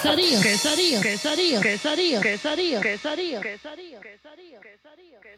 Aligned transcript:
quesadilla, 0.00 0.40
quesadilla, 0.40 1.00
quesadilla, 1.00 1.60
quesadilla, 1.60 2.20
quesadilla, 2.20 2.80
quesadilla, 2.80 3.40
quesadilla. 3.40 4.17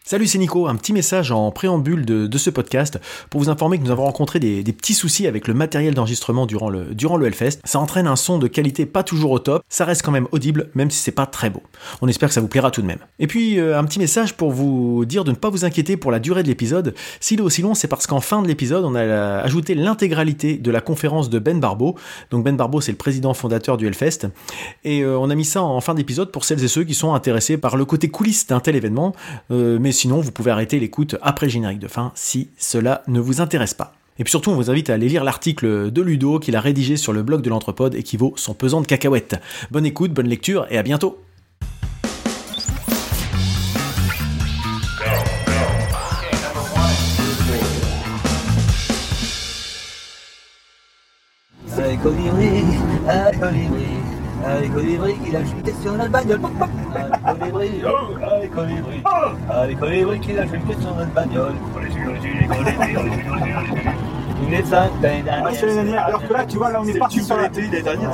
Salut, 0.02 0.26
c'est 0.26 0.38
Nico. 0.38 0.66
Un 0.66 0.76
petit 0.76 0.94
message 0.94 1.30
en 1.30 1.52
préambule 1.52 2.04
de, 2.04 2.38
ce 2.38 2.48
podcast 2.48 2.98
pour 3.28 3.40
vous 3.40 3.50
informer 3.50 3.78
que 3.78 3.84
nous 3.84 3.90
avons 3.90 4.04
rencontré 4.04 4.40
des, 4.40 4.62
petits 4.72 4.94
soucis 4.94 5.26
avec 5.26 5.46
le 5.46 5.52
matériel 5.54 5.94
d'enregistrement 5.94 6.46
durant 6.46 6.70
le, 6.70 6.94
durant 6.94 7.16
le 7.16 7.26
Hellfest. 7.26 7.60
Ça 7.64 7.78
entraîne 7.78 8.06
un 8.06 8.16
son 8.16 8.38
de 8.38 8.48
qualité 8.48 8.86
pas 8.86 9.02
toujours 9.02 9.30
au 9.30 9.38
top. 9.38 9.62
Ça 9.68 9.84
reste 9.84 10.02
quand 10.02 10.10
même 10.10 10.26
audible, 10.32 10.70
même 10.74 10.90
si 10.90 10.98
c'est 10.98 11.12
pas 11.12 11.26
très 11.26 11.50
beau. 11.50 11.62
On 12.00 12.08
espère 12.08 12.30
que 12.30 12.34
ça 12.34 12.40
vous 12.40 12.48
plaira 12.48 12.70
tout 12.70 12.80
de 12.80 12.86
même. 12.86 12.98
Et 13.18 13.26
puis, 13.26 13.60
euh, 13.60 13.78
un 13.78 13.84
petit 13.84 13.98
message 13.98 14.34
pour 14.34 14.50
vous 14.50 15.04
dire 15.04 15.22
de 15.22 15.30
ne 15.30 15.36
pas 15.36 15.50
vous 15.50 15.66
inquiéter 15.66 15.98
pour 15.98 16.10
la 16.10 16.18
durée 16.18 16.42
de 16.42 16.48
l'épisode. 16.48 16.94
S'il 17.20 17.38
est 17.38 17.42
aussi 17.42 17.60
long, 17.60 17.74
c'est 17.74 17.88
parce 17.88 18.06
qu'en 18.06 18.20
fin 18.20 18.42
de 18.42 18.48
l'épisode, 18.48 18.84
on 18.86 18.94
a 18.94 19.00
euh, 19.00 19.44
ajouté 19.44 19.74
l'intégralité 19.74 20.56
de 20.56 20.70
la 20.70 20.80
conférence 20.80 21.28
de 21.28 21.38
Ben 21.38 21.60
Barbeau. 21.60 21.94
Donc, 22.30 22.42
Ben 22.42 22.56
Barbeau, 22.56 22.80
c'est 22.80 22.92
le 22.92 22.98
président 22.98 23.34
fondateur 23.34 23.76
du 23.76 23.86
Hellfest. 23.86 24.28
Et 24.82 25.02
euh, 25.02 25.18
on 25.18 25.28
a 25.28 25.34
mis 25.34 25.44
ça 25.44 25.62
en 25.62 25.80
fin 25.82 25.94
d'épisode 25.94 26.32
pour 26.32 26.44
celles 26.44 26.64
et 26.64 26.68
ceux 26.68 26.84
qui 26.84 26.94
sont 26.94 27.12
intéressés 27.12 27.58
par 27.58 27.76
le 27.76 27.84
côté 27.84 28.08
coulisses 28.08 28.46
d'un 28.46 28.60
tel 28.60 28.74
événement. 28.74 29.14
Sinon, 29.92 30.20
vous 30.20 30.32
pouvez 30.32 30.50
arrêter 30.50 30.78
l'écoute 30.78 31.16
après 31.22 31.48
générique 31.48 31.78
de 31.78 31.88
fin 31.88 32.12
si 32.14 32.50
cela 32.58 33.02
ne 33.08 33.20
vous 33.20 33.40
intéresse 33.40 33.74
pas. 33.74 33.94
Et 34.18 34.24
puis 34.24 34.30
surtout, 34.30 34.50
on 34.50 34.54
vous 34.54 34.70
invite 34.70 34.90
à 34.90 34.94
aller 34.94 35.08
lire 35.08 35.24
l'article 35.24 35.90
de 35.90 36.02
Ludo 36.02 36.38
qu'il 36.38 36.54
a 36.54 36.60
rédigé 36.60 36.98
sur 36.98 37.12
le 37.12 37.22
blog 37.22 37.40
de 37.40 37.48
l'Entrepode 37.48 37.94
et 37.94 38.02
qui 38.02 38.18
vaut 38.18 38.34
son 38.36 38.52
pesant 38.52 38.82
de 38.82 38.86
cacahuètes. 38.86 39.36
Bonne 39.70 39.86
écoute, 39.86 40.12
bonne 40.12 40.28
lecture 40.28 40.66
et 40.70 40.76
à 40.76 40.82
bientôt 40.82 41.18
Allez, 54.46 54.68
colibri, 54.68 55.16
il 55.26 55.36
a 55.36 55.44
chuté 55.44 55.72
sur 55.82 55.92
notre 55.92 56.10
bagnole. 56.10 56.40
Allez, 57.24 57.50
colibri, 57.50 57.82
allez, 58.22 58.48
colibri. 58.48 59.02
Allez, 59.48 59.74
colibri, 59.74 60.20
il 60.28 60.38
a 60.38 60.46
chuté 60.46 60.74
sur 60.80 60.94
notre 60.94 61.12
bagnole. 61.12 61.54
Allez, 61.76 61.90
colibri, 61.90 62.46
allez, 62.48 62.76
colibri, 62.76 62.96
allez. 62.96 64.19
Il 64.46 64.54
est 64.54 64.64
cinq 64.64 64.90
l'année 65.02 65.22
dernière. 65.22 65.50
c'est 65.54 65.66
l'année 65.66 65.82
dernière. 65.84 66.04
Alors 66.06 66.26
que 66.26 66.32
là, 66.32 66.44
tu 66.46 66.56
vois, 66.56 66.70
là, 66.70 66.80
on 66.82 66.86
est, 66.88 66.98
parti 66.98 67.22
sur 67.22 67.36
la 67.36 67.42
l'année 67.42 67.82
dernière. 67.82 68.10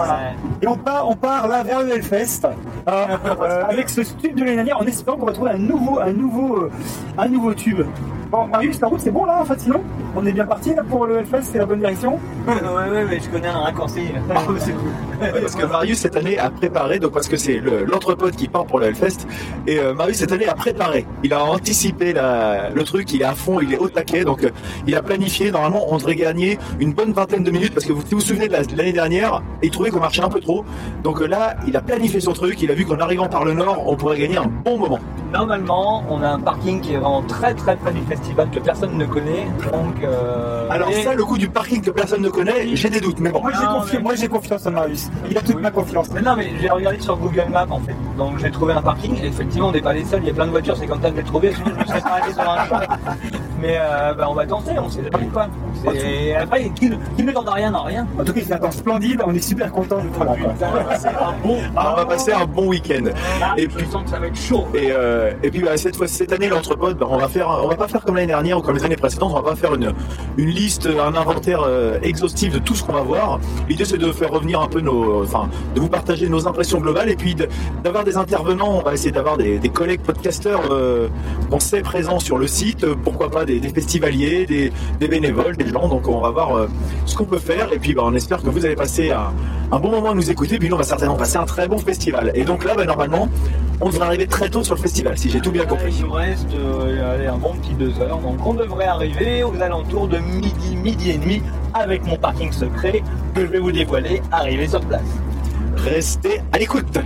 Et 0.63 0.67
on 0.67 0.77
part, 0.77 1.09
on 1.09 1.15
part 1.17 1.49
là 1.49 1.63
vers 1.63 1.83
le 1.83 1.91
Hellfest 1.97 2.47
euh, 2.89 3.07
euh, 3.41 3.63
avec 3.69 3.89
ce 3.89 4.01
tube 4.01 4.35
de 4.35 4.41
l'année 4.41 4.57
dernière 4.57 4.79
en 4.81 4.87
espérant 4.87 5.17
qu'on 5.17 5.27
va 5.27 5.33
trouver 5.33 5.51
un 5.53 5.59
nouveau, 5.59 5.99
un 6.01 6.13
nouveau, 6.13 6.57
euh, 6.57 6.71
un 7.19 7.29
nouveau 7.29 7.55
tube. 7.55 7.83
Bon, 8.31 8.45
Marius, 8.49 8.81
la 8.81 8.89
route 8.89 8.99
c'est 9.01 9.13
bon 9.13 9.25
là 9.25 9.39
en 9.41 9.45
fait, 9.45 9.61
sinon 9.61 9.81
On 10.17 10.27
est 10.27 10.33
bien 10.33 10.45
parti 10.47 10.75
là 10.75 10.83
pour 10.83 11.07
le 11.07 11.19
Hellfest, 11.19 11.43
c'est 11.45 11.59
la 11.59 11.65
bonne 11.67 11.79
direction 11.79 12.19
Ouais, 12.49 12.55
ouais, 12.91 13.05
mais 13.09 13.21
je 13.21 13.29
connais 13.31 13.47
un 13.47 13.61
raccourci. 13.61 14.01
C'est 14.59 14.73
cool. 14.73 14.91
Parce 15.41 15.55
que 15.55 15.65
Marius 15.65 15.99
cette 16.01 16.17
année 16.17 16.37
a 16.37 16.51
préparé, 16.51 16.99
donc 16.99 17.13
parce 17.13 17.29
que 17.29 17.37
c'est 17.37 17.59
le- 17.59 17.85
l'entrepôt 17.85 18.29
qui 18.31 18.49
part 18.49 18.67
pour 18.67 18.81
le 18.81 18.87
Hellfest, 18.87 19.27
et 19.69 19.79
euh, 19.79 19.95
Marius 19.95 20.19
cette 20.19 20.33
année 20.33 20.49
a 20.49 20.55
préparé. 20.55 21.07
Il 21.23 21.33
a 21.33 21.45
anticipé 21.45 22.13
la- 22.13 22.69
le 22.71 22.83
truc, 22.83 23.13
il 23.13 23.23
est 23.23 23.25
à 23.25 23.35
fond, 23.35 23.61
il 23.61 23.73
est 23.73 23.79
au 23.79 23.89
taquet, 23.89 24.25
donc 24.25 24.43
euh, 24.43 24.51
il 24.89 24.95
a 24.97 25.03
planifié. 25.03 25.51
Normalement, 25.53 25.87
on 25.89 25.97
devrait 25.97 26.16
gagner 26.17 26.59
une 26.81 26.93
bonne 26.93 27.13
vingtaine 27.13 27.43
de 27.45 27.51
minutes, 27.51 27.73
parce 27.75 27.87
que 27.87 27.93
vous 27.93 28.03
si 28.03 28.15
vous 28.15 28.21
vous 28.21 28.27
souvenez 28.27 28.49
de 28.49 28.53
la- 28.53 28.65
de 28.65 28.77
l'année 28.77 28.93
dernière, 28.93 29.43
il 29.63 29.71
trouvait 29.71 29.91
qu'on 29.91 30.01
marchait 30.01 30.23
un 30.23 30.29
peu 30.29 30.41
trop. 30.41 30.65
Donc 31.05 31.21
euh, 31.21 31.27
là, 31.27 31.55
il 31.67 31.77
a 31.77 31.81
planifié 31.81 32.21
son 32.21 32.33
truc, 32.33 32.61
il 32.63 32.71
a 32.71 32.75
vu 32.75 32.85
qu'en 32.85 32.99
arrivant 32.99 33.29
par 33.29 33.45
le 33.45 33.53
nord, 33.55 33.83
on 33.87 33.97
pourrait 33.97 34.19
gagner 34.19 34.37
un 34.39 34.47
bon 34.65 34.79
moment. 34.79 34.99
Normalement, 35.33 36.05
on 36.09 36.23
a 36.23 36.29
un 36.29 36.39
parking 36.39 36.81
qui 36.81 36.95
est 36.95 36.97
vraiment 36.99 37.23
très 37.23 37.53
très 37.55 37.77
près 37.77 37.93
du 37.93 38.01
festival 38.03 38.49
que 38.51 38.59
personne 38.61 38.97
ne 38.97 39.05
connaît. 39.05 39.47
Donc, 39.73 40.03
euh, 40.03 40.69
Alors 40.71 40.89
et- 40.91 41.03
ça, 41.03 41.15
le 41.15 41.25
coup 41.25 41.37
du 41.37 41.49
parking 41.49 41.83
que 41.83 41.91
personne 41.91 42.23
ne 42.23 42.29
connaît, 42.29 42.75
j'ai 42.75 42.89
des 42.91 43.01
doutes, 43.01 43.21
mais 43.21 43.31
bon. 43.31 43.41
Moi 43.43 43.51
j'ai 43.53 43.67
confi- 43.67 44.21
mais- 44.23 44.29
confiance 44.29 44.67
en 44.67 44.71
Marius. 44.71 45.09
Il 45.31 45.37
a 45.37 45.41
toute 45.41 45.57
Oui. 45.57 45.63
ma 45.63 45.71
confiance. 45.71 46.09
Mais 46.15 46.23
non, 46.23 46.35
mais 46.37 46.51
j'ai 46.61 46.69
regardé 46.71 47.01
sur 47.01 47.17
Google 47.17 47.47
Maps 47.53 47.67
en 47.71 47.81
fait. 47.81 47.95
Donc 48.17 48.39
j'ai 48.39 48.51
trouvé 48.51 48.73
un 48.73 48.83
parking. 48.83 49.17
Et 49.23 49.27
effectivement, 49.27 49.69
on 49.69 49.73
n'est 49.73 49.81
pas 49.83 49.93
les 49.93 50.05
seuls. 50.05 50.21
Il 50.23 50.29
y 50.29 50.31
a 50.31 50.35
plein 50.35 50.47
de 50.47 50.51
voitures. 50.53 50.77
C'est 50.77 50.87
comme 50.87 51.03
ça 51.03 51.11
que 51.11 51.17
j'ai 51.17 51.23
trouvé. 51.25 51.53
Sinon, 51.53 51.67
je 51.77 51.81
me 51.83 51.87
serais 51.87 52.01
pas 52.01 52.09
arrêté 52.11 52.33
sur 52.33 52.51
un 52.51 52.65
chemin. 52.67 52.81
Mais 53.61 53.77
euh, 53.81 54.15
bah, 54.15 54.27
on 54.31 54.35
va 54.35 54.47
tenter. 54.47 54.73
On 54.79 54.89
sait 54.89 55.03
jamais 55.03 55.27
C'est- 56.07 56.35
Après, 56.35 56.71
qui, 56.71 56.91
ne- 56.91 56.97
qui 57.17 57.23
ne 57.23 57.33
tente 57.33 57.49
rien 57.49 57.71
n'a 57.71 57.83
rien. 57.83 58.07
En 58.19 58.25
tout 58.25 58.33
cas, 58.33 58.41
il 58.41 58.47
fait 58.47 58.55
un 58.55 58.59
temps 58.59 58.71
splendide, 58.71 59.23
on 59.27 59.35
est 59.35 59.41
super 59.41 59.71
content 59.73 59.99
de 59.99 60.09
toi. 60.17 60.35
C'est 60.99 61.09
un 61.09 61.35
bon. 61.43 61.59
Alors, 61.77 61.95
on 61.95 61.97
va 61.97 62.07
passer 62.07 62.33
un 62.33 62.47
bon 62.47 62.69
week-end. 62.69 63.05
Et 63.57 63.63
Et 63.63 63.69
puis, 63.69 63.87
sens 63.91 64.05
que 64.05 64.11
ça 64.11 64.19
va 64.19 64.27
être 64.29 64.37
chaud. 64.37 64.65
Et, 64.75 64.89
euh, 64.91 65.33
et 65.43 65.51
puis 65.51 65.61
bah, 65.63 65.77
cette 65.77 65.97
fois, 65.97 66.07
cette 66.07 66.33
année, 66.33 66.49
l'entrepôt, 66.49 66.95
bah, 66.95 67.07
on 67.11 67.19
va 67.19 67.29
faire, 67.29 67.49
on 67.65 67.69
va 67.69 67.75
pas 67.77 67.89
faire 67.89 68.05
comme 68.05 68.15
l'année 68.15 68.27
dernière 68.29 68.59
ou 68.59 68.63
comme 68.63 68.77
les 68.77 68.85
années 68.85 68.97
précédentes, 68.97 69.33
on 69.33 69.41
va 69.41 69.51
pas 69.51 69.57
faire 69.57 69.75
une, 69.75 69.93
une 70.37 70.49
liste, 70.51 70.87
un 70.89 71.15
inventaire 71.15 71.63
euh, 71.67 71.99
exhaustif 72.03 72.53
de 72.53 72.59
tout 72.59 72.75
ce 72.75 72.85
qu'on 72.85 72.93
va 72.93 73.03
voir. 73.03 73.41
L'idée 73.69 73.85
c'est 73.85 73.99
de 73.99 74.11
faire 74.13 74.31
revenir 74.31 74.61
un 74.61 74.69
peu 74.69 74.81
nos, 74.81 75.23
enfin, 75.23 75.49
de 75.75 75.81
vous 75.81 75.89
partager 75.89 76.29
nos 76.29 76.47
impressions 76.47 76.79
globales 76.79 77.11
et 77.11 77.17
puis 77.17 77.35
de- 77.35 77.49
d'avoir 77.83 78.05
des 78.05 78.17
intervenants. 78.17 78.79
On 78.79 78.83
va 78.83 78.95
essayer 78.95 79.11
d'avoir 79.13 79.37
des, 79.37 79.59
des 79.59 79.69
collègues 79.69 80.01
podcasteurs 80.03 80.63
euh, 80.71 81.09
qu'on 81.51 81.61
sait 81.61 81.81
présents 81.83 82.21
sur 82.21 82.39
le 82.39 82.47
site. 82.47 82.87
Pourquoi 83.05 83.31
pas 83.31 83.45
des, 83.45 83.59
des 83.61 83.69
festivaliers, 83.71 84.47
des, 84.47 84.73
des 85.01 85.09
bénévoles, 85.09 85.57
des 85.57 85.67
gens. 85.69 85.96
Donc 85.97 86.09
on 86.09 86.21
va 86.21 86.29
voir 86.31 86.55
euh, 86.55 86.69
ce 87.07 87.17
qu'on 87.17 87.25
peut 87.25 87.39
faire 87.39 87.73
et 87.73 87.79
puis 87.79 87.95
bah, 87.95 88.03
on 88.05 88.13
espère 88.15 88.43
que 88.43 88.51
vous 88.51 88.67
allez 88.67 88.77
passer 88.77 89.13
un, 89.13 89.33
un 89.73 89.79
bon 89.79 89.91
moment 89.91 90.11
à 90.11 90.15
nous 90.15 90.31
écouter. 90.31 90.59
Puis 90.59 90.69
nous 90.69 90.75
on 90.75 90.79
va 90.79 90.85
certainement 90.85 91.17
passer 91.17 91.39
un 91.39 91.47
très 91.47 91.67
bon 91.69 91.79
festival. 91.79 92.33
Et 92.35 92.45
donc 92.45 92.65
là, 92.65 92.75
bah, 92.77 92.85
normalement, 92.85 93.31
on 93.81 93.89
devrait 93.89 94.07
arriver 94.09 94.27
très 94.27 94.51
tôt 94.51 94.63
sur 94.63 94.75
le 94.75 94.81
festival, 94.83 95.17
si 95.17 95.31
j'ai 95.31 95.41
tout 95.41 95.51
bien 95.53 95.63
Il 95.63 95.69
compris. 95.69 95.99
nous 96.03 96.13
reste 96.13 96.53
euh, 96.53 97.31
un 97.33 97.39
bon 97.39 97.55
petit 97.55 97.73
deux 97.73 97.99
heures. 97.99 98.19
Donc 98.19 98.47
on 98.47 98.53
devrait 98.53 98.85
arriver 98.85 99.43
aux 99.43 99.59
alentours 99.63 100.07
de 100.07 100.19
midi, 100.19 100.77
midi 100.77 101.13
et 101.13 101.17
demi 101.17 101.43
avec 101.73 102.05
mon 102.05 102.17
parking 102.17 102.53
secret 102.53 103.03
que 103.35 103.41
je 103.41 103.47
vais 103.47 103.59
vous 103.59 103.73
dévoiler 103.73 104.21
arrivé 104.33 104.69
sur 104.69 104.81
place. 104.83 105.01
Restez 105.79 106.43
à 106.53 106.59
l'écoute. 106.59 106.99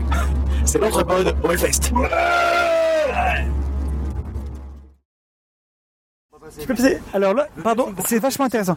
C'est 0.65 0.81
l'entrepode 0.81 1.37
au 1.45 1.51
Hellfest. 1.53 1.93
Je 6.59 6.67
peux 6.67 6.75
passer 6.75 6.99
Alors 7.15 7.35
là, 7.35 7.49
pardon, 7.63 7.93
c'est 8.07 8.19
vachement 8.19 8.45
intéressant. 8.47 8.77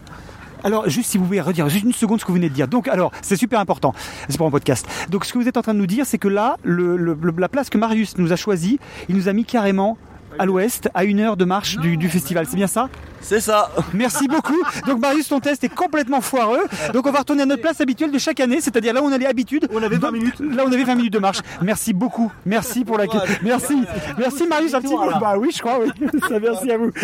Alors, 0.66 0.88
juste 0.90 1.10
si 1.10 1.18
vous 1.18 1.26
pouvez 1.26 1.42
redire 1.42 1.68
juste 1.68 1.84
une 1.84 1.92
seconde 1.94 2.20
ce 2.22 2.26
que 2.26 2.30
vous 2.30 2.36
venez 2.36 2.48
de 2.50 2.54
dire. 2.54 2.70
Donc, 2.70 2.88
alors, 2.88 3.12
c'est 3.22 3.36
super 3.36 3.60
important. 3.60 3.94
C'est 4.30 4.38
pour 4.38 4.48
un 4.48 4.52
podcast. 4.52 4.88
Donc, 5.10 5.26
ce 5.26 5.34
que 5.34 5.38
vous 5.38 5.48
êtes 5.50 5.58
en 5.58 5.62
train 5.62 5.74
de 5.74 5.80
nous 5.80 5.88
dire, 5.88 6.06
c'est 6.06 6.18
que 6.18 6.30
là, 6.30 6.56
le, 6.64 6.96
le- 6.96 7.18
le- 7.22 7.34
la 7.38 7.50
place 7.50 7.70
que 7.70 7.78
Marius 7.78 8.18
nous 8.18 8.32
a 8.32 8.38
choisie, 8.38 8.80
il 9.10 9.16
nous 9.18 9.28
a 9.28 9.34
mis 9.34 9.44
carrément 9.44 9.98
à 10.40 10.46
l'ouest, 10.46 10.90
à 10.94 11.04
une 11.04 11.20
heure 11.20 11.36
de 11.36 11.44
marche 11.44 11.78
du, 11.80 11.98
du 11.98 12.08
festival. 12.10 12.46
C'est 12.50 12.56
bien 12.56 12.68
ça? 12.68 12.88
C'est 13.24 13.40
ça. 13.40 13.72
Merci 13.94 14.28
beaucoup. 14.28 14.62
Donc, 14.86 15.00
Marius, 15.00 15.30
ton 15.30 15.40
test 15.40 15.64
est 15.64 15.74
complètement 15.74 16.22
foireux. 16.22 16.64
Donc, 16.94 17.08
on 17.08 17.12
va 17.12 17.20
retourner 17.20 17.44
à 17.44 17.46
notre 17.46 17.62
place 17.62 17.80
habituelle 17.82 18.12
de 18.12 18.20
chaque 18.20 18.40
année, 18.40 18.60
c'est-à-dire 18.62 18.94
là 18.94 19.02
où 19.02 19.06
on 19.06 19.12
a 19.12 19.18
l'habitude. 19.18 19.68
On 19.74 19.82
avait 19.82 19.98
20 19.98 20.12
minutes. 20.12 20.40
Là, 20.40 20.64
on 20.68 20.72
avait 20.72 20.84
20 20.84 20.96
minutes 20.96 21.14
de 21.14 21.20
marche. 21.20 21.40
Merci 21.62 21.94
beaucoup. 21.94 22.32
Merci 22.46 22.84
pour 22.86 22.98
la. 22.98 23.06
Merci. 23.42 23.84
Merci, 24.18 24.46
Marius. 24.48 24.74
Un 24.74 24.82
petit 24.82 24.94
mot. 24.94 25.10
Bah 25.20 25.36
oui, 25.38 25.50
je 25.56 25.60
crois, 25.60 25.80
oui. 25.80 25.90
Ça, 26.30 26.40
merci 26.40 26.72
à 26.72 26.78
vous. 26.78 26.92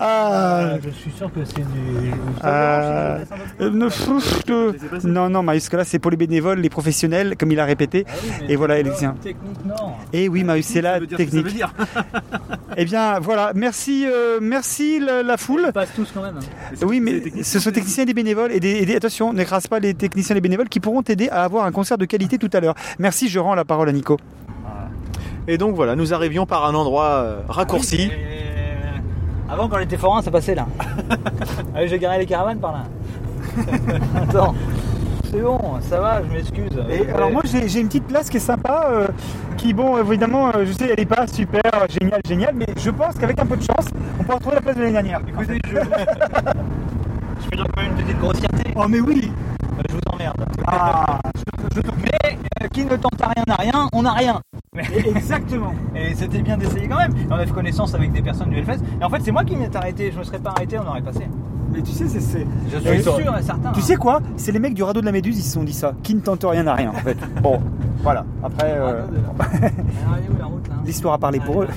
Ah. 0.00 0.74
Je 0.82 0.90
suis 0.90 1.10
sûr 1.12 1.30
que 1.32 1.44
c'est 1.44 1.56
du. 1.60 2.12
Euh, 2.44 3.18
euh, 3.60 3.70
ne- 3.70 3.86
pff, 3.88 4.44
que- 4.44 5.06
non, 5.06 5.28
non, 5.28 5.42
Marius, 5.42 5.68
que 5.68 5.76
là, 5.76 5.84
c'est 5.84 5.98
pour 5.98 6.10
les 6.10 6.16
bénévoles, 6.16 6.60
les 6.60 6.70
professionnels, 6.70 7.36
comme 7.36 7.52
il 7.52 7.60
a 7.60 7.64
répété. 7.64 8.04
Et 8.48 8.56
voilà, 8.56 8.74
Alexien. 8.74 9.14
Technique, 9.22 9.64
non. 9.64 9.92
Et 10.12 10.28
oui, 10.28 10.44
Marius, 10.44 10.66
c'est 10.66 10.80
la 10.82 11.00
technique. 11.00 11.62
Eh 12.76 12.84
bien, 12.84 13.18
voilà, 13.20 13.52
merci, 13.54 14.06
euh, 14.12 14.38
merci 14.42 14.98
la, 15.00 15.22
la 15.22 15.36
foule. 15.36 15.64
Ils 15.68 15.72
passent 15.72 15.92
tous 15.94 16.10
quand 16.12 16.22
même. 16.22 16.36
hein. 16.38 16.74
Oui, 16.86 17.00
mais 17.00 17.42
ce 17.42 17.58
sont 17.60 17.70
techniciens 17.70 18.02
et 18.02 18.06
des 18.06 18.14
bénévoles. 18.14 18.52
Et, 18.52 18.60
des, 18.60 18.70
et 18.76 18.86
des- 18.86 18.96
attention, 18.96 19.32
n'écrase 19.32 19.66
pas 19.66 19.78
les 19.78 19.94
techniciens 19.94 20.34
et 20.34 20.38
les 20.38 20.40
bénévoles 20.40 20.68
qui 20.68 20.80
pourront 20.80 21.02
t'aider 21.02 21.28
à 21.28 21.44
avoir 21.44 21.64
un 21.64 21.72
concert 21.72 21.98
de 21.98 22.04
qualité 22.04 22.38
tout 22.38 22.50
à 22.52 22.60
l'heure. 22.60 22.74
Merci, 22.98 23.28
je 23.28 23.38
rends 23.38 23.54
la 23.54 23.64
parole 23.64 23.88
à 23.88 23.92
Nico. 23.92 24.16
Et 25.46 25.56
donc 25.56 25.74
voilà, 25.74 25.96
nous 25.96 26.12
arrivions 26.12 26.44
par 26.44 26.66
un 26.66 26.74
endroit 26.74 27.06
euh, 27.06 27.40
raccourci. 27.48 28.10
Euh, 28.12 28.98
Avant, 29.50 29.68
quand 29.68 29.76
on 29.78 29.80
était 29.80 29.96
forain, 29.96 30.20
ça 30.20 30.30
passait 30.30 30.54
là. 30.54 30.66
Allez, 31.74 31.88
j'ai 31.88 31.98
garé 31.98 32.18
les 32.18 32.26
caravanes 32.26 32.58
par 32.60 32.72
là. 32.72 32.84
Attends. 34.14 34.54
C'est 35.30 35.40
bon, 35.40 35.58
ça 35.80 36.00
va, 36.00 36.22
je 36.22 36.32
m'excuse. 36.32 36.82
Et 36.88 37.10
alors 37.10 37.30
moi 37.30 37.42
j'ai 37.44 37.80
une 37.80 37.88
petite 37.88 38.06
place 38.06 38.30
qui 38.30 38.38
est 38.38 38.40
sympa, 38.40 38.88
euh, 38.90 39.08
qui 39.56 39.74
bon 39.74 39.98
évidemment 39.98 40.48
euh, 40.48 40.64
je 40.64 40.72
sais 40.72 40.88
elle 40.90 41.00
est 41.00 41.06
pas 41.06 41.26
super 41.26 41.60
euh, 41.74 41.86
géniale 42.00 42.20
géniale, 42.26 42.54
mais 42.54 42.66
je 42.78 42.90
pense 42.90 43.14
qu'avec 43.16 43.38
un 43.38 43.46
peu 43.46 43.56
de 43.56 43.62
chance 43.62 43.86
on 44.18 44.24
pourra 44.24 44.38
trouver 44.38 44.56
la 44.56 44.62
place 44.62 44.76
de 44.76 44.80
l'année 44.80 44.92
dernière. 44.92 45.20
Écoutez, 45.28 45.58
je, 45.66 45.70
je 47.40 47.50
peux 47.50 47.56
dire 47.56 47.66
quand 47.74 47.82
même 47.82 47.92
une 47.92 48.04
petite 48.04 48.18
grossièreté. 48.18 48.72
Oh 48.74 48.86
mais 48.88 49.00
oui. 49.00 49.30
Je 49.88 49.94
vous 49.94 50.00
emmerde. 50.12 50.44
Ah, 50.66 51.18
Mais 52.02 52.38
euh, 52.62 52.68
qui 52.68 52.84
ne 52.84 52.96
tente 52.96 53.20
à 53.20 53.28
rien 53.28 53.44
n'a 53.46 53.54
rien, 53.54 53.88
on 53.92 54.02
n'a 54.02 54.12
rien. 54.12 54.40
exactement. 54.76 55.72
Et 55.94 56.14
c'était 56.14 56.42
bien 56.42 56.56
d'essayer 56.56 56.88
quand 56.88 56.96
même. 56.98 57.14
On 57.30 57.34
a 57.34 57.46
fait 57.46 57.52
connaissance 57.52 57.94
avec 57.94 58.12
des 58.12 58.22
personnes 58.22 58.50
du 58.50 58.58
Hellfest. 58.58 58.80
Et 59.00 59.04
en 59.04 59.08
fait, 59.08 59.20
c'est 59.22 59.30
moi 59.30 59.44
qui 59.44 59.56
m'ai 59.56 59.68
arrêté. 59.74 60.10
Je 60.12 60.18
me 60.18 60.24
serais 60.24 60.40
pas 60.40 60.50
arrêté, 60.50 60.78
on 60.78 60.88
aurait 60.88 61.02
passé. 61.02 61.28
Mais 61.72 61.82
tu 61.82 61.92
sais 61.92 62.08
c'est 62.08 62.46
Je 62.72 62.78
suis 62.78 63.02
sûr 63.02 63.36
et 63.38 63.42
certain. 63.42 63.72
Tu 63.72 63.80
sais 63.82 63.96
quoi? 63.96 64.20
C'est 64.36 64.52
les 64.52 64.58
mecs 64.58 64.74
du 64.74 64.82
radeau 64.82 65.00
de 65.00 65.06
la 65.06 65.12
Méduse 65.12 65.38
ils 65.38 65.42
se 65.42 65.52
sont 65.52 65.64
dit 65.64 65.72
ça, 65.74 65.92
qui 66.02 66.14
ne 66.14 66.20
tente 66.20 66.44
rien 66.44 66.66
à 66.66 66.74
rien 66.74 66.90
en 66.90 66.94
fait. 67.00 67.16
Bon, 67.42 67.60
voilà. 68.02 68.24
Après 68.42 68.74
euh, 68.76 69.02
là 69.60 69.68
l'histoire 70.84 71.14
a 71.14 71.18
parlé 71.18 71.40
pour 71.40 71.62
eux. 71.62 71.68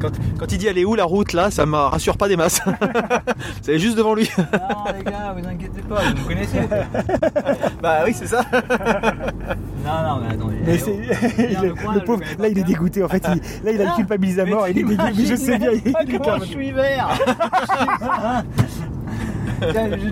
Quand, 0.00 0.10
quand 0.36 0.50
il 0.50 0.58
dit 0.58 0.66
elle 0.66 0.78
est 0.78 0.84
où 0.84 0.94
la 0.96 1.04
route 1.04 1.32
là, 1.32 1.50
ça 1.52 1.64
me 1.64 1.76
rassure 1.76 2.16
pas 2.16 2.26
des 2.28 2.36
masses. 2.36 2.60
c'est 3.62 3.78
juste 3.78 3.96
devant 3.96 4.14
lui. 4.14 4.28
Non, 4.36 4.92
les 4.98 5.04
gars, 5.04 5.32
vous 5.36 5.46
inquiétez 5.48 5.80
pas, 5.82 6.00
vous 6.02 6.22
me 6.22 6.26
connaissez. 6.28 6.58
bah 7.80 7.98
oui, 8.04 8.12
c'est 8.12 8.26
ça. 8.26 8.42
Non, 8.50 9.92
non, 10.08 10.20
mais 10.26 10.34
attendez. 10.34 10.56
Mais 10.66 10.76
viens, 10.76 11.62
le, 11.62 11.68
le 11.68 11.74
coin, 11.74 11.94
le 11.94 12.00
je 12.00 12.04
pauvre, 12.04 12.22
là 12.40 12.48
il 12.48 12.58
est 12.58 12.64
dégoûté 12.64 13.04
en 13.04 13.08
fait. 13.08 13.24
il- 13.32 13.64
là 13.64 13.70
il 13.72 13.80
a 13.80 13.84
le 13.90 13.94
culpabilise 13.96 14.40
à 14.40 14.44
mort. 14.44 14.66
Il 14.68 14.70
est 14.70 14.82
dégoûté. 14.82 15.02
Mais 15.16 15.24
je 15.24 15.34
sais 15.36 15.58
bien. 15.58 15.70
Il, 15.72 15.82
il 16.08 16.14
est 16.14 16.18
Comment 16.18 16.38
je 16.40 16.44
suis 16.46 16.72
vert 16.72 17.08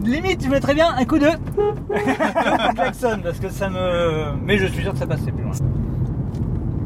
Limite, 0.04 0.44
je 0.44 0.48
mettrais 0.48 0.74
bien 0.74 0.94
un 0.96 1.04
coup 1.04 1.18
de 1.18 1.26
klaxon 2.74 3.20
parce 3.22 3.38
que 3.38 3.48
ça 3.48 3.68
me. 3.68 4.32
Mais 4.44 4.58
je 4.58 4.66
suis 4.66 4.82
sûr 4.82 4.92
que 4.92 4.98
ça 4.98 5.06
passait 5.06 5.32
plus 5.32 5.42
loin. 5.42 5.52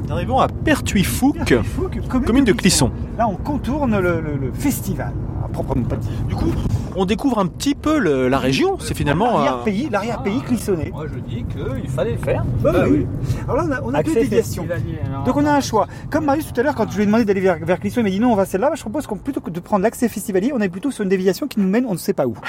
Nous 0.05 0.12
arrivons 0.12 0.39
à 0.39 0.49
Pertuisfouque, 0.49 1.47
Pertuisfouque 1.47 2.25
commune, 2.27 2.45
de, 2.45 2.53
Clisson. 2.53 2.91
Là, 3.17 3.27
on 3.27 3.37
contourne 3.37 3.99
le, 3.99 4.53
festival, 4.53 5.12
à 5.43 5.49
proprement 5.49 5.87
Du 6.29 6.35
coup, 6.35 6.53
on 6.95 7.06
découvre 7.06 7.39
un 7.39 7.47
petit 7.47 7.75
peu 7.75 7.99
la 7.99 8.39
région. 8.39 8.77
C'est 8.81 8.95
finalement 8.95 9.33
l'arrière-pays, 9.33 9.89
l'arrière-pays 9.91 10.41
ah, 10.43 10.47
clissonné. 10.47 10.91
Moi, 10.93 11.06
je 11.12 11.19
dis 11.21 11.45
qu'il 11.45 11.89
fallait 11.89 12.12
le 12.12 12.19
faire. 12.19 12.45
Bah 12.62 12.73
bah 12.73 12.85
oui. 12.91 13.06
Alors 13.49 13.67
là, 13.67 13.81
on 13.83 13.95
a, 13.95 14.03
deux 14.03 14.15
déviations. 14.15 14.67
Hein. 14.71 15.25
Donc 15.25 15.37
on 15.37 15.47
a 15.47 15.53
un 15.53 15.61
choix. 15.61 15.87
Comme 16.11 16.27
Marius 16.27 16.53
tout 16.53 16.61
à 16.61 16.62
l'heure, 16.62 16.75
quand 16.75 16.91
je 16.91 16.97
lui 16.97 17.05
ai 17.05 17.07
demandé 17.07 17.25
d'aller 17.25 17.41
vers, 17.41 17.81
Clisson, 17.81 18.00
il 18.00 18.05
m'a 18.05 18.11
dit 18.11 18.21
non, 18.21 18.33
on 18.33 18.37
va 18.37 18.45
celle-là. 18.45 18.69
Bah, 18.69 18.77
je 18.77 18.83
propose 18.83 19.07
qu'on 19.07 19.17
plutôt 19.17 19.41
que 19.41 19.50
de 19.50 19.61
prendre 19.61 19.85
l'accès 19.85 20.09
festivalier, 20.11 20.53
on 20.55 20.61
est 20.61 20.69
plutôt 20.69 20.91
sur 20.91 21.03
une 21.03 21.09
déviation 21.09 21.47
qui 21.47 21.61
nous 21.61 21.69
mène, 21.69 21.87
on 21.87 21.93
ne 21.93 21.99
sait 21.99 22.12
pas 22.12 22.27
où. 22.27 22.37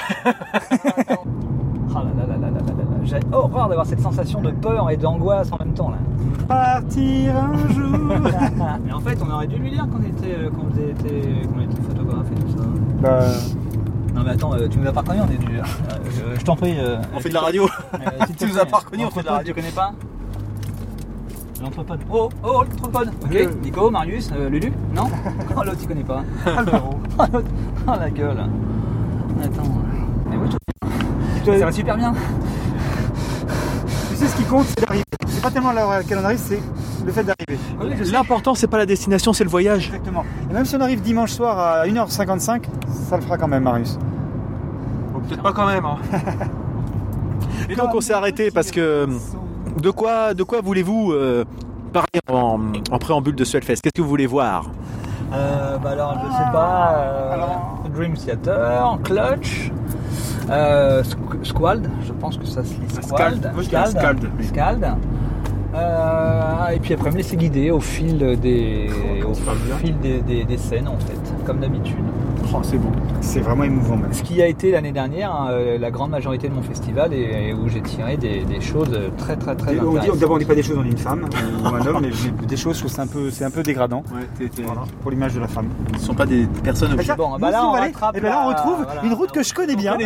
Ah, 1.98 2.04
là 2.04 2.26
là 2.28 2.36
là 2.36 2.50
là. 2.52 2.55
J'ai 3.06 3.20
horreur 3.32 3.68
d'avoir 3.70 3.86
cette 3.86 4.02
sensation 4.02 4.42
de 4.42 4.52
peur 4.52 4.90
et 4.90 4.98
d'angoisse 4.98 5.52
en 5.52 5.58
même 5.64 5.74
temps 5.74 5.90
là. 5.92 5.98
Partir 6.48 7.36
un 7.38 7.58
jour. 7.74 8.00
Mais 8.86 8.92
en 8.94 9.00
fait, 9.00 9.18
on 9.26 9.32
aurait 9.32 9.48
dû 9.48 9.58
lui 9.58 9.72
dire 9.72 9.88
qu'on 9.92 10.02
était, 10.04 10.36
euh, 10.38 10.50
qu'on 10.50 10.70
était, 10.78 11.48
qu'on 11.48 11.62
était 11.62 11.82
photographe 11.82 12.26
et 12.32 12.36
tout 12.42 12.58
ça. 12.58 12.64
bah, 13.02 13.20
Non 14.14 14.22
mais 14.24 14.32
attends, 14.32 14.54
euh, 14.54 14.68
tu 14.68 14.78
nous 14.80 14.88
as 14.88 14.92
pas 14.94 15.02
reconnu, 15.02 15.20
on 15.22 15.32
est 15.32 15.38
du. 15.38 15.58
euh, 15.60 15.64
je- 16.36 16.40
je 16.40 16.46
t'en 16.46 16.56
prie. 16.56 16.76
euh, 16.80 16.98
On 17.16 17.20
fait 17.20 17.30
de 17.30 17.34
la 17.36 17.42
radio. 17.42 17.68
euh, 17.94 18.26
te 18.28 18.34
Tu 18.38 18.46
nous 18.48 18.58
as 18.60 18.66
pas 18.66 18.78
reconnu, 18.78 19.06
on 19.06 19.10
fait 19.12 19.22
de 19.22 19.26
la 19.28 19.32
radio. 19.34 19.54
Tu 19.54 19.60
connais 19.62 19.74
pas 19.74 19.92
L'entrepode. 21.62 22.00
Oh, 22.12 22.30
oh, 22.44 22.64
l'entrepode. 22.64 23.10
Ok. 23.24 23.50
Nico, 23.64 23.90
Marius, 23.90 24.30
euh, 24.38 24.50
Lulu 24.50 24.72
Non 24.94 25.06
Oh 25.58 25.64
l'autre, 25.64 25.78
tu 25.80 25.88
connais 25.88 26.04
pas. 26.04 26.22
Oh 26.46 26.60
l'autre. 26.66 27.44
Oh 27.88 27.92
la 28.00 28.10
gueule. 28.10 28.38
Attends. 29.44 29.64
Mais 30.30 30.36
oui, 30.38 30.50
tu 31.44 31.60
ça 31.60 31.66
va 31.66 31.72
super 31.72 31.96
bien. 31.98 32.14
Ce 34.36 34.42
qui 34.42 34.48
compte, 34.48 34.66
c'est 34.68 34.82
d'arriver. 34.86 35.04
C'est 35.28 35.42
pas 35.42 35.52
tellement 35.52 35.72
l'heure 35.72 35.90
à 35.92 35.98
laquelle 35.98 36.20
on 36.22 36.26
arrive, 36.26 36.40
c'est 36.40 36.60
le 37.06 37.12
fait 37.12 37.24
d'arriver. 37.24 37.60
Oui, 37.82 37.92
je 37.98 38.04
sais. 38.04 38.12
L'important, 38.12 38.56
c'est 38.56 38.68
pas 38.68 38.78
la 38.78 38.86
destination, 38.86 39.34
c'est 39.34 39.44
le 39.44 39.50
voyage. 39.50 39.88
Exactement. 39.88 40.24
Et 40.50 40.54
même 40.54 40.66
si 40.66 40.76
on 40.76 40.82
arrive 40.82 41.02
dimanche 41.02 41.32
soir 41.32 41.58
à 41.60 41.86
1h55, 41.86 42.64
ça 43.10 43.16
le 43.18 43.22
fera 43.24 43.38
quand 43.38 43.48
même, 43.48 43.64
Marius. 43.64 43.98
Peut-être 45.28 45.42
pas 45.44 45.54
quand 45.54 45.68
même. 45.68 45.86
hein. 45.86 45.98
Et 47.70 47.76
donc, 47.76 47.90
on 47.96 48.02
s'est 48.02 48.14
arrêté 48.14 48.52
parce 48.52 48.72
que. 48.72 49.08
De 49.82 49.90
quoi, 49.90 50.34
de 50.34 50.44
quoi 50.44 50.62
voulez-vous 50.62 51.12
euh, 51.12 51.44
parler 51.92 52.22
en, 52.32 52.60
en 52.92 52.98
préambule 52.98 53.36
de 53.36 53.44
ce 53.44 53.58
Hellfest? 53.58 53.76
Qu'est-ce 53.82 53.92
que 53.94 54.02
vous 54.02 54.08
voulez 54.08 54.28
voir? 54.28 54.70
Euh, 55.34 55.78
bah 55.80 55.90
alors, 55.92 56.14
je 56.24 56.32
sais 56.32 56.52
pas. 56.54 56.94
euh, 56.98 57.90
Dream 57.94 58.14
Theater, 58.14 58.98
Clutch, 59.04 59.72
Squald, 61.44 61.90
je 62.06 62.14
pense 62.14 62.38
que 62.38 62.46
ça 62.46 62.64
se 62.64 62.74
lit 62.74 62.90
Squald. 63.02 63.52
Scald. 63.64 63.92
Scald, 63.92 64.30
Scald. 64.42 64.88
Euh, 65.76 66.68
et 66.70 66.80
puis 66.80 66.94
après, 66.94 67.12
me 67.12 67.18
laisser 67.18 67.36
guider 67.36 67.70
au 67.72 67.80
fil 67.80 68.18
des, 68.40 68.90
au 69.28 69.34
fil 69.78 69.98
des, 70.00 70.20
des- 70.22 70.44
des 70.46 70.58
scènes 70.58 70.88
en 70.88 70.98
fait, 70.98 71.20
comme 71.46 71.60
d'habitude. 71.60 71.96
Oh, 72.54 72.60
c'est 72.62 72.78
bon. 72.78 72.92
C'est 73.22 73.40
vraiment 73.40 73.64
émouvant 73.64 73.98
même. 73.98 74.14
Ce 74.14 74.22
qui 74.22 74.42
a 74.42 74.48
été 74.48 74.72
l'année 74.72 74.92
dernière 74.92 75.34
hein, 75.34 75.48
euh, 75.50 75.78
la 75.80 75.90
grande 75.92 76.12
majorité 76.12 76.48
de 76.48 76.54
mon 76.54 76.62
festival 76.62 77.12
et, 77.14 77.50
et 77.50 77.54
où 77.54 77.68
j'ai 77.68 77.82
tiré 77.82 78.18
des, 78.18 78.44
des 78.44 78.62
choses 78.62 78.98
très 79.18 79.36
très 79.36 79.56
très 79.56 79.76
Et 79.76 79.80
on 79.82 79.98
dit, 79.98 80.08
d'abord 80.20 80.36
on 80.36 80.40
dit 80.40 80.46
pas 80.46 80.54
des 80.56 80.64
choses 80.64 80.78
en 80.78 80.84
une 80.84 80.98
femme 80.98 81.28
ou 81.64 81.68
un 81.68 81.86
homme, 81.86 82.02
mais 82.04 82.46
des 82.46 82.56
choses, 82.58 82.76
je 82.76 82.80
trouve 82.80 82.92
que 82.92 82.96
c'est 82.96 83.02
un 83.02 83.08
peu, 83.08 83.30
c'est 83.32 83.44
un 83.44 83.50
peu 83.52 83.64
dégradant 83.64 84.04
Voilà, 84.64 84.84
pour 85.02 85.12
l'image 85.12 85.34
de 85.34 85.40
la 85.42 85.48
femme. 85.48 85.68
Ce 85.98 86.06
sont 86.06 86.14
pas 86.14 86.26
des 86.28 86.46
personnes 86.64 86.98
Et 87.00 87.04
ça, 87.04 87.16
Bon, 87.16 87.32
bah 87.40 87.48
nous 87.48 87.52
là, 87.52 87.68
on 87.68 87.72
va 87.72 87.78
aller- 87.80 87.92
rattrape 87.92 88.18
et 88.18 88.22
ben 88.22 88.30
là, 88.30 88.44
on 88.46 88.50
retrouve 88.50 88.86
voilà. 88.86 89.04
une 89.04 89.14
route 89.14 89.32
que 89.32 89.44
je 89.44 89.54
connais 89.54 89.76
bien. 89.76 89.98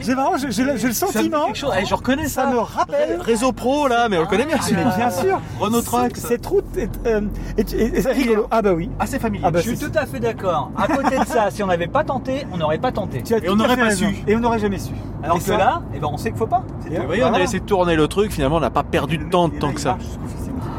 J'ai 0.00 0.14
vraiment, 0.14 0.36
j'ai 0.38 0.50
j'ai 0.52 0.62
le, 0.64 0.92
sentiment. 0.92 1.52
je 1.54 1.94
reconnais 1.94 2.28
Ça 2.28 2.46
me 2.50 2.58
rappelle. 2.58 3.18
Réseau 3.20 3.52
pro 3.52 3.88
là, 3.88 4.08
mais 4.08 4.18
on 4.18 4.22
le 4.22 4.26
connaît 4.28 4.46
bien 4.46 4.56
bien 4.96 5.10
sûr. 5.20 5.40
Renault 5.60 5.82
Trax. 5.82 6.20
Cette 6.20 6.46
route 6.46 6.64
est, 6.76 6.90
euh, 7.06 7.20
est- 7.56 7.72
est- 7.74 8.06
est 8.06 8.10
rigolo. 8.12 8.46
Ah 8.50 8.62
bah 8.62 8.72
oui. 8.74 8.90
Assez 8.98 9.18
familier. 9.18 9.44
Ah 9.46 9.50
bah, 9.50 9.60
Je 9.62 9.68
suis 9.70 9.78
tout 9.78 9.92
à 9.96 10.06
fait 10.06 10.20
d'accord. 10.20 10.70
À 10.76 10.86
côté 10.86 11.18
de 11.18 11.24
ça, 11.24 11.50
si 11.50 11.62
on 11.62 11.66
n'avait 11.66 11.86
pas 11.86 12.04
tenté, 12.04 12.46
on 12.52 12.56
n'aurait 12.56 12.78
pas 12.78 12.92
tenté. 12.92 13.22
Et 13.42 13.48
on 13.50 13.56
n'aurait 13.56 13.76
pas 13.76 13.84
raison. 13.84 14.06
su. 14.08 14.16
Et 14.26 14.36
on 14.36 14.40
n'aurait 14.40 14.58
jamais 14.58 14.78
su. 14.78 14.92
Alors 15.22 15.36
Et 15.36 15.40
que 15.40 15.44
ça- 15.46 15.56
là, 15.56 15.82
eh 15.94 15.98
ben, 15.98 16.08
on 16.12 16.16
sait 16.16 16.30
qu'il 16.30 16.38
faut 16.38 16.46
pas. 16.46 16.62
Et 16.90 16.98
voyez, 16.98 17.24
on 17.24 17.32
a 17.34 17.40
essayé 17.40 17.60
de 17.60 17.64
tourner 17.66 17.96
le 17.96 18.06
truc, 18.08 18.32
finalement, 18.32 18.56
on 18.56 18.60
n'a 18.60 18.70
pas 18.70 18.82
perdu 18.84 19.18
de 19.18 19.24
temps 19.24 19.48
tant 19.48 19.72
que 19.72 19.80
ça. 19.80 19.98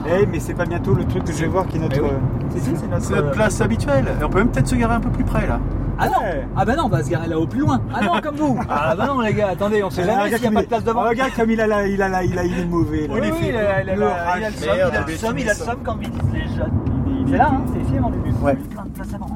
Eh, 0.08 0.26
mais 0.26 0.40
c'est 0.40 0.54
pas 0.54 0.66
bientôt 0.66 0.94
le 0.94 1.06
truc 1.06 1.24
que 1.26 1.34
je 1.34 1.40
vais 1.40 1.48
voir 1.48 1.68
qui 1.68 1.78
est 1.78 1.80
notre. 1.80 2.02
Oui. 2.02 2.08
euh, 2.10 2.60
c'est 2.64 2.88
notre, 2.90 3.12
notre 3.12 3.28
euh, 3.28 3.32
place 3.32 3.62
habituelle. 3.62 4.06
Et 4.20 4.24
on 4.24 4.30
peut 4.30 4.40
même 4.40 4.50
peut-être 4.50 4.68
se 4.68 4.76
garer 4.76 4.96
un 4.96 5.00
peu 5.02 5.10
plus 5.10 5.24
près 5.26 5.46
là. 5.46 5.60
Ah 6.02 6.08
non. 6.08 6.14
Ah 6.56 6.66
bah 6.66 6.76
non, 6.76 6.86
on 6.86 6.90
va 6.90 7.04
se 7.04 7.10
garer 7.10 7.28
là-haut 7.28 7.46
plus 7.48 7.60
loin. 7.60 7.82
Ah 7.94 8.02
non, 8.02 8.22
comme 8.22 8.36
vous 8.36 8.58
Ah 8.70 8.96
bah 8.96 9.06
non, 9.08 9.20
les 9.22 9.34
gars, 9.34 9.50
attendez, 9.50 9.84
on 9.84 9.90
sait 9.90 10.04
Ah, 10.04 10.06
jamais 10.06 10.22
s'il 10.22 10.30
n'y 10.30 10.36
a 10.36 10.40
comme 10.40 10.54
pas 10.54 10.60
il- 10.62 10.64
de 10.64 10.68
place 10.70 10.84
devant. 10.84 11.02
Ah, 11.02 11.10
Regarde 11.10 11.32
comme 11.36 11.52
il 11.52 11.62
a 11.62 11.68
la, 11.68 11.88
il 11.88 12.02
a 12.02 12.08
la, 12.10 12.24
il 12.24 12.38
a, 12.40 12.44
il 12.44 12.60
est 12.60 12.66
mauvais. 12.66 13.08
là. 13.08 13.14
Oui, 13.16 13.20
oui, 13.32 13.46
il 13.50 13.56
a, 13.56 13.84
Le 13.84 13.94
il 13.94 14.04
a 14.04 14.24
rage. 14.24 14.42
le 14.46 14.52
seum, 14.52 14.76
Merde, 14.76 14.92
il 14.94 14.98
a 14.98 15.00
le 15.02 15.06
tu 15.06 15.42
il 15.42 15.50
a 15.50 15.54
le 15.54 15.58
ça. 15.60 15.66
seum 15.66 15.78
quand 15.84 15.96
vite 15.98 16.14
les 16.34 16.40
jeunes. 16.56 16.72
C'est 17.30 17.38
là, 17.38 17.50
hein, 17.54 17.62
c'est 17.74 17.82
ici 17.82 17.98
avant 17.98 18.10
le 18.10 18.16
début. 18.18 18.36
Ouais. 18.42 18.56
Plein 18.56 18.84
de 18.86 18.90
place 18.90 19.14
avant. 19.14 19.30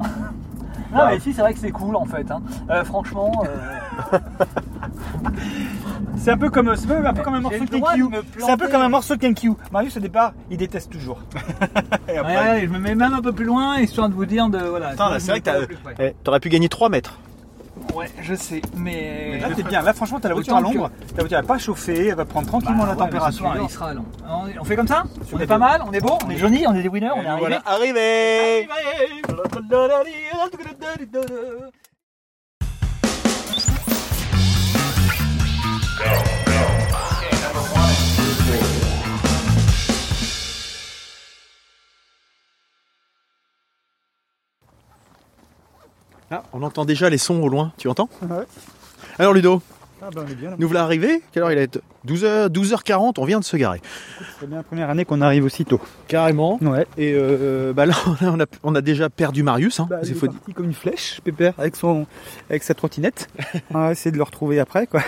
Non 0.92 1.06
mais 1.06 1.16
ici 1.16 1.32
c'est 1.32 1.40
vrai 1.42 1.52
que 1.54 1.58
c'est 1.58 1.70
cool 1.70 1.96
en 1.96 2.04
fait. 2.04 2.30
Hein. 2.30 2.42
Euh, 2.70 2.84
franchement, 2.84 3.32
euh, 4.12 4.18
C'est 6.16 6.30
un 6.30 6.38
peu 6.38 6.50
comme, 6.50 6.76
c'est 6.76 6.90
un 6.92 7.12
peu 7.14 7.22
comme 7.22 7.34
un 7.34 7.38
J'ai 7.38 7.42
morceau 7.42 7.64
de 7.64 7.72
le 7.72 7.78
droit 7.78 7.92
de 7.94 8.02
Kenkyu. 8.02 8.08
me 8.16 8.22
C'est 8.38 8.44
un 8.44 8.46
peu 8.52 8.56
planter. 8.58 8.72
comme 8.72 8.82
un 8.82 8.88
morceau 8.88 9.16
de 9.16 9.20
Kenkyu. 9.20 9.52
Marius 9.72 9.96
au 9.96 10.00
départ, 10.00 10.32
il 10.50 10.56
déteste 10.56 10.92
toujours. 10.92 11.18
Et 12.08 12.16
après- 12.16 12.36
ouais, 12.36 12.50
ouais, 12.52 12.60
je 12.66 12.68
me 12.72 12.78
mets 12.78 12.94
même 12.94 13.12
un 13.14 13.20
peu 13.22 13.32
plus 13.32 13.44
loin 13.44 13.78
histoire 13.78 14.08
de 14.08 14.14
vous 14.14 14.26
dire 14.26 14.48
de 14.48 14.58
voilà. 14.58 14.88
Attends, 14.90 15.08
là, 15.08 15.18
je 15.18 15.24
c'est 15.24 15.30
vrai 15.32 15.40
que 15.40 15.44
t'as-. 15.46 15.66
Eh, 15.98 16.14
T'aurais 16.22 16.38
pu 16.40 16.48
gagner 16.48 16.68
3 16.68 16.88
mètres. 16.90 17.18
Ouais, 17.94 18.06
je 18.20 18.34
sais, 18.34 18.62
mais 18.76 19.38
Là 19.40 19.48
t'es 19.54 19.62
bien. 19.62 19.82
Là 19.82 19.92
franchement 19.92 20.18
t'as 20.20 20.28
la 20.28 20.34
voiture 20.34 20.56
à 20.56 20.60
l'ombre. 20.60 20.90
Ta 21.14 21.22
voiture 21.22 21.38
elle 21.38 21.44
va 21.44 21.54
pas 21.54 21.58
chauffer, 21.58 22.08
elle 22.08 22.14
va 22.14 22.24
prendre 22.24 22.46
tranquillement 22.46 22.84
Bah 22.84 22.86
la 22.86 22.90
ouais, 22.92 22.96
mais 22.98 23.04
température. 23.04 23.54
il 23.62 23.70
sera 23.70 23.92
long. 23.94 24.04
On, 24.28 24.60
on 24.60 24.64
fait 24.64 24.76
comme 24.76 24.88
ça 24.88 25.04
On 25.32 25.38
est 25.38 25.46
pas 25.46 25.58
mal, 25.58 25.82
on 25.86 25.92
est 25.92 26.00
beau, 26.00 26.16
on 26.24 26.30
est 26.30 26.36
Johnny, 26.36 26.66
on 26.66 26.74
est 26.74 26.82
des 26.82 26.88
winners, 26.88 27.10
on 27.14 27.22
est 27.22 27.26
arrivé. 27.26 27.40
Voilà, 27.40 27.62
arrivé 27.66 28.68
Ah, 46.32 46.42
on 46.54 46.62
entend 46.62 46.84
déjà 46.86 47.10
les 47.10 47.18
sons 47.18 47.40
au 47.42 47.48
loin, 47.48 47.72
tu 47.76 47.88
entends 47.88 48.08
Ouais. 48.22 48.44
Alors 49.18 49.34
Ludo, 49.34 49.60
Ah 50.00 50.08
bah 50.14 50.22
on 50.26 50.30
est 50.30 50.34
bien. 50.34 50.50
là. 50.50 50.56
nous 50.58 50.66
voilà 50.66 50.82
arrivés. 50.84 51.22
Quelle 51.30 51.42
heure 51.42 51.52
il 51.52 51.58
est 51.58 51.78
12h, 52.06 52.48
12h40, 52.48 53.14
on 53.18 53.24
vient 53.26 53.38
de 53.38 53.44
se 53.44 53.56
garer. 53.56 53.80
C'est 54.40 54.46
bien 54.48 54.56
la 54.56 54.62
première 54.64 54.88
année 54.90 55.04
qu'on 55.04 55.20
arrive 55.20 55.44
aussitôt. 55.44 55.80
Carrément. 56.08 56.58
Ouais. 56.62 56.86
Et 56.96 57.12
euh, 57.14 57.72
bah 57.72 57.84
là, 57.86 57.94
on 58.22 58.40
a, 58.40 58.46
on 58.64 58.74
a 58.74 58.80
déjà 58.80 59.08
perdu 59.10 59.42
Marius. 59.42 59.78
Hein, 59.78 59.86
Bah, 59.90 59.98
il 60.02 60.10
est 60.10 60.14
faut- 60.14 60.26
parti 60.26 60.52
comme 60.54 60.64
une 60.64 60.72
flèche, 60.74 61.20
Pépère, 61.22 61.52
avec 61.58 61.76
son, 61.76 62.06
avec 62.50 62.62
sa 62.62 62.74
trottinette. 62.74 63.28
on 63.70 63.78
va 63.78 63.92
essayer 63.92 64.10
de 64.10 64.16
le 64.16 64.22
retrouver 64.24 64.58
après, 64.58 64.86
quoi. 64.86 65.02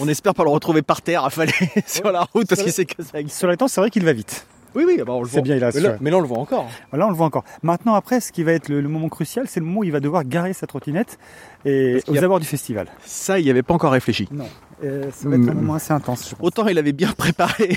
On 0.00 0.08
espère 0.08 0.34
pas 0.34 0.42
le 0.44 0.50
retrouver 0.50 0.82
par 0.82 1.00
terre 1.00 1.24
affalé 1.24 1.52
sur 1.86 2.10
la 2.10 2.24
route 2.34 2.48
parce 2.48 2.62
qu'il 2.62 2.72
s'est 2.72 2.84
cassé 2.84 3.46
les 3.46 3.56
temps, 3.56 3.68
c'est 3.68 3.80
vrai 3.80 3.90
qu'il 3.90 4.04
va 4.04 4.12
vite. 4.12 4.46
Oui, 4.74 4.84
oui, 4.86 4.96
bah 5.06 5.12
on 5.12 5.20
le 5.22 5.26
C'est 5.28 5.34
voit. 5.34 5.42
bien, 5.42 5.56
il 5.56 5.64
a 5.64 5.70
mais, 5.74 5.80
là, 5.80 5.96
mais 6.00 6.10
là, 6.10 6.16
on 6.16 6.20
le 6.20 6.26
voit 6.26 6.38
encore. 6.38 6.66
Là, 6.92 7.06
on 7.06 7.10
le 7.10 7.14
voit 7.16 7.26
encore. 7.26 7.44
Maintenant, 7.62 7.94
après, 7.94 8.20
ce 8.20 8.32
qui 8.32 8.42
va 8.42 8.52
être 8.52 8.68
le, 8.68 8.80
le 8.80 8.88
moment 8.88 9.08
crucial, 9.08 9.46
c'est 9.48 9.60
le 9.60 9.66
moment 9.66 9.80
où 9.80 9.84
il 9.84 9.92
va 9.92 10.00
devoir 10.00 10.24
garer 10.24 10.52
sa 10.52 10.66
trottinette 10.66 11.18
et 11.64 12.00
aux 12.08 12.16
a- 12.16 12.24
abords 12.24 12.40
du 12.40 12.46
festival. 12.46 12.86
Ça, 13.04 13.38
il 13.38 13.44
n'y 13.44 13.50
avait 13.50 13.62
pas 13.62 13.74
encore 13.74 13.92
réfléchi. 13.92 14.28
Non. 14.32 14.46
Euh, 14.82 15.04
ça 15.12 15.28
va 15.28 15.36
être 15.36 15.48
un 15.48 15.52
Mm. 15.52 15.56
moment 15.56 15.74
assez 15.74 15.92
intense, 15.92 16.28
je 16.30 16.34
pense. 16.34 16.44
Autant 16.46 16.66
il 16.66 16.76
avait 16.78 16.92
bien 16.92 17.12
préparé 17.16 17.76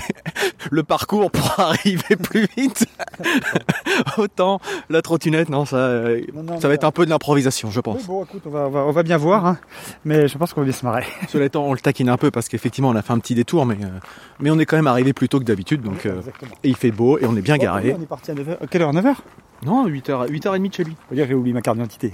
le 0.70 0.82
parcours 0.82 1.30
pour 1.30 1.54
arriver 1.60 2.16
plus 2.22 2.46
vite. 2.56 2.86
Autant 4.18 4.60
la 4.90 5.00
trottinette, 5.00 5.48
non, 5.48 5.64
ça, 5.64 5.76
euh, 5.76 6.20
Non, 6.34 6.42
non, 6.42 6.60
ça 6.60 6.68
va 6.68 6.74
être 6.74 6.84
un 6.84 6.90
peu 6.90 7.04
de 7.04 7.10
l'improvisation, 7.10 7.70
je 7.70 7.80
pense. 7.80 8.00
Oui, 8.00 8.04
bon, 8.08 8.24
écoute, 8.24 8.42
on 8.46 8.50
va, 8.50 8.66
on 8.66 8.70
va, 8.70 8.80
on 8.80 8.90
va 8.90 9.02
bien 9.04 9.16
voir, 9.16 9.46
hein. 9.46 9.58
mais 10.04 10.28
je 10.28 10.36
pense 10.36 10.52
qu'on 10.52 10.60
va 10.60 10.64
bien 10.66 10.74
se 10.74 10.84
marrer. 10.84 11.04
Cela 11.28 11.44
étant, 11.46 11.64
on 11.64 11.72
le 11.72 11.78
taquine 11.78 12.08
un 12.08 12.16
peu 12.16 12.30
parce 12.30 12.48
qu'effectivement, 12.48 12.88
on 12.90 12.96
a 12.96 13.02
fait 13.02 13.12
un 13.12 13.18
petit 13.20 13.34
détour, 13.36 13.64
mais, 13.64 13.76
euh, 13.82 13.88
mais 14.40 14.50
on 14.50 14.58
est 14.58 14.66
quand 14.66 14.76
même 14.76 14.86
arrivé 14.88 15.12
plus 15.12 15.28
tôt 15.28 15.38
que 15.38 15.44
d'habitude. 15.44 15.80
Donc, 15.82 16.04
euh, 16.04 16.18
Exactement. 16.18 16.52
et 16.64 16.68
il 16.68 16.76
fait 16.76 16.90
beau 16.90 17.18
et 17.18 17.26
on 17.26 17.36
est 17.36 17.42
bien 17.42 17.56
garé. 17.58 17.94
On 17.98 18.02
est 18.02 18.06
parti 18.06 18.32
à 18.32 18.34
9h. 18.34 18.56
Quelle 18.70 18.82
heure? 18.82 18.92
9h 18.92 19.14
Non, 19.64 19.86
8h, 19.88 20.28
8h30 20.28 20.68
de 20.68 20.74
chez 20.74 20.84
lui. 20.84 20.96
Faut 21.08 21.14
dire 21.14 21.24
que 21.24 21.28
j'ai 21.30 21.34
oublié 21.34 21.54
ma 21.54 21.62
carte 21.62 21.76
d'identité. 21.76 22.12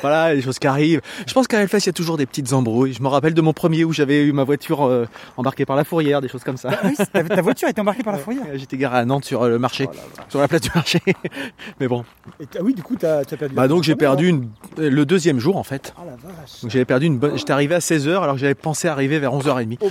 Voilà, 0.00 0.34
les 0.34 0.42
choses 0.42 0.58
qui 0.58 0.66
arrivent. 0.66 1.00
Je 1.26 1.32
pense 1.32 1.46
qu'à 1.46 1.60
Hellfest, 1.60 1.78
il 1.78 1.86
y 1.86 1.90
a 1.90 1.92
toujours 1.92 2.16
des 2.16 2.26
petites 2.26 2.52
embrouilles. 2.52 2.92
Je 2.92 3.02
me 3.02 3.08
rappelle 3.08 3.34
de 3.34 3.40
mon 3.40 3.52
premier 3.52 3.84
où 3.84 3.92
j'avais 3.92 4.22
eu 4.22 4.32
ma 4.32 4.44
voiture 4.44 4.84
euh, 4.84 5.06
embarquée 5.36 5.66
par 5.66 5.76
la 5.76 5.84
fourrière, 5.84 6.20
des 6.20 6.28
choses 6.28 6.44
comme 6.44 6.56
ça. 6.56 6.70
Ah 6.72 6.78
oui, 6.84 6.96
ta, 6.96 7.22
ta 7.24 7.42
voiture 7.42 7.68
était 7.68 7.80
embarquée 7.80 8.02
par 8.02 8.12
la 8.12 8.18
fourrière. 8.18 8.44
J'étais 8.54 8.76
garé 8.76 8.98
à 8.98 9.04
Nantes 9.04 9.24
sur 9.24 9.42
euh, 9.42 9.48
le 9.48 9.58
marché, 9.58 9.88
Oh 9.88 10.22
sur 10.28 10.40
la 10.40 10.48
place 10.48 10.62
du 10.62 10.70
marché. 10.74 11.00
Mais 11.80 11.88
bon. 11.88 12.04
Et 12.40 12.46
ah 12.58 12.62
oui, 12.62 12.74
du 12.74 12.82
coup, 12.82 12.96
t'as 12.96 13.20
as 13.20 13.24
perdu. 13.24 13.54
Bah 13.54 13.68
donc 13.68 13.82
j'ai 13.82 13.96
perdu 13.96 14.28
une... 14.28 14.48
le 14.76 15.04
deuxième 15.04 15.38
jour 15.38 15.56
en 15.56 15.64
fait. 15.64 15.94
Ah 15.96 16.02
la 16.04 16.12
vache. 16.12 16.62
Donc 16.62 16.70
j'avais 16.70 16.84
perdu 16.84 17.06
une 17.06 17.18
bonne. 17.18 17.36
J'étais 17.36 17.52
arrivé 17.52 17.74
à 17.74 17.80
16h 17.80 18.22
alors 18.22 18.34
que 18.34 18.40
j'avais 18.40 18.54
pensé 18.54 18.88
arriver 18.88 19.18
vers 19.18 19.32
11h30. 19.32 19.78
Oh. 19.80 19.88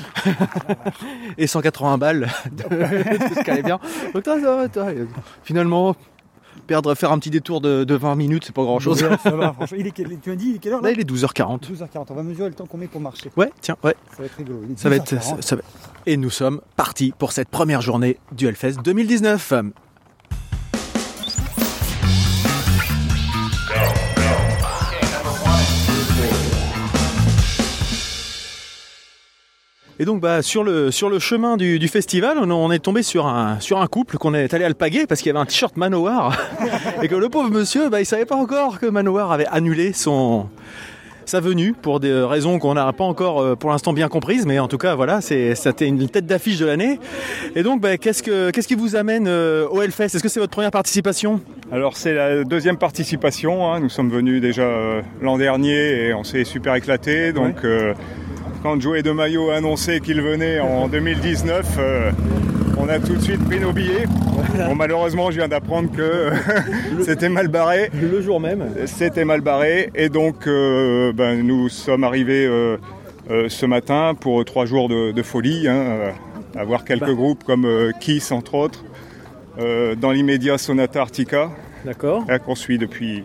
Et 1.37 1.47
180 1.47 1.97
balles 1.97 2.29
de, 2.51 2.63
ce 3.35 3.43
qui 3.43 3.51
allait 3.51 3.63
bien. 3.63 3.79
Donc 4.13 4.25
finalement, 5.43 5.95
perdre, 6.67 6.93
faire 6.95 7.11
un 7.11 7.19
petit 7.19 7.29
détour 7.29 7.61
de, 7.61 7.83
de 7.83 7.95
20 7.95 8.15
minutes, 8.15 8.43
c'est 8.45 8.55
pas 8.55 8.63
grand 8.63 8.79
chose. 8.79 9.01
Ouais, 9.03 9.09
ça 9.23 9.31
va, 9.31 9.53
franchement. 9.53 9.77
Il 9.79 9.87
est 9.87 9.91
quelle- 9.91 10.19
tu 10.19 10.29
m'as 10.29 10.35
dit, 10.35 10.49
il 10.49 10.55
est 10.55 10.59
quelle 10.59 10.73
heure 10.73 10.81
là 10.81 10.89
Là 10.89 10.95
il 10.95 10.99
est 11.01 11.09
12h40. 11.09 11.61
12h40. 11.71 12.05
On 12.09 12.13
va 12.15 12.23
mesurer 12.23 12.49
le 12.49 12.55
temps 12.55 12.65
qu'on 12.65 12.77
met 12.77 12.87
pour 12.87 13.01
marcher. 13.01 13.31
Ouais, 13.37 13.51
tiens, 13.61 13.75
ouais. 13.83 13.95
Ça 14.11 14.17
va 14.19 14.25
être 14.25 14.35
rigolo. 14.37 14.59
Ça 14.75 14.89
va 14.89 14.95
être. 14.97 15.13
12h40. 15.15 15.21
ça- 15.21 15.41
ça 15.41 15.55
va- 15.55 15.61
Et 16.05 16.17
nous 16.17 16.29
sommes 16.29 16.61
partis 16.75 17.13
pour 17.17 17.31
cette 17.31 17.49
première 17.49 17.81
journée 17.81 18.17
du 18.31 18.47
Hellfest 18.47 18.81
2019. 18.83 19.53
Et 30.01 30.05
donc 30.05 30.21
bah, 30.21 30.41
sur, 30.41 30.63
le, 30.63 30.91
sur 30.91 31.09
le 31.09 31.19
chemin 31.19 31.57
du, 31.57 31.77
du 31.77 31.87
festival, 31.89 32.37
on, 32.39 32.49
on 32.51 32.71
est 32.71 32.79
tombé 32.79 33.03
sur 33.03 33.27
un, 33.27 33.59
sur 33.59 33.81
un 33.81 33.87
couple 33.87 34.17
qu'on 34.17 34.33
est 34.33 34.53
allé 34.53 34.63
alpaguer 34.63 35.05
parce 35.05 35.21
qu'il 35.21 35.27
y 35.27 35.31
avait 35.31 35.39
un 35.41 35.45
t-shirt 35.45 35.75
Manowar 35.75 36.37
et 37.01 37.07
que 37.09 37.15
le 37.15 37.27
pauvre 37.27 37.49
monsieur, 37.51 37.89
bah, 37.89 37.99
il 37.99 38.05
savait 38.05 38.25
pas 38.25 38.35
encore 38.35 38.79
que 38.79 38.85
Manowar 38.85 39.31
avait 39.33 39.47
annulé 39.47 39.91
son, 39.91 40.47
sa 41.25 41.41
venue 41.41 41.73
pour 41.73 41.99
des 41.99 42.13
raisons 42.13 42.59
qu'on 42.59 42.75
n'a 42.75 42.93
pas 42.93 43.03
encore 43.03 43.41
euh, 43.41 43.55
pour 43.57 43.71
l'instant 43.71 43.91
bien 43.91 44.07
comprises, 44.07 44.45
mais 44.45 44.57
en 44.59 44.69
tout 44.69 44.77
cas 44.77 44.95
voilà, 44.95 45.19
c'était 45.19 45.85
une 45.87 46.07
tête 46.07 46.25
d'affiche 46.25 46.59
de 46.59 46.65
l'année. 46.65 46.97
Et 47.57 47.61
donc 47.63 47.81
bah, 47.81 47.97
qu'est-ce 47.97 48.23
que 48.23 48.51
qu'est-ce 48.51 48.69
qui 48.69 48.75
vous 48.75 48.95
amène 48.95 49.27
euh, 49.27 49.67
au 49.67 49.81
Hellfest? 49.81 50.15
Est-ce 50.15 50.23
que 50.23 50.29
c'est 50.29 50.39
votre 50.39 50.53
première 50.53 50.71
participation? 50.71 51.41
Alors 51.73 51.97
c'est 51.97 52.13
la 52.13 52.45
deuxième 52.45 52.77
participation. 52.77 53.69
hein. 53.69 53.81
Nous 53.81 53.89
sommes 53.89 54.09
venus 54.09 54.39
déjà 54.41 54.61
euh, 54.63 55.01
l'an 55.21 55.37
dernier 55.37 56.05
et 56.07 56.13
on 56.13 56.23
s'est 56.23 56.45
super 56.45 56.73
éclaté. 56.75 57.33
Donc 57.33 57.65
euh, 57.65 57.93
quand 58.61 58.79
Joey 58.79 59.03
de 59.03 59.11
Mayo 59.11 59.49
a 59.51 59.55
annoncé 59.55 59.99
qu'il 59.99 60.21
venait 60.21 60.59
en 60.59 60.87
2019, 60.87 61.77
euh, 61.79 62.11
on 62.77 62.87
a 62.89 62.99
tout 62.99 63.15
de 63.15 63.21
suite 63.21 63.43
pris 63.45 63.59
nos 63.59 63.71
billets. 63.71 64.05
Bon, 64.67 64.75
malheureusement, 64.75 65.31
je 65.31 65.37
viens 65.37 65.47
d'apprendre 65.47 65.91
que 65.91 66.29
c'était 67.03 67.29
mal 67.29 67.47
barré. 67.47 67.89
Le 67.93 68.21
jour 68.21 68.39
même. 68.39 68.65
C'était 68.85 69.25
mal 69.25 69.41
barré 69.41 69.89
et 69.95 70.09
donc 70.09 70.47
euh, 70.47 71.13
ben, 71.13 71.45
nous 71.45 71.69
sommes 71.69 72.03
arrivés 72.03 72.45
euh, 72.45 72.77
ce 73.47 73.65
matin 73.65 74.15
pour 74.19 74.43
trois 74.45 74.65
jours 74.65 74.89
de, 74.89 75.11
de 75.11 75.21
folie, 75.23 75.67
hein, 75.67 75.75
euh, 75.75 76.11
à 76.57 76.63
voir 76.63 76.83
quelques 76.83 77.13
groupes 77.13 77.43
comme 77.43 77.67
Kiss 77.99 78.31
entre 78.31 78.55
autres, 78.55 78.83
dans 79.57 80.11
l'immédiat 80.11 80.57
Sonata 80.57 81.01
Arctica 81.01 81.51
D'accord. 81.85 82.23
hein, 82.29 82.39
qu'on 82.39 82.55
suit 82.55 82.77
depuis, 82.77 83.23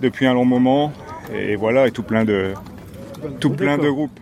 depuis 0.00 0.26
un 0.26 0.34
long 0.34 0.46
moment 0.46 0.92
et 1.32 1.56
voilà 1.56 1.86
et 1.86 1.90
tout 1.90 2.02
plein 2.02 2.24
de 2.24 2.54
tout 3.38 3.50
plein 3.50 3.76
de 3.78 3.88
groupes. 3.88 4.18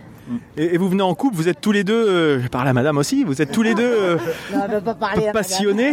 Et, 0.57 0.75
et 0.75 0.79
vous 0.79 0.89
venez 0.89 1.03
en 1.03 1.15
couple, 1.15 1.37
vous 1.37 1.49
êtes 1.49 1.61
tous 1.61 1.73
les 1.73 1.85
deux, 1.85 1.95
euh, 1.95 2.43
je 2.43 2.49
parle 2.49 2.67
à 2.69 2.73
madame 2.73 2.99
aussi, 2.99 3.23
vous 3.25 3.41
êtes 3.41 3.53
tous 3.53 3.63
les 3.63 3.75
deux 3.75 3.83
euh, 3.85 4.17
Non, 4.53 4.81
pas 4.83 4.95
passionnés 5.33 5.93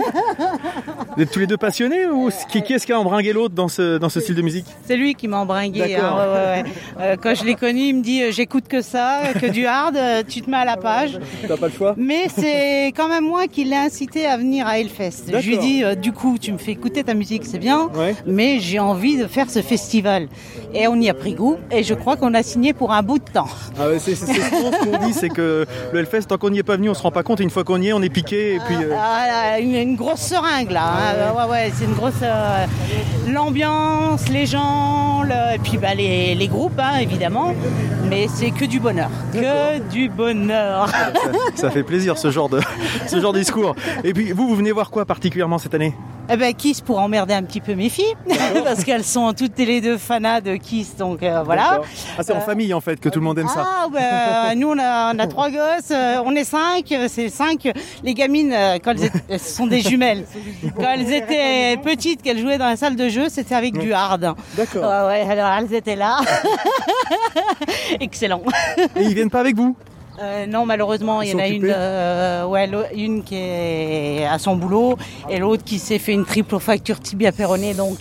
Vous 1.16 1.22
êtes 1.24 1.32
tous 1.32 1.40
les 1.40 1.48
deux 1.48 1.58
passionnés 1.58 2.08
ou 2.08 2.30
qui, 2.50 2.62
qui 2.64 2.74
est-ce 2.74 2.86
qui 2.86 2.94
a 2.94 3.00
embringué 3.00 3.34
l'autre 3.34 3.54
dans 3.54 3.68
ce, 3.68 3.98
dans 3.98 4.10
ce 4.10 4.20
style 4.20 4.36
de 4.36 4.42
musique? 4.42 4.66
C'est 4.88 4.98
lui 4.98 5.14
qui 5.16 5.28
m'a 5.28 5.38
embringué. 5.38 5.80
D'accord. 5.80 6.20
hein, 6.20 6.28
ouais, 6.28 6.34
ouais, 6.34 6.64
ouais. 6.64 6.72
Euh, 7.02 7.16
quand 7.22 7.36
je 7.36 7.44
l'ai 7.46 7.56
connu, 7.56 7.82
il 7.90 7.96
me 7.98 8.02
dit 8.02 8.24
euh, 8.24 8.32
j'écoute 8.32 8.68
que 8.68 8.82
ça, 8.82 9.20
que 9.40 9.46
du 9.48 9.66
hard, 9.66 9.96
euh, 9.96 10.24
tu 10.28 10.42
te 10.42 10.50
mets 10.50 10.58
à 10.58 10.66
la 10.66 10.78
page. 10.78 11.20
T'as 11.48 11.58
pas 11.58 11.68
le 11.68 11.74
choix? 11.74 11.94
Mais 11.98 12.28
c'est 12.36 12.88
quand 12.96 13.08
même 13.10 13.26
moi 13.26 13.48
qui 13.48 13.64
l'ai 13.66 13.76
incité 13.76 14.26
à 14.26 14.38
venir 14.38 14.66
à 14.66 14.80
Hellfest. 14.80 15.26
Je 15.28 15.48
lui 15.48 15.56
ai 15.56 15.58
dit 15.60 15.84
euh, 15.84 15.94
du 15.96 16.12
coup, 16.12 16.38
tu 16.42 16.52
me 16.52 16.58
fais 16.58 16.72
écouter 16.72 17.04
ta 17.04 17.14
musique, 17.14 17.46
c'est 17.46 17.60
bien, 17.60 17.90
Ouais. 17.96 18.16
mais 18.26 18.60
j'ai 18.60 18.80
envie 18.80 19.18
de 19.18 19.28
faire 19.28 19.50
ce 19.50 19.62
festival. 19.62 20.28
Et 20.74 20.88
on 20.88 20.96
y 20.96 21.10
a 21.10 21.14
pris 21.14 21.36
goût 21.36 21.58
et 21.72 21.84
je 21.84 21.94
crois 21.94 22.16
qu'on 22.16 22.34
a 22.34 22.42
signé 22.42 22.74
pour 22.74 22.92
un 22.94 23.04
bout 23.04 23.20
de 23.20 23.30
temps. 23.32 23.48
Ah 23.80 23.90
ouais, 23.90 24.00
c'est 24.00 24.16
c'est- 24.26 24.56
souvent 24.56 24.72
ce 24.72 24.86
qu'on 24.86 25.06
dit, 25.08 25.14
c'est 25.14 25.30
que 25.30 25.66
le 25.92 26.00
Hellfest, 26.00 26.24
tant 26.28 26.38
qu'on 26.38 26.50
n'y 26.50 26.60
est 26.60 26.64
pas 26.64 26.76
venu, 26.78 26.90
on 26.90 26.94
se 26.94 27.02
rend 27.02 27.12
pas 27.12 27.24
compte, 27.24 27.40
et 27.40 27.44
une 27.44 27.50
fois 27.50 27.64
qu'on 27.64 27.82
y 27.82 27.88
est, 27.90 27.94
on 27.94 28.02
est 28.02 28.10
piqué, 28.10 28.56
et 28.56 28.60
puis... 28.60 28.76
euh, 28.76 28.96
Ah, 28.98 29.26
là, 29.28 29.60
une, 29.60 29.76
une 29.76 29.96
grosse 29.96 30.22
seringue 30.22 30.72
là. 30.72 30.84
hein. 30.86 31.34
Ouais, 31.46 31.52
ouais, 31.52 31.72
c'est 31.76 31.86
une 31.86 31.94
grosse. 31.94 32.14
euh, 32.22 32.66
L'ambiance, 33.32 34.28
les 34.30 34.46
gens, 34.46 35.24
le- 35.24 35.56
et 35.56 35.60
puis 35.60 35.78
bah, 35.78 35.94
les, 35.96 36.36
les 36.36 36.48
groupes 36.48 36.78
hein, 36.80 36.98
évidemment. 37.00 37.54
Mais 38.10 38.28
c'est 38.34 38.52
que 38.52 38.66
du 38.66 38.80
bonheur. 38.80 39.10
Que 39.34 39.80
du 39.90 40.10
bonheur. 40.10 40.88
ça 41.56 41.72
fait 41.72 41.84
plaisir 41.84 42.18
ce 42.18 42.30
genre 42.32 42.50
de 42.50 42.60
ce 43.08 43.20
genre 43.20 43.34
de 43.34 43.40
discours. 43.40 43.76
Et 44.04 44.14
puis 44.14 44.32
vous, 44.34 44.48
vous 44.50 44.56
venez 44.56 44.72
voir 44.72 44.92
quoi 44.92 45.06
particulièrement 45.06 45.58
cette 45.58 45.74
année? 45.74 45.94
Eh 46.30 46.38
ben 46.38 46.54
Kiss 46.54 46.80
pour 46.80 47.00
emmerder 47.00 47.34
un 47.34 47.44
petit 47.44 47.60
peu 47.60 47.76
mes 47.76 47.90
filles. 47.90 48.14
parce 48.64 48.84
qu'elles 48.84 49.04
sont 49.04 49.34
toutes 49.34 49.58
les 49.58 49.82
deux 49.82 49.98
fanas 49.98 50.42
de 50.42 50.56
Kiss. 50.58 50.96
Donc 50.98 51.24
euh, 51.24 51.42
voilà. 51.44 51.82
Ah, 52.18 52.24
c'est 52.24 52.34
en 52.34 52.42
famille 52.42 52.74
en 52.74 52.82
fait 52.82 53.00
que 53.00 53.10
tout 53.10 53.20
le 53.20 53.26
monde 53.26 53.40
aime 53.40 53.48
ça. 53.48 53.66
Ah, 53.66 53.88
ben, 54.54 54.60
nous, 54.60 54.70
on 54.70 54.78
a, 54.80 55.14
on 55.14 55.20
a 55.20 55.28
trois 55.28 55.50
gosses, 55.50 55.92
euh, 55.92 56.22
on 56.26 56.36
est 56.36 56.44
cinq, 56.44 56.92
euh, 56.92 57.08
c'est 57.10 57.30
cinq. 57.30 57.68
Les 58.04 58.14
gamines, 58.14 58.54
euh, 58.54 58.78
quand 58.84 58.92
elles, 58.92 59.06
étaient- 59.06 59.20
elles 59.30 59.40
sont 59.40 59.68
des 59.68 59.82
jumelles. 59.82 60.26
Quand 60.76 60.92
elles 60.94 61.12
étaient 61.12 61.78
petites, 61.84 62.22
qu'elles 62.22 62.40
jouaient 62.40 62.58
dans 62.58 62.68
la 62.68 62.76
salle 62.78 62.96
de 62.96 63.10
jeu, 63.10 63.30
c'était 63.30 63.56
avec 63.56 63.78
du 63.78 63.94
hard. 63.94 64.36
D'accord. 64.58 64.84
Ouais, 65.08 65.24
ouais, 65.26 65.32
alors 65.32 65.52
elles 65.60 65.74
étaient 65.74 65.96
là. 65.96 66.18
Excellent. 68.00 68.42
Et 68.96 69.04
ils 69.04 69.14
viennent 69.14 69.30
pas 69.30 69.40
avec 69.40 69.56
vous? 69.56 69.76
Euh, 70.22 70.46
non, 70.46 70.66
malheureusement, 70.66 71.22
il 71.24 71.30
y 71.32 71.34
en 71.34 71.40
a 71.40 71.48
une, 71.48 71.66
euh, 71.68 72.46
ouais, 72.46 72.70
une 72.96 73.24
qui 73.24 73.36
est 73.36 74.26
à 74.30 74.38
son 74.38 74.56
boulot 74.56 74.96
et 75.30 75.40
l'autre 75.40 75.64
qui 75.64 75.80
s'est 75.80 75.98
fait 75.98 76.12
une 76.14 76.24
triple 76.26 76.60
fracture 76.60 77.00
tibia 77.00 77.32
péronée, 77.32 77.74
donc 77.74 77.98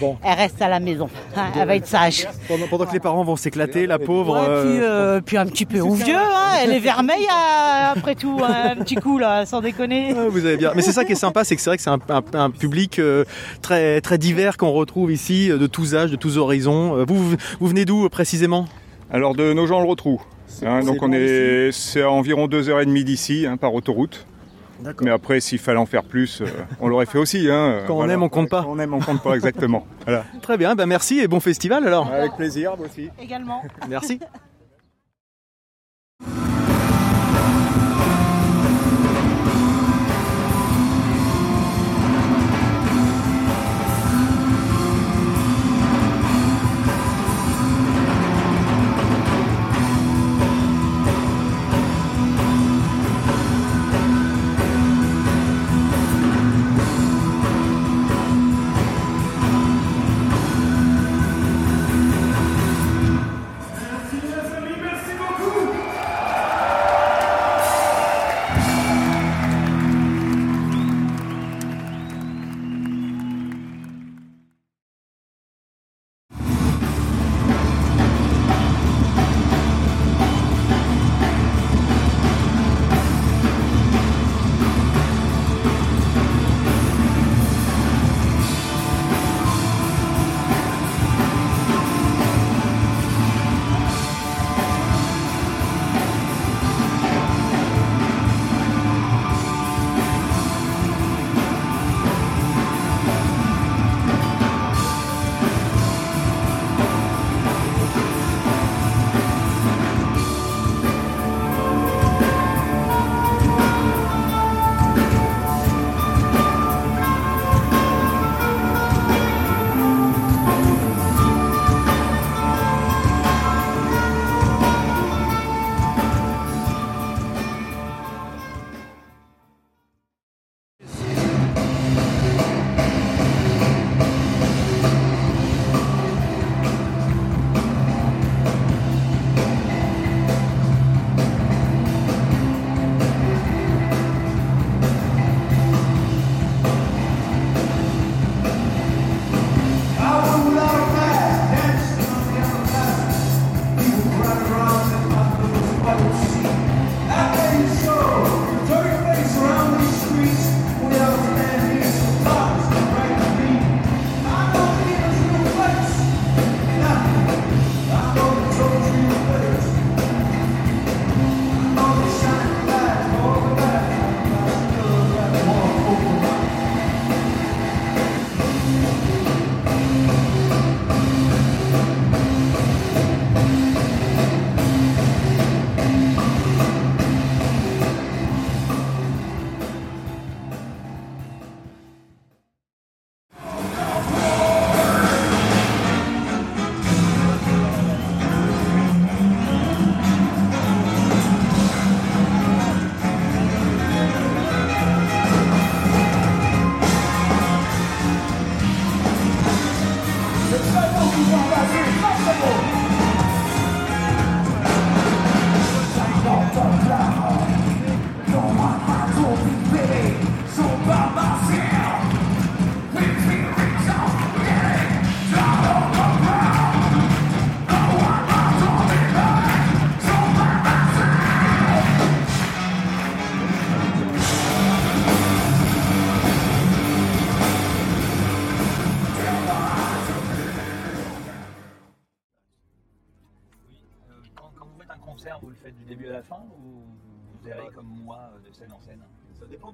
bon. 0.00 0.16
elle 0.24 0.38
reste 0.38 0.62
à 0.62 0.68
la 0.68 0.80
maison. 0.80 1.08
Hein, 1.36 1.48
elle 1.60 1.66
va 1.68 1.76
être 1.76 1.86
sage. 1.86 2.26
pendant, 2.48 2.66
pendant 2.66 2.86
que 2.86 2.92
les 2.94 3.00
parents 3.00 3.22
vont 3.24 3.36
s'éclater, 3.36 3.86
la 3.86 3.98
pauvre. 3.98 4.34
Ouais, 4.40 4.46
euh, 4.48 4.62
puis, 4.64 4.78
euh, 4.82 5.20
puis 5.20 5.36
un 5.36 5.46
petit 5.46 5.66
peu 5.66 5.80
au 5.80 5.92
vieux, 5.92 6.16
hein, 6.16 6.52
elle 6.62 6.72
est 6.72 6.78
vermeille 6.80 7.26
après 7.30 8.14
tout, 8.14 8.40
hein, 8.42 8.72
un 8.72 8.76
petit 8.76 8.94
coup 8.96 9.18
là, 9.18 9.44
sans 9.44 9.60
déconner. 9.60 10.14
ah, 10.16 10.28
Vous 10.30 10.44
avez 10.46 10.56
bien. 10.56 10.72
Mais 10.74 10.82
c'est 10.82 10.92
ça 10.92 11.04
qui 11.04 11.12
est 11.12 11.16
sympa, 11.16 11.44
c'est 11.44 11.56
que 11.56 11.62
c'est 11.62 11.70
vrai 11.70 11.76
que 11.76 11.82
c'est 11.82 11.90
un, 11.90 11.98
un- 12.08 12.22
un 12.40 12.50
public 12.50 12.98
euh, 12.98 13.24
très 13.60 14.00
très 14.00 14.16
divers 14.18 14.56
qu'on 14.56 14.72
retrouve 14.72 15.12
ici, 15.12 15.48
de 15.48 15.66
tous 15.66 15.94
âges, 15.94 16.10
de 16.10 16.16
tous 16.16 16.38
horizons. 16.38 17.04
Vous 17.06 17.36
vous, 17.60 17.66
venez 17.66 17.84
d'où 17.84 18.08
précisément? 18.08 18.66
Alors 19.12 19.34
de 19.34 19.52
nos 19.52 19.66
gens 19.66 19.80
le 19.80 19.88
retrou. 19.88 20.20
Hein, 20.64 20.80
donc 20.80 20.96
c'est 20.96 21.04
on 21.04 21.12
est 21.12 21.72
c'est 21.72 22.02
à 22.02 22.10
environ 22.10 22.46
deux 22.48 22.68
heures 22.68 22.80
et 22.80 22.86
demie 22.86 23.04
d'ici 23.04 23.46
hein, 23.46 23.56
par 23.56 23.74
autoroute. 23.74 24.26
Mais 25.02 25.10
après, 25.10 25.40
s'il 25.40 25.58
fallait 25.58 25.78
en 25.78 25.84
faire 25.84 26.04
plus, 26.04 26.40
euh, 26.40 26.46
on 26.80 26.88
l'aurait 26.88 27.04
fait 27.04 27.18
aussi. 27.18 27.50
Hein, 27.50 27.80
Quand 27.86 27.98
on 27.98 28.08
aime, 28.08 28.22
on 28.22 28.30
compte 28.30 28.48
pas. 28.48 28.62
Quand 28.62 28.72
on 28.72 28.78
aime, 28.78 28.94
on 28.94 29.00
compte 29.00 29.22
pas, 29.22 29.34
exactement. 29.34 29.86
Voilà. 30.06 30.24
Très 30.40 30.56
bien, 30.56 30.74
ben 30.74 30.86
merci 30.86 31.20
et 31.20 31.28
bon 31.28 31.38
festival 31.40 31.86
alors. 31.86 32.10
Avec 32.10 32.34
plaisir, 32.36 32.76
moi 32.78 32.86
aussi. 32.86 33.10
Également. 33.20 33.62
Merci. 33.88 34.20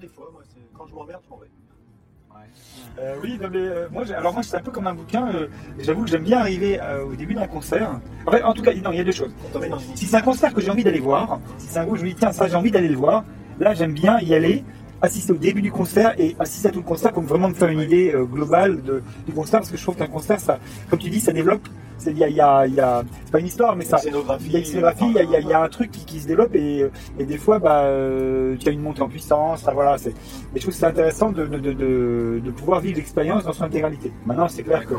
des 0.07 0.15
fois. 0.15 0.31
Moi, 0.33 0.43
c'est- 0.49 0.61
quand 0.77 0.87
je 0.89 0.95
m'emmerde, 0.95 1.21
je 1.25 1.31
m'en 1.31 1.37
vais. 1.39 1.47
Euh, 2.99 3.17
oui, 3.23 3.39
non, 3.41 3.49
mais, 3.51 3.59
euh, 3.59 3.89
moi, 3.91 4.05
alors 4.17 4.33
moi 4.33 4.43
c'est 4.43 4.57
un 4.57 4.61
peu 4.61 4.71
comme 4.71 4.87
un 4.87 4.95
bouquin. 4.95 5.29
euh, 5.35 5.49
J'avoue 5.81 6.05
que 6.05 6.11
j'aime 6.11 6.23
bien 6.23 6.39
arriver 6.39 6.79
euh, 6.81 7.05
au 7.05 7.15
début 7.15 7.35
d'un 7.35 7.47
concert. 7.47 8.01
En, 8.27 8.31
fait, 8.31 8.43
en 8.43 8.53
tout 8.55 8.63
cas, 8.63 8.73
non, 8.75 8.91
il 8.93 8.99
y 8.99 9.01
a 9.01 9.05
deux 9.05 9.13
choses. 9.13 9.33
Si 9.95 10.07
c'est 10.07 10.17
un 10.17 10.23
concert 10.23 10.53
que 10.55 10.61
j'ai 10.61 10.71
envie 10.71 10.85
d'aller 10.85 11.01
voir, 11.01 11.41
si 11.59 11.67
c'est 11.69 11.79
un 11.79 11.85
groupe, 11.85 11.99
je 11.99 12.05
me 12.05 12.09
dis 12.09 12.15
tiens 12.15 12.33
ça 12.33 12.47
j'ai 12.49 12.55
envie 12.55 12.71
d'aller 12.71 12.89
le 12.89 12.97
voir. 12.97 13.25
Là 13.59 13.75
j'aime 13.75 13.93
bien 13.93 14.19
y 14.21 14.35
aller, 14.35 14.65
assister 15.03 15.33
au 15.33 15.37
début 15.37 15.61
du 15.63 15.73
concert 15.73 16.15
et 16.19 16.37
assister 16.39 16.69
à 16.69 16.71
tout 16.73 16.81
le 16.81 16.85
concert 16.87 17.13
pour 17.13 17.23
vraiment 17.23 17.49
me 17.49 17.55
faire 17.55 17.69
une 17.69 17.81
idée 17.81 18.13
euh, 18.15 18.25
globale 18.25 18.83
de- 18.83 19.03
du 19.27 19.33
concert 19.33 19.61
parce 19.61 19.71
que 19.71 19.77
je 19.77 19.83
trouve 19.83 19.97
qu'un 19.97 20.07
concert 20.07 20.41
ça, 20.41 20.59
comme 20.89 20.99
tu 20.99 21.11
dis, 21.11 21.21
ça 21.21 21.33
développe. 21.33 21.67
C'est- 21.99 22.11
Il 22.13 22.19
y 22.19 22.25
a, 22.25 22.29
y 22.29 22.41
a, 22.41 22.67
il 22.67 22.75
y 22.75 22.81
a- 22.81 23.03
c'est 23.25 23.33
pas 23.33 23.41
une 23.41 23.47
histoire 23.47 23.77
mais 23.77 23.85
ça. 23.85 23.99
scénographie. 23.99 24.45
Il 24.47 24.53
y 24.53 24.57
a 24.57 24.59
une 24.61 24.65
scénographie, 24.65 25.05
il 25.09 25.31
y 25.31 25.37
a, 25.37 25.41
y 25.41 25.53
un 25.55 25.69
truc 25.69 25.91
qui, 25.91 26.05
qui 26.05 26.21
se 26.21 26.27
développe 26.27 26.55
et, 26.55 26.87
et 27.19 27.25
des 27.25 27.39
fois, 27.39 27.59
bah, 27.59 27.83
euh, 27.85 28.57
tu 28.59 28.69
as 28.69 28.73
une 28.73 28.81
montée 28.83 29.03
en 29.03 29.09
puissance. 29.09 29.63
ça, 29.63 29.73
voilà, 29.73 29.99
c'est, 29.99 30.11
et 30.11 30.15
je 30.57 30.61
trouve 30.61 30.75
que 30.75 30.79
c'est 30.81 30.87
intéressant 30.87 31.31
de, 31.33 31.47
de, 31.47 31.59
de, 31.59 31.73
de, 31.73 32.41
de 32.45 32.51
pouvoir 32.51 32.81
vivre 32.81 32.97
l'expérience 32.97 33.45
dans 33.45 33.53
son 33.53 33.65
intégralité. 33.65 34.13
Maintenant, 34.27 34.49
c'est 34.49 34.63
clair 34.63 34.85
que 34.87 34.95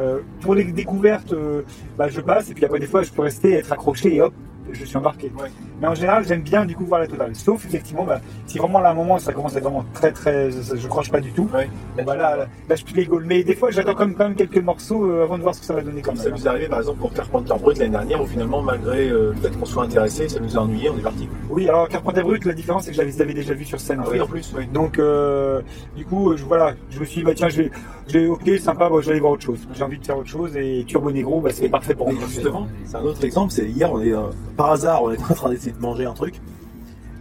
euh, 0.00 0.20
pour 0.40 0.54
les 0.54 0.64
découvertes, 0.64 1.32
euh, 1.32 1.62
bah, 1.96 2.08
je 2.08 2.20
passe 2.20 2.50
et 2.50 2.54
puis 2.54 2.64
après 2.64 2.78
des 2.78 2.86
fois, 2.86 3.02
je 3.02 3.10
peux 3.10 3.22
rester, 3.22 3.52
être 3.54 3.72
accroché 3.72 4.14
et 4.14 4.20
hop, 4.22 4.32
je 4.72 4.84
suis 4.84 4.96
embarqué. 4.96 5.30
Ouais. 5.38 5.50
Mais 5.80 5.88
en 5.88 5.94
général, 5.94 6.26
j'aime 6.26 6.42
bien 6.42 6.64
du 6.64 6.74
coup 6.74 6.84
voir 6.84 7.00
la 7.00 7.06
totale. 7.06 7.34
Sauf 7.34 7.64
effectivement, 7.64 8.04
bah, 8.04 8.20
si 8.46 8.58
vraiment 8.58 8.80
là, 8.80 8.88
à 8.88 8.92
un 8.92 8.94
moment, 8.94 9.18
ça 9.18 9.32
commence 9.32 9.54
à 9.54 9.58
être 9.58 9.64
vraiment 9.64 9.84
très 9.94 10.12
très, 10.12 10.50
je, 10.50 10.88
croche 10.88 11.10
pas 11.10 11.20
du 11.20 11.32
tout. 11.32 11.48
Ouais. 11.54 11.68
Bah, 11.96 12.16
là, 12.16 12.36
là, 12.36 12.46
là, 12.68 12.74
je 12.74 12.94
rigole. 12.94 13.24
Mais 13.26 13.42
des 13.42 13.54
fois, 13.54 13.70
j'attends 13.70 13.94
quand 13.94 14.06
même, 14.06 14.14
quand 14.14 14.24
même 14.24 14.34
quelques 14.34 14.58
morceaux 14.58 15.04
euh, 15.04 15.24
avant 15.24 15.38
de 15.38 15.42
voir 15.42 15.54
ce 15.54 15.60
que 15.60 15.66
ça 15.66 15.74
va 15.74 15.82
donner 15.82 16.02
Comme 16.02 16.16
ça 16.16 16.30
nous 16.30 16.44
est 16.44 16.48
arrivé 16.48 16.68
par 16.68 16.80
exemple 16.80 16.98
pour 16.98 17.12
Carpenter 17.12 17.54
Brut 17.60 17.78
l'année 17.78 17.90
dernière 17.90 18.22
où 18.22 18.26
finalement 18.26 18.62
malgré 18.62 19.08
euh, 19.08 19.32
le 19.32 19.36
fait 19.36 19.56
qu'on 19.56 19.66
soit 19.66 19.84
intéressé, 19.84 20.28
ça 20.28 20.40
nous 20.40 20.56
a 20.56 20.60
ennuyé, 20.60 20.90
on 20.90 20.98
est 20.98 21.02
parti. 21.02 21.28
Oui, 21.50 21.68
alors 21.68 21.88
Carpenter 21.88 22.22
Brut, 22.22 22.44
la 22.44 22.54
différence 22.54 22.84
c'est 22.84 22.90
que 22.90 22.96
je 22.96 23.02
l'avais- 23.02 23.34
déjà 23.34 23.54
vu 23.54 23.64
sur 23.64 23.80
scène. 23.80 24.00
Ah 24.02 24.08
oui 24.10 24.20
en 24.20 24.26
plus, 24.26 24.52
oui. 24.56 24.66
Donc, 24.72 24.98
euh, 24.98 25.60
du 25.96 26.04
coup, 26.04 26.36
je, 26.36 26.44
voilà, 26.44 26.74
je 26.90 27.00
me 27.00 27.04
suis 27.04 27.20
dit, 27.20 27.24
bah, 27.24 27.34
tiens, 27.34 27.48
je 27.48 27.62
vais, 27.62 27.70
je 28.08 28.18
vais, 28.18 28.26
ok, 28.26 28.48
sympa, 28.58 28.88
bon, 28.88 29.00
je 29.00 29.06
vais 29.06 29.12
aller 29.12 29.20
voir 29.20 29.32
autre 29.32 29.44
chose. 29.44 29.60
J'ai 29.74 29.84
envie 29.84 29.98
de 29.98 30.06
faire 30.06 30.18
autre 30.18 30.28
chose 30.28 30.56
et 30.56 30.84
Turbo 30.86 31.10
Negro, 31.10 31.40
bah, 31.40 31.50
c'est 31.52 31.68
parfait 31.68 31.94
pour 31.94 32.10
moi. 32.10 32.20
justement, 32.26 32.66
c'est 32.84 32.96
un 32.96 33.02
autre 33.02 33.24
exemple, 33.24 33.52
c'est 33.52 33.66
hier 33.66 33.92
on 33.92 34.00
est 34.00 34.12
euh, 34.12 34.22
par 34.58 34.72
hasard 34.72 35.02
on 35.04 35.10
était 35.12 35.22
en 35.30 35.34
train 35.34 35.48
d'essayer 35.48 35.72
de 35.72 35.80
manger 35.80 36.04
un 36.04 36.12
truc. 36.12 36.34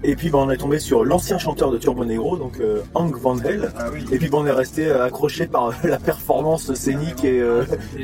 Et 0.03 0.15
puis 0.15 0.29
bah, 0.29 0.37
on 0.41 0.49
est 0.51 0.57
tombé 0.57 0.77
sur 0.77 1.03
l'ancien 1.03 1.39
chanteur 1.39 1.71
de 1.71 1.77
Turbo 1.79 2.05
Negro, 2.05 2.37
donc 2.37 2.59
euh, 2.59 2.81
Hank 2.93 3.17
Van 3.17 3.35
Hell. 3.39 3.71
Ah 3.79 3.85
oui. 3.91 4.05
Et 4.11 4.17
puis 4.19 4.29
bah, 4.29 4.37
on 4.41 4.45
est 4.45 4.51
resté 4.51 4.85
euh, 4.85 5.03
accroché 5.05 5.47
par 5.47 5.69
euh, 5.69 5.71
la 5.85 5.97
performance 5.97 6.71
scénique 6.75 7.23
et, 7.23 7.39
euh, 7.41 7.63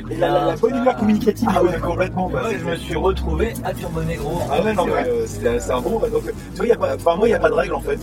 Et 0.10 0.16
la, 0.16 0.30
la- 0.32 0.46
la 0.48 0.56
bonne 0.56 0.76
humeur 0.76 0.96
communicative. 0.98 1.48
Ah 1.54 1.64
ouais, 1.64 1.78
complètement. 1.80 2.30
bah, 2.30 2.42
Ouais, 2.46 2.58
je 2.60 2.66
me 2.68 2.76
suis 2.78 2.96
retrouvé 2.96 3.54
à 3.64 3.74
Turbo 3.74 4.02
Negro. 4.02 4.40
Ah 4.52 4.64
ouais, 4.64 4.74
non, 4.74 4.86
mais 4.88 5.30
c'est 5.60 5.72
un 5.72 5.82
bon. 5.82 6.00
Donc, 6.00 6.24
tu 6.24 6.58
vois, 6.58 6.66
y 6.68 6.72
a 6.72 6.76
pas, 6.78 6.96
enfin, 6.96 7.16
moi, 7.16 7.28
il 7.28 7.32
n'y 7.32 7.36
a 7.36 7.40
pas 7.40 7.50
de 7.50 7.56
règle 7.56 7.76
en 7.76 7.82
fait. 7.82 8.00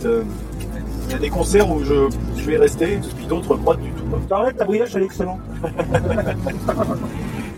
Il 1.07 1.11
y 1.11 1.15
a 1.15 1.19
des 1.19 1.29
concerts 1.29 1.69
où 1.69 1.83
je, 1.83 2.07
je 2.37 2.45
vais 2.45 2.55
rester, 2.57 2.97
puis 3.17 3.25
d'autres 3.27 3.55
pas 3.57 3.75
du 3.75 3.89
tout. 3.91 4.05
quoi. 4.05 4.37
Arrête, 4.39 4.55
ta 4.55 4.63
brillage, 4.63 4.95
elle 4.95 5.01
est 5.01 5.05
excellent. 5.05 5.39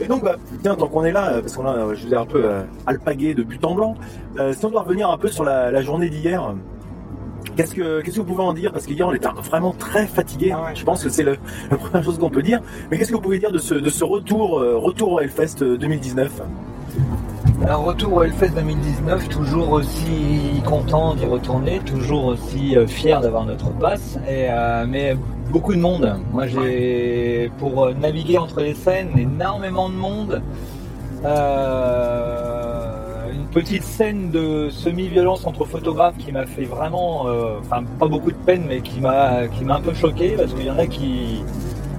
Et 0.02 0.06
donc, 0.08 0.24
bah, 0.24 0.36
tiens, 0.62 0.76
tant 0.76 0.88
qu'on 0.88 1.04
est 1.06 1.12
là, 1.12 1.34
euh, 1.34 1.42
parce 1.42 1.56
qu'on 1.56 1.66
a, 1.66 1.74
euh, 1.76 1.96
je 1.96 2.06
vous 2.08 2.14
ai 2.14 2.18
un 2.18 2.26
peu 2.26 2.44
euh, 2.44 2.64
alpagué 2.88 3.34
de 3.34 3.44
but 3.44 3.64
en 3.66 3.76
blanc, 3.76 3.96
euh, 4.40 4.54
si 4.54 4.66
on 4.66 4.70
doit 4.70 4.82
revenir 4.82 5.10
un 5.10 5.18
peu 5.18 5.28
sur 5.28 5.44
la, 5.44 5.72
la 5.72 5.82
journée 5.82 6.10
d'hier, 6.10 6.54
qu'est-ce 7.56 7.74
que, 7.76 8.02
qu'est-ce 8.02 8.16
que 8.16 8.22
vous 8.22 8.28
pouvez 8.28 8.44
en 8.44 8.54
dire? 8.54 8.72
Parce 8.72 8.86
qu'hier, 8.86 9.08
on 9.08 9.14
était 9.14 9.28
vraiment 9.44 9.72
très 9.74 10.08
fatigué. 10.08 10.52
Ah 10.56 10.64
ouais. 10.64 10.76
Je 10.76 10.84
pense 10.84 11.04
que 11.04 11.10
c'est 11.10 11.24
le- 11.24 11.38
la 11.72 11.78
première 11.78 12.04
chose 12.04 12.18
qu'on 12.20 12.30
peut 12.30 12.42
dire. 12.42 12.60
Mais 12.90 12.98
qu'est-ce 12.98 13.10
que 13.12 13.16
vous 13.16 13.22
pouvez 13.22 13.40
dire 13.40 13.52
de 13.52 13.60
ce, 13.60 13.76
de 13.76 13.90
ce 13.90 14.04
retour, 14.04 14.60
euh, 14.60 14.78
retour 14.78 15.14
au 15.14 15.20
Hellfest 15.20 15.62
euh, 15.62 15.78
2019 15.78 16.42
Un 17.68 17.76
retour 17.78 18.14
au 18.14 18.24
Hellfest 18.24 18.50
2019, 18.56 19.30
toujours 19.30 19.72
aussi 19.72 20.62
content 20.66 21.16
d'y 21.16 21.26
retourner, 21.26 21.80
toujours 21.80 22.26
aussi 22.26 22.76
euh, 22.76 22.86
fier 22.88 23.22
d'avoir 23.22 23.46
notre 23.46 23.70
passe, 23.72 24.18
et, 24.28 24.48
euh, 24.50 24.86
mais 24.88 25.16
beaucoup 25.50 25.74
de 25.74 25.80
monde. 25.80 26.18
Moi 26.34 26.46
j'ai, 26.48 27.50
pour 27.60 27.86
euh, 27.86 27.94
naviguer 27.94 28.38
entre 28.38 28.60
les 28.60 28.74
scènes, 28.74 29.18
énormément 29.18 29.90
de 29.90 29.96
monde. 29.96 30.42
Euh, 31.26 33.32
une 33.32 33.48
petite 33.48 33.84
scène 33.84 34.30
de 34.30 34.70
semi-violence 34.70 35.48
entre 35.48 35.64
photographes 35.64 36.18
qui 36.18 36.34
m'a 36.34 36.46
fait 36.46 36.66
vraiment, 36.66 37.28
euh, 37.28 37.60
enfin 37.62 37.84
pas 37.98 38.08
beaucoup 38.08 38.32
de 38.32 38.38
peine, 38.38 38.66
mais 38.68 38.82
qui 38.82 39.00
m'a, 39.00 39.48
qui 39.48 39.64
m'a 39.64 39.76
un 39.76 39.82
peu 39.82 39.94
choqué 39.94 40.32
parce 40.38 40.54
qu'il 40.54 40.66
y 40.66 40.72
en 40.72 40.78
a 40.78 40.86
qui, 40.86 41.42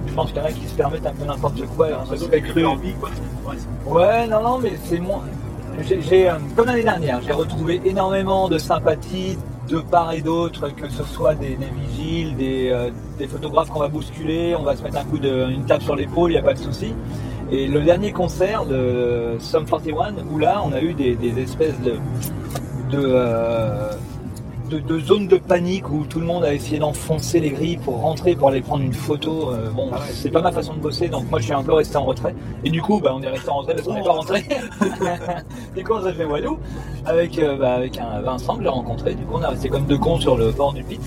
je 0.07 0.13
pense 0.13 0.27
qu'il 0.31 0.37
y 0.37 0.41
en 0.41 0.45
a 0.45 0.51
qui 0.51 0.67
se 0.67 0.75
permettent 0.75 1.07
un 1.07 1.13
peu 1.13 1.25
n'importe 1.25 1.65
quoi. 1.75 1.87
Se 2.07 2.17
serait 2.17 2.41
cru. 2.41 2.61
Ouais, 3.87 4.27
non, 4.27 4.43
non, 4.43 4.59
mais 4.59 4.73
c'est 4.83 4.99
moins. 4.99 5.23
Euh, 5.77 6.31
comme 6.55 6.65
l'année 6.67 6.83
dernière, 6.83 7.21
j'ai 7.21 7.33
retrouvé 7.33 7.81
énormément 7.85 8.47
de 8.47 8.57
sympathie 8.57 9.37
de 9.67 9.79
part 9.79 10.13
et 10.13 10.21
d'autre, 10.21 10.69
que 10.69 10.89
ce 10.89 11.03
soit 11.03 11.35
des, 11.35 11.55
des 11.55 11.69
vigiles, 11.87 12.35
des, 12.35 12.69
euh, 12.71 12.89
des 13.17 13.27
photographes 13.27 13.69
qu'on 13.69 13.79
va 13.79 13.87
bousculer, 13.87 14.55
on 14.55 14.63
va 14.63 14.75
se 14.75 14.83
mettre 14.83 14.97
un 14.97 15.03
coup 15.03 15.17
de, 15.17 15.49
une 15.49 15.65
tape 15.65 15.81
sur 15.81 15.95
l'épaule, 15.95 16.31
il 16.31 16.35
n'y 16.35 16.39
a 16.39 16.43
pas 16.43 16.53
de 16.53 16.59
souci. 16.59 16.93
Et 17.51 17.67
le 17.67 17.81
dernier 17.81 18.11
concert 18.11 18.65
de 18.65 19.35
Sum 19.39 19.65
41, 19.65 20.13
où 20.31 20.39
là, 20.39 20.61
on 20.65 20.71
a 20.71 20.81
eu 20.81 20.93
des, 20.93 21.17
espèces 21.39 21.79
de, 21.81 21.93
de, 22.91 23.03
euh, 23.03 23.91
de, 24.69 24.79
de 24.79 24.99
zones 24.99 25.27
de 25.27 25.37
panique 25.37 25.89
où 25.89 26.05
tout 26.05 26.19
le 26.19 26.25
monde 26.25 26.43
a 26.43 26.53
essayé 26.53 26.79
d'enfoncer 26.79 27.39
les 27.39 27.51
grilles 27.51 27.77
pour 27.77 28.01
rentrer, 28.01 28.35
pour 28.35 28.49
aller 28.49 28.61
prendre 28.61 28.83
une 28.83 28.93
photo. 28.93 29.51
Euh, 29.51 29.69
bon, 29.71 29.89
c'est 30.11 30.29
pas 30.31 30.41
ma 30.41 30.51
façon 30.51 30.73
de 30.73 30.79
bosser, 30.79 31.07
donc 31.07 31.29
moi 31.29 31.39
je 31.39 31.45
suis 31.45 31.53
un 31.53 31.63
peu 31.63 31.73
resté 31.73 31.97
en 31.97 32.05
retrait. 32.05 32.35
Et 32.63 32.69
du 32.69 32.81
coup, 32.81 32.99
bah, 32.99 33.13
on 33.15 33.21
est 33.21 33.27
resté 33.29 33.49
en 33.49 33.57
retrait 33.57 33.75
parce 33.75 33.87
qu'on 33.87 33.93
n'est 33.93 34.03
pas 34.03 34.11
rentré. 34.13 34.45
du 35.75 35.83
coup, 35.83 35.93
on 35.93 36.03
s'est 36.03 36.13
fait 36.13 36.25
Walou 36.25 36.57
avec, 37.05 37.37
euh, 37.39 37.57
bah, 37.57 37.73
avec 37.75 37.97
un 37.99 38.21
Vincent 38.21 38.57
que 38.57 38.63
j'ai 38.63 38.69
rencontré. 38.69 39.13
Du 39.15 39.23
coup, 39.23 39.35
on 39.37 39.41
est 39.41 39.47
resté 39.47 39.69
comme 39.69 39.85
deux 39.85 39.97
cons 39.97 40.19
sur 40.19 40.35
le 40.37 40.51
bord 40.51 40.73
du 40.73 40.83
pit. 40.83 41.01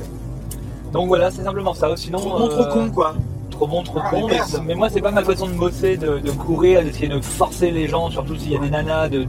Donc 0.93 1.09
voilà, 1.09 1.31
c'est 1.31 1.43
simplement 1.43 1.75
ça. 1.75 1.95
Sinon, 1.97 2.19
Trop 2.19 2.39
bon, 2.39 2.49
trop 2.49 2.63
euh, 2.63 2.73
con, 2.73 2.91
quoi. 2.91 3.15
trop 3.51 3.67
bon, 3.67 3.83
trop 3.83 3.99
Ah, 4.03 4.11
con. 4.11 4.29
mais 4.65 4.75
moi, 4.75 4.89
c'est 4.89 5.03
pas 5.03 5.11
ma 5.11 5.23
façon 5.23 5.47
de 5.49 5.53
bosser, 5.53 5.97
de, 5.97 6.19
de 6.19 6.31
courir, 6.31 6.83
d'essayer 6.83 7.09
de 7.09 7.21
forcer 7.21 7.71
les 7.71 7.89
gens, 7.89 8.11
surtout 8.11 8.37
s'il 8.37 8.53
y 8.53 8.57
a 8.57 8.61
des 8.61 8.71
nanas. 8.71 9.09
De, 9.09 9.27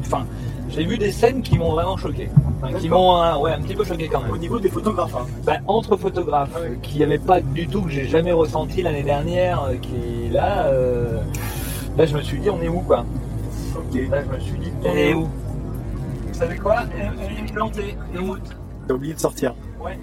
enfin, 0.00 0.24
j'ai 0.72 0.84
vu 0.84 0.98
des 0.98 1.12
scènes 1.12 1.42
qui 1.42 1.58
m'ont 1.58 1.72
vraiment 1.72 1.96
choqué. 1.96 2.28
Enfin, 2.62 2.72
qui 2.78 2.88
m'ont 2.88 3.22
euh, 3.22 3.36
ouais, 3.38 3.52
un 3.52 3.60
petit 3.60 3.74
peu 3.74 3.84
choqué 3.84 4.08
quand 4.08 4.20
Au 4.20 4.32
même. 4.32 4.40
niveau 4.40 4.58
des 4.58 4.68
photographes, 4.68 5.14
hein. 5.14 5.26
Bah, 5.44 5.56
entre 5.66 5.96
photographes, 5.96 6.50
Ah 6.54 6.60
oui. 6.62 6.78
qui 6.82 6.98
n'y 6.98 7.04
avait 7.04 7.18
pas 7.18 7.40
du 7.40 7.66
tout, 7.66 7.82
que 7.82 7.90
j'ai 7.90 8.06
jamais 8.06 8.32
ressenti 8.32 8.82
l'année 8.82 9.02
dernière, 9.02 9.64
euh, 9.64 9.74
qui 9.76 10.28
là, 10.30 10.66
euh, 10.66 11.18
là, 11.96 12.06
je 12.06 12.16
me 12.16 12.22
suis 12.22 12.38
dit, 12.38 12.50
on 12.50 12.60
est 12.62 12.68
où 12.68 12.80
quoi? 12.80 13.04
Ok. 13.76 14.00
Là, 14.10 14.18
je 14.24 14.34
me 14.34 14.40
suis 14.40 14.58
dit, 14.58 14.72
on 14.84 14.92
est 14.96 15.14
où? 15.14 15.22
Vous 16.28 16.34
savez 16.34 16.56
quoi? 16.56 16.76
Elle 16.98 17.44
est 17.48 17.52
plantée. 17.52 17.96
T'as 18.88 18.94
oublié 18.94 19.14
de 19.14 19.20
sortir. 19.20 19.54
Ouais. 19.84 19.98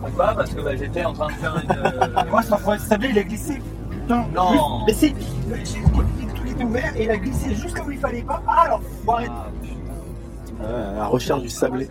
Pourquoi? 0.00 0.34
Parce 0.34 0.50
que 0.50 0.60
bah, 0.60 0.76
j'étais 0.76 1.04
en 1.04 1.12
train 1.12 1.28
de 1.28 1.32
faire 1.32 1.56
une. 1.62 1.70
euh, 1.70 2.30
Moi, 2.30 2.42
sans 2.42 2.58
forêt 2.58 2.78
sablé, 2.78 3.08
il 3.10 3.18
a 3.18 3.22
glissé. 3.22 3.60
Putain. 3.90 4.24
Non. 4.34 4.50
Juste- 4.52 4.86
Mais 4.86 4.92
si, 4.92 5.14
j'ai 5.72 5.80
tout 5.82 6.46
était 6.46 6.64
ouvert 6.64 6.92
et 6.96 7.04
il 7.04 7.10
a 7.10 7.16
glissé 7.16 7.54
juste 7.54 7.76
comme 7.78 7.92
il 7.92 7.98
fallait 7.98 8.22
pas. 8.22 8.42
Ah, 8.46 8.62
alors, 8.66 8.80
faut 9.04 9.12
arrêter. 9.12 9.30
Ah, 9.34 9.46
à 10.64 10.98
la 10.98 11.06
recherche 11.06 11.42
du 11.42 11.50
sablé. 11.50 11.88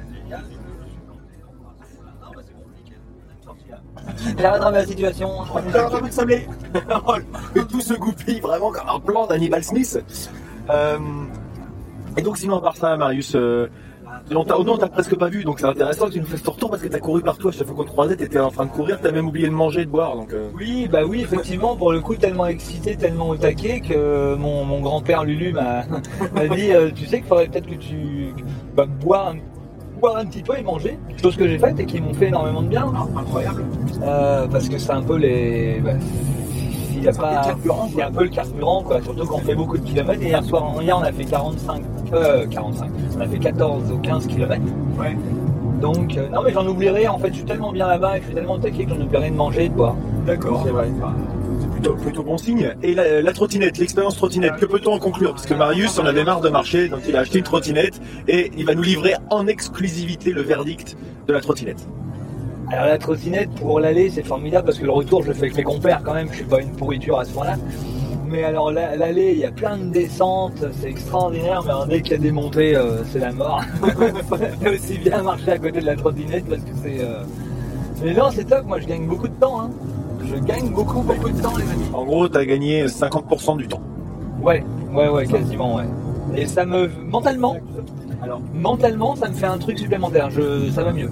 J'ai 4.38 4.48
rattrapé 4.48 4.78
la 4.78 4.86
situation. 4.86 5.30
J'ai 5.72 5.80
rattrapé 5.80 6.06
le 6.06 6.12
sablé. 6.12 6.48
Tout 7.70 7.82
se 7.82 7.94
goupille 7.94 8.40
vraiment 8.40 8.72
comme 8.72 8.90
un 8.90 9.00
plan 9.00 9.28
d'Hannibal 9.28 9.64
Smith. 9.64 10.04
Euh, 10.70 10.98
et 12.18 12.22
donc 12.22 12.38
sinon 12.38 12.58
à 12.58 12.62
part 12.62 12.78
ça, 12.78 12.96
Marius, 12.96 13.36
euh, 13.36 13.68
on 14.34 14.44
t'a, 14.44 14.58
oh 14.58 14.64
non, 14.64 14.74
on 14.74 14.78
t'a 14.78 14.88
presque 14.88 15.16
pas 15.16 15.28
vu, 15.30 15.44
donc 15.44 15.60
c'est 15.60 15.66
intéressant 15.66 16.08
que 16.08 16.14
tu 16.14 16.20
nous 16.20 16.26
fasses 16.26 16.44
ton 16.44 16.52
retour 16.54 16.70
parce 16.70 16.82
que 16.82 16.88
t'as 16.88 17.00
couru 17.00 17.22
partout 17.22 17.50
à 17.50 17.52
chaque 17.52 17.68
fois 17.68 17.76
qu'on 17.76 17.84
te 17.84 17.90
croisait, 17.90 18.16
t'étais 18.16 18.40
en 18.40 18.50
train 18.52 18.66
de 18.66 18.72
courir, 18.72 19.00
t'as 19.02 19.12
même 19.12 19.28
oublié 19.28 19.48
de 19.48 19.54
manger 19.54 19.82
et 19.82 19.86
de 19.86 19.90
boire, 19.92 20.16
donc. 20.16 20.34
euh, 20.34 20.50
Oui, 20.56 20.88
bah 20.92 21.02
oui, 21.08 21.22
effectivement, 21.22 21.76
pour 21.76 21.92
le 21.92 22.00
coup, 22.00 22.16
tellement 22.16 22.48
excité, 22.48 22.96
tellement 22.96 23.30
au 23.30 23.36
taquet 23.36 23.82
que 23.82 24.36
mon, 24.36 24.64
mon 24.66 24.82
grand-père 24.82 25.24
Lulu 25.24 25.52
m'a 25.54 25.84
m'a 26.34 26.48
dit 26.48 26.72
euh, 26.72 26.90
Tu 26.96 27.06
sais 27.06 27.18
qu'il 27.20 27.28
faudrait 27.28 27.48
peut-être 27.48 27.68
que 27.68 27.76
tu 27.76 28.34
bah, 28.76 28.86
bois, 28.86 29.32
un, 29.32 29.36
boire 30.00 30.18
un 30.18 30.26
petit 30.26 30.42
peu 30.42 30.58
et 30.58 30.64
manger. 30.64 30.98
Chose 31.22 31.36
que 31.36 31.48
j'ai 31.48 31.60
faite 31.60 31.80
et 31.80 31.86
qui 31.86 32.00
m'ont 32.02 32.14
fait 32.14 32.28
énormément 32.28 32.62
de 32.62 32.68
bien. 32.70 32.92
incroyable. 33.18 33.64
Euh, 34.04 34.48
parce 34.48 34.68
que 34.70 34.78
c'est 34.78 34.92
un 34.92 35.02
peu 35.04 35.18
les. 35.18 35.80
bah, 35.84 35.92
il 36.98 37.04
y 37.04 37.08
a 37.08 37.14
C'est 37.14 37.20
pas. 37.20 37.42
carburant, 37.44 37.90
a 38.02 38.06
un 38.08 38.12
peu 38.12 38.24
le 38.24 38.30
carburant, 38.30 38.84
quoi. 38.84 39.02
Surtout 39.02 39.26
quand 39.26 39.36
on 39.36 39.40
fait 39.40 39.56
beaucoup 39.56 39.78
de 39.78 39.86
kilomètres. 39.86 40.22
Et 40.22 40.28
hier 40.28 40.44
soir, 40.44 40.74
hier, 40.82 40.98
on 40.98 41.02
a 41.04 41.12
fait 41.12 41.26
45. 41.26 41.84
Euh, 42.14 42.46
45. 42.48 42.90
On 43.18 43.22
a 43.22 43.28
fait 43.28 43.40
14 43.40 43.92
ou 43.92 43.98
15 44.00 44.28
kilomètres. 44.28 44.62
Ouais. 45.00 45.18
Donc, 45.82 46.16
euh, 46.18 46.30
non, 46.30 46.42
mais 46.46 46.52
j'en 46.54 46.66
oublierai. 46.68 47.08
En 47.08 47.18
fait, 47.20 47.30
je 47.30 47.36
suis 47.36 47.44
tellement 47.46 47.72
bien 47.72 47.88
là-bas 47.88 48.18
et 48.18 48.22
je 48.22 48.26
suis 48.28 48.36
tellement 48.36 48.58
taqué 48.60 48.86
que 48.86 48.92
j'en 48.92 49.02
oublierai 49.02 49.30
de 49.32 49.36
manger 49.36 49.66
et 49.66 49.70
de 49.70 49.74
boire. 49.74 49.96
D'accord. 50.26 50.62
C'est 50.66 50.72
vrai. 50.72 50.88
C'est 51.60 51.70
plutôt, 51.72 51.94
plutôt 51.96 52.24
bon 52.24 52.38
signe. 52.38 52.74
Et 52.82 52.94
la, 52.96 53.22
la 53.22 53.34
trottinette, 53.34 53.78
l'expérience 53.78 54.16
trottinette, 54.16 54.56
que 54.56 54.66
peut-on 54.66 54.94
en 54.94 55.00
conclure? 55.00 55.32
Parce 55.32 55.46
que 55.46 55.54
Marius 55.54 56.00
en 56.00 56.06
avait 56.06 56.24
marre 56.24 56.40
de 56.42 56.50
marcher, 56.50 56.88
donc 56.88 57.02
il 57.08 57.16
a 57.16 57.20
acheté 57.20 57.40
une 57.40 57.44
trottinette 57.44 58.00
et 58.28 58.52
il 58.58 58.66
va 58.66 58.76
nous 58.76 58.82
livrer 58.84 59.16
en 59.30 59.46
exclusivité 59.48 60.32
le 60.32 60.42
verdict 60.42 60.96
de 61.28 61.34
la 61.34 61.42
trottinette. 61.42 61.86
Alors 62.72 62.86
la 62.86 62.98
trottinette 62.98 63.50
pour 63.52 63.80
l'aller 63.80 64.10
c'est 64.10 64.24
formidable 64.26 64.66
parce 64.66 64.80
que 64.80 64.86
le 64.86 64.92
retour 64.92 65.22
je 65.24 65.28
le 65.30 65.34
fais 65.34 65.42
avec 65.46 65.58
mes 65.58 65.64
compères 65.64 66.02
quand 66.04 66.14
même, 66.14 66.28
je 66.32 66.38
suis 66.38 66.46
pas 66.46 66.62
une 66.62 66.72
pourriture 66.72 67.20
à 67.20 67.26
ce 67.26 67.34
point-là. 67.34 67.56
mais 68.30 68.44
alors 68.46 68.72
la- 68.72 68.96
l'allée, 68.96 69.32
il 69.34 69.40
y 69.40 69.46
a 69.46 69.52
plein 69.52 69.78
de 69.78 69.90
descentes, 69.92 70.64
c'est 70.80 70.90
extraordinaire, 70.90 71.62
mais 71.64 71.70
alors, 71.72 71.86
dès 71.86 72.02
qu'il 72.02 72.14
y 72.14 72.16
a 72.16 72.20
des 72.20 72.32
montées, 72.32 72.76
euh, 72.76 73.04
c'est 73.12 73.20
la 73.20 73.32
mort. 73.32 73.62
Faut 74.30 74.38
aussi 74.74 74.98
bien 74.98 75.22
marcher 75.22 75.52
à 75.52 75.58
côté 75.60 75.82
de 75.82 75.86
la 75.86 75.96
trottinette 75.96 76.46
parce 76.50 76.62
que 76.62 76.72
c'est. 76.84 76.98
euh, 77.00 77.22
Mais 78.04 78.14
non, 78.14 78.30
c'est 78.32 78.46
top, 78.46 78.66
moi 78.66 78.80
je 78.80 78.88
gagne 78.88 79.06
beaucoup 79.06 79.28
de 79.28 79.34
temps. 79.40 79.62
Hein. 79.62 79.70
Je 80.26 80.36
gagne 80.42 80.70
beaucoup, 80.70 81.02
beaucoup 81.02 81.30
de 81.30 81.40
temps, 81.42 81.56
les 81.58 81.64
amis. 81.64 81.86
En 81.94 82.06
gros, 82.06 82.28
t'as 82.28 82.46
gagné 82.46 82.86
50% 82.88 83.58
du 83.58 83.68
temps. 83.68 83.82
Ouais, 84.42 84.64
ouais, 84.94 85.10
ouais, 85.10 85.28
quasiment, 85.28 85.76
ouais. 85.76 85.84
Et 86.36 86.48
ça 86.48 86.66
me. 86.66 86.88
Mentalement, 87.12 87.58
alors 88.24 88.42
mentalement, 88.56 89.16
ça 89.16 89.28
me 89.30 89.34
fait 89.36 89.46
un 89.46 89.58
truc 89.60 89.78
supplémentaire, 89.78 90.32
je... 90.32 90.70
ça 90.72 90.82
va 90.84 90.92
mieux. 90.94 91.12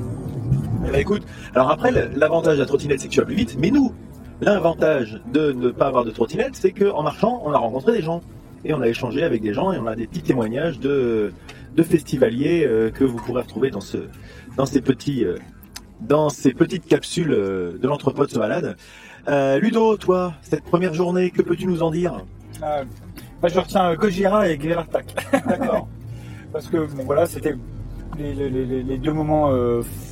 Eh 0.85 0.91
ben, 0.91 0.99
écoute, 0.99 1.23
alors 1.53 1.69
après, 1.69 1.91
l'avantage 2.15 2.55
de 2.55 2.61
la 2.61 2.65
trottinette, 2.65 2.99
c'est 2.99 3.07
que 3.07 3.13
tu 3.13 3.19
vas 3.19 3.25
plus 3.25 3.35
vite, 3.35 3.55
mais 3.59 3.69
nous, 3.69 3.93
l'avantage 4.41 5.21
de 5.31 5.51
ne 5.51 5.69
pas 5.69 5.87
avoir 5.87 6.03
de 6.03 6.11
trottinette, 6.11 6.55
c'est 6.55 6.71
qu'en 6.71 7.03
marchant, 7.03 7.41
on 7.45 7.51
a 7.51 7.57
rencontré 7.57 7.93
des 7.93 8.01
gens. 8.01 8.21
Et 8.63 8.73
on 8.73 8.81
a 8.81 8.87
échangé 8.87 9.23
avec 9.23 9.41
des 9.41 9.53
gens 9.53 9.71
et 9.71 9.79
on 9.79 9.87
a 9.87 9.95
des 9.95 10.05
petits 10.05 10.21
témoignages 10.21 10.79
de, 10.79 11.33
festivaliers 11.83 12.63
euh, 12.65 12.91
que 12.91 13.03
vous 13.03 13.17
pourrez 13.17 13.41
retrouver 13.41 13.71
dans, 13.71 13.79
euh, 13.95 14.69
ces 16.29 16.51
petites 16.53 16.85
capsules 16.85 17.31
euh, 17.31 17.77
de 17.79 17.87
l'entrepôt 17.87 18.25
de 18.25 18.31
ce 18.31 18.37
malade. 18.37 18.75
Ludo, 19.59 19.97
toi, 19.97 20.33
cette 20.41 20.63
première 20.63 20.93
journée, 20.93 21.31
que 21.31 21.41
peux-tu 21.41 21.65
nous 21.65 21.81
en 21.81 21.91
dire? 21.91 22.23
Moi, 22.59 23.49
je 23.49 23.59
retiens 23.59 23.95
Gojira 23.95 24.47
et 24.47 24.59
Gerartak. 24.59 25.15
D'accord. 25.47 25.87
Parce 26.51 26.67
que 26.67 26.77
voilà, 26.77 27.25
c'était 27.25 27.55
les, 28.19 28.97
deux 28.97 29.13
moments 29.13 29.51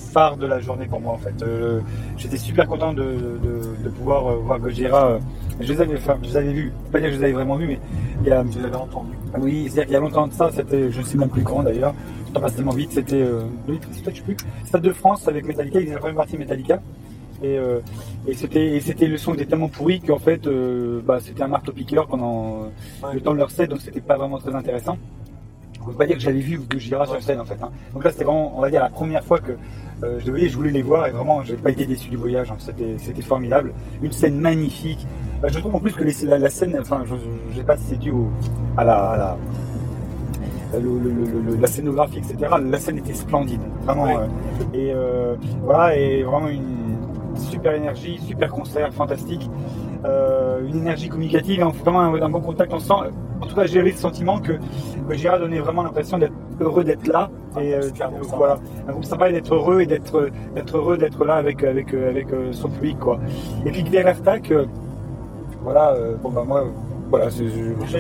phares 0.10 0.38
de 0.38 0.46
la 0.48 0.60
journée 0.60 0.86
pour 0.88 1.00
moi 1.02 1.14
en 1.14 1.18
fait. 1.18 1.42
Euh, 1.44 1.80
J'étais 2.18 2.38
super 2.38 2.68
content 2.68 2.94
de, 2.94 3.04
de- 3.04 3.84
de 3.84 3.90
pouvoir 3.90 4.28
euh, 4.28 4.36
voir 4.38 4.60
Gojira. 4.60 5.08
euh, 5.12 5.20
je 5.62 5.72
les 5.74 5.82
avais, 5.82 5.96
enfin, 5.96 6.18
je 6.24 6.28
les 6.30 6.38
avais 6.38 6.54
vus, 6.54 6.72
pas 6.92 7.00
dire 7.00 7.10
que 7.10 7.16
je 7.16 7.20
les 7.20 7.26
avais 7.26 7.34
vraiment 7.34 7.56
vus, 7.56 7.68
mais 7.68 7.80
il 8.24 8.28
y 8.28 8.32
a, 8.32 8.44
je 8.52 8.60
les 8.60 8.66
avais 8.66 8.76
entendus. 8.76 9.18
Oui, 9.40 9.64
c'est-à-dire 9.66 9.84
qu'il 9.86 9.94
y 9.94 9.98
a 9.98 10.00
longtemps 10.00 10.28
de 10.28 10.34
ça, 10.34 10.50
c'était, 10.54 10.92
je 10.92 11.00
ne 11.00 11.06
sais 11.06 11.18
même 11.18 11.30
plus 11.30 11.44
quand 11.44 11.64
d'ailleurs, 11.64 11.94
le 12.28 12.34
temps 12.34 12.42
passe 12.42 12.56
tellement 12.56 12.72
vite, 12.72 12.92
c'était, 12.92 13.24
je 13.68 13.74
sais 14.14 14.22
plus, 14.22 14.38
Stade 14.66 14.82
de 14.82 14.92
France 14.92 15.28
avec 15.28 15.46
Metallica, 15.46 15.80
ils 15.80 15.84
faisaient 15.84 15.94
la 15.96 16.00
première 16.00 16.16
partie 16.18 16.38
Metallica. 16.38 16.82
Et, 17.42 17.58
euh, 17.58 17.80
et 18.28 18.36
c'était 18.36 19.08
le 19.08 19.18
son 19.18 19.34
était 19.34 19.46
tellement 19.46 19.70
pourri 19.70 20.02
qu'en 20.02 20.20
fait 20.20 20.42
bah, 21.06 21.20
c'était 21.22 21.42
un 21.42 21.48
marteau 21.48 21.72
piqueur 21.72 22.06
pendant 22.08 22.64
le 23.14 23.22
temps 23.22 23.32
de 23.32 23.38
leur 23.38 23.50
set 23.50 23.70
donc 23.70 23.80
c'était 23.80 24.02
pas 24.02 24.18
vraiment 24.18 24.40
très 24.40 24.54
intéressant. 24.54 24.98
Peut 25.92 25.98
pas 25.98 26.06
dire 26.06 26.16
que 26.16 26.22
j'avais 26.22 26.40
vu 26.40 26.60
Gojira 26.60 27.06
sur 27.06 27.22
scène 27.22 27.40
en 27.40 27.46
fait. 27.46 27.58
hein. 27.62 27.70
Donc 27.94 28.04
là 28.04 28.12
c'était 28.12 28.24
vraiment 28.24 28.54
on 28.58 28.62
va 28.62 28.70
dire 28.70 28.82
la 28.82 28.90
première 28.90 29.24
fois 29.24 29.40
que 29.40 29.52
euh, 30.04 30.18
je 30.20 30.26
le 30.26 30.32
voyais, 30.32 30.48
je 30.50 30.56
voulais 30.56 30.72
les 30.72 30.82
voir 30.82 31.08
et 31.08 31.12
vraiment 31.12 31.44
j'ai 31.44 31.56
pas 31.56 31.72
été 31.72 31.86
déçu 31.86 32.10
du 32.10 32.18
voyage. 32.18 32.52
hein. 32.52 32.56
C'était 32.60 32.96
c'était 32.98 33.22
formidable, 33.22 33.74
une 34.02 34.12
scène 34.12 34.40
magnifique. 34.40 35.06
Euh, 35.44 35.48
je 35.50 35.60
trouve 35.60 35.76
en 35.76 35.80
plus 35.80 35.94
que 35.94 36.04
les- 36.04 36.26
la, 36.26 36.38
la 36.38 36.50
scène, 36.50 36.76
enfin 36.80 37.04
je, 37.06 37.16
je 37.52 37.58
sais 37.58 37.64
pas 37.64 37.78
si 37.78 37.84
c'est 37.90 38.00
dû 38.00 38.12
au, 38.12 38.28
à 38.78 38.84
la, 38.84 38.96
à 38.96 39.18
la 39.18 39.38
le- 40.74 40.80
le- 40.80 41.10
le- 41.10 41.42
le- 41.52 41.56
la 41.60 41.68
scénographie, 41.68 42.20
etc. 42.20 42.36
La 42.70 42.78
scène 42.80 42.98
était 43.00 43.14
splendide, 43.14 43.62
vraiment. 43.86 44.08
Euh, 44.08 44.26
et 44.74 44.92
euh, 44.94 45.36
voilà, 45.64 45.98
et 45.98 46.22
vraiment 46.24 46.48
une 46.50 46.62
super 47.40 47.74
énergie, 47.74 48.20
super 48.20 48.52
concert, 48.52 48.94
fantastique. 48.94 49.50
Euh, 50.06 50.62
une 50.68 50.78
énergie 50.78 51.10
communicative, 51.10 51.62
hein, 51.64 51.72
vraiment 51.84 52.02
un, 52.02 52.30
bon 52.30 52.42
contact. 52.42 52.74
On 52.74 52.80
en 53.42 53.46
tout 53.46 53.56
cas, 53.56 53.66
j'ai 53.66 53.80
eu 53.80 53.84
le 53.84 53.92
sentiment 53.92 54.40
que, 54.40 54.54
que 55.08 55.14
Gérard 55.16 55.40
donnait 55.40 55.60
vraiment 55.60 55.84
l'impression 55.84 56.18
d'être 56.18 56.34
heureux 56.60 56.84
d'être 56.84 57.08
là. 57.08 57.30
Et 57.60 57.74
euh, 57.74 57.90
voilà, 58.36 58.60
un 58.88 58.92
groupe 58.92 59.06
sympa 59.06 59.30
et 59.30 59.34
d'être 59.34 59.54
heureux 59.54 59.82
et 59.82 59.86
d'être 59.86 60.30
heureux 60.74 60.98
d'être 60.98 61.26
là 61.26 61.36
avec 61.36 61.64
euh, 61.64 62.52
son 62.52 62.70
public, 62.70 63.00
quoi. 63.00 63.20
Et 63.66 63.72
puis 63.72 63.98
Attack, 63.98 64.52
euh, 64.52 64.66
voilà, 65.64 65.96
bon 66.22 66.30
bah 66.30 66.44
moi. 66.46 66.66
Voilà, 67.10 67.28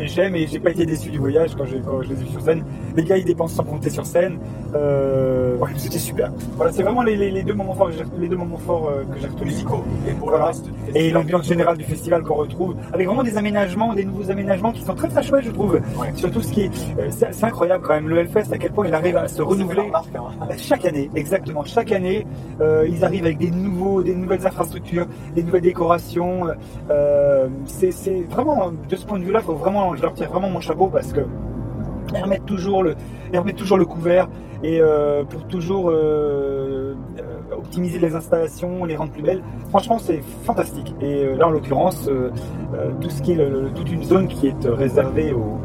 j'aime 0.05 0.35
et 0.35 0.45
j'ai 0.47 0.59
pas 0.59 0.69
été 0.71 0.85
déçu 0.85 1.09
du 1.09 1.17
voyage 1.17 1.55
quand, 1.55 1.63
quand 1.85 2.01
je 2.03 2.09
les 2.09 2.13
ai 2.15 2.23
vus 2.23 2.27
sur 2.31 2.41
scène. 2.41 2.63
Les 2.95 3.03
gars, 3.03 3.17
ils 3.17 3.25
dépensent 3.25 3.55
sans 3.55 3.63
compter 3.63 3.89
sur 3.89 4.05
scène. 4.05 4.37
Euh, 4.75 5.55
ouais, 5.57 5.69
c'était 5.77 5.97
super. 5.97 6.31
Voilà, 6.55 6.71
c'est 6.71 6.83
vraiment 6.83 7.01
les, 7.01 7.15
les- 7.15 7.31
les 7.31 7.41
deux 7.43 7.53
moments 7.55 7.73
forts, 7.73 7.87
que 7.87 7.93
j'ai- 7.93 8.03
les 8.19 8.27
deux 8.27 8.35
moments 8.37 8.57
forts 8.57 8.89
euh, 8.89 9.03
que 9.11 9.19
j'ai 9.19 9.27
retenus. 9.27 9.61
Et 10.07 10.11
pour 10.13 10.29
Voilà. 10.29 10.37
le 10.45 10.47
reste 10.49 10.69
Et 10.93 11.09
l'ambiance 11.11 11.47
générale 11.47 11.77
du 11.77 11.83
festival 11.85 12.21
qu'on 12.23 12.35
retrouve, 12.35 12.75
avec 12.93 13.07
vraiment 13.07 13.23
des 13.23 13.35
aménagements, 13.37 13.93
des 13.95 14.05
nouveaux 14.05 14.29
aménagements 14.29 14.71
qui 14.71 14.83
sont 14.83 14.93
très 14.93 15.07
très 15.07 15.23
chouettes, 15.23 15.45
je 15.45 15.51
trouve. 15.51 15.79
Surtout 16.15 16.41
ce 16.41 16.51
qui 16.51 16.61
est, 16.61 16.71
euh, 16.99 17.07
c'est 17.09 17.43
incroyable 17.43 17.83
quand 17.85 17.93
même, 17.95 18.09
le 18.09 18.19
Hellfest, 18.19 18.53
à 18.53 18.57
quel 18.59 18.71
point 18.71 18.85
il 18.87 18.93
arrive 18.93 19.17
à 19.17 19.27
se 19.27 19.41
renouveler. 19.41 19.91
Chaque 20.57 20.85
année, 20.85 21.09
exactement. 21.15 21.63
Chaque 21.65 21.91
année, 21.91 22.27
euh, 22.61 22.85
ils 22.87 23.03
arrivent 23.03 23.25
avec 23.25 23.39
des 23.39 23.49
nouveaux, 23.51 24.03
des 24.03 24.13
nouvelles 24.15 24.45
infrastructures, 24.45 25.07
des 25.35 25.41
nouvelles 25.43 25.61
décorations. 25.63 26.41
Euh, 26.91 27.47
c'est 27.65 27.91
c'est 27.91 28.21
vraiment, 28.29 28.71
de 28.89 28.95
ce 28.99 29.05
point 29.05 29.19
de 29.19 29.23
vue-là, 29.23 29.39
faut 29.41 29.53
vraiment, 29.55 29.95
je 29.95 30.01
leur 30.01 30.13
tire 30.13 30.29
vraiment 30.29 30.49
mon 30.49 30.59
chapeau 30.61 30.87
parce 30.87 31.11
que 31.13 31.21
ils 32.15 32.21
remettent 32.23 32.45
toujours 32.45 32.83
le, 32.83 32.95
ils 33.31 33.37
remettent 33.39 33.55
toujours 33.57 33.77
le 33.77 33.85
couvert 33.85 34.27
et 34.63 34.79
euh, 34.81 35.23
pour 35.23 35.45
toujours 35.47 35.89
euh, 35.89 35.93
euh, 37.19 37.55
optimiser 37.55 37.99
les 37.99 38.15
installations, 38.15 38.83
les 38.85 38.95
rendre 38.95 39.11
plus 39.11 39.21
belles. 39.21 39.41
Franchement, 39.69 39.99
c'est 39.99 40.21
fantastique. 40.43 40.93
Et 41.01 41.23
euh, 41.25 41.35
là, 41.37 41.47
en 41.47 41.51
l'occurrence, 41.51 42.09
tout 43.01 43.09
ce 43.09 43.21
qui 43.21 43.33
est 43.33 43.35
le- 43.35 43.69
toute 43.75 43.91
une 43.91 44.03
zone 44.03 44.27
qui 44.27 44.47
est 44.47 44.65
réservée 44.67 45.31
au, 45.33 45.59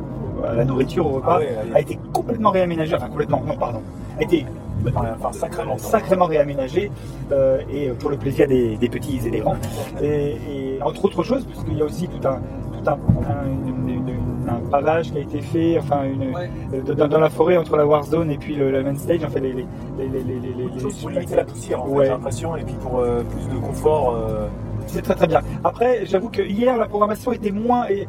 à 0.47 0.55
la 0.55 0.64
nourriture, 0.64 1.07
au 1.07 1.11
repas, 1.14 1.40
Ah 1.40 1.77
a 1.77 1.81
été 1.81 1.99
complètement 2.12 2.51
réaménagée. 2.51 2.94
Enfin, 2.94 3.09
complètement, 3.09 3.42
non, 3.47 3.57
pardon. 3.57 3.81
A 4.18 4.23
été 4.23 4.44
Enfin, 4.87 5.33
sacrément. 5.33 5.79
sacrément 5.79 6.27
réaménagé 6.27 6.90
euh, 7.33 7.59
et 7.73 7.88
pour 7.99 8.11
le 8.11 8.18
plaisir 8.18 8.47
des, 8.47 8.77
des 8.77 8.88
petits 8.90 9.18
et 9.27 9.31
des 9.31 9.38
grands. 9.38 9.57
Et, 10.03 10.37
et 10.77 10.83
entre 10.83 11.07
autres 11.07 11.23
choses, 11.23 11.47
puisqu'il 11.47 11.79
y 11.79 11.81
a 11.81 11.87
aussi 11.87 12.07
tout 12.07 12.29
un, 12.29 12.38
tout 12.85 12.90
un, 12.90 12.94
un- 12.94 13.47
une- 13.68 13.88
une- 13.88 14.09
une- 14.09 14.49
un 14.49 14.61
pavage 14.70 15.11
qui 15.12 15.18
a 15.18 15.20
été 15.23 15.40
fait, 15.40 15.79
enfin 15.79 16.05
une, 16.05 16.35
Ouais. 16.35 16.51
euh, 16.75 16.94
dans, 16.94 17.09
dans 17.09 17.20
la 17.20 17.31
forêt 17.31 17.57
entre 17.57 17.77
la 17.77 17.87
Warzone 17.87 18.31
et 18.31 18.37
puis 18.38 18.55
le, 18.55 18.70
la 18.70 18.83
main 18.83 18.94
stage, 18.97 19.25
en 19.25 19.29
fait 19.31 19.40
les, 19.40 19.53
les, 19.53 19.66
les, 19.99 20.09
les, 20.09 20.23
les, 20.23 20.40
les- 20.40 20.68
les- 20.75 20.81
Chose 20.81 20.99
pour 21.01 21.11
limiter 21.11 21.37
la 21.37 21.44
poussière, 21.44 21.83
en 21.83 21.87
fait, 21.87 21.92
Ouais. 21.92 22.05
j'ai 22.05 22.11
l'impression, 22.11 22.57
et 22.57 22.62
puis 22.62 22.75
pour 22.83 22.99
euh, 23.01 23.23
plus 23.23 23.55
de 23.55 23.61
confort. 23.61 24.14
euh, 24.16 24.47
C'est 24.87 25.01
très 25.03 25.14
très 25.14 25.27
bien. 25.27 25.40
Après, 25.64 26.05
j'avoue 26.05 26.29
que 26.29 26.42
hier 26.42 26.77
la 26.77 26.85
programmation 26.87 27.33
était 27.33 27.51
moins 27.51 27.87
et 27.88 28.07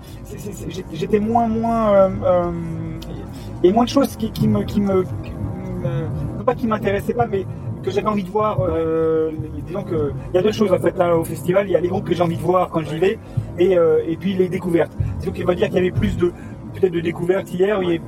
j'étais- 0.92 1.20
moins 1.20 1.48
moins 1.48 1.94
euh, 1.94 2.10
euh, 2.26 2.52
et 3.64 3.72
moins 3.72 3.86
de 3.86 3.90
choses 3.90 4.16
qui, 4.18 4.30
qui 4.32 4.48
me 4.48 4.64
qui 4.64 4.82
me, 4.82 5.04
qui 5.24 5.32
me- 5.32 6.38
non 6.38 6.44
pas 6.46 6.54
qui 6.54 6.68
m'intéressaient 6.68 7.14
pas, 7.14 7.28
mais 7.28 7.46
que 7.86 7.92
j'avais 7.92 8.08
envie 8.08 8.24
de 8.24 8.30
voir. 8.30 8.60
Euh, 8.62 9.32
disons 9.66 9.84
que 9.84 10.12
il 10.34 10.36
y 10.36 10.40
a 10.40 10.42
deux 10.42 10.52
choses 10.52 10.74
en 10.74 10.80
fait 10.80 10.98
là 10.98 11.16
au 11.16 11.24
festival. 11.24 11.68
Il 11.68 11.72
y 11.72 11.76
a 11.76 11.80
les 11.80 11.88
groupes 11.88 12.06
que 12.06 12.16
j'ai 12.16 12.24
envie 12.24 12.38
de 12.38 12.42
voir 12.42 12.70
quand 12.70 12.82
j'y 12.82 13.00
vais 13.00 13.20
et 13.60 13.78
euh, 13.78 14.00
et 14.08 14.18
puis 14.18 14.34
les 14.34 14.50
découvertes. 14.50 14.92
Disons 15.20 15.32
qu'il 15.32 15.46
va 15.46 15.56
dire 15.56 15.68
qu'il 15.68 15.78
y 15.78 15.80
avait 15.80 15.92
plus 15.92 16.18
de 16.18 16.34
peut-être 16.74 16.94
de 16.94 17.00
découvertes 17.00 17.54
hier. 17.54 17.82
Il 17.84 17.90
y 17.90 17.96
a 17.96 18.00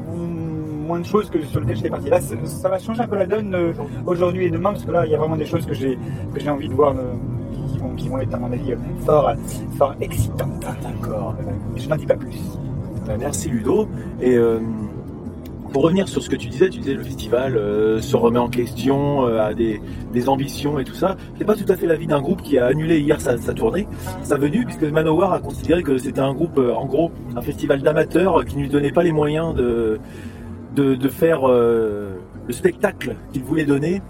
moins 0.87 0.99
de 0.99 1.05
choses 1.05 1.29
que 1.29 1.41
sur 1.43 1.59
lesquelles 1.59 1.77
j'étais 1.77 1.89
parti. 1.89 2.09
Là, 2.09 2.19
ça, 2.21 2.69
va 2.69 2.79
changer 2.79 3.01
un 3.01 3.07
peu 3.07 3.17
la 3.17 3.25
donne 3.25 3.53
euh, 3.53 3.73
aujourd'hui 4.05 4.45
et 4.45 4.49
demain 4.49 4.71
parce 4.71 4.85
que 4.85 4.91
là, 4.91 5.05
il 5.05 5.11
y 5.11 5.15
a 5.15 5.17
vraiment 5.17 5.35
des 5.35 5.45
choses 5.45 5.65
que 5.65 5.73
j'ai 5.73 5.97
j'ai 6.35 6.49
envie 6.49 6.69
de 6.69 6.73
voir. 6.73 6.95
euh, 6.97 7.13
qui 7.67 7.79
vont, 7.79 7.89
qui 7.95 8.07
vont 8.07 8.19
être 8.19 8.33
à 8.33 8.37
mon 8.37 8.51
avis 8.51 8.73
fort, 9.05 9.33
fort 9.77 9.93
excitantes. 9.99 10.65
D'accord. 10.81 11.35
Je 11.75 11.89
n'en 11.89 11.97
dis 11.97 12.05
pas 12.05 12.15
plus. 12.15 12.39
Merci 13.19 13.49
Ludo. 13.49 13.89
Et 14.21 14.37
pour 15.71 15.83
revenir 15.83 16.07
sur 16.07 16.21
ce 16.23 16.29
que 16.29 16.35
tu 16.35 16.47
disais, 16.47 16.69
tu 16.69 16.79
disais 16.79 16.93
le 16.93 17.03
festival 17.03 17.57
euh, 17.57 18.01
se 18.01 18.15
remet 18.15 18.39
en 18.39 18.49
question, 18.49 19.27
euh, 19.27 19.39
a 19.39 19.53
des, 19.53 19.81
des 20.13 20.29
ambitions 20.29 20.79
et 20.79 20.83
tout 20.83 20.93
ça. 20.93 21.17
C'est 21.37 21.45
pas 21.45 21.55
tout 21.55 21.71
à 21.71 21.75
fait 21.75 21.85
l'avis 21.85 22.07
d'un 22.07 22.21
groupe 22.21 22.41
qui 22.41 22.57
a 22.57 22.65
annulé 22.67 22.99
hier 22.99 23.19
sa, 23.19 23.37
sa 23.37 23.53
tournée, 23.53 23.87
sa 24.23 24.37
venue, 24.37 24.65
puisque 24.65 24.83
Manowar 24.83 25.33
a 25.33 25.39
considéré 25.39 25.83
que 25.83 25.97
c'était 25.97 26.21
un 26.21 26.33
groupe, 26.33 26.57
euh, 26.57 26.73
en 26.73 26.85
gros, 26.85 27.11
un 27.35 27.41
festival 27.41 27.81
d'amateurs 27.81 28.45
qui 28.45 28.57
ne 28.57 28.61
lui 28.63 28.69
donnait 28.69 28.91
pas 28.91 29.03
les 29.03 29.11
moyens 29.11 29.53
de, 29.53 29.99
de, 30.75 30.95
de 30.95 31.09
faire 31.09 31.47
le 31.47 32.19
spectacle 32.53 33.15
qu'il 33.33 33.43
voulait 33.43 33.65
donner. 33.65 34.01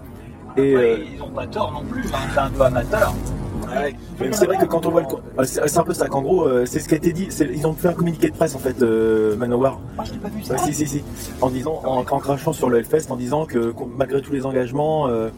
Et, 0.56 0.74
ils 1.14 1.22
ont 1.22 1.30
pas 1.30 1.46
tort 1.46 1.72
non 1.72 1.84
plus, 1.84 2.04
hein, 2.12 2.28
c'est 2.32 2.40
un 2.40 2.50
peu 2.50 2.62
amateur. 2.62 3.14
Ouais, 3.68 3.94
mais 4.20 4.32
c'est 4.32 4.46
vrai 4.46 4.56
que 4.56 4.64
quand 4.64 4.86
on 4.86 4.90
voit 4.90 5.02
le. 5.02 5.06
co- 5.06 5.20
euh, 5.38 5.44
C'est 5.44 5.78
un 5.78 5.82
peu 5.84 5.94
ça 5.94 6.08
qu'en 6.08 6.22
gros, 6.22 6.44
euh, 6.44 6.64
c'est 6.66 6.80
ce 6.80 6.88
qui 6.88 6.94
a 6.94 6.96
été 6.96 7.12
dit. 7.12 7.28
Ils 7.54 7.66
ont 7.66 7.74
fait 7.74 7.88
un 7.88 7.92
communiqué 7.92 8.28
de 8.28 8.34
presse 8.34 8.54
en 8.54 8.58
fait, 8.58 8.82
euh, 8.82 9.36
Manowar. 9.36 9.78
Moi, 9.96 10.04
je 10.04 10.14
pas 10.18 10.28
vu 10.28 10.42
ça. 10.42 10.54
Ouais, 10.54 10.60
si, 10.60 10.74
si, 10.74 10.86
si. 10.86 11.02
En 11.40 11.50
disant, 11.50 11.80
en, 11.84 11.98
en 12.00 12.18
crachant 12.18 12.52
sur 12.52 12.68
le 12.70 12.78
Hellfest, 12.78 13.10
en 13.10 13.16
disant 13.16 13.44
que 13.46 13.72
malgré 13.96 14.20
tous 14.22 14.32
les 14.32 14.46
engagements, 14.46 15.08
euh, 15.08 15.28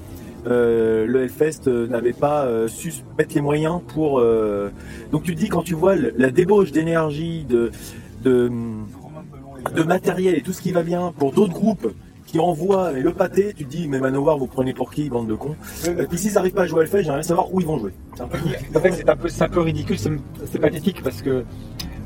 euh, 0.47 1.07
le 1.07 1.23
Hellfest 1.25 1.67
euh, 1.69 1.87
n'avait 1.89 2.13
pas 2.13 2.45
euh, 2.45 2.69
su 2.69 2.93
mettre 3.19 3.35
les 3.35 3.41
moyens 3.43 3.81
pour. 3.89 4.21
euh, 4.21 4.71
Donc 5.13 5.25
tu 5.25 5.35
te 5.35 5.41
dis 5.41 5.49
quand 5.49 5.63
tu 5.63 5.75
vois 5.75 5.95
la 5.97 6.31
débauche 6.31 6.73
d'énergie, 6.73 7.45
de, 7.49 7.71
de, 8.23 8.51
de 9.75 9.83
matériel 9.83 10.35
et 10.37 10.41
tout 10.41 10.53
ce 10.53 10.63
qui 10.63 10.73
va 10.73 10.83
bien 10.83 11.13
pour 11.19 11.33
d'autres 11.33 11.53
groupes 11.53 11.93
qui 12.31 12.39
envoient 12.39 12.93
mais 12.93 13.01
le 13.01 13.13
pâté, 13.13 13.53
tu 13.57 13.65
te 13.65 13.71
dis 13.71 13.89
mais 13.89 13.99
Manowar 13.99 14.39
vous 14.39 14.47
prenez 14.47 14.73
pour 14.73 14.91
qui 14.93 15.09
bande 15.11 15.27
de 15.27 15.35
cons. 15.35 15.57
Et 15.87 16.07
puis 16.07 16.17
s'ils 16.19 16.33
n'arrivent 16.35 16.53
pas 16.55 16.63
à 16.63 16.67
jouer 16.67 16.81
à 16.81 16.83
Hellfest, 16.85 17.03
j'aimerais 17.03 17.23
savoir 17.25 17.53
où 17.53 17.61
ils 17.61 17.67
vont 17.67 17.79
jouer. 17.79 17.93
C'est 18.15 18.23
un 18.23 18.27
peu- 18.27 18.39
En 18.77 18.81
fait, 18.81 18.93
c'est 18.93 19.09
un 19.11 19.17
peu, 19.17 19.29
c'est 19.29 19.43
un 19.45 19.49
peu 19.49 19.61
ridicule, 19.61 19.97
c'est 19.99 20.59
pathétique 20.61 21.03
parce 21.03 21.23
que 21.23 21.45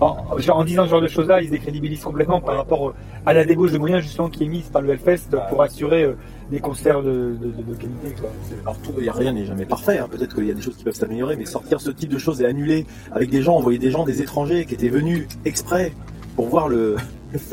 en, 0.01 0.65
disant 0.65 0.85
ce 0.87 0.91
genre 0.91 1.01
de 1.01 1.07
choses-là, 1.09 1.41
ils 1.41 1.47
se 1.47 1.51
décrédibilisent 1.53 2.03
complètement 2.03 2.41
par 2.41 2.57
rapport 2.57 2.95
à 3.27 3.33
la 3.33 3.45
débauche 3.45 3.73
de 3.73 3.79
moyens 3.79 4.03
justement 4.03 4.29
qui 4.29 4.45
est 4.45 4.49
mise 4.49 4.65
par 4.69 4.83
le 4.83 4.91
Hellfest 4.91 5.29
pour 5.49 5.63
assurer 5.63 6.03
euh, 6.05 6.15
des 6.51 6.59
concerts 6.59 7.03
de, 7.03 7.37
de- 7.41 7.51
de- 7.51 7.63
de 7.63 7.75
qualité. 7.75 8.15
Quoi. 8.21 8.31
Alors 8.63 8.79
tout, 8.79 8.93
il 8.99 9.05
y 9.05 9.09
a 9.09 9.13
rien 9.13 9.33
n'est 9.33 9.47
jamais 9.47 9.65
parfait. 9.67 9.99
hein. 9.99 10.09
Peut-être 10.11 10.35
qu'il 10.35 10.47
y 10.47 10.51
a 10.51 10.55
des 10.55 10.61
choses 10.63 10.77
qui 10.77 10.85
peuvent 10.85 10.95
s'améliorer, 10.95 11.37
mais 11.37 11.45
sortir 11.47 11.81
ce 11.81 11.91
type 11.91 12.11
de 12.11 12.19
choses 12.19 12.41
et 12.43 12.47
annuler 12.47 12.87
avec 13.13 13.31
des 13.31 13.41
gens, 13.43 13.57
envoyer 13.57 13.79
des 13.79 13.91
gens, 13.91 14.05
des 14.05 14.21
étrangers 14.21 14.65
qui 14.67 14.75
étaient 14.75 14.89
venus 14.89 15.27
exprès 15.45 15.93
pour 16.37 16.49
voir 16.49 16.69
le, 16.69 16.97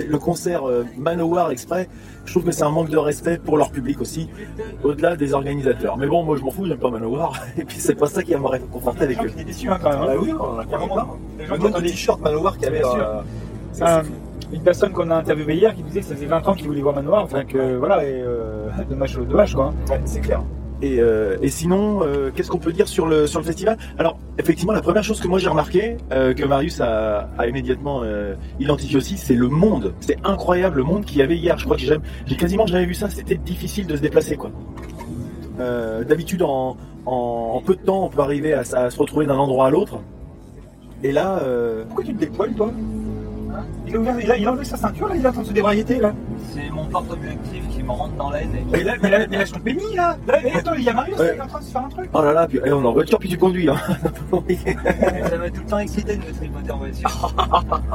le, 0.08 0.18
concert 0.18 0.68
euh, 0.68 0.86
Manowar 0.98 1.52
exprès, 1.52 1.88
je 2.26 2.32
trouve 2.32 2.44
que 2.44 2.52
c'est 2.52 2.64
un 2.64 2.70
manque 2.70 2.90
de 2.90 2.98
respect 2.98 3.38
pour 3.38 3.58
leur 3.58 3.72
public 3.72 4.00
aussi, 4.02 4.30
au-delà 4.84 5.16
des 5.16 5.34
organisateurs. 5.34 5.98
Mais 5.98 6.08
bon, 6.08 6.24
moi 6.24 6.38
je 6.38 6.44
m'en 6.44 6.52
fous, 6.52 6.66
j'aime 6.66 6.78
pas 6.78 6.90
Manowar, 6.90 7.34
et 7.58 7.64
puis 7.66 7.78
c'est 7.80 7.96
pas 7.96 8.08
ça 8.08 8.24
qui 8.24 8.34
va 8.34 8.40
me 8.40 8.48
réconforter 8.48 9.04
avec 9.06 9.24
eux. 9.24 9.32
déçus 9.46 9.70
hein, 9.70 9.80
quand 9.82 9.90
même. 9.90 10.02
hein. 10.02 10.08
Ah 10.12 10.16
oui, 10.22 10.32
on 10.40 10.60
a 10.60 10.66
carrément 10.66 10.96
pas. 10.96 11.08
Le 11.40 11.58
nombre 11.58 11.82
de 11.82 11.88
t-shirts 11.88 12.22
Manowar 12.22 12.54
qu'il 12.58 12.64
y 12.64 12.68
avait. 12.68 12.84
Euh, 12.86 13.22
Euh, 13.82 14.04
une 14.52 14.64
personne 14.64 14.92
qu'on 14.92 15.10
a 15.12 15.16
interviewée 15.16 15.56
hier 15.56 15.74
qui 15.74 15.82
disait 15.82 16.02
que 16.02 16.06
ça 16.08 16.14
faisait 16.14 16.26
20 16.26 16.46
ans 16.46 16.54
qu'il 16.56 16.68
voulait 16.68 16.82
voir 16.82 16.94
Manoir, 16.94 17.24
enfin 17.24 17.46
que 17.46 17.78
voilà, 17.78 18.04
et 18.04 18.22
euh, 18.22 18.68
dommage, 18.90 19.16
dommage 19.18 19.56
quoi. 19.56 19.74
Ouais, 19.90 20.02
c'est 20.04 20.20
clair. 20.20 20.42
Et, 20.82 21.00
euh, 21.00 21.38
et 21.42 21.50
sinon, 21.50 22.02
euh, 22.02 22.32
qu'est-ce 22.34 22.50
qu'on 22.50 22.58
peut 22.58 22.74
dire 22.74 22.88
sur 22.88 23.06
le, 23.06 23.28
sur 23.28 23.40
le 23.40 23.46
festival? 23.46 23.78
Alors, 24.00 24.18
effectivement, 24.40 24.74
la 24.74 24.82
première 24.82 25.04
chose 25.04 25.20
que 25.20 25.28
moi 25.28 25.38
j'ai 25.38 25.48
remarqué, 25.48 25.98
euh, 26.12 26.34
que 26.34 26.44
Marius 26.44 26.82
a, 26.82 27.30
immédiatement 27.48 28.04
identifié 28.60 28.98
aussi, 28.98 29.18
c'est 29.18 29.36
le 29.36 29.48
monde. 29.48 29.94
C'est 30.00 30.18
incroyable 30.24 30.78
le 30.78 30.84
monde 30.84 31.06
qu'il 31.06 31.18
y 31.18 31.22
avait 31.22 31.38
hier. 31.38 31.58
Je 31.58 31.66
crois 31.66 31.78
que 31.78 31.84
j'ai 31.84 32.36
quasiment 32.36 32.66
jamais 32.66 32.86
vu 32.86 32.94
ça. 32.94 33.10
C'était 33.10 33.36
difficile 33.36 33.88
de 33.88 33.96
se 33.96 34.02
déplacer, 34.02 34.38
quoi. 34.38 34.52
D'habitude, 36.08 36.42
en, 36.42 36.78
en, 37.06 37.62
peu 37.64 37.76
de 37.76 37.82
temps, 37.82 38.06
on 38.06 38.10
peut 38.10 38.22
arriver 38.22 38.54
à, 38.54 38.62
à 38.74 38.90
se 38.90 38.98
retrouver 38.98 39.26
d'un 39.26 39.38
endroit 39.38 39.68
à 39.68 39.70
l'autre. 39.70 40.00
Et 41.04 41.12
là, 41.12 41.42
Pourquoi 41.88 42.04
tu 42.06 42.14
te 42.14 42.20
dépoiles 42.20 42.54
toi? 42.54 42.72
Il 43.88 43.96
a, 43.96 44.00
ouvert, 44.00 44.20
il, 44.20 44.32
a, 44.32 44.38
il 44.38 44.48
a 44.48 44.52
enlevé 44.52 44.66
sa 44.66 44.78
ceinture 44.78 45.08
là, 45.08 45.16
il 45.16 45.24
est 45.24 45.28
en 45.28 45.32
train 45.32 45.42
de 45.42 45.48
se 45.48 45.54
débrailleter 45.54 46.00
là. 46.00 46.14
C'est 46.54 46.70
mon 46.70 46.86
porte-objectif 46.86 47.68
qui 47.70 47.84
me 47.84 47.92
rentre 47.92 48.16
dans 48.16 48.30
la 48.30 48.42
haine. 48.42 48.50
Mais 48.72 48.84
là, 48.84 48.94
mais 49.02 49.10
là, 49.10 49.28
mais 49.30 49.38
là 49.38 49.46
je 49.46 49.54
ton 49.54 49.60
pénis 49.60 49.96
là. 49.96 50.18
là 50.28 50.40
mais 50.44 50.54
attends, 50.54 50.74
il 50.74 50.84
y 50.84 50.90
a 50.90 50.94
Marius 50.94 51.18
Ouais. 51.20 51.32
il 51.34 51.38
est 51.38 51.42
en 51.42 51.48
train 51.48 51.60
de 51.60 51.64
se 51.66 51.72
faire 51.72 51.86
un 51.86 51.90
truc. 51.90 52.10
oh 52.14 52.22
là 52.22 52.34
là, 52.34 52.48
puis, 52.48 52.60
eh, 52.64 52.72
on 52.72 52.84
est 52.84 52.88
en 52.88 52.94
voiture, 52.94 53.20
puis 53.20 53.30
tu 53.30 53.38
conduis. 53.38 53.70
Hein. 53.70 53.76
Ça 55.30 55.38
m'a 55.38 55.50
tout 55.50 55.62
le 55.62 55.68
temps 55.70 55.80
excité 55.80 56.16
de 56.16 56.22
me 56.26 56.32
tripoter 56.34 56.72
en 56.72 56.78
voiture. 56.78 57.36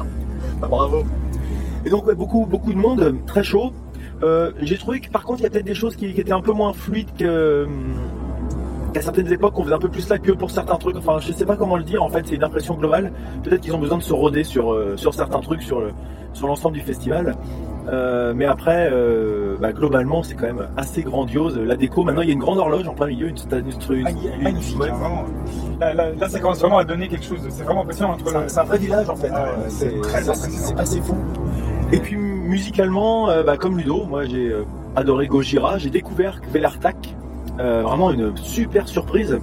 Ah, 0.63 0.69
bravo. 0.69 1.05
Et 1.85 1.91
donc 1.91 2.07
ouais, 2.07 2.15
beaucoup 2.15 2.47
beaucoup 2.47 2.73
de 2.73 2.79
monde, 2.79 3.17
très 3.27 3.45
chaud. 3.45 3.73
Euh, 4.23 4.53
J'ai 4.63 4.79
trouvé 4.79 5.01
que 5.01 5.11
par 5.11 5.23
contre 5.25 5.41
il 5.41 5.43
y 5.43 5.47
a 5.47 5.51
peut-être 5.51 5.67
des 5.67 5.75
choses 5.75 5.97
qui, 5.97 6.15
qui 6.15 6.21
étaient 6.23 6.33
un 6.33 6.41
peu 6.41 6.53
moins 6.53 6.73
fluides 6.73 7.15
que 7.19 7.65
hum, 7.67 7.95
qu'à 8.97 9.03
certaines 9.03 9.33
époques 9.33 9.59
on 9.59 9.63
faisait 9.65 9.75
un 9.75 9.79
peu 9.79 9.89
plus 9.89 10.09
la 10.09 10.19
queue 10.19 10.35
pour 10.35 10.51
certains 10.51 10.77
trucs. 10.77 10.97
Enfin 10.97 11.19
je 11.21 11.33
sais 11.33 11.45
pas 11.47 11.57
comment 11.57 11.77
le 11.77 11.85
dire 11.85 12.03
en 12.03 12.09
fait, 12.09 12.27
c'est 12.27 12.35
une 12.37 12.45
impression 12.45 12.75
globale. 12.75 13.13
Peut-être 13.43 13.61
qu'ils 13.61 13.75
ont 13.75 13.79
besoin 13.79 13.99
de 13.99 14.03
se 14.03 14.13
roder 14.13 14.45
sur 14.45 14.73
euh, 14.73 14.97
sur 14.97 15.13
certains 15.15 15.41
trucs 15.41 15.63
sur 15.63 15.81
le 15.81 15.89
sur 16.33 16.47
l'ensemble 16.47 16.75
du 16.77 16.83
festival. 16.83 17.35
Euh, 17.89 18.33
mais 18.35 18.47
après, 18.47 18.91
euh, 18.93 19.57
bah, 19.61 19.73
globalement, 19.73 20.23
c'est 20.25 20.35
quand 20.35 20.47
même 20.47 20.67
assez 20.77 21.03
grandiose. 21.03 21.57
La 21.57 21.77
déco, 21.77 22.03
maintenant, 22.03 22.23
il 22.23 22.27
y 22.27 22.31
a 22.31 22.35
une 22.35 22.41
grande 22.41 22.59
horloge 22.59 22.89
en 22.89 22.95
plein 22.95 23.07
milieu, 23.07 23.29
une, 23.29 23.37
une, 23.37 23.97
une- 23.97 24.03
Magnifique, 24.03 24.31
une- 24.37 24.43
magnifique, 24.43 24.81
ouais. 24.81 24.91
hein, 24.91 24.95
vraiment. 24.99 25.25
Là, 25.81 25.95
là, 25.95 26.11
là, 26.19 26.29
ça 26.29 26.41
commence 26.41 26.59
vraiment 26.61 26.79
à 26.79 26.85
donner 26.85 27.07
quelque 27.07 27.25
chose. 27.25 27.39
C'est 27.49 27.63
vraiment 27.63 27.83
impressionnant 27.83 28.17
C'est 28.49 28.59
un- 28.59 28.65
vrai 28.65 28.79
village 28.79 29.09
en 29.09 29.15
fait. 29.15 29.31
Ah 29.33 29.45
ouais, 29.45 29.69
c'est 29.69 29.93
assez 30.79 31.01
fou. 31.01 31.15
Et 31.93 32.01
puis 32.01 32.17
musicalement, 32.17 33.31
euh, 33.31 33.43
bah, 33.45 33.57
comme 33.57 33.79
Ludo, 33.79 34.05
moi 34.05 34.25
j'ai 34.25 34.53
adoré 34.97 35.29
Gojira, 35.29 35.79
j'ai 35.79 35.91
découvert 35.91 36.41
Velartak, 36.53 37.15
euh, 37.59 37.83
vraiment 37.83 38.11
une 38.11 38.37
super 38.37 38.89
surprise. 38.89 39.39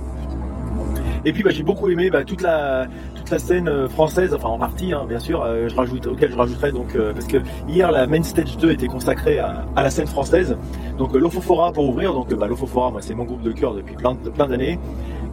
Et 1.26 1.32
puis 1.32 1.44
bah, 1.44 1.52
j'ai 1.52 1.64
beaucoup 1.64 1.90
aimé 1.90 2.10
bah, 2.10 2.24
toute 2.24 2.42
la 2.42 2.88
toute 3.16 3.30
la 3.30 3.40
scène 3.40 3.70
euh, 3.70 3.88
française, 3.88 4.34
enfin 4.34 4.50
en 4.50 4.60
partie 4.60 4.92
hein, 4.92 5.06
bien 5.08 5.20
sûr, 5.20 5.42
euh, 5.42 5.70
je 5.70 5.76
rajoute, 5.76 6.08
auquel 6.08 6.32
je 6.32 6.36
rajouterai 6.36 6.74
donc 6.74 6.96
euh, 6.96 7.14
parce 7.14 7.26
que 7.26 7.38
hier 7.70 7.92
la 7.92 8.06
main 8.06 8.22
stage 8.22 8.58
2 8.58 8.72
était 8.72 8.88
consacrée 8.88 9.40
à, 9.40 9.66
la 9.76 9.90
scène 9.90 10.08
française. 10.08 10.58
Donc 10.98 11.14
l'Ofofora 11.14 11.72
pour 11.72 11.88
ouvrir, 11.88 12.14
donc 12.14 12.34
bah, 12.34 12.48
l'Ofofora 12.48 12.92
c'est 13.00 13.16
mon 13.16 13.24
groupe 13.24 13.42
de 13.42 13.52
cœur 13.52 13.74
depuis 13.74 13.96
plein 13.96 14.16
plein 14.16 14.48
d'années. 14.48 14.78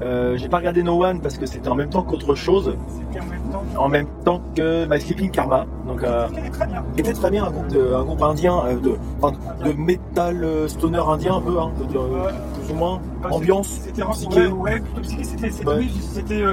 Euh, 0.03 0.37
j'ai 0.39 0.49
pas 0.49 0.57
regardé 0.59 0.83
No 0.83 1.05
One 1.05 1.21
parce 1.21 1.37
que 1.37 1.45
c'était 1.45 1.69
en 1.69 1.75
même 1.75 1.91
temps 1.91 2.03
qu'autre 2.03 2.35
chose, 2.35 2.75
C'était 2.89 3.21
en 3.21 3.27
même 3.27 3.43
temps. 3.53 3.63
en 3.77 3.89
même 3.89 4.07
temps 4.25 4.41
que 4.57 4.87
My 4.87 4.99
Sleeping 5.01 5.31
Karma. 5.31 5.67
Donc 5.87 6.03
euh, 6.03 6.27
qui 6.95 7.01
était 7.01 7.13
très 7.13 7.31
bien 7.31 7.45
un 7.45 7.51
groupe, 7.51 7.69
de, 7.69 7.93
un 7.95 8.03
groupe 8.05 8.23
indien, 8.23 8.63
euh, 8.65 8.77
de, 8.81 8.93
enfin, 9.21 9.37
de 9.65 9.73
métal 9.75 10.43
euh, 10.43 10.69
stoner 10.69 11.03
indien 11.07 11.35
un 11.37 11.41
peu, 11.43 11.59
hein, 11.61 11.71
plus 11.79 12.73
ou 12.73 12.77
moins, 12.77 13.01
ambiance. 13.31 13.69
C'était 13.85 14.03
psyché. 14.11 14.47
ouais, 14.47 14.83
psyché. 15.03 15.25
C'était, 15.25 15.51
c'était, 15.51 15.67
Ouais. 15.69 15.87
c'était, 16.01 16.45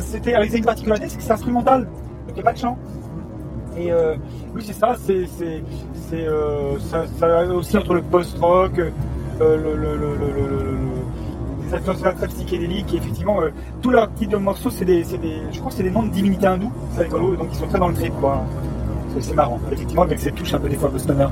c'était, 0.00 0.34
avec 0.34 0.54
une 0.56 0.64
particularité, 0.64 1.08
c'est 1.10 1.16
que 1.18 1.22
c'est 1.22 1.32
instrumental. 1.32 1.86
Il 2.28 2.34
n'y 2.34 2.40
a 2.40 2.44
pas 2.44 2.52
de 2.54 2.58
chant. 2.58 2.78
Et 3.76 3.92
euh, 3.92 4.16
oui, 4.54 4.62
c'est 4.64 4.72
ça. 4.72 4.94
C'est, 5.04 5.26
c'est, 5.26 5.62
c'est, 6.08 6.26
euh, 6.26 6.78
ça, 6.78 7.04
ça 7.18 7.44
aussi 7.54 7.76
entre 7.76 7.94
le 7.94 8.02
post-rock, 8.02 8.78
euh, 8.78 8.90
le, 9.40 9.76
le, 9.76 9.96
le, 9.96 9.96
le, 9.96 10.16
le, 10.16 10.48
le- 10.48 10.64
le- 10.64 10.78
des 11.68 11.74
influences 11.74 12.02
très 12.16 12.28
psychédéliques. 12.28 12.92
Et 12.94 12.96
effectivement, 12.96 13.40
euh, 13.40 13.50
tous 13.82 13.90
leurs 13.90 14.12
titres 14.14 14.32
de 14.32 14.36
morceaux, 14.36 14.70
c'est 14.70 14.84
des, 14.84 15.02
je 15.04 15.58
crois 15.58 15.70
que 15.70 15.76
c'est 15.76 15.82
des 15.82 15.90
noms 15.90 16.02
de 16.02 16.10
divinités 16.10 16.46
hindoues. 16.46 16.72
C'est 16.94 17.02
rigolo. 17.02 17.36
Donc 17.36 17.48
ils 17.52 17.56
sont 17.58 17.66
très 17.66 17.78
dans 17.78 17.88
le 17.88 17.94
trip, 17.94 18.12
quoi. 18.20 18.44
C'est, 19.20 19.34
marrant. 19.34 19.58
Effectivement, 19.72 20.02
avec 20.02 20.20
ces 20.20 20.30
touches 20.30 20.54
un 20.54 20.58
peu 20.60 20.68
des 20.68 20.76
fois 20.76 20.90
post-stoner. 20.90 21.26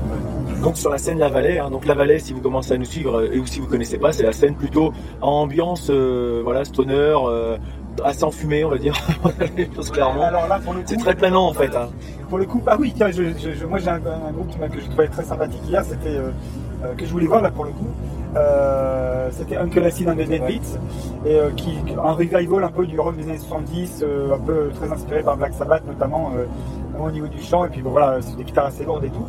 Donc 0.61 0.77
sur 0.77 0.89
la 0.89 0.97
scène 0.97 1.19
La 1.19 1.29
Vallée, 1.29 1.59
hein, 1.59 1.69
donc 1.69 1.85
La 1.85 1.93
Vallée, 1.93 2.19
si 2.19 2.33
vous 2.33 2.41
commencez 2.41 2.73
à 2.73 2.77
nous 2.77 2.85
suivre 2.85 3.19
euh, 3.19 3.29
et 3.31 3.39
ou 3.39 3.45
si 3.45 3.59
vous 3.59 3.67
connaissez 3.67 3.97
pas, 3.97 4.11
c'est 4.11 4.23
la 4.23 4.33
scène 4.33 4.55
plutôt 4.55 4.91
en 5.21 5.29
ambiance, 5.43 5.87
euh, 5.91 6.41
voilà, 6.43 6.65
stoner, 6.65 6.93
euh, 6.95 7.55
assez 8.03 8.23
enfumée, 8.23 8.65
on 8.65 8.69
va 8.69 8.77
dire, 8.79 8.93
clairement. 9.93 10.23
C'est 10.85 10.97
très 10.97 11.15
planant 11.15 11.47
en 11.47 11.53
fait. 11.53 11.73
Hein. 11.75 11.89
Pour 12.27 12.39
le 12.39 12.45
coup, 12.45 12.61
ah 12.65 12.75
oui, 12.79 12.91
tiens, 12.95 13.09
je, 13.11 13.23
je- 13.37 13.53
je- 13.53 13.65
moi 13.65 13.77
j'ai 13.77 13.89
un, 13.89 13.95
un 13.95 14.31
groupe 14.33 14.49
que 14.73 14.81
je 14.81 14.85
trouvais 14.87 15.07
très 15.07 15.23
sympathique 15.23 15.61
hier, 15.69 15.83
c'était 15.85 16.17
euh, 16.17 16.31
que 16.97 17.05
je 17.05 17.11
voulais 17.11 17.27
voir 17.27 17.41
là 17.41 17.51
pour 17.51 17.63
le 17.65 17.71
coup. 17.71 17.87
Euh, 18.35 19.29
c'était 19.31 19.57
Uncle 19.57 19.83
Acid 19.83 20.09
and 20.09 20.15
the 20.15 20.27
Dead 20.27 20.45
Beats, 20.45 20.77
et 21.25 21.35
euh, 21.35 21.49
qui 21.51 21.77
un 21.97 22.11
revival 22.11 22.63
un 22.63 22.71
peu 22.71 22.85
du 22.85 22.99
rock 22.99 23.15
des 23.17 23.23
années 23.23 23.37
70, 23.37 24.01
euh, 24.03 24.35
un 24.35 24.39
peu 24.39 24.69
très 24.75 24.91
inspiré 24.91 25.23
par 25.23 25.37
Black 25.37 25.53
Sabbath 25.53 25.83
notamment 25.87 26.31
au 26.99 27.11
niveau 27.11 27.27
du 27.27 27.41
chant, 27.41 27.65
et 27.65 27.69
puis 27.69 27.81
bon, 27.81 27.91
voilà, 27.91 28.17
c'est 28.21 28.35
des 28.35 28.43
guitares 28.43 28.67
assez 28.67 28.83
lourdes 28.83 29.05
et 29.05 29.09
tout, 29.09 29.25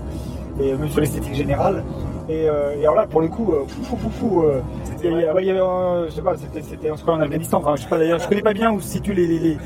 et 0.60 0.74
même 0.74 0.88
sur 0.88 1.00
l'esthétique 1.00 1.34
générale. 1.34 1.84
Et, 2.28 2.46
euh, 2.48 2.74
et 2.76 2.80
alors 2.82 2.94
là, 2.94 3.06
pour 3.06 3.22
le 3.22 3.28
coup, 3.28 3.52
euh, 3.54 3.64
fou, 3.66 3.82
fou, 3.84 3.96
fou, 3.96 4.10
fou, 4.10 4.42
euh, 4.42 4.60
il 5.02 5.10
y 5.10 5.14
ouais, 5.14 5.24
avait, 5.26 5.50
euh, 5.50 6.06
je 6.08 6.12
sais 6.12 6.20
pas, 6.20 6.36
c'était, 6.36 6.60
c'était 6.62 6.90
en 6.90 6.96
se 6.96 7.02
croit 7.02 7.14
en 7.14 7.20
Afghanistan. 7.20 7.58
Enfin, 7.58 7.74
je 7.76 7.82
sais 7.82 7.88
pas 7.88 7.98
d'ailleurs, 7.98 8.18
je 8.18 8.28
connais 8.28 8.42
pas 8.42 8.52
bien 8.52 8.70
où 8.70 8.80
se 8.80 8.88
situent 8.88 9.14
les, 9.14 9.26
les, 9.26 9.38
les, 9.38 9.56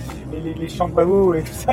les, 0.44 0.55
les- 0.55 0.68
champs 0.68 0.88
de 0.88 0.94
pavots 0.94 1.35
et 1.35 1.42
tout 1.42 1.53
ça. 1.53 1.72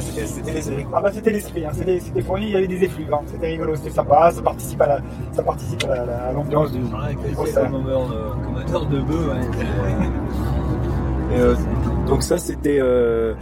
C'était 0.00 0.26
c'était 0.26 0.52
les 0.52 0.86
Ah 0.94 1.00
bah 1.00 1.10
c'était 1.12 1.30
l'esprit, 1.32 1.64
hein. 1.66 1.70
c'était, 1.74 1.98
c'était 2.00 2.22
fourni, 2.22 2.46
il 2.46 2.52
y 2.52 2.56
avait 2.56 2.66
des 2.68 2.84
effluves, 2.84 3.12
hein. 3.12 3.20
c'était 3.26 3.48
rigolo, 3.48 3.74
c'était 3.74 3.90
sympa, 3.90 4.30
ça 4.30 4.40
participe 4.42 4.80
à, 4.80 4.86
la, 4.86 4.98
ça 5.32 5.42
participe 5.42 5.84
à, 5.84 6.06
la- 6.06 6.22
à 6.28 6.32
l'ambiance 6.32 6.72
du. 6.72 6.78
du 6.78 7.34
concert. 7.34 7.70
comme 7.70 7.86
euh, 7.88 8.84
de 8.90 9.00
bœuf. 9.00 9.28
ouais. 9.28 11.36
Et, 11.36 11.40
euh, 11.40 11.54
donc 12.06 12.22
ça 12.22 12.38
c'était 12.38 12.78
euh, 12.80 13.34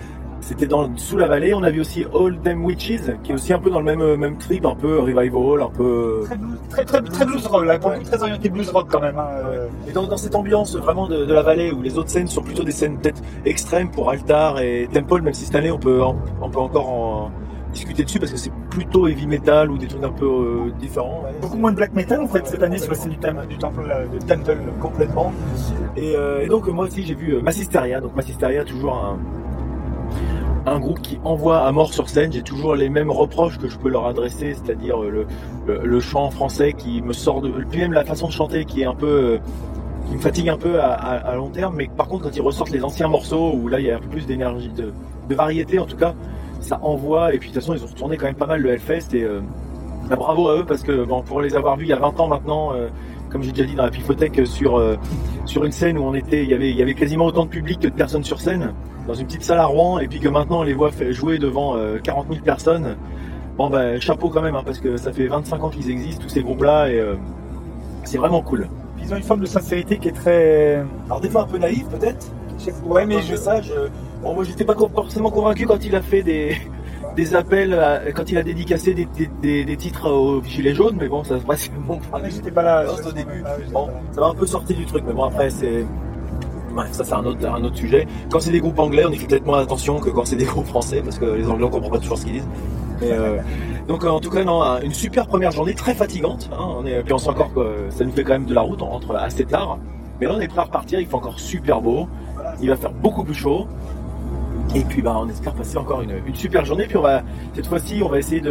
c'était 0.43 0.67
dans 0.67 0.95
sous 0.97 1.17
la 1.17 1.27
vallée. 1.29 1.55
On 1.55 1.63
a 1.63 1.71
vu 1.71 1.81
aussi 1.81 2.05
All 2.15 2.39
Them 2.41 2.65
Witches, 2.65 3.01
qui 3.23 3.33
est 3.33 3.35
aussi 3.35 3.53
un 3.55 3.59
peu 3.59 3.71
dans 3.71 3.79
le 3.79 3.85
même 3.87 4.01
euh, 4.03 4.17
même 4.19 4.37
trip, 4.37 4.67
un 4.67 4.75
peu 4.75 4.99
revival, 4.99 5.63
un 5.63 5.71
peu. 5.71 6.23
Très 6.27 6.37
blues, 6.37 6.59
très, 6.69 6.85
très, 6.85 7.01
très 7.03 7.25
blues 7.25 7.47
rock, 7.47 7.65
là, 7.65 7.79
très 7.79 8.23
orienté 8.23 8.49
blues 8.51 8.69
rock 8.71 8.89
quand 8.91 9.01
même. 9.01 9.19
hein. 9.19 9.29
euh. 9.47 9.67
Et 9.89 9.93
dans, 9.93 10.07
dans 10.07 10.17
cette 10.19 10.35
ambiance 10.35 10.77
vraiment 10.77 11.07
de, 11.09 11.25
de 11.25 11.33
la 11.33 11.43
vallée 11.43 11.73
où 11.73 11.81
les 11.81 11.97
autres 11.97 12.11
scènes 12.11 12.27
sont 12.29 12.43
plutôt 12.43 12.65
des 12.65 12.73
scènes 12.73 12.99
peut-être 12.99 13.23
extrêmes 13.47 13.91
pour 13.91 14.11
Altar 14.11 14.61
et 14.61 14.89
Temple, 14.93 15.23
même 15.23 15.35
si 15.35 15.47
cette 15.47 15.55
année 15.57 15.71
on 15.71 15.79
peut 15.79 16.03
en- 16.03 16.17
on 16.43 16.51
peut 16.51 16.59
encore 16.61 16.89
en 16.91 17.31
discuter 17.73 18.05
dessus 18.05 18.19
parce 18.19 18.31
que 18.31 18.37
c'est 18.37 18.53
plutôt 18.69 19.09
heavy 19.09 19.27
metal 19.27 19.71
ou 19.71 19.79
des 19.79 19.87
trucs 19.87 20.05
un 20.05 20.11
peu 20.11 20.27
euh, 20.27 20.71
différents. 20.79 21.25
Beaucoup 21.41 21.57
moins 21.57 21.71
de 21.71 21.77
black 21.77 21.95
metal 21.95 22.21
en 22.21 22.27
fait 22.29 22.47
cette 22.47 22.63
année 22.63 22.77
sur 22.77 22.91
la 22.91 22.99
scène 22.99 23.13
du, 23.13 23.17
tem- 23.19 23.47
du 23.49 23.57
temple 23.57 23.87
là, 23.89 24.01
de 24.05 24.19
Temple. 24.27 24.59
complètement. 24.79 25.33
Et, 25.97 26.15
euh, 26.15 26.43
et 26.43 26.49
donc 26.49 26.67
moi 26.69 26.85
aussi 26.85 27.03
j'ai 27.03 27.15
vu 27.15 27.41
Massisteria. 27.43 28.03
Donc 28.03 28.15
Massisteria 28.15 28.65
toujours 28.65 28.95
un 28.95 29.19
un 30.67 30.79
groupe 30.79 31.01
qui 31.01 31.19
envoie 31.25 31.61
à 31.61 31.73
mort 31.73 31.93
sur 31.93 32.09
scène. 32.09 32.33
J'ai 32.33 32.43
toujours 32.43 32.75
les 32.75 32.89
mêmes 32.89 33.11
reproches 33.11 33.59
que 33.59 33.69
je 33.69 33.79
peux 33.79 33.89
leur 33.89 34.07
adresser, 34.07 34.55
c'est-à-dire 34.55 35.03
euh, 35.03 35.27
le, 35.67 36.01
chant 36.01 36.31
français 36.31 36.73
qui 36.73 37.03
me 37.03 37.13
sort 37.13 37.41
de, 37.41 37.51
puis 37.51 37.81
même 37.81 37.93
la 37.93 38.05
façon 38.05 38.29
de 38.29 38.33
chanter 38.33 38.65
qui 38.65 38.83
est 38.83 38.87
un 38.87 38.95
peu 38.95 39.07
euh, 39.07 39.39
qui 40.09 40.15
me 40.15 40.21
fatigue 40.21 40.49
un 40.49 40.57
peu 40.57 40.81
à, 40.81 41.35
long 41.35 41.49
terme. 41.49 41.75
Mais 41.77 41.89
par 41.89 42.09
contre 42.09 42.25
quand 42.25 42.37
ils 42.37 42.43
ressortent 42.43 42.71
les 42.71 42.85
anciens 42.85 43.09
morceaux 43.09 43.53
où 43.55 43.69
là 43.69 43.81
il 43.81 43.87
y 43.87 43.91
a 43.91 43.99
plus 43.99 44.27
d'énergie, 44.27 44.71
de, 44.71 44.93
variété 45.35 45.79
en 45.79 45.87
tout 45.87 45.97
cas, 45.97 46.15
ça 46.61 46.79
envoie. 46.83 47.35
Et 47.35 47.39
puis 47.39 47.51
de 47.51 47.55
toute 47.55 47.63
façon 47.63 47.75
ils 47.75 47.83
ont 47.83 47.89
retourné 47.89 48.17
quand 48.17 48.27
même 48.27 48.35
pas 48.35 48.47
mal 48.47 48.61
le 48.61 48.71
Hellfest 48.71 49.15
et 49.15 49.25
euh, 49.25 49.41
bah, 50.09 50.17
bravo 50.17 50.49
à 50.49 50.59
eux 50.59 50.65
parce 50.65 50.83
que 50.83 51.05
bon 51.05 51.23
pour 51.23 51.41
les 51.41 51.57
avoir 51.57 51.77
vus 51.77 51.87
il 51.87 51.91
y 51.91 51.95
a 51.95 51.99
20 51.99 52.21
ans 52.21 52.29
maintenant. 52.29 52.73
Comme 53.33 53.43
j'ai 53.43 53.53
déjà 53.53 53.65
dit 53.65 53.75
dans 53.75 53.85
la 53.85 53.91
Pifothèque 53.91 54.47
sur 54.47 54.77
euh, 54.77 54.97
sur 55.47 55.65
une 55.65 55.73
scène 55.73 55.99
où 55.99 56.03
on 56.03 56.15
était, 56.15 56.43
il 56.43 56.51
y 56.51 56.55
avait 56.55 56.71
il 56.71 56.77
y 56.77 56.83
avait 56.83 56.95
quasiment 56.95 57.27
autant 57.27 57.45
de 57.45 57.51
public 57.51 57.81
que 57.81 57.89
de 57.89 57.95
personnes 57.95 58.25
sur 58.25 58.41
scène 58.41 58.75
dans 59.09 59.15
une 59.15 59.27
petite 59.27 59.43
salle 59.43 59.59
à 59.59 59.65
Rouen 59.65 59.99
et 59.99 60.07
puis 60.07 60.21
que 60.21 60.29
maintenant 60.29 60.61
on 60.61 60.63
les 60.63 60.75
voit 60.75 60.91
jouer 61.11 61.39
devant 61.39 61.77
euh, 61.77 61.99
40 61.99 62.29
000 62.29 62.41
personnes. 62.45 62.97
Bon 63.57 63.69
ben 63.69 64.01
chapeau 64.01 64.29
quand 64.29 64.43
même 64.43 64.55
hein, 64.55 64.63
parce 64.65 64.79
que 64.79 64.97
ça 64.97 65.13
fait 65.13 65.27
25 65.27 65.65
ans 65.65 65.71
qu'ils 65.71 65.91
existent 65.91 66.23
tous 66.23 66.29
ces 66.29 66.43
groupes 66.43 66.63
là 66.63 66.89
et 66.89 67.01
euh, 67.01 67.15
c'est 68.05 68.19
vraiment 68.19 68.43
cool. 68.43 68.69
Ils 69.03 69.13
ont 69.13 69.17
une 69.17 69.23
forme 69.23 69.41
de 69.41 69.47
sincérité 69.47 69.99
qui 69.99 70.09
est 70.09 70.13
très. 70.13 70.85
Alors 71.07 71.21
des 71.21 71.31
fois 71.31 71.43
un 71.43 71.47
peu 71.47 71.59
naïf 71.59 71.87
peut-être. 71.89 72.27
Ouais, 72.85 73.07
mais 73.07 73.21
je 73.23 73.35
je... 73.35 73.89
bon, 74.23 74.35
moi 74.35 74.45
j'étais 74.45 74.65
pas 74.65 74.77
forcément 74.77 75.31
convaincu 75.31 75.67
quand 75.67 75.85
il 75.85 75.97
a 75.97 76.01
fait 76.01 76.23
des, 76.23 76.57
des 77.17 77.35
appels, 77.35 77.75
à- 77.75 78.11
quand 78.13 78.31
il 78.31 78.39
a 78.39 78.43
dédicacé 78.43 78.95
des, 78.95 79.05
des, 79.07 79.29
des- 79.43 79.65
des 79.65 79.77
titres 79.77 80.11
aux 80.11 80.43
gilets 80.43 80.75
jaunes, 80.75 80.97
mais 80.99 81.09
bon, 81.09 81.25
ça 81.25 81.39
se 81.39 81.45
passe 81.45 81.71
bon. 81.87 81.99
Ah, 82.13 82.19
j'étais 82.29 82.51
pas 82.51 82.63
là. 82.63 82.85
Juste 82.87 83.07
au 83.07 83.13
début. 83.13 83.43
Ah, 83.45 83.51
Bon, 83.73 83.89
ça 84.13 84.21
m'a 84.21 84.29
un 84.29 84.35
peu 84.35 84.47
sorti 84.47 84.75
du 84.75 84.85
truc, 84.87 85.05
mais 85.07 85.13
bon 85.13 85.25
après 85.25 85.51
c'est. 85.51 85.85
Bref, 86.75 86.89
ça 86.93 87.05
c'est 87.05 87.13
un 87.15 87.25
autre, 87.25 87.47
un 87.47 87.63
autre 87.65 87.77
sujet. 87.77 88.07
Quand 88.31 88.41
c'est 88.41 88.51
des 88.51 88.61
groupes 88.61 88.79
anglais, 88.79 89.05
on 89.07 89.11
y 89.11 89.17
fait 89.17 89.27
peut-être 89.27 89.45
moins 89.47 89.61
attention 89.61 90.01
que 90.01 90.09
quand 90.11 90.25
c'est 90.25 90.37
des 90.37 90.45
groupes 90.53 90.67
français, 90.67 91.03
parce 91.05 91.19
que 91.19 91.27
les 91.27 91.47
anglais 91.49 91.65
on 91.67 91.71
comprend 91.71 91.91
pas 91.91 91.99
toujours 91.99 92.17
ce 92.19 92.25
qu'ils 92.25 92.35
disent. 92.35 92.49
Mais, 93.01 93.11
euh, 93.13 93.37
donc 93.89 94.05
en 94.05 94.21
tout 94.21 94.31
cas, 94.31 94.45
non, 94.45 94.63
un- 94.63 94.81
une 94.81 94.95
super 94.95 95.27
première 95.27 95.51
journée, 95.51 95.75
très 95.75 95.95
fatigante. 95.95 96.49
hein. 96.53 96.65
on 96.79 96.87
est, 96.87 97.03
puis 97.03 97.13
on 97.13 97.19
sent 97.19 97.29
encore 97.31 97.53
que 97.53 97.87
ça 97.91 98.05
nous 98.05 98.13
fait 98.13 98.23
quand 98.25 98.33
même 98.33 98.47
de 98.47 98.55
la 98.55 98.61
route, 98.63 98.81
on 98.81 98.87
rentre 98.87 99.15
assez 99.17 99.45
tard. 99.45 99.79
Mais 100.21 100.27
là 100.29 100.35
on 100.37 100.41
est 100.41 100.49
prêt 100.49 100.61
à 100.61 100.65
repartir, 100.65 100.99
il 101.01 101.07
fait 101.07 101.15
encore 101.15 101.39
super 101.41 101.81
beau, 101.83 102.07
il 102.63 102.69
va 102.71 102.77
faire 102.77 102.93
beaucoup 102.93 103.25
plus 103.25 103.35
chaud. 103.35 103.67
Et 104.75 104.85
puis 104.85 105.03
bah, 105.03 105.17
on 105.21 105.29
espère 105.29 105.53
passer 105.53 105.77
encore 105.77 106.03
une, 106.03 106.15
une 106.27 106.35
super 106.35 106.65
journée. 106.65 106.87
Puis 106.87 106.97
on 106.97 107.03
va 107.03 107.23
cette 107.55 107.67
fois-ci 107.67 108.03
on 108.03 108.09
va 108.09 108.19
essayer 108.19 108.43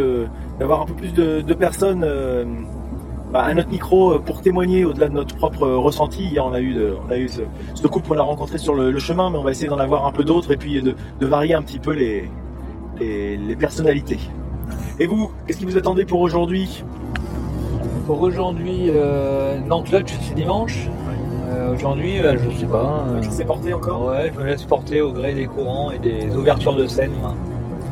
d'avoir 0.58 0.82
un 0.82 0.86
peu 0.86 0.94
plus 0.94 1.12
de, 1.12 1.54
personnes 1.54 2.04
euh, 2.04 2.44
bah, 3.32 3.42
à 3.42 3.54
notre 3.54 3.70
micro 3.70 4.12
euh, 4.12 4.18
pour 4.18 4.40
témoigner 4.40 4.84
au-delà 4.84 5.08
de 5.08 5.14
notre 5.14 5.34
propre 5.36 5.64
euh, 5.64 5.78
ressenti. 5.78 6.24
Hier 6.24 6.44
on 6.44 6.52
a 6.52 6.60
eu 6.60 6.74
de- 6.74 6.94
on 7.06 7.10
a 7.10 7.18
eu 7.18 7.28
ce, 7.28 7.86
couple 7.86 8.08
qu'on 8.08 8.18
a 8.18 8.22
rencontré 8.22 8.58
sur 8.58 8.74
le, 8.74 8.96
chemin, 8.98 9.30
mais 9.30 9.38
on 9.38 9.42
va 9.42 9.50
essayer 9.50 9.68
d'en 9.68 9.78
avoir 9.78 10.06
un 10.06 10.12
peu 10.12 10.22
d'autres 10.22 10.52
et 10.52 10.56
puis 10.56 10.80
de, 10.80 10.94
varier 11.26 11.54
un 11.54 11.62
petit 11.62 11.78
peu 11.78 11.92
les, 11.92 12.28
les, 13.00 13.56
personnalités. 13.56 14.18
Et 15.00 15.06
vous, 15.06 15.30
qu'est-ce 15.46 15.58
qui 15.58 15.64
vous 15.64 15.76
attendez 15.76 16.04
pour 16.04 16.20
aujourd'hui? 16.20 16.84
Pour 18.06 18.20
aujourd'hui, 18.22 18.86
euh, 18.88 19.58
non, 19.60 19.82
clutch, 19.82 20.12
c'est 20.20 20.34
dimanche. 20.34 20.88
Euh, 21.52 21.74
aujourd'hui, 21.74 22.18
euh, 22.20 22.36
je 22.38 22.58
sais 22.58 22.66
pas. 22.66 23.04
euh, 23.08 23.20
Qui 23.20 23.30
s'est 23.30 23.44
porté 23.44 23.72
encore? 23.74 24.06
Ouais, 24.06 24.30
je 24.34 24.40
me 24.40 24.46
laisse 24.46 24.64
porter 24.64 25.00
au 25.00 25.12
gré 25.12 25.34
des 25.34 25.46
courants 25.46 25.90
et 25.90 25.98
des 25.98 26.34
ouvertures 26.34 26.74
de 26.76 26.86
scène. 26.86 27.12
moi. 27.20 27.34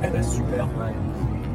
Eh 0.02 0.08
ben, 0.08 0.22
super. 0.22 0.66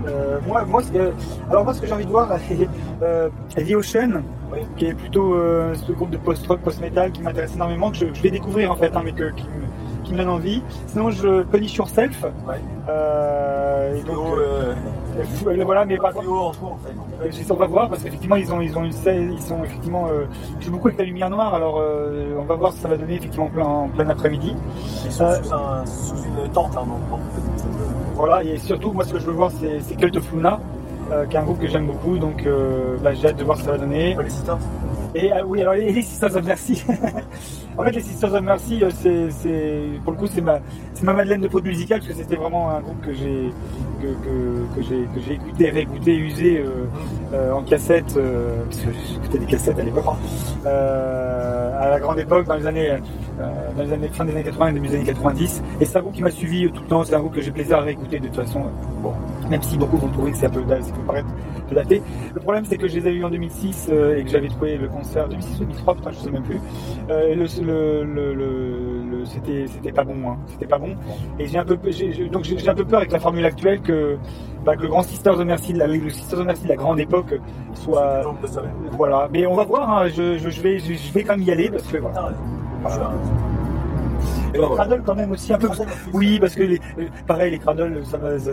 Euh, 0.08 0.38
moi, 0.48 0.64
moi, 0.66 0.84
ce 0.84 0.92
que- 0.92 1.14
alors 1.50 1.64
moi, 1.64 1.74
ce 1.74 1.82
que 1.82 1.88
j'ai 1.88 1.94
envie 1.94 2.06
de 2.06 2.12
voir, 2.12 2.30
euh, 3.02 3.30
The 3.56 3.72
Ocean, 3.76 4.22
Oui. 4.54 4.60
qui 4.78 4.86
est 4.86 4.94
plutôt 4.94 5.34
euh, 5.34 5.74
ce 5.74 5.92
groupe 5.94 6.12
de 6.12 6.18
post-rock, 6.18 6.60
post-metal 6.60 7.12
qui 7.12 7.24
m'intéresse 7.24 7.56
énormément, 7.56 7.90
que 7.90 7.98
je, 7.98 8.06
je 8.14 8.22
vais 8.22 8.30
découvrir 8.30 8.72
en 8.72 8.76
fait, 8.76 8.96
hein, 8.96 9.02
mais 9.04 9.14
que, 9.14 9.32
qui, 9.32 9.44
me, 9.46 9.66
qui 10.06 10.14
me 10.14 10.18
donne 10.20 10.30
envie. 10.30 10.62
Sinon, 10.88 11.10
je 11.12 11.44
Punish 11.44 11.76
Yourself. 11.76 12.24
Ouais. 12.48 12.56
Euh, 12.88 13.96
et 13.98 14.04
donc, 14.04 14.38
euh, 14.38 14.74
voilà, 15.64 15.86
mais 15.86 15.98
haut 16.00 16.06
en 16.38 16.52
fait. 16.54 16.60
euh, 17.22 17.30
je 17.32 17.54
on 17.54 17.56
va 17.56 17.66
voir 17.68 17.90
parce 17.90 18.04
qu'effectivement 18.04 18.36
ils 18.36 18.52
ont 18.54 18.60
ils 18.62 18.78
ont 18.78 18.84
une 18.84 18.92
scène, 18.92 19.32
ils 19.34 19.42
sont 19.42 19.64
effectivement 19.64 20.08
euh, 20.08 20.26
joue 20.60 20.72
beaucoup 20.72 20.88
avec 20.90 21.00
la 21.00 21.06
lumière 21.06 21.30
noire 21.30 21.54
alors 21.56 21.82
on 22.38 22.44
va 22.44 22.56
voir 22.56 22.72
ce 22.72 22.78
que 22.78 22.82
ça 22.84 22.90
va 22.90 22.98
donner 22.98 23.16
effectivement 23.16 23.46
en 23.46 23.50
plein, 23.50 23.66
en 23.66 23.88
plein 23.88 24.10
après-midi. 24.10 24.56
Ils 25.06 25.12
sont 25.12 25.32
sous, 25.42 25.54
un- 25.54 25.86
sous 25.86 26.16
une 26.16 26.50
tente, 26.52 26.76
hein, 26.78 26.86
donc. 26.86 27.20
Voilà 28.16 28.44
et 28.44 28.58
surtout 28.58 28.92
moi 28.92 29.04
ce 29.06 29.14
que 29.14 29.20
je 29.20 29.26
veux 29.26 29.34
voir 29.34 29.52
c'est 29.60 29.80
c'est 29.82 29.96
Cult 29.96 30.16
of 30.18 30.32
Luna 30.34 30.60
qui 31.30 31.36
est 31.36 31.40
un 31.40 31.44
groupe 31.44 31.60
que 31.60 31.68
j'aime 31.68 31.88
beaucoup 31.88 32.18
donc 32.18 32.46
bah, 33.02 33.14
j'ai 33.14 33.28
hâte 33.30 33.38
de 33.38 33.44
voir 33.46 33.58
ce 33.58 33.62
que 33.64 33.68
ça 33.68 33.72
va 33.74 33.78
donner. 33.80 34.16
Et 35.18 35.32
ah 35.32 35.46
oui, 35.46 35.62
alors 35.62 35.76
les, 35.76 35.94
les 35.94 36.02
Sisters 36.02 36.36
of 36.36 36.44
Mercy. 36.46 36.84
En 37.78 37.84
fait, 37.84 37.92
les 37.92 38.02
Sisters 38.02 38.34
of 38.34 38.42
Mercy, 38.42 38.84
euh, 38.84 38.90
c'est, 39.30 40.00
pour 40.04 40.14
le 40.14 40.18
coup, 40.18 40.28
c'est 40.28 40.42
ma, 40.42 40.60
Madeleine 41.04 41.42
de 41.42 41.48
peau 41.48 41.60
de 41.60 41.68
musicale 41.68 42.00
parce 42.00 42.12
que 42.12 42.18
c'était 42.18 42.38
vraiment 42.38 42.70
un 42.70 42.80
groupe 42.80 43.02
que 43.02 43.14
j'ai, 43.14 43.52
écouté, 45.34 45.70
réécouté, 45.70 46.16
usé 46.16 46.60
euh, 46.60 46.86
euh, 47.34 47.52
en 47.52 47.64
cassette, 47.64 48.18
parce 48.66 48.78
que 48.82 48.90
j'écoutais 49.12 49.40
des 49.40 49.46
cassettes 49.46 49.80
à 49.80 49.84
l'époque, 49.84 50.06
euh, 50.66 51.82
à 51.82 51.90
la 51.90 52.00
grande 52.00 52.20
époque, 52.20 52.48
dans 52.48 52.56
les 52.56 52.66
années, 52.66 52.98
dans 53.76 53.84
les 53.84 53.92
années, 53.92 54.08
fin 54.08 54.24
des 54.24 54.32
années 54.32 54.44
80 54.44 54.68
et 54.68 54.74
début 54.74 54.88
des 54.88 54.96
années 54.96 55.06
90. 55.06 55.64
Et 55.82 55.86
c'est 55.86 55.98
un 55.98 56.02
groupe 56.02 56.14
qui 56.14 56.24
m'a 56.24 56.32
suivi 56.32 56.72
tout 56.72 56.82
le 56.82 56.88
temps. 56.88 57.04
C'est 57.04 57.16
un 57.16 57.20
groupe 57.20 57.36
que 57.36 57.42
j'ai 57.42 57.52
plaisir 57.52 57.78
à 57.78 57.82
réécouter 57.82 58.20
de 58.20 58.28
toute 58.28 58.38
façon. 58.38 58.64
Bon, 59.02 59.14
même 59.50 59.62
si 59.62 59.78
beaucoup 59.78 59.98
vont 59.98 60.08
trouver 60.08 60.32
que 60.32 60.38
c'est 60.38 60.46
un 60.46 60.50
peu, 60.50 60.62
ça 60.62 60.92
peut 60.94 61.02
paraître 61.06 61.28
peu 61.66 61.76
daté. 61.76 62.02
Le 62.34 62.40
problème, 62.40 62.66
c'est 62.66 62.78
que 62.78 62.88
je 62.88 63.00
les 63.00 63.08
ai 63.08 63.12
vus 63.12 63.26
en 63.26 63.30
2006 63.30 63.88
euh, 63.90 64.18
et 64.18 64.24
que 64.24 64.30
j'avais 64.30 64.48
trouvé 64.48 64.78
le 64.78 64.88
concert 64.88 65.28
2006 65.28 65.60
2003, 65.60 65.96
putain, 65.96 66.12
je 66.12 66.18
sais 66.18 66.32
même 66.32 66.44
plus. 66.44 66.60
Le, 67.66 68.04
le, 68.04 68.34
le- 68.34 69.04
le- 69.12 69.26
c'était, 69.26 69.66
c'était 69.68 69.92
pas 69.92 70.04
bon, 70.04 70.16
hein. 70.30 70.38
c'était 70.48 70.68
pas 70.68 70.78
bon. 70.78 70.96
Et 71.40 71.48
j'ai 71.48 71.58
un 71.58 71.66
peu, 71.66 71.78
j'ai, 71.88 72.14
j'ai- 72.14 72.30
donc 72.30 72.44
j'ai 72.44 72.70
un 72.70 72.76
peu 72.76 72.86
peur 72.86 73.00
avec 73.00 73.12
la 73.12 73.20
formule 73.20 73.46
actuelle 73.46 73.82
que, 73.82 74.18
bah, 74.64 74.76
que 74.76 74.84
le 74.84 74.88
grand 74.88 75.04
Sisters 75.04 75.40
of 75.40 75.46
Mercy, 75.46 75.74
de 75.74 75.80
la, 75.80 75.88
le 75.88 76.10
Sisters 76.10 76.40
of 76.40 76.46
Mercy 76.46 76.64
de 76.64 76.70
la 76.70 76.76
grande 76.76 77.00
époque 77.00 77.34
soit, 77.74 78.22
voilà. 78.92 79.28
Mais 79.34 79.46
on 79.46 79.56
va 79.56 79.64
voir. 79.66 79.90
hein. 79.98 80.08
Je, 80.08 80.38
je, 80.38 80.50
je 80.50 80.62
vais, 80.62 80.80
je, 80.80 80.94
je 80.94 81.12
vais 81.14 81.24
quand 81.24 81.36
même 81.38 81.46
y 81.46 81.52
aller 81.52 81.70
parce 81.70 81.84
que 81.88 81.98
voilà. 81.98 82.32
Voilà. 82.82 83.12
Et 84.56 84.60
ben, 84.62 84.68
voilà. 84.68 84.84
Cradle 84.86 85.04
quand 85.06 85.16
même 85.16 85.32
aussi 85.32 85.54
un 85.54 85.58
peu. 85.58 85.70
Oui, 86.14 86.40
parce 86.40 86.56
que 86.56 86.64
les, 86.64 86.80
euh, 87.00 87.06
pareil, 87.28 87.52
les 87.52 87.60
Cradle, 87.60 88.02
ça 88.06 88.18
va, 88.18 88.40
ça- 88.40 88.52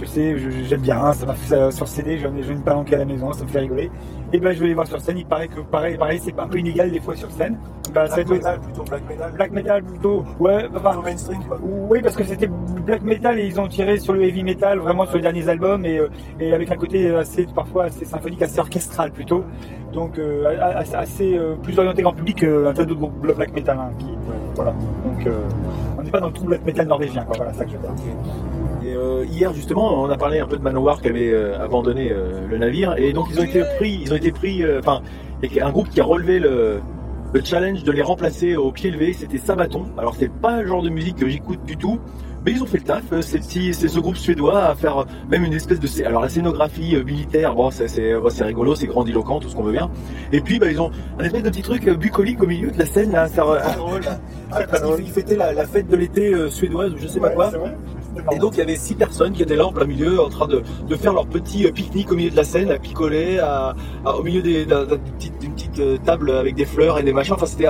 je 0.00 0.04
sais, 0.04 0.36
j'aime 0.68 0.80
bien, 0.80 1.12
ça 1.12 1.26
m'a 1.26 1.34
fait 1.34 1.54
ça 1.56 1.70
sur 1.70 1.88
CD, 1.88 2.18
j'en 2.18 2.34
ai, 2.36 2.46
une 2.48 2.62
palanquée 2.62 2.94
à 2.94 2.98
la 2.98 3.04
maison, 3.04 3.32
ça 3.32 3.44
me 3.44 3.48
fait 3.48 3.60
rigoler. 3.60 3.90
Et 4.32 4.38
ben, 4.38 4.52
je 4.52 4.60
vais 4.60 4.68
les 4.68 4.74
voir 4.74 4.86
sur 4.86 5.00
scène, 5.00 5.18
il 5.18 5.26
paraît 5.26 5.48
que 5.48 5.60
pareil, 5.60 5.96
pareil, 5.96 6.20
c'est 6.22 6.38
un 6.38 6.46
peu 6.46 6.58
inégal 6.58 6.90
des 6.90 7.00
fois 7.00 7.16
sur 7.16 7.30
scène. 7.30 7.58
Ça 7.92 8.06
va 8.06 8.06
Black 8.06 8.28
metal, 8.28 8.60
plutôt 8.60 8.84
black 8.84 9.02
metal. 9.08 9.32
Black 9.32 9.50
metal 9.52 9.82
plutôt, 9.82 10.24
ouais, 10.38 10.66
enfin, 10.76 10.90
Plutôt 10.90 11.02
mainstream, 11.02 11.44
quoi. 11.48 11.58
oui, 11.62 12.00
parce 12.02 12.14
que 12.14 12.22
c'était 12.24 12.46
black 12.46 13.02
metal 13.02 13.38
et 13.40 13.46
ils 13.46 13.60
ont 13.60 13.66
tiré 13.66 13.98
sur 13.98 14.12
le 14.12 14.22
heavy 14.22 14.44
metal 14.44 14.78
vraiment 14.78 15.06
sur 15.06 15.16
les 15.16 15.22
derniers 15.22 15.48
albums 15.48 15.84
et, 15.84 15.98
euh, 15.98 16.08
et 16.38 16.52
avec 16.52 16.70
un 16.70 16.76
côté 16.76 17.12
assez 17.14 17.46
parfois 17.52 17.84
assez 17.84 18.04
symphonique, 18.04 18.42
assez 18.42 18.60
orchestral 18.60 19.10
plutôt. 19.10 19.44
Donc 19.92 20.18
euh, 20.18 20.44
assez, 20.76 20.94
assez, 20.94 21.36
euh, 21.36 21.56
plus 21.60 21.76
orienté 21.80 22.02
grand 22.02 22.12
public 22.12 22.36
qu'un 22.38 22.72
tas 22.72 22.84
d'autres 22.84 23.00
groupes 23.00 23.34
black 23.36 23.52
metal. 23.52 23.76
hein, 23.76 23.90
qui, 23.98 24.06
voilà. 24.54 24.70
Donc 25.04 25.26
euh, 25.26 25.39
on 25.98 26.02
n'est 26.02 26.10
pas 26.10 26.20
dans 26.20 26.28
le 26.28 26.32
tout 26.32 26.44
black 26.44 26.64
metal 26.64 26.86
norvégien. 26.86 27.24
Quoi. 27.24 27.36
Euh, 28.84 29.24
hier 29.30 29.52
justement, 29.52 30.02
on 30.02 30.10
a 30.10 30.16
parlé 30.16 30.40
un 30.40 30.46
peu 30.46 30.56
de 30.56 30.62
Manowar 30.62 31.00
qui 31.00 31.08
avait 31.08 31.32
euh, 31.32 31.62
abandonné 31.62 32.10
euh, 32.10 32.46
le 32.48 32.58
navire 32.58 32.94
et 32.96 33.12
donc 33.12 33.28
ils 33.30 33.38
ont 33.38 33.44
été 33.44 33.62
pris, 33.78 34.00
ils 34.02 34.12
ont 34.12 34.16
été 34.16 34.32
pris, 34.32 34.62
euh, 34.62 34.80
enfin, 34.80 35.02
un 35.60 35.70
groupe 35.70 35.88
qui 35.88 36.00
a 36.00 36.04
relevé 36.04 36.38
le, 36.38 36.80
le 37.32 37.44
challenge 37.44 37.84
de 37.84 37.92
les 37.92 38.02
remplacer 38.02 38.56
au 38.56 38.72
pied 38.72 38.90
levé. 38.90 39.12
C'était 39.12 39.38
Sabaton. 39.38 39.86
Alors 39.98 40.14
c'est 40.16 40.32
pas 40.32 40.62
le 40.62 40.68
genre 40.68 40.82
de 40.82 40.90
musique 40.90 41.16
que 41.16 41.28
j'écoute 41.28 41.64
du 41.64 41.76
tout. 41.76 41.98
Mais 42.44 42.52
ils 42.52 42.62
ont 42.62 42.66
fait 42.66 42.78
le 42.78 42.84
taf, 42.84 43.02
euh, 43.12 43.20
ces 43.20 43.38
petits, 43.38 43.74
c'est 43.74 43.88
ce 43.88 44.00
groupe 44.00 44.16
suédois 44.16 44.62
à 44.64 44.74
faire 44.74 44.98
euh, 44.98 45.04
même 45.28 45.44
une 45.44 45.52
espèce 45.52 45.78
de, 45.78 46.06
alors 46.06 46.22
la 46.22 46.28
scénographie 46.30 46.96
euh, 46.96 47.04
militaire, 47.04 47.54
bon 47.54 47.70
c'est 47.70 48.42
rigolo, 48.44 48.74
c'est 48.74 48.86
grandiloquent, 48.86 49.40
tout 49.40 49.48
ce 49.50 49.54
qu'on 49.56 49.62
veut 49.62 49.72
bien. 49.72 49.90
Et 50.32 50.40
puis 50.40 50.58
bah 50.58 50.70
ils 50.70 50.80
ont 50.80 50.90
un 51.18 51.24
espèce 51.24 51.42
de 51.42 51.50
petit 51.50 51.62
truc 51.62 51.88
bucolique 51.90 52.42
au 52.42 52.46
milieu 52.46 52.70
de 52.70 52.78
la 52.78 52.86
scène 52.86 53.12
là, 53.12 53.28
ça, 53.28 53.42
euh, 53.44 53.58
ah, 54.52 54.60
parce 54.70 54.82
qu'ils 54.96 55.04
ils 55.06 55.10
fêtaient 55.12 55.36
la, 55.36 55.52
la 55.52 55.66
fête 55.66 55.88
de 55.88 55.96
l'été 55.96 56.32
euh, 56.32 56.48
suédoise 56.48 56.92
ou 56.94 56.98
je 56.98 57.06
sais 57.08 57.20
pas 57.20 57.30
quoi. 57.30 57.50
Et 58.32 58.38
donc 58.38 58.54
il 58.56 58.58
y 58.58 58.62
avait 58.62 58.74
six 58.76 58.94
personnes 58.94 59.32
qui 59.32 59.42
étaient 59.42 59.54
là 59.54 59.66
en 59.66 59.72
plein 59.72 59.84
milieu 59.84 60.20
en 60.20 60.28
train 60.28 60.48
de, 60.48 60.62
de 60.88 60.96
faire 60.96 61.12
leur 61.12 61.26
petit 61.26 61.70
pique-nique 61.70 62.10
au 62.10 62.16
milieu 62.16 62.30
de 62.30 62.36
la 62.36 62.42
scène, 62.44 62.70
à 62.70 62.78
picoler, 62.78 63.38
à, 63.38 63.74
à- 64.04 64.16
au 64.16 64.22
milieu 64.24 64.42
d'une 64.42 64.66
petite, 64.66 65.38
petite, 65.38 66.02
table 66.04 66.30
avec 66.32 66.54
des 66.56 66.64
fleurs 66.64 66.98
et 66.98 67.02
des 67.04 67.12
machins. 67.12 67.34
Enfin 67.34 67.46
c'était, 67.46 67.68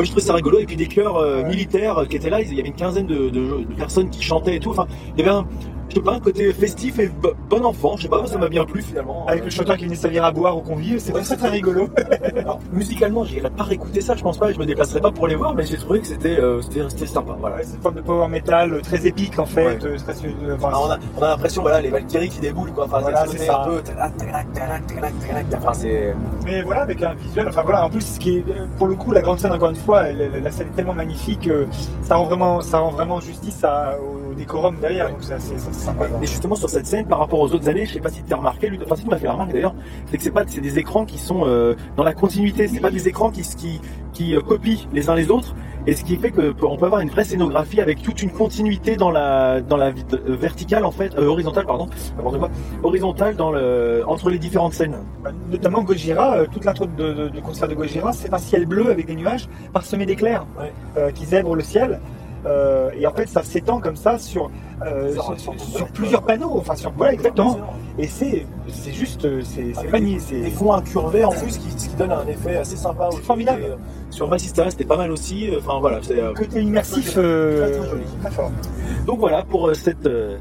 moi 0.00 0.04
je 0.06 0.10
trouvais 0.12 0.24
ça 0.26 0.32
rigolo. 0.34 0.58
Et 0.60 0.64
puis 0.64 0.76
des 0.76 0.86
chœurs 0.86 1.16
euh, 1.18 1.42
militaires 1.44 1.98
euh, 1.98 2.06
qui 2.06 2.16
étaient 2.16 2.30
là, 2.30 2.40
il 2.40 2.54
y 2.54 2.58
avait 2.60 2.68
une 2.68 2.74
quinzaine 2.74 3.06
de, 3.06 3.28
de- 3.28 3.64
de 3.64 3.74
personnes 3.76 4.08
qui 4.08 4.22
chantaient 4.22 4.56
et 4.56 4.60
tout. 4.60 4.70
Enfin 4.70 4.86
il 5.16 5.20
y 5.20 5.28
avait 5.28 5.36
un, 5.36 5.46
je 5.90 5.96
sais 5.96 6.00
pas, 6.00 6.12
un 6.14 6.20
côté 6.20 6.52
festif 6.54 6.98
et 7.00 7.08
bo- 7.08 7.32
bon 7.50 7.64
enfant. 7.64 7.96
Je 7.96 8.02
sais 8.04 8.08
pas, 8.08 8.24
ça 8.26 8.38
m'a 8.38 8.48
bien 8.48 8.64
plu 8.64 8.80
finalement. 8.80 9.26
Avec 9.26 9.44
le 9.44 9.50
chanteur 9.50 9.76
qui 9.76 9.84
venait 9.84 9.96
servir 9.96 10.24
à 10.24 10.30
boire 10.32 10.56
aux 10.56 10.60
convives, 10.62 11.00
c'était 11.00 11.20
très 11.20 11.36
très 11.36 11.48
rigolo. 11.50 11.88
Alors, 12.38 12.60
musicalement, 12.72 13.24
j'irais 13.24 13.50
pas 13.50 13.64
réécouter 13.64 14.00
ça, 14.00 14.14
je 14.16 14.22
pense 14.22 14.38
pas, 14.38 14.52
je 14.52 14.58
me 14.58 14.64
déplacerai 14.66 15.00
pas 15.00 15.10
pour 15.10 15.26
les 15.26 15.34
voir, 15.34 15.54
mais 15.54 15.66
j'ai 15.66 15.76
trouvé 15.76 16.00
que 16.00 16.06
c'était 16.06 16.38
euh, 16.38 16.62
sympa. 17.06 17.36
Voilà. 17.40 17.56
Ouais, 17.56 17.62
c'est 17.64 17.74
une 17.76 17.82
forme 17.82 17.96
de 17.96 18.00
power 18.02 18.28
metal 18.28 18.72
euh, 18.72 18.80
très 18.80 19.04
épique 19.06 19.38
en 19.38 19.46
fait. 19.46 19.66
Ouais. 19.66 19.78
euh, 19.84 19.96
très, 19.98 20.12
euh, 20.28 20.54
enfin, 20.54 20.68
Alors, 20.68 20.86
on 20.88 20.90
a, 20.92 20.98
on 21.18 21.22
a 21.24 21.28
l'impression, 21.30 21.62
voilà, 21.62 21.80
les 21.80 21.90
Valkyries 21.90 22.28
qui 22.28 22.40
déboulent, 22.40 22.72
quoi. 22.72 22.84
Enfin, 22.84 23.00
Voilà, 23.00 23.26
c'est 23.26 23.38
c'est 23.38 23.46
ça. 23.46 23.62
un 23.62 23.68
peu. 23.68 23.82
Enfin, 25.56 25.72
c'est. 25.74 26.14
Mais 26.44 26.62
voilà, 26.62 26.82
avec 26.82 27.02
un 27.02 27.14
visuel, 27.14 27.48
enfin 27.48 27.62
voilà, 27.62 27.84
en 27.84 27.90
plus, 27.90 28.02
ce 28.02 28.18
qui 28.20 28.36
est, 28.38 28.44
pour 28.78 28.86
le 28.86 28.94
coup, 28.94 29.10
la 29.10 29.20
grande 29.22 29.40
scène, 29.40 29.52
encore 29.52 29.70
une 29.70 29.76
fois, 29.76 29.89
la 29.90 30.50
scène 30.50 30.68
est 30.68 30.76
tellement 30.76 30.94
magnifique, 30.94 31.48
ça 32.02 32.16
rend 32.16 32.24
vraiment, 32.26 33.20
justice 33.20 33.62
à- 33.64 33.96
au 34.00 34.34
décorum 34.34 34.76
derrière, 34.80 35.10
c'est. 35.20 35.54
Et 36.22 36.26
justement, 36.26 36.54
sur 36.54 36.68
cette 36.70 36.86
scène, 36.86 37.06
par 37.06 37.18
rapport 37.18 37.40
aux 37.40 37.52
autres 37.52 37.68
années, 37.68 37.84
je 37.86 37.94
sais 37.94 38.00
pas 38.00 38.08
si 38.10 38.22
tu 38.22 38.32
as 38.32 38.36
remarqué, 38.36 38.70
enfin, 38.84 38.96
si 38.96 39.04
tu 39.04 39.10
m'as 39.10 39.16
fait 39.18 39.26
la 39.26 39.32
remarque 39.32 39.52
d'ailleurs, 39.52 39.74
c'est 40.06 40.16
que 40.16 40.22
c'est 40.22 40.30
pas, 40.30 40.44
des 40.44 40.78
écrans 40.78 41.04
qui 41.04 41.18
sont 41.18 41.42
euh, 41.44 41.74
dans 41.96 42.04
la 42.04 42.12
continuité, 42.14 42.68
c'est 42.68 42.80
pas 42.80 42.90
des 42.90 43.08
écrans 43.08 43.30
qui 43.30 44.34
euh, 44.34 44.40
copient 44.40 44.86
les 44.92 45.08
uns 45.10 45.14
les 45.14 45.30
autres, 45.30 45.54
et 45.86 45.94
ce 45.94 46.04
qui 46.04 46.16
fait 46.16 46.30
que 46.30 46.54
on 46.62 46.76
peut 46.76 46.86
avoir 46.86 47.00
une 47.00 47.08
vraie 47.10 47.24
scénographie 47.24 47.80
avec 47.80 48.02
toute 48.02 48.22
une 48.22 48.30
continuité 48.30 48.96
dans 48.96 49.10
la, 49.10 49.60
dans 49.60 49.76
la 49.76 49.86
euh, 49.88 49.92
verticale, 50.28 50.84
en 50.84 50.90
fait, 50.90 51.14
euh, 51.18 51.26
horizontale, 51.26 51.66
pardon, 51.66 51.88
n'importe 52.16 52.38
quoi, 52.38 52.50
horizontale 52.82 53.36
dans 53.36 53.50
le, 53.50 54.02
entre 54.06 54.30
les 54.30 54.38
différentes 54.38 54.74
scènes. 54.74 54.96
Notamment 55.50 55.82
Gojira, 55.82 56.36
euh, 56.36 56.46
toute 56.52 56.64
l'intro 56.64 56.86
du 56.86 57.40
concert 57.42 57.68
de 57.68 57.74
Gojira, 57.74 58.12
c'est 58.12 58.32
un 58.32 58.38
ciel 58.38 58.66
bleu 58.66 58.90
avec 58.90 59.06
des 59.06 59.14
nuages 59.16 59.48
parsemés 59.72 60.06
d'éclairs 60.06 60.46
Ouais. 60.58 60.72
euh, 60.98 61.10
qui 61.10 61.24
zèbrent 61.24 61.54
le 61.56 61.62
ciel. 61.62 62.00
Euh, 62.46 62.88
et 62.98 63.06
en 63.06 63.12
fait, 63.12 63.28
ça 63.28 63.42
s'étend 63.42 63.80
comme 63.80 63.96
ça 63.96 64.16
sur, 64.18 64.50
euh, 64.86 65.12
sur, 65.12 65.38
sur- 65.38 65.60
sur 65.60 65.86
plusieurs 65.88 66.22
panneaux. 66.22 66.52
Enfin, 66.56 66.74
sur 66.74 66.90
voilà, 66.92 67.12
exactement. 67.12 67.58
Et 67.98 68.06
c'est 68.06 68.46
c'est 68.68 68.92
juste, 68.92 69.28
c'est 69.44 69.74
c'est 69.74 69.88
magnifique. 69.90 70.22
c'est- 70.26 70.40
Des 70.40 70.50
fonds 70.50 70.72
incurvés 70.72 71.22
en 71.22 71.32
plus 71.32 71.58
qui, 71.58 71.68
qui 71.76 71.94
donne 71.96 72.12
un 72.12 72.26
effet 72.26 72.56
assez 72.56 72.76
sympa. 72.76 73.08
aussi. 73.08 73.20
Formidable. 73.20 73.76
Euh, 74.10 74.12
Sur 74.12 74.28
Massisteria 74.28 74.70
c'était 74.70 74.84
pas 74.84 74.96
mal 74.96 75.10
aussi. 75.10 75.50
Enfin 75.58 75.78
voilà, 75.80 76.00
c'est 76.02 76.20
euh, 76.20 76.32
Côté 76.34 76.60
immersif, 76.62 77.14
euh, 77.16 77.68
Très, 77.70 77.78
très 77.78 77.88
joli. 77.90 78.04
très 78.22 78.30
fort. 78.30 78.50
Donc 79.06 79.18
voilà 79.20 79.42
pour 79.42 79.68
euh, 79.68 79.74
cette, 79.74 80.06
euh, 80.06 80.36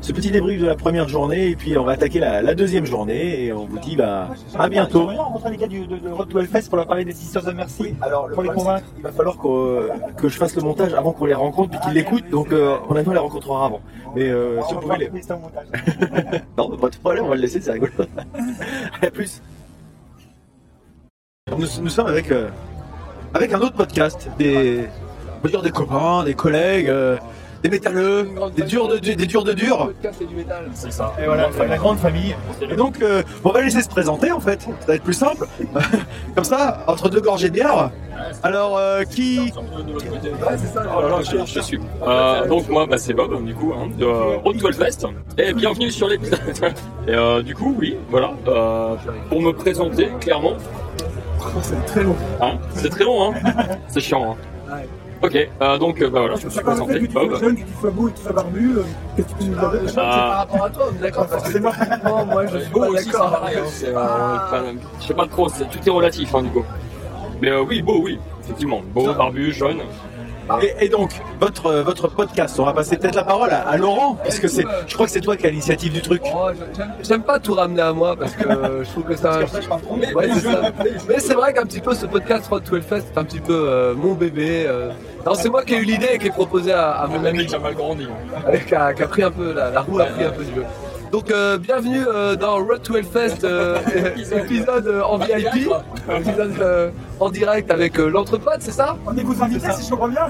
ce 0.00 0.12
petit 0.12 0.30
débrief 0.30 0.60
de 0.60 0.66
la 0.66 0.76
première 0.76 1.08
journée 1.08 1.48
et 1.48 1.56
puis 1.56 1.76
on 1.76 1.84
va 1.84 1.92
attaquer 1.92 2.20
la, 2.20 2.40
la 2.42 2.54
deuxième 2.54 2.86
journée 2.86 3.44
et 3.44 3.52
on 3.52 3.66
vous 3.66 3.78
dit 3.80 3.96
bah, 3.96 4.28
à 4.56 4.68
bientôt. 4.68 5.08
Bien 5.08 5.20
rencontrer 5.22 5.50
les 5.50 5.56
gars 5.56 5.66
du, 5.66 5.86
de, 5.86 5.96
de 5.96 6.08
Road 6.08 6.28
to 6.28 6.38
Hellfest 6.38 6.68
pour 6.68 6.76
leur 6.76 6.86
parler 6.86 7.04
des 7.04 7.12
Sisters 7.12 7.46
of 7.46 7.54
Mercy. 7.54 7.94
Alors 8.00 8.28
le 8.28 8.34
Pour 8.34 8.42
les 8.44 8.50
convaincre. 8.50 8.86
qu'il 8.94 9.02
va 9.02 9.10
falloir 9.12 9.36
qu'au- 9.36 9.80
que 10.16 10.28
je 10.28 10.36
fasse 10.38 10.54
le 10.54 10.62
montage 10.62 10.94
avant 10.94 11.12
qu'on 11.12 11.26
les 11.26 11.34
rencontre 11.34 11.70
puis 11.70 11.80
qu'ils 11.80 11.94
l'écoutent 11.94 12.30
donc 12.30 12.52
euh, 12.52 12.76
on 12.88 12.94
a 12.96 13.02
on 13.04 13.10
les 13.10 13.18
rencontrera 13.18 13.66
avant. 13.66 13.80
Mais 14.14 14.28
euh, 14.30 14.60
si 14.68 14.74
on 14.74 14.78
On 14.78 14.80
pouvait 14.80 14.94
va 14.94 14.98
les... 14.98 15.10
Non, 16.56 16.76
pas 16.78 16.88
de 16.88 16.96
problème, 16.96 17.24
on 17.24 17.28
va 17.28 17.34
le 17.34 17.42
laisser, 17.42 17.60
c'est 17.60 17.72
rigolo. 17.72 17.92
À 19.02 19.10
plus. 19.10 19.42
Nous, 21.50 21.66
nous 21.82 21.88
sommes 21.88 22.06
avec, 22.06 22.30
euh, 22.30 22.48
avec 23.34 23.52
un 23.52 23.60
autre 23.60 23.74
podcast, 23.74 24.28
des, 24.38 24.84
on 25.36 25.40
peut 25.40 25.48
dire 25.48 25.62
des 25.62 25.70
copains, 25.70 26.24
des 26.24 26.34
collègues, 26.34 26.88
euh, 26.88 27.16
des 27.62 27.70
métalleux, 27.70 28.28
des 28.56 28.62
durs 28.62 28.88
de, 28.88 28.98
des 28.98 29.26
durs 29.26 29.44
de 29.44 29.52
durs. 29.52 29.90
C'est 30.74 30.92
ça. 30.92 31.12
Et 31.20 31.26
voilà, 31.26 31.48
la 31.68 31.76
grande 31.76 31.98
famille. 31.98 32.34
Et 32.70 32.76
donc, 32.76 33.02
euh, 33.02 33.22
on 33.44 33.50
va 33.50 33.62
laisser 33.62 33.82
se 33.82 33.88
présenter 33.88 34.30
en 34.30 34.40
fait, 34.40 34.62
ça 34.62 34.68
va 34.86 34.94
être 34.94 35.02
plus 35.02 35.14
simple. 35.14 35.46
Comme 36.34 36.44
ça, 36.44 36.84
entre 36.86 37.08
deux 37.08 37.20
gorgées 37.20 37.48
de 37.48 37.54
bière. 37.54 37.90
Alors, 38.42 38.76
euh, 38.78 39.04
qui. 39.04 39.52
Oh 39.56 41.00
là 41.02 41.08
là, 41.08 41.18
je, 41.22 41.36
je 41.46 41.60
suis. 41.60 41.78
Euh, 42.06 42.46
donc 42.46 42.68
moi, 42.68 42.86
bah, 42.86 42.98
c'est 42.98 43.14
Bob, 43.14 43.44
du 43.44 43.54
coup, 43.54 43.72
hein, 43.76 43.88
de 43.96 44.04
Road 44.04 44.58
to 44.58 44.68
Hellfest. 44.68 45.06
Et 45.36 45.52
bienvenue 45.52 45.90
sur 45.90 46.08
l'épisode. 46.08 46.40
Et 47.08 47.12
euh, 47.14 47.42
du 47.42 47.54
coup, 47.54 47.74
oui, 47.78 47.96
voilà. 48.10 48.32
euh, 48.48 48.96
pour 49.28 49.40
me 49.40 49.52
présenter, 49.52 50.08
clairement. 50.20 50.54
C'est 51.62 51.84
très 51.86 52.02
long. 52.04 52.16
Hein, 52.40 52.52
c'est 52.74 52.88
très 52.90 53.04
long, 53.04 53.32
hein. 53.32 53.34
C'est 53.88 54.00
chiant, 54.00 54.36
hein. 54.70 54.76
Ok, 55.20 55.34
euh, 55.62 55.78
donc 55.78 56.00
euh, 56.00 56.08
bah 56.10 56.20
voilà, 56.20 56.36
je 56.36 56.44
me 56.44 56.50
suis 56.50 56.60
présenté, 56.62 57.00
Bob. 57.08 57.40
jeune, 57.40 57.56
sois 57.80 57.90
beau 57.90 58.08
et 58.08 58.32
barbu, 58.32 58.76
euh, 58.76 58.82
qu'est-ce 59.16 59.34
que 59.34 59.42
tu 59.42 59.48
nous 59.48 59.58
avais 59.58 59.78
Euh, 59.78 60.02
rapport 60.02 60.64
à 60.64 60.70
toi, 60.70 60.90
d'accord, 61.00 61.26
moi, 62.04 62.24
moi 62.24 62.46
je 62.46 62.58
suis 62.58 62.70
beau 62.70 62.80
pas 62.82 62.86
aussi, 62.86 63.04
c'est 63.04 63.10
d'accord. 63.10 63.30
pareil, 63.32 63.56
hein, 63.58 63.62
c'est, 63.66 63.92
pas- 63.92 64.62
je 65.00 65.06
sais 65.08 65.14
pas 65.14 65.26
trop, 65.26 65.48
c'est- 65.48 65.64
tout 65.64 65.78
est 65.84 65.90
relatif, 65.90 66.32
hein, 66.36 66.42
du 66.42 66.50
coup. 66.50 66.64
Mais 67.42 67.50
euh, 67.50 67.62
oui, 67.68 67.82
beau, 67.82 68.00
oui, 68.00 68.20
effectivement. 68.44 68.80
Beau, 68.94 69.12
barbu, 69.12 69.52
jaune. 69.52 69.78
Et, 70.62 70.86
et 70.86 70.88
donc, 70.88 71.10
votre, 71.40 71.66
euh, 71.66 71.82
votre 71.82 72.08
podcast, 72.08 72.58
on 72.58 72.64
va 72.64 72.72
passer 72.72 72.96
peut-être 72.96 73.14
la 73.16 73.24
parole 73.24 73.50
à, 73.50 73.60
à 73.68 73.76
Laurent, 73.76 74.14
parce 74.22 74.38
que 74.38 74.48
c'est, 74.48 74.64
je 74.86 74.94
crois 74.94 75.06
que 75.06 75.12
c'est 75.12 75.20
toi 75.20 75.36
qui 75.36 75.46
as 75.46 75.50
l'initiative 75.50 75.92
du 75.92 76.00
truc. 76.02 76.22
Oh, 76.24 76.48
j'aime- 77.02 77.22
pas 77.22 77.38
tout 77.38 77.54
ramener 77.54 77.82
à 77.82 77.92
moi 77.92 78.16
parce 78.16 78.32
que 78.32 78.48
euh, 78.48 78.84
je 78.84 78.90
trouve 78.90 79.04
que 79.04 79.16
ça. 79.16 79.40
Ouais, 80.14 80.28
c'est 80.32 80.40
ça. 80.40 80.60
Mais 81.08 81.18
c'est 81.18 81.34
vrai 81.34 81.52
qu'un 81.52 81.64
petit 81.64 81.80
peu 81.80 81.94
ce 81.94 82.06
podcast 82.06 82.46
Road 82.48 82.64
to 82.64 82.76
Hellfest, 82.76 83.02
c'est 83.12 83.18
un 83.18 83.24
petit 83.24 83.40
peu 83.40 83.66
euh, 83.68 83.94
mon 83.94 84.14
bébé. 84.14 84.64
euh. 84.66 84.90
Non, 85.26 85.34
c'est 85.34 85.50
moi 85.50 85.62
qui 85.64 85.74
ai 85.74 85.78
eu 85.78 85.84
l'idée 85.84 86.08
et 86.14 86.18
qui 86.18 86.28
ai 86.28 86.30
proposé 86.30 86.72
à, 86.72 86.92
à 86.92 87.06
mon 87.06 87.22
ami 87.24 87.44
qui 87.46 87.54
a 87.54 87.58
mal 87.58 87.74
grandi. 87.74 88.06
qui, 88.66 88.74
a, 88.74 88.94
qui 88.94 89.02
a 89.02 89.06
pris 89.08 89.22
un 89.24 89.30
peu 89.30 89.52
la, 89.52 89.70
la 89.70 89.80
roue 89.82 90.00
a 90.00 90.06
pris 90.06 90.24
un 90.24 90.30
peu 90.30 90.44
du 90.44 90.54
jeu. 90.54 90.64
Donc 91.12 91.30
euh, 91.30 91.56
bienvenue 91.56 92.04
euh, 92.06 92.36
dans 92.36 92.56
Road 92.56 92.82
to 92.82 92.96
Hellfest, 92.96 93.42
euh, 93.44 93.78
épisode 94.44 94.86
euh, 94.86 95.02
en 95.02 95.16
VIP, 95.16 95.70
épisode 96.14 96.54
euh, 96.60 96.90
en 97.18 97.30
direct 97.30 97.70
avec 97.70 97.98
euh, 97.98 98.08
l'entrepôt, 98.10 98.50
c'est 98.60 98.72
ça? 98.72 98.94
On 99.06 99.16
est 99.16 99.22
vos 99.22 99.42
invités, 99.42 99.70
si 99.72 99.86
je 99.86 99.90
comprends 99.90 100.08
bien. 100.08 100.26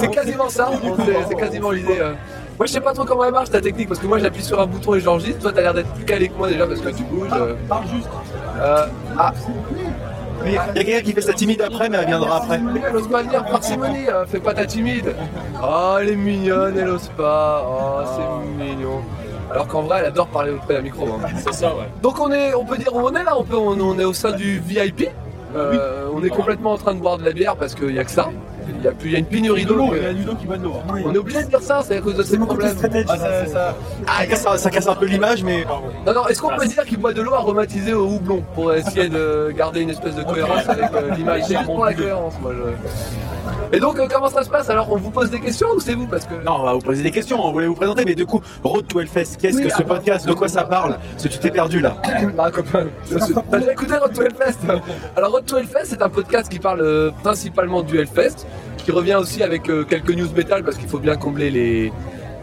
C'est 0.00 0.08
quasiment 0.10 0.48
ça, 0.48 0.70
c'est- 1.04 1.16
c'est 1.28 1.34
quasiment 1.34 1.70
l'idée. 1.72 1.98
euh. 2.00 2.14
Moi 2.58 2.64
je 2.66 2.72
sais 2.72 2.80
pas 2.80 2.94
trop 2.94 3.04
comment 3.04 3.24
elle 3.24 3.32
marche 3.32 3.50
ta 3.50 3.60
technique 3.60 3.88
parce 3.88 4.00
que 4.00 4.06
moi 4.06 4.18
j'appuie 4.18 4.42
sur 4.42 4.58
un 4.58 4.66
bouton 4.66 4.94
et 4.94 5.00
j'enregistre, 5.00 5.40
toi 5.42 5.52
t'as 5.54 5.60
l'air 5.60 5.74
d'être 5.74 5.92
plus 5.92 6.06
calé 6.06 6.28
que 6.28 6.38
moi 6.38 6.48
déjà 6.48 6.66
parce 6.66 6.80
que 6.80 6.88
tu 6.88 7.02
bouges. 7.04 7.28
euh. 7.34 7.54
Parle 7.68 7.84
juste. 7.94 8.08
Euh, 8.58 8.86
ah, 9.18 9.34
Il 10.46 10.52
y 10.52 10.56
a 10.56 10.64
quelqu'un 10.72 11.00
qui 11.02 11.12
fait 11.12 11.20
sa 11.20 11.34
timide 11.34 11.60
après, 11.60 11.90
mais 11.90 11.98
elle 11.98 12.06
viendra 12.06 12.38
après. 12.38 12.58
elle 12.88 12.96
ose 12.96 13.08
pas 13.08 13.22
venir, 13.22 13.44
parcimonie, 13.44 14.06
fais 14.28 14.40
pas 14.40 14.54
ta 14.54 14.64
timide. 14.64 15.14
Oh 15.62 15.96
elle 16.00 16.08
est 16.10 16.16
mignonne, 16.16 16.78
elle 16.78 16.88
ose 16.88 17.10
pas, 17.14 17.62
oh 17.68 18.04
c'est 18.16 18.64
mignon. 18.64 19.02
Alors 19.50 19.66
qu'en 19.68 19.82
vrai 19.82 19.98
elle 20.00 20.06
adore 20.06 20.26
parler 20.28 20.52
auprès 20.52 20.74
d'un 20.74 20.80
micro. 20.82 21.06
hein. 21.06 21.28
C'est 21.38 21.52
ça, 21.54 21.68
ouais. 21.74 21.88
Donc 22.02 22.20
on 22.20 22.30
est, 22.32 22.54
on 22.54 22.64
peut 22.64 22.76
dire 22.78 22.94
où 22.94 23.00
on 23.00 23.14
est 23.14 23.24
là, 23.24 23.38
on, 23.38 23.44
peut, 23.44 23.56
on, 23.56 23.78
on 23.80 23.98
est 23.98 24.04
au 24.04 24.12
sein 24.12 24.32
du 24.32 24.58
VIP. 24.58 25.08
Euh, 25.54 26.08
on 26.12 26.22
est 26.24 26.28
complètement 26.28 26.72
en 26.72 26.76
train 26.78 26.94
de 26.94 27.00
boire 27.00 27.16
de 27.18 27.24
la 27.24 27.32
bière 27.32 27.56
parce 27.56 27.74
qu'il 27.74 27.88
n'y 27.92 27.98
a 27.98 28.04
que 28.04 28.10
ça. 28.10 28.28
Il 28.68 28.84
y 28.84 28.88
a, 28.88 28.92
plus, 28.92 29.08
il 29.08 29.12
y 29.12 29.16
a 29.16 29.18
une 29.18 29.24
pénurie 29.26 29.60
qui 29.64 29.66
boit 30.46 30.56
de 30.56 30.62
l'eau. 30.64 30.72
On 31.04 31.14
est 31.14 31.18
obligé 31.18 31.42
de 31.42 31.48
dire 31.48 31.60
ça, 31.62 31.82
c'est 31.86 31.96
à 31.98 32.00
cause 32.00 32.16
de 32.16 32.22
ces 32.22 32.38
problèmes. 32.38 32.76
Ah, 33.08 33.16
ça, 33.16 33.46
ça- 33.46 33.76
ah, 34.06 34.20
ça 34.20 34.26
casse, 34.26 34.62
ça 34.62 34.70
casse 34.70 34.88
un 34.88 34.94
peu 34.94 35.06
l'image, 35.06 35.42
mais 35.44 35.64
Non, 36.06 36.12
non, 36.14 36.26
est-ce 36.28 36.40
qu'on 36.40 36.54
peut 36.56 36.66
dire 36.66 36.84
qu'il 36.84 36.98
boit 36.98 37.12
de 37.12 37.22
l'eau 37.22 37.34
aromatisée 37.34 37.92
au 37.94 38.06
houblon 38.06 38.42
pour 38.54 38.72
essayer 38.74 39.08
de 39.08 39.52
garder 39.56 39.80
une 39.80 39.90
espèce 39.90 40.14
de 40.14 40.22
cohérence 40.22 40.68
avec 40.68 40.84
euh, 40.94 41.14
l'image? 41.16 41.42
C'est 41.46 41.54
juste 41.54 41.64
pour 41.66 41.84
la 41.84 41.94
cohérence, 41.94 42.34
moi. 42.40 42.52
je- 42.54 43.76
Et 43.76 43.80
donc, 43.80 43.98
euh, 43.98 44.06
comment 44.12 44.28
ça 44.28 44.42
se 44.42 44.48
passe? 44.50 44.68
Alors, 44.70 44.90
on 44.92 44.96
vous 44.96 45.10
pose 45.10 45.30
des 45.30 45.40
questions 45.40 45.68
ou 45.76 45.80
c'est 45.80 45.94
vous? 45.94 46.06
Parce 46.06 46.24
que. 46.24 46.34
non, 46.44 46.56
on 46.60 46.62
va 46.64 46.72
vous 46.74 46.80
poser 46.80 47.02
des 47.02 47.10
questions, 47.10 47.44
on 47.44 47.52
voulait 47.52 47.66
vous 47.66 47.74
présenter, 47.74 48.04
mais 48.04 48.14
du 48.14 48.26
coup, 48.26 48.40
Road 48.64 48.86
to 48.88 49.00
Hellfest, 49.00 49.36
qu'est-ce 49.40 49.60
que 49.60 49.68
ce 49.70 49.82
podcast, 49.82 50.26
de 50.26 50.32
quoi 50.32 50.48
ça 50.48 50.64
parle? 50.64 50.98
Parce 51.12 51.24
que 51.24 51.28
tu 51.28 51.38
t'es 51.38 51.50
perdu 51.50 51.80
là. 51.80 51.96
Bah, 52.36 52.50
je 53.10 53.18
suis- 53.18 53.34
T'as 53.50 53.58
déjà 53.58 53.72
écouté 53.72 53.96
Road 53.96 54.12
to 54.12 54.22
Hellfest 54.22 54.58
Alors, 55.16 55.30
Road 55.32 55.44
to 55.46 55.56
Hellfest, 55.58 55.84
c'est 55.84 56.02
un 56.02 56.08
podcast 56.08 56.48
qui 56.50 56.58
parle 56.58 56.80
euh, 56.80 57.10
principalement 57.22 57.82
du 57.82 57.98
Hellfest, 57.98 58.46
qui 58.78 58.90
revient 58.92 59.16
aussi 59.16 59.42
avec 59.42 59.68
euh, 59.68 59.84
quelques 59.84 60.10
news 60.10 60.28
métal 60.36 60.62
parce 60.64 60.76
qu'il 60.76 60.88
faut 60.88 60.98
bien 60.98 61.16
combler 61.16 61.92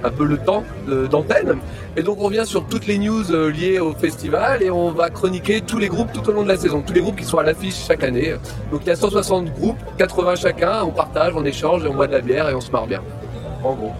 un 0.06 0.10
peu 0.10 0.26
le 0.26 0.38
temps 0.38 0.64
de- 0.88 1.08
d'antenne. 1.08 1.58
Et 1.96 2.04
donc, 2.04 2.18
on 2.20 2.26
revient 2.26 2.44
sur 2.46 2.66
toutes 2.68 2.88
les 2.88 2.98
news 2.98 3.32
euh, 3.32 3.50
liées 3.50 3.80
au 3.80 3.94
festival 3.94 4.62
et 4.62 4.70
on 4.70 4.92
va 4.92 5.10
chroniquer 5.10 5.62
tous 5.62 5.78
les 5.78 5.88
groupes 5.88 6.12
tout 6.12 6.28
au 6.30 6.34
long 6.34 6.44
de 6.44 6.50
la 6.50 6.58
saison, 6.58 6.82
tous 6.86 6.92
les 6.94 7.00
groupes 7.02 7.16
qui 7.16 7.24
sont 7.24 7.38
à 7.38 7.44
l'affiche 7.44 7.86
chaque 7.88 8.04
année. 8.04 8.34
Donc, 8.72 8.82
il 8.84 8.88
y 8.88 8.92
a 8.92 8.96
160 8.98 9.54
groupes, 9.54 9.78
80 9.98 10.36
chacun, 10.36 10.84
on 10.84 10.90
partage, 10.92 11.34
on 11.38 11.46
échange 11.46 11.86
et 11.86 11.88
on 11.88 11.94
boit 11.94 12.08
de 12.08 12.12
la 12.14 12.22
bière 12.22 12.50
et 12.50 12.54
on 12.56 12.60
se 12.62 12.72
marre 12.72 12.88
bien. 12.88 13.02
En 13.64 13.74
gros. 13.76 13.92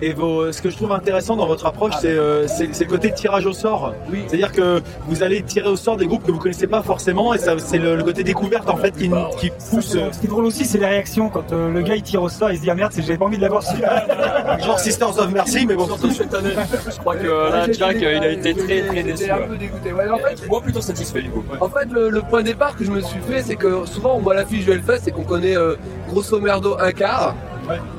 Et 0.00 0.12
vos, 0.12 0.52
ce 0.52 0.62
que 0.62 0.70
je 0.70 0.76
trouve 0.76 0.92
intéressant 0.92 1.36
dans 1.36 1.46
votre 1.46 1.66
approche, 1.66 1.94
c'est 2.00 2.08
euh, 2.08 2.46
c'est- 2.48 2.80
le 2.80 2.86
côté 2.86 3.12
tirage 3.12 3.46
au 3.46 3.52
sort. 3.52 3.92
Oui. 4.10 4.24
C'est-à-dire 4.26 4.52
que 4.52 4.80
vous 5.06 5.22
allez 5.22 5.42
tirer 5.42 5.68
au 5.68 5.76
sort 5.76 5.96
des 5.96 6.06
groupes 6.06 6.24
que 6.24 6.32
vous 6.32 6.38
connaissez 6.38 6.66
pas 6.66 6.82
forcément, 6.82 7.34
et 7.34 7.38
c'est 7.38 7.78
le, 7.78 7.96
le 7.96 8.02
côté 8.04 8.24
découverte 8.24 8.68
en 8.70 8.76
fait 8.76 8.92
qui, 8.96 9.10
qui 9.38 9.50
pousse. 9.70 9.94
euh, 9.96 10.10
Ce 10.12 10.18
qui 10.20 10.26
est 10.26 10.30
drôle 10.30 10.44
aussi, 10.46 10.64
c'est 10.64 10.78
les 10.78 10.86
réactions 10.86 11.28
quand 11.28 11.52
euh, 11.52 11.70
le 11.70 11.82
gars 11.82 11.94
il 11.96 12.02
tire 12.02 12.22
au 12.22 12.28
sort, 12.28 12.50
il 12.50 12.56
se 12.56 12.62
dit 12.62 12.70
ah 12.70 12.74
merde, 12.74 12.92
j'avais 12.96 13.18
pas 13.18 13.24
envie 13.26 13.36
de 13.36 13.42
l'avoir 13.42 13.62
celui-là. 13.62 14.58
genre 14.64 14.78
Sisters 14.78 15.18
of 15.18 15.30
Mercy, 15.30 15.66
mais 15.66 15.74
bon. 15.74 15.86
Surtout 15.86 16.10
cette 16.10 16.32
année. 16.34 16.50
Je 16.90 16.98
crois 16.98 17.16
que 17.16 17.26
euh, 17.26 17.50
là, 17.50 17.66
Jack, 17.72 17.96
euh, 18.02 18.14
il 18.16 18.22
a 18.24 18.28
été 18.30 18.54
très 18.54 18.82
très 18.86 19.02
déçu. 19.02 19.30
Un 19.30 19.36
ouais. 19.38 19.46
peu 19.46 19.56
dégoûté. 19.56 19.92
Ouais, 19.92 20.08
en 20.08 20.18
fait, 20.18 20.48
Moi, 20.48 20.60
plutôt 20.62 20.80
satisfait, 20.80 21.22
du 21.22 21.30
coup. 21.30 21.44
En 21.60 21.68
fait, 21.68 21.86
le, 21.90 22.08
le 22.10 22.22
point 22.22 22.40
de 22.42 22.46
départ 22.46 22.76
que 22.76 22.84
je 22.84 22.90
me 22.90 23.00
suis 23.00 23.20
fait, 23.20 23.42
c'est 23.42 23.56
que 23.56 23.84
souvent 23.86 24.14
on 24.16 24.20
voit 24.20 24.34
l'affiche 24.34 24.64
du 24.64 24.70
Hellfest 24.72 25.06
et 25.06 25.10
qu'on 25.12 25.22
connaît 25.24 25.56
euh, 25.56 25.74
grosso 26.08 26.38
merdo 26.40 26.76
un 26.80 26.92
quart. 26.92 27.34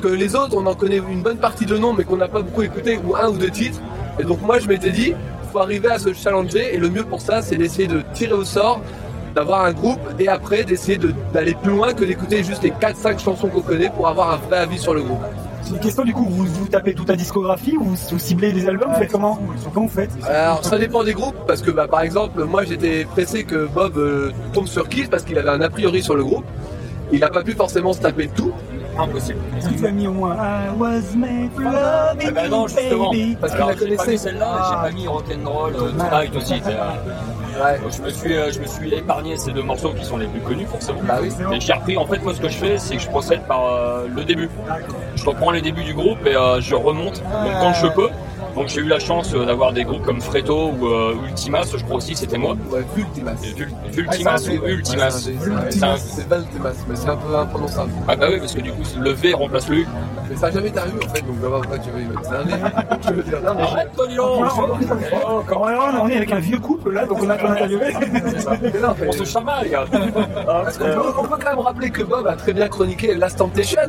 Que 0.02 0.08
les 0.08 0.36
autres, 0.36 0.56
on 0.56 0.66
en 0.66 0.76
connaît 0.76 0.98
une 1.10 1.22
bonne 1.22 1.38
partie 1.38 1.66
de 1.66 1.78
noms, 1.78 1.94
mais 1.94 2.04
qu'on 2.04 2.18
n'a 2.18 2.28
pas 2.28 2.42
beaucoup 2.42 2.62
écouté, 2.64 3.00
ou 3.06 3.16
un 3.16 3.30
ou 3.30 3.38
deux 3.38 3.50
titres. 3.52 3.80
Et 4.20 4.24
donc 4.24 4.42
moi, 4.42 4.60
je 4.60 4.68
m'étais 4.68 4.92
dit, 4.92 5.14
faut 5.52 5.60
arriver 5.60 5.90
à 5.90 6.00
se 6.00 6.14
challenger, 6.14 6.74
et 6.76 6.78
le 6.78 6.90
mieux 6.90 7.04
pour 7.04 7.22
ça, 7.22 7.42
c'est 7.42 7.56
d'essayer 7.56 7.88
de 7.88 8.02
tirer 8.14 8.34
au 8.34 8.44
sort, 8.46 8.82
d'avoir 9.36 9.66
un 9.66 9.72
groupe, 9.74 10.00
et 10.20 10.28
après 10.28 10.64
d'essayer 10.64 10.98
de- 10.98 11.14
d'aller 11.34 11.56
plus 11.62 11.72
loin 11.72 11.94
que 11.94 12.04
d'écouter 12.06 12.44
juste 12.44 12.64
les 12.64 12.72
4-5 12.72 13.20
chansons 13.20 13.48
qu'on 13.50 13.62
connaît 13.62 13.90
pour 13.90 14.08
avoir 14.08 14.32
un 14.32 14.38
vrai 14.38 14.58
avis 14.58 14.80
sur 14.80 14.94
le 14.94 15.02
groupe. 15.04 15.22
C'est 15.62 15.74
une 15.74 15.80
question 15.80 16.04
du 16.06 16.14
coup, 16.14 16.26
vous, 16.30 16.46
vous 16.46 16.68
tapez 16.70 16.94
toute 16.94 17.10
la 17.10 17.16
discographie 17.18 17.76
ou 17.78 17.84
vous, 17.84 17.96
vous 18.12 18.20
ciblez 18.20 18.54
des 18.54 18.68
albums, 18.70 18.90
vous 18.90 19.00
faites 19.00 19.12
comment 19.12 19.38
Comment 19.74 19.86
vous 19.86 19.92
faites? 19.94 20.10
Alors 20.24 20.64
ça 20.64 20.78
dépend 20.80 21.04
des 21.04 21.12
groupes 21.14 21.36
parce 21.46 21.62
que 21.62 21.72
bah, 21.72 21.88
par 21.90 22.02
exemple 22.02 22.42
moi 22.46 22.64
j'étais 22.64 23.04
pressé 23.04 23.44
que 23.44 23.68
Bob 23.68 23.98
euh, 23.98 24.32
tombe 24.54 24.68
sur 24.68 24.88
Kiss 24.88 25.10
parce 25.10 25.24
qu'il 25.24 25.38
avait 25.38 25.50
un 25.50 25.60
a 25.62 25.70
priori 25.70 26.02
sur 26.02 26.16
le 26.16 26.24
groupe. 26.24 26.46
Il 27.12 27.20
n'a 27.20 27.28
pas 27.30 27.44
pu 27.44 27.52
forcément 27.52 27.92
se 27.92 28.00
taper 28.00 28.30
tout 28.34 28.54
Impossible. 29.00 29.40
Est-ce 29.58 29.70
que 29.70 29.74
tu 29.76 29.86
as 29.86 29.92
mis 29.92 30.08
au 30.08 30.12
moins 30.14 30.36
I 30.36 30.70
was 30.78 31.16
made 31.16 31.52
for 31.54 31.64
loving 31.64 32.32
bah 32.34 32.48
non, 32.50 32.64
you, 32.64 32.68
justement. 32.70 33.12
baby? 33.12 33.38
parce 33.40 33.54
Alors, 33.54 33.68
la 33.70 33.74
j'ai 33.74 33.80
pas 33.80 33.86
connaissait. 33.86 34.12
mis 34.12 34.18
celle-là, 34.18 34.46
et 34.58 34.64
j'ai 34.70 34.90
pas 34.90 34.96
mis 34.96 35.08
Rock'n'Roll, 35.08 35.76
euh, 35.76 35.92
Tonight 35.92 36.36
aussi. 36.36 36.54
euh, 36.66 37.64
Ouais. 37.64 37.80
donc 37.80 37.92
je 37.92 38.02
me 38.04 38.10
suis, 38.12 38.36
euh, 38.38 38.52
je 38.52 38.60
me 38.60 38.68
suis 38.68 38.94
épargné 38.94 39.36
ces 39.36 39.52
deux 39.52 39.64
morceaux 39.64 39.90
qui 39.92 40.06
sont 40.06 40.18
les 40.18 40.28
plus 40.28 40.42
connus 40.42 40.68
forcément. 40.68 41.00
Bah 41.04 41.16
oui. 41.22 41.30
Et 41.56 41.60
j'ai 41.60 41.74
repris, 41.74 41.98
en 41.98 42.06
fait, 42.06 42.22
moi 42.22 42.34
ce 42.36 42.40
que 42.42 42.50
je 42.50 42.58
fais, 42.58 42.78
c'est 42.78 42.98
que 42.98 43.02
je 43.02 43.10
procède 43.10 43.42
par 43.48 43.66
euh, 43.66 44.06
le 44.16 44.24
début. 44.24 44.48
Je 45.16 45.26
reprends 45.26 45.50
les 45.50 45.62
débuts 45.62 45.84
du 45.84 45.96
groupe 45.96 46.20
et 46.28 46.36
euh, 46.36 46.62
je 46.62 46.76
remonte, 46.76 47.16
donc 47.24 47.52
quand 47.60 47.74
je 47.74 47.88
peux. 47.88 48.10
Donc 48.58 48.70
j'ai 48.70 48.82
eu 48.82 48.88
la 48.88 48.98
chance 48.98 49.34
euh, 49.36 49.46
d'avoir 49.46 49.72
des 49.72 49.84
groupes 49.84 50.02
comme 50.04 50.20
Freto 50.20 50.72
ou 50.80 50.88
euh, 50.88 51.14
Ultimas, 51.30 51.68
je 51.78 51.84
crois 51.84 51.98
aussi 51.98 52.16
c'était 52.16 52.40
moi. 52.40 52.56
Ouais, 52.72 52.84
Ultimas. 52.98 53.34
Et 53.44 53.54
Vul- 53.54 53.72
Vultimas 53.92 54.48
ou 54.50 54.66
Ultimas 54.68 55.12
C'est 55.12 56.28
Valtimas, 56.28 56.74
mais 56.90 56.96
c'est 56.96 57.10
un 57.10 57.18
peu 57.18 57.36
imprononçable. 57.36 57.92
Ah 58.08 58.16
bah 58.16 58.26
oui, 58.32 58.40
parce 58.40 58.54
que 58.56 58.62
du 58.62 58.72
coup 58.72 58.82
le 59.00 59.12
V 59.12 59.34
remplace 59.36 59.70
le 59.70 59.76
U. 59.78 59.88
Mais 60.30 60.36
ça 60.36 60.48
n'a 60.48 60.54
jamais 60.56 60.70
été 60.70 60.80
arrivé 60.80 60.98
en 61.06 61.10
fait, 61.14 61.22
donc 61.22 61.36
je 61.38 61.42
vais 61.42 61.48
voir 61.48 61.62
pourquoi 61.62 61.80
tu 61.80 61.90
veux 61.92 62.02
y 62.02 62.06
mettre. 62.06 62.22
C'est 62.24 62.36
un 62.36 62.44
nez. 62.46 62.64
Je 63.08 63.14
veux 63.14 63.24
dire, 63.24 63.42
non, 63.46 63.54
mais 63.56 63.64
je- 63.64 63.68
Arrête 63.68 63.92
Oh, 65.30 65.44
quand 65.48 65.66
même, 65.68 65.78
on 66.02 66.08
est 66.08 66.18
avec 66.18 66.32
un 66.32 66.40
vieux 66.40 66.58
couple 66.60 66.92
là, 66.94 67.06
donc 67.06 67.20
on 67.22 67.30
a 67.30 67.38
qu'on 67.38 67.52
interviewé. 67.52 67.94
Mais 68.62 68.80
non, 68.82 68.96
mais- 69.00 69.08
On 69.08 69.12
se 69.12 69.24
chamaille 69.24 69.70
gars 69.70 69.86
Parce 70.46 70.78
qu'on 70.78 70.86
peut, 70.86 71.02
on 71.20 71.24
peut 71.24 71.38
quand 71.42 71.50
même 71.52 71.60
rappeler 71.60 71.92
que 71.92 72.02
Bob 72.04 72.26
a 72.28 72.36
très 72.36 72.54
bien 72.54 72.68
chroniqué 72.68 73.14
Last 73.14 73.38
Temptation. 73.38 73.82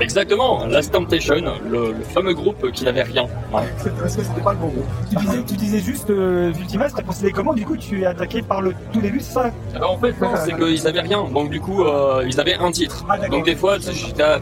Exactement, 0.00 0.66
Last 0.66 0.92
Temptation, 0.92 1.34
le, 1.68 1.92
le 1.92 2.04
fameux 2.04 2.34
groupe 2.34 2.70
qui 2.72 2.84
n'avait 2.84 3.02
rien. 3.02 3.24
Ouais. 3.52 3.62
Parce 4.00 4.16
que 4.16 4.22
c'était 4.22 4.40
pas 4.40 4.52
le 4.52 4.58
bon 4.58 4.68
groupe. 4.68 4.86
Tu 5.10 5.16
disais, 5.16 5.42
tu 5.46 5.54
disais 5.54 5.78
juste 5.80 6.10
euh, 6.10 6.52
Ultima, 6.58 6.88
t'as 6.90 7.02
procédé 7.02 7.32
comment 7.32 7.52
Du 7.54 7.64
coup, 7.64 7.76
tu 7.76 8.02
es 8.02 8.06
attaqué 8.06 8.42
par 8.42 8.60
le 8.62 8.74
tout 8.92 9.00
début, 9.00 9.20
c'est 9.20 9.32
ça? 9.32 9.50
Alors 9.74 9.92
en 9.92 9.98
fait, 9.98 10.20
non, 10.20 10.30
c'est 10.44 10.56
qu'ils 10.56 10.86
avaient 10.86 11.00
rien. 11.00 11.24
Donc 11.32 11.50
du 11.50 11.60
coup, 11.60 11.84
euh, 11.84 12.24
ils 12.26 12.38
avaient 12.40 12.54
un 12.56 12.70
titre. 12.70 13.04
Ah. 13.08 13.18
Donc 13.28 13.44
des 13.44 13.56
fois, 13.56 13.78
j'étais 13.78 14.22
euh, 14.22 14.38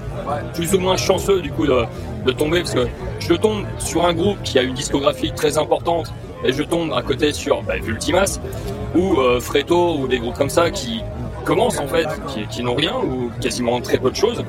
plus 0.54 0.74
ou 0.74 0.78
moins 0.80 0.96
chanceux 0.96 1.40
du 1.40 1.50
coup 1.50 1.66
de, 1.66 1.84
de 2.26 2.32
tomber 2.32 2.60
parce 2.60 2.74
que 2.74 2.86
je 3.18 3.34
tombe 3.34 3.64
sur 3.78 4.04
un 4.06 4.12
groupe 4.14 4.38
qui 4.42 4.58
a 4.58 4.62
une 4.62 4.74
discographie 4.74 5.32
très 5.32 5.58
importante 5.58 6.12
et 6.44 6.52
je 6.52 6.62
tombe 6.62 6.92
à 6.92 7.02
côté 7.02 7.32
sur 7.32 7.62
bah, 7.62 7.74
Vultimas 7.82 8.40
ou 8.94 9.20
euh, 9.20 9.40
Freto 9.40 9.96
ou 9.98 10.08
des 10.08 10.18
groupes 10.18 10.36
comme 10.36 10.50
ça 10.50 10.70
qui 10.70 11.02
commencent 11.44 11.78
en 11.78 11.86
fait, 11.86 12.06
qui, 12.28 12.46
qui 12.46 12.62
n'ont 12.62 12.74
rien 12.74 12.94
ou 12.96 13.30
quasiment 13.40 13.80
très 13.80 13.98
peu 13.98 14.10
de 14.10 14.16
choses. 14.16 14.44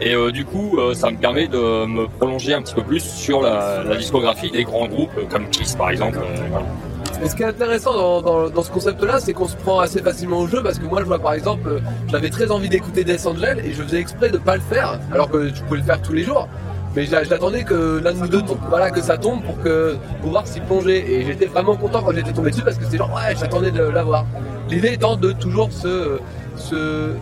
Et 0.00 0.14
euh, 0.14 0.30
du 0.30 0.44
coup, 0.44 0.78
euh, 0.78 0.94
ça 0.94 1.10
me 1.10 1.16
permet 1.16 1.48
de 1.48 1.86
me 1.86 2.06
prolonger 2.06 2.54
un 2.54 2.62
petit 2.62 2.74
peu 2.74 2.82
plus 2.82 3.00
sur 3.00 3.40
la, 3.42 3.82
discographie 3.96 4.50
des 4.50 4.64
grands 4.64 4.86
groupes 4.86 5.28
comme 5.30 5.48
Kiss 5.48 5.74
par 5.74 5.90
exemple. 5.90 6.18
euh. 6.18 7.24
Et 7.24 7.28
ce 7.30 7.34
qui 7.34 7.42
est 7.42 7.46
intéressant 7.46 8.20
dans, 8.20 8.62
ce 8.62 8.70
concept-là, 8.70 9.20
c'est 9.20 9.32
qu'on 9.32 9.48
se 9.48 9.56
prend 9.56 9.80
assez 9.80 10.02
facilement 10.02 10.40
au 10.40 10.48
jeu 10.48 10.62
parce 10.62 10.78
que 10.78 10.84
moi, 10.84 11.00
je 11.00 11.06
vois 11.06 11.18
par 11.18 11.32
exemple, 11.32 11.80
j'avais 12.08 12.28
très 12.28 12.50
envie 12.50 12.68
d'écouter 12.68 13.04
Death 13.04 13.26
Angel 13.26 13.62
et 13.64 13.72
je 13.72 13.82
faisais 13.82 14.00
exprès 14.00 14.28
de 14.28 14.36
pas 14.36 14.56
le 14.56 14.60
faire, 14.62 15.00
alors 15.12 15.30
que 15.30 15.48
tu 15.48 15.62
pouvais 15.62 15.80
le 15.80 15.86
faire 15.86 16.02
tous 16.02 16.12
les 16.12 16.24
jours. 16.24 16.46
Mais 16.94 17.06
j'a- 17.06 17.24
j'attendais 17.24 17.64
que 17.64 18.00
l'un 18.04 18.12
de 18.12 18.18
nous 18.18 18.28
deux 18.28 18.42
tombe, 18.42 18.58
voilà, 18.68 18.90
que 18.90 19.00
ça 19.00 19.16
tombe 19.16 19.42
pour 19.42 19.58
que 19.62 19.96
pour 20.20 20.30
voir 20.30 20.46
s'y 20.46 20.60
plonger. 20.60 21.10
Et 21.10 21.24
j'étais 21.24 21.46
vraiment 21.46 21.76
content 21.76 22.02
quand 22.02 22.12
j'étais 22.12 22.32
tombé 22.32 22.50
dessus 22.50 22.62
parce 22.62 22.76
que 22.76 22.84
c'est 22.84 22.98
genre 22.98 23.10
ouais, 23.14 23.34
j'attendais 23.38 23.70
de 23.70 23.82
l'avoir. 23.82 24.26
L'idée 24.68 24.92
étant 24.92 25.16
de 25.16 25.32
toujours 25.32 25.70
se 25.72 26.18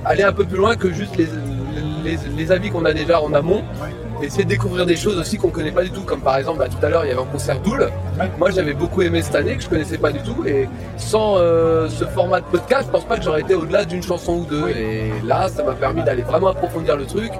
aller 0.04 0.22
un 0.22 0.32
peu 0.32 0.44
plus 0.44 0.56
loin 0.56 0.76
que 0.76 0.92
juste 0.92 1.16
les, 1.16 1.28
les, 2.04 2.52
avis 2.52 2.70
qu'on 2.70 2.84
a 2.84 2.92
déjà 2.92 3.20
en 3.20 3.32
amont. 3.34 3.62
Essayer 4.22 4.44
de 4.44 4.48
découvrir 4.48 4.86
des 4.86 4.96
choses 4.96 5.18
aussi 5.18 5.38
qu'on 5.38 5.48
connaît 5.48 5.72
pas 5.72 5.82
du 5.82 5.90
tout, 5.90 6.02
comme 6.02 6.20
par 6.20 6.36
exemple 6.36 6.60
bah, 6.60 6.68
tout 6.68 6.84
à 6.84 6.88
l'heure 6.88 7.04
il 7.04 7.08
y 7.08 7.10
avait 7.10 7.20
un 7.20 7.24
concert 7.24 7.58
Doul. 7.60 7.90
Moi 8.38 8.50
j'avais 8.50 8.72
beaucoup 8.72 9.02
aimé 9.02 9.22
cette 9.22 9.34
année 9.34 9.56
que 9.56 9.62
je 9.62 9.68
connaissais 9.68 9.98
pas 9.98 10.12
du 10.12 10.20
tout 10.20 10.46
et 10.46 10.68
sans 10.96 11.36
euh, 11.36 11.88
ce 11.88 12.04
format 12.04 12.40
de 12.40 12.46
podcast, 12.46 12.84
je 12.86 12.90
pense 12.92 13.04
pas 13.04 13.16
que 13.16 13.24
j'aurais 13.24 13.40
été 13.40 13.54
au-delà 13.54 13.84
d'une 13.84 14.02
chanson 14.02 14.34
ou 14.34 14.44
deux. 14.44 14.68
Et 14.68 15.12
là 15.24 15.48
ça 15.48 15.64
m'a 15.64 15.74
permis 15.74 16.04
d'aller 16.04 16.22
vraiment 16.22 16.48
approfondir 16.48 16.96
le 16.96 17.06
truc, 17.06 17.32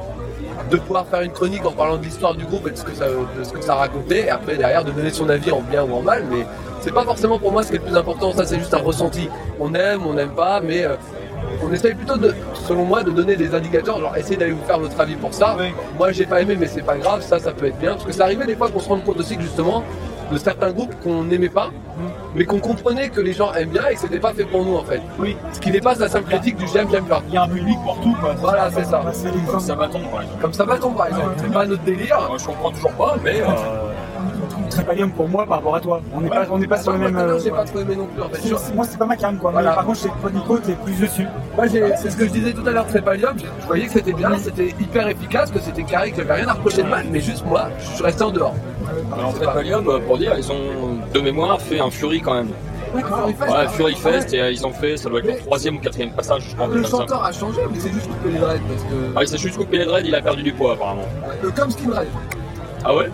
de 0.70 0.76
pouvoir 0.76 1.06
faire 1.06 1.22
une 1.22 1.32
chronique 1.32 1.64
en 1.64 1.72
parlant 1.72 1.96
de 1.96 2.04
l'histoire 2.04 2.34
du 2.34 2.44
groupe 2.44 2.66
et 2.66 2.72
de 2.72 2.76
ce 2.76 2.84
que 2.84 2.92
ça, 2.92 3.06
de 3.06 3.44
ce 3.44 3.70
racontait, 3.70 4.26
et 4.26 4.30
après 4.30 4.56
derrière 4.56 4.84
de 4.84 4.90
donner 4.90 5.10
son 5.10 5.28
avis 5.28 5.52
en 5.52 5.62
bien 5.62 5.84
ou 5.84 5.94
en 5.94 6.02
mal, 6.02 6.24
mais 6.30 6.44
c'est 6.80 6.92
pas 6.92 7.04
forcément 7.04 7.38
pour 7.38 7.52
moi 7.52 7.62
ce 7.62 7.70
qui 7.70 7.76
est 7.76 7.78
le 7.78 7.84
plus 7.84 7.96
important, 7.96 8.32
ça 8.32 8.44
c'est 8.44 8.58
juste 8.58 8.74
un 8.74 8.78
ressenti. 8.78 9.28
On 9.58 9.74
aime, 9.74 10.06
on 10.06 10.14
n'aime 10.14 10.34
pas, 10.34 10.60
mais 10.60 10.84
euh, 10.84 10.96
on 11.62 11.72
essaye 11.72 11.94
plutôt 11.94 12.16
de, 12.16 12.34
selon 12.66 12.84
moi, 12.84 13.02
de 13.02 13.10
donner 13.10 13.36
des 13.36 13.54
indicateurs, 13.54 13.98
genre 13.98 14.16
essayer 14.16 14.36
d'aller 14.36 14.52
vous 14.52 14.64
faire 14.64 14.78
votre 14.78 14.98
avis 15.00 15.16
pour 15.16 15.32
ça. 15.32 15.56
Moi 15.98 16.12
j'ai 16.12 16.26
pas 16.26 16.40
aimé 16.42 16.56
mais 16.58 16.66
c'est 16.66 16.82
pas 16.82 16.96
grave, 16.96 17.22
ça 17.22 17.38
ça 17.38 17.52
peut 17.52 17.66
être 17.66 17.78
bien, 17.78 17.92
parce 17.92 18.04
que 18.04 18.12
ça 18.12 18.24
arrivait 18.24 18.46
des 18.46 18.56
fois 18.56 18.68
qu'on 18.70 18.80
se 18.80 18.88
rende 18.88 19.04
compte 19.04 19.18
aussi 19.18 19.36
que 19.36 19.42
justement 19.42 19.82
de 20.32 20.38
certains 20.38 20.72
groupes 20.72 20.94
qu'on 21.02 21.24
n'aimait 21.24 21.48
pas, 21.48 21.70
mais 22.34 22.44
qu'on 22.44 22.58
comprenait 22.58 23.08
que 23.08 23.20
les 23.20 23.32
gens 23.32 23.52
aiment 23.52 23.70
bien 23.70 23.86
et 23.90 23.94
que 23.94 24.00
c'était 24.00 24.18
pas 24.18 24.32
fait 24.32 24.44
pour 24.44 24.64
nous 24.64 24.76
en 24.76 24.84
fait. 24.84 25.00
Oui. 25.18 25.36
Ce 25.52 25.60
qui 25.60 25.70
dépasse 25.70 25.98
la 25.98 26.08
simple 26.08 26.28
critique 26.28 26.56
du 26.56 26.66
j'aime, 26.66 26.88
j'aime 26.90 27.04
pas. 27.04 27.22
Il 27.28 27.34
y 27.34 27.36
a 27.36 27.42
un 27.42 27.48
public 27.48 27.76
pour 27.84 28.00
tout, 28.00 28.14
quoi. 28.20 28.34
Voilà, 28.38 28.70
c'est 28.74 28.84
ça. 28.84 29.02
Comme 29.50 29.60
ça 29.60 29.74
bâton 29.74 30.00
par 30.10 30.22
exemple. 30.22 30.40
Comme 30.40 30.52
ça 30.52 30.64
va 30.64 30.76
par 30.76 31.06
exemple, 31.06 31.34
c'est 31.38 31.52
pas 31.52 31.66
notre 31.66 31.82
délire. 31.84 32.18
Moi, 32.28 32.38
je 32.38 32.46
comprends 32.46 32.70
toujours 32.70 32.92
pas, 32.92 33.16
mais 33.22 33.40
euh, 33.40 33.46
Trépalium 34.70 35.10
pour 35.12 35.28
moi 35.28 35.46
par 35.46 35.58
rapport 35.58 35.76
à 35.76 35.80
toi. 35.80 36.00
On 36.14 36.20
n'est 36.20 36.28
pas, 36.28 36.44
on 36.50 36.58
n'est 36.58 36.66
pas 36.66 36.78
sur 36.78 36.92
le 36.92 36.98
même. 36.98 37.16
Euh, 37.16 37.38
j'ai 37.42 37.50
pas 37.50 37.64
trop 37.64 37.78
aimé 37.80 37.96
non 37.96 38.06
plus 38.06 38.22
en 38.22 38.28
fait. 38.28 38.40
c'est- 38.42 38.74
Moi, 38.74 38.84
c'est 38.88 38.98
pas 38.98 39.06
ma 39.06 39.16
cam, 39.16 39.36
quoi. 39.38 39.50
Voilà. 39.50 39.70
Mais 39.70 39.76
par 39.76 39.86
contre, 39.86 39.98
chez 40.00 40.08
Nico, 40.32 40.58
t'es 40.58 40.72
plus 40.72 40.98
dessus. 41.00 41.26
Moi, 41.56 41.66
j'ai- 41.68 41.92
c'est 41.96 42.10
ce 42.10 42.16
que 42.16 42.24
je 42.26 42.30
disais 42.30 42.52
tout 42.52 42.66
à 42.66 42.70
l'heure, 42.70 42.86
Trépalium, 42.86 43.38
je 43.38 43.44
je 43.60 43.66
voyais 43.66 43.86
que 43.86 43.92
c'était 43.92 44.12
bien, 44.12 44.36
c'était 44.38 44.68
hyper 44.80 45.08
efficace, 45.08 45.50
que 45.50 45.60
c'était 45.60 45.84
carré, 45.84 46.10
que 46.10 46.18
j'avais 46.18 46.34
rien 46.34 46.48
à 46.48 46.52
reprocher 46.54 46.82
de 46.82 46.88
mal, 46.88 47.06
mais 47.10 47.20
juste 47.20 47.44
moi, 47.46 47.68
je 47.78 47.84
suis 47.94 48.02
resté 48.04 48.22
en 48.24 48.30
dehors. 48.30 48.54
alors, 49.14 49.28
en 49.28 49.32
fait, 49.32 49.44
Valium, 49.46 49.84
pour 50.06 50.18
dire, 50.18 50.32
ils 50.36 50.50
ont 50.52 50.98
de 51.12 51.20
mémoire 51.20 51.60
fait 51.60 51.80
un 51.80 51.90
Fury 51.90 52.20
quand 52.20 52.34
même. 52.34 52.48
Ouais, 52.94 53.02
Fury 53.70 53.94
Fest, 53.96 54.32
et 54.34 54.40
euh, 54.40 54.52
ils 54.52 54.64
ont 54.64 54.70
fait, 54.70 54.96
ça 54.96 55.08
doit 55.08 55.18
être 55.18 55.26
le 55.26 55.36
troisième 55.38 55.76
ou 55.76 55.80
quatrième 55.80 56.12
passage, 56.12 56.44
je 56.50 56.54
crois. 56.54 56.68
Le 56.72 56.84
ça. 56.84 56.90
chanteur 56.98 57.24
a 57.24 57.32
changé, 57.32 57.60
mais 57.72 57.78
c'est 57.80 57.90
juste 57.92 58.06
coupé 58.06 58.30
les 58.30 58.38
dreads 58.38 58.60
parce 58.68 58.82
que. 58.84 58.94
Ah, 59.16 59.22
il 59.22 59.28
s'est 59.28 59.38
juste 59.38 59.56
coupé 59.56 59.78
les 59.78 59.84
dreads, 59.84 60.06
il 60.06 60.14
a 60.14 60.22
perdu 60.22 60.42
du 60.44 60.52
poids 60.52 60.74
apparemment. 60.74 61.02
Euh, 61.44 61.50
Comme 61.56 61.70
Skin 61.72 61.90
Red. 61.90 62.06
Ah 62.86 62.94
ouais 62.94 63.06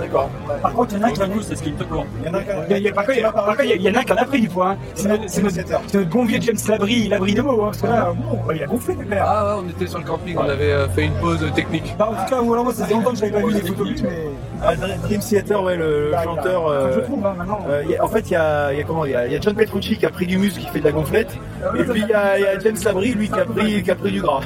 D'accord. 0.00 0.28
Par 0.62 0.72
contre, 0.72 0.94
il 0.94 1.00
y 1.00 1.04
en 1.04 1.06
a 1.06 1.10
qui 1.12 1.20
c'est 1.44 1.56
ce 1.56 1.62
qui 1.62 1.72
me 1.72 1.84
court. 1.84 2.04
Il 2.20 2.26
y 2.26 2.30
en 2.30 2.34
a 2.34 2.42
qui- 2.42 2.48
il 2.68 2.70
y 2.70 2.74
a- 2.74 2.78
il 2.78 2.88
a- 2.88 2.90
il 2.90 3.24
a- 3.24 3.64
il 3.64 3.72
a- 3.72 3.74
il 3.76 3.96
en 3.96 4.00
a 4.00 4.04
qui 4.04 4.12
en 4.12 4.16
a 4.16 4.24
pris 4.24 4.40
du 4.40 4.48
poids. 4.48 4.70
hein. 4.70 4.76
C'est 4.94 5.42
notre, 5.42 6.08
bon 6.08 6.24
vieux 6.24 6.40
James 6.40 6.56
Labrie, 6.68 7.08
Labrie 7.08 7.34
de 7.34 7.42
mots. 7.42 7.62
Hein, 7.62 7.66
parce 7.66 7.78
que 7.82 7.86
là, 7.86 8.12
bon, 8.16 8.38
il 8.54 8.62
a 8.62 8.66
gonflé, 8.66 8.96
le 8.98 9.04
père. 9.06 9.24
Ah 9.26 9.56
ouais, 9.56 9.62
on 9.64 9.68
était 9.70 9.86
sur 9.86 9.98
le 9.98 10.04
camping, 10.04 10.36
on 10.38 10.48
avait 10.48 10.72
euh, 10.72 10.88
fait 10.88 11.04
une 11.04 11.12
pause 11.14 11.44
technique. 11.54 11.94
Bah, 11.98 12.08
en 12.10 12.14
tout 12.24 12.30
cas, 12.34 12.40
ou 12.42 12.52
alors 12.52 12.64
moi, 12.64 12.74
ça 12.74 12.86
fait 12.86 12.94
longtemps 12.94 13.10
que 13.12 13.16
j'avais 13.18 13.30
pas 13.32 13.38
vu 13.46 13.52
les 13.54 13.60
photos 13.60 13.88
mais. 14.02 14.28
Ah, 14.60 14.74
Dream 15.04 15.20
Theater, 15.20 15.62
ouais, 15.62 15.76
le, 15.76 16.10
chanteur. 16.24 16.66
euh, 16.66 16.92
Je 16.96 17.00
trouve, 17.00 17.24
hein, 17.24 17.34
maintenant. 17.38 17.60
euh, 17.68 17.82
il 17.84 17.90
y 17.92 17.96
a- 17.96 18.04
en 18.04 18.08
fait, 18.08 18.28
il 18.28 18.32
y 18.32 18.36
a, 18.36 18.72
il 18.72 18.80
a 18.80 18.84
comment 18.84 19.04
il 19.04 19.12
y 19.12 19.14
a, 19.14 19.26
il 19.28 19.34
a 19.36 19.40
John 19.40 19.54
Petrucci 19.54 19.96
qui 19.96 20.04
a 20.06 20.10
pris 20.10 20.26
du 20.26 20.36
muscle, 20.38 20.60
qui 20.60 20.66
fait 20.66 20.80
de 20.80 20.84
la 20.84 20.90
gonflette, 20.92 21.30
et 21.78 21.84
puis 21.84 22.00
il 22.02 22.08
y 22.08 22.12
a, 22.12 22.38
il 22.38 22.44
a 22.46 22.58
James 22.58 22.76
Labrie, 22.84 23.12
lui, 23.14 23.28
qui 23.28 23.38
a 23.38 23.44
pris, 23.44 23.82
qui 23.84 23.90
a 23.90 23.94
pris 23.94 24.10
du 24.10 24.20
gras. 24.20 24.40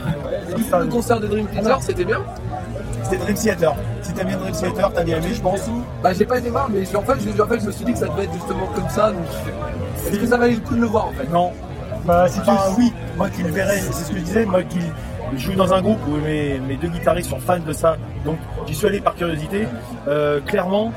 Le 0.54 0.86
concert 0.90 1.18
de 1.20 1.26
Dream 1.28 1.46
Theater, 1.46 1.78
c'était 1.80 2.04
bien 2.04 2.20
C'était 3.02 3.16
Dream 3.18 3.34
Theater. 3.36 3.74
Si 4.02 4.12
t'as 4.12 4.24
bien 4.24 4.36
Dream 4.36 4.52
Theater, 4.52 4.92
t'as 4.94 5.02
bien 5.04 5.16
aimé, 5.18 5.28
je 5.34 5.40
pense. 5.40 5.60
Bah 6.02 6.12
j'ai 6.12 6.24
pas 6.24 6.38
été 6.38 6.50
voir, 6.50 6.68
mais 6.70 6.84
je- 6.84 6.96
en 6.96 7.02
fait, 7.02 7.14
je, 7.20 7.42
en 7.42 7.46
fait, 7.46 7.60
je 7.60 7.66
me 7.66 7.72
suis 7.72 7.84
dit 7.84 7.92
que 7.92 7.98
ça 7.98 8.08
devait 8.08 8.24
être 8.24 8.32
justement 8.34 8.66
comme 8.74 8.88
ça, 8.88 9.10
donc 9.12 9.22
est-ce 10.08 10.18
que 10.18 10.26
ça 10.26 10.36
valait 10.36 10.54
le 10.54 10.60
coup 10.60 10.74
de 10.74 10.80
le 10.80 10.86
voir 10.86 11.06
en 11.06 11.12
fait? 11.12 11.28
Non. 11.30 11.52
Bah, 12.04 12.26
si 12.28 12.40
tu. 12.40 12.50
Enfin, 12.50 12.74
oui, 12.78 12.92
moi 13.16 13.28
qui 13.30 13.42
le 13.42 13.50
verrais, 13.50 13.78
c'est 13.78 13.92
ce 14.04 14.10
que 14.10 14.18
je 14.18 14.22
disais, 14.24 14.44
moi 14.44 14.62
qui 14.64 14.78
je 15.36 15.38
joue 15.38 15.54
dans 15.54 15.72
un 15.72 15.80
groupe 15.80 15.98
où 16.08 16.16
mes, 16.16 16.58
mes 16.60 16.76
deux 16.76 16.88
guitaristes 16.88 17.30
sont 17.30 17.38
fans 17.38 17.58
de 17.58 17.72
ça, 17.72 17.96
donc 18.24 18.36
j'y 18.66 18.74
suis 18.74 18.86
allé 18.86 19.00
par 19.00 19.14
curiosité. 19.14 19.66
Euh, 20.08 20.40
clairement, 20.40 20.92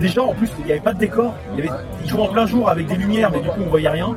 déjà 0.00 0.22
en 0.22 0.34
plus, 0.34 0.50
il 0.58 0.64
n'y 0.66 0.72
avait 0.72 0.80
pas 0.80 0.92
de 0.92 0.98
décor, 0.98 1.32
il 1.56 1.64
y 1.64 1.68
avait, 1.68 1.78
ils 2.04 2.10
jouaient 2.10 2.22
en 2.22 2.26
plein 2.28 2.46
jour 2.46 2.68
avec 2.68 2.86
des 2.86 2.96
lumières, 2.96 3.30
mais 3.32 3.40
du 3.40 3.48
coup 3.48 3.60
on 3.64 3.70
voyait 3.70 3.88
rien. 3.88 4.14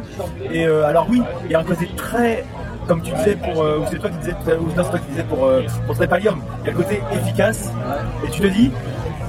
Et 0.52 0.66
euh, 0.66 0.86
alors 0.86 1.06
oui, 1.10 1.22
il 1.46 1.52
y 1.52 1.56
a 1.56 1.60
un 1.60 1.64
côté 1.64 1.88
très, 1.96 2.44
comme 2.90 3.02
tu 3.04 3.14
disais 3.14 3.36
pour, 3.36 3.62
euh, 3.64 3.78
ou 3.78 3.84
c'est 3.90 4.00
toi 4.00 4.10
qui 4.10 4.18
disais, 4.18 4.34
ou 4.60 4.64
non, 4.76 4.84
c'est 4.84 4.90
toi 4.90 5.00
qui 5.00 5.10
disais 5.12 5.24
pour, 5.24 5.46
euh, 5.46 5.62
pour 5.86 5.96
Trépalium, 5.96 6.42
il 6.64 6.66
y 6.66 6.70
a 6.70 6.72
le 6.72 6.78
côté 6.78 7.02
efficace, 7.14 7.72
et 8.26 8.30
tu 8.32 8.42
te 8.42 8.48
dis, 8.48 8.72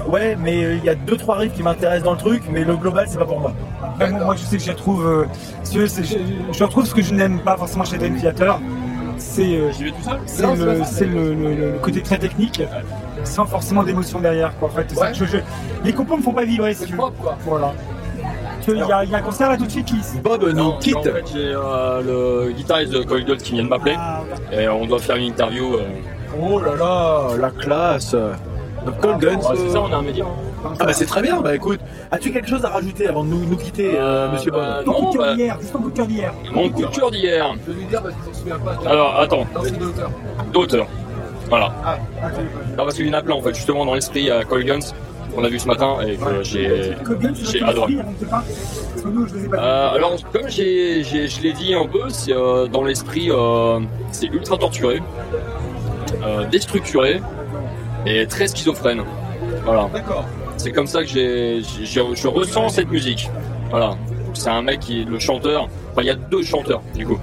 ouais, 0.08 0.34
mais 0.40 0.64
euh, 0.64 0.76
il 0.76 0.84
y 0.84 0.88
a 0.88 0.94
deux 0.94 1.18
trois 1.18 1.36
riffs 1.36 1.52
qui 1.52 1.62
m'intéressent 1.62 2.04
dans 2.04 2.12
le 2.12 2.16
truc, 2.18 2.42
mais 2.50 2.64
le 2.64 2.74
global 2.76 3.04
c'est 3.06 3.18
pas 3.18 3.26
pour 3.26 3.38
moi. 3.38 3.52
Bah, 3.98 4.08
moi, 4.08 4.34
je 4.34 4.40
sais 4.44 4.56
que 4.56 4.62
je 4.62 4.70
retrouve. 4.70 5.06
euh, 5.06 5.26
c'est- 5.62 5.86
je, 6.04 6.16
je 6.52 6.64
retrouve 6.64 6.86
ce 6.86 6.94
que 6.94 7.02
je 7.02 7.12
n'aime 7.12 7.40
pas 7.40 7.58
forcément 7.58 7.84
chez 7.84 7.98
Dream 7.98 8.16
Theater. 8.18 8.58
C'est. 9.18 9.42
euh, 9.42 9.70
J'y 9.72 9.84
vais 9.84 9.90
tout 9.90 10.02
seul 10.02 10.18
c'est 10.86 11.04
le, 11.04 11.34
le, 11.34 11.54
le- 11.54 11.72
le 11.72 11.78
côté 11.82 12.00
très 12.00 12.16
technique, 12.16 12.62
sans 13.24 13.44
forcément 13.44 13.82
d'émotion 13.82 14.18
derrière. 14.20 14.58
Quoi. 14.58 14.68
En 14.68 14.72
fait, 14.72 14.90
Ouais. 14.98 15.12
je- 15.12 15.26
je- 15.26 15.36
les 15.84 15.92
compos 15.92 16.16
me 16.16 16.22
font 16.22 16.32
pas 16.32 16.46
vibrer. 16.46 16.72
Si 16.72 16.80
C'est 16.80 16.86
tu 16.86 16.92
veux. 16.92 16.98
propre 16.98 17.20
quoi. 17.20 17.36
Voilà. 17.44 17.74
Il 18.68 18.76
y, 18.78 18.82
a- 18.92 19.04
il 19.04 19.10
y 19.10 19.14
a 19.14 19.18
un 19.18 19.22
concert 19.22 19.48
là 19.50 19.56
tout 19.56 19.66
de 19.66 19.70
suite 19.70 19.86
qui. 19.86 19.96
Bob 20.22 20.42
nous 20.44 20.52
Non, 20.52 20.78
quitte. 20.78 20.96
En 20.96 21.02
fait, 21.02 21.24
j'ai 21.32 21.52
euh, 21.54 22.44
le 22.46 22.52
guitariste 22.52 22.92
de 22.92 23.02
Coil 23.02 23.24
Gold 23.24 23.42
qui 23.42 23.52
vient 23.52 23.64
de 23.64 23.68
m'appeler, 23.68 23.94
Ah, 23.98 24.20
et 24.52 24.68
on 24.68 24.84
doit 24.86 24.98
faire 24.98 25.16
une 25.16 25.24
interview. 25.26 25.74
euh, 25.74 25.80
Oh 26.40 26.60
là 26.60 26.74
là, 26.76 27.22
la 27.38 27.50
classe. 27.50 28.14
Donc 28.14 28.98
Cold 29.00 29.18
Guns. 29.18 29.36
ouais, 29.36 29.56
c'est 29.56 29.68
ça, 29.70 29.80
on 29.80 29.92
a 29.92 29.96
un 29.96 30.02
média. 30.02 30.24
Ah 30.78 30.84
bah 30.84 30.92
c'est 30.92 31.06
très 31.06 31.22
bien, 31.22 31.40
bah 31.40 31.54
écoute, 31.54 31.80
as-tu 32.10 32.30
quelque 32.32 32.48
chose 32.48 32.64
à 32.66 32.68
rajouter 32.68 33.08
avant 33.08 33.24
de 33.24 33.30
nous, 33.30 33.46
nous 33.46 33.56
quitter, 33.56 33.92
euh, 33.94 34.30
monsieur 34.30 34.50
Bob? 34.50 34.60
bah, 34.60 34.82
ton 34.84 34.92
coup 34.92 35.06
de 35.12 35.16
cœur 35.16 35.26
bah, 35.26 35.34
d'hier, 35.34 35.56
c'est 35.60 35.72
ton 35.72 35.78
coup 35.78 35.90
de 35.90 35.96
cœur 35.96 36.06
d'hier. 36.06 36.32
Mon 36.52 36.68
coup 36.68 36.82
de 36.82 36.86
cœur 36.88 37.10
d'hier. 37.10 37.54
Je 37.66 37.72
vais 37.72 37.78
lui 37.78 37.86
dire 37.86 38.02
parce 38.02 38.14
qu'il 38.14 38.24
s'en 38.34 38.38
souvient 38.40 38.58
pas. 38.58 38.76
Alors, 38.90 39.18
attends, 39.20 39.46
Non, 39.54 39.60
c'est 39.64 39.78
d'auteur. 39.78 40.10
d'auteur. 40.52 40.86
Voilà. 41.48 41.72
Ah, 41.84 41.96
Non, 42.76 42.84
parce 42.84 42.94
qu'il 42.94 43.06
y 43.06 43.10
en 43.10 43.14
a 43.18 43.22
plein 43.22 43.34
en 43.36 43.40
fait, 43.40 43.54
justement 43.54 43.84
dans 43.86 43.94
l'esprit 43.94 44.30
à 44.30 44.44
Coil 44.44 44.64
Guns, 44.64 44.80
qu'on 45.40 45.46
a 45.46 45.48
vu 45.48 45.58
ce 45.58 45.66
matin 45.66 45.96
et 46.06 46.16
que 46.16 46.42
j'ai 46.42 47.62
adoré. 47.62 47.96
Euh, 49.54 49.90
alors, 49.94 50.16
comme 50.32 50.48
j'ai, 50.48 51.02
j'ai- 51.04 51.28
je 51.28 51.40
l'ai 51.42 51.52
dit 51.52 51.74
un 51.74 51.86
peu, 51.86 52.08
c'est 52.08 52.32
euh, 52.32 52.66
dans 52.66 52.84
l'esprit, 52.84 53.30
euh, 53.30 53.80
c'est 54.12 54.26
ultra 54.26 54.56
torturé, 54.58 55.00
déstructuré 56.50 57.20
et 58.06 58.26
très 58.26 58.48
schizophrène. 58.48 59.02
Voilà. 59.64 59.88
d'accord. 59.92 60.24
C'est 60.56 60.72
comme 60.72 60.86
ça 60.86 61.02
que 61.02 61.08
j'ai, 61.08 61.62
je 61.84 62.28
ressens 62.28 62.68
cette 62.70 62.90
musique. 62.90 63.30
Voilà. 63.70 63.94
C'est 64.34 64.50
un 64.50 64.62
mec 64.62 64.80
qui 64.80 65.02
est 65.02 65.04
le 65.04 65.18
chanteur. 65.18 65.68
Enfin, 65.92 66.02
il 66.02 66.06
y 66.06 66.10
a 66.10 66.14
deux 66.14 66.42
chanteurs 66.42 66.82
du 66.94 67.06
coup. 67.06 67.18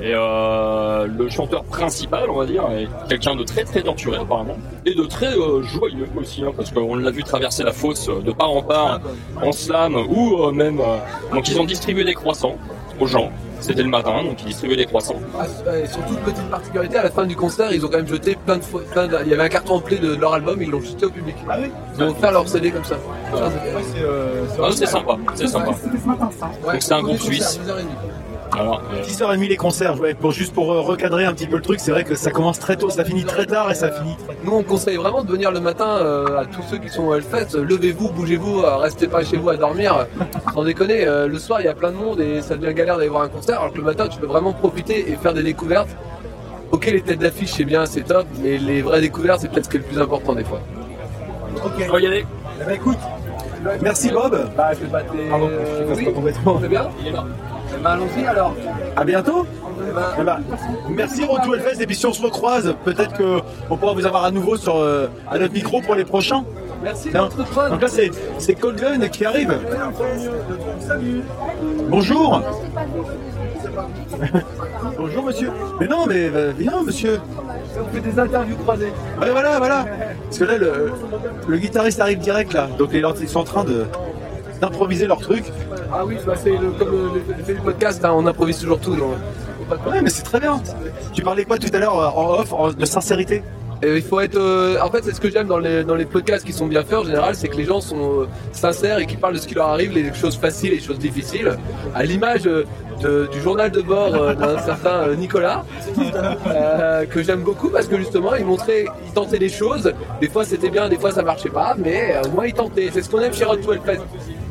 Et 0.00 0.12
euh, 0.14 1.06
le 1.06 1.28
chanteur 1.28 1.64
principal, 1.64 2.30
on 2.30 2.38
va 2.38 2.46
dire, 2.46 2.64
est 2.70 2.86
quelqu'un 3.08 3.34
de 3.34 3.42
très 3.44 3.64
très 3.64 3.82
torturé 3.82 4.16
apparemment 4.18 4.56
et 4.86 4.94
de 4.94 5.04
très 5.04 5.36
euh, 5.36 5.62
joyeux 5.62 6.06
aussi, 6.16 6.44
hein, 6.44 6.52
parce 6.56 6.70
qu'on 6.70 6.94
l'a 6.96 7.10
vu 7.10 7.24
traverser 7.24 7.64
la 7.64 7.72
fosse 7.72 8.08
euh, 8.08 8.20
de 8.20 8.30
part 8.32 8.50
en 8.50 8.62
part, 8.62 9.00
en 9.42 9.50
slam 9.52 9.96
ou 9.96 10.42
euh, 10.44 10.52
même. 10.52 10.78
euh, 10.80 10.98
donc 11.34 11.48
ils 11.48 11.60
ont 11.60 11.64
distribué 11.64 12.04
des 12.04 12.14
croissants 12.14 12.56
aux 13.00 13.06
gens. 13.06 13.30
C'était 13.60 13.82
le 13.82 13.88
matin, 13.88 14.22
donc 14.22 14.40
ils 14.42 14.46
distribuaient 14.46 14.76
des 14.76 14.86
croissants. 14.86 15.16
Ah, 15.36 15.44
et 15.76 15.86
surtout, 15.88 16.14
petite 16.24 16.48
particularité, 16.48 16.96
à 16.96 17.02
la 17.02 17.10
fin 17.10 17.26
du 17.26 17.34
concert, 17.34 17.72
ils 17.72 17.84
ont 17.84 17.88
quand 17.88 17.96
même 17.96 18.06
jeté 18.06 18.36
plein 18.46 18.56
de 18.56 18.62
fois. 18.62 18.82
plein 18.92 19.08
de- 19.08 19.18
Il 19.24 19.30
y 19.30 19.34
avait 19.34 19.42
un 19.42 19.48
carton 19.48 19.80
complet 19.80 19.96
de 19.96 20.14
leur 20.14 20.34
album, 20.34 20.62
ils 20.62 20.70
l'ont 20.70 20.80
jeté 20.80 21.06
au 21.06 21.10
public. 21.10 21.34
Ah 21.48 21.56
oui 21.60 21.68
Ils 21.96 22.04
ont 22.04 22.10
offert 22.10 22.30
leur 22.30 22.48
CD 22.48 22.70
comme 22.70 22.84
ça. 22.84 22.96
C'est, 23.32 24.00
euh, 24.04 24.44
Ah, 24.62 24.68
c'est 24.70 24.86
sympa, 24.86 25.16
c'est 25.34 25.48
sympa. 25.48 25.72
C'était 25.82 25.98
ce 25.98 26.06
matin, 26.06 26.30
ça. 26.38 26.46
Ouais, 26.64 26.72
Donc 26.74 26.82
c'est 26.82 26.94
un 26.94 27.02
groupe 27.02 27.18
suisse. 27.20 27.60
10h30. 28.50 28.60
Alors, 28.60 28.82
euh, 28.92 29.02
10h30 29.02 29.48
les 29.48 29.56
concerts, 29.56 30.00
ouais, 30.00 30.14
pour, 30.14 30.32
juste 30.32 30.52
pour 30.54 30.72
euh, 30.72 30.80
recadrer 30.80 31.24
un 31.24 31.32
petit 31.32 31.46
peu 31.46 31.56
le 31.56 31.62
truc, 31.62 31.80
c'est 31.80 31.90
vrai 31.90 32.04
que 32.04 32.14
ça 32.14 32.30
commence 32.30 32.58
très 32.58 32.76
tôt, 32.76 32.90
ça 32.90 33.04
finit 33.04 33.24
très 33.24 33.46
tard 33.46 33.70
et 33.70 33.74
ça 33.74 33.90
finit 33.90 34.16
très 34.16 34.36
Nous, 34.44 34.52
on 34.52 34.62
conseille 34.62 34.96
vraiment 34.96 35.22
de 35.22 35.30
venir 35.30 35.50
le 35.50 35.60
matin 35.60 35.86
euh, 36.00 36.38
à 36.38 36.44
tous 36.46 36.62
ceux 36.62 36.78
qui 36.78 36.88
sont 36.88 37.04
au 37.04 37.14
Hellfest. 37.14 37.56
Levez-vous, 37.56 38.10
bougez-vous, 38.10 38.60
euh, 38.62 38.76
restez 38.76 39.06
pas 39.08 39.24
chez 39.24 39.36
vous 39.36 39.48
à 39.50 39.56
dormir. 39.56 40.06
Sans 40.54 40.64
déconner, 40.64 41.06
euh, 41.06 41.26
le 41.28 41.38
soir, 41.38 41.60
il 41.60 41.64
y 41.64 41.68
a 41.68 41.74
plein 41.74 41.90
de 41.90 41.96
monde 41.96 42.20
et 42.20 42.42
ça 42.42 42.56
devient 42.56 42.74
galère 42.74 42.96
d'aller 42.96 43.08
voir 43.08 43.22
un 43.22 43.28
concert. 43.28 43.60
Alors 43.60 43.72
que 43.72 43.78
le 43.78 43.84
matin, 43.84 44.08
tu 44.08 44.18
peux 44.18 44.26
vraiment 44.26 44.52
profiter 44.52 45.10
et 45.10 45.16
faire 45.16 45.34
des 45.34 45.42
découvertes. 45.42 45.88
Ok, 46.70 46.86
les 46.86 47.00
têtes 47.00 47.20
d'affiche, 47.20 47.52
c'est 47.52 47.64
bien, 47.64 47.86
c'est 47.86 48.02
top, 48.02 48.26
mais 48.42 48.58
les 48.58 48.82
vraies 48.82 49.00
découvertes, 49.00 49.40
c'est 49.40 49.50
peut-être 49.50 49.64
ce 49.64 49.70
qui 49.70 49.76
est 49.78 49.80
le 49.80 49.86
plus 49.86 50.00
important 50.00 50.34
des 50.34 50.44
fois. 50.44 50.60
on 51.64 51.92
va 51.92 52.00
y 52.00 52.06
aller. 52.06 52.26
Eh 52.60 52.64
ben, 52.64 52.72
écoute, 52.74 52.98
merci 53.80 54.10
Bob, 54.10 54.50
Bah, 54.54 54.70
je 54.74 54.80
vais 54.80 54.86
battre 54.86 55.14
les... 55.16 55.30
Pardon, 55.30 55.48
je 55.48 55.84
passe 55.84 55.96
oui, 55.98 56.04
pas 56.04 56.12
complètement. 56.12 56.58
c'est 56.60 56.68
bien 56.68 56.88
Il 57.00 57.08
est 57.08 57.12
là. 57.12 57.24
Eh 57.78 57.82
ben, 57.84 57.90
allons-y 57.90 58.26
alors. 58.26 58.54
à 58.96 59.04
bientôt. 59.04 59.46
Eh 59.80 59.94
ben, 59.94 60.02
Eh 60.20 60.24
ben, 60.24 60.38
merci 60.90 61.24
Retour 61.24 61.54
Hellfest 61.54 61.80
et 61.80 61.86
puis 61.86 61.94
si 61.94 62.06
on 62.06 62.12
se 62.12 62.22
recroise, 62.22 62.74
peut-être 62.84 63.16
que 63.16 63.38
on 63.70 63.76
pourra 63.76 63.92
vous 63.92 64.06
avoir 64.06 64.24
à 64.24 64.30
nouveau 64.30 64.56
sur 64.56 64.76
euh, 64.78 65.06
à 65.30 65.38
notre 65.38 65.54
micro 65.54 65.80
pour 65.80 65.94
les 65.94 66.04
prochains. 66.04 66.44
merci. 66.82 67.10
Donc 67.10 67.80
là 67.80 67.88
c'est 67.88 68.10
c'est 68.38 68.54
Cold 68.54 68.80
Gun 68.80 69.06
qui 69.08 69.24
arrive. 69.24 69.56
Bonjour. 71.88 72.42
Bonjour 74.98 75.24
monsieur. 75.24 75.50
Mais 75.80 75.86
non 75.86 76.06
mais 76.06 76.30
euh, 76.34 76.52
viens 76.58 76.82
monsieur. 76.82 77.20
On 77.80 77.94
fait 77.94 78.00
des 78.00 78.18
interviews 78.18 78.56
croisées. 78.56 78.92
Ouais, 79.20 79.30
voilà, 79.30 79.58
voilà. 79.58 79.84
Parce 80.24 80.38
que 80.38 80.44
là, 80.44 80.58
le, 80.58 80.90
le 81.46 81.58
guitariste 81.58 82.00
arrive 82.00 82.18
direct, 82.18 82.52
là. 82.52 82.68
Donc, 82.76 82.92
les 82.92 83.02
ils 83.20 83.28
sont 83.28 83.40
en 83.40 83.44
train 83.44 83.62
de 83.62 83.84
d'improviser 84.60 85.06
leur 85.06 85.20
truc. 85.20 85.44
Ah 85.92 86.04
oui, 86.04 86.16
bah, 86.26 86.34
c'est 86.36 86.50
le, 86.50 86.70
comme 86.78 86.90
le, 86.90 87.20
le- 87.48 87.54
le 87.54 87.60
podcast, 87.60 88.04
hein, 88.04 88.12
on 88.14 88.26
improvise 88.26 88.58
toujours 88.58 88.78
tout. 88.80 88.94
donc, 88.94 89.12
pas 89.68 89.76
de 89.76 89.80
problème. 89.80 89.98
Ouais, 90.00 90.02
mais 90.04 90.10
c'est 90.10 90.22
très 90.22 90.40
bien. 90.40 90.60
Tu 91.12 91.22
parlais 91.22 91.44
quoi 91.44 91.58
tout 91.58 91.68
à 91.72 91.78
l'heure 91.78 91.98
euh, 91.98 92.06
en 92.20 92.40
off, 92.40 92.52
en- 92.52 92.70
de 92.72 92.84
sincérité? 92.86 93.42
Et 93.82 93.96
il 93.96 94.02
faut 94.02 94.18
être. 94.20 94.36
euh, 94.36 94.76
en 94.82 94.90
fait, 94.90 95.04
c'est 95.04 95.14
ce 95.14 95.20
que 95.20 95.30
j'aime 95.30 95.46
dans 95.46 95.58
les, 95.58 95.84
dans 95.84 95.94
les 95.94 96.04
podcasts 96.04 96.44
qui 96.44 96.52
sont 96.52 96.66
bien 96.66 96.82
faits 96.82 96.98
en 96.98 97.04
général, 97.04 97.34
c'est 97.36 97.46
que 97.48 97.56
les 97.56 97.64
gens 97.64 97.80
sont 97.80 98.22
euh, 98.22 98.26
sincères 98.52 98.98
et 98.98 99.06
qui 99.06 99.16
parlent 99.16 99.34
de 99.34 99.38
ce 99.38 99.46
qui 99.46 99.54
leur 99.54 99.68
arrive, 99.68 99.92
les 99.92 100.12
choses 100.14 100.36
faciles 100.36 100.72
et 100.72 100.76
les 100.76 100.82
choses 100.82 100.98
difficiles. 100.98 101.56
À 101.94 102.02
l'image 102.02 102.46
euh, 102.46 102.64
de- 103.02 103.28
du 103.32 103.40
journal 103.40 103.70
de 103.70 103.80
bord 103.80 104.14
euh, 104.16 104.34
d'un 104.34 104.58
certain 104.64 104.90
euh, 105.06 105.14
Nicolas, 105.14 105.64
euh, 106.48 107.04
que 107.06 107.22
j'aime 107.22 107.40
beaucoup 107.42 107.68
parce 107.68 107.86
que 107.86 107.96
justement, 107.98 108.34
il 108.34 108.44
montrait, 108.44 108.86
il 109.06 109.12
tentait 109.12 109.38
des 109.38 109.48
choses. 109.48 109.92
Des 110.20 110.28
fois, 110.28 110.44
c'était 110.44 110.70
bien, 110.70 110.88
des 110.88 110.98
fois, 110.98 111.12
ça 111.12 111.22
marchait 111.22 111.48
pas, 111.50 111.74
mais 111.78 112.14
euh, 112.16 112.22
au 112.28 112.30
moins, 112.32 112.46
il 112.46 112.54
tentait. 112.54 112.90
C'est 112.92 113.02
ce 113.02 113.08
qu'on 113.08 113.20
aime 113.20 113.32
chez 113.32 113.44
Rod 113.44 113.60
to 113.60 113.72
Hellfest. 113.72 114.00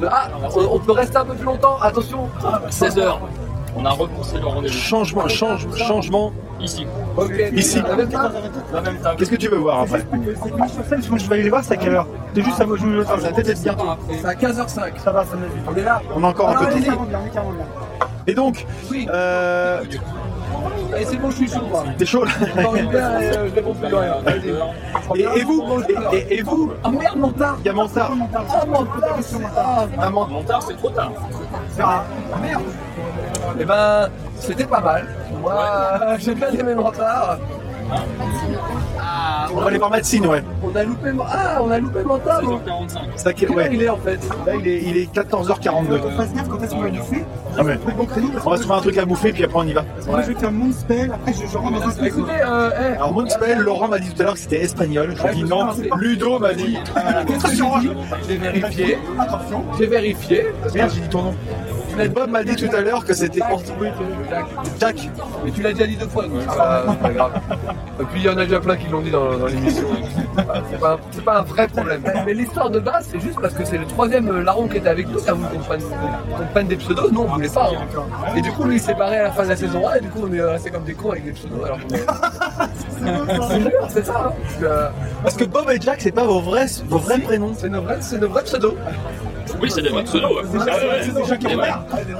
Ah, 0.09 0.27
on, 0.55 0.75
on 0.75 0.79
peut 0.79 0.91
rester 0.91 1.17
un 1.17 1.25
peu 1.25 1.33
plus 1.33 1.45
longtemps, 1.45 1.77
attention 1.81 2.29
16h. 2.69 3.17
On 3.79 3.85
a 3.85 3.91
repoussé 3.91 4.39
le 4.39 4.45
rendez-vous. 4.47 4.73
Changement, 4.73 5.27
change, 5.27 5.67
changement. 5.75 6.31
Ici. 6.59 6.87
Ok. 7.15 7.31
Ici. 7.53 7.79
En 7.91 7.95
même 7.95 8.09
temps, 8.09 8.21
La 8.73 8.81
même 8.81 8.97
table. 8.97 9.17
Qu'est-ce 9.17 9.29
que 9.29 9.35
tu 9.35 9.47
veux 9.49 9.57
voir 9.57 9.81
après 9.81 10.03
Je 10.03 11.29
vais 11.29 11.39
aller 11.39 11.49
voir, 11.49 11.63
c'est 11.63 11.73
à 11.75 11.77
quelle 11.77 11.93
heure 11.93 12.07
C'est 12.33 12.41
juste 12.41 12.59
à 12.59 12.65
moi, 12.65 12.77
je 12.79 12.85
me 12.87 13.03
Ça 13.05 13.15
va 13.15 13.29
peut-être 13.29 13.49
être 13.49 13.61
bientôt. 13.61 13.85
c'est 14.19 14.25
à 14.25 14.33
15h05. 14.33 14.97
Ça 15.03 15.11
va, 15.11 15.25
ça 15.25 15.35
me 15.35 15.45
vite. 15.45 15.63
On 15.71 15.75
est 15.75 15.83
là 15.83 16.01
On 16.15 16.23
a 16.23 16.27
encore 16.27 16.49
un 16.49 16.65
peu 16.65 16.79
de 16.79 16.85
temps. 16.85 17.05
Et 18.25 18.33
donc, 18.33 18.65
euh, 18.93 19.83
Allez, 20.93 21.05
c'est 21.05 21.17
bon, 21.17 21.29
je 21.31 21.35
suis 21.37 21.49
chaud, 21.49 21.61
moi. 21.69 21.83
t'es 21.97 22.05
chaud 22.05 22.23
là 22.23 22.31
Je 22.39 22.45
et 22.45 22.95
euh, 22.95 23.47
je 23.49 23.55
réponds 23.55 23.73
plus 23.73 23.89
de 23.89 23.95
rien. 23.95 24.13
Allez. 24.25 24.53
et, 25.15 25.39
et 25.39 25.43
vous 25.43 25.63
et, 26.11 26.15
et- 26.17 26.39
et 26.39 26.41
vous 26.41 26.71
Ah 26.83 26.89
merde, 26.89 27.17
mon 27.17 27.31
tard 27.31 27.55
Il 27.59 27.65
y 27.65 27.69
a 27.69 27.73
Mansart. 27.73 28.11
Ah 28.11 28.65
mon 28.67 28.85
tard 28.85 29.17
Ah 29.57 29.87
Ah, 29.99 30.09
Montard, 30.09 30.61
c'est 30.63 30.77
trop 30.77 30.89
tard. 30.89 31.11
merde 32.41 32.61
Eh 33.59 33.65
ben, 33.65 34.09
c'était 34.35 34.65
pas 34.65 34.81
mal. 34.81 35.05
Moi, 35.41 35.55
j'ai 36.19 36.35
bien 36.35 36.49
aimé 36.51 36.75
mon 36.75 36.83
retard. 36.83 37.37
Ah, 38.99 39.47
On 39.53 39.59
va 39.61 39.67
aller 39.67 39.77
voir 39.77 39.89
Matsine, 39.89 40.25
ouais. 40.27 40.43
on 40.63 40.75
a 40.75 40.83
loupé 40.83 41.11
mon... 41.11 41.23
Ah, 41.27 41.59
on 41.63 41.71
a 41.71 41.79
loupé 41.79 42.03
mon 42.03 42.17
tard. 42.19 42.41
16h45. 42.41 42.97
C'est 43.15 43.27
à 43.27 43.33
quel- 43.33 43.49
Quelle 43.49 43.57
heure 43.57 43.65
ouais. 43.65 43.69
il 43.73 43.83
est 43.83 43.89
en 43.89 43.97
fait 43.97 44.19
Là, 44.45 44.55
il 44.59 44.67
est, 44.67 44.81
il 44.83 44.97
est 44.97 45.13
14h42. 45.13 46.15
Fasse 46.17 46.33
gaffe 46.33 46.47
quand 46.49 46.61
est-ce 46.63 46.71
qu'on 46.75 46.81
va 46.81 46.89
bouffer. 46.89 47.23
Ah 47.57 47.63
ouais. 47.63 47.79
On 48.45 48.49
va 48.49 48.57
se 48.57 48.61
trouver 48.63 48.77
un 48.77 48.81
truc 48.81 48.97
à 48.97 49.05
bouffer, 49.05 49.31
puis 49.31 49.43
après 49.43 49.57
on 49.59 49.63
y 49.67 49.73
va. 49.73 49.83
Moi, 50.07 50.21
je 50.21 50.27
vais 50.31 50.39
faire 50.39 50.51
mon 50.51 50.71
spell, 50.71 51.11
après 51.13 51.33
je, 51.33 51.47
je 51.51 51.57
rentre 51.57 51.79
dans 51.79 51.87
un 51.87 51.91
spell. 51.91 52.07
Écoutez, 52.07 52.31
euh, 52.45 52.69
eh, 52.79 52.95
Alors, 52.95 53.13
Moonspell, 53.13 53.59
Laurent 53.59 53.87
m'a 53.87 53.99
dit 53.99 54.09
tout 54.13 54.21
à 54.21 54.25
l'heure 54.25 54.33
que 54.33 54.39
c'était 54.39 54.61
espagnol. 54.61 55.13
Je 55.17 55.23
lui 55.23 55.29
ai 55.29 55.33
dit 55.35 55.43
non. 55.43 55.67
Ludo 55.97 56.39
m'a 56.39 56.53
dit. 56.53 56.77
j'ai 58.27 58.37
vérifié. 58.37 58.97
Attention. 59.19 59.63
J'ai 59.77 59.87
vérifié. 59.87 60.45
Merde, 60.75 60.91
j'ai 60.93 61.01
dit 61.01 61.09
ton 61.09 61.21
nom. 61.23 61.35
Bob 62.09 62.29
m'a 62.29 62.43
dit 62.43 62.55
tout 62.55 62.73
à 62.75 62.81
l'heure 62.81 63.03
que 63.05 63.13
c'était 63.13 63.39
portugais. 63.39 63.91
Jack. 64.79 65.09
Mais 65.43 65.51
tu 65.51 65.61
l'as 65.61 65.73
déjà 65.73 65.87
dit 65.87 65.95
deux 65.97 66.07
fois, 66.07 66.23
donc 66.23 66.41
c'est 66.41 66.57
pas, 66.57 66.83
c'est 66.89 66.99
pas 66.99 67.09
grave. 67.09 67.31
Et 67.99 68.03
puis 68.05 68.19
il 68.21 68.25
y 68.25 68.29
en 68.29 68.37
a 68.37 68.43
déjà 68.45 68.59
plein 68.59 68.75
qui 68.77 68.87
l'ont 68.89 69.01
dit 69.01 69.11
dans, 69.11 69.37
dans 69.37 69.45
l'émission. 69.47 69.87
C'est 70.71 70.79
pas, 70.79 70.99
c'est 71.11 71.23
pas 71.25 71.39
un 71.39 71.41
vrai 71.43 71.67
problème. 71.67 72.01
Mais 72.25 72.33
l'histoire 72.33 72.69
de 72.69 72.79
base, 72.79 73.07
c'est 73.11 73.19
juste 73.19 73.39
parce 73.41 73.53
que 73.53 73.65
c'est 73.65 73.77
le 73.77 73.85
troisième 73.85 74.29
euh, 74.29 74.43
larron 74.43 74.67
qui 74.67 74.77
était 74.77 74.89
avec 74.89 75.07
nous, 75.09 75.19
ça 75.19 75.33
voulait 75.33 75.49
qu'on 75.49 75.59
prenne, 75.63 75.81
qu'on 75.81 76.45
prenne 76.51 76.67
des 76.67 76.75
pseudos. 76.77 77.11
Non, 77.11 77.21
on 77.27 77.33
voulait 77.35 77.49
pas. 77.49 77.69
hein. 77.73 78.33
Et 78.35 78.41
du 78.41 78.51
coup, 78.51 78.63
lui, 78.65 78.75
il 78.75 78.81
s'est 78.81 78.93
barré 78.93 79.17
à 79.17 79.23
la 79.23 79.31
fin 79.31 79.43
de 79.43 79.49
la 79.49 79.55
saison 79.55 79.87
1, 79.87 79.95
et 79.95 80.01
du 80.01 80.09
coup, 80.09 80.19
on 80.29 80.33
est 80.33 80.41
resté 80.41 80.69
comme 80.69 80.83
des 80.83 80.93
cons 80.93 81.11
avec 81.11 81.25
des 81.25 81.31
pseudos. 81.31 81.63
Alors 81.65 81.77
que- 81.79 81.95
c'est 81.95 83.61
sûr, 83.61 83.71
c'est 83.89 84.05
ça. 84.05 84.13
hein. 84.27 84.33
Parce 84.43 84.55
que, 84.59 84.65
euh, 84.65 84.87
Parce 85.23 85.35
que 85.37 85.43
Bob 85.45 85.69
et 85.71 85.79
Jack, 85.81 86.01
c'est 86.01 86.11
pas 86.11 86.23
vos 86.25 86.39
vrais, 86.41 86.67
vos 86.87 86.97
vrais 86.99 87.19
prénoms. 87.19 87.53
c'est 87.57 87.69
nos 87.69 87.81
vrais, 87.81 87.97
c'est 88.01 88.19
nos 88.19 88.29
vrais 88.29 88.43
pseudos. 88.43 88.75
Oui, 89.61 89.71
c'est 89.71 89.81
des 89.81 89.89
vrais 89.89 90.03
pseudos. 90.03 90.29
ouais. 90.35 90.43
Ah, 90.59 90.65
ouais, 90.65 91.55
ouais. 91.55 91.67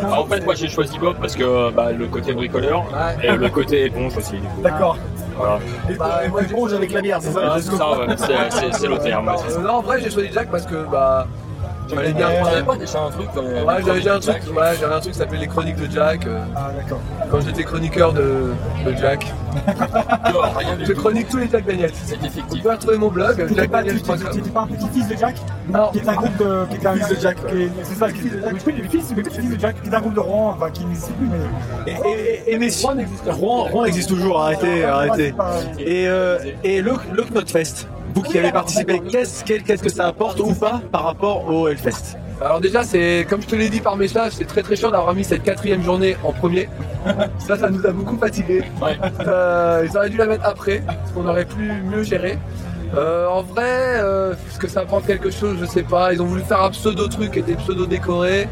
Ah, 0.04 0.22
en 0.22 0.26
fait, 0.26 0.44
moi 0.46 0.56
j'ai 0.56 0.68
choisi 0.70 0.98
Bob 1.00 1.16
parce 1.20 1.36
que 1.36 1.72
bah, 1.72 1.92
le 1.92 2.08
côté 2.08 2.34
bricoleur 2.34 2.86
et 3.24 3.32
le 3.32 3.50
côté 3.50 3.86
éponge 3.86 4.18
aussi. 4.18 4.36
D'accord. 4.62 4.98
Voilà. 5.38 5.60
Bah, 6.00 6.22
moi, 6.30 6.42
je 6.50 6.56
ronge 6.56 6.74
avec 6.74 6.92
la 6.92 7.02
bière, 7.02 7.20
c'est 7.22 7.30
Ah, 7.38 7.60
ça 7.60 7.62
c'est 7.62 7.78
ça, 7.78 7.92
ouais. 7.92 8.08
C'est- 8.74 8.88
le 8.88 8.98
terme. 8.98 9.28
ouais, 9.28 9.34
c'est 9.46 9.52
ça. 9.52 9.60
Euh, 9.60 9.64
non, 9.64 9.74
en 9.74 9.82
vrai, 9.82 10.00
j'ai 10.02 10.10
choisi 10.10 10.30
Jack 10.34 10.50
parce 10.50 10.66
que, 10.66 10.86
bah, 10.92 11.28
j'allais 11.90 12.14
bien 12.14 12.30
pas 12.66 12.76
déjà 12.76 13.00
un 13.04 13.10
truc 13.10 13.28
Ouais, 13.36 13.76
j'avais 13.86 14.10
un 14.10 14.20
truc, 14.20 14.36
ouais, 14.56 14.64
j'avais 14.80 14.94
un 14.96 15.00
truc 15.00 15.14
qui 15.14 15.18
s'appelait 15.20 15.40
les 15.40 15.48
chroniques 15.48 15.76
de 15.78 15.92
Jack. 15.92 16.26
euh, 16.26 16.40
Ah, 16.56 16.72
d'accord. 16.76 17.00
quand 17.32 17.42
j'étais 17.42 17.64
chroniqueur 17.64 18.14
de, 18.14 18.54
de 18.86 18.96
Jack. 18.96 19.34
Je 20.86 20.94
chronique 20.94 21.30
tous 21.30 21.38
les 21.38 21.50
Jack 21.50 21.66
Daniels. 21.66 21.92
C'est 21.94 22.18
Tu 22.20 22.26
effectif. 22.26 22.62
peux 22.64 22.70
retrouver 22.72 22.98
mon 22.98 23.08
blog, 23.10 23.36
Tu 23.48 23.54
n'étais 23.54 23.68
pas, 23.68 23.84
tu- 23.84 23.90
tu- 23.96 24.02
tu 24.02 24.06
jackdaniels.com. 24.08 24.38
n'étais 24.38 24.50
pas 24.52 24.62
un 24.62 24.68
petit-fils 24.68 25.08
de 25.08 25.16
Jack 25.18 25.36
Non, 25.70 25.90
Qui 25.92 25.98
est 26.00 26.10
un 26.10 26.14
groupe 26.16 26.38
de. 26.38 26.66
Qui 26.70 26.76
est 26.76 26.88
un 26.88 26.94
fils 26.96 27.10
de 27.10 27.16
Jack. 27.22 27.38
qui 27.48 27.62
est- 27.64 27.70
C'est 27.84 27.96
ça, 27.96 28.08
le 28.08 28.14
fils 28.14 28.32
de 28.32 28.40
Jack. 28.42 28.54
Oui, 28.68 28.74
le 28.78 28.90
fils, 28.90 29.14
de 29.16 29.60
Jack, 29.60 29.82
qui 29.82 29.90
est 29.90 29.96
un 29.96 30.00
groupe 30.00 30.14
de 30.14 30.20
Rouen, 30.20 30.56
enfin, 30.56 30.70
qui 30.70 30.86
n'existe 30.86 31.12
plus, 31.14 31.28
mais. 31.28 31.96
Et, 32.48 32.58
messieurs, 32.58 32.90
Rouen, 33.28 33.64
Rouen 33.64 33.86
existe 33.86 34.10
toujours, 34.10 34.42
arrêtez, 34.42 34.84
arrêtez. 34.86 35.34
Et, 35.80 36.08
euh, 36.08 36.38
le 36.64 37.24
Knotfest, 37.32 37.88
vous 38.14 38.22
qui 38.22 38.38
avez 38.40 38.52
participé, 38.52 39.00
qu'est-ce 39.00 39.44
qu'est- 39.44 39.60
qu'est-ce 39.60 39.84
que 39.84 39.90
ça 39.90 40.08
apporte 40.08 40.40
ou 40.40 40.54
pas 40.54 40.82
par 40.92 41.04
rapport 41.04 41.48
au 41.48 41.68
Hellfest 41.68 42.18
alors 42.40 42.62
déjà, 42.62 42.84
c'est 42.84 43.26
comme 43.28 43.42
je 43.42 43.48
te 43.48 43.56
l'ai 43.56 43.68
dit 43.68 43.80
par 43.82 43.96
message, 43.98 44.34
c'est 44.34 44.46
très 44.46 44.62
très 44.62 44.76
chiant 44.76 44.92
d'avoir 44.92 45.16
mis 45.16 45.24
cette 45.24 45.42
quatrième 45.42 45.82
journée 45.82 46.16
en 46.24 46.32
premier. 46.32 46.70
Ça, 47.40 47.58
ça 47.58 47.68
nous 47.72 47.84
a 47.84 47.90
beaucoup 47.90 48.16
fatigué. 48.16 48.62
Ouais. 48.80 48.96
Euh, 49.26 49.88
ils 49.90 49.98
auraient 49.98 50.12
dû 50.12 50.18
la 50.18 50.28
mettre 50.28 50.46
après, 50.46 50.84
parce 50.86 51.12
qu'on 51.14 51.28
aurait 51.28 51.46
pu 51.46 51.64
mieux 51.90 52.04
gérer. 52.04 52.38
Euh, 52.96 53.26
en 53.28 53.42
vrai, 53.42 53.64
euh, 54.04 54.34
est-ce 54.34 54.60
que 54.60 54.68
ça 54.68 54.82
apporte 54.82 55.08
quelque 55.08 55.32
chose? 55.32 55.58
Je 55.60 55.66
sais 55.66 55.82
pas. 55.82 56.14
Ils 56.14 56.22
ont 56.22 56.26
voulu 56.26 56.44
faire 56.44 56.62
un 56.62 56.70
pseudo 56.70 57.08
truc 57.08 57.32
qui 57.32 57.40
était 57.40 57.56
pseudo 57.56 57.88
décoré. 57.88 58.48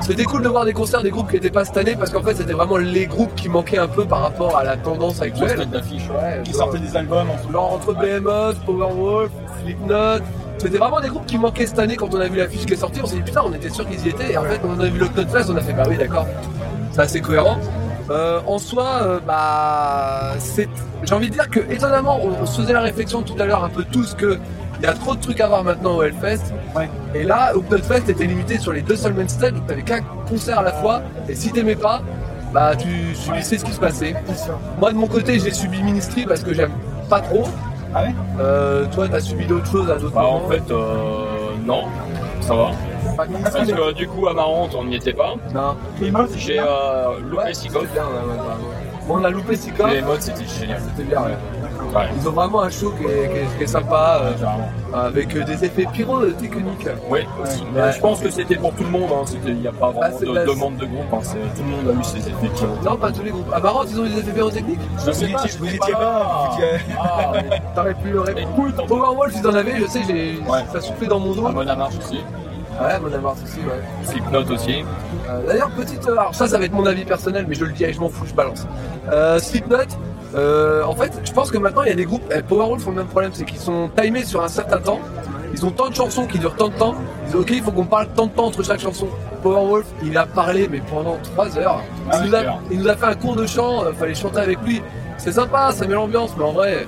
C'était 0.00 0.24
cool 0.24 0.42
de 0.42 0.48
voir 0.48 0.64
des 0.64 0.72
concerts 0.72 1.02
des 1.02 1.10
groupes 1.10 1.28
qui 1.28 1.34
n'étaient 1.34 1.50
pas 1.50 1.64
cette 1.64 1.76
année 1.76 1.94
parce 1.96 2.10
qu'en 2.10 2.22
fait 2.22 2.34
c'était 2.34 2.52
vraiment 2.52 2.76
les 2.76 3.06
groupes 3.06 3.34
qui 3.34 3.48
manquaient 3.48 3.78
un 3.78 3.88
peu 3.88 4.04
par 4.04 4.22
rapport 4.22 4.56
à 4.56 4.64
la 4.64 4.76
tendance 4.76 5.20
actuelle. 5.20 5.58
Ouais, 5.58 6.42
Qui 6.44 6.52
sortait 6.52 6.78
des 6.78 6.96
albums 6.96 7.28
en 7.30 7.52
Genre 7.52 7.72
entre 7.72 7.94
Behemoth, 7.94 8.56
Powerwolf, 8.64 9.30
Slipknot. 9.62 10.24
C'était 10.58 10.78
vraiment 10.78 11.00
des 11.00 11.08
groupes 11.08 11.26
qui 11.26 11.38
manquaient 11.38 11.66
cette 11.66 11.78
année 11.78 11.96
quand 11.96 12.12
on 12.14 12.20
a 12.20 12.28
vu 12.28 12.38
l'affiche 12.38 12.66
qui 12.66 12.74
est 12.74 12.76
sortie. 12.76 13.00
On 13.02 13.06
s'est 13.06 13.16
dit 13.16 13.22
putain, 13.22 13.42
on 13.44 13.52
était 13.52 13.70
sûr 13.70 13.88
qu'ils 13.88 14.04
y 14.04 14.08
étaient. 14.10 14.32
Et 14.32 14.36
en 14.36 14.44
fait, 14.44 14.58
quand 14.58 14.68
on 14.76 14.80
a 14.80 14.86
vu 14.88 14.98
le 14.98 15.08
Knotfest, 15.08 15.50
on 15.50 15.56
a 15.56 15.60
fait 15.60 15.72
bah 15.72 15.84
oui, 15.88 15.96
d'accord. 15.96 16.26
C'est 16.92 17.00
assez 17.00 17.20
cohérent. 17.20 17.58
Euh, 18.10 18.40
en 18.46 18.58
soi, 18.58 19.00
euh, 19.02 19.20
bah. 19.24 20.34
J'ai 21.04 21.14
envie 21.14 21.28
de 21.28 21.32
dire 21.32 21.48
que 21.48 21.60
étonnamment, 21.72 22.18
on, 22.22 22.42
on 22.42 22.46
se 22.46 22.60
faisait 22.60 22.72
la 22.72 22.80
réflexion 22.80 23.22
tout 23.22 23.36
à 23.38 23.46
l'heure 23.46 23.64
un 23.64 23.68
peu 23.68 23.84
tous 23.84 24.14
que 24.14 24.38
il 24.80 24.84
y 24.84 24.86
a 24.86 24.92
trop 24.94 25.14
de 25.14 25.20
trucs 25.20 25.40
à 25.40 25.46
voir 25.48 25.62
maintenant 25.62 25.96
au 25.96 26.02
Hellfest. 26.02 26.52
Et 27.14 27.24
là, 27.24 27.52
au 27.54 27.60
Knotfest, 27.60 28.02
t'étais 28.06 28.24
limité 28.24 28.58
sur 28.58 28.72
les 28.72 28.82
deux 28.82 28.96
seuls 28.96 29.12
main 29.14 29.28
stage, 29.28 29.52
donc 29.52 29.66
t'avais 29.66 29.82
qu'un 29.82 30.00
concert 30.28 30.58
à 30.60 30.62
la 30.62 30.72
fois. 30.72 31.02
Et 31.28 31.34
si 31.34 31.50
t'aimais 31.52 31.76
pas, 31.76 32.00
bah 32.54 32.74
tu 32.76 33.14
subissais 33.14 33.58
ce 33.58 33.64
qui 33.64 33.72
se 33.72 33.80
passait. 33.80 34.14
Moi 34.78 34.92
de 34.92 34.96
mon 34.96 35.06
côté, 35.06 35.38
j'ai 35.38 35.52
subi 35.52 35.82
Ministry 35.82 36.24
parce 36.26 36.42
que 36.42 36.54
j'aime 36.54 36.72
pas 37.08 37.20
trop. 37.20 37.44
Ah 37.94 38.04
ouais? 38.04 38.14
Euh, 38.40 38.86
toi, 38.86 39.08
t'as 39.08 39.20
subi 39.20 39.46
d'autres 39.46 39.66
choses 39.70 39.90
à 39.90 39.96
d'autres 39.96 40.14
Bah, 40.14 40.22
moments? 40.22 40.44
en 40.46 40.48
fait, 40.48 40.62
euh, 40.70 41.24
non, 41.66 41.84
ça 42.40 42.54
va. 42.54 42.70
Pas- 43.16 43.26
Parce 43.52 43.66
que 43.70 43.92
du 43.92 44.06
coup, 44.06 44.28
à 44.28 44.32
Marante, 44.34 44.74
on 44.78 44.84
n'y 44.84 44.94
était 44.94 45.12
pas. 45.12 45.34
Non. 45.52 45.74
J'ai 46.36 46.60
euh, 46.60 47.18
loupé 47.28 47.42
Ouais, 47.42 47.52
on 49.08 49.24
a 49.24 49.30
loupé 49.30 49.56
Sika. 49.56 49.88
Les 49.92 50.02
modes, 50.02 50.22
c'était 50.22 50.44
génial. 50.46 50.80
C'était 50.96 51.08
bien, 51.08 51.20
ouais. 51.22 51.36
Ouais. 51.94 52.06
Ils 52.16 52.28
ont 52.28 52.32
vraiment 52.32 52.62
un 52.62 52.70
show 52.70 52.92
qui 52.98 53.04
est, 53.04 53.28
qui 53.28 53.36
est- 53.38 53.58
qui 53.58 53.64
est 53.64 53.66
sympa, 53.66 54.20
euh, 54.22 55.06
avec 55.08 55.28
des 55.44 55.64
effets 55.64 55.86
pyrotechniques. 55.92 56.88
Oui, 57.10 57.20
aussi. 57.42 57.64
Je 57.94 58.00
pense 58.00 58.20
que 58.20 58.30
c'était 58.30 58.56
pour 58.56 58.72
tout 58.74 58.84
le 58.84 58.90
monde. 58.90 59.10
Hein. 59.12 59.24
Il 59.46 59.54
n'y 59.56 59.66
a 59.66 59.72
pas 59.72 59.90
vraiment 59.90 60.16
Ah, 60.20 60.24
de 60.24 60.32
la- 60.32 60.44
demande 60.46 60.76
de 60.76 60.86
groupe. 60.86 61.12
Hein. 61.12 61.18
Tout 61.56 61.62
le 61.62 61.68
monde 61.68 61.96
a 61.96 62.00
eu 62.00 62.04
ses 62.04 62.18
effets. 62.18 62.64
ont- 62.64 62.84
Non, 62.90 62.96
pas 62.96 63.10
tous 63.10 63.22
les 63.22 63.30
groupes. 63.30 63.52
À 63.52 63.58
Maroc, 63.60 63.88
ils 63.90 63.98
ont 64.00 64.04
des 64.04 64.18
effets 64.18 64.32
pyrotechniques? 64.32 64.80
Je 65.04 65.10
sais 65.10 65.26
Vous 65.26 65.32
pas, 65.32 65.44
vous 65.58 65.66
étiez 65.74 65.92
pas, 65.92 66.50
Ah, 67.00 67.32
T'aurais 67.74 67.94
pu 67.94 68.10
le. 68.10 68.24
Écoute, 68.38 68.86
Powerwolf, 68.86 69.34
ils 69.36 69.46
en 69.46 69.54
avaient, 69.54 69.78
je 69.80 69.86
sais, 69.86 70.00
j'ai 70.06 70.38
Ouais. 70.48 70.60
ça 70.72 70.80
soufflait 70.80 71.06
dans 71.08 71.18
mon 71.18 71.32
dos. 71.34 71.46
à 71.46 71.52
bonne 71.52 71.66
marche 71.76 71.94
aussi. 71.98 72.20
Ouais, 72.80 72.98
mon 73.00 73.12
amarre 73.12 73.34
aussi, 73.44 73.58
ouais. 73.58 73.82
Slipknot 74.04 74.50
aussi. 74.54 74.84
Euh, 75.28 75.46
D'ailleurs, 75.46 75.70
petite. 75.70 76.06
euh, 76.08 76.12
Alors, 76.12 76.34
ça, 76.34 76.46
ça 76.46 76.56
va 76.56 76.64
être 76.64 76.72
mon 76.72 76.86
avis 76.86 77.04
personnel, 77.04 77.44
mais 77.48 77.54
je 77.54 77.64
le 77.64 77.72
dis, 77.72 77.84
et 77.84 77.92
je 77.92 78.00
m'en 78.00 78.08
fous, 78.08 78.24
je 78.26 78.32
balance. 78.32 78.66
Euh, 79.12 79.38
Slipknot, 79.38 79.76
euh, 80.34 80.84
en 80.84 80.94
fait, 80.94 81.12
je 81.24 81.32
pense 81.32 81.50
que 81.50 81.58
maintenant, 81.58 81.82
il 81.82 81.88
y 81.88 81.92
a 81.92 81.96
des 81.96 82.04
groupes. 82.04 82.22
eh, 82.34 82.42
Powerwolf 82.42 82.86
ont 82.86 82.90
le 82.90 82.96
même 82.96 83.06
problème, 83.06 83.30
c'est 83.34 83.44
qu'ils 83.44 83.58
sont 83.58 83.90
timés 83.96 84.24
sur 84.24 84.42
un 84.42 84.48
certain 84.48 84.78
temps. 84.78 85.00
Ils 85.52 85.66
ont 85.66 85.70
tant 85.70 85.88
de 85.88 85.94
chansons 85.94 86.26
qui 86.26 86.38
durent 86.38 86.54
tant 86.54 86.68
de 86.68 86.74
temps. 86.74 86.94
Ils 87.22 87.26
disent, 87.26 87.34
ok, 87.36 87.50
il 87.50 87.62
faut 87.62 87.72
qu'on 87.72 87.84
parle 87.84 88.08
tant 88.14 88.26
de 88.26 88.32
temps 88.32 88.46
entre 88.46 88.62
chaque 88.62 88.80
chanson. 88.80 89.08
Powerwolf, 89.42 89.86
il 90.04 90.16
a 90.16 90.26
parlé, 90.26 90.68
mais 90.70 90.80
pendant 90.80 91.16
3 91.34 91.58
heures. 91.58 91.82
Ah, 92.10 92.20
il, 92.22 92.28
nous 92.28 92.34
a, 92.34 92.38
c'est 92.38 92.44
clair. 92.44 92.58
il 92.70 92.78
nous 92.78 92.88
a 92.88 92.96
fait 92.96 93.06
un 93.06 93.14
cours 93.14 93.36
de 93.36 93.46
chant, 93.46 93.84
euh, 93.84 93.92
fallait 93.92 94.14
chanter 94.14 94.38
avec 94.38 94.58
lui. 94.62 94.82
C'est 95.18 95.32
sympa, 95.32 95.72
ça 95.72 95.86
met 95.86 95.94
l'ambiance, 95.94 96.30
mais 96.38 96.44
en 96.44 96.52
vrai, 96.52 96.86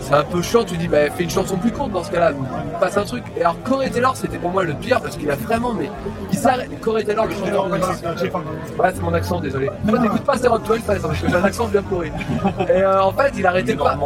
c'est 0.00 0.14
un 0.14 0.22
peu 0.24 0.42
chiant. 0.42 0.64
Tu 0.64 0.76
dis, 0.76 0.88
bah, 0.88 1.10
fais 1.16 1.24
une 1.24 1.30
chanson 1.30 1.56
plus 1.56 1.70
courte 1.72 1.90
dans 1.92 2.02
ce 2.02 2.10
cas-là, 2.10 2.32
passe 2.80 2.96
un 2.96 3.04
truc. 3.04 3.24
Et 3.36 3.40
alors, 3.40 3.56
Corey 3.62 3.90
Taylor, 3.90 4.16
c'était 4.16 4.38
pour 4.38 4.50
moi 4.50 4.64
le 4.64 4.74
pire 4.74 5.00
parce 5.00 5.16
qu'il 5.16 5.30
a 5.30 5.34
vraiment, 5.36 5.72
mais 5.74 5.90
il 6.32 6.38
s'arrête. 6.38 6.68
Corey 6.80 7.04
Taylor, 7.04 7.26
le 7.26 7.32
chanteur 7.34 7.66
de 7.68 7.72
Ouais, 8.78 8.90
c'est 8.94 9.02
mon 9.02 9.14
accent, 9.14 9.40
désolé. 9.40 9.70
Toi, 9.88 9.98
t'écoutes 9.98 10.24
pas 10.24 10.36
Sarah 10.36 10.58
12 10.58 10.80
parce 10.86 11.00
que 11.20 11.28
j'ai 11.28 11.34
un 11.34 11.44
accent 11.44 11.66
bien 11.68 11.82
pourri. 11.82 12.10
Et 12.68 12.70
euh, 12.70 13.02
en 13.02 13.12
fait, 13.12 13.32
il 13.36 13.46
arrêtait 13.46 13.74
pas, 13.74 13.98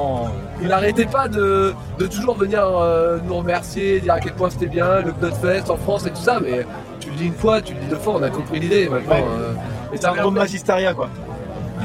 il 0.60 0.72
arrêtait 0.72 1.06
pas 1.06 1.28
de, 1.28 1.74
de 1.98 2.06
toujours 2.06 2.36
venir 2.36 2.62
euh, 2.64 3.18
nous 3.26 3.36
remercier, 3.36 4.00
dire 4.00 4.14
à 4.14 4.20
quel 4.20 4.32
point 4.34 4.50
c'était 4.50 4.66
bien, 4.66 5.00
le 5.00 5.12
Knotfest 5.12 5.70
en 5.70 5.76
France 5.76 6.06
et 6.06 6.10
tout 6.10 6.22
ça, 6.22 6.38
mais 6.40 6.66
tu 7.00 7.10
le 7.10 7.16
dis 7.16 7.26
une 7.26 7.34
fois, 7.34 7.60
tu 7.60 7.74
le 7.74 7.80
dis 7.80 7.86
deux 7.86 7.96
fois, 7.96 8.14
on 8.18 8.22
a 8.22 8.30
compris 8.30 8.60
l'idée 8.60 8.88
maintenant. 8.88 9.14
Ouais. 9.16 9.24
euh. 9.40 9.52
Et 9.92 9.96
C'est 9.98 10.06
un 10.06 10.14
groupe 10.14 10.34
Massisteria 10.34 10.94
quoi. 10.94 11.08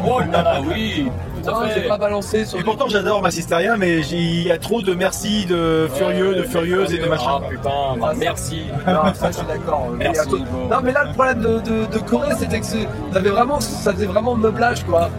Oh 0.08 0.20
là 0.32 0.44
là, 0.44 0.62
oui. 0.68 1.10
Non, 1.52 1.68
fait. 1.68 1.88
pas 1.88 1.98
balancé 1.98 2.46
sur 2.46 2.60
Et 2.60 2.64
pourtant 2.64 2.88
j'adore 2.88 3.22
Massisteria, 3.22 3.78
mais 3.78 4.00
il 4.00 4.44
y 4.44 4.52
a 4.52 4.58
trop 4.58 4.82
de 4.82 4.94
merci, 4.94 5.46
de 5.46 5.88
furieux, 5.94 6.36
de 6.36 6.44
furieuses 6.44 6.94
et 6.94 6.98
de 6.98 7.08
machin. 7.08 7.42
Ah 7.44 7.50
putain, 7.50 7.70
bah, 8.00 8.14
merci. 8.18 8.64
Non, 8.88 9.14
ça 9.14 9.32
je 9.32 9.38
suis 9.38 9.48
d'accord. 9.48 9.88
Merci. 9.98 10.30
Non, 10.70 10.78
mais 10.84 10.92
là 10.92 11.06
le 11.06 11.14
problème 11.14 11.40
de, 11.42 11.60
de, 11.60 11.86
de 11.86 12.00
Corée, 12.00 12.34
c'était 12.38 12.60
que 12.60 12.66
ça 12.66 12.78
avait 13.16 13.30
vraiment, 13.30 13.60
ça 13.60 13.94
faisait 13.94 14.06
vraiment 14.06 14.36
meublage 14.36 14.84
quoi. 14.86 15.10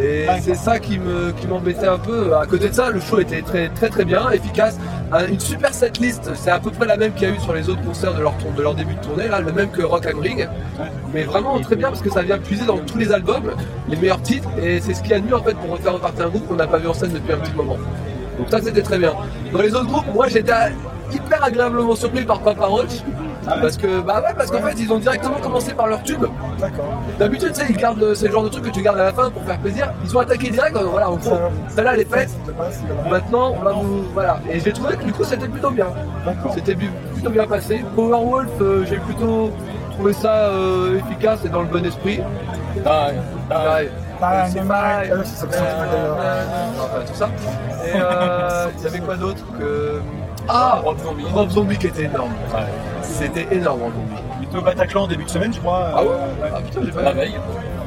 Et 0.00 0.26
c'est 0.42 0.56
ça 0.56 0.78
qui 0.80 0.98
me 0.98 1.30
qui 1.32 1.46
m'embêtait 1.46 1.86
un 1.86 1.98
peu. 1.98 2.34
À 2.36 2.46
côté 2.46 2.68
de 2.68 2.74
ça, 2.74 2.90
le 2.90 3.00
show 3.00 3.20
était 3.20 3.42
très 3.42 3.68
très 3.68 3.88
très 3.88 4.04
bien, 4.04 4.28
efficace. 4.30 4.76
Un- 5.12 5.26
Une 5.28 5.38
super 5.38 5.72
setlist, 5.72 6.30
c'est 6.34 6.50
à 6.50 6.58
peu 6.58 6.70
près 6.70 6.86
la 6.86 6.96
même 6.96 7.12
qu'il 7.12 7.28
y 7.28 7.30
a 7.30 7.34
eu 7.34 7.38
sur 7.38 7.52
les 7.52 7.68
autres 7.68 7.82
concerts 7.82 8.14
de 8.14 8.20
leur 8.22 8.34
de 8.56 8.62
leur 8.62 8.74
début 8.74 8.94
de 8.94 9.00
tournée, 9.00 9.28
là, 9.28 9.40
le 9.40 9.52
même 9.52 9.70
que 9.70 9.82
Rock 9.82 10.06
am 10.06 10.18
Ring. 10.18 10.48
Mais 11.12 11.22
vraiment 11.22 11.58
très 11.60 11.76
bien 11.76 11.88
parce 11.90 12.00
que 12.02 12.10
ça 12.10 12.22
vient 12.22 12.38
puiser 12.38 12.66
dans 12.66 12.78
tous 12.78 12.98
les 12.98 13.12
albums, 13.12 13.52
les 13.88 13.96
meilleurs 13.96 14.20
titres, 14.22 14.48
et 14.60 14.80
c'est 14.80 14.94
ce 14.94 15.00
qu'il 15.02 15.12
y 15.12 15.14
a 15.14 15.20
de 15.20 15.26
mieux 15.26 15.36
en 15.36 15.42
fait 15.42 15.54
pour 15.54 15.70
refaire 15.70 15.92
repartir 15.94 16.26
un 16.26 16.28
groupe 16.30 16.48
qu'on 16.48 16.56
n'a 16.56 16.66
pas 16.66 16.78
vu 16.78 16.88
en 16.88 16.94
scène 16.94 17.12
depuis 17.12 17.32
un 17.32 17.36
petit 17.38 17.54
moment. 17.54 17.76
Donc 18.38 18.48
ça 18.50 18.60
c'était 18.60 18.82
très 18.82 18.98
bien. 18.98 19.12
Dans 19.52 19.60
les 19.62 19.72
autres 19.76 19.86
groupes, 19.86 20.12
moi 20.12 20.26
j'étais 20.26 20.52
hyper 21.12 21.44
agréablement 21.44 21.94
surpris 21.94 22.24
par 22.24 22.40
Papa 22.40 22.66
Roach. 22.66 23.04
Parce 23.44 23.76
que 23.76 24.00
bah 24.00 24.22
ouais 24.22 24.34
parce 24.36 24.50
qu'en 24.50 24.62
fait 24.62 24.74
ils 24.78 24.92
ont 24.92 24.98
directement 24.98 25.38
commencé 25.40 25.74
par 25.74 25.86
leur 25.86 26.02
tube. 26.02 26.24
D'habitude 27.18 27.52
tu 27.52 27.60
sais 27.60 27.66
ils 27.68 27.76
gardent 27.76 28.14
c'est 28.14 28.26
le 28.26 28.32
genre 28.32 28.44
de 28.44 28.48
truc 28.48 28.64
que 28.64 28.70
tu 28.70 28.82
gardes 28.82 28.98
à 28.98 29.04
la 29.04 29.12
fin 29.12 29.30
pour 29.30 29.42
faire 29.44 29.58
plaisir. 29.58 29.92
Ils 30.04 30.16
ont 30.16 30.20
attaqué 30.20 30.50
direct, 30.50 30.74
donc 30.74 30.90
voilà 30.90 31.10
en 31.10 31.16
gros 31.16 31.38
celle-là 31.68 31.94
elle 31.94 32.00
est 32.00 32.10
faite. 32.10 32.30
Maintenant 33.10 33.54
on 33.58 33.62
va 33.62 33.72
vous 33.72 34.04
voilà. 34.12 34.38
Et 34.50 34.60
j'ai 34.60 34.72
trouvé 34.72 34.96
que 34.96 35.04
du 35.04 35.12
coup 35.12 35.24
c'était 35.24 35.48
plutôt 35.48 35.70
bien. 35.70 35.88
C'était 36.54 36.74
plutôt 36.74 37.30
bien 37.30 37.46
passé. 37.46 37.84
Powerwolf 37.94 38.50
euh, 38.60 38.84
j'ai 38.88 38.96
plutôt 38.96 39.50
trouvé 39.92 40.12
ça 40.12 40.48
euh, 40.48 40.98
efficace 40.98 41.44
et 41.44 41.48
dans 41.48 41.62
le 41.62 41.68
bon 41.68 41.84
esprit. 41.84 42.20
Ah, 42.84 43.08
ah. 43.50 43.78
C'est 44.46 45.42
tout 47.06 47.14
ça. 47.14 47.28
Et 47.84 47.92
euh, 47.94 48.66
il 48.78 48.84
y 48.84 48.86
avait 48.86 49.00
quoi 49.00 49.16
d'autre 49.16 49.44
que. 49.58 50.00
Ah 50.48 50.80
Rob 50.84 50.98
Zombie. 51.02 51.24
Rob 51.32 51.50
Zombie 51.50 51.76
qui 51.78 51.86
était 51.86 52.04
énorme. 52.04 52.32
Ouais. 52.54 52.60
C'était 53.02 53.46
énorme 53.50 53.82
Rob 53.82 53.92
Zombie. 53.92 54.22
Il 54.40 54.44
était 54.48 54.56
au 54.58 54.62
Bataclan 54.62 55.02
en 55.04 55.06
début 55.06 55.24
de 55.24 55.30
semaine, 55.30 55.52
je 55.52 55.60
crois. 55.60 55.88
Ah 55.94 56.02
ouais 56.02 56.08
Euh, 56.10 56.48
Ah 56.54 56.60
putain, 56.60 56.80
j'ai 56.84 56.90
pas 56.92 57.02
La 57.02 57.12
veille. 57.12 57.34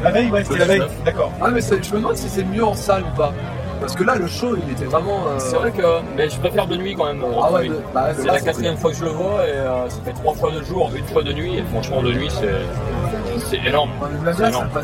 La 0.03 0.11
veille, 0.11 0.29
ouais, 0.31 0.43
c'était 0.43 0.59
la 0.59 0.65
veille. 0.65 0.79
19. 0.79 1.03
D'accord. 1.05 1.31
Ah 1.41 1.49
mais 1.49 1.61
je 1.61 1.91
me 1.93 1.97
demande 1.99 2.15
si 2.15 2.29
c'est 2.29 2.43
mieux 2.43 2.63
en 2.63 2.73
salle 2.75 3.03
ou 3.03 3.15
pas. 3.17 3.33
Parce 3.79 3.95
que 3.95 4.03
là 4.03 4.15
le 4.15 4.25
show 4.25 4.55
il 4.55 4.71
était 4.71 4.85
vraiment. 4.85 5.27
euh, 5.27 5.35
C'est 5.37 5.55
vrai 5.55 5.69
que 5.71 5.83
mais 6.15 6.27
je 6.29 6.39
préfère 6.39 6.65
de 6.65 6.75
nuit 6.77 6.95
quand 6.95 7.05
même. 7.05 7.21
Ah 7.43 7.51
ouais, 7.51 7.69
bah, 7.93 8.07
c'est 8.17 8.25
la 8.25 8.39
quatrième 8.41 8.75
fois 8.75 8.89
que 8.89 8.97
je 8.97 9.03
le 9.03 9.11
vois 9.11 9.45
et 9.47 9.51
euh, 9.51 9.87
ça 9.87 9.97
fait 10.03 10.13
trois 10.13 10.33
fois 10.33 10.49
de 10.49 10.63
jour, 10.63 10.89
une 10.97 11.05
fois 11.05 11.21
de 11.21 11.31
nuit 11.31 11.57
et 11.57 11.63
franchement 11.71 12.01
de 12.01 12.11
nuit 12.11 12.27
c'est 12.31 13.45
c'est 13.45 13.63
énorme. 13.67 13.91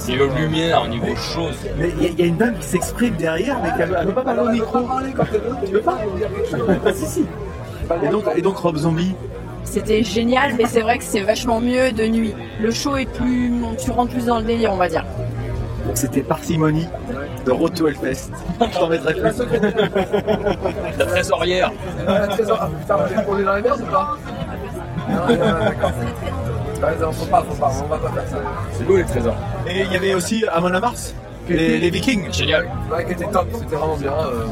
Niveau 0.07 0.25
lumière, 0.37 0.87
niveau 0.87 1.15
chose. 1.15 1.55
Mais 1.77 1.89
il 1.97 2.03
y, 2.03 2.05
a- 2.05 2.09
il 2.09 2.19
y 2.19 2.23
a 2.23 2.25
une 2.27 2.37
dame 2.37 2.55
qui 2.59 2.67
s'exprime 2.67 3.15
derrière, 3.15 3.57
mais 3.63 3.71
qu'elle 3.75 3.89
ne 3.99 4.05
veut 4.05 4.13
pas 4.13 4.21
parler 4.21 4.41
au 4.41 4.49
micro. 4.49 4.79
Tu 5.65 5.71
veux 5.73 5.81
pas? 5.81 5.97
Ah, 6.85 6.89
si, 6.93 7.05
si. 7.07 7.25
Et 8.03 8.07
donc, 8.09 8.23
et 8.35 8.41
donc 8.41 8.57
Rob 8.57 8.77
Zombie, 8.77 9.15
C'était 9.65 10.03
génial, 10.03 10.53
mais 10.57 10.65
c'est 10.65 10.81
vrai 10.81 10.97
que 10.97 11.03
c'est 11.03 11.21
vachement 11.21 11.59
mieux 11.59 11.91
de 11.91 12.05
nuit. 12.05 12.33
Le 12.61 12.71
show 12.71 12.95
est 12.97 13.05
plus. 13.11 13.51
Tu 13.83 13.91
rentres 13.91 14.11
plus 14.11 14.25
dans 14.25 14.39
le 14.39 14.45
délire, 14.45 14.71
on 14.73 14.77
va 14.77 14.87
dire. 14.89 15.05
donc 15.85 15.95
c'était 15.97 16.21
Parcimonie 16.21 16.87
de 17.45 17.51
Road 17.51 17.73
to 17.73 17.87
Hellfest. 17.87 18.31
Je 18.61 18.77
t'en 18.77 18.87
mettrai 18.89 19.13
plus. 19.13 19.23
La 20.97 21.05
trésorière. 21.05 21.71
La 22.07 22.27
trésor- 22.27 22.57
Ah 22.61 22.69
putain, 22.79 23.23
on 23.27 23.37
est 23.39 23.43
dans 23.43 23.51
la 23.53 23.61
merde 23.61 23.81
ou 23.81 23.91
pas? 23.91 24.17
Non, 25.09 25.15
euh, 25.29 25.59
D'accord. 25.69 25.91
Non, 27.01 27.11
faut 27.11 27.25
pas, 27.25 27.43
faut 27.49 27.55
pas, 27.55 27.71
on 27.83 27.87
va 27.87 27.97
pas 27.97 28.09
faire 28.09 28.27
ça. 28.29 28.37
C'est 28.73 28.85
beau 28.85 28.97
les 28.97 29.03
trésors. 29.05 29.35
Et 29.67 29.81
il 29.81 29.91
y 29.91 29.95
avait 29.95 30.13
aussi 30.13 30.43
Amon 30.51 30.69
Mars, 30.79 31.13
les, 31.49 31.77
les 31.79 31.89
Vikings. 31.89 32.31
Génial. 32.31 32.69
Ouais, 32.91 33.05
qui 33.05 33.13
était 33.13 33.27
top, 33.27 33.47
c'était 33.53 33.75
vraiment 33.75 33.95
bien. 33.97 34.11
euh. 34.11 34.45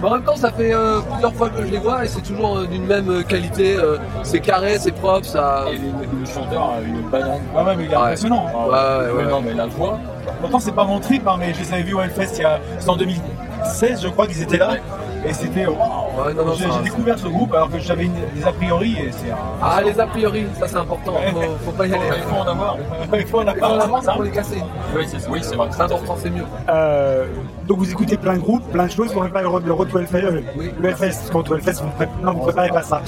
Mais 0.00 0.08
en 0.08 0.12
même 0.14 0.24
temps, 0.24 0.36
ça 0.36 0.50
fait 0.50 0.74
euh, 0.74 1.00
plusieurs 1.00 1.32
fois 1.34 1.48
que 1.50 1.62
je 1.64 1.70
les 1.70 1.78
vois 1.78 2.04
et 2.04 2.08
c'est 2.08 2.22
toujours 2.22 2.58
euh, 2.58 2.66
d'une 2.66 2.86
même 2.86 3.08
euh, 3.10 3.22
qualité. 3.22 3.76
euh, 3.76 3.98
c'est 4.22 4.40
carré, 4.40 4.78
c'est 4.78 4.92
propre, 4.92 5.24
ça. 5.26 5.64
Et 5.72 5.76
le, 5.78 6.20
le 6.20 6.26
chanteur 6.26 6.72
a 6.76 6.80
une 6.80 7.02
banane. 7.08 7.40
Ah 7.56 7.62
ouais, 7.64 7.76
mais 7.76 7.84
il 7.84 7.92
est 7.92 7.96
Ouais. 7.96 8.02
impressionnant. 8.02 8.46
Ouais, 8.46 8.70
ouais, 8.72 9.22
ouais. 9.24 9.30
Non 9.30 9.40
mais 9.40 9.54
la 9.54 9.66
voix. 9.66 9.98
Pourtant, 10.40 10.58
c'est 10.60 10.72
pas 10.72 10.84
mon 10.84 10.98
trip, 10.98 11.26
hein, 11.28 11.36
mais 11.38 11.52
je 11.54 11.60
les 11.60 11.72
avais 11.72 11.82
vus 11.82 11.94
au 11.94 12.00
Hellfest 12.00 12.36
il 12.36 12.42
y 12.42 12.44
a... 12.44 12.58
c'était 12.78 12.90
en 12.90 12.96
2016, 12.96 14.02
je 14.02 14.08
crois 14.08 14.26
qu'ils 14.26 14.42
étaient 14.42 14.58
là. 14.58 14.76
Et 15.24 15.32
c'était. 15.32 15.66
waouh. 15.66 16.26
Ouais, 16.26 16.34
non, 16.34 16.52
J'ai 16.54 16.82
découvert 16.84 17.18
ce 17.18 17.26
groupe 17.28 17.54
alors 17.54 17.70
que 17.70 17.78
j'avais 17.78 18.06
des 18.34 18.44
a 18.44 18.52
priori 18.52 18.92
et 18.98 19.10
c'est 19.12 19.30
un. 19.30 19.36
Ah, 19.62 19.80
les 19.82 19.98
a 19.98 20.06
priori, 20.06 20.44
ça 20.58 20.68
c'est 20.68 20.76
important, 20.76 21.14
faut, 21.32 21.40
faut 21.64 21.70
pas 21.72 21.86
y 21.86 21.94
aller. 21.94 22.02
Il 22.16 22.22
faut 22.24 22.36
en 22.36 22.46
avoir. 22.46 22.76
Il 23.14 23.26
faut 23.26 23.38
en 23.40 23.42
Il 23.42 23.56
faut 23.56 23.64
en 23.64 23.68
avoir. 23.68 23.80
avoir, 23.82 24.02
ça 24.02 24.12
pour 24.12 24.22
les 24.24 24.30
casser. 24.30 24.62
Oui 24.96 25.04
c'est 25.06 25.28
oui, 25.28 25.38
c'est 25.42 25.56
vrai. 25.56 25.68
C'est 25.70 25.82
important, 25.82 26.16
c'est 26.20 26.30
mieux. 26.30 26.44
Euh, 26.68 27.26
donc 27.66 27.78
vous 27.78 27.90
écoutez 27.90 28.16
plein 28.16 28.34
de 28.34 28.40
groupes, 28.40 28.68
plein 28.72 28.86
de 28.86 28.90
choses, 28.90 29.12
vous 29.12 29.20
préparez 29.20 29.42
le 29.44 29.48
road, 29.48 29.62
le 29.66 29.72
road 29.72 29.88
to 29.90 29.98
Hellfest, 29.98 30.24
euh, 30.24 30.40
Oui. 30.56 30.70
le 30.78 30.88
Hellfest, 30.88 31.30
parce 31.32 31.46
qu'au 31.48 31.54
Hellfest, 31.54 31.82
vous 31.82 31.90
préparez, 31.90 32.22
non, 32.22 32.32
vous 32.32 32.40
préparez 32.40 32.68
pas 32.70 32.82
ça. 32.82 33.00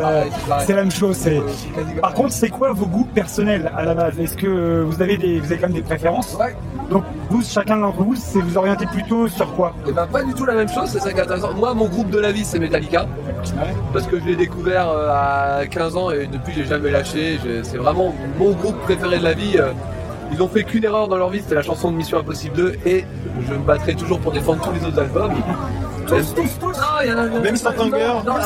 Euh, 0.00 0.24
c'est 0.60 0.74
la 0.74 0.82
même 0.82 0.90
chose. 0.90 1.16
C'est... 1.16 1.40
Par 2.00 2.14
contre, 2.14 2.32
c'est 2.32 2.48
quoi 2.48 2.72
vos 2.72 2.86
goûts 2.86 3.08
personnels 3.14 3.70
à 3.76 3.84
la 3.84 3.94
base? 3.94 4.18
Est-ce 4.18 4.36
que 4.36 4.82
vous 4.82 5.00
avez 5.02 5.16
des, 5.16 5.38
vous 5.40 5.46
avez 5.52 5.56
quand 5.60 5.68
même 5.68 5.76
des 5.76 5.82
préférences? 5.82 6.36
Ouais. 6.38 6.56
Donc 6.90 7.04
vous, 7.28 7.42
chacun 7.42 7.76
d'entre 7.76 8.02
vous, 8.02 8.14
c'est 8.16 8.40
vous 8.40 8.56
orientez 8.56 8.86
plutôt 8.86 9.28
sur 9.28 9.52
quoi 9.54 9.74
Et 9.86 9.92
ben 9.92 10.06
pas 10.06 10.22
du 10.22 10.32
tout 10.32 10.46
la 10.46 10.54
même 10.54 10.68
chose, 10.68 10.88
c'est 10.88 11.00
ça 11.00 11.12
qui 11.12 11.18
est 11.18 11.22
intéressant. 11.22 11.52
Moi, 11.54 11.74
mon 11.74 11.86
groupe 11.86 12.10
de 12.10 12.18
la 12.18 12.32
vie, 12.32 12.44
c'est 12.44 12.58
Metallica. 12.58 13.06
Parce 13.92 14.06
que 14.06 14.18
je 14.18 14.24
l'ai 14.24 14.36
découvert 14.36 14.88
euh, 14.88 15.60
à 15.60 15.66
15 15.66 15.96
ans 15.96 16.10
et 16.10 16.26
depuis, 16.26 16.54
j'ai 16.54 16.64
jamais 16.64 16.90
lâché. 16.90 17.38
C'est 17.62 17.76
vraiment 17.76 18.14
mon 18.38 18.52
groupe 18.52 18.78
préféré 18.80 19.18
de 19.18 19.24
la 19.24 19.34
vie. 19.34 19.56
euh. 19.58 19.72
Ils 20.32 20.42
ont 20.42 20.48
fait 20.48 20.62
qu'une 20.64 20.84
erreur 20.84 21.08
dans 21.08 21.16
leur 21.16 21.30
vie, 21.30 21.40
c'était 21.40 21.54
la 21.54 21.62
chanson 21.62 21.90
de 21.90 21.96
Mission 21.96 22.18
Impossible 22.18 22.54
2 22.54 22.74
et 22.84 23.04
je 23.48 23.54
me 23.54 23.58
battrai 23.60 23.94
toujours 23.94 24.20
pour 24.20 24.32
défendre 24.32 24.62
tous 24.62 24.72
les 24.72 24.84
autres 24.86 24.98
albums. 25.00 25.32
Tous, 26.06 26.34
tous, 26.34 26.58
tous 26.60 26.66
Non, 26.66 26.72
il 27.02 27.08
y 27.08 27.12
en 27.12 27.18
a 27.18 27.26
Même. 27.26 27.56
Non, 28.26 28.34
non, 28.34 28.40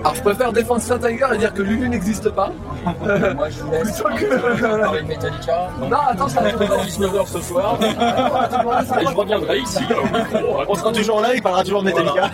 alors, 0.00 0.14
je 0.14 0.22
préfère 0.22 0.52
défendre 0.52 0.80
Saint-Anger 0.80 1.26
et 1.34 1.38
dire 1.38 1.52
que 1.54 1.62
Lulu 1.62 1.88
n'existe 1.88 2.30
pas. 2.30 2.50
Moi 2.84 3.48
je 3.50 3.62
vous 3.62 3.70
laisse 3.70 4.00
Plutôt 4.02 4.08
que- 4.16 4.80
parler 4.82 5.02
de 5.02 5.06
Metallica. 5.06 5.68
Non, 5.80 5.96
attends, 6.08 6.28
ça 6.28 6.40
va 6.40 6.48
être 6.48 6.58
19h 6.86 7.26
ce 7.26 7.40
soir. 7.40 7.78
Et 9.00 9.06
je 9.06 9.14
reviendrai 9.14 9.58
ici 9.58 9.80
micro. 9.82 10.62
On 10.68 10.74
sera 10.74 10.92
toujours 10.92 11.20
là, 11.20 11.28
il 11.34 11.42
parlera 11.42 11.62
toujours 11.64 11.80
de 11.82 11.86
Metallica. 11.86 12.30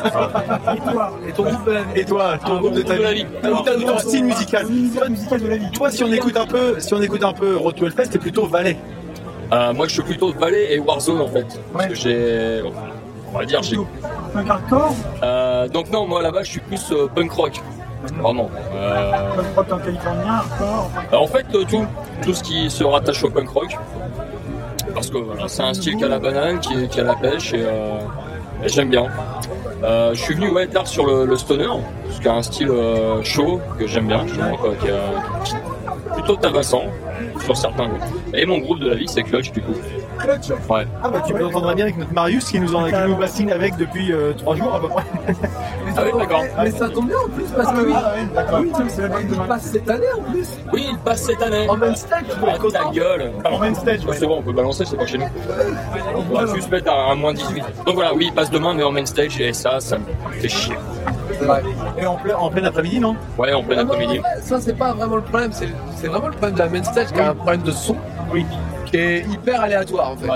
Et 1.28 1.32
ton 1.32 1.42
groupe 1.44 1.64
de 1.64 1.72
la 1.72 1.82
vie 1.82 2.00
Et 2.00 2.04
toi, 2.04 2.38
ton 2.44 2.60
groupe 2.60 2.74
de 2.74 2.82
ta 2.82 2.96
de 2.96 3.02
la 3.02 3.12
vie 3.12 3.26
ton 3.42 3.98
style 3.98 4.24
musical 4.24 4.66
C'est 4.66 5.08
musical 5.08 5.40
de 5.40 5.48
la 5.48 5.56
vie. 5.56 5.70
Toi, 5.72 5.90
si 5.90 6.04
on 6.04 6.12
écoute 6.12 6.36
un 6.36 6.46
peu, 6.46 6.78
si 6.80 6.94
on 6.94 7.02
écoute 7.02 7.24
un 7.24 7.32
peu 7.32 7.56
Road 7.56 7.74
to 7.74 7.86
Hellfest, 7.86 8.08
c'est 8.12 8.18
plutôt 8.18 8.46
Valais. 8.46 8.76
Euh, 9.52 9.72
moi 9.72 9.86
je 9.86 9.92
suis 9.92 10.02
plutôt 10.02 10.32
Valais 10.32 10.74
et 10.74 10.78
Warzone 10.80 11.20
en 11.20 11.28
fait. 11.28 11.46
Parce 11.72 11.86
que 11.86 11.94
j'ai. 11.94 12.62
On 13.36 13.40
va 13.40 13.44
dire 13.44 13.62
j'ai. 13.62 13.76
Un 14.34 14.48
hardcore, 14.48 14.94
Euh, 15.22 15.68
donc 15.68 15.90
non, 15.92 16.06
moi 16.06 16.22
là-bas 16.22 16.42
je 16.42 16.50
suis 16.52 16.60
plus 16.60 16.90
euh, 16.90 17.06
punk 17.14 17.30
rock. 17.32 17.60
Vraiment. 18.22 18.50
Euh, 18.74 19.10
punk 19.36 19.46
rock 19.56 19.72
en 19.72 19.78
californien, 19.78 20.32
hardcore. 20.32 20.90
En 21.12 21.26
fait, 21.26 21.46
euh, 21.54 21.64
tout, 21.68 21.84
tout 22.22 22.32
ce 22.32 22.42
qui 22.42 22.70
se 22.70 22.82
rattache 22.82 23.22
au 23.24 23.28
punk 23.30 23.48
rock, 23.50 23.76
parce 24.94 25.10
que 25.10 25.18
voilà, 25.18 25.48
c'est 25.48 25.62
un 25.62 25.74
style 25.74 25.96
qui 25.96 26.04
a 26.04 26.08
la 26.08 26.18
banane, 26.18 26.60
qui, 26.60 26.88
qui 26.88 26.98
a 27.00 27.04
la 27.04 27.14
pêche, 27.14 27.52
et, 27.52 27.62
euh, 27.62 27.98
Et 28.64 28.68
J'aime 28.70 28.88
bien. 28.88 29.06
Euh, 29.84 30.14
je 30.14 30.20
suis 30.22 30.34
venu 30.34 30.48
ouais, 30.50 30.66
tard 30.66 30.86
sur 30.86 31.06
le, 31.06 31.26
le 31.26 31.36
stoner, 31.36 31.66
parce 32.04 32.16
qu'il 32.16 32.24
y 32.24 32.28
a 32.28 32.34
un 32.34 32.42
style 32.42 32.70
euh, 32.70 33.22
chaud 33.22 33.60
que 33.78 33.86
j'aime 33.86 34.06
bien, 34.06 34.26
justement, 34.26 34.56
quoi, 34.56 34.70
qui 34.80 34.86
est 34.86 36.12
plutôt 36.14 36.36
tabassant 36.36 36.84
sur 37.44 37.54
certains 37.56 37.88
groupes. 37.88 38.02
Et 38.32 38.46
mon 38.46 38.58
groupe 38.58 38.78
de 38.80 38.88
la 38.88 38.94
vie, 38.94 39.06
c'est 39.08 39.22
Clutch, 39.22 39.52
du 39.52 39.60
coup. 39.60 39.74
Ouais. 40.68 40.86
Ah 41.02 41.08
bah 41.08 41.22
tu 41.26 41.32
peux 41.34 41.44
entendre 41.44 41.74
bien 41.74 41.84
avec 41.84 41.98
notre 41.98 42.12
Marius 42.12 42.50
qui 42.50 42.60
nous, 42.60 42.74
en, 42.74 42.86
qui 42.86 42.94
nous 43.06 43.16
bassine 43.16 43.50
avec 43.52 43.76
depuis 43.76 44.12
3 44.38 44.56
jours 44.56 44.74
à 44.74 44.80
peu 44.80 44.88
près. 44.88 45.04
Ah 45.96 46.02
oui, 46.04 46.18
d'accord. 46.18 46.42
Mais 46.62 46.70
ça 46.70 46.88
tombe 46.88 47.06
bien 47.06 47.16
en 47.18 47.28
plus 47.28 47.44
parce 47.56 47.72
que 47.72 47.86
oui, 47.86 47.94
oui 48.62 49.26
il 49.30 49.38
passe 49.46 49.62
cette 49.62 49.90
année 49.90 50.06
en 50.18 50.30
plus. 50.30 50.48
Oui, 50.72 50.86
il 50.90 50.98
passe 50.98 51.22
cette 51.22 51.42
année. 51.42 51.68
En 51.68 51.76
main 51.76 51.94
stage, 51.94 52.24
Ah, 52.46 52.56
ta 52.72 52.90
gueule. 52.90 53.32
En 53.44 53.58
main 53.58 53.74
stage, 53.74 54.04
ouais. 54.04 54.16
C'est 54.18 54.26
bon, 54.26 54.38
on 54.38 54.42
peut 54.42 54.52
balancer, 54.52 54.84
c'est 54.84 54.96
pas 54.96 55.06
chez 55.06 55.18
nous. 55.18 55.26
On 56.16 56.34
va 56.34 56.46
juste 56.54 56.70
mettre 56.70 56.90
à, 56.92 57.14
moins 57.14 57.34
18. 57.34 57.62
Donc 57.86 57.94
voilà, 57.94 58.14
oui, 58.14 58.26
il 58.28 58.32
passe 58.34 58.50
demain, 58.50 58.74
mais 58.74 58.82
en 58.82 58.92
main 58.92 59.06
stage, 59.06 59.40
et 59.40 59.52
ça, 59.52 59.80
ça 59.80 59.98
me 59.98 60.04
fait 60.32 60.48
chier. 60.48 60.76
Et 61.98 62.06
en 62.06 62.16
plein, 62.16 62.36
en 62.36 62.50
plein 62.50 62.64
après-midi, 62.64 63.00
non? 63.00 63.16
Ouais, 63.38 63.52
en 63.52 63.62
plein 63.62 63.78
Ah, 63.78 63.82
après-midi. 63.82 64.20
Ça, 64.42 64.60
c'est 64.60 64.76
pas 64.76 64.92
vraiment 64.92 65.16
le 65.16 65.22
problème. 65.22 65.52
C'est 65.52 66.06
vraiment 66.06 66.28
le 66.28 66.32
problème 66.32 66.54
de 66.54 66.58
la 66.58 66.68
main 66.68 66.82
stage 66.82 67.12
qui 67.12 67.20
a 67.20 67.30
un 67.30 67.34
problème 67.34 67.62
de 67.62 67.70
son. 67.70 67.96
Qui 68.96 69.02
est 69.02 69.26
hyper 69.30 69.60
aléatoire 69.60 70.12
en 70.12 70.16
fait. 70.16 70.28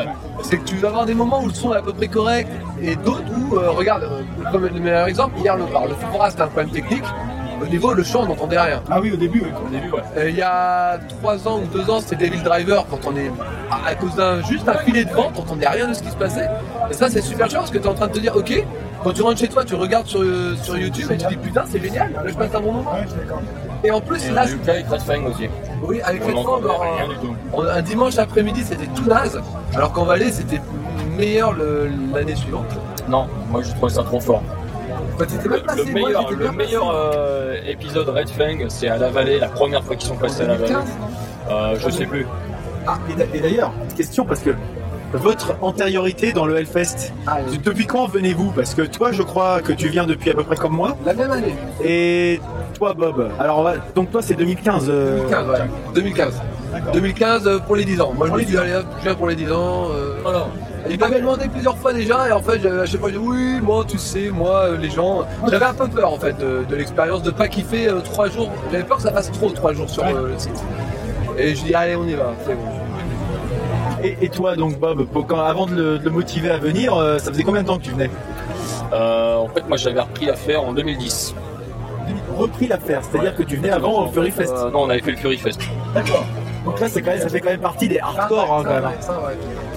C'est 0.42 0.58
que 0.58 0.64
tu 0.64 0.76
vas 0.76 0.88
avoir 0.88 1.06
des 1.06 1.14
moments 1.14 1.42
où 1.42 1.48
le 1.48 1.54
son 1.54 1.72
est 1.72 1.78
à 1.78 1.82
peu 1.82 1.94
près 1.94 2.08
correct 2.08 2.46
et 2.82 2.94
d'autres 2.94 3.22
où, 3.34 3.56
euh, 3.56 3.70
regarde, 3.70 4.02
euh, 4.02 4.20
comme 4.52 4.66
le 4.66 4.78
meilleur 4.78 5.06
exemple, 5.06 5.38
hier 5.38 5.56
le 5.56 5.64
bar, 5.64 5.86
le 5.86 5.94
c'était 6.28 6.42
un 6.42 6.46
problème 6.48 6.70
technique. 6.70 7.04
Au 7.62 7.66
niveau, 7.66 7.94
le 7.94 8.02
chant, 8.02 8.24
on 8.24 8.26
n'entendait 8.26 8.58
rien. 8.58 8.82
Ah 8.90 9.00
oui, 9.00 9.12
au 9.12 9.16
début, 9.16 9.40
oui. 9.42 9.50
Au 9.66 9.70
début, 9.70 9.90
ouais. 9.92 10.02
Euh, 10.18 10.28
Il 10.30 10.36
y 10.36 10.42
a 10.42 10.98
3 11.22 11.48
ans 11.48 11.60
ou 11.60 11.66
2 11.74 11.90
ans, 11.90 12.00
c'était 12.00 12.28
Devil 12.28 12.42
Driver, 12.42 12.84
quand 12.90 13.00
on 13.06 13.16
est 13.16 13.30
à, 13.70 13.88
à 13.88 13.94
cause 13.94 14.14
d'un 14.14 14.42
juste 14.42 14.68
un 14.68 14.78
filet 14.78 15.04
de 15.04 15.12
vent, 15.12 15.30
t'entendais 15.34 15.68
rien 15.68 15.88
de 15.88 15.94
ce 15.94 16.02
qui 16.02 16.10
se 16.10 16.16
passait. 16.16 16.48
Et 16.90 16.94
ça, 16.94 17.08
c'est 17.08 17.22
super 17.22 17.48
chiant 17.48 17.60
parce 17.60 17.70
que 17.70 17.78
t'es 17.78 17.88
en 17.88 17.94
train 17.94 18.08
de 18.08 18.12
te 18.12 18.18
dire, 18.18 18.36
ok, 18.36 18.62
quand 19.02 19.12
tu 19.12 19.22
rentres 19.22 19.38
chez 19.38 19.48
toi, 19.48 19.64
tu 19.64 19.74
regardes 19.74 20.06
sur, 20.06 20.22
sur 20.62 20.76
YouTube 20.76 21.10
et 21.10 21.16
tu 21.16 21.26
dis, 21.28 21.36
putain, 21.36 21.64
c'est 21.66 21.82
génial, 21.82 22.12
là, 22.12 22.22
je 22.26 22.34
passe 22.34 22.54
un 22.54 22.60
bon 22.60 22.72
moment. 22.72 22.92
Et 23.82 23.90
en 23.90 24.00
plus, 24.00 24.26
Et 24.26 24.30
là, 24.30 24.46
eu 24.48 24.58
Kyle 24.58 24.84
Trashfang 24.86 25.24
aussi. 25.26 25.48
oui, 25.82 26.00
avec 26.02 26.22
tout. 27.20 27.34
on- 27.52 27.64
un 27.64 27.82
dimanche 27.82 28.18
après-midi, 28.18 28.62
c'était 28.64 28.86
tout 28.94 29.04
naze, 29.08 29.40
alors 29.74 29.92
qu'en 29.92 30.04
Valais, 30.04 30.30
c'était 30.30 30.60
meilleur 31.16 31.52
le- 31.52 31.90
l'année 32.14 32.36
suivante. 32.36 32.66
Non, 33.08 33.26
moi 33.50 33.62
je 33.62 33.72
trouve 33.74 33.88
ça 33.88 34.02
trop 34.02 34.20
fort. 34.20 34.42
Bah, 35.18 35.26
Le, 35.44 35.60
passé, 35.62 35.92
meilleur, 35.92 36.30
le 36.30 36.52
meilleur 36.52 36.90
euh, 36.94 37.56
épisode 37.66 38.08
Red 38.08 38.28
Fang, 38.30 38.66
c'est 38.68 38.88
à 38.88 38.96
la 38.96 39.08
vallée, 39.10 39.38
la 39.38 39.48
première 39.48 39.82
fois 39.82 39.96
qu'ils 39.96 40.08
sont 40.08 40.16
passés 40.16 40.42
à 40.42 40.46
la 40.46 40.54
vallée. 40.54 40.68
2015. 40.72 40.88
Euh, 41.50 41.74
je 41.78 41.90
sais 41.90 42.06
plus. 42.06 42.26
Ah, 42.86 42.98
et 43.10 43.14
d'a- 43.14 43.24
et 43.34 43.40
d'ailleurs, 43.40 43.72
question 43.96 44.24
parce 44.24 44.40
que 44.40 44.50
votre 45.12 45.54
antériorité 45.60 46.32
dans 46.32 46.46
le 46.46 46.56
Hellfest, 46.58 47.12
Ah, 47.26 47.38
oui. 47.48 47.58
depuis 47.62 47.86
quand 47.86 48.06
venez-vous? 48.06 48.52
Parce 48.52 48.74
que 48.74 48.82
toi, 48.82 49.12
je 49.12 49.22
crois 49.22 49.60
que 49.60 49.72
tu 49.72 49.88
viens 49.88 50.06
depuis 50.06 50.30
à 50.30 50.34
peu 50.34 50.44
près 50.44 50.56
comme 50.56 50.74
moi. 50.74 50.96
La 51.04 51.14
même 51.14 51.30
année, 51.30 51.54
Et 51.84 52.40
toi, 52.78 52.94
Bob 52.94 53.30
Alors, 53.38 53.58
on 53.58 53.62
va- 53.62 53.74
donc 53.94 54.10
toi, 54.10 54.22
c'est 54.22 54.34
2015. 54.34 54.86
euh, 54.88 55.16
2015, 55.18 55.48
ouais. 55.48 55.58
2015. 55.94 56.42
2015 56.92 57.46
euh, 57.48 57.58
pour 57.58 57.74
les 57.76 57.84
10 57.84 58.00
ans. 58.00 58.12
Moi, 58.16 58.28
je 58.28 58.32
me 58.32 58.42
dis, 58.44 58.52
je 58.52 59.02
viens 59.02 59.14
pour 59.16 59.26
les 59.26 59.34
10 59.34 59.50
ans. 59.52 59.88
euh. 59.92 60.14
Il 60.88 60.98
m'avait 60.98 61.20
demandé 61.20 61.46
plusieurs 61.48 61.76
fois 61.76 61.92
déjà, 61.92 62.28
et 62.28 62.32
en 62.32 62.40
fait, 62.40 62.64
à 62.64 62.86
chaque 62.86 63.00
fois, 63.00 63.10
je 63.10 63.18
dis 63.18 63.20
oui, 63.24 63.60
moi, 63.60 63.84
tu 63.86 63.98
sais, 63.98 64.30
moi, 64.32 64.62
euh, 64.64 64.76
les 64.78 64.88
gens. 64.88 65.24
J'avais 65.50 65.66
un 65.66 65.74
peu 65.74 65.88
peur 65.88 66.12
en 66.12 66.18
fait 66.18 66.38
de, 66.38 66.64
de 66.68 66.76
l'expérience, 66.76 67.22
de 67.22 67.30
pas 67.30 67.48
kiffer 67.48 67.88
euh, 67.88 68.00
trois 68.00 68.28
jours. 68.30 68.48
J'avais 68.72 68.84
peur 68.84 68.96
que 68.96 69.02
ça 69.02 69.12
fasse 69.12 69.30
trop 69.30 69.50
trois 69.50 69.72
jours 69.74 69.90
sur 69.90 70.04
euh, 70.04 70.28
le 70.28 70.38
site. 70.38 70.62
Et 71.36 71.54
je 71.54 71.64
dis, 71.64 71.74
allez, 71.74 71.96
on 71.96 72.06
y 72.06 72.14
va, 72.14 72.32
c'est 72.46 72.54
bon. 72.54 72.62
Et, 74.02 74.16
et 74.22 74.28
toi, 74.28 74.56
donc, 74.56 74.78
Bob, 74.78 75.04
pour- 75.06 75.26
quand, 75.26 75.40
avant 75.40 75.66
de 75.66 75.74
le, 75.74 75.98
de 75.98 76.04
le 76.04 76.10
motiver 76.10 76.50
à 76.50 76.58
venir, 76.58 76.94
euh, 76.96 77.18
ça 77.18 77.30
faisait 77.32 77.42
combien 77.42 77.62
de 77.62 77.66
temps 77.66 77.78
que 77.78 77.84
tu 77.84 77.90
venais 77.90 78.10
Euh, 78.92 79.36
en 79.36 79.48
fait, 79.48 79.66
moi 79.68 79.76
j'avais 79.76 80.00
repris 80.00 80.26
l'affaire 80.26 80.62
en 80.64 80.72
2010. 80.72 81.34
Repris 82.36 82.66
l'affaire, 82.66 83.02
c'est-à-dire 83.02 83.36
que 83.36 83.42
tu 83.42 83.56
venais 83.56 83.70
avant 83.70 84.04
au 84.06 84.08
Fury 84.10 84.30
Fest. 84.30 84.52
Euh, 84.56 84.70
non, 84.70 84.82
on 84.84 84.90
avait 84.90 85.00
fait 85.00 85.10
le 85.12 85.16
Fury 85.16 85.36
Fest. 85.36 85.60
D'accord. 85.94 86.24
Donc 86.64 86.80
là, 86.80 86.88
c'est 86.88 87.02
quand 87.02 87.10
même, 87.10 87.20
ça 87.20 87.28
fait 87.28 87.40
quand 87.40 87.50
même 87.50 87.60
partie 87.60 87.88
des 87.88 87.98
hardcore, 87.98 88.52
hein, 88.52 88.62
quand 88.64 88.74
même. 88.74 88.90
Ça, 89.00 89.20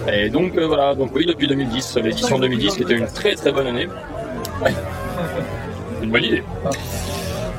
ouais. 0.07 0.25
Et 0.25 0.29
donc 0.29 0.57
euh, 0.57 0.65
voilà, 0.67 0.95
donc 0.95 1.11
oui, 1.15 1.25
depuis 1.25 1.47
2010, 1.47 1.97
l'édition 1.97 2.39
2010 2.39 2.75
qui 2.75 2.83
était 2.83 2.95
une 2.95 3.07
très 3.07 3.35
très 3.35 3.51
bonne 3.51 3.67
année. 3.67 3.87
Ouais. 4.63 4.73
Une 6.01 6.09
bonne 6.11 6.23
idée. 6.23 6.43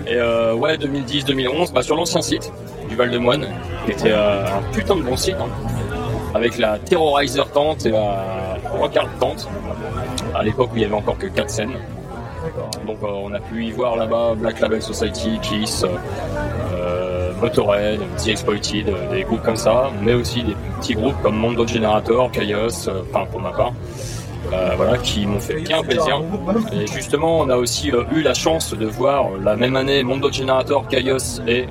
Et 0.06 0.16
euh, 0.16 0.54
ouais, 0.54 0.76
2010-2011, 0.76 1.72
bah, 1.72 1.82
sur 1.82 1.96
l'ancien 1.96 2.20
site 2.20 2.52
du 2.88 2.96
Val-de-Moine, 2.96 3.46
qui 3.86 3.92
était 3.92 4.12
euh, 4.12 4.44
un 4.44 4.62
putain 4.72 4.96
de 4.96 5.02
bon 5.02 5.16
site, 5.16 5.36
hein, 5.40 5.48
avec 6.34 6.58
la 6.58 6.78
Terrorizer 6.78 7.50
Tente 7.50 7.86
et 7.86 7.90
la 7.90 8.58
Rockard 8.72 9.08
Tente, 9.20 9.48
à 10.34 10.42
l'époque 10.42 10.70
où 10.72 10.76
il 10.76 10.82
y 10.82 10.84
avait 10.84 10.94
encore 10.94 11.16
que 11.16 11.26
4 11.26 11.48
scènes. 11.48 11.76
Donc 12.86 12.98
euh, 13.02 13.06
on 13.06 13.32
a 13.32 13.40
pu 13.40 13.64
y 13.64 13.70
voir 13.70 13.96
là-bas 13.96 14.34
Black 14.36 14.60
Label 14.60 14.82
Society, 14.82 15.38
Kiss, 15.40 15.84
euh, 16.74 17.32
Motorhead, 17.40 18.00
The 18.18 18.28
Exploited, 18.28 18.88
euh, 18.88 19.10
des 19.10 19.22
groupes 19.22 19.42
comme 19.42 19.56
ça, 19.56 19.90
mais 20.02 20.12
aussi 20.12 20.42
des 20.42 20.56
petits 20.78 20.94
groupes 20.94 21.20
comme 21.22 21.36
Mondo 21.36 21.66
Generator, 21.66 22.30
Chaos, 22.30 22.88
enfin 23.10 23.26
pour 23.30 23.40
ma 23.40 23.52
part, 23.52 23.72
voilà, 24.76 24.98
qui 24.98 25.26
m'ont 25.26 25.40
fait 25.40 25.60
bien 25.62 25.82
plaisir. 25.82 26.20
Et 26.72 26.86
justement, 26.86 27.38
on 27.40 27.48
a 27.48 27.56
aussi 27.56 27.90
eu 28.12 28.22
la 28.22 28.34
chance 28.34 28.74
de 28.74 28.86
voir 28.86 29.30
la 29.42 29.56
même 29.56 29.74
année 29.76 30.02
Mondo 30.02 30.30
Generator, 30.30 30.86
Chaos 30.88 31.40
et 31.46 31.66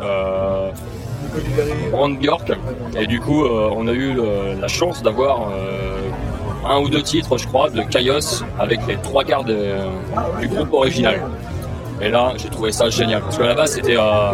Brand 1.91 2.17
Bjork. 2.17 2.51
Et 2.99 3.07
du 3.07 3.19
coup, 3.19 3.43
euh, 3.45 3.69
on 3.75 3.87
a 3.87 3.91
eu 3.91 4.19
euh, 4.19 4.55
la 4.59 4.67
chance 4.67 5.01
d'avoir 5.03 5.49
euh, 5.51 5.97
un 6.67 6.79
ou 6.79 6.89
deux 6.89 7.01
titres, 7.03 7.37
je 7.37 7.47
crois, 7.47 7.69
de 7.69 7.81
Chaos 7.83 8.43
avec 8.59 8.79
les 8.87 8.95
trois 8.97 9.23
quarts 9.23 9.43
de- 9.43 9.75
du 10.39 10.47
groupe 10.47 10.73
original. 10.73 11.21
Et 12.01 12.09
là, 12.09 12.33
j'ai 12.37 12.49
trouvé 12.49 12.71
ça 12.71 12.89
génial. 12.89 13.21
Parce 13.21 13.37
qu'à 13.37 13.45
la 13.47 13.55
base, 13.55 13.71
c'était 13.73 13.95
euh, 13.97 14.31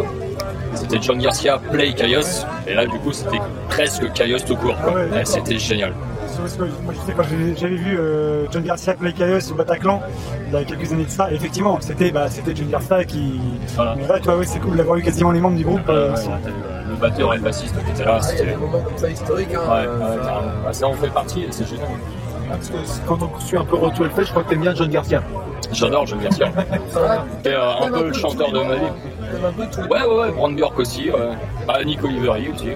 c'était 0.74 0.98
John 1.00 1.18
Garcia 1.18 1.58
Play 1.72 1.92
Chaos. 1.92 2.44
Et 2.66 2.74
là, 2.74 2.86
du 2.86 2.98
coup, 2.98 3.12
c'était 3.12 3.40
presque 3.68 4.12
Chaos 4.12 4.38
tout 4.46 4.56
court. 4.56 4.76
quoi. 4.82 4.92
Ouais, 4.94 5.24
c'était 5.24 5.58
génial. 5.58 5.92
Que 6.56 6.64
moi, 6.84 6.94
je 6.94 7.12
sais, 7.12 7.28
j'ai- 7.54 7.56
j'avais 7.60 7.74
vu 7.76 7.98
euh, 7.98 8.46
John 8.50 8.62
Garcia 8.62 8.94
Play 8.94 9.12
Chaos 9.12 9.52
au 9.52 9.54
Bataclan 9.54 10.00
il 10.48 10.54
y 10.54 10.56
a 10.56 10.64
quelques 10.64 10.90
années 10.90 11.04
de 11.04 11.10
ça, 11.10 11.30
et 11.30 11.34
effectivement, 11.34 11.76
c'était 11.80 12.10
bah, 12.10 12.28
John 12.54 12.68
Garcia 12.70 13.04
qui. 13.04 13.38
Voilà. 13.76 13.94
Mais 13.98 14.06
là, 14.06 14.36
ouais, 14.36 14.46
c'est 14.46 14.58
cool 14.60 14.76
d'avoir 14.76 14.96
eu 14.96 15.02
quasiment 15.02 15.32
les 15.32 15.40
membres 15.40 15.56
du 15.56 15.64
groupe. 15.64 15.86
euh, 15.90 16.14
Ouais, 16.14 16.16
batteur 17.00 17.34
et 17.34 17.36
le 17.38 17.42
bassiste 17.42 17.74
qui 17.84 17.90
étaient 17.90 18.04
là. 18.04 18.12
Il 18.12 18.14
y 18.14 18.18
a 18.18 18.22
C'était 18.22 18.46
des 18.46 18.56
moments 18.56 18.80
comme 18.80 18.96
ça 18.98 19.10
historiques. 19.10 19.54
Hein, 19.54 19.60
Ouais, 19.68 19.86
euh. 19.86 20.16
Bah, 20.64 20.72
ça 20.72 20.86
en 20.86 20.94
fait 20.94 21.08
partie 21.08 21.42
et 21.42 21.48
c'est 21.50 21.66
génial. 21.68 21.88
Parce 22.48 22.68
que 22.68 23.06
quand 23.06 23.18
on 23.22 23.40
suit 23.40 23.56
un 23.56 23.64
peu 23.64 23.76
Retour 23.76 24.06
Hellfest, 24.06 24.24
je 24.24 24.30
crois 24.30 24.42
que 24.42 24.48
t'aimes 24.50 24.60
bien 24.62 24.74
John 24.74 24.88
Garcia. 24.90 25.22
J'adore 25.72 26.06
John 26.06 26.18
Garcia. 26.20 26.52
C'est 27.44 27.54
euh, 27.54 27.72
un 27.80 27.90
peu 27.90 28.08
le 28.08 28.12
chanteur 28.12 28.50
de 28.52 28.58
ma 28.60 28.74
vie. 28.74 28.80
Un 29.36 29.52
peu 29.52 29.82
Ouais, 29.94 30.02
ouais, 30.06 30.20
ouais, 30.20 30.30
Brand 30.32 30.54
Bjork 30.54 30.78
aussi. 30.78 31.10
Ouais. 31.10 31.18
Ah, 31.68 31.82
Nick 31.84 32.02
Oliveri 32.04 32.48
aussi. 32.52 32.68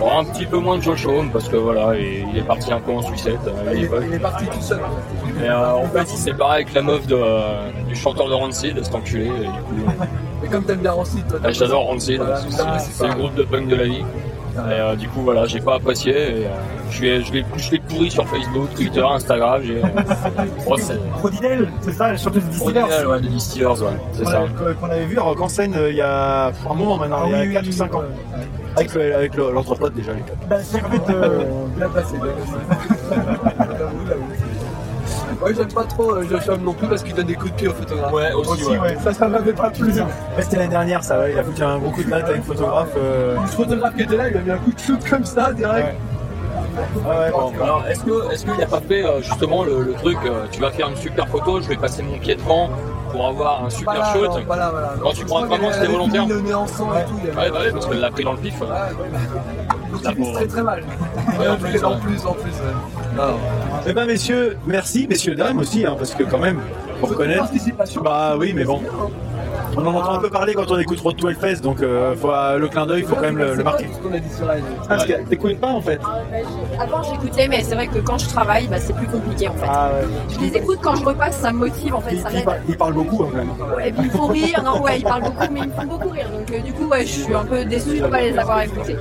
Bon, 0.00 0.18
un 0.18 0.24
petit 0.24 0.46
peu 0.46 0.58
moins 0.58 0.78
de 0.78 0.82
Josh 0.82 1.06
Homme 1.06 1.30
parce 1.30 1.48
que 1.48 1.56
voilà, 1.56 1.94
il, 1.98 2.26
il 2.32 2.38
est 2.38 2.42
parti 2.46 2.72
un 2.72 2.80
peu 2.80 2.92
en 2.92 3.02
sucette 3.02 3.38
euh, 3.46 3.70
à 3.70 3.74
Il 3.74 3.88
il 4.08 4.14
est 4.14 4.18
parti 4.18 4.46
tout 4.46 4.60
seul. 4.60 4.80
Et 5.42 5.48
euh, 5.48 5.72
en 5.72 5.86
fait, 5.86 6.02
il 6.02 6.06
s'est 6.08 6.30
séparé 6.30 6.54
avec 6.56 6.72
la 6.74 6.82
meuf 6.82 7.06
de, 7.06 7.16
euh, 7.16 7.70
du 7.88 7.94
chanteur 7.94 8.28
de 8.28 8.34
Rancid, 8.34 8.82
cet 8.82 8.94
enculé. 8.94 9.26
Et 9.26 9.28
du 9.28 9.82
coup, 9.84 9.90
Mais 10.42 10.48
comme 10.48 10.64
t'aimes 10.64 10.78
bien 10.78 10.92
Rancid, 10.92 11.26
toi. 11.26 11.38
euh, 11.44 11.52
j'adore 11.52 11.86
Rancid, 11.86 12.16
Voilà, 12.20 12.78
c'est 12.78 13.06
le 13.08 13.14
groupe 13.14 13.34
de 13.34 13.42
punk 13.42 13.68
de 13.68 13.76
la 13.76 13.84
vie. 13.84 14.04
Et 14.54 14.80
euh, 14.80 14.94
du 14.96 15.08
coup, 15.08 15.22
voilà, 15.22 15.46
j'ai 15.46 15.60
pas 15.60 15.74
apprécié. 15.74 16.12
Et, 16.12 16.46
euh, 16.46 16.50
je 16.90 17.02
l'ai 17.02 17.22
je 17.24 17.76
pourri 17.88 18.10
sur 18.10 18.26
Facebook, 18.28 18.72
Twitter, 18.74 19.00
Instagram. 19.04 19.60
J'ai. 19.64 19.78
Euh, 19.78 20.76
c'est- 20.78 20.98
Prodidel, 21.18 21.68
c'est 21.80 21.92
ça, 21.92 22.12
la 22.12 22.16
chanteuse 22.16 22.44
de 22.44 22.48
Distillers. 22.50 23.06
Ouais, 23.06 23.20
des 23.20 23.28
Distillers, 23.28 23.66
ouais, 23.66 23.98
c'est 24.12 24.24
ça. 24.26 24.44
Qu'on 24.80 24.86
avait 24.90 25.06
vu 25.06 25.18
à 25.18 25.22
Rock 25.22 25.40
en 25.40 25.48
scène 25.48 25.74
il 25.90 25.96
y 25.96 26.00
a 26.00 26.46
un 26.48 26.74
moment 26.74 26.96
maintenant, 26.98 27.22
Ah 27.24 27.26
il 27.26 27.32
y 27.32 27.34
a 27.34 27.40
oui, 27.42 27.52
4 27.54 27.62
oui, 27.64 27.68
ou 27.68 27.72
5 27.72 27.90
oui, 27.92 27.98
ans. 27.98 28.02
Avec, 28.76 29.36
l'entrepote 29.36 29.94
déjà. 29.94 30.12
à 30.12 30.14
l'époque. 30.14 30.36
Bah, 30.48 30.56
c'est 30.62 30.80
qu'en 30.80 30.90
fait, 30.90 31.12
euh, 31.12 31.44
Bien 31.76 31.88
Ouais, 35.42 35.54
j'aime 35.54 35.72
pas 35.72 35.84
trop 35.84 36.12
euh, 36.14 36.24
Josh 36.28 36.48
Homme 36.48 36.62
non 36.62 36.72
plus 36.72 36.86
parce 36.88 37.02
qu'il 37.02 37.14
donne 37.14 37.26
des 37.26 37.34
coups 37.34 37.50
de 37.52 37.56
pied 37.56 37.68
aux 37.68 37.72
photographes. 37.74 38.12
Ouais, 38.12 38.32
aussi, 38.32 38.50
aussi, 38.50 38.64
ouais. 38.72 38.78
ouais, 38.78 38.96
ça, 39.02 39.12
ça 39.12 39.28
m'avait 39.28 39.52
pas 39.52 39.70
plu. 39.70 39.92
Ouais, 39.92 40.02
C'était 40.40 40.56
l'année 40.56 40.68
dernière 40.68 41.02
ça, 41.04 41.20
ouais. 41.20 41.32
il 41.32 41.38
a 41.38 41.44
foutu 41.44 41.62
un 41.62 41.78
gros 41.78 41.90
coup 41.90 42.02
de 42.02 42.10
batte 42.10 42.24
avec 42.24 42.36
une 42.38 42.42
photographe. 42.42 42.88
euh, 42.96 43.36
Le 43.40 43.46
photographe 43.48 43.94
qui 43.96 44.02
était 44.02 44.16
là, 44.16 44.28
il 44.28 44.36
a 44.36 44.40
mis 44.40 44.50
un 44.50 44.58
coup 44.58 44.72
de 44.72 44.78
shoot 44.78 45.08
comme 45.08 45.24
ça, 45.24 45.52
direct. 45.52 45.94
Ouais, 46.96 47.10
ouais, 47.10 47.30
bon, 47.30 47.52
Alors, 47.62 47.84
est-ce 47.88 48.00
que 48.04 48.32
est-ce 48.32 48.44
qu'il 48.44 48.56
n'a 48.56 48.66
pas 48.66 48.80
fait 48.80 49.04
euh, 49.04 49.20
justement 49.20 49.64
le, 49.64 49.82
le 49.82 49.92
truc 49.94 50.18
euh, 50.24 50.44
Tu 50.50 50.60
vas 50.60 50.70
faire 50.70 50.88
une 50.88 50.96
super 50.96 51.28
photo, 51.28 51.60
je 51.60 51.68
vais 51.68 51.76
passer 51.76 52.02
mon 52.02 52.18
pied 52.18 52.34
devant 52.34 52.70
pour 53.12 53.26
avoir 53.28 53.64
un 53.64 53.70
super 53.70 53.92
Pas 53.94 53.98
là, 54.00 54.12
shoot. 54.12 54.28
non, 54.30 54.44
pas 54.44 54.56
là, 54.56 54.70
voilà. 54.70 54.94
Non, 55.02 55.12
tu 55.12 55.24
crois 55.24 55.44
vraiment 55.46 55.68
que 55.68 55.74
c'était 55.74 55.86
volontaire 55.86 56.26
le 56.26 56.36
Ouais, 56.36 57.50
ouais, 57.50 57.70
parce 57.72 57.86
qu'elle 57.86 58.00
l'a 58.00 58.10
pris 58.10 58.24
dans 58.24 58.32
le 58.32 58.38
pif. 58.38 58.54
Donc 59.94 60.02
La 60.04 60.10
il 60.10 60.16
vise 60.16 60.24
pauvre. 60.26 60.38
très 60.38 60.46
très 60.48 60.62
mal. 60.62 60.82
Ouais, 61.38 61.48
en 61.48 61.56
plus, 61.56 61.84
en 61.84 61.98
plus, 61.98 62.26
en 62.26 62.32
plus. 62.32 62.50
ouais. 62.50 63.16
Non. 63.16 63.36
Eh 63.86 63.92
ben 63.92 64.06
messieurs, 64.06 64.56
merci, 64.66 65.06
messieurs 65.08 65.34
dames 65.34 65.58
aussi, 65.58 65.86
hein, 65.86 65.94
parce 65.96 66.14
que 66.14 66.24
quand 66.24 66.38
même, 66.38 66.60
pour 67.00 67.10
reconnaître. 67.10 67.42
Participation. 67.44 68.02
Bah 68.02 68.34
oui, 68.38 68.52
mais 68.54 68.64
bon. 68.64 68.82
On 69.76 69.86
en 69.86 69.94
entend 69.94 70.14
un 70.14 70.18
peu 70.18 70.30
parler 70.30 70.54
quand 70.54 70.70
on 70.70 70.78
écoute 70.78 71.00
Road 71.00 71.16
to 71.16 71.28
Hellfest, 71.28 71.60
donc 71.62 71.82
euh, 71.82 72.14
faut, 72.16 72.30
euh, 72.30 72.58
le 72.58 72.68
clin 72.68 72.86
d'œil, 72.86 73.02
faut 73.02 73.14
quand 73.16 73.22
même 73.22 73.38
le, 73.38 73.54
le 73.54 73.64
marquer. 73.64 73.86
Ce 73.92 73.98
qu'on 74.06 74.14
a 74.14 74.18
dit 74.18 74.32
sur 74.34 74.46
la 74.46 74.54
Ah, 74.54 74.86
parce 74.88 75.04
que 75.06 75.12
t'écoutes 75.28 75.58
pas 75.60 75.68
en 75.68 75.80
fait 75.80 76.00
Avant 76.80 77.02
j'écoutais, 77.02 77.48
mais 77.48 77.62
c'est 77.62 77.74
vrai 77.74 77.86
que 77.88 77.98
quand 77.98 78.18
je 78.18 78.28
travaille, 78.28 78.66
bah, 78.68 78.76
c'est 78.78 78.94
plus 78.94 79.06
compliqué 79.06 79.48
en 79.48 79.54
fait. 79.54 79.66
Ah 79.68 79.90
ouais. 79.94 80.06
Je 80.34 80.40
les 80.40 80.56
écoute 80.56 80.78
quand 80.82 80.94
je 80.96 81.04
repasse, 81.04 81.36
ça 81.38 81.52
me 81.52 81.58
motive 81.58 81.94
en 81.94 82.00
fait, 82.00 82.14
Il, 82.14 82.20
ça 82.20 82.28
il 82.30 82.36
m'aide. 82.36 82.44
par- 82.44 82.54
il 82.68 82.76
parle 82.76 82.92
beaucoup 82.94 83.24
hein, 83.24 83.28
quand 83.32 83.36
même. 83.38 83.86
Et 83.86 83.92
puis 83.92 84.02
ils 84.04 84.10
font 84.10 84.26
rire, 84.26 84.62
non 84.64 84.80
ouais, 84.82 84.98
ils 84.98 85.04
parlent 85.04 85.22
beaucoup, 85.22 85.46
mais 85.52 85.60
ils 85.60 85.68
me 85.68 85.72
font 85.72 85.86
beaucoup 85.86 86.08
rire. 86.10 86.26
Donc 86.32 86.50
euh, 86.52 86.60
du 86.60 86.72
coup, 86.72 86.86
ouais, 86.88 87.00
je 87.04 87.12
suis 87.22 87.34
un 87.34 87.44
peu 87.44 87.64
déçue 87.64 87.98
de 87.98 88.04
ne 88.04 88.08
pas 88.08 88.20
les 88.20 88.38
avoir 88.38 88.62
écoutés. 88.62 88.96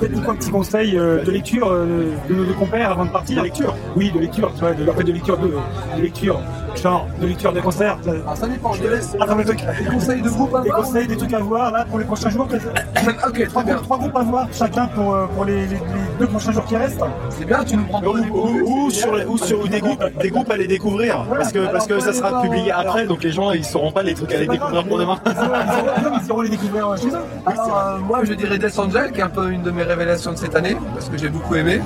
Peut-être 0.00 0.22
quoi 0.24 0.34
un 0.34 0.36
petit 0.36 0.50
conseil 0.50 0.96
euh, 0.98 1.22
de 1.24 1.30
lecture 1.30 1.68
euh, 1.70 2.12
de 2.28 2.34
nos 2.34 2.44
deux 2.44 2.52
compères 2.54 2.90
avant 2.92 3.04
de 3.04 3.10
partir. 3.10 3.38
De 3.38 3.44
lecture 3.44 3.74
Oui, 3.96 4.10
de 4.12 4.20
lecture, 4.20 4.52
tu 4.54 4.60
vois, 4.60 4.72
de, 4.74 4.88
en 4.88 4.94
fait, 4.94 5.04
de 5.04 5.12
lecture 5.12 5.38
de, 5.38 5.48
de 5.96 6.02
lecture. 6.02 6.40
Genre, 6.82 7.06
de 7.20 7.26
lecture 7.26 7.52
des 7.52 7.60
concerts. 7.60 7.96
ça- 8.04 8.10
Alors 8.10 8.36
ça 8.36 8.46
dépend, 8.46 8.72
je 8.74 8.82
te 8.82 8.88
laisse. 8.88 9.16
Ah, 9.20 9.26
non, 9.26 9.36
mais 9.36 9.44
trucs- 9.44 9.64
Des 9.78 9.84
conseils 9.90 10.20
de 10.22 10.28
groupe 10.28 10.54
à 10.54 10.60
Des 10.60 10.68
voir 10.68 10.82
conseils, 10.82 11.06
des 11.06 11.16
trucs 11.16 11.32
à 11.32 11.38
voir 11.38 11.70
là 11.72 11.84
pour 11.88 11.98
les 11.98 12.04
prochains 12.04 12.30
jours. 12.30 12.46
Ok, 13.26 13.48
Trois, 13.48 13.62
groupes- 13.62 13.82
trois 13.82 13.98
groupes 13.98 14.16
à 14.16 14.22
voir 14.22 14.46
chacun 14.52 14.86
pour, 14.86 15.14
euh, 15.14 15.26
pour 15.34 15.44
les, 15.44 15.66
les- 15.66 15.74
les 15.76 15.78
deux 16.18 16.26
prochains 16.26 16.52
jours 16.52 16.64
qui 16.64 16.76
restent. 16.76 17.00
C'est 17.30 17.44
bien, 17.44 17.64
tu 17.64 17.76
nous 17.76 17.84
prends 17.84 18.02
Ou, 18.02 18.16
ou- 18.18 18.86
ou 18.86 18.90
sur, 18.90 19.14
les- 19.14 19.24
ou 19.24 19.36
sur 19.38 19.66
des 19.68 19.80
groupes, 19.80 20.02
des 20.20 20.30
groupes 20.30 20.50
à 20.50 20.56
les 20.56 20.66
découvrir, 20.66 21.24
parce 21.28 21.52
que, 21.52 21.70
parce 21.70 21.86
que 21.86 22.00
ça 22.00 22.12
sera 22.12 22.42
publié 22.42 22.70
après, 22.72 23.06
donc 23.06 23.22
les 23.22 23.32
gens 23.32 23.50
ils 23.52 23.64
sauront 23.64 23.92
pas 23.92 24.02
les 24.02 24.14
trucs 24.14 24.32
à 24.34 24.38
les 24.40 24.46
découvrir 24.46 24.84
pour 24.86 24.98
demain. 24.98 25.18
Ils 25.26 26.28
iront 26.28 26.40
les 26.42 26.48
découvrir 26.50 26.96
chez 26.98 27.08
eux. 27.08 27.18
Alors, 27.46 27.78
euh, 27.86 27.98
moi, 28.00 28.20
je 28.24 28.32
dirais 28.34 28.58
Death 28.58 28.78
Angel, 28.78 29.12
qui 29.12 29.20
est 29.20 29.24
un 29.24 29.28
peu 29.28 29.50
une 29.50 29.62
de 29.62 29.70
mes 29.70 29.82
révélations 29.82 30.32
de 30.32 30.36
cette 30.36 30.54
année, 30.56 30.76
parce 30.94 31.08
que 31.08 31.16
j'ai 31.18 31.28
beaucoup 31.28 31.54
aimé. 31.54 31.80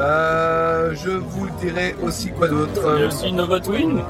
Euh, 0.00 0.92
je 0.94 1.10
vous 1.10 1.48
dirai 1.60 1.94
aussi 2.02 2.30
quoi 2.30 2.48
d'autre 2.48 2.72
Il 2.74 3.00
y 3.00 3.02
a 3.02 3.04
Euh, 3.04 3.08
aussi 3.08 3.32
Nova 3.32 3.60
Twin. 3.60 4.00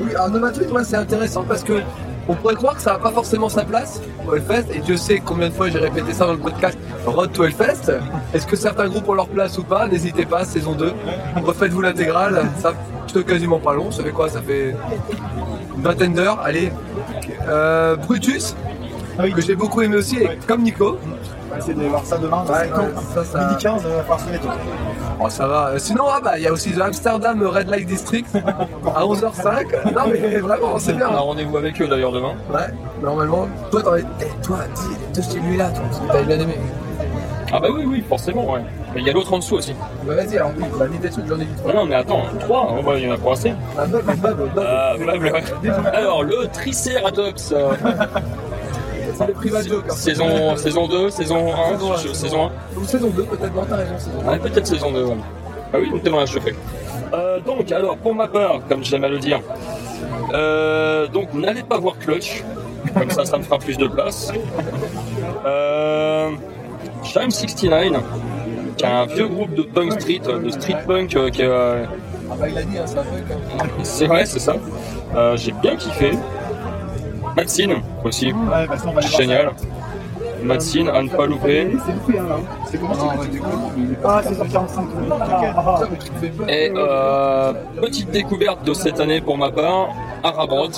Oui, 0.00 0.10
alors 0.14 0.30
Nova 0.30 0.50
Tweet, 0.50 0.70
moi, 0.70 0.84
c'est 0.84 0.96
intéressant 0.96 1.44
parce 1.44 1.62
que 1.62 1.80
on 2.26 2.34
pourrait 2.34 2.54
croire 2.54 2.74
que 2.76 2.80
ça 2.80 2.94
n'a 2.94 2.98
pas 2.98 3.10
forcément 3.10 3.50
sa 3.50 3.64
place 3.64 4.00
au 4.26 4.34
Hellfest, 4.34 4.64
et 4.74 4.78
Dieu 4.78 4.96
sait 4.96 5.20
combien 5.22 5.50
de 5.50 5.54
fois 5.54 5.68
j'ai 5.68 5.78
répété 5.78 6.14
ça 6.14 6.24
dans 6.26 6.32
le 6.32 6.38
podcast 6.38 6.78
Road 7.04 7.32
to 7.32 7.44
Hellfest. 7.44 7.92
Est-ce 8.32 8.46
que 8.46 8.56
certains 8.56 8.88
groupes 8.88 9.06
ont 9.08 9.12
leur 9.14 9.28
place 9.28 9.58
ou 9.58 9.62
pas? 9.62 9.86
N'hésitez 9.86 10.24
pas, 10.24 10.44
saison 10.46 10.72
2. 10.72 10.92
Refaites-vous 11.44 11.82
l'intégrale, 11.82 12.42
ça 12.62 12.72
c'est 13.12 13.24
quasiment 13.26 13.58
pas 13.60 13.74
long, 13.74 13.90
ça 13.92 14.02
fait 14.02 14.10
quoi? 14.10 14.28
Ça 14.30 14.40
fait 14.40 14.74
une 15.76 15.82
vingtaine 15.82 16.14
d'heures, 16.14 16.40
allez. 16.42 16.72
Euh, 17.46 17.94
Brutus, 17.96 18.56
que 19.18 19.40
j'ai 19.42 19.54
beaucoup 19.54 19.82
aimé 19.82 19.96
aussi, 19.96 20.16
et 20.16 20.30
comme 20.48 20.62
Nico. 20.62 20.98
On 21.54 21.56
va 21.56 21.58
essayer 21.60 21.74
de 21.74 21.88
voir 21.88 22.04
ça 22.04 22.18
demain. 22.18 22.44
Ouais, 22.46 22.52
ouais, 22.52 22.90
ça, 23.14 23.24
ça- 23.24 23.46
Midi 23.48 23.62
15, 23.62 23.82
euh, 23.86 24.02
par 24.02 24.18
semaine. 24.20 24.40
Oh, 25.20 25.28
ça 25.30 25.46
va. 25.46 25.68
Euh, 25.68 25.78
Sinon, 25.78 26.04
ah 26.10 26.20
bah, 26.22 26.32
il 26.36 26.42
y 26.42 26.48
a 26.48 26.52
aussi 26.52 26.72
The 26.72 26.80
Amsterdam 26.80 27.40
Red 27.46 27.68
Light 27.68 27.86
District 27.86 28.26
à 28.94 29.04
11h05. 29.04 29.92
Non, 29.94 30.02
mais 30.10 30.38
vraiment, 30.38 30.78
c'est 30.78 30.94
bien. 30.94 31.08
On 31.10 31.14
a 31.14 31.20
rendez-vous 31.20 31.56
avec 31.56 31.80
eux 31.80 31.86
d'ailleurs 31.86 32.10
demain. 32.12 32.32
Ouais, 32.52 32.66
normalement. 33.02 33.46
Toi, 33.70 33.82
t'en 33.82 33.94
es. 33.94 34.04
eh, 34.20 34.42
toi, 34.42 34.58
dis 34.74 35.16
de 35.16 35.22
celui-là, 35.22 35.68
toi, 35.70 35.82
parce 35.88 36.00
que 36.00 36.06
t'avais 36.08 36.24
bien 36.24 36.40
aimé. 36.40 36.58
Ah 37.52 37.60
bah 37.60 37.68
oui, 37.72 37.84
oui, 37.86 38.04
forcément, 38.08 38.50
ouais. 38.52 38.62
Mais 38.94 39.00
il 39.02 39.06
y 39.06 39.10
a 39.10 39.12
l'autre 39.12 39.32
en 39.32 39.38
dessous 39.38 39.54
aussi. 39.54 39.74
Bah, 40.04 40.14
vas-y, 40.16 40.36
alors, 40.38 40.50
oui, 40.58 40.64
bah, 40.76 40.86
des 41.00 41.08
trucs, 41.10 41.26
j'en 41.28 41.36
ai 41.36 41.44
dit 41.44 41.48
Non, 41.64 41.74
non, 41.74 41.84
mais 41.86 41.94
attends, 41.94 42.22
trois, 42.40 42.68
hein, 42.72 42.84
ouais, 42.84 43.00
il 43.02 43.06
y 43.06 43.10
en 43.10 43.14
a 43.14 43.18
pas 43.18 43.32
assez. 43.32 43.54
Ah, 43.78 43.86
bub, 43.86 44.04
bub, 44.04 44.16
bub, 44.16 44.36
bub. 44.54 44.64
Ah, 44.66 44.94
blabla, 44.98 45.32
ouais. 45.34 45.42
Alors, 45.92 46.24
le 46.24 46.48
Triceratops. 46.52 47.52
euh, 47.52 47.72
C'est 49.14 49.26
le 49.26 49.32
Private 49.32 49.68
Joke. 49.68 49.84
hein. 49.88 49.94
saison, 49.94 50.56
saison 50.56 50.88
2, 50.88 51.10
saison 51.10 51.52
1, 51.54 51.72
Saison 51.78 51.92
un. 51.92 51.96
je- 51.98 52.12
saison 52.12 52.44
1. 52.46 52.50
Ou 52.80 52.84
saison 52.84 53.08
2, 53.10 53.22
peut-être, 53.24 53.54
non, 53.54 53.62
t'as 53.68 53.76
raison, 53.76 53.98
saison 53.98 54.18
1. 54.26 54.30
Ouais, 54.32 54.38
peut-être 54.38 54.66
saison 54.66 54.92
2, 54.92 55.04
ouais. 55.04 55.14
Ah 55.72 55.76
oui, 55.80 56.00
t'es 56.02 56.10
dans 56.10 56.20
la 56.20 56.26
chauffée. 56.26 56.54
Euh, 57.12 57.38
donc, 57.40 57.70
alors, 57.72 57.96
pour 57.96 58.14
ma 58.14 58.26
part, 58.28 58.60
comme 58.68 58.84
j'aime 58.84 59.04
à 59.04 59.08
le 59.08 59.18
dire, 59.18 59.40
euh, 60.32 61.06
donc, 61.08 61.32
n'allez 61.34 61.62
pas 61.62 61.78
voir 61.78 61.98
Clutch. 61.98 62.42
Comme 62.92 63.10
ça, 63.10 63.24
ça 63.24 63.38
me 63.38 63.42
fera 63.42 63.58
plus 63.58 63.76
de 63.76 63.86
place. 63.88 64.30
Euh, 65.46 66.30
Shime 67.02 67.30
69, 67.30 68.02
qui 68.76 68.84
est 68.84 68.88
un 68.88 69.06
vieux 69.06 69.28
groupe 69.28 69.54
de 69.54 69.62
punk 69.62 69.92
street, 70.00 70.20
de 70.42 70.50
street 70.50 70.76
punk, 70.86 71.16
euh, 71.16 71.30
qui 71.30 71.42
euh, 71.42 71.84
Ah, 72.30 72.34
bah, 72.38 72.48
il 72.48 72.58
a 72.58 72.62
dit, 72.62 72.78
hein, 72.78 72.82
c'est 72.86 72.98
un 72.98 73.02
comme. 73.02 73.84
c'est 73.84 74.06
vrai, 74.06 74.26
c'est 74.26 74.38
ça. 74.38 74.56
Euh, 75.16 75.36
J'ai 75.36 75.52
bien 75.52 75.76
kiffé. 75.76 76.12
Matsine 77.36 77.74
aussi, 78.04 78.32
Ouais, 78.32 78.66
bah 78.68 78.76
ça, 78.76 78.84
on 78.88 78.92
va 78.92 78.98
aller 79.00 79.08
voir 79.08 79.20
génial. 79.20 79.52
Matsine, 80.42 80.88
à 80.90 81.02
ne 81.02 81.08
pas 81.08 81.26
louper. 81.26 81.68
C'est 81.86 81.92
loupé, 81.92 82.12
là. 82.18 82.36
C'est 82.66 82.78
comment 82.78 82.94
Non, 82.96 83.20
ouais, 83.20 83.28
du 83.28 83.40
coup. 83.40 83.48
Ah, 84.04 84.20
c'est 84.22 84.34
sur 84.34 84.48
45. 84.48 84.84
Ça, 85.08 85.88
mais 85.90 85.96
tu 85.98 86.10
te 86.10 86.18
fais 86.18 86.28
peur. 86.28 86.48
Et 86.50 86.72
euh, 86.76 87.52
petite 87.80 88.10
découverte 88.10 88.62
de 88.64 88.74
cette 88.74 89.00
année 89.00 89.20
pour 89.22 89.38
ma 89.38 89.50
part, 89.50 89.88
Arabrot, 90.22 90.68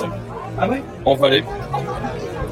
Ah 0.58 0.68
ouais? 0.68 0.82
En 1.04 1.14
Valais. 1.16 1.42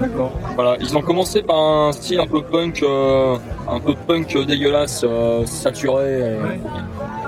D'accord. 0.00 0.32
Voilà, 0.56 0.76
ils 0.80 0.96
ont 0.96 1.02
commencé 1.02 1.42
par 1.42 1.56
un 1.56 1.92
style 1.92 2.18
un 2.18 2.26
peu 2.26 2.42
punk, 2.42 2.82
euh, 2.82 3.36
un 3.68 3.78
peu 3.78 3.94
punk 3.94 4.36
dégueulasse, 4.44 5.04
euh, 5.08 5.46
saturé. 5.46 6.18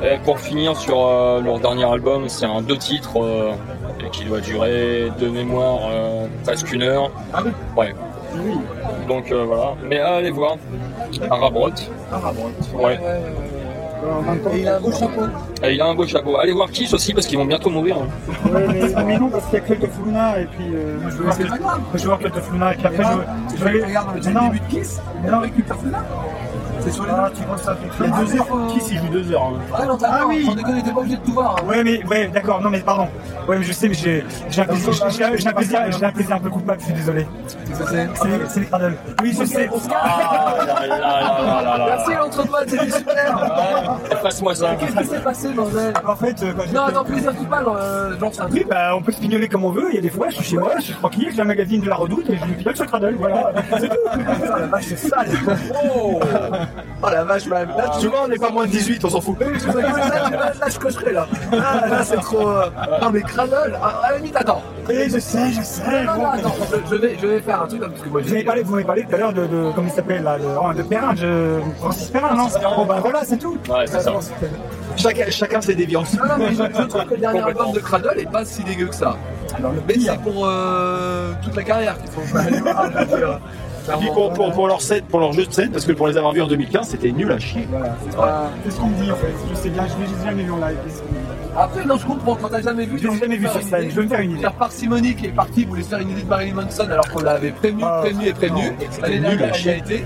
Et, 0.02 0.06
et 0.14 0.18
pour 0.24 0.40
finir 0.40 0.76
sur 0.76 1.06
euh, 1.06 1.40
leur 1.42 1.60
dernier 1.60 1.84
album, 1.84 2.28
c'est 2.28 2.44
un 2.46 2.60
deux 2.60 2.76
titres 2.76 3.22
euh, 3.22 3.52
qui 4.12 4.24
doit 4.24 4.40
durer 4.40 5.10
de 5.20 5.28
mémoire 5.28 5.80
euh, 5.90 6.26
presque 6.44 6.72
une 6.72 6.82
heure. 6.82 7.10
Ah 7.32 7.40
oui 7.44 7.50
Ouais. 7.76 7.94
Donc 9.08 9.30
euh, 9.32 9.44
voilà, 9.46 9.74
mais 9.88 9.98
allez 9.98 10.30
voir 10.30 10.56
Arabrot. 11.30 11.70
Bon. 12.10 12.84
Ouais. 12.84 12.98
Et 14.52 14.60
il 14.60 14.68
a 14.68 14.76
un 14.76 14.80
beau 14.80 14.92
chapeau. 14.92 15.22
Et 15.64 15.72
il 15.74 15.80
a 15.80 15.86
un 15.86 15.94
beau 15.94 16.06
chapeau. 16.06 16.36
Allez 16.38 16.52
voir 16.52 16.70
Kiss 16.70 16.92
aussi 16.94 17.12
parce 17.14 17.26
qu'ils 17.26 17.38
vont 17.38 17.44
bientôt 17.46 17.70
mourir. 17.70 17.96
hein. 17.96 18.48
Ouais, 18.52 18.66
mais, 18.68 19.04
mais 19.04 19.18
non, 19.18 19.28
parce 19.30 19.46
qu'il 19.46 19.54
y 19.58 19.62
a 19.62 19.64
of 19.84 19.90
Luna 20.04 20.40
et 20.40 20.44
puis 20.46 20.66
euh, 20.74 20.98
moi, 21.00 21.10
je 21.10 21.16
veux 21.16 22.08
voir 22.08 22.20
of 22.36 22.52
Luna 22.52 22.72
et 22.72 22.76
puis 22.76 22.86
après 22.86 23.02
je 23.56 23.64
aller- 23.64 23.84
regardes 23.84 24.24
le 24.24 24.30
Non. 24.32 24.44
début 24.48 24.60
de 24.60 24.66
Kiss, 24.70 25.00
mais 25.24 25.30
non, 25.30 25.40
récupère 25.40 25.76
là. 25.90 25.98
C'est 26.86 26.92
sur 26.92 27.04
les 27.04 27.10
Ah, 27.10 27.30
tu 27.34 27.42
vois 27.42 27.58
ça 27.58 27.76
Il 28.00 28.06
y 28.06 28.12
a 28.12 28.16
deux 28.24 28.36
heures. 28.36 28.46
Qui 28.72 28.80
s'y 28.80 28.96
joue 28.96 29.08
deux 29.08 29.32
heures. 29.32 29.52
Ah 29.74 29.84
non, 29.86 29.96
t'as 29.96 30.08
Ah 30.08 30.24
oui. 30.28 30.48
T'es 30.84 30.92
pas 30.92 31.00
obligé 31.00 31.16
de 31.16 31.22
tout 31.24 31.32
voir. 31.32 31.56
hein. 31.58 31.66
Ouais, 31.66 31.82
mais, 31.82 32.04
ouais, 32.06 32.28
d'accord, 32.28 32.60
non, 32.60 32.70
mais 32.70 32.78
pardon. 32.80 33.08
Ouais, 33.48 33.58
mais 33.58 33.64
je 33.64 33.72
sais, 33.72 33.88
mais 33.88 33.94
j'ai 33.94 34.24
j'ai 34.48 34.62
un 34.62 34.64
plaisir, 34.66 34.92
j'ai- 35.10 35.24
un 35.48 35.52
plaisir, 35.52 35.80
j'ai 35.98 36.04
un 36.04 36.12
plaisir 36.12 36.36
un 36.36 36.38
peu 36.40 36.50
coupable, 36.50 36.78
je 36.80 36.84
suis 36.86 36.94
désolé. 36.94 37.26
C'est 37.74 38.60
les, 38.60 38.66
cradles. 38.66 38.96
Oui, 39.22 39.36
je 39.38 39.44
sais. 39.44 39.68
Ah. 39.92 40.54
Merci 41.88 42.14
l'entrepote, 42.14 42.64
c'était 42.68 42.90
super. 42.90 43.98
Passe-moi 44.22 44.54
ça. 44.54 44.74
Qu'est-ce 44.76 44.96
qui 44.96 45.04
s'est 45.06 45.20
passé, 45.20 45.48
bordel 45.52 45.92
En 46.06 46.16
fait, 46.16 46.42
euh, 46.42 46.52
j'ai- 46.66 46.72
Non, 46.72 46.82
attends, 46.82 47.04
plaisir 47.04 47.34
coupable, 47.34 47.66
euh, 47.76 48.18
genre 48.18 48.32
un 48.40 48.50
Oui, 48.50 48.64
bah, 48.68 48.94
on 48.96 49.02
peut 49.02 49.12
se 49.12 49.20
pignoler 49.20 49.48
comme 49.48 49.64
on 49.64 49.70
veut. 49.70 49.88
Il 49.90 49.96
y 49.96 49.98
a 49.98 50.02
des 50.02 50.10
fois, 50.10 50.28
je 50.30 50.36
suis 50.36 50.44
chez 50.44 50.56
moi, 50.56 50.72
je 50.78 50.82
suis 50.84 50.94
tranquille, 50.94 51.30
j'ai 51.34 51.40
un 51.42 51.44
magazine 51.44 51.80
de 51.80 51.88
la 51.88 51.96
redoute 51.96 52.28
et 52.30 52.36
je 52.36 52.44
me 52.44 52.54
pilote 52.54 52.76
sur 52.76 52.84
le 52.84 52.90
cradle. 52.90 53.14
Voilà, 53.18 53.52
c'est 53.78 53.88
tout. 53.88 53.96
Putain, 54.12 54.58
la 54.58 54.66
vache, 54.66 54.84
c'est 54.88 54.96
sale. 55.08 55.28
Oh, 55.94 56.20
oh 57.02 57.08
la 57.10 57.24
vache, 57.24 57.46
man. 57.46 57.68
Là, 57.76 57.90
tu 57.94 58.00
Souvent 58.00 58.18
on 58.24 58.28
n'est 58.28 58.36
pas 58.38 58.50
moins 58.50 58.66
de 58.66 58.70
18, 58.70 59.04
on 59.04 59.10
s'en 59.10 59.20
fout. 59.20 59.36
Je 59.40 59.66
là, 59.78 59.88
là, 59.90 60.52
là, 60.60 60.68
je 60.68 60.78
cocherai 60.78 61.12
là. 61.12 61.26
Là, 61.52 61.86
là 61.88 62.04
c'est 62.04 62.16
trop. 62.16 62.48
euh, 62.48 62.66
Non, 63.00 63.10
mais 63.10 63.22
Cradle, 63.22 63.76
à 63.82 63.86
à 64.06 64.10
la 64.12 64.16
limite, 64.18 64.36
attends. 64.36 64.62
Oui, 64.88 65.10
je 65.10 65.18
sais, 65.18 65.52
je 65.52 65.62
sais. 65.62 66.04
Non, 66.04 66.16
non, 66.16 66.30
attends, 66.30 66.54
je, 66.70 66.76
je 66.90 67.00
vais, 67.00 67.16
je 67.20 67.26
vais 67.26 67.40
faire 67.40 67.62
un 67.62 67.66
truc 67.66 67.80
parce 67.80 68.00
que 68.00 68.08
moi 68.08 68.20
Vous 68.22 68.28
m'avez 68.30 68.44
parlé, 68.44 68.62
vous 68.62 68.72
m'avez 68.72 68.84
parlé 68.84 69.04
tout 69.08 69.14
à 69.14 69.18
l'heure 69.18 69.32
de, 69.32 69.46
de, 69.46 69.72
comment 69.74 69.88
il 69.88 69.92
s'appelle 69.94 70.22
là, 70.22 70.38
de, 70.38 70.44
oh, 70.44 70.72
de 70.72 70.82
Perrin, 70.82 71.14
de 71.14 71.60
Francis 71.78 72.08
Perrin, 72.08 72.34
non? 72.36 72.46
Bon, 72.76 72.84
bah 72.86 72.98
voilà, 73.00 73.20
c'est 73.24 73.38
tout. 73.38 73.58
Ouais, 73.68 73.86
c'est 73.86 74.00
ça. 74.00 74.12
Chacun, 74.96 75.30
chacun 75.30 75.60
ses 75.60 75.74
déviances. 75.74 76.14
Non, 76.14 76.24
non, 76.26 76.34
mais 76.38 76.50
je, 76.54 76.62
je 76.78 76.82
trouve 76.86 77.04
que 77.04 77.14
le 77.14 77.20
dernier 77.20 77.40
album 77.42 77.72
de 77.72 77.80
Cradle 77.80 78.18
est 78.18 78.30
pas 78.30 78.44
si 78.44 78.62
dégueu 78.64 78.86
que 78.86 78.94
ça. 78.94 79.16
Alors, 79.58 79.72
le 79.72 79.82
Mais 79.86 79.94
c'est 79.98 80.18
pour 80.20 80.46
euh, 80.46 81.32
toute 81.42 81.54
la 81.56 81.62
carrière 81.62 81.96
qu'il 81.98 82.10
faut 82.10 82.36
aller 82.38 82.60
voir. 82.60 82.90
Et 83.88 83.92
puis 83.98 84.08
pour, 84.10 84.32
pour, 84.32 84.52
pour 84.52 84.66
leur 84.68 84.82
set, 84.82 85.04
pour 85.06 85.20
leur 85.20 85.32
jeu 85.32 85.46
de 85.46 85.52
scène, 85.52 85.70
parce 85.70 85.84
que 85.84 85.92
pour 85.92 86.08
les 86.08 86.16
avoir 86.16 86.32
vus 86.32 86.42
en 86.42 86.46
2015, 86.48 86.88
c'était 86.88 87.12
nul 87.12 87.30
à 87.30 87.38
chier. 87.38 87.66
Voilà, 87.70 87.94
c'est 88.04 88.16
pas- 88.16 88.50
c'est 88.64 88.70
ce 88.72 88.80
qu'on 88.80 88.86
me 88.88 89.00
dit 89.02 89.10
en 89.10 89.16
fait. 89.16 89.32
Je 89.50 89.54
sais 89.56 89.68
bien, 89.68 89.84
je 89.86 90.04
l'ai 90.04 90.24
jamais 90.24 90.42
vu 90.42 90.50
en 90.50 90.56
live. 90.56 90.76
qu'est-ce. 90.84 91.02
Après, 91.58 91.84
non, 91.84 91.96
je 91.96 92.06
comprends, 92.06 92.34
quand 92.34 92.48
t'as 92.48 92.62
jamais 92.62 92.84
vu. 92.86 92.98
Je 92.98 93.08
l'ai 93.08 93.18
jamais 93.18 93.36
vu 93.36 93.46
sur 93.48 93.62
scène, 93.62 93.88
je 93.90 93.94
veux 93.94 94.02
me 94.02 94.08
faire 94.08 94.20
une 94.20 94.32
idée. 94.32 94.40
Faire 94.40 94.52
parcimonie 94.54 95.14
qui 95.14 95.26
est 95.26 95.30
parti 95.30 95.64
voulait 95.64 95.82
faire 95.82 96.00
une 96.00 96.10
idée 96.10 96.22
de 96.22 96.28
Marilyn 96.28 96.54
Manson 96.54 96.88
alors 96.90 97.08
qu'on 97.08 97.22
l'avait 97.22 97.52
prévenu, 97.52 97.82
Ah, 97.86 98.00
prévenu 98.02 98.26
et 98.26 98.32
prévenu. 98.32 98.66
Et 98.66 98.86
c'était 98.90 99.08
l'année 99.18 99.36
nul 99.36 99.44
à 99.44 99.52
chier. 99.52 99.72
a 99.72 99.76
été. 99.76 100.04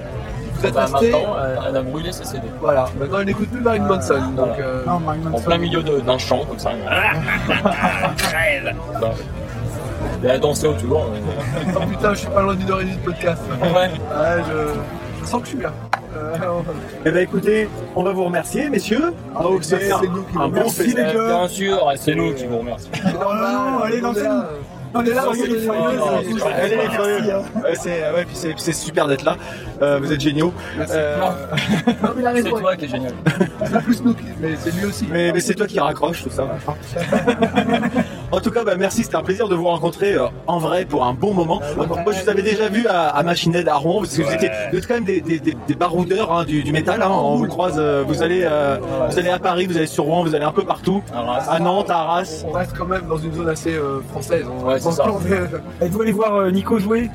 Vous 0.55 0.67
êtes 0.67 0.75
Bah, 0.75 0.87
resté. 0.93 1.15
euh, 1.15 1.57
elle 1.71 1.77
a 1.77 1.83
brûlé 1.83 2.13
ses 2.13 2.25
CD. 2.25 2.43
Voilà, 2.61 2.87
maintenant 3.01 3.19
elle 3.21 3.27
n'écoute 3.27 3.49
plus 3.49 3.63
Marilyn 3.63 3.87
Manson. 3.87 4.21
Donc, 4.37 4.59
euh, 4.59 4.85
En 5.33 5.41
plein 5.41 5.57
milieu 5.57 5.83
d'un 5.83 6.19
chant 6.19 6.45
comme 6.45 6.59
ça. 6.59 6.71
Bah. 10.23 10.29
Et 10.29 10.31
a 10.33 10.39
dansé 10.39 10.67
autour. 10.67 11.03
euh. 11.07 11.73
oh 11.77 11.87
putain, 11.89 12.15
je 12.15 12.19
suis 12.21 12.29
pas 12.29 12.43
loin 12.43 12.55
d'une 12.55 12.71
heure 12.71 12.81
et 12.81 12.85
demie 12.85 12.97
de 12.97 13.03
podcast. 13.03 13.43
Ouais. 13.61 13.69
Ouais, 13.69 14.43
je... 14.49 15.21
je 15.21 15.27
sens 15.29 15.41
que 15.41 15.47
je 15.47 15.53
suis 15.53 15.63
là. 15.63 15.73
Euh, 16.17 16.37
Eh 17.07 17.11
ben 17.13 17.23
écoutez, 17.23 17.69
on 17.95 18.03
va 18.03 18.13
vous 18.13 18.25
remercier, 18.25 18.69
messieurs. 18.69 19.13
Donc 19.41 19.63
c'est 19.65 19.89
nous 19.91 20.23
qui 20.25 20.33
vous 20.33 20.39
bon 20.39 20.45
remercions. 20.47 20.71
festival. 20.71 21.07
les 21.07 21.15
gars. 21.15 21.27
Bien 21.39 21.49
sûr, 21.49 21.93
c'est 21.97 22.15
nous 22.15 22.35
qui 22.35 22.47
vous 22.47 22.59
remercions. 22.59 22.91
non, 23.15 23.83
allez, 23.83 23.95
on 23.95 23.99
est 23.99 24.01
dansez-nous. 24.01 24.43
On 24.95 25.05
est 25.05 25.11
là, 25.15 25.25
on 25.29 25.35
est 25.35 25.47
les 25.47 25.67
pas- 25.67 25.75
Allez 26.55 26.77
les 26.77 27.75
c'est 27.77 27.91
ouais, 28.13 28.25
puis 28.25 28.37
c'est- 28.57 28.73
super 28.73 29.07
d'être 29.07 29.25
là. 29.25 29.37
Euh, 29.83 29.99
vous 30.03 30.13
êtes 30.13 30.21
géniaux. 30.21 30.53
Euh, 30.91 31.17
Non, 32.03 32.11
mais 32.17 32.43
C'est 32.43 32.49
toi 32.51 32.77
qui 32.77 32.85
est 32.85 32.89
génial. 32.89 33.13
C'est 33.65 33.83
plus 33.83 34.03
nous. 34.05 34.15
Mais 34.41 34.57
c'est 34.59 34.75
lui 34.75 34.85
aussi. 34.87 35.07
mais 35.11 35.33
mais 35.33 35.41
c'est 35.41 35.55
toi 35.55 35.67
qui 35.67 35.79
raccroche 35.81 36.23
tout 36.25 36.31
ça. 36.31 36.45
En 38.33 38.39
tout 38.41 38.53
cas, 38.53 38.63
bah, 38.63 38.77
merci, 38.79 39.03
c'était 39.03 39.17
un 39.17 39.25
plaisir 39.25 39.49
de 39.49 39.57
vous 39.57 39.65
rencontrer 39.65 40.15
euh, 40.15 40.27
en 40.47 40.59
vrai 40.59 40.85
pour 40.85 41.05
un 41.05 41.13
bon 41.15 41.35
moment. 41.35 41.61
Moi, 41.77 42.13
je 42.13 42.23
vous 42.23 42.29
avais 42.29 42.43
déjà 42.43 42.69
vu 42.69 42.87
à, 42.87 43.09
à 43.09 43.23
Machined 43.25 43.67
à 43.67 43.75
Rouen, 43.75 44.03
parce 44.03 44.17
que 44.17 44.23
vous, 44.23 44.33
étiez, 44.33 44.49
vous 44.71 44.79
êtes 44.79 44.87
quand 44.87 44.95
même 44.95 45.05
des, 45.05 45.21
des, 45.21 45.41
des, 45.41 45.57
des 45.67 45.75
baroudeurs 45.75 46.33
hein, 46.33 46.45
du, 46.45 46.63
du 46.63 46.71
métal. 46.73 47.03
Hein. 47.03 47.11
On 47.11 47.35
vous 47.35 47.43
le 47.43 47.49
croise, 47.51 47.75
euh, 47.77 48.05
vous 48.07 48.23
allez, 48.23 48.43
euh, 48.45 48.79
vous 49.11 49.19
allez 49.19 49.31
à 49.31 49.41
Paris, 49.41 49.67
vous 49.67 49.77
allez 49.77 49.89
sur 49.89 50.05
Rouen, 50.05 50.23
vous 50.23 50.33
allez 50.37 50.45
un 50.45 50.53
peu 50.53 50.63
partout. 50.65 51.03
À 51.13 51.59
Nantes, 51.59 51.91
à 51.91 51.97
Arras. 52.03 52.45
On 52.47 52.53
reste 52.53 52.73
quand 52.79 52.87
même 52.87 53.07
dans 53.09 53.19
une 53.19 53.35
zone 53.35 53.49
assez 53.49 53.75
euh, 53.75 54.01
française. 54.11 54.47
On 54.49 54.65
Ouais, 54.65 54.79
c'est 54.81 54.93
ça. 54.93 55.05
on- 55.09 55.85
Êtes-vous 55.85 56.03
allé 56.03 56.13
voir 56.13 56.35
euh, 56.37 56.51
Nico 56.51 56.79
jouer 56.79 57.11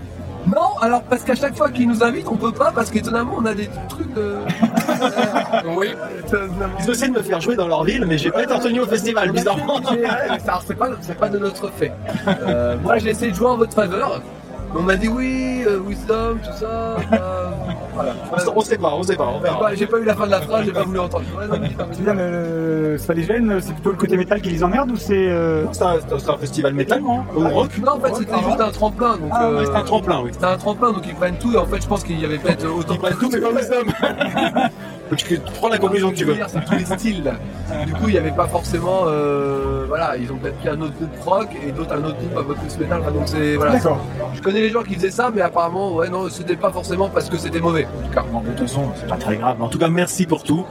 Non, 0.48 0.78
alors 0.82 1.02
parce 1.04 1.24
qu'à 1.24 1.36
chaque 1.36 1.56
fois 1.58 1.70
qu'il 1.70 1.88
nous 1.88 2.04
invite, 2.04 2.28
on 2.30 2.36
peut 2.38 2.52
pas 2.52 2.72
parce 2.74 2.90
qu'étonnamment 2.92 3.36
on 3.38 3.46
a 3.46 3.54
des 3.54 3.70
trucs 3.90 4.14
de. 4.14 4.36
Oui. 5.76 5.88
Ils 6.80 6.90
essaient 6.90 7.08
de 7.08 7.14
me 7.14 7.22
faire 7.22 7.42
jouer 7.42 7.56
dans 7.56 7.68
leur 7.68 7.84
ville, 7.84 8.06
mais 8.06 8.18
j'ai 8.18 8.32
pas 8.32 8.44
été 8.44 8.54
retenu 8.54 8.80
au 8.82 8.86
festival, 8.86 9.32
bizarrement. 9.32 9.80
C'est 10.66 10.76
pas, 10.78 10.90
pas 11.20 11.30
de 11.30 11.40
notre 11.40 11.70
fait. 11.72 11.92
Euh, 12.28 12.78
moi 12.84 12.98
j'ai 13.00 13.10
essayé 13.10 13.32
de 13.32 13.36
jouer 13.36 13.48
en 13.48 13.58
votre 13.58 13.74
faveur. 13.74 14.22
On 14.78 14.82
m'a 14.82 14.96
dit 14.98 15.08
oui, 15.08 15.64
euh, 15.66 15.80
wisdom, 15.80 16.38
tout 16.44 16.58
ça. 16.60 16.66
euh, 17.14 17.50
voilà. 17.94 18.14
On 18.56 18.60
sait 18.62 18.78
pas, 18.78 18.94
on 18.94 19.04
sait 19.04 19.16
pas, 19.16 19.24
on 19.28 19.38
J'ai 19.38 19.44
verra. 19.44 19.60
pas, 19.60 19.76
j'ai 19.76 19.88
pas 19.88 19.98
eu 20.00 20.04
la 20.04 20.16
fin 20.16 20.26
de 20.26 20.32
la 20.32 20.42
phrase, 20.42 20.66
j'ai 20.66 20.74
pas 20.74 20.84
voulu 20.84 21.00
entendre. 21.00 21.24
Ouais, 21.38 21.48
non, 21.48 21.56
mais 21.62 21.70
j'ai 21.70 21.76
pas 21.76 21.84
voulu. 21.86 21.96
Tu 21.96 22.04
veux 22.04 22.14
dire, 22.14 23.00
c'est 23.00 23.08
pas 23.08 23.14
les 23.14 23.24
gênes, 23.24 23.58
c'est 23.62 23.72
plutôt 23.74 23.92
le 23.92 23.96
côté 23.98 24.18
métal 24.18 24.42
qui 24.42 24.50
les 24.50 24.64
emmerde 24.64 24.92
ou 24.92 24.98
c'est. 24.98 25.14
euh, 25.30 25.64
C'est 25.72 25.84
un, 25.84 25.96
c'est 26.18 26.30
un 26.30 26.38
festival 26.38 26.74
métal, 26.74 27.02
non 27.02 27.24
Ou 27.36 27.48
rock 27.48 27.70
Non, 27.84 27.94
en 27.94 28.00
fait, 28.02 28.16
c'était 28.16 28.44
juste 28.44 28.60
un 28.62 28.72
tremplin. 28.72 29.14
Donc, 29.18 29.30
Ah, 29.32 29.46
euh, 29.46 29.60
ouais, 29.60 29.66
c'est 29.66 29.76
un 29.76 29.84
tremplin, 29.84 30.22
oui. 30.24 30.30
C'était 30.34 30.46
un 30.46 30.58
tremplin, 30.58 30.92
donc 30.92 31.04
ils 31.08 31.16
prennent 31.16 31.38
tout. 31.38 31.54
Et 31.54 31.58
en 31.58 31.66
fait, 31.66 31.82
je 31.82 31.88
pense 31.88 32.04
qu'il 32.04 32.20
y 32.20 32.26
avait 32.26 32.38
peut-être 32.38 32.66
autant 32.68 32.94
Ils 32.96 33.00
prennent 33.00 33.18
tout, 33.18 33.30
mais 33.32 33.40
pas 33.40 33.52
wisdom. 33.52 33.86
Tu 35.18 35.40
prends 35.60 35.70
la 35.70 35.78
conclusion 35.78 36.10
que 36.12 36.16
tu 36.16 36.26
veux. 36.26 36.36
C'est 36.48 36.64
tous 36.66 36.74
les 36.76 36.86
styles. 36.86 37.24
là. 37.24 37.34
Du 37.86 37.94
coup, 37.94 38.08
il 38.08 38.12
n'y 38.14 38.18
avait 38.18 38.32
pas 38.32 38.48
forcément. 38.48 39.04
euh, 39.08 39.86
voilà, 39.88 40.16
ils 40.18 40.32
ont 40.32 40.36
peut-être 40.38 40.58
pris 40.58 40.70
un 40.70 40.82
autre 40.82 40.94
groupe 40.96 41.20
rock 41.26 41.50
et 41.68 41.72
d'autres 41.72 41.94
un 41.94 42.04
autre 42.04 42.18
groupe 42.18 42.38
un 42.38 42.44
peu 42.44 42.54
plus 42.56 42.78
métal. 42.80 43.02
Donc 43.14 43.24
c'est 43.26 43.56
voilà. 43.56 43.74
D'accord. 43.74 44.00
Je 44.34 44.42
connais 44.42 44.62
les 44.62 44.70
gens 44.70 44.84
qui 44.84 44.96
faisaient 44.96 45.12
ça, 45.12 45.32
mais 45.34 45.42
apparemment, 45.42 45.94
ouais, 45.94 46.10
non, 46.10 46.28
c'était 46.30 46.56
pas 46.56 46.72
forcément 46.72 47.10
parce 47.10 47.30
que 47.30 47.38
c'était 47.38 47.60
mauvais. 47.60 47.86
En 47.86 48.08
tout 48.08 48.14
cas. 48.14 48.24
Bon, 48.32 48.42
de 48.42 48.48
toute 48.50 48.60
façon, 48.68 48.90
c'est 48.96 49.08
pas 49.08 49.18
très 49.18 49.38
grave. 49.38 49.62
En 49.62 49.68
tout 49.70 49.78
cas, 49.78 49.88
merci 49.90 50.26
pour 50.26 50.44
tout. 50.44 50.66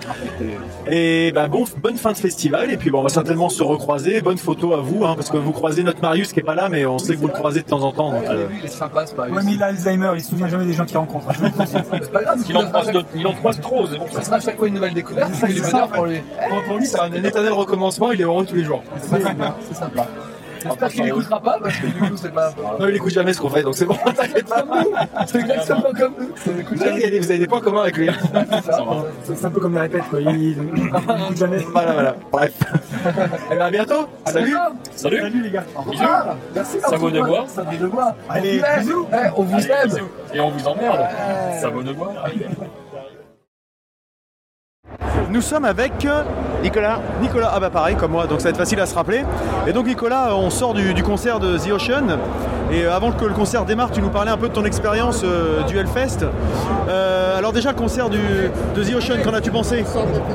Et 0.86 1.32
bah, 1.34 1.48
bon, 1.48 1.64
bonne 1.82 1.96
fin 1.96 2.12
de 2.12 2.16
festival. 2.16 2.70
Et 2.70 2.76
puis, 2.76 2.90
bon, 2.90 3.00
on 3.00 3.02
va 3.04 3.08
certainement 3.08 3.48
se 3.48 3.62
recroiser. 3.62 4.20
Bonne 4.20 4.38
photo 4.38 4.74
à 4.74 4.78
vous, 4.80 5.04
hein, 5.04 5.14
parce 5.16 5.30
que 5.30 5.36
vous 5.36 5.52
croisez 5.52 5.82
notre 5.82 6.00
Marius 6.02 6.32
qui 6.32 6.40
est 6.40 6.44
pas 6.44 6.54
là, 6.54 6.68
mais 6.68 6.84
on 6.86 6.98
sait 6.98 7.14
que 7.14 7.20
vous 7.20 7.28
le 7.28 7.32
croisez 7.32 7.60
de 7.62 7.66
temps 7.66 7.82
en 7.82 7.92
temps. 7.92 8.10
donc, 8.12 8.24
euh, 8.28 8.46
il 8.58 8.64
est 8.64 8.68
sympa, 8.68 9.06
c'est 9.06 9.14
pas 9.16 9.24
Ouais, 9.28 9.42
mais 9.44 9.52
il 9.54 9.62
a 9.62 9.66
Alzheimer, 9.66 10.10
il 10.16 10.20
se 10.20 10.30
souvient 10.30 10.48
jamais 10.48 10.66
des 10.66 10.72
gens 10.74 10.84
qu'il 10.84 10.98
rencontre. 10.98 11.26
C'est 11.66 12.12
pas 12.12 12.22
grave, 12.22 12.38
Il 12.48 12.56
en 12.56 12.66
croise 12.66 12.90
d'autres- 12.92 13.08
il 13.14 13.26
en 13.26 13.32
croise 13.32 13.60
trop, 13.60 13.86
c'est 13.86 13.98
bon. 13.98 14.06
Ça 14.10 14.22
sera 14.24 14.36
à 14.36 14.40
chaque 14.40 14.56
fois 14.56 14.68
une 14.68 14.74
nouvelle 14.74 14.94
découverte. 14.94 15.30
C'est 15.34 15.48
du 15.52 15.60
bonheur 15.60 15.88
pour 15.88 16.06
lui. 16.06 16.20
pour- 16.48 16.62
pour 16.64 16.76
lui, 16.78 16.86
c'est 16.86 17.00
un 17.00 17.12
éternel 17.12 17.52
recommencement. 17.52 18.12
Il 18.12 18.20
est 18.20 18.24
heureux 18.24 18.44
tous 18.46 18.56
les 18.56 18.64
jours. 18.64 18.82
C'est 19.02 19.22
sympa. 19.22 19.54
C'est 19.68 19.76
sympa. 19.76 20.06
J'espère 20.66 20.88
qu'il 20.88 21.04
n'écoutera 21.04 21.40
pas 21.40 21.58
parce 21.62 21.76
que 21.76 21.86
du 21.86 21.92
coup, 21.92 22.16
c'est 22.16 22.32
pas. 22.32 22.50
Non, 22.80 22.88
il 22.88 22.96
écoute 22.96 23.12
jamais 23.12 23.34
ce 23.34 23.40
qu'on 23.42 23.50
fait, 23.50 23.62
donc 23.62 23.74
c'est 23.76 23.84
bon. 23.84 23.96
T'inquiète 24.16 24.48
pas. 24.48 24.64
C'est 25.26 25.40
exactement 25.40 25.82
comme 25.94 26.14
nous. 26.18 26.28
Vous 26.74 26.82
avez, 26.82 27.18
vous 27.18 27.30
avez 27.30 27.38
des 27.38 27.46
points 27.46 27.60
communs 27.60 27.82
avec 27.82 27.98
lui. 27.98 28.08
C'est 29.26 29.34
c'est 29.36 29.44
un 29.44 29.50
peu 29.50 29.60
comme 29.60 29.74
les 29.74 29.80
répètes, 29.80 30.08
quoi. 30.08 30.22
Il 30.22 30.42
il 30.42 30.52
écoute 30.52 31.36
jamais. 31.36 31.58
Voilà, 31.70 31.92
voilà. 31.92 32.16
Bref. 32.32 32.52
Eh 33.52 33.56
bien, 33.56 33.66
à 33.66 33.70
bientôt. 33.70 34.06
Salut. 34.24 34.56
Salut. 34.96 35.20
Salut 35.20 35.42
les 35.42 35.50
gars. 35.50 35.64
Ah, 36.00 36.34
merci. 36.54 36.78
Ça 36.80 36.96
vaut 36.96 37.10
de 37.10 37.20
boire. 37.20 37.44
Ça 37.46 37.62
vaut 37.62 37.76
de 37.76 37.86
boire. 37.86 38.14
Allez, 38.30 38.62
On 38.62 38.62
vous 38.62 38.64
aime. 38.72 38.80
bisous. 38.80 39.06
Eh, 39.12 39.28
On 39.36 39.42
vous 39.42 39.66
aime. 39.66 39.84
Bisous. 39.84 40.08
Et 40.32 40.40
on 40.40 40.48
vous 40.50 40.66
emmerde. 40.66 41.00
Ça 41.60 41.68
vaut 41.68 41.82
de 41.82 41.92
boire. 41.92 42.24
Nous 45.34 45.42
sommes 45.42 45.64
avec 45.64 46.04
euh, 46.04 46.22
Nicolas. 46.62 47.00
Nicolas, 47.20 47.50
ah 47.52 47.58
bah 47.58 47.68
pareil 47.68 47.96
comme 47.96 48.12
moi, 48.12 48.28
donc 48.28 48.38
ça 48.40 48.44
va 48.44 48.50
être 48.50 48.56
facile 48.56 48.78
à 48.78 48.86
se 48.86 48.94
rappeler. 48.94 49.24
Et 49.66 49.72
donc 49.72 49.84
Nicolas, 49.86 50.28
on 50.36 50.48
sort 50.48 50.74
du, 50.74 50.94
du 50.94 51.02
concert 51.02 51.40
de 51.40 51.58
The 51.58 51.72
Ocean. 51.72 52.18
Et 52.70 52.84
euh, 52.84 52.94
avant 52.94 53.10
que 53.10 53.24
le 53.24 53.34
concert 53.34 53.64
démarre, 53.64 53.90
tu 53.90 54.00
nous 54.00 54.10
parlais 54.10 54.30
un 54.30 54.36
peu 54.36 54.48
de 54.48 54.52
ton 54.54 54.64
expérience 54.64 55.22
euh, 55.24 55.62
du 55.64 55.76
Hellfest. 55.76 56.18
Euh, 56.88 57.36
alors 57.36 57.52
déjà 57.52 57.70
le 57.70 57.76
concert 57.76 58.08
du, 58.10 58.18
de 58.76 58.84
The 58.84 58.94
Ocean, 58.94 59.16
qu'en 59.24 59.34
as-tu 59.34 59.50
pensé? 59.50 59.84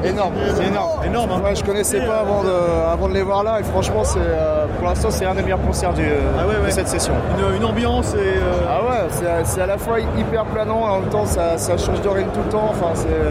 Énorme, 0.04 0.34
c'est 0.54 0.66
énorme. 0.68 1.04
Énorme, 1.06 1.30
hein 1.32 1.42
Ouais, 1.46 1.56
je 1.56 1.64
connaissais 1.64 2.02
pas 2.02 2.20
avant 2.20 2.44
de, 2.44 2.50
avant 2.92 3.08
de 3.08 3.14
les 3.14 3.24
voir 3.24 3.44
là 3.46 3.62
et 3.62 3.64
franchement, 3.64 4.04
c'est, 4.04 4.20
euh, 4.20 4.66
pour 4.80 4.88
l'instant, 4.90 5.08
c'est 5.12 5.26
un 5.26 5.34
des 5.34 5.44
meilleurs 5.44 5.62
concerts 5.62 5.94
du, 5.94 6.04
Ah 6.38 6.46
ouais, 6.46 6.56
ouais. 6.62 6.68
de 6.68 6.72
cette 6.74 6.90
session. 6.90 7.14
une, 7.40 7.56
une 7.56 7.64
ambiance 7.66 8.16
et... 8.16 8.18
euh, 8.18 8.52
Ah 8.70 8.82
ouais, 8.84 9.44
c'est, 9.46 9.62
à 9.62 9.66
la 9.66 9.78
fois 9.78 10.02
hyper 10.02 10.44
planant 10.44 10.82
et 10.88 10.90
en 10.90 11.00
même 11.00 11.10
temps 11.10 11.26
ça, 11.26 11.58
ça 11.58 11.78
change 11.78 12.02
de 12.02 12.10
rythme 12.10 12.32
tout 12.34 12.42
le 12.46 12.52
temps. 12.52 12.68
Enfin, 12.70 12.92
c'est, 12.96 13.08
euh, 13.08 13.30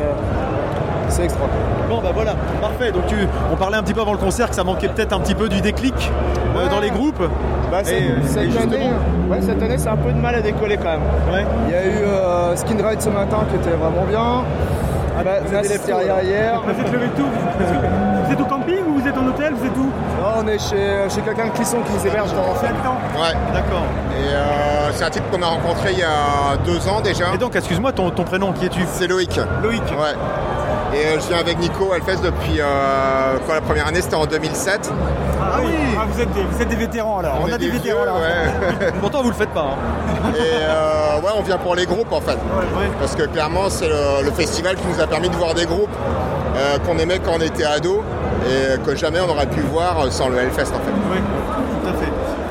c'est 1.08 1.24
extra. 1.24 1.44
Bon 1.88 2.00
bah 2.02 2.10
voilà, 2.14 2.34
parfait. 2.60 2.92
Donc 2.92 3.06
tu, 3.06 3.16
on 3.52 3.56
parlait 3.56 3.76
un 3.76 3.82
petit 3.82 3.94
peu 3.94 4.00
avant 4.00 4.12
le 4.12 4.18
concert 4.18 4.48
que 4.48 4.54
ça 4.54 4.64
manquait 4.64 4.88
peut-être 4.88 5.12
un 5.12 5.20
petit 5.20 5.34
peu 5.34 5.48
du 5.48 5.60
déclic 5.60 5.94
euh, 6.56 6.64
Ouais. 6.64 6.68
dans 6.70 6.80
les 6.80 6.90
groupes. 6.90 7.22
Bah, 7.70 7.78
c'est- 7.82 7.94
Et, 8.00 8.10
euh, 8.10 8.14
cette, 8.26 8.42
et 8.44 8.50
justement- 8.50 8.72
année, 8.74 8.90
ouais, 9.30 9.40
cette 9.42 9.62
année, 9.62 9.78
c'est 9.78 9.88
un 9.88 9.96
peu 9.96 10.10
de 10.12 10.18
mal 10.18 10.34
à 10.34 10.40
décoller 10.40 10.76
quand 10.76 10.90
même. 10.90 11.00
Ouais. 11.32 11.44
Il 11.66 11.72
y 11.72 11.76
a 11.76 11.84
eu 11.84 12.04
euh, 12.04 12.56
Skin 12.56 12.76
Ride 12.86 13.00
ce 13.00 13.10
matin 13.10 13.38
qui 13.50 13.56
était 13.56 13.76
vraiment 13.76 14.04
bien. 14.08 14.44
Ah, 15.20 15.24
bah, 15.24 15.30
vous 15.44 15.54
êtes 15.54 15.66
hier. 16.24 16.60
Vous 16.64 16.70
êtes 16.80 16.92
levé 16.92 17.06
de 17.06 17.12
tout 17.12 17.26
Vous 18.26 18.32
êtes 18.32 18.40
au 18.40 18.44
camping 18.44 18.78
ou 18.88 19.00
vous 19.00 19.08
êtes 19.08 19.16
en 19.18 19.26
hôtel 19.26 19.52
Vous 19.54 19.66
êtes 19.66 19.76
où? 19.76 19.84
Non, 20.20 20.42
on 20.44 20.46
est 20.46 20.58
chez, 20.58 21.08
chez 21.08 21.20
quelqu'un 21.22 21.46
de 21.46 21.50
Clisson 21.50 21.78
qui 21.86 21.92
nous 21.92 22.06
héberge 22.06 22.32
dans 22.34 22.54
C'est 22.60 22.66
habitant. 22.68 22.96
Ouais, 23.16 23.34
D'accord. 23.52 23.82
et 24.16 24.32
euh, 24.32 24.90
c'est 24.92 25.04
un 25.04 25.10
type 25.10 25.24
qu'on 25.32 25.42
a 25.42 25.46
rencontré 25.46 25.92
il 25.92 25.98
y 25.98 26.02
a 26.02 26.56
deux 26.64 26.88
ans 26.88 27.00
déjà. 27.00 27.34
Et 27.34 27.38
donc, 27.38 27.56
excuse-moi, 27.56 27.92
ton, 27.92 28.10
ton 28.10 28.22
prénom, 28.24 28.52
qui 28.52 28.66
es-tu? 28.66 28.80
C'est 28.92 29.06
Loïc. 29.08 29.40
Loïc. 29.62 29.82
Ouais. 29.90 30.14
Et 30.94 31.04
euh, 31.06 31.20
je 31.20 31.28
viens 31.28 31.38
avec 31.38 31.58
Nico 31.58 31.92
Hellfest 31.94 32.22
depuis 32.22 32.60
euh, 32.60 33.38
quoi, 33.46 33.54
la 33.56 33.60
première 33.60 33.86
année, 33.86 34.00
c'était 34.00 34.14
en 34.16 34.26
2007. 34.26 34.90
Ah 35.40 35.58
oui 35.64 35.72
Ah, 35.98 36.04
vous, 36.10 36.20
êtes 36.20 36.32
des, 36.32 36.42
vous 36.42 36.62
êtes 36.62 36.68
des 36.68 36.76
vétérans 36.76 37.18
alors. 37.18 37.38
On, 37.42 37.46
a 37.46 37.58
des, 37.58 37.66
des 37.66 37.70
vétérans 37.70 38.04
vieux, 38.04 38.06
là. 38.06 38.14
ouais. 38.86 38.92
Pourtant, 39.00 39.22
vous 39.22 39.28
le 39.30 39.34
faites 39.34 39.50
pas. 39.50 39.76
hein. 39.76 40.32
Et 40.34 40.40
euh, 40.40 41.20
ouais, 41.20 41.30
on 41.36 41.42
vient 41.42 41.58
pour 41.58 41.74
les 41.74 41.86
groupes 41.86 42.12
en 42.12 42.20
fait. 42.20 42.32
Ouais. 42.32 42.88
Parce 42.98 43.14
que 43.14 43.24
clairement, 43.24 43.68
c'est 43.68 43.88
le, 43.88 44.24
le 44.24 44.30
festival 44.32 44.76
qui 44.76 44.86
nous 44.86 45.00
a 45.00 45.06
permis 45.06 45.28
de 45.28 45.36
voir 45.36 45.54
des 45.54 45.66
groupes 45.66 45.94
euh, 46.56 46.78
qu'on 46.78 46.98
aimait 46.98 47.18
quand 47.18 47.32
on 47.36 47.40
était 47.40 47.64
ado 47.64 48.02
et 48.46 48.78
que 48.84 48.94
jamais 48.96 49.20
on 49.20 49.28
aurait 49.30 49.46
pu 49.46 49.60
voir 49.60 50.10
sans 50.10 50.28
le 50.28 50.38
Hellfest 50.38 50.62
en 50.74 50.78
fait. 50.80 51.20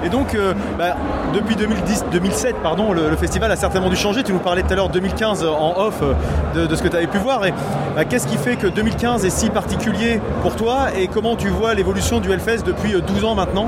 Et 0.07 0.09
donc, 0.09 0.35
euh, 0.35 0.53
bah, 0.79 0.95
depuis 1.33 1.57
2010, 1.57 2.05
2007, 2.13 2.55
pardon, 2.63 2.93
le, 2.93 3.09
le 3.09 3.15
festival 3.17 3.51
a 3.51 3.57
certainement 3.57 3.89
dû 3.89 3.97
changer. 3.97 4.23
Tu 4.23 4.31
nous 4.31 4.39
parlais 4.39 4.61
tout 4.63 4.71
à 4.71 4.75
l'heure 4.77 4.87
2015 4.87 5.43
en 5.45 5.73
off 5.77 5.99
euh, 6.01 6.13
de, 6.55 6.65
de 6.65 6.75
ce 6.77 6.81
que 6.81 6.87
tu 6.87 6.95
avais 6.95 7.07
pu 7.07 7.17
voir. 7.17 7.45
Et 7.45 7.53
bah, 7.93 8.05
qu'est-ce 8.05 8.25
qui 8.25 8.37
fait 8.37 8.55
que 8.55 8.67
2015 8.67 9.25
est 9.25 9.29
si 9.29 9.49
particulier 9.49 10.21
pour 10.43 10.55
toi 10.55 10.85
Et 10.97 11.07
comment 11.09 11.35
tu 11.35 11.49
vois 11.49 11.73
l'évolution 11.73 12.21
du 12.21 12.31
Hellfest 12.31 12.63
depuis 12.65 12.95
euh, 12.95 13.01
12 13.01 13.25
ans 13.25 13.35
maintenant? 13.35 13.67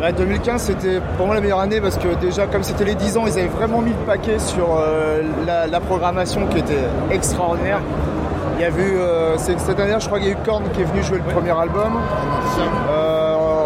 Ouais, 0.00 0.12
2015 0.12 0.62
c'était 0.62 1.00
pour 1.16 1.26
moi 1.26 1.34
la 1.34 1.40
meilleure 1.40 1.58
année 1.58 1.80
parce 1.80 1.96
que 1.98 2.14
déjà 2.20 2.46
comme 2.46 2.62
c'était 2.62 2.84
les 2.84 2.94
10 2.94 3.16
ans 3.16 3.24
ils 3.26 3.32
avaient 3.32 3.48
vraiment 3.48 3.80
mis 3.80 3.90
le 3.90 3.96
paquet 4.06 4.38
sur 4.38 4.78
euh, 4.78 5.22
la, 5.44 5.66
la 5.66 5.80
programmation 5.80 6.46
qui 6.46 6.58
était 6.58 6.84
extraordinaire. 7.10 7.80
Il 8.58 8.62
y 8.62 8.64
a 8.64 8.68
euh, 8.68 9.34
c'est- 9.38 9.58
cette 9.58 9.80
année 9.80 9.94
je 9.98 10.06
crois 10.06 10.20
qu'il 10.20 10.28
y 10.28 10.30
a 10.30 10.34
eu 10.34 10.38
Korn 10.44 10.62
qui 10.72 10.82
est 10.82 10.84
venu 10.84 11.02
jouer 11.02 11.18
le 11.18 11.32
premier 11.32 11.50
album 11.50 11.98
Euh, 12.90 13.17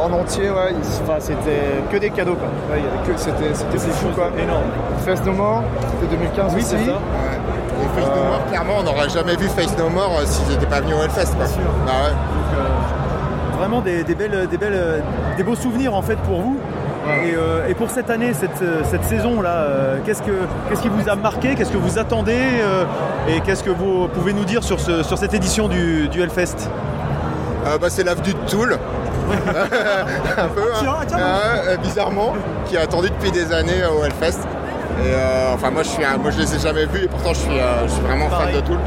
en 0.03 0.13
entier 0.13 0.51
ouais 0.51 0.73
il- 0.73 1.03
enfin, 1.05 1.19
c'était 1.21 1.83
que 1.91 1.97
des 1.97 2.11
cadeaux 2.11 2.35
quoi. 2.35 2.49
Ouais, 2.71 2.81
il 2.81 2.85
y 2.85 2.89
avait 2.89 3.13
que 3.15 3.19
c'était 3.21 3.55
c'était 3.55 3.79
c'est 3.79 3.91
fou 3.93 4.09
quoi. 4.15 4.31
énorme. 4.43 4.65
Face 5.07 5.25
No 5.25 5.33
More 5.33 5.63
c'était 6.01 6.17
2015 6.17 6.53
Oui, 6.55 6.61
aussi. 6.61 6.71
c'est 6.71 6.85
ça. 6.85 6.93
Ouais. 6.93 7.83
Et 7.83 8.01
Face 8.01 8.09
No 8.17 8.23
More, 8.25 8.47
clairement, 8.49 8.75
on 8.81 8.83
n'aurait 8.83 9.09
jamais 9.09 9.37
vu 9.37 9.49
Face 9.49 9.77
No 9.79 9.89
More 9.89 10.19
euh, 10.21 10.27
s'ils 10.27 10.49
n'étaient 10.49 10.67
pas 10.67 10.81
venus 10.81 10.95
au 10.97 11.03
Hellfest. 11.03 11.35
Quoi. 11.37 11.47
Bah 11.87 11.93
ouais. 12.05 12.11
Donc, 12.11 12.59
euh, 12.59 13.57
vraiment 13.59 13.81
des, 13.81 14.05
des 14.05 14.15
belles, 14.15 14.47
des 14.51 14.57
belles, 14.59 14.73
euh, 14.75 15.01
des 15.37 15.43
beaux 15.43 15.55
souvenirs 15.57 15.95
en 15.95 16.03
fait 16.03 16.17
pour 16.17 16.41
vous. 16.41 16.59
Et, 17.25 17.35
euh, 17.35 17.67
et 17.69 17.75
pour 17.75 17.91
cette 17.91 18.11
année, 18.11 18.33
cette, 18.33 18.63
euh, 18.63 18.83
cette 18.89 19.03
saison 19.05 19.43
là, 19.43 19.67
qu'est-ce 20.07 20.23
que 20.23 20.31
qu'est-ce 20.69 20.83
qui 20.83 20.89
vous 20.89 21.09
a 21.09 21.17
marqué, 21.17 21.57
qu'est-ce 21.57 21.73
que 21.73 21.77
vous 21.77 21.99
attendez 21.99 22.39
euh, 22.39 22.85
et 23.29 23.41
qu'est-ce 23.41 23.65
que 23.65 23.71
vous 23.71 24.07
pouvez 24.07 24.33
nous 24.33 24.45
dire 24.45 24.63
sur, 24.63 24.79
ce, 24.79 25.03
sur 25.03 25.19
cette 25.19 25.35
édition 25.35 25.67
du, 25.67 26.07
du 26.09 26.23
Hellfest? 26.23 26.69
Euh, 27.67 27.79
bah, 27.79 27.89
c'est 27.91 28.05
l'avenue 28.05 28.35
de 28.35 28.49
Toul. 28.51 28.79
un 30.39 30.49
peu, 30.49 30.63
hein. 30.75 30.79
Tiens, 30.81 30.95
tiens. 31.07 31.17
Ouais, 31.19 31.69
euh, 31.69 31.77
bizarrement, 31.79 32.35
qui 32.67 32.77
a 32.77 32.83
attendu 32.83 33.11
depuis 33.11 33.31
des 33.31 33.53
années 33.53 33.83
euh, 33.83 33.91
au 33.91 34.05
Hellfest. 34.05 34.41
Et 35.05 35.07
euh, 35.09 35.55
enfin, 35.55 35.71
moi, 35.71 35.83
je 35.83 35.89
suis, 35.89 36.05
un- 36.05 36.19
moi, 36.19 36.31
je 36.31 36.39
les 36.41 36.55
ai 36.55 36.59
jamais 36.59 36.85
vus 36.87 37.05
et 37.05 37.09
pourtant, 37.09 37.31
je 37.35 37.41
suis, 37.41 37.59
euh, 37.59 37.87
je 37.87 37.93
suis 37.93 38.03
vraiment 38.03 38.29
Pareil. 38.29 38.55
fan 38.55 38.63
de 38.63 38.67
Toul. 38.67 38.79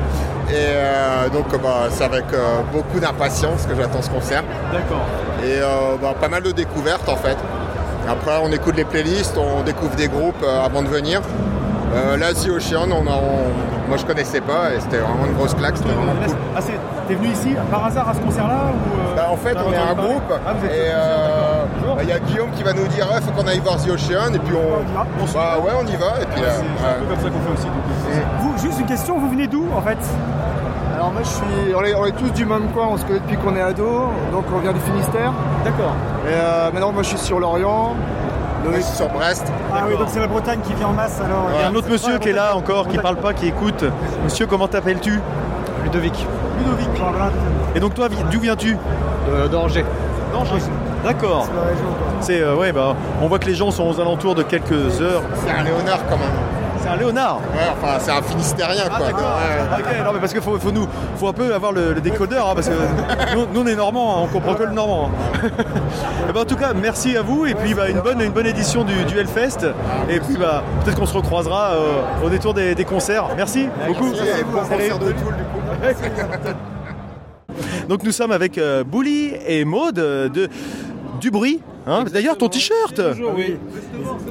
Et 0.52 1.32
donc, 1.34 1.48
bah, 1.62 1.88
c'est 1.90 2.04
avec 2.04 2.26
beaucoup 2.72 3.00
d'impatience 3.00 3.66
que 3.66 3.76
j'attends 3.76 4.04
ce 4.04 4.12
concert. 4.12 4.44
D'accord. 4.72 5.02
Et 5.44 5.60
bah, 6.00 6.14
pas 6.22 6.28
mal 6.30 6.44
de 6.44 6.52
découvertes 6.52 7.10
en 7.10 7.16
fait. 7.16 7.36
Après, 8.08 8.34
on 8.44 8.52
écoute 8.52 8.76
les 8.78 8.86
playlists, 8.86 9.36
on 9.40 9.64
découvre 9.64 9.96
des 9.96 10.08
groupes 10.08 10.46
avant 10.64 10.84
de 10.84 10.88
venir. 10.88 11.22
Euh, 11.96 12.18
là, 12.18 12.34
The 12.34 12.50
Ocean, 12.50 12.90
on 12.92 13.08
a- 13.08 13.16
on- 13.16 13.88
moi 13.88 13.98
je 13.98 14.06
connaissais 14.06 14.42
pas 14.42 14.74
et 14.76 14.80
c'était 14.82 14.98
vraiment 14.98 15.26
une 15.28 15.34
grosse 15.34 15.54
claque, 15.54 15.78
c'était 15.78 15.94
vraiment 15.94 16.12
cool. 16.26 16.36
Ah, 16.56 16.60
c'est- 16.60 16.80
t'es 17.08 17.14
venu 17.16 17.30
ici 17.30 17.56
par 17.72 17.86
hasard 17.86 18.10
à 18.10 18.14
ce 18.14 18.20
concert-là 18.20 18.72
ou 18.74 19.00
euh, 19.00 19.16
Bah, 19.16 19.28
en 19.32 19.38
fait, 19.38 19.54
t'as 19.54 19.62
on 19.66 19.72
est 19.72 19.78
un 19.78 19.96
parler 19.96 20.10
groupe 20.10 20.34
Ah, 20.46 20.54
vous 20.60 20.66
êtes 20.66 20.72
et 20.74 20.90
euh, 20.92 21.64
bah, 21.96 22.02
il 22.04 22.10
y 22.10 22.12
a 22.12 22.20
Guillaume 22.20 22.50
qui 22.56 22.64
va 22.64 22.74
nous 22.74 22.88
dire 22.88 23.08
il 23.16 23.22
faut 23.24 23.32
qu'on 23.32 23.48
aille 23.48 23.60
voir 23.60 23.78
The 23.78 23.90
Ocean 23.90 24.34
et 24.34 24.40
puis 24.40 24.56
on, 24.56 24.60
On 24.60 24.92
y 24.92 24.94
va. 24.94 25.06
On 25.24 25.28
se- 25.28 25.34
bah 25.34 25.58
ouais, 25.64 25.72
on 25.80 25.86
y 25.88 25.96
va 25.96 26.22
et 26.22 26.26
puis 26.26 26.42
Ouais, 26.42 26.48
euh, 26.48 26.60
c'est 26.60 26.84
c'est 26.84 26.90
un 26.90 26.94
peu 26.94 27.02
ouais. 27.02 27.08
comme 27.16 27.24
ça 27.24 27.30
qu'on 27.30 27.40
fait 27.48 27.54
aussi. 27.54 27.68
donc, 27.68 28.24
Vous, 28.42 28.62
juste 28.62 28.80
une 28.82 28.86
question, 28.88 29.18
vous 29.20 29.30
venez 29.30 29.48
d'où 29.48 29.66
en 29.76 29.82
fait? 29.82 29.98
Alors 30.96 30.96
Alors 30.98 31.12
moi 31.14 31.22
je 31.24 31.30
suis. 31.30 31.76
On 31.78 31.84
est, 31.84 31.94
on 31.96 32.06
est 32.06 32.12
tous 32.18 32.32
du 32.32 32.46
même 32.46 32.68
coin, 32.74 32.88
on 32.92 32.98
se 32.98 33.04
connaît 33.06 33.20
depuis 33.20 33.38
qu'on 33.38 33.56
est 33.56 33.62
ado, 33.62 34.10
donc 34.34 34.46
on 34.54 34.60
vient 34.60 34.74
du 34.74 34.80
Finistère. 34.80 35.32
D'accord. 35.64 35.94
Et 36.28 36.34
euh, 36.34 36.72
maintenant 36.74 36.92
moi 36.92 37.04
je 37.04 37.10
suis 37.10 37.18
sur 37.18 37.40
l'Orient. 37.40 37.94
Sur 38.96 39.10
Brest. 39.10 39.46
Ah 39.74 39.84
oui, 39.88 39.98
donc 39.98 40.08
c'est 40.10 40.20
la 40.20 40.28
Bretagne 40.28 40.60
qui 40.64 40.74
vient 40.74 40.88
en 40.88 40.94
masse 40.94 41.20
alors. 41.24 41.50
Il 41.54 41.62
y 41.62 41.64
a 41.64 41.68
un 41.68 41.76
autre 41.76 41.90
monsieur 41.90 42.18
qui 42.18 42.30
est 42.30 42.34
là 42.34 42.56
encore, 42.56 42.88
qui 42.88 42.98
parle 42.98 43.18
pas, 43.18 43.34
qui 43.34 43.48
écoute. 43.48 43.84
Monsieur, 44.24 44.48
comment 44.48 44.68
t'appelles-tu? 44.68 45.20
Ludovic. 45.84 46.26
Ludovic. 46.60 46.90
Et 47.76 47.80
donc 47.80 47.94
toi, 47.94 48.08
d'où 48.10 48.40
viens-tu? 48.40 48.78
D'Angers. 49.52 49.86
D'Angers. 50.34 50.64
D'accord. 51.04 51.48
C'est 52.20 52.42
euh, 52.42 52.56
ouais 52.56 52.72
bah 52.72 52.96
on 53.22 53.28
voit 53.28 53.38
que 53.38 53.46
les 53.46 53.54
gens 53.54 53.70
sont 53.70 53.88
aux 53.88 54.00
alentours 54.00 54.34
de 54.34 54.42
quelques 54.44 55.02
heures. 55.02 55.22
C'est 55.36 55.52
un 55.52 55.64
Léonard 55.64 56.00
quand 56.10 56.18
même. 56.18 56.32
C'est 56.86 56.92
un 56.92 56.96
Léonard. 56.98 57.38
Ouais, 57.38 57.62
enfin 57.82 57.98
c'est 58.00 58.12
un 58.12 58.22
Finistérien 58.22 58.84
quoi. 58.90 59.08
Ouais. 59.08 59.80
Ok, 59.80 59.86
non 60.06 60.12
mais 60.14 60.20
parce 60.20 60.32
qu'il 60.34 60.42
faut, 60.42 60.60
faut 60.60 60.72
nous, 60.72 60.88
faut 61.18 61.28
un 61.28 61.34
peu 61.34 61.54
avoir 61.54 61.72
le, 61.72 61.94
le 61.94 62.02
décodeur, 62.02 62.50
hein, 62.50 62.54
parce 62.54 62.70
que 62.70 62.76
nous, 63.36 63.46
nous, 63.54 63.62
on 63.62 63.66
est 63.68 63.76
normands, 63.76 64.18
hein, 64.18 64.22
on 64.26 64.28
comprend 64.28 64.54
que 64.54 64.64
le 64.64 64.72
normand. 64.72 65.10
hein. 65.44 65.50
Eh 66.30 66.34
ben, 66.34 66.42
en 66.42 66.46
tout 66.46 66.56
cas, 66.56 66.74
merci 66.74 67.16
à 67.18 67.22
vous 67.24 67.46
et 67.48 67.54
puis 67.56 67.74
bah, 67.74 67.90
une 67.90 68.00
bonne, 68.02 68.22
une 68.22 68.32
bonne 68.32 68.46
édition 68.46 68.84
du, 68.84 69.04
du 69.06 69.18
Hellfest. 69.18 69.66
Et 70.10 70.20
puis 70.20 70.38
bah, 70.38 70.64
peut-être 70.84 70.98
qu'on 71.00 71.06
se 71.06 71.14
recroisera 71.16 71.72
euh, 71.72 72.26
au 72.26 72.30
détour 72.30 72.54
des, 72.54 72.76
des 72.76 72.86
concerts. 72.86 73.30
Merci 73.36 73.68
beaucoup. 73.88 74.06
Merci, 74.12 74.44
bon 74.52 74.60
concert 74.60 75.00
de 75.00 75.06
Toul, 75.12 75.34
du 75.36 75.44
coup. 75.44 76.56
Donc 77.90 78.04
nous 78.04 78.12
sommes 78.12 78.32
avec 78.32 78.58
euh, 78.58 78.84
Bouli 78.84 79.32
et 79.48 79.64
Maude 79.66 80.00
euh, 80.00 80.30
de 80.30 80.50
du 81.22 81.32
bruit. 81.32 81.62
hein. 81.88 82.04
D'ailleurs 82.12 82.38
ton 82.38 82.50
t-shirt. 82.50 83.00
oui. 83.36 83.58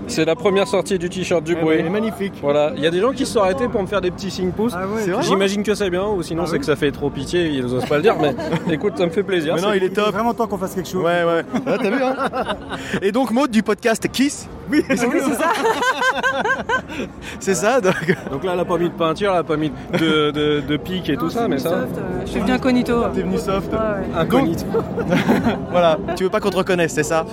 C'est 0.07 0.25
la 0.25 0.35
première 0.37 0.67
sortie 0.69 0.99
du 0.99 1.09
t-shirt 1.09 1.43
du 1.45 1.55
bruit. 1.55 1.77
il 1.81 1.87
est 1.87 1.91
magnifique. 1.91 2.35
Voilà, 2.43 2.73
il 2.77 2.83
y 2.83 2.87
a 2.87 2.91
des 2.91 3.01
gens 3.01 3.13
qui 3.13 3.25
se 3.27 3.33
sont 3.33 3.41
arrêtés 3.41 3.69
pour 3.69 3.81
me 3.83 3.87
faire 3.87 4.01
des 4.01 4.11
petits 4.11 4.31
signes 4.31 4.51
pouces. 4.53 4.75
C'est 4.99 5.11
vrai 5.11 5.23
J'imagine 5.23 5.63
que 5.63 5.75
c'est 5.75 5.91
bien, 5.91 6.05
ou 6.07 6.23
sinon 6.23 6.47
c'est 6.47 6.59
que 6.59 6.65
ça 6.65 6.77
fait 6.77 6.91
trop 6.91 7.11
pitié, 7.11 7.49
ils 7.49 7.65
osent 7.65 7.87
pas 7.87 7.97
le 7.97 8.03
dire, 8.03 8.17
mais 8.21 8.35
écoute, 8.75 8.95
ça 8.97 9.07
me 9.07 9.11
fait 9.11 9.23
plaisir. 9.23 9.55
Mais 9.57 9.61
non, 9.63 9.69
c'est 9.71 9.79
il 9.79 9.85
est 9.85 9.91
top. 9.91 10.13
vraiment 10.13 10.35
temps 10.35 10.47
qu'on 10.47 10.59
fasse 10.59 10.75
quelque 10.75 10.89
chose. 10.89 11.03
Ouais, 11.03 11.25
ouais. 11.25 11.45
Ah, 11.67 11.77
T'as 11.81 11.91
vu, 11.91 12.03
hein 12.03 12.17
Et 13.03 13.13
donc, 13.13 13.31
Maud 13.31 13.51
du 13.51 13.63
podcast 13.63 14.07
Kiss. 14.11 14.49
Oui, 14.71 14.83
c'est 14.89 14.97
ça. 14.97 15.53
c'est 17.39 17.55
ça, 17.55 17.81
donc. 17.83 17.95
Donc 18.31 18.45
là, 18.45 18.53
elle 18.55 18.61
a 18.61 18.65
pas 18.65 18.79
mis 18.79 18.89
de 18.89 18.95
peinture, 18.95 19.31
elle 19.33 19.39
a 19.41 19.43
pas 19.45 19.59
mis 19.59 19.71
de, 19.93 20.31
de, 20.31 20.61
de 20.67 20.77
pique 20.79 21.11
et 21.11 21.17
tout 21.19 21.29
ça, 21.29 21.49
mais 21.49 21.59
ça. 21.59 21.87
Je 22.25 22.31
suis 22.31 22.41
venu 22.41 22.53
incognito. 22.53 23.03
T'es 23.15 23.21
venu 23.23 23.37
soft. 23.37 23.71
Incognito. 24.17 24.65
voilà, 25.71 25.99
tu 26.17 26.25
veux 26.25 26.31
pas 26.31 26.41
qu'on 26.41 26.49
te 26.51 26.57
reconnaisse, 26.57 26.93
c'est 26.95 27.03
ça 27.03 27.27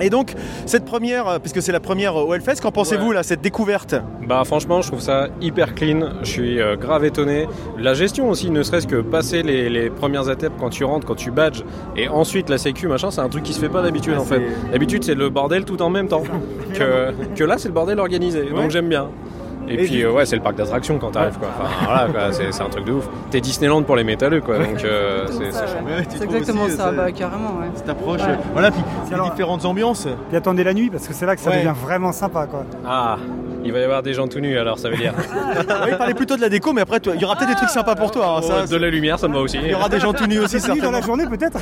et 0.00 0.10
donc, 0.10 0.34
cette 0.66 0.84
première, 0.84 1.28
euh, 1.28 1.38
puisque 1.38 1.62
c'est 1.62 1.72
la 1.72 1.80
première 1.80 2.16
au 2.16 2.32
Hellfest, 2.34 2.60
qu'en 2.62 2.72
pensez-vous, 2.72 3.12
là, 3.12 3.22
cette 3.22 3.40
découverte? 3.40 3.94
Bah 4.26 4.42
franchement, 4.44 4.82
je 4.82 4.88
trouve 4.88 5.00
ça 5.00 5.28
hyper 5.40 5.74
clean. 5.74 6.10
Je 6.22 6.28
suis 6.28 6.60
euh, 6.60 6.76
grave 6.76 7.04
étonné. 7.04 7.46
La 7.78 7.94
gestion 7.94 8.28
aussi, 8.28 8.50
ne 8.50 8.62
serait-ce 8.62 8.86
que 8.86 9.00
passer 9.00 9.42
les, 9.42 9.68
les 9.70 9.90
premières 9.90 10.28
étapes 10.30 10.54
quand 10.58 10.70
tu 10.70 10.84
rentres, 10.84 11.06
quand 11.06 11.14
tu 11.14 11.30
badges, 11.30 11.62
et 11.96 12.08
ensuite 12.08 12.48
la 12.48 12.58
sécu, 12.58 12.88
machin, 12.88 13.10
c'est 13.10 13.20
un 13.20 13.28
truc 13.28 13.44
qui 13.44 13.52
se 13.52 13.60
fait 13.60 13.68
pas 13.68 13.82
d'habitude 13.82 14.16
en 14.18 14.24
fait. 14.24 14.42
D'habitude, 14.72 15.04
c'est 15.04 15.14
le 15.14 15.30
bordel 15.30 15.64
tout 15.64 15.80
en 15.82 15.90
même 15.90 16.08
temps. 16.08 16.24
que, 16.74 17.12
que 17.34 17.44
là, 17.44 17.56
c'est 17.58 17.68
le 17.68 17.74
bordel 17.74 17.98
organisé. 17.98 18.42
Ouais. 18.42 18.50
Donc 18.50 18.70
j'aime 18.70 18.88
bien. 18.88 19.08
Et, 19.68 19.74
Et 19.74 19.76
puis 19.84 20.02
euh, 20.02 20.12
ouais, 20.12 20.24
c'est 20.26 20.36
le 20.36 20.42
parc 20.42 20.56
d'attractions 20.56 20.98
quand 20.98 21.10
t'arrives 21.10 21.38
quoi. 21.38 21.48
Enfin, 21.58 21.70
voilà, 21.84 22.06
quoi, 22.12 22.32
c'est, 22.32 22.52
c'est 22.52 22.62
un 22.62 22.68
truc 22.68 22.84
de 22.84 22.92
ouf. 22.92 23.08
T'es 23.30 23.40
Disneyland 23.40 23.82
pour 23.82 23.96
les 23.96 24.04
métalleux 24.04 24.40
quoi. 24.40 24.58
Donc 24.58 24.84
euh, 24.84 25.26
c'est. 25.30 25.38
Ouais, 25.38 26.24
exactement 26.24 26.62
aussi, 26.64 26.76
ça, 26.76 26.92
bah 26.92 27.10
carrément, 27.12 27.58
ouais. 27.60 27.66
Cette 27.74 27.88
approche. 27.88 28.20
Ouais. 28.22 28.38
Voilà, 28.52 28.70
puis 28.70 28.80
les 29.10 29.30
différentes 29.30 29.64
ambiances. 29.64 30.06
Puis 30.28 30.36
attendez 30.36 30.64
la 30.64 30.74
nuit 30.74 30.90
parce 30.90 31.06
que 31.08 31.14
c'est 31.14 31.26
là 31.26 31.34
que 31.34 31.40
ça 31.42 31.50
Ouais. 31.50 31.58
devient 31.58 31.74
vraiment 31.84 32.12
sympa 32.12 32.46
quoi. 32.46 32.64
Ah, 32.86 33.16
il 33.66 33.72
va 33.72 33.80
y 33.80 33.84
avoir 33.84 34.02
des 34.02 34.14
gens 34.14 34.26
tout 34.28 34.40
nus 34.40 34.58
alors 34.58 34.78
ça 34.78 34.88
veut 34.88 34.96
dire. 34.96 35.12
Ouais, 35.16 35.90
il 35.90 35.96
parlait 35.96 36.14
plutôt 36.14 36.36
de 36.36 36.40
la 36.40 36.48
déco, 36.48 36.72
mais 36.72 36.80
après, 36.82 37.00
toi, 37.00 37.12
il 37.14 37.20
y 37.20 37.24
aura 37.24 37.36
peut-être 37.36 37.50
des 37.50 37.54
trucs 37.56 37.68
sympas 37.70 37.94
pour 37.94 38.10
toi. 38.10 38.36
hein, 38.38 38.42
ça, 38.42 38.54
Oh, 38.64 38.66
de 38.70 38.76
la 38.76 38.88
lumière, 38.90 39.18
ça 39.18 39.28
me 39.28 39.34
va 39.34 39.40
aussi. 39.40 39.58
Il 39.62 39.70
y 39.70 39.74
aura 39.74 39.88
des 39.88 40.00
gens 40.00 40.12
tout 40.12 40.26
nus 40.26 40.38
aussi, 40.38 40.56
nuit 40.70 40.80
dans 40.80 40.90
la 40.90 41.00
journée 41.00 41.24
peut-être 41.26 41.58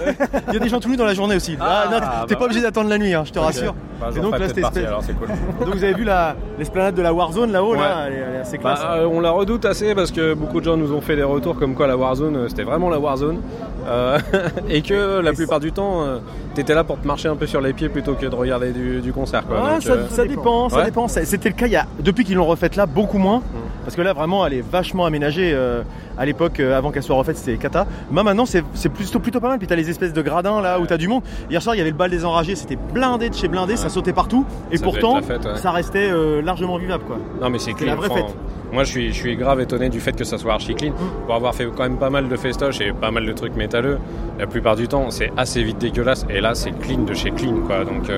Il 0.48 0.54
y 0.54 0.56
a 0.56 0.60
des 0.60 0.68
gens 0.68 0.80
tout 0.80 0.88
nus 0.88 0.96
dans 0.96 1.04
la 1.06 1.14
journée 1.14 1.36
aussi. 1.36 1.56
Ah, 1.60 1.86
non, 1.90 1.98
Ah, 2.02 2.24
t'es 2.28 2.34
bah 2.34 2.38
pas 2.40 2.44
obligé 2.46 2.60
d'attendre 2.62 2.88
la 2.88 2.98
nuit, 2.98 3.14
hein, 3.14 3.22
je 3.26 3.32
te 3.32 3.38
rassure. 3.38 3.74
Bah, 4.00 4.08
Et 4.16 4.20
donc 4.20 4.38
là, 4.38 4.48
c'était 4.48 4.62
cool. 4.62 5.28
Donc 5.66 5.74
vous 5.74 5.84
avez 5.84 5.94
vu 5.94 6.04
la- 6.04 6.36
l'esplanade 6.58 6.94
de 6.94 7.02
la 7.02 7.12
Warzone 7.12 7.52
là-haut, 7.52 7.74
là, 7.74 7.80
Ouais. 7.80 7.86
elle 8.08 8.12
est, 8.12 8.16
elle 8.16 8.34
est 8.36 8.40
assez 8.40 8.58
Bah, 8.58 8.74
classe. 8.74 8.80
euh, 8.98 9.06
on 9.10 9.20
la 9.20 9.30
redoute 9.30 9.64
assez 9.64 9.94
parce 9.94 10.10
que 10.10 10.34
beaucoup 10.34 10.60
de 10.60 10.64
gens 10.64 10.76
nous 10.76 10.92
ont 10.92 11.00
fait 11.00 11.16
des 11.16 11.22
retours 11.22 11.58
comme 11.58 11.74
quoi 11.74 11.86
la 11.86 11.96
Warzone 11.96 12.36
euh, 12.36 12.48
c'était 12.48 12.62
vraiment 12.64 12.90
la 12.90 12.98
Warzone 12.98 13.40
Euh, 13.86 14.18
et 14.70 14.80
que 14.80 15.20
la 15.20 15.32
plupart 15.34 15.60
du 15.60 15.70
temps 15.70 16.02
euh, 16.04 16.16
t'étais 16.54 16.74
là 16.74 16.84
pour 16.84 16.98
te 16.98 17.06
marcher 17.06 17.28
un 17.28 17.36
peu 17.36 17.46
sur 17.46 17.60
les 17.60 17.74
pieds 17.74 17.90
plutôt 17.90 18.14
que 18.14 18.24
de 18.24 18.34
regarder 18.34 18.70
du, 18.72 19.00
du 19.02 19.12
concert 19.12 19.46
quoi. 19.46 19.58
Ah, 19.62 19.72
Donc, 19.74 19.82
ça, 19.82 19.92
euh, 19.92 20.06
ça 20.08 20.24
dépend, 20.24 20.68
ça 20.70 20.76
Ouais. 20.78 20.84
dépend. 20.86 21.06
Ça- 21.06 21.22
C'était 21.26 21.50
le 21.50 21.54
cas 21.54 21.66
il 21.66 21.72
y 21.72 21.76
a, 21.76 21.84
depuis 22.00 22.24
qu'ils 22.24 22.36
l'ont 22.36 22.46
refaite 22.46 22.76
là, 22.76 22.86
beaucoup 22.86 23.18
moins. 23.18 23.38
Mm. 23.38 23.42
Parce 23.84 23.96
que 23.96 24.02
là, 24.02 24.12
vraiment, 24.14 24.46
elle 24.46 24.54
est 24.54 24.64
vachement 24.68 25.04
aménagée. 25.04 25.52
euh, 25.52 25.82
à 26.16 26.24
l'époque, 26.24 26.60
euh, 26.60 26.76
avant 26.78 26.92
qu'elle 26.92 27.02
soit 27.02 27.16
refaite, 27.16 27.36
c'était 27.36 27.56
cata. 27.56 27.86
Mais 28.12 28.22
maintenant, 28.22 28.46
c'est 28.46 28.62
plutôt, 28.88 29.18
plutôt 29.18 29.40
pas 29.40 29.48
mal. 29.48 29.58
Puis 29.58 29.66
t'as 29.66 29.74
les 29.74 29.90
espèces 29.90 30.12
de 30.12 30.22
gradins 30.22 30.60
là 30.60 30.78
où 30.78 30.86
t'as 30.86 30.96
du 30.96 31.08
monde. 31.08 31.22
Hier 31.50 31.60
soir, 31.60 31.74
il 31.74 31.78
y 31.78 31.80
avait 31.80 31.90
le 31.90 31.96
bal 31.96 32.10
des 32.10 32.24
enragés. 32.24 32.54
C'était 32.54 32.76
blindé 32.76 33.30
de 33.30 33.34
chez 33.34 33.48
blindé, 33.48 33.76
ça 33.76 33.88
sautait 33.88 34.12
partout. 34.12 34.46
Et 34.70 34.76
Ça 34.76 34.84
pourtant, 34.84 35.20
fête, 35.22 35.44
ouais. 35.44 35.56
ça 35.56 35.72
restait 35.72 36.08
euh, 36.10 36.40
largement 36.40 36.78
vivable 36.78 37.04
quoi. 37.04 37.18
Non 37.40 37.50
mais 37.50 37.58
c'est 37.58 37.78
la 37.84 37.96
vraie 37.96 38.10
fête. 38.10 38.34
Moi 38.72 38.84
je 38.84 38.90
suis, 38.90 39.08
je 39.08 39.14
suis 39.18 39.36
grave 39.36 39.60
étonné 39.60 39.88
du 39.88 39.98
fait 40.00 40.12
que 40.12 40.24
ça 40.24 40.38
soit 40.38 40.52
archi 40.52 40.74
clean. 40.74 40.92
Pour 41.26 41.34
avoir 41.34 41.54
fait 41.54 41.66
quand 41.66 41.82
même 41.82 41.98
pas 41.98 42.10
mal 42.10 42.28
de 42.28 42.36
festoches 42.36 42.80
et 42.80 42.92
pas 42.92 43.10
mal 43.10 43.26
de 43.26 43.32
trucs 43.32 43.56
métalleux, 43.56 43.98
la 44.38 44.46
plupart 44.46 44.76
du 44.76 44.86
temps 44.88 45.10
c'est 45.10 45.32
assez 45.36 45.62
vite 45.64 45.78
dégueulasse. 45.78 46.26
Et 46.30 46.40
là 46.40 46.54
c'est 46.54 46.70
clean 46.78 47.02
de 47.02 47.14
chez 47.14 47.32
clean 47.32 47.56
quoi. 47.66 47.84
Donc 47.84 48.08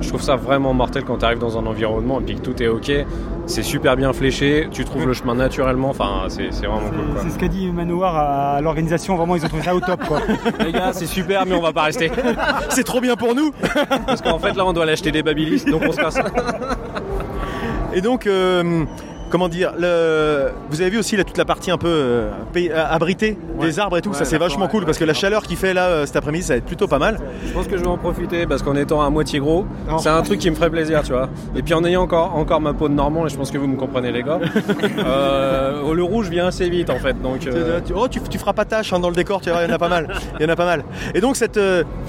je 0.00 0.08
trouve 0.08 0.22
ça 0.22 0.36
vraiment 0.36 0.74
mortel 0.74 1.04
quand 1.04 1.18
tu 1.18 1.24
arrives 1.24 1.38
dans 1.38 1.58
un 1.58 1.66
environnement 1.66 2.20
et 2.20 2.24
puis 2.24 2.36
que 2.36 2.40
tout 2.40 2.62
est 2.62 2.68
ok. 2.68 2.92
C'est 3.46 3.62
super 3.62 3.96
bien 3.96 4.12
fléché, 4.12 4.68
tu 4.72 4.84
trouves 4.84 5.06
le 5.06 5.12
chemin 5.12 5.34
naturellement. 5.34 5.90
Enfin 5.90 6.24
c'est 6.28 6.48
vraiment 6.48 6.80
cool. 6.88 7.22
C'est 7.22 7.30
ce 7.30 7.38
qu'a 7.38 7.48
dit 7.48 7.70
Manoir 7.70 8.16
à 8.16 8.60
l'organisation, 8.60 9.16
vraiment 9.16 9.36
ils 9.36 9.44
ont 9.44 9.48
trouvé 9.48 9.62
ça 9.62 9.74
au 9.74 9.80
top 9.80 10.04
quoi. 10.06 10.20
Les 10.64 10.72
gars 10.72 10.92
c'est 10.92 11.06
super 11.06 11.46
mais 11.46 11.54
on 11.54 11.62
va 11.62 11.72
pas 11.72 11.84
rester. 11.84 12.10
c'est 12.70 12.84
trop 12.84 13.00
bien 13.00 13.16
pour 13.16 13.34
nous 13.34 13.52
Parce 14.06 14.20
qu'en 14.20 14.38
fait 14.38 14.54
là 14.54 14.66
on 14.66 14.72
doit 14.72 14.82
aller 14.84 14.92
acheter 14.92 15.12
des 15.12 15.22
babilis 15.22 15.64
donc 15.64 15.82
on 15.86 15.92
se 15.92 15.96
casse. 15.96 16.18
Et 17.96 18.02
donc, 18.02 18.26
euh, 18.26 18.84
comment 19.36 19.48
dire, 19.50 19.74
le... 19.78 20.46
vous 20.70 20.80
avez 20.80 20.88
vu 20.88 20.98
aussi 20.98 21.14
là, 21.14 21.22
toute 21.22 21.36
la 21.36 21.44
partie 21.44 21.70
un 21.70 21.76
peu 21.76 21.88
euh, 21.90 22.30
pay- 22.54 22.70
euh, 22.72 22.86
abritée 22.88 23.36
des 23.60 23.78
arbres 23.78 23.98
et 23.98 24.00
tout, 24.00 24.08
Ouais, 24.08 24.16
ça 24.16 24.24
c'est 24.24 24.38
vachement 24.38 24.66
cool 24.66 24.86
parce 24.86 24.96
que 24.96 25.04
la 25.04 25.12
chaleur 25.12 25.42
qu'il 25.42 25.58
fait 25.58 25.74
là 25.74 25.88
euh, 25.88 26.06
cet 26.06 26.16
après-midi, 26.16 26.42
ça 26.46 26.54
va 26.54 26.56
être 26.56 26.64
plutôt 26.64 26.86
pas 26.88 26.98
mal. 26.98 27.18
Je 27.46 27.52
pense 27.52 27.66
que 27.66 27.76
je 27.76 27.82
vais 27.82 27.86
en 27.88 27.98
profiter 27.98 28.46
parce 28.46 28.62
qu'en 28.62 28.74
étant 28.76 29.02
à 29.02 29.10
moitié 29.10 29.38
gros, 29.38 29.66
c'est 29.98 30.08
un 30.08 30.22
truc 30.22 30.38
qui 30.38 30.48
me 30.48 30.54
ferait 30.54 30.70
plaisir, 30.70 31.02
tu 31.02 31.12
vois. 31.12 31.28
Et 31.54 31.62
puis 31.62 31.74
en 31.74 31.84
ayant 31.84 32.00
encore, 32.00 32.34
encore 32.34 32.62
ma 32.62 32.72
peau 32.72 32.88
de 32.88 32.94
normand, 32.94 33.26
et 33.26 33.28
je 33.28 33.36
pense 33.36 33.50
que 33.50 33.58
vous 33.58 33.66
me 33.66 33.76
comprenez 33.76 34.10
les 34.10 34.22
gars, 34.22 34.38
euh, 34.98 35.92
le 35.92 36.02
rouge 36.02 36.30
vient 36.30 36.46
assez 36.46 36.70
vite 36.70 36.88
en 36.88 36.98
fait. 36.98 37.20
Donc, 37.20 37.46
euh, 37.46 37.80
Oh, 37.94 38.08
tu, 38.08 38.20
tu 38.20 38.38
feras 38.38 38.54
pas 38.54 38.64
tâche 38.64 38.94
hein, 38.94 39.00
dans 39.00 39.10
le 39.10 39.14
décor, 39.16 39.42
tu 39.42 39.50
vois, 39.50 39.62
il 39.64 39.68
y 39.68 39.70
en 39.70 39.74
a 39.74 39.78
pas 39.78 39.88
mal. 39.90 40.08
Il 40.40 40.46
y 40.46 40.46
en 40.48 40.52
a 40.52 40.56
pas 40.56 40.64
mal. 40.64 40.82
Et 41.14 41.20
donc 41.20 41.36
cette, 41.36 41.60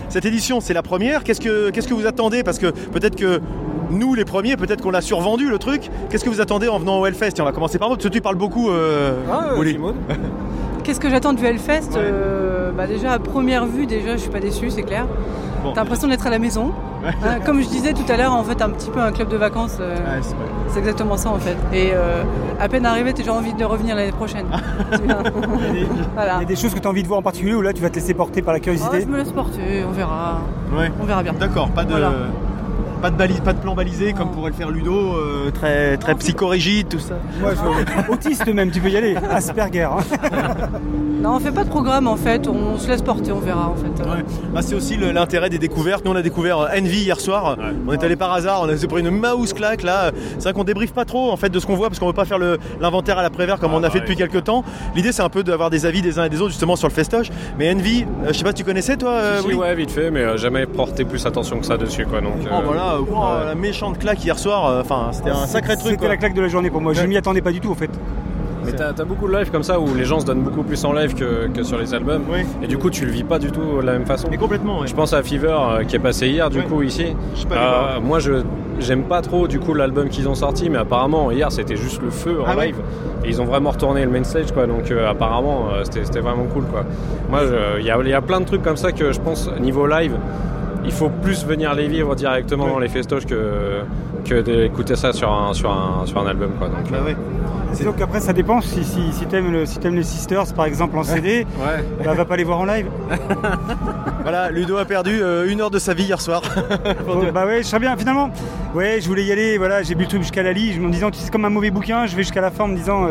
cette 0.07 0.23
édition, 0.25 0.61
c'est 0.61 0.73
la 0.73 0.81
première. 0.83 1.25
Qu'est-ce 1.25 1.41
que, 1.41 1.71
qu'est-ce 1.71 1.89
que 1.89 1.93
vous 1.93 2.07
attendez? 2.07 2.43
Parce 2.43 2.57
que 2.59 2.67
peut-être 2.67 3.17
que 3.17 3.41
nous, 3.89 4.13
les 4.15 4.25
premiers, 4.25 4.57
peut-être 4.57 4.81
qu'on 4.81 4.91
l'a 4.91 5.01
survendu 5.01 5.49
le 5.49 5.57
truc. 5.59 5.89
Qu'est-ce 6.09 6.23
que 6.25 6.29
vous 6.29 6.41
attendez 6.41 6.67
en 6.67 6.79
venant 6.79 6.99
au 6.99 7.05
Hellfest? 7.05 7.33
On 7.39 7.43
va 7.43 7.51
commencer 7.51 7.77
par 7.79 7.89
parce 7.89 8.03
que 8.03 8.07
tu 8.09 8.21
parles 8.21 8.35
beaucoup. 8.35 8.69
Euh, 8.69 9.13
Ah, 9.31 9.53
euh. 9.57 9.65
Simone 9.65 9.95
Qu'est-ce 10.83 10.99
que 10.99 11.09
j'attends 11.09 11.33
du 11.33 11.45
Hellfest 11.45 11.97
Euh, 11.97 12.71
bah 12.71 12.87
Déjà, 12.87 13.11
à 13.13 13.19
première 13.19 13.65
vue, 13.65 13.85
déjà, 13.85 14.13
je 14.13 14.17
suis 14.21 14.29
pas 14.29 14.39
déçu, 14.39 14.69
c'est 14.69 14.83
clair. 14.83 15.05
Bon. 15.63 15.73
T'as 15.73 15.81
l'impression 15.81 16.07
d'être 16.07 16.25
à 16.25 16.29
la 16.29 16.39
maison. 16.39 16.71
Hein, 17.05 17.39
comme 17.45 17.61
je 17.61 17.67
disais 17.67 17.93
tout 17.93 18.09
à 18.09 18.15
l'heure, 18.17 18.33
en 18.33 18.43
fait, 18.43 18.61
un 18.61 18.69
petit 18.69 18.89
peu 18.89 18.99
un 18.99 19.11
club 19.11 19.27
de 19.29 19.37
vacances. 19.37 19.77
euh, 19.81 19.95
Ouais, 19.95 20.19
c'est 20.21 20.35
vrai. 20.35 20.45
c'est 20.69 20.79
exactement 20.79 21.17
ça, 21.17 21.29
en 21.29 21.39
fait. 21.39 21.55
Et 21.73 21.89
euh, 21.93 22.23
à 22.59 22.67
peine 22.69 22.85
arrivé, 22.85 23.11
t'as 23.11 23.19
déjà 23.19 23.33
envie 23.33 23.53
de 23.53 23.63
revenir 23.65 23.95
l'année 23.95 24.11
prochaine. 24.11 24.45
Voilà. 26.15 26.35
Il 26.37 26.41
y 26.41 26.43
a 26.43 26.45
des 26.45 26.55
choses 26.55 26.73
que 26.73 26.79
tu 26.79 26.87
as 26.87 26.89
envie 26.89 27.03
de 27.03 27.07
voir 27.07 27.19
en 27.19 27.23
particulier 27.23 27.53
ou 27.53 27.61
là 27.61 27.73
tu 27.73 27.81
vas 27.81 27.89
te 27.89 27.95
laisser 27.95 28.13
porter 28.13 28.41
par 28.41 28.53
la 28.53 28.59
Oh, 28.59 28.63
curiosité 28.63 29.01
je 29.01 29.07
me 29.07 29.17
laisse 29.17 29.31
porter, 29.31 29.83
on 29.87 29.91
verra. 29.91 30.41
Ouais. 30.75 30.91
On 31.01 31.05
verra 31.05 31.23
bien. 31.23 31.33
D'accord, 31.33 31.69
pas 31.69 31.83
de. 31.83 31.91
Voilà. 31.91 32.11
Pas 33.01 33.11
de, 33.11 33.15
balise, 33.15 33.39
pas 33.41 33.53
de 33.53 33.59
plan 33.59 33.75
balisé 33.75 34.13
comme 34.13 34.31
pourrait 34.31 34.49
le 34.51 34.55
faire 34.55 34.71
Ludo, 34.71 35.13
euh, 35.15 35.51
très, 35.51 35.97
très 35.97 36.15
psychorigide, 36.15 36.87
tout 36.89 36.99
ça. 36.99 37.15
Moi, 37.39 37.51
je- 37.55 38.11
Autiste 38.11 38.47
même, 38.47 38.71
tu 38.71 38.79
peux 38.79 38.89
y 38.89 38.97
aller. 38.97 39.15
Asperger. 39.31 39.83
hein. 39.83 39.97
Non, 41.19 41.37
on 41.37 41.39
fait 41.39 41.51
pas 41.51 41.63
de 41.63 41.69
programme, 41.69 42.07
en 42.07 42.15
fait. 42.15 42.47
On 42.47 42.77
se 42.77 42.87
laisse 42.87 43.01
porter, 43.01 43.31
on 43.31 43.39
verra, 43.39 43.69
en 43.69 43.75
fait. 43.75 43.87
Ouais. 44.03 44.23
Bah, 44.53 44.61
c'est 44.61 44.75
aussi 44.75 44.97
l'intérêt 44.97 45.49
des 45.49 45.57
découvertes. 45.57 46.05
Nous, 46.05 46.11
on 46.11 46.15
a 46.15 46.21
découvert 46.21 46.59
euh, 46.59 46.67
Envy 46.77 47.01
hier 47.01 47.19
soir. 47.19 47.57
On 47.87 47.91
est 47.93 48.03
allé 48.03 48.15
par 48.15 48.31
hasard, 48.33 48.61
on 48.61 48.69
a 48.69 48.87
pris 48.87 49.01
une 49.01 49.09
mouse 49.09 49.51
claque 49.53 49.81
là. 49.81 50.11
C'est 50.37 50.43
vrai 50.43 50.53
qu'on 50.53 50.63
débriefe 50.63 50.93
pas 50.93 51.05
trop 51.05 51.31
en 51.31 51.35
fait 51.35 51.49
de 51.49 51.59
ce 51.59 51.65
qu'on 51.65 51.75
voit 51.75 51.87
parce 51.87 51.99
qu'on 51.99 52.05
veut 52.07 52.13
pas 52.13 52.25
faire 52.25 52.37
l'inventaire 52.79 53.17
à 53.17 53.23
la 53.23 53.29
prévère 53.31 53.59
comme 53.59 53.73
on 53.73 53.83
a 53.83 53.89
fait 53.89 53.99
depuis 53.99 54.15
quelques 54.15 54.43
temps. 54.43 54.63
L'idée, 54.95 55.11
c'est 55.11 55.23
un 55.23 55.29
peu 55.29 55.43
d'avoir 55.43 55.69
des 55.71 55.85
avis 55.87 56.01
des 56.03 56.19
uns 56.19 56.25
et 56.25 56.29
des 56.29 56.39
autres 56.39 56.51
justement 56.51 56.75
sur 56.75 56.87
le 56.87 56.93
festoche. 56.93 57.29
Mais 57.57 57.73
Envy, 57.73 58.03
euh, 58.03 58.27
je 58.27 58.33
sais 58.33 58.43
pas 58.43 58.49
si 58.51 58.55
tu 58.55 58.63
connaissais 58.63 58.95
toi 58.95 59.09
euh, 59.11 59.37
Si, 59.37 59.41
si, 59.41 59.47
Willy 59.49 59.59
ouais, 59.59 59.75
vite 59.75 59.91
fait, 59.91 60.11
mais 60.11 60.21
euh, 60.21 60.37
jamais 60.37 60.65
porté 60.67 61.03
plus 61.03 61.25
attention 61.25 61.59
que 61.59 61.65
ça 61.65 61.77
dessus, 61.77 62.05
quoi. 62.05 62.21
Donc, 62.21 62.33
Oh 62.45 62.61
voilà, 62.63 62.86
oh, 62.99 63.03
ouais. 63.03 63.45
la 63.45 63.55
méchante 63.55 63.97
claque 63.99 64.23
hier 64.23 64.37
soir. 64.37 64.65
euh, 64.67 64.81
Enfin, 64.81 65.09
c'était 65.11 65.29
un 65.31 65.45
sacré 65.45 65.75
truc. 65.77 65.91
C'était 65.93 66.07
la 66.07 66.17
claque 66.17 66.33
de 66.33 66.41
la 66.41 66.47
journée 66.47 66.69
pour 66.69 66.81
moi. 66.81 66.93
Je 66.93 67.03
m'y 67.03 67.17
attendais 67.17 67.41
pas 67.41 67.51
du 67.51 67.59
tout 67.59 67.71
en 67.71 67.75
fait. 67.75 67.89
Mais 68.65 68.73
t'as 68.73 68.89
as 68.89 69.05
beaucoup 69.05 69.29
de 69.29 69.33
live 69.37 69.49
comme 69.49 69.63
ça 69.63 69.79
où 69.79 69.93
les 69.95 70.03
gens 70.03 70.19
se 70.19 70.25
donnent 70.25 70.41
beaucoup 70.41 70.63
plus 70.63 70.83
en 70.83 70.91
live 70.91 71.13
que, 71.15 71.47
que 71.47 71.63
sur 71.63 71.77
les 71.77 71.93
albums. 71.93 72.23
Et 72.61 72.67
du 72.67 72.77
coup, 72.77 72.89
tu 72.89 73.05
le 73.05 73.11
vis 73.11 73.23
pas 73.23 73.39
du 73.39 73.49
tout 73.49 73.61
de 73.79 73.85
la 73.85 73.93
même 73.93 74.05
façon. 74.05 74.27
Et 74.29 74.35
complètement, 74.37 74.79
ouais. 74.81 74.87
Je 74.87 74.93
pense 74.93 75.13
à 75.13 75.23
Fever 75.23 75.55
euh, 75.57 75.83
qui 75.85 75.95
est 75.95 75.99
passé 75.99 76.27
hier, 76.27 76.49
du 76.49 76.59
Ouais. 76.59 76.65
coup, 76.65 76.81
ici. 76.81 77.15
Je 77.35 77.45
pas. 77.47 77.55
Euh, 77.95 78.01
moi, 78.01 78.19
je 78.19 78.33
j'aime 78.79 79.03
pas 79.05 79.21
trop 79.23 79.47
du 79.47 79.59
coup 79.59 79.73
l'album 79.73 80.07
qu'ils 80.07 80.29
ont 80.29 80.35
sorti, 80.35 80.69
mais 80.69 80.77
apparemment 80.77 81.31
hier 81.31 81.51
c'était 81.51 81.75
juste 81.77 81.99
le 81.99 82.11
feu 82.11 82.41
en 82.41 82.45
Ah 82.47 82.55
ouais 82.55 82.67
live. 82.67 82.75
Et 83.25 83.29
ils 83.29 83.41
ont 83.41 83.45
vraiment 83.45 83.71
retourné 83.71 84.03
le 84.05 84.11
main 84.11 84.23
stage, 84.23 84.51
quoi. 84.51 84.67
Donc 84.67 84.91
euh, 84.91 85.09
apparemment, 85.09 85.69
euh, 85.73 85.81
c'était 85.83 86.03
c'était 86.05 86.19
vraiment 86.19 86.43
cool, 86.53 86.65
quoi. 86.65 86.83
Moi, 87.29 87.39
je- 87.47 87.79
il 87.79 87.85
y 87.85 87.89
a, 87.89 87.97
il 88.03 88.09
y 88.09 88.13
a 88.13 88.21
plein 88.21 88.39
de 88.41 88.45
trucs 88.45 88.61
comme 88.63 88.77
ça 88.77 88.91
que 88.91 89.11
je 89.13 89.19
pense 89.21 89.49
niveau 89.61 89.87
live. 89.87 90.13
Il 90.85 90.91
faut 90.91 91.09
plus 91.09 91.45
venir 91.45 91.73
les 91.73 91.87
vivre 91.87 92.15
directement 92.15 92.67
dans 92.67 92.79
les 92.79 92.89
festoches 92.89 93.25
que, 93.25 93.81
que 94.27 94.41
d'écouter 94.41 94.95
ça 94.95 95.13
sur 95.13 95.31
un, 95.31 95.53
sur, 95.53 95.71
un, 95.71 96.05
sur 96.05 96.19
un 96.19 96.27
album. 96.27 96.51
Quoi. 96.59 96.67
Donc, 96.69 96.91
Bah 96.91 96.97
euh, 97.07 97.13
C'est 97.73 97.83
donc 97.85 97.99
après 98.01 98.19
ça 98.19 98.33
dépend 98.33 98.61
si, 98.61 98.83
si, 98.83 99.11
si 99.13 99.25
t'aimes 99.25 99.51
le- 99.51 99.65
si 99.65 99.77
t'aimes 99.79 99.95
les 99.95 100.03
Sisters 100.03 100.53
par 100.53 100.65
exemple 100.65 100.97
en 100.97 101.03
CD, 101.03 101.45
bah, 102.03 102.13
va 102.13 102.25
pas 102.25 102.35
les 102.37 102.43
voir 102.43 102.59
en 102.59 102.65
live. 102.65 102.87
Voilà, 104.23 104.51
Ludo 104.51 104.75
a 104.75 104.83
perdu 104.83 105.21
euh, 105.21 105.49
une 105.49 105.61
heure 105.61 105.71
de 105.71 105.79
sa 105.79 105.93
vie 105.93 106.03
hier 106.03 106.19
soir. 106.19 106.41
Bah 107.33 107.45
ouais, 107.45 107.59
je 107.59 107.67
serais 107.67 107.79
bien 107.79 107.95
finalement. 107.95 108.29
Ouais, 108.75 108.99
je 108.99 109.07
voulais 109.07 109.23
y 109.23 109.31
aller, 109.31 109.57
voilà, 109.57 109.83
j'ai 109.83 109.95
bu 109.95 110.03
le 110.03 110.09
truc 110.09 110.21
jusqu'à 110.21 110.43
la 110.43 110.51
lit, 110.51 110.73
je 110.73 110.81
me 110.81 110.89
disant 110.91 111.09
c'est 111.13 111.31
comme 111.31 111.45
un 111.45 111.49
mauvais 111.49 111.71
bouquin, 111.71 112.05
je 112.05 112.15
vais 112.15 112.23
jusqu'à 112.23 112.41
la 112.41 112.51
fin 112.51 112.65
en 112.65 112.67
me 112.67 112.75
disant 112.75 113.05
euh, 113.05 113.09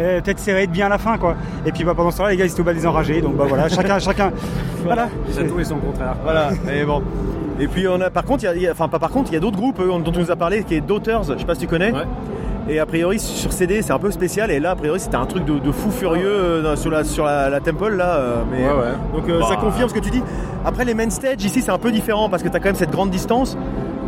euh, 0.00 0.20
peut-être 0.20 0.38
serré 0.38 0.66
de 0.68 0.72
bien 0.72 0.86
à 0.86 0.90
la 0.90 0.98
fin 0.98 1.18
quoi. 1.18 1.34
Et 1.66 1.72
puis 1.72 1.82
bah 1.82 1.94
pendant 1.96 2.10
ce 2.12 2.18
temps-là 2.18 2.30
les 2.30 2.36
gars 2.36 2.44
ils 2.44 2.52
étaient 2.52 2.60
au 2.60 2.64
bal 2.64 2.76
des 2.76 2.86
enragés, 2.86 3.20
donc 3.20 3.36
bah 3.36 3.46
voilà, 3.48 3.68
chacun 3.68 3.98
chacun 3.98 4.30
voilà. 4.84 5.08
C'est 5.32 5.46
tout 5.48 5.58
et 5.58 5.64
son 5.64 5.76
contraire. 5.78 6.14
Voilà, 6.22 6.50
mais 6.64 6.84
bon. 6.84 7.02
Et 7.60 7.68
puis 7.68 7.86
on 7.88 8.00
a, 8.00 8.10
par 8.10 8.24
contre, 8.24 8.44
il 8.44 8.60
y 8.62 8.66
a- 8.66 8.70
a, 8.70 8.72
enfin 8.72 8.88
pas 8.88 8.98
par 8.98 9.10
contre, 9.10 9.30
il 9.30 9.34
y 9.34 9.36
a 9.36 9.40
d'autres 9.40 9.56
groupes 9.56 9.78
euh, 9.80 9.98
dont 9.98 10.10
tu 10.12 10.18
nous 10.18 10.30
as 10.30 10.36
parlé, 10.36 10.64
qui 10.64 10.74
est 10.74 10.80
Daughters, 10.80 11.22
je 11.24 11.38
sais 11.38 11.44
pas 11.44 11.54
si 11.54 11.60
tu 11.60 11.66
connais. 11.66 11.92
Et 12.68 12.78
a 12.78 12.86
priori 12.86 13.18
sur 13.18 13.52
CD 13.52 13.82
c'est 13.82 13.92
un 13.92 13.98
peu 13.98 14.10
spécial 14.10 14.50
et 14.50 14.58
là 14.58 14.70
a 14.70 14.74
priori 14.74 14.98
c'était 14.98 15.16
un 15.16 15.26
truc 15.26 15.44
de, 15.44 15.58
de 15.58 15.70
fou 15.70 15.90
furieux 15.90 16.26
euh, 16.26 16.76
sur 16.76 16.90
la 16.90 17.04
sur 17.04 17.26
la, 17.26 17.50
la 17.50 17.60
temple 17.60 17.90
là. 17.94 18.14
euh, 18.16 18.36
mais, 18.50 18.62
Ouais, 18.64 18.70
ouais. 18.70 18.92
Donc 19.20 19.28
euh, 19.28 19.40
Bah. 19.40 19.46
ça 19.50 19.56
confirme 19.56 19.88
ce 19.90 19.94
que 19.94 20.00
tu 20.00 20.08
dis. 20.10 20.22
Après 20.64 20.86
les 20.86 20.94
main 20.94 21.10
stage 21.10 21.44
ici 21.44 21.60
c'est 21.60 21.70
un 21.70 21.76
peu 21.78 21.92
différent 21.92 22.30
parce 22.30 22.42
que 22.42 22.48
tu 22.48 22.56
as 22.56 22.60
quand 22.60 22.68
même 22.70 22.74
cette 22.74 22.90
grande 22.90 23.10
distance, 23.10 23.58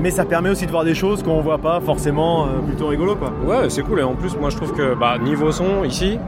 mais 0.00 0.10
ça 0.10 0.24
permet 0.24 0.48
aussi 0.48 0.64
de 0.64 0.70
voir 0.70 0.84
des 0.84 0.94
choses 0.94 1.22
qu'on 1.22 1.42
voit 1.42 1.58
pas 1.58 1.80
forcément, 1.80 2.46
euh, 2.46 2.48
plutôt 2.66 2.86
rigolo 2.86 3.14
quoi. 3.16 3.30
Ouais, 3.46 3.68
c'est 3.68 3.82
cool. 3.82 4.00
Et 4.00 4.02
en 4.04 4.14
plus, 4.14 4.34
moi, 4.38 4.48
je 4.48 4.56
trouve 4.56 4.72
que 4.72 4.94
bah, 4.94 5.18
niveau 5.22 5.52
son, 5.52 5.84
ici, 5.84 6.18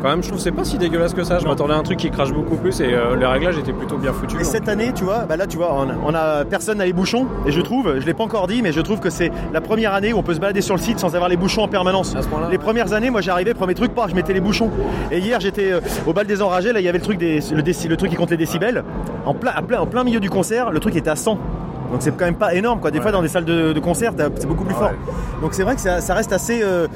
quand 0.00 0.08
même, 0.08 0.22
je 0.22 0.28
trouve 0.28 0.38
que 0.38 0.44
c'est 0.44 0.50
pas 0.52 0.64
si 0.64 0.78
dégueulasse 0.78 1.14
que 1.14 1.22
ça. 1.24 1.38
Je 1.38 1.46
m'attendais 1.46 1.74
à 1.74 1.76
un 1.76 1.82
truc 1.82 1.98
qui 1.98 2.10
crache 2.10 2.32
beaucoup 2.32 2.56
plus 2.56 2.80
et 2.80 2.92
euh, 2.94 3.16
les 3.16 3.26
réglages 3.26 3.58
étaient 3.58 3.72
plutôt 3.72 3.96
bien 3.98 4.12
foutus. 4.12 4.40
Et 4.40 4.42
donc. 4.42 4.50
cette 4.52 4.68
année, 4.68 4.92
tu 4.94 5.04
vois, 5.04 5.20
bah 5.28 5.36
là, 5.36 5.46
tu 5.46 5.56
vois, 5.56 5.74
on 5.74 5.88
a, 5.88 5.92
on 6.04 6.14
a- 6.14 6.44
personne 6.44 6.78
n'a 6.78 6.86
les 6.86 6.92
bouchons. 6.92 7.26
Et 7.46 7.52
je 7.52 7.60
trouve, 7.60 7.98
je 8.00 8.06
l'ai 8.06 8.14
pas 8.14 8.24
encore 8.24 8.46
dit, 8.46 8.62
mais 8.62 8.72
je 8.72 8.80
trouve 8.80 9.00
que 9.00 9.10
c'est 9.10 9.30
la 9.52 9.60
première 9.60 9.92
année 9.94 10.12
où 10.12 10.18
on 10.18 10.22
peut 10.22 10.34
se 10.34 10.40
balader 10.40 10.60
sur 10.62 10.74
le 10.74 10.80
site 10.80 10.98
sans 10.98 11.14
avoir 11.14 11.28
les 11.28 11.36
bouchons 11.36 11.62
en 11.62 11.68
permanence. 11.68 12.14
les 12.50 12.58
premières 12.58 12.92
années, 12.92 13.10
moi, 13.10 13.20
j'arrivais, 13.20 13.54
premier 13.54 13.74
truc, 13.74 13.94
pas, 13.94 14.06
je 14.08 14.14
mettais 14.14 14.32
les 14.32 14.40
bouchons. 14.40 14.70
Et 15.10 15.18
hier, 15.18 15.38
j'étais 15.40 15.72
euh, 15.72 15.80
au 16.06 16.12
bal 16.12 16.26
des 16.26 16.40
enragés. 16.42 16.72
Là, 16.72 16.80
il 16.80 16.84
y 16.84 16.88
avait 16.88 16.98
le 16.98 17.04
truc 17.04 17.18
des, 17.18 17.40
le, 17.52 17.62
déci- 17.62 17.88
le 17.88 17.96
truc 17.96 18.10
qui 18.10 18.16
compte 18.16 18.30
les 18.30 18.36
décibels. 18.36 18.84
En 19.26 19.34
plein, 19.34 19.52
à 19.54 19.62
plein, 19.62 19.80
en 19.80 19.86
plein 19.86 20.04
milieu 20.04 20.20
du 20.20 20.30
concert, 20.30 20.70
le 20.70 20.80
truc 20.80 20.96
était 20.96 21.10
à 21.10 21.16
100. 21.16 21.38
Donc 21.92 22.02
c'est 22.02 22.16
quand 22.16 22.24
même 22.24 22.36
pas 22.36 22.54
énorme, 22.54 22.78
quoi. 22.78 22.92
Des 22.92 23.00
fois, 23.00 23.10
dans 23.10 23.20
des 23.20 23.26
salles 23.28 23.44
de, 23.44 23.72
de 23.72 23.80
concert, 23.80 24.12
c'est 24.16 24.46
beaucoup 24.46 24.64
plus 24.64 24.74
fort. 24.76 24.92
Donc 25.42 25.54
c'est 25.54 25.64
vrai 25.64 25.74
que 25.74 25.80
ça, 25.80 26.00
ça 26.00 26.14
reste 26.14 26.32
assez 26.32 26.60
euh, 26.62 26.86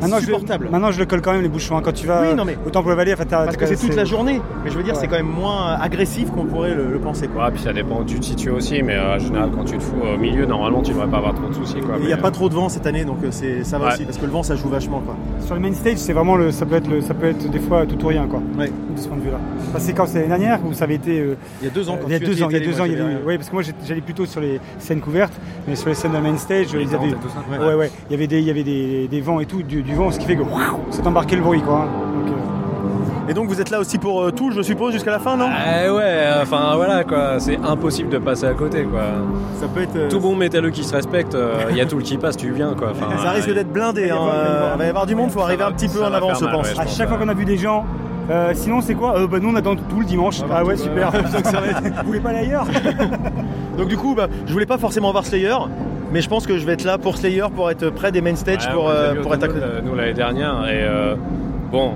Maintenant 0.00 0.18
je, 0.20 0.24
supportable. 0.26 0.68
maintenant 0.70 0.90
je 0.92 0.98
le 0.98 1.06
colle 1.06 1.20
quand 1.22 1.32
même 1.32 1.42
les 1.42 1.48
bouchons 1.48 1.76
hein, 1.76 1.82
quand 1.84 1.92
tu 1.92 2.06
vas 2.06 2.22
Oui, 2.22 2.34
non, 2.36 2.44
mais- 2.44 2.56
au 2.66 2.70
Temple 2.70 2.94
Valley, 2.94 3.12
enfin, 3.12 3.24
t'as- 3.24 3.44
Parce 3.44 3.56
que 3.56 3.66
c'est 3.66 3.76
toute 3.76 3.96
la 3.96 4.04
journée. 4.04 4.40
Mais 4.64 4.70
je 4.70 4.76
veux 4.76 4.82
dire, 4.82 4.94
Ouais. 4.94 5.00
c'est 5.00 5.06
quand 5.08 5.16
même 5.16 5.26
moins 5.26 5.72
agressif 5.80 6.30
qu'on 6.30 6.44
pourrait 6.44 6.74
le, 6.74 6.90
le 6.92 6.98
penser. 6.98 7.28
Quoi. 7.28 7.44
Ouais, 7.46 7.50
puis 7.52 7.62
ça 7.62 7.72
dépend 7.72 8.00
où 8.00 8.04
tu 8.04 8.18
te 8.20 8.24
situes 8.24 8.50
aussi, 8.50 8.82
mais 8.82 8.94
euh, 8.94 9.16
en 9.16 9.18
général, 9.18 9.50
quand 9.54 9.64
tu 9.64 9.76
te 9.78 9.82
fous 9.82 9.96
au 10.14 10.18
milieu, 10.18 10.46
normalement, 10.46 10.82
tu 10.82 10.92
devrais 10.92 11.08
pas 11.08 11.18
avoir 11.18 11.34
trop 11.34 11.48
de 11.48 11.54
soucis. 11.54 11.80
Quoi. 11.80 11.96
Il 12.00 12.06
n'y 12.06 12.12
a 12.12 12.16
pas 12.16 12.30
trop 12.30 12.48
de 12.48 12.54
vent 12.54 12.68
cette 12.68 12.86
année, 12.86 13.04
donc 13.04 13.18
euh, 13.24 13.28
c'est, 13.30 13.64
ça 13.64 13.78
va 13.78 13.86
Ouais. 13.88 13.92
aussi, 13.94 14.04
parce 14.04 14.18
que 14.18 14.26
le 14.26 14.32
vent 14.32 14.42
ça 14.42 14.54
joue 14.56 14.68
vachement. 14.68 15.00
Quoi. 15.00 15.16
Sur 15.44 15.54
le 15.54 15.60
main 15.60 15.72
stage, 15.72 15.96
c'est 15.96 16.12
vraiment 16.12 16.36
le, 16.36 16.50
ça 16.52 16.66
peut 16.66 16.74
être 16.76 16.88
le, 16.88 17.00
ça 17.00 17.14
peut 17.14 17.26
être 17.26 17.48
des 17.50 17.58
fois 17.58 17.86
tout 17.86 18.02
ou 18.04 18.08
rien 18.08 18.26
quoi. 18.26 18.40
Ouais. 18.58 18.66
De 18.94 19.00
ce 19.00 19.08
point 19.08 19.16
de 19.16 19.22
vue-là. 19.22 19.38
Enfin, 19.68 19.78
c'est 19.78 19.92
quand 19.94 20.06
c'est 20.06 20.18
l'année 20.26 20.28
dernière 20.28 20.60
où 20.66 20.72
ça 20.74 20.84
avait 20.84 20.96
été. 20.96 21.20
euh, 21.20 21.36
Il 21.62 21.66
y 21.66 21.70
a 21.70 21.72
deux 21.72 21.88
ans, 21.88 21.96
quand 22.00 22.06
il 22.06 22.12
y 22.12 22.16
a 22.16 22.18
deux 22.18 22.42
ans, 22.42 22.48
il 22.50 22.52
y 22.52 22.56
a 22.56 22.60
deux 22.60 22.80
ans, 22.80 22.84
il 22.84 22.92
y 22.92 22.96
avait. 22.96 23.36
parce 23.36 23.48
que 23.48 23.54
moi 23.54 23.62
j'allais 23.86 24.00
plutôt 24.00 24.26
sur 24.26 24.40
les 24.40 24.60
scènes 24.78 25.00
couvertes, 25.00 25.32
mais 25.66 25.74
sur 25.76 25.88
les 25.88 25.94
scènes 25.94 26.12
de 26.12 26.18
main 26.18 26.36
stage, 26.36 26.68
ils 26.74 26.94
avaient. 26.94 27.14
Ouais, 27.58 27.74
ouais. 27.74 27.90
Il 28.08 28.12
y 28.12 28.14
avait 28.14 28.26
des, 28.26 28.40
il 28.40 28.46
y 28.46 28.50
avait 28.50 28.62
des, 28.64 29.08
des 29.08 29.20
vents 29.20 29.40
et 29.40 29.46
tout, 29.46 29.62
du, 29.62 29.82
du 29.82 29.94
vent, 29.94 30.10
ce 30.10 30.18
qui 30.18 30.26
fait 30.26 30.36
que 30.36 30.42
ça 30.90 31.02
t'embarquait 31.02 31.36
le 31.36 31.42
bruit 31.42 31.62
quoi. 31.62 31.82
hein. 31.82 31.88
Donc, 32.26 32.32
euh, 32.32 32.37
Et 33.28 33.34
donc 33.34 33.48
vous 33.48 33.60
êtes 33.60 33.70
là 33.70 33.78
aussi 33.80 33.98
pour 33.98 34.22
euh, 34.22 34.30
tout, 34.30 34.50
je 34.50 34.62
suppose, 34.62 34.92
jusqu'à 34.92 35.10
la 35.10 35.18
fin, 35.18 35.36
non? 35.36 35.48
Eh 35.50 35.90
ouais, 35.90 36.24
enfin 36.40 36.72
voilà 36.76 37.04
quoi, 37.04 37.38
c'est 37.38 37.58
impossible 37.62 38.08
de 38.08 38.18
passer 38.18 38.46
à 38.46 38.54
côté 38.54 38.84
quoi. 38.84 39.02
Ça 39.60 39.66
peut 39.68 39.82
être. 39.82 39.96
euh, 39.96 40.08
Tout 40.08 40.20
bon 40.20 40.34
métalleux 40.34 40.70
qui 40.70 40.82
se 40.82 40.94
respecte, 40.94 41.34
euh, 41.34 41.54
il 41.70 41.76
y 41.78 41.80
a 41.80 41.86
tout 41.86 41.98
le 41.98 42.02
qui 42.02 42.16
passe, 42.16 42.36
tu 42.36 42.50
viens 42.50 42.74
quoi. 42.74 42.92
Enfin, 42.92 43.06
Ça 43.22 43.30
risque 43.30 43.52
d'être 43.52 43.72
blindé, 43.72 44.10
hein, 44.10 44.16
euh, 44.32 44.70
il 44.74 44.78
va 44.78 44.84
y 44.86 44.88
avoir 44.88 45.04
du 45.06 45.14
monde, 45.14 45.30
faut 45.30 45.40
arriver 45.42 45.62
un 45.64 45.72
petit 45.72 45.88
peu 45.88 45.98
ça 46.00 46.06
en 46.06 46.10
va 46.10 46.16
avance, 46.16 46.32
je 46.34 46.38
faire 46.38 46.46
mal, 46.48 46.56
pense. 46.56 46.72
ouais, 46.72 46.80
à 46.80 46.86
chaque 46.86 47.08
fois 47.08 47.18
qu'on 47.18 47.28
a 47.28 47.34
vu 47.34 47.44
des 47.44 47.58
gens. 47.58 47.84
euh, 48.30 48.52
sinon 48.54 48.80
c'est 48.80 48.94
quoi? 48.94 49.18
Euh, 49.18 49.26
bah, 49.26 49.38
Nous 49.42 49.50
on 49.50 49.56
attend 49.56 49.76
tout 49.76 50.00
le 50.00 50.06
dimanche. 50.06 50.40
Ah, 50.50 50.64
ouais 50.64 50.76
super. 50.76 51.12
Donc, 51.32 51.44
ça 51.44 51.60
va 51.60 51.66
être- 51.68 51.82
Vous 52.00 52.06
voulez 52.06 52.20
pas 52.20 52.30
aller 52.30 52.38
ailleurs? 52.40 52.66
Donc 53.76 53.88
du 53.88 53.96
coup, 53.96 54.14
bah, 54.14 54.28
je 54.46 54.52
voulais 54.52 54.66
pas 54.66 54.78
forcément 54.78 55.12
voir 55.12 55.24
Slayer, 55.26 55.54
mais 56.12 56.20
je 56.22 56.28
pense 56.28 56.46
que 56.46 56.56
je 56.58 56.64
vais 56.66 56.72
être 56.72 56.84
là 56.84 56.98
pour 56.98 57.16
Slayer, 57.18 57.44
pour 57.54 57.70
être 57.70 57.90
près 57.90 58.10
des 58.10 58.20
main 58.22 58.34
stage, 58.36 58.66
Ouais, 58.66 58.72
pour, 58.72 58.84
on 58.84 58.88
les 58.90 58.94
a 58.96 58.98
euh, 59.00 59.12
vus 59.12 59.18
au 59.18 59.22
pour 59.22 59.34
être 59.34 59.42
à 59.44 59.46
Tumble, 59.48 59.60
côté. 59.60 59.70
euh, 59.72 59.80
Nous 59.84 59.94
l'année 59.94 60.14
dernière 60.14 60.64
et 60.66 60.82
euh, 60.82 61.14
bon, 61.70 61.92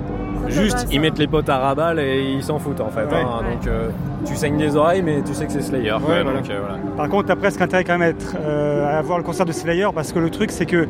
juste 0.49 0.87
ils 0.91 0.99
mettent 1.01 1.17
les 1.19 1.27
potes 1.27 1.49
à 1.49 1.57
raballe 1.57 1.99
et 1.99 2.21
ils 2.35 2.43
s'en 2.43 2.59
foutent 2.59 2.81
en 2.81 2.89
fait. 2.89 3.05
Ouais. 3.05 3.21
hein. 3.21 3.41
donc 3.51 3.67
euh, 3.67 3.89
tu 4.25 4.35
saignes 4.35 4.57
des 4.57 4.75
oreilles 4.75 5.01
mais 5.01 5.21
tu 5.21 5.33
sais 5.33 5.45
que 5.45 5.51
c'est 5.51 5.61
Slayer. 5.61 5.89
quoi. 6.03 6.15
Ouais, 6.15 6.23
voilà. 6.23 6.39
donc, 6.39 6.49
euh, 6.49 6.59
voilà. 6.61 6.77
Par 6.95 7.09
contre, 7.09 7.27
t'as 7.27 7.35
presque 7.35 7.59
intérêt 7.61 7.83
quand 7.83 7.93
même 7.97 8.01
à, 8.03 8.07
être, 8.09 8.35
euh, 8.39 8.99
à 8.99 9.01
voir 9.01 9.17
le 9.17 9.23
concert 9.23 9.45
de 9.45 9.51
Slayer 9.51 9.87
parce 9.93 10.11
que 10.11 10.19
le 10.19 10.29
truc 10.29 10.51
c'est 10.51 10.65
que 10.65 10.87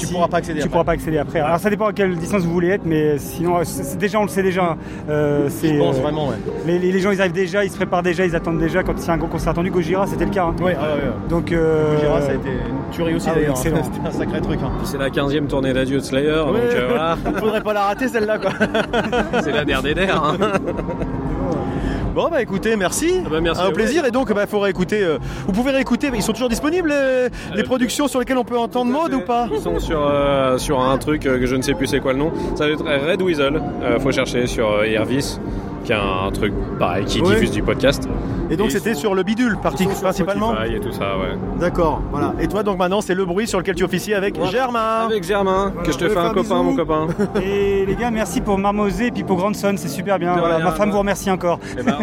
tu 0.00 0.06
pourras 0.08 0.28
pas 0.28 0.38
accéder 0.38 0.58
Tu 0.60 0.64
après. 0.64 0.70
pourras 0.72 0.84
pas 0.84 0.92
accéder 0.92 1.18
après. 1.18 1.40
Alors 1.40 1.58
ça 1.58 1.70
dépend 1.70 1.86
à 1.86 1.92
quelle 1.92 2.14
distance 2.16 2.42
vous 2.42 2.52
voulez 2.52 2.68
être, 2.68 2.84
mais 2.84 3.18
sinon, 3.18 3.58
c'est- 3.64 3.82
c'est 3.84 3.98
déjà 3.98 4.18
on 4.18 4.22
le 4.24 4.28
sait 4.28 4.42
déjà. 4.42 4.76
euh, 5.08 5.46
c'est, 5.48 5.74
Je 5.74 5.78
pense 5.78 5.96
euh, 5.98 6.02
vraiment, 6.02 6.28
ouais. 6.28 6.36
Les, 6.66 6.78
les- 6.78 6.98
gens 6.98 7.10
ils 7.10 7.20
arrivent 7.20 7.32
déjà, 7.32 7.64
ils 7.64 7.70
se 7.70 7.76
préparent 7.76 8.02
déjà, 8.02 8.24
ils 8.24 8.34
attendent 8.36 8.58
déjà 8.58 8.82
quand 8.82 8.94
il 8.96 9.06
y 9.06 9.10
a 9.10 9.12
un 9.12 9.18
gros 9.18 9.28
concert 9.28 9.50
attendu. 9.52 9.70
Gojira 9.70 10.06
c'était 10.06 10.24
le 10.24 10.30
cas. 10.30 10.44
hein. 10.46 10.54
Ouais, 10.58 10.64
ouais, 10.66 10.72
ouais. 10.72 11.28
Donc 11.28 11.52
euh, 11.52 11.94
Gojira, 11.96 12.20
ça 12.22 12.30
a 12.30 12.34
été 12.34 12.48
une 12.48 12.90
tuerie 12.92 13.14
aussi 13.14 13.28
ah 13.30 13.34
d'ailleurs. 13.34 13.50
excellent. 13.50 13.82
C'était 13.84 14.06
un 14.08 14.10
sacré 14.10 14.40
truc. 14.40 14.60
hein. 14.62 14.70
C'est 14.84 14.98
la 14.98 15.10
15e 15.10 15.46
tournée 15.46 15.72
d'adieu 15.72 15.98
de 15.98 16.02
Slayer, 16.02 16.30
donc 16.46 16.56
euh, 16.56 16.86
voilà, 16.88 17.16
Faudrait 17.40 17.60
pas 17.62 17.72
la 17.72 17.82
rater 17.86 18.08
celle-là 18.08 18.38
quoi. 18.38 18.50
c'est 19.42 19.52
la 19.52 19.64
der 19.64 19.82
des 19.82 19.94
der. 19.94 20.22
hein. 20.22 20.36
Bon 22.14 22.28
bah 22.30 22.40
écoutez, 22.40 22.76
merci. 22.76 23.22
bah, 23.28 23.40
merci 23.40 23.60
Ah, 23.60 23.66
au 23.66 23.70
vous. 23.70 23.74
plaisir 23.74 24.04
et 24.04 24.12
donc 24.12 24.32
bah 24.32 24.46
faut 24.46 24.60
réécouter. 24.60 25.02
euh, 25.02 25.18
vous 25.46 25.52
pouvez 25.52 25.72
réécouter. 25.72 26.10
Ils 26.14 26.22
sont 26.22 26.32
toujours 26.32 26.48
disponibles 26.48 26.88
les, 26.90 27.56
les 27.56 27.62
productions 27.64 28.06
sur 28.06 28.20
lesquelles 28.20 28.38
on 28.38 28.44
peut 28.44 28.56
entendre 28.58 28.92
mode 28.92 29.14
ou 29.14 29.20
pas 29.20 29.48
Ils 29.52 29.58
sont 29.60 29.80
sur, 29.80 30.00
euh, 30.08 30.56
sur 30.56 30.80
un 30.80 30.96
truc 30.98 31.26
euh, 31.26 31.40
que 31.40 31.46
je 31.46 31.56
ne 31.56 31.62
sais 31.62 31.74
plus 31.74 31.88
c'est 31.88 31.98
quoi 31.98 32.12
le 32.12 32.20
nom. 32.20 32.32
Ça 32.54 32.66
va 32.66 32.72
être 32.72 32.84
Red 32.84 33.20
Weasel. 33.20 33.60
Euh, 33.82 33.98
faut 33.98 34.12
chercher 34.12 34.46
sur 34.46 34.70
euh, 34.70 34.86
Irvis, 34.86 35.40
qui 35.84 35.92
est 35.92 35.96
un 35.96 36.30
truc 36.32 36.52
pareil 36.78 37.04
qui 37.04 37.20
Ouais. 37.20 37.34
diffuse 37.34 37.50
du 37.52 37.62
podcast. 37.62 38.08
Et 38.50 38.56
donc 38.56 38.70
c'était 38.70 38.92
sont- 38.94 39.00
sur 39.00 39.14
le 39.14 39.22
bidule 39.22 39.56
parti- 39.62 39.84
sur 39.84 40.00
principalement. 40.00 40.52
Spotify 40.54 40.74
et 40.76 40.80
tout 40.80 40.92
ça, 40.92 41.16
ouais. 41.16 41.38
D'accord, 41.58 42.02
voilà. 42.10 42.34
Et 42.40 42.46
toi 42.48 42.62
donc 42.62 42.78
maintenant 42.78 43.00
c'est 43.00 43.14
le 43.14 43.24
bruit 43.24 43.46
sur 43.46 43.58
lequel 43.58 43.74
tu 43.74 43.84
officies 43.84 44.12
avec 44.14 44.42
Germain. 44.50 45.06
Avec 45.06 45.24
Germain, 45.24 45.72
que 45.84 45.92
je 45.92 45.98
te 45.98 46.08
fais 46.08 46.18
un 46.18 46.28
copain, 46.30 46.40
bisous. 46.42 46.62
mon 46.62 46.76
copain. 46.76 47.06
Et 47.42 47.86
les 47.86 47.94
gars, 47.96 48.10
merci 48.10 48.40
pour 48.40 48.58
Marmosé 48.58 49.06
et 49.06 49.10
puis 49.10 49.22
pour 49.24 49.36
Grandson, 49.36 49.74
c'est 49.76 49.88
super 49.88 50.18
bien. 50.18 50.36
Voilà, 50.36 50.56
rien, 50.56 50.64
ma 50.64 50.72
femme 50.72 50.90
vous 50.90 50.98
remercie 50.98 51.30
encore. 51.30 51.58
Eh 51.78 51.82
ben, 51.82 51.96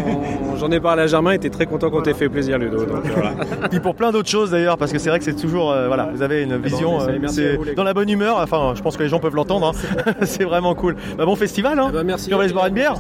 J'en 0.59 0.69
ai 0.71 0.79
parlé 0.79 1.03
à 1.03 1.07
Germain, 1.07 1.31
il 1.33 1.35
était 1.35 1.49
très 1.49 1.65
content 1.65 1.89
qu'on 1.89 2.01
t'ait 2.01 2.13
fait 2.13 2.29
plaisir, 2.29 2.57
Ludo. 2.59 2.85
Donc, 2.85 2.99
voilà. 3.15 3.31
Puis 3.69 3.79
pour 3.79 3.95
plein 3.95 4.11
d'autres 4.11 4.29
choses 4.29 4.51
d'ailleurs, 4.51 4.77
parce 4.77 4.91
que 4.91 4.99
c'est 4.99 5.09
vrai 5.09 5.17
que 5.19 5.25
c'est 5.25 5.35
toujours, 5.35 5.71
euh, 5.71 5.87
voilà, 5.87 6.09
vous 6.13 6.21
avez 6.21 6.43
une 6.43 6.57
vision, 6.57 6.97
on 6.97 7.23
essaye. 7.23 7.45
euh, 7.45 7.55
vous, 7.57 7.73
dans 7.75 7.83
la 7.83 7.93
bonne 7.95 8.09
humeur. 8.09 8.37
Enfin, 8.39 8.73
je 8.75 8.81
pense 8.81 8.95
que 8.97 9.01
les 9.03 9.09
gens 9.09 9.19
peuvent 9.19 9.35
l'entendre. 9.35 9.71
hein. 9.73 10.11
c'est 10.23 10.43
vraiment 10.43 10.75
cool. 10.75 10.95
Bah, 11.17 11.25
bon 11.25 11.35
festival, 11.35 11.79
hein. 11.79 11.87
Eh 11.89 11.93
ben, 11.93 12.03
merci. 12.03 12.31
On 12.33 12.37
va 12.37 12.43
aller 12.43 12.49
se 12.49 12.53
boire 12.53 12.67
une 12.67 12.73
bière. 12.75 12.93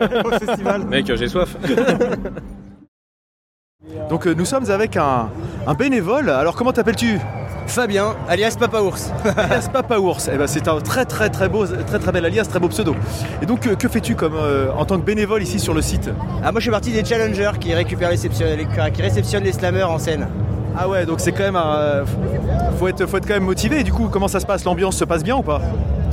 Festival. 0.38 0.84
Mec, 0.86 1.06
j'ai 1.14 1.28
soif. 1.28 1.56
Donc 4.08 4.26
euh, 4.26 4.34
nous 4.34 4.44
sommes 4.44 4.70
avec 4.70 4.96
un, 4.96 5.28
un 5.66 5.74
bénévole. 5.74 6.28
Alors 6.30 6.54
comment 6.54 6.72
t'appelles-tu? 6.72 7.18
Fabien, 7.66 8.16
alias 8.28 8.56
Papa 8.58 8.80
Ours. 8.80 9.12
Alias 9.36 9.68
Papa 9.72 9.98
Ours. 9.98 10.28
Eh 10.32 10.36
ben, 10.36 10.46
c'est 10.48 10.66
un 10.66 10.80
très 10.80 11.04
très 11.04 11.28
très 11.30 11.48
beau, 11.48 11.64
très 11.66 11.98
très 12.00 12.10
bel 12.12 12.24
alias, 12.24 12.44
très 12.46 12.58
beau 12.58 12.68
pseudo. 12.68 12.96
Et 13.42 13.46
donc 13.46 13.66
euh, 13.66 13.76
que 13.76 13.88
fais-tu 13.88 14.16
comme 14.16 14.34
euh, 14.34 14.72
en 14.76 14.84
tant 14.84 14.98
que 14.98 15.04
bénévole 15.04 15.42
ici 15.42 15.60
sur 15.60 15.72
le 15.72 15.80
site? 15.82 16.10
Ah, 16.42 16.50
moi 16.50 16.60
je 16.60 16.64
fais 16.66 16.70
partie 16.72 16.90
des 16.92 17.04
challengers 17.04 17.52
qui 17.60 17.72
récupèrent 17.72 18.08
les 18.08 18.16
réceptionnent, 18.16 18.58
les- 18.58 18.90
qui 18.92 19.02
réceptionnent 19.02 19.44
les 19.44 19.52
slammers 19.52 19.84
en 19.84 19.98
scène. 19.98 20.26
Ah 20.76 20.88
ouais, 20.88 21.06
donc 21.06 21.20
c'est 21.20 21.32
quand 21.32 21.44
même 21.44 21.56
un, 21.56 21.76
euh, 21.76 22.04
faut 22.78 22.88
être, 22.88 23.06
faut 23.06 23.16
être 23.18 23.26
quand 23.26 23.34
même 23.34 23.44
motivé. 23.44 23.80
Et 23.80 23.84
du 23.84 23.92
coup, 23.92 24.08
comment 24.10 24.28
ça 24.28 24.40
se 24.40 24.46
passe? 24.46 24.64
L'ambiance 24.64 24.96
se 24.96 25.04
passe 25.04 25.22
bien 25.22 25.36
ou 25.36 25.42
pas? 25.42 25.60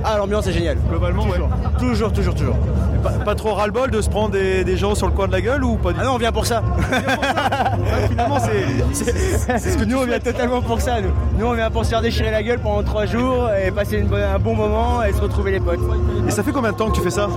Ah, 0.04 0.18
l'ambiance 0.18 0.48
est 0.48 0.52
géniale. 0.54 0.78
Globalement, 0.90 1.24
ouais. 1.24 1.40
Toujours, 1.80 2.12
toujours, 2.14 2.36
toujours. 2.36 2.56
Pas, 3.04 3.10
pas 3.12 3.36
trop 3.36 3.54
ras-le-bol 3.54 3.92
de 3.92 4.02
se 4.02 4.10
prendre 4.10 4.30
des, 4.32 4.64
des 4.64 4.76
gens 4.78 4.96
sur 4.96 5.08
le 5.08 5.14
coin 5.14 5.28
de 5.28 5.32
la 5.32 5.42
gueule 5.42 5.64
ou 5.64 5.76
pas 5.76 5.94
du 5.94 6.00
Ah 6.02 6.06
non, 6.06 6.14
on 6.14 6.18
vient 6.18 6.32
pour 6.32 6.46
ça. 6.46 6.62
Ouais, 6.62 8.08
Finalement, 8.10 8.38
c'est 8.40 9.60
ce 9.60 9.78
que 9.78 9.84
Nous, 9.86 9.98
on 9.98 10.06
vient 10.06 10.20
totalement 10.20 10.62
pour 10.62 10.82
ça. 10.82 11.00
Nous, 11.02 11.10
nous 11.38 11.46
on 11.46 11.54
vient 11.54 11.70
pour 11.70 11.86
se 11.86 11.90
faire 11.92 12.02
déchirer 12.02 12.32
la 12.32 12.42
gueule 12.44 12.60
pendant 12.60 12.84
trois 12.84 13.06
jours 13.06 13.50
et 13.52 13.72
passer 13.72 13.98
une 13.98 14.14
un 14.14 14.40
bon 14.40 14.56
moment 14.56 15.04
et 15.04 15.14
se 15.14 15.22
retrouver 15.22 15.52
les 15.52 15.60
potes. 15.60 15.80
Et 16.28 16.32
ça 16.32 16.42
fait 16.44 16.52
combien 16.52 16.72
de 16.72 16.78
temps 16.78 16.90
que 16.90 16.96
tu 16.96 17.02
fais 17.02 17.12
ça 17.12 17.28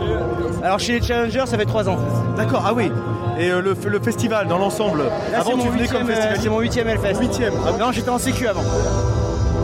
Alors, 0.63 0.79
chez 0.79 0.99
les 0.99 1.07
challengers, 1.07 1.45
ça 1.47 1.57
fait 1.59 1.67
trois 1.67 1.89
ans. 1.89 1.99
D'accord, 2.37 2.65
ah 2.67 2.73
oui. 2.75 2.91
Et 3.39 3.51
euh, 3.51 3.61
le, 3.63 3.75
le 3.89 4.01
festival 4.01 4.49
dans 4.49 4.59
l'ensemble 4.59 5.03
Avant, 5.35 5.57
tu 5.57 5.69
venais 5.69 5.87
comme 5.89 6.03
euh, 6.03 6.07
festival. 6.15 6.39
c'est 6.43 6.49
mon 6.49 6.61
huitième 6.61 6.89
Hellfest. 6.89 7.21
Huitième. 7.21 7.53
Ah, 7.67 7.73
non, 7.79 7.93
j'étais 7.93 8.11
en 8.11 8.19
sécu 8.19 8.47
avant. 8.47 8.63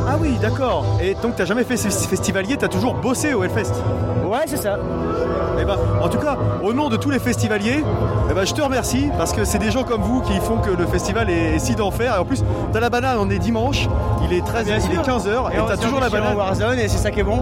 Ah 0.09 0.17
oui, 0.21 0.37
d'accord. 0.41 0.85
Et 1.03 1.15
donc 1.15 1.35
t'as 1.37 1.45
jamais 1.45 1.65
fait 1.65 1.77
ce 1.77 1.89
festivalier, 1.89 2.57
t'as 2.57 2.69
toujours 2.69 2.95
bossé 2.95 3.35
au 3.35 3.43
Hellfest? 3.43 3.73
Ouais, 4.25 4.39
c'est 4.47 4.57
ça. 4.57 4.79
Eh 5.61 5.65
ben, 5.65 5.77
en 6.03 6.09
tout 6.09 6.19
cas, 6.19 6.37
au 6.63 6.73
nom 6.73 6.89
de 6.89 6.97
tous 6.97 7.11
les 7.11 7.19
festivaliers, 7.19 7.83
eh 8.31 8.35
ben, 8.35 8.45
je 8.45 8.53
te 8.53 8.61
remercie 8.61 9.09
parce 9.17 9.33
que 9.33 9.45
c'est 9.45 9.59
des 9.59 9.71
gens 9.71 9.85
comme 9.85 10.03
vous 10.03 10.21
qui 10.21 10.39
font 10.39 10.59
que 10.59 10.71
le 10.71 10.87
festival 10.87 11.31
est, 11.31 11.59
si 11.59 11.75
d'enfer. 11.75 12.15
Et 12.15 12.19
en 12.19 12.25
plus, 12.25 12.45
t'as 12.73 12.81
la 12.81 12.91
banane, 12.91 13.17
on 13.19 13.31
est 13.31 13.39
dimanche, 13.39 13.89
il 14.29 14.37
est 14.37 14.45
13 14.45 14.67
Bien 14.67 14.77
il 14.77 14.91
est 14.91 14.95
sûr. 14.95 15.03
15h 15.03 15.53
et, 15.53 15.57
Et 15.57 15.61
t'as 15.67 15.77
toujours 15.77 16.01
la 16.01 16.09
banane. 16.11 16.37
Warzone 16.37 16.79
et 16.79 16.89
c'est 16.89 16.99
ça 16.99 17.11
qui 17.11 17.21
est 17.21 17.25
bon. 17.25 17.41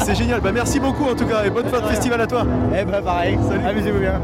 C'est- 0.00 0.14
génial. 0.14 0.40
Bah, 0.40 0.50
merci 0.52 0.80
beaucoup 0.80 1.04
en 1.08 1.14
tout 1.14 1.26
cas 1.26 1.44
et 1.44 1.50
bonne 1.50 1.68
fin 1.68 1.80
de 1.80 1.86
festival 1.88 2.20
à 2.20 2.26
toi. 2.26 2.42
Eh 2.76 2.84
ben 2.84 3.00
pareil, 3.02 3.38
amusez-vous 3.66 4.00
bien. 4.00 4.20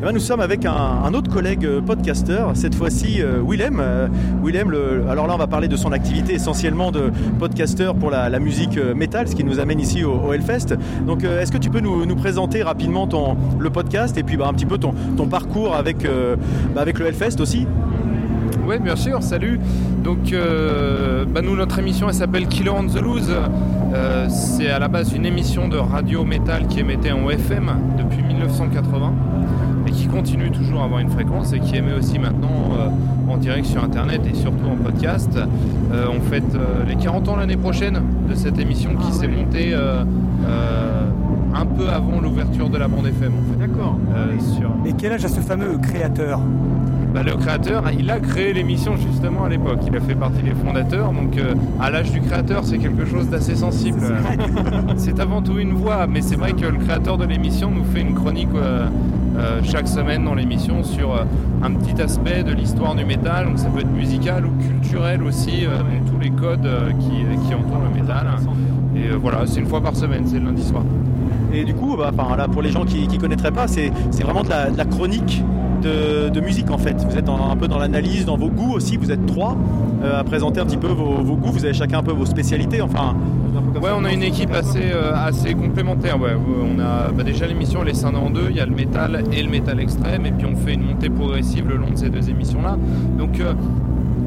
Eh 0.00 0.04
ben, 0.04 0.12
nous 0.12 0.20
sommes 0.20 0.38
avec 0.38 0.64
un, 0.64 1.12
autre 1.12 1.28
collègue 1.28 1.66
euh, 1.66 1.80
podcasteur, 1.80 2.52
cette 2.54 2.76
fois-ci 2.76 3.20
euh, 3.20 3.42
Willem. 3.44 3.80
Euh, 3.80 4.06
Willem, 4.44 4.70
le- 4.70 5.04
alors 5.10 5.26
là 5.26 5.34
on 5.34 5.38
va 5.38 5.48
parler 5.48 5.66
de 5.66 5.74
son 5.74 5.90
activité 5.90 6.34
essentiellement 6.34 6.92
de 6.92 7.10
podcasteur 7.40 7.96
pour 7.96 8.08
la, 8.08 8.38
musique 8.38 8.78
métal, 8.94 9.26
ce 9.26 9.34
qui 9.34 9.42
nous 9.42 9.58
amène 9.58 9.80
ici 9.80 10.04
au, 10.04 10.32
Hellfest. 10.32 10.76
Donc 11.04 11.24
est-ce 11.24 11.50
que 11.50 11.58
tu 11.58 11.68
peux 11.68 11.80
nous, 11.80 12.14
présenter 12.14 12.62
rapidement 12.62 13.08
ton, 13.08 13.36
le 13.58 13.70
podcast 13.70 14.16
et 14.16 14.22
puis 14.22 14.36
bah, 14.36 14.46
un 14.48 14.52
petit 14.52 14.66
peu 14.66 14.78
ton, 14.78 14.92
parcours 15.26 15.74
avec, 15.74 16.04
bah, 16.04 16.80
avec 16.80 17.00
le 17.00 17.06
Hellfest 17.06 17.40
aussi? 17.40 17.66
Oui, 18.68 18.78
bien 18.78 18.96
sûr, 18.96 19.20
salut. 19.20 19.58
Donc, 20.04 20.32
bah, 20.32 21.42
nous, 21.42 21.56
notre 21.56 21.78
émission, 21.80 22.08
elle 22.08 22.14
s'appelle 22.14 22.46
Killer 22.46 22.70
on 22.70 22.86
the 22.86 23.00
Loose. 23.00 23.34
C'est 24.28 24.68
à 24.68 24.78
la 24.78 24.86
base 24.86 25.12
une 25.12 25.26
émission 25.26 25.66
de 25.66 25.76
radio 25.76 26.24
métal 26.24 26.68
qui 26.68 26.80
émettait 26.80 27.12
en 27.12 27.28
FM 27.28 27.72
depuis 27.98 28.22
1980 28.22 29.12
et 29.88 29.90
qui 29.90 30.06
continue 30.06 30.50
toujours 30.50 30.82
à 30.82 30.84
avoir 30.84 31.00
une 31.00 31.08
fréquence 31.08 31.52
et 31.52 31.60
qui 31.60 31.76
émet 31.76 31.94
aussi 31.94 32.18
maintenant 32.18 32.72
euh, 32.78 33.32
en 33.32 33.36
direct 33.38 33.66
sur 33.66 33.82
Internet 33.82 34.20
et 34.30 34.34
surtout 34.34 34.66
en 34.66 34.76
podcast. 34.76 35.30
Euh, 35.36 36.06
on 36.14 36.20
fête 36.20 36.54
euh, 36.54 36.84
les 36.86 36.96
40 36.96 37.28
ans 37.28 37.36
l'année 37.36 37.56
prochaine 37.56 38.00
de 38.28 38.34
cette 38.34 38.58
émission 38.58 38.90
qui 38.96 39.12
s'est 39.12 39.28
montée 39.28 39.72
euh, 39.72 40.04
euh, 40.46 41.04
un 41.54 41.66
peu 41.66 41.88
avant 41.88 42.20
l'ouverture 42.20 42.68
de 42.68 42.76
la 42.76 42.88
bande 42.88 43.06
FM. 43.06 43.32
En 43.32 43.52
fait. 43.52 43.66
D'accord. 43.66 43.96
sur... 44.58 44.70
Et 44.84 44.92
quel 44.92 45.12
âge 45.12 45.24
a 45.24 45.28
ce 45.28 45.40
fameux 45.40 45.78
créateur? 45.78 46.40
Bah, 47.18 47.24
le 47.24 47.36
créateur, 47.36 47.82
il 47.98 48.08
a 48.12 48.20
créé 48.20 48.52
l'émission 48.52 48.94
justement 48.96 49.42
à 49.42 49.48
l'époque. 49.48 49.80
Il 49.88 49.96
a 49.96 50.00
fait 50.00 50.14
partie 50.14 50.40
des 50.40 50.52
fondateurs. 50.52 51.10
Donc, 51.10 51.36
euh, 51.36 51.54
à 51.80 51.90
l'âge 51.90 52.12
du 52.12 52.20
créateur, 52.20 52.62
c'est 52.64 52.78
quelque 52.78 53.04
chose 53.06 53.28
d'assez 53.28 53.56
sensible. 53.56 53.98
c'est 54.96 55.18
avant 55.18 55.42
tout 55.42 55.58
une 55.58 55.72
voix, 55.72 56.06
mais 56.06 56.20
c'est 56.20 56.36
vrai 56.36 56.52
que 56.52 56.64
le 56.64 56.78
créateur 56.78 57.18
de 57.18 57.24
l'émission 57.24 57.72
nous 57.72 57.82
fait 57.82 58.02
une 58.02 58.14
chronique 58.14 58.48
euh, 58.54 58.86
euh, 59.36 59.60
chaque 59.64 59.88
semaine 59.88 60.24
dans 60.24 60.34
l'émission 60.34 60.84
sur 60.84 61.12
euh, 61.12 61.24
un 61.60 61.72
petit 61.72 62.00
aspect 62.00 62.44
de 62.44 62.52
l'histoire 62.52 62.94
du 62.94 63.04
métal. 63.04 63.46
Donc, 63.46 63.58
ça 63.58 63.68
peut 63.68 63.80
être 63.80 63.92
musical 63.92 64.46
ou 64.46 64.50
culturel 64.62 65.24
aussi, 65.24 65.66
euh, 65.66 65.70
tous 66.08 66.20
les 66.20 66.30
codes 66.30 66.66
euh, 66.66 66.90
qui, 67.00 67.48
qui 67.48 67.52
entourent 67.52 67.82
le 67.82 68.00
métal. 68.00 68.28
Et 68.94 69.08
euh, 69.08 69.16
voilà, 69.20 69.44
c'est 69.44 69.58
une 69.58 69.66
fois 69.66 69.80
par 69.80 69.96
semaine, 69.96 70.22
c'est 70.24 70.38
le 70.38 70.46
lundi 70.46 70.62
soir. 70.62 70.84
Et 71.52 71.64
du 71.64 71.74
coup, 71.74 71.96
bah, 71.96 72.12
enfin, 72.16 72.36
là, 72.36 72.46
pour 72.46 72.62
les 72.62 72.70
gens 72.70 72.84
qui 72.84 73.08
ne 73.08 73.18
connaîtraient 73.18 73.50
pas, 73.50 73.66
c'est 73.66 73.90
c'est 74.12 74.22
vraiment 74.22 74.44
de 74.44 74.50
la, 74.50 74.70
de 74.70 74.78
la 74.78 74.84
chronique 74.84 75.42
de, 75.80 76.40
musique 76.40 76.70
en 76.70 76.78
fait. 76.78 76.96
Vous 77.04 77.16
êtes 77.16 77.28
un 77.28 77.56
peu 77.56 77.68
dans 77.68 77.78
l'analyse, 77.78 78.24
dans 78.24 78.36
vos 78.36 78.48
goûts 78.48 78.74
aussi. 78.74 78.96
Vous 78.96 79.10
êtes 79.10 79.26
trois 79.26 79.56
euh, 80.02 80.20
à 80.20 80.24
présenter 80.24 80.60
un 80.60 80.66
petit 80.66 80.76
peu 80.76 80.88
vos, 80.88 81.36
goûts. 81.36 81.52
Vous 81.52 81.64
avez 81.64 81.74
chacun 81.74 81.98
un 81.98 82.02
peu 82.02 82.12
vos 82.12 82.26
spécialités. 82.26 82.80
Enfin, 82.80 83.14
Ouais, 83.82 83.90
on 83.96 84.04
a 84.04 84.12
une 84.12 84.22
équipe 84.22 84.52
assez, 84.52 84.90
euh, 84.92 85.12
assez 85.14 85.54
complémentaire. 85.54 86.20
Ouais. 86.20 86.32
On 86.34 86.80
a 86.80 87.10
bah, 87.12 87.22
déjà 87.22 87.46
l'émission 87.46 87.80
elle 87.82 87.90
est 87.90 87.94
scindée 87.94 88.16
en 88.16 88.30
deux. 88.30 88.46
Il 88.50 88.56
y 88.56 88.60
a 88.60 88.66
le 88.66 88.74
métal 88.74 89.24
et 89.32 89.42
le 89.42 89.50
métal 89.50 89.80
extrême, 89.80 90.26
et 90.26 90.32
puis 90.32 90.46
on 90.46 90.56
fait 90.56 90.74
une 90.74 90.82
montée 90.82 91.10
progressive 91.10 91.68
le 91.68 91.76
long 91.76 91.90
de 91.90 91.96
ces 91.96 92.10
deux 92.10 92.28
émissions-là. 92.28 92.76
Donc 93.18 93.40
euh, 93.40 93.54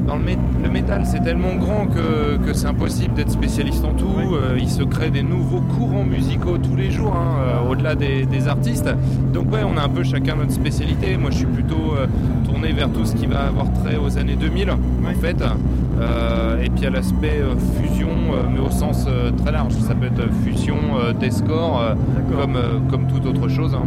dans 0.06 0.16
le, 0.16 0.24
mé- 0.24 0.38
le 0.62 0.70
métal, 0.70 1.02
c'est 1.06 1.20
tellement 1.22 1.54
grand 1.56 1.86
que, 1.86 2.36
que 2.44 2.52
c'est 2.52 2.66
impossible 2.66 3.14
d'être 3.14 3.30
spécialiste 3.30 3.84
en 3.84 3.92
tout. 3.92 4.06
Euh, 4.34 4.56
il 4.58 4.68
se 4.68 4.82
crée 4.82 5.10
des 5.10 5.22
nouveaux 5.22 5.60
courants 5.60 6.04
musicaux 6.04 6.58
tous 6.58 6.74
les 6.76 6.90
jours, 6.90 7.14
hein, 7.14 7.36
euh, 7.66 7.70
au-delà 7.70 7.94
des, 7.94 8.26
des 8.26 8.48
artistes. 8.48 8.90
Donc 9.32 9.52
ouais, 9.52 9.60
on 9.64 9.76
a 9.78 9.82
un 9.84 9.88
peu 9.88 10.02
chacun 10.02 10.36
notre 10.36 10.52
spécialité. 10.52 11.16
Moi, 11.16 11.30
je 11.30 11.36
suis 11.38 11.46
plutôt 11.46 11.94
euh, 11.96 12.06
tourné 12.44 12.72
vers 12.72 12.90
tout 12.90 13.04
ce 13.04 13.14
qui 13.14 13.26
va 13.26 13.46
avoir 13.46 13.72
trait 13.72 13.96
aux 13.96 14.18
années 14.18 14.36
2000, 14.36 14.70
en 14.70 15.20
fait. 15.20 15.42
Et 16.64 16.68
puis 16.70 16.86
à 16.86 16.90
l'aspect 16.90 17.40
fusion, 17.80 18.08
mais 18.52 18.58
au 18.58 18.70
sens 18.72 19.06
très 19.36 19.52
large. 19.52 19.72
Ça 19.74 19.94
peut 19.94 20.06
être 20.06 20.28
fusion 20.44 20.74
des 21.20 21.30
scores, 21.30 21.80
comme, 22.32 22.58
comme 22.90 23.06
toute 23.06 23.24
autre 23.26 23.46
chose. 23.48 23.74
hein. 23.74 23.86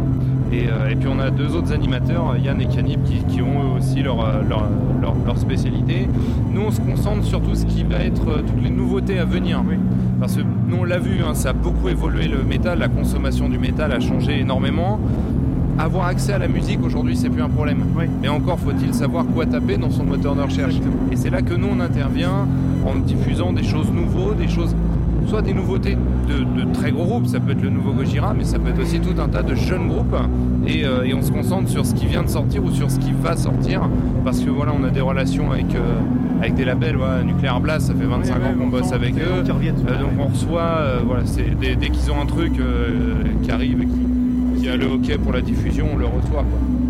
Et, 0.56 0.68
euh, 0.68 0.88
et 0.90 0.96
puis 0.96 1.08
on 1.08 1.18
a 1.18 1.30
deux 1.30 1.54
autres 1.54 1.72
animateurs, 1.72 2.36
Yann 2.42 2.60
et 2.60 2.66
Canib, 2.66 3.02
qui, 3.04 3.18
qui 3.24 3.42
ont 3.42 3.62
eux 3.62 3.78
aussi 3.78 4.02
leur, 4.02 4.20
euh, 4.20 4.42
leur, 4.48 4.68
leur, 5.02 5.14
leur 5.26 5.38
spécialité. 5.38 6.08
Nous, 6.50 6.62
on 6.62 6.70
se 6.70 6.80
concentre 6.80 7.24
sur 7.24 7.42
tout 7.42 7.54
ce 7.54 7.66
qui 7.66 7.82
va 7.82 7.98
être 7.98 8.28
euh, 8.28 8.42
toutes 8.46 8.62
les 8.62 8.70
nouveautés 8.70 9.18
à 9.18 9.26
venir. 9.26 9.62
Parce 10.18 10.36
que 10.36 10.40
nous, 10.40 10.78
on 10.80 10.84
l'a 10.84 10.98
vu, 10.98 11.20
hein, 11.22 11.34
ça 11.34 11.50
a 11.50 11.52
beaucoup 11.52 11.90
évolué 11.90 12.26
le 12.26 12.42
métal, 12.42 12.78
la 12.78 12.88
consommation 12.88 13.50
du 13.50 13.58
métal 13.58 13.92
a 13.92 14.00
changé 14.00 14.40
énormément. 14.40 14.98
Avoir 15.78 16.06
accès 16.06 16.32
à 16.32 16.38
la 16.38 16.48
musique 16.48 16.82
aujourd'hui, 16.82 17.16
c'est 17.16 17.28
plus 17.28 17.42
un 17.42 17.50
problème. 17.50 17.84
Mais 18.22 18.28
encore 18.28 18.58
faut-il 18.58 18.94
savoir 18.94 19.26
quoi 19.26 19.44
taper 19.44 19.76
dans 19.76 19.90
son 19.90 20.04
moteur 20.04 20.34
de 20.34 20.40
recherche. 20.40 20.76
Et 21.12 21.16
c'est 21.16 21.28
là 21.28 21.42
que 21.42 21.52
nous, 21.52 21.68
on 21.70 21.80
intervient 21.80 22.48
en 22.86 22.94
diffusant 22.94 23.52
des 23.52 23.62
choses 23.62 23.92
nouveaux, 23.92 24.32
des 24.32 24.48
choses 24.48 24.74
soit 25.26 25.42
des 25.42 25.52
nouveautés 25.52 25.96
de, 26.28 26.64
de 26.64 26.72
très 26.72 26.90
gros 26.92 27.04
groupes, 27.04 27.26
ça 27.26 27.40
peut 27.40 27.52
être 27.52 27.62
le 27.62 27.70
nouveau 27.70 27.92
Gojira, 27.92 28.34
mais 28.34 28.44
ça 28.44 28.58
peut 28.58 28.70
être 28.70 28.80
aussi 28.80 29.00
tout 29.00 29.20
un 29.20 29.28
tas 29.28 29.42
de 29.42 29.54
jeunes 29.54 29.88
groupes. 29.88 30.16
Et, 30.66 30.84
euh, 30.84 31.04
et 31.04 31.14
on 31.14 31.22
se 31.22 31.30
concentre 31.32 31.68
sur 31.68 31.84
ce 31.84 31.94
qui 31.94 32.06
vient 32.06 32.22
de 32.22 32.28
sortir 32.28 32.64
ou 32.64 32.70
sur 32.70 32.90
ce 32.90 32.98
qui 32.98 33.12
va 33.12 33.36
sortir, 33.36 33.88
parce 34.24 34.40
que 34.40 34.50
voilà, 34.50 34.72
on 34.78 34.84
a 34.84 34.90
des 34.90 35.00
relations 35.00 35.50
avec, 35.52 35.74
euh, 35.74 35.78
avec 36.40 36.54
des 36.54 36.64
labels, 36.64 36.96
voilà, 36.96 37.22
Nuclear 37.22 37.60
Blast, 37.60 37.86
ça 37.88 37.94
fait 37.94 38.06
25 38.06 38.34
ans 38.34 38.54
qu'on 38.58 38.66
bosse 38.68 38.92
avec 38.92 39.14
eux. 39.14 39.42
Euh, 39.88 40.00
donc 40.00 40.10
on 40.18 40.26
reçoit, 40.26 40.80
voilà, 41.04 41.22
dès, 41.60 41.76
dès 41.76 41.88
qu'ils 41.90 42.10
ont 42.10 42.20
un 42.20 42.26
truc 42.26 42.52
qui 43.42 43.50
arrive, 43.50 43.82
et 43.82 43.86
qui, 43.86 44.62
qui 44.62 44.68
a 44.68 44.76
le 44.76 44.86
hockey 44.86 45.18
pour 45.18 45.32
la 45.32 45.40
diffusion, 45.40 45.86
on 45.92 45.96
le 45.96 46.06
reçoit. 46.06 46.44
Quoi. 46.44 46.85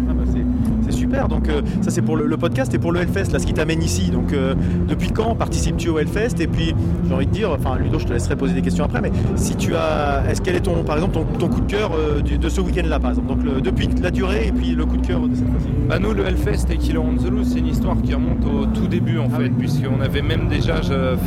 Super. 1.06 1.28
Donc 1.28 1.48
euh, 1.48 1.62
ça 1.82 1.90
c'est 1.90 2.02
pour 2.02 2.16
le, 2.16 2.26
le 2.26 2.36
podcast 2.36 2.72
et 2.74 2.78
pour 2.78 2.92
le 2.92 3.00
Hellfest, 3.00 3.32
là 3.32 3.38
ce 3.38 3.46
qui 3.46 3.54
t'amène 3.54 3.82
ici. 3.82 4.10
Donc 4.10 4.32
euh, 4.32 4.54
depuis 4.88 5.10
quand 5.10 5.34
participes-tu 5.36 5.88
au 5.88 5.98
Hellfest? 5.98 6.40
Et 6.40 6.46
puis 6.46 6.74
j'ai 7.06 7.14
envie 7.14 7.26
de 7.26 7.30
dire, 7.32 7.50
enfin 7.52 7.76
Ludo, 7.76 7.98
je 7.98 8.06
te 8.06 8.12
laisserai 8.12 8.36
poser 8.36 8.54
des 8.54 8.62
questions 8.62 8.84
après, 8.84 9.00
mais 9.00 9.12
si 9.36 9.54
tu 9.56 9.74
as, 9.74 10.24
est-ce 10.28 10.40
quel 10.42 10.56
est 10.56 10.60
ton, 10.60 10.82
par 10.84 10.96
exemple, 10.96 11.14
ton, 11.14 11.24
ton 11.38 11.48
coup 11.48 11.60
de 11.60 11.70
cœur 11.70 11.92
euh, 11.94 12.20
du- 12.20 12.38
de 12.38 12.48
ce 12.48 12.60
week-end-là, 12.60 12.98
par 12.98 13.10
exemple? 13.10 13.28
Donc 13.28 13.44
le- 13.44 13.60
depuis 13.60 13.88
la 14.02 14.10
durée 14.10 14.48
et 14.48 14.52
puis 14.52 14.74
le 14.74 14.84
coup 14.84 14.96
de 14.96 15.06
cœur 15.06 15.20
de 15.20 15.34
cette 15.34 15.48
fois-ci. 15.48 15.68
Bah 15.88 15.98
nous, 16.00 16.12
le 16.12 16.24
Hellfest 16.26 16.70
et 16.70 16.76
Killer 16.76 16.98
on 16.98 17.14
the 17.14 17.30
Loose, 17.30 17.52
c'est 17.52 17.60
une 17.60 17.68
histoire 17.68 17.96
qui 18.02 18.12
remonte 18.14 18.44
au 18.44 18.66
tout 18.66 18.88
début 18.88 19.18
en 19.18 19.28
fait, 19.28 19.48
puisqu'on 19.50 20.00
avait 20.00 20.22
même 20.22 20.48
déjà 20.48 20.76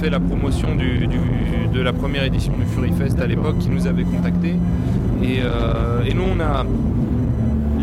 fait 0.01 0.09
la 0.09 0.19
promotion 0.19 0.75
du, 0.75 1.07
du- 1.07 1.67
de 1.73 1.81
la 1.81 1.93
première 1.93 2.23
édition 2.25 2.51
du 2.57 2.65
Fury 2.65 2.91
Fest 2.91 3.19
à 3.21 3.27
l'époque 3.27 3.57
qui 3.59 3.69
nous 3.69 3.87
avait 3.87 4.03
contactés. 4.03 4.55
Et, 5.23 5.37
et 6.09 6.13
nous, 6.13 6.23
on 6.35 6.39
a. 6.39 6.65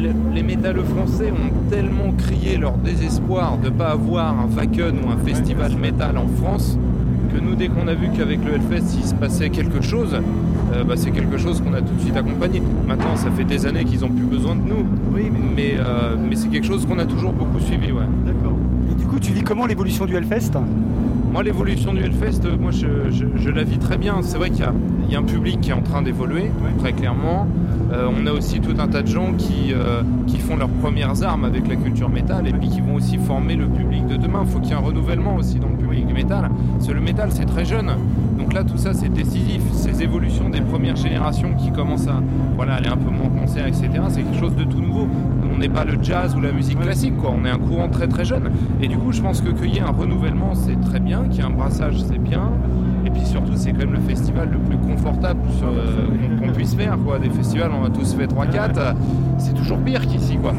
le- 0.03 0.11
Les 0.35 0.43
métalleux 0.43 0.83
français 0.85 1.31
ont 1.33 1.71
tellement 1.71 2.13
crié 2.17 2.57
leur 2.57 2.73
désespoir 2.79 3.59
de 3.59 3.67
ne 3.67 3.71
pas 3.75 3.89
avoir 3.91 4.39
un 4.39 4.47
Wacken 4.57 4.97
ou 5.07 5.11
un 5.11 5.17
festival 5.25 5.73
métal 5.77 6.19
en 6.19 6.27
France 6.43 6.79
que 7.35 7.41
nous, 7.41 7.55
dès 7.55 7.69
qu'on 7.69 7.89
a 7.89 7.95
vu 7.95 8.09
qu'avec 8.17 8.45
le 8.45 8.55
Hellfest, 8.55 8.97
il 8.99 9.05
se 9.05 9.15
passait 9.15 9.51
quelque 9.51 9.83
chose, 9.83 10.15
euh, 10.75 10.85
bah, 10.85 10.95
c'est 10.97 11.11
quelque 11.11 11.37
chose 11.39 11.61
qu'on 11.61 11.75
a 11.75 11.81
tout 11.83 11.93
de 11.95 12.01
suite 12.01 12.17
accompagné. 12.17 12.63
Maintenant, 12.87 13.17
ça 13.17 13.31
fait 13.31 13.45
des 13.45 13.67
années 13.67 13.85
qu'ils 13.85 14.01
n'ont 14.01 14.09
plus 14.11 14.25
besoin 14.27 14.55
de 14.55 14.61
nous, 14.63 14.85
mais, 15.57 15.75
euh, 15.79 16.15
mais 16.29 16.37
c'est 16.37 16.49
quelque 16.49 16.67
chose 16.67 16.87
qu'on 16.87 16.99
a 16.99 17.05
toujours 17.05 17.33
beaucoup 17.33 17.59
suivi. 17.61 17.91
Ouais. 17.93 18.05
D'accord. 18.25 18.57
Et 18.91 18.95
du 18.95 19.05
coup, 19.07 19.19
tu 19.19 19.33
vis 19.33 19.43
comment 19.43 19.67
l'évolution 19.67 20.07
du 20.07 20.15
Hellfest? 20.15 20.53
Moi, 21.33 21.43
l'évolution 21.43 21.93
du 21.93 22.01
Hellfest, 22.03 22.47
euh, 22.47 22.57
moi, 22.59 22.71
je, 22.71 22.87
je- 23.11 23.27
je 23.37 23.51
la 23.51 23.63
vis 23.63 23.79
très 23.79 23.99
bien. 23.99 24.17
C'est 24.23 24.39
vrai 24.39 24.49
qu'il 24.51 24.61
y 24.61 24.63
a, 24.65 24.73
il 25.07 25.13
y 25.13 25.17
a 25.17 25.19
un 25.19 25.23
public 25.25 25.61
qui 25.61 25.71
est 25.71 25.75
en 25.75 25.83
train 25.83 26.01
d'évoluer, 26.03 26.51
très 26.79 26.93
clairement. 26.93 27.47
Euh, 27.93 28.09
on 28.19 28.27
a 28.27 28.33
aussi 28.33 28.61
tout 28.61 28.75
un 28.81 28.89
tas 28.89 29.03
de 29.03 29.07
gens 29.07 29.33
qui, 29.37 29.73
euh, 29.73 30.03
qui 30.27 30.39
font 30.39 30.57
leurs 30.57 30.69
premières 30.71 31.23
armes 31.23 31.45
avec 31.45 31.69
la 31.69 31.77
culture 31.77 32.09
métal 32.09 32.49
et 32.49 32.53
puis 32.53 32.69
qui 32.69 32.81
vont 32.81 32.95
aussi 32.95 33.17
former 33.19 33.55
le 33.55 33.67
public 33.67 34.07
de 34.07 34.17
demain. 34.17 34.41
Il 34.45 34.51
faut 34.51 34.59
qu'il 34.61 34.71
y 34.71 34.73
ait 34.73 34.77
un 34.77 34.81
renouvellement 34.81 35.37
aussi 35.37 35.59
dans 35.59 35.69
le 35.69 35.77
public 35.77 36.07
du 36.07 36.15
métal. 36.15 36.51
Parce 36.75 36.89
que 36.89 36.93
le 36.93 37.01
métal, 37.01 37.29
c'est 37.31 37.45
très 37.45 37.65
jeune. 37.65 37.91
Donc 38.39 38.53
là, 38.55 38.65
tout 38.65 38.77
ça, 38.79 38.93
c'est 38.95 39.09
décisif. 39.13 39.61
Ces 39.73 40.03
évolutions 40.03 40.49
des 40.49 40.61
premières 40.63 40.97
générations 40.97 41.51
qui 41.59 41.71
commencent 41.71 42.09
à 42.09 42.21
voilà, 42.57 42.75
aller 42.75 42.89
un 42.89 42.97
peu 42.97 43.11
moins 43.11 43.27
en 43.27 43.41
concert, 43.41 43.67
etc., 43.67 43.89
c'est 44.09 44.23
quelque 44.23 44.39
chose 44.41 44.57
de 44.57 44.65
tout 44.65 44.81
nouveau. 44.81 45.07
On 45.57 45.59
n'est 45.59 45.71
pas 45.71 45.85
le 45.85 45.97
jazz 46.03 46.37
ou 46.37 46.41
la 46.43 46.53
musique 46.53 46.79
classique, 46.79 47.17
quoi. 47.17 47.33
On 47.35 47.43
est 47.47 47.51
un 47.51 47.57
courant 47.59 47.89
très 47.89 48.07
très 48.07 48.27
jeune. 48.27 48.51
Et 48.83 48.89
du 48.89 48.99
coup, 48.99 49.11
je 49.11 49.23
pense 49.23 49.41
que 49.41 49.49
qu'il 49.49 49.75
y 49.75 49.79
ait 49.79 49.81
un 49.81 49.91
renouvellement, 49.91 50.55
c'est 50.55 50.79
très 50.81 51.01
bien. 51.01 51.25
Qu'il 51.31 51.41
y 51.41 51.43
ait 51.43 51.47
un 51.49 51.51
brassage, 51.55 51.99
c'est 52.03 52.19
bien. 52.19 52.51
Et 53.07 53.11
puis 53.11 53.25
surtout, 53.25 53.53
c'est 53.55 53.71
quand 53.73 53.79
même 53.79 53.93
le 53.93 54.01
festival 54.01 54.51
le 54.53 54.59
plus 54.59 54.77
confortable 54.77 55.41
euh, 55.63 56.39
qu'on- 56.41 56.53
puisse 56.53 56.75
faire. 56.75 56.99
Quoi. 57.05 57.19
Des 57.19 57.31
festivals, 57.31 57.71
on 57.81 57.85
a 57.87 57.91
tous 57.91 58.15
fait 58.15 58.27
3-4. 58.27 58.79
euh, 58.79 58.93
C'est 59.39 59.55
toujours 59.55 59.79
pire 59.79 60.07
qu'ici. 60.07 60.37
Quoi. 60.37 60.53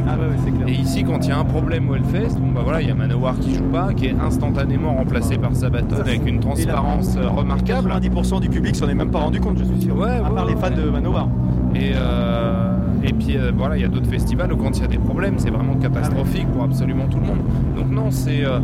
Et 0.67 0.71
ici, 0.71 1.03
quand 1.03 1.25
il 1.25 1.29
y 1.29 1.31
a 1.31 1.37
un 1.39 1.43
problème 1.45 1.89
au 1.89 1.95
Hellfest, 1.95 2.39
bon, 2.39 2.51
bah 2.53 2.61
voilà, 2.63 2.81
il 2.81 2.87
y 2.87 2.91
a 2.91 2.95
Manowar 2.95 3.37
qui 3.39 3.53
joue 3.53 3.65
pas, 3.65 3.93
qui 3.93 4.07
est 4.07 4.15
instantanément 4.19 4.95
remplacé 4.95 5.37
par 5.37 5.55
Sabaton 5.55 5.97
avec 5.99 6.25
une 6.27 6.39
transparence 6.39 7.17
euh, 7.17 7.27
remarquable. 7.29 7.91
90% 7.91 8.39
du 8.41 8.49
public 8.49 8.75
s'en 8.75 8.87
est 8.87 8.93
même 8.95 9.11
pas 9.11 9.19
rendu 9.19 9.39
compte, 9.39 9.57
je 9.59 9.63
suis 9.63 9.81
sûr. 9.81 9.95
Ouais, 9.97 10.17
à 10.23 10.29
part 10.29 10.45
ouais, 10.45 10.53
les 10.55 10.59
fans 10.59 10.75
de 10.75 10.89
Manowar. 10.89 11.27
Et, 11.75 11.91
euh, 11.95 12.76
Et 13.03 13.13
puis 13.13 13.37
euh, 13.37 13.51
voilà, 13.55 13.77
il 13.77 13.81
y 13.81 13.85
a 13.85 13.87
d'autres 13.87 14.09
festivals 14.09 14.51
où 14.51 14.57
quand 14.57 14.77
il 14.77 14.81
y 14.81 14.85
a 14.85 14.87
des 14.87 14.97
problèmes, 14.97 15.35
c'est 15.37 15.49
vraiment 15.51 15.75
catastrophique 15.75 16.47
pour 16.51 16.63
absolument 16.63 17.05
tout 17.09 17.19
le 17.19 17.25
monde. 17.25 17.39
Donc 17.77 17.89
non, 17.91 18.11
c'est 18.11 18.43
euh, 18.43 18.59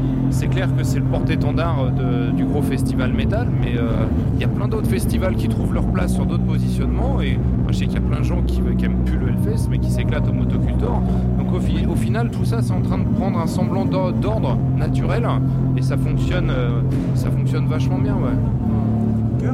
clair 0.51 0.67
que 0.75 0.83
c'est 0.83 0.99
le 0.99 1.05
porte-étendard 1.05 1.91
de- 1.91 2.31
du 2.35 2.43
gros 2.45 2.61
festival 2.61 3.13
métal, 3.13 3.47
mais 3.61 3.77
euh, 3.77 4.05
il 4.35 4.41
y 4.41 4.43
a 4.43 4.47
plein 4.47 4.67
d'autres 4.67 4.87
festivals 4.89 5.35
qui 5.35 5.47
trouvent 5.47 5.73
leur 5.73 5.85
place 5.85 6.13
sur 6.13 6.25
d'autres 6.25 6.43
positionnements. 6.43 7.21
Et 7.21 7.37
moi, 7.37 7.71
je 7.71 7.77
sais 7.77 7.85
qu'il 7.85 7.93
y 7.95 7.97
a 7.97 8.01
plein 8.01 8.19
de 8.19 8.23
gens 8.25 8.41
qui, 8.45 8.61
qui 8.77 8.85
aiment 8.85 9.03
plus 9.05 9.17
le 9.17 9.29
Hellfest, 9.29 9.67
mais 9.69 9.77
qui 9.79 9.89
s'éclatent 9.91 10.27
au 10.27 10.33
motocultor. 10.33 11.01
Donc 11.37 11.53
au, 11.53 11.59
fi- 11.59 11.85
au 11.85 11.95
final, 11.95 12.29
tout 12.31 12.43
ça, 12.45 12.61
c'est 12.61 12.73
en 12.73 12.81
train 12.81 12.97
de 12.97 13.05
prendre 13.17 13.39
un 13.39 13.47
semblant 13.47 13.85
d'or- 13.85 14.13
d'ordre 14.13 14.57
naturel, 14.77 15.27
et 15.77 15.81
ça 15.81 15.97
fonctionne, 15.97 16.49
euh, 16.49 16.81
ça 17.15 17.29
fonctionne 17.29 17.67
vachement 17.67 17.99
bien, 17.99 18.15
ouais. 18.15 19.45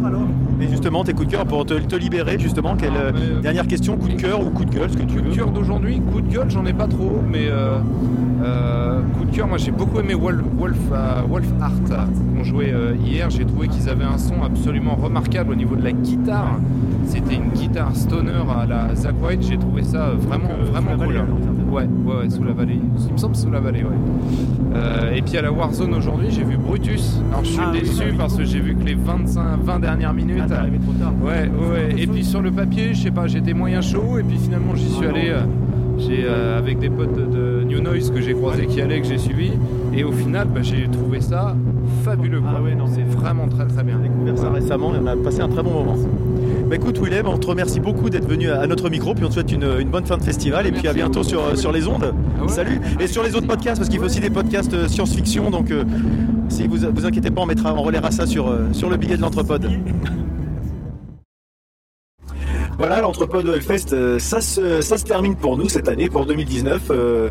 Et 0.62 0.68
justement, 0.68 1.04
tes 1.04 1.14
coups 1.14 1.28
de 1.28 1.32
cœur 1.32 1.46
pour 1.46 1.66
te, 1.66 1.74
te 1.76 1.96
libérer, 1.96 2.38
justement, 2.38 2.76
quelle 2.76 2.96
euh, 2.96 3.40
dernière 3.42 3.66
question, 3.66 3.98
coup 3.98 4.10
de 4.10 4.20
cœur 4.20 4.46
ou 4.46 4.50
coup 4.50 4.66
de 4.66 4.76
gueule, 4.76 4.92
ce 4.92 4.98
que 4.98 5.04
tu 5.04 5.22
Coup 5.22 5.30
de 5.30 5.36
cœur 5.36 5.52
d'aujourd'hui, 5.52 6.02
coup 6.02 6.20
de 6.20 6.28
gueule, 6.28 6.50
j'en 6.50 6.66
ai 6.66 6.74
pas 6.74 6.88
trop, 6.88 7.24
mais 7.26 7.48
euh, 7.48 7.78
euh, 8.44 9.02
coup 9.18 9.24
de 9.24 9.34
cœur, 9.34 9.48
moi 9.48 9.58
j'ai 9.58 9.72
beaucoup 9.72 10.00
aimé 10.00 10.14
Wolf, 10.14 10.42
Wolf, 10.58 10.78
Wolf 11.30 11.48
Art 11.62 11.72
qu'on 12.36 12.44
jouait 12.44 12.74
hier. 13.06 13.30
J'ai 13.30 13.46
trouvé 13.46 13.68
qu'ils 13.70 13.88
avaient 13.90 14.04
un 14.04 14.18
son 14.18 14.44
absolument 14.44 14.96
remarquable 14.96 15.54
au 15.54 15.56
niveau 15.56 15.76
de 15.76 15.84
la 15.84 15.92
guitare. 15.92 16.60
C'était 17.06 17.36
une 17.36 17.52
guitare 17.52 17.96
stoner 17.96 18.44
à 18.50 18.66
la 18.66 18.96
Zack 18.96 19.16
White. 19.24 19.46
J'ai 19.48 19.58
trouvé 19.58 19.84
ça 19.84 20.12
vraiment, 20.18 20.50
vraiment 20.72 20.98
cool. 20.98 21.24
Ouais, 21.72 21.84
ouais, 22.06 22.16
ouais, 22.24 22.30
sous 22.30 22.44
la 22.44 22.54
vallée. 22.54 22.80
Il 23.08 23.14
me 23.14 23.18
semble 23.18 23.36
sous 23.36 23.50
la 23.52 23.60
vallée, 23.60 23.84
ouais. 23.84 24.76
Euh, 24.76 25.14
et 25.14 25.22
puis 25.22 25.38
à 25.38 25.42
la 25.42 25.52
Warzone 25.52 25.94
aujourd'hui, 25.94 26.28
j'ai 26.32 26.44
vu 26.44 26.58
Brutus. 26.58 27.20
Alors 27.32 27.44
je 27.44 27.50
suis 27.52 27.62
Ah 27.64 27.72
déçu 27.72 28.04
oui. 28.12 28.16
parce 28.18 28.36
que 28.36 28.44
j'ai 28.44 28.60
vu 28.60 28.76
que 28.76 28.84
les 28.84 28.96
25, 28.96 29.60
20 29.64 29.80
dernières 29.80 30.14
minutes. 30.14 30.44
Ouais, 31.24 31.50
ouais. 31.50 31.96
Et 31.98 32.08
puis 32.08 32.24
sur 32.24 32.42
le 32.42 32.52
papier, 32.52 32.94
je 32.94 33.04
sais 33.04 33.12
pas, 33.12 33.28
j'étais 33.28 33.54
moyen 33.54 33.82
chaud. 33.82 34.18
Et 34.20 34.24
puis 34.24 34.38
finalement, 34.38 34.76
j'y 34.76 34.90
suis 34.90 35.06
allé. 35.06 35.30
euh, 35.30 35.42
j'ai 35.98 36.24
euh, 36.26 36.58
avec 36.58 36.80
des 36.80 36.90
potes 36.90 37.14
de, 37.14 37.64
New 37.66 37.82
Noise 37.82 38.12
que 38.12 38.22
j'ai 38.22 38.34
croisé 38.34 38.66
qui 38.68 38.82
allaient, 38.82 39.02
que 39.02 39.08
j'ai 39.08 39.18
suivi. 39.18 39.52
Et 39.94 40.04
au 40.04 40.12
final, 40.12 40.48
bah, 40.48 40.62
j'ai 40.64 40.88
trouvé 40.88 41.20
ça 41.22 41.56
fabuleux. 42.04 42.42
quoi. 42.42 42.62
c'est 42.88 43.04
vraiment 43.04 43.48
très 43.48 43.66
très 43.68 43.84
bien. 43.84 43.98
découvert 44.00 44.38
ça 44.38 44.50
récemment 44.50 44.94
et 44.96 45.00
on 45.02 45.08
a 45.08 45.16
passé 45.18 45.42
un 45.42 45.50
très 45.50 45.62
bon 45.64 45.74
moment. 45.74 45.96
Bah 46.70 46.76
écoute 46.76 47.00
Willem, 47.00 47.28
on 47.28 47.40
te 47.40 47.48
remercie 47.48 47.80
beaucoup 47.80 48.12
d'être 48.12 48.28
venu 48.28 48.52
à 48.52 48.68
notre 48.68 48.92
micro, 48.92 49.16
puis 49.16 49.26
on 49.26 49.30
te 49.30 49.34
souhaite 49.34 49.52
une, 49.52 49.64
une 49.80 49.90
bonne 49.90 50.06
fin 50.06 50.18
de 50.18 50.24
festival 50.24 50.68
et 50.68 50.72
puis 50.72 50.88
à 50.88 50.94
bientôt 50.94 51.24
sur, 51.24 51.44
euh, 51.44 51.56
sur 51.56 51.72
les 51.72 51.88
ondes. 51.88 52.14
Salut 52.48 52.80
Et 53.00 53.08
sur 53.08 53.24
les 53.24 53.34
autres 53.34 53.48
podcasts, 53.48 53.78
parce 53.78 53.90
qu'il 53.90 53.98
faut 53.98 54.06
aussi 54.06 54.20
des 54.20 54.30
podcasts 54.30 54.76
euh, 54.76 54.88
science-fiction, 54.88 55.50
donc 55.50 55.72
euh, 55.72 55.84
si 56.48 56.68
vous 56.68 56.78
vous 56.78 57.06
inquiétez 57.08 57.32
pas, 57.32 57.42
on 57.42 57.48
mettra, 57.48 57.74
on 57.74 57.82
relaiera 57.82 58.12
ça 58.12 58.28
sur, 58.28 58.50
euh, 58.50 58.68
sur 58.72 58.88
le 58.88 58.98
billet 58.98 59.18
de 59.18 59.22
l'entrepode. 59.24 59.68
Voilà, 62.78 63.02
l'entrepôt 63.02 63.42
de 63.42 63.52
Hellfest, 63.52 63.94
euh, 63.94 64.20
ça 64.20 64.40
se, 64.40 64.82
ça 64.82 65.00
se 65.00 65.06
termine 65.06 65.36
pour 65.36 65.58
nous 65.58 65.70
cette 65.70 65.88
année, 65.88 66.08
pour 66.08 66.28
2019. 66.28 66.84
Euh, 66.92 67.30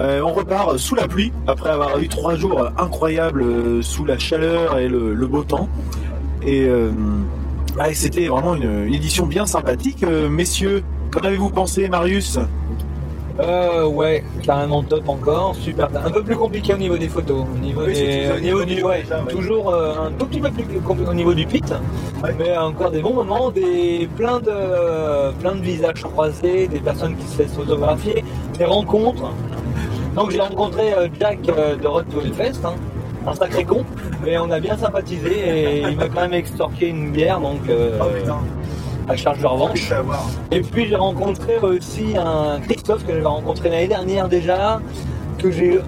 euh, 0.00 0.22
on 0.22 0.32
repart 0.32 0.78
sous 0.78 0.94
la 0.94 1.06
pluie, 1.06 1.30
après 1.46 1.68
avoir 1.68 1.98
eu 1.98 2.08
trois 2.08 2.36
jours 2.36 2.70
incroyables 2.78 3.84
sous 3.84 4.06
la 4.06 4.18
chaleur 4.18 4.78
et 4.78 4.88
le, 4.88 5.12
le 5.12 5.26
beau 5.26 5.44
temps. 5.44 5.68
Et 6.42 6.66
euh, 6.66 6.90
ouais, 7.78 7.94
c'était 7.94 8.28
vraiment 8.28 8.54
une, 8.54 8.86
une 8.86 8.94
édition 8.94 9.26
bien 9.26 9.46
sympathique. 9.46 10.02
Euh, 10.02 10.28
messieurs, 10.28 10.82
qu'en 11.10 11.20
avez-vous 11.20 11.50
pensé, 11.50 11.88
Marius? 11.88 12.38
Euh, 13.38 13.84
ouais, 13.86 14.24
carrément 14.42 14.82
top 14.82 15.06
encore, 15.10 15.54
super. 15.56 15.90
Un 16.02 16.10
peu 16.10 16.22
plus 16.22 16.36
compliqué 16.36 16.72
au 16.72 16.78
niveau 16.78 16.96
des 16.96 17.08
photos, 17.08 17.44
au 17.54 17.58
niveau, 17.58 17.82
Oui, 17.84 17.92
des, 17.92 18.30
au 18.34 18.40
niveau 18.40 18.62
au 18.62 18.64
du, 18.64 18.74
niveau 18.76 18.88
ouais, 18.88 19.02
déjà, 19.02 19.22
ouais. 19.22 19.30
toujours 19.30 19.74
euh, 19.74 19.92
un 20.06 20.10
tout 20.12 20.24
petit 20.24 20.40
peu 20.40 20.50
plus 20.50 20.64
compli- 20.80 21.06
au 21.06 21.12
niveau 21.12 21.34
du 21.34 21.44
pit, 21.44 21.70
mais 22.38 22.56
encore 22.56 22.90
des 22.90 23.02
bons 23.02 23.12
moments, 23.12 23.50
des 23.50 24.08
plein 24.16 24.40
de 24.40 25.32
plein 25.38 25.54
de 25.54 25.60
visages 25.60 26.02
croisés, 26.02 26.66
des 26.66 26.78
personnes 26.80 27.14
qui 27.14 27.26
se 27.26 27.42
laissent 27.42 27.52
photographier, 27.52 28.24
des 28.56 28.64
rencontres. 28.64 29.30
Donc 30.14 30.30
j'ai 30.30 30.40
rencontré 30.40 30.94
euh, 30.94 31.08
Jack 31.20 31.42
de 31.42 31.86
Road 31.86 32.06
to 32.10 32.22
Hellfest, 32.22 32.64
hein, 32.64 32.72
un 33.26 33.34
sacré 33.34 33.64
con, 33.64 33.84
mais 34.24 34.38
on 34.38 34.50
a 34.50 34.60
bien 34.60 34.76
sympathisé 34.76 35.30
et 35.30 35.80
il 35.82 35.96
m'a 35.96 36.08
quand 36.08 36.22
même 36.22 36.34
extorqué 36.34 36.88
une 36.88 37.10
bière, 37.10 37.40
donc 37.40 37.60
euh, 37.68 37.98
à 39.08 39.16
charge 39.16 39.40
de 39.40 39.46
revanche. 39.46 39.92
Et 40.50 40.60
puis 40.60 40.86
j'ai 40.86 40.96
rencontré 40.96 41.58
aussi 41.58 42.14
un 42.16 42.60
Christophe 42.60 43.04
que 43.04 43.12
j'avais 43.12 43.26
rencontré 43.26 43.68
l'année 43.68 43.88
dernière 43.88 44.28
déjà, 44.28 44.80
que 45.46 45.52
j'ai 45.52 45.80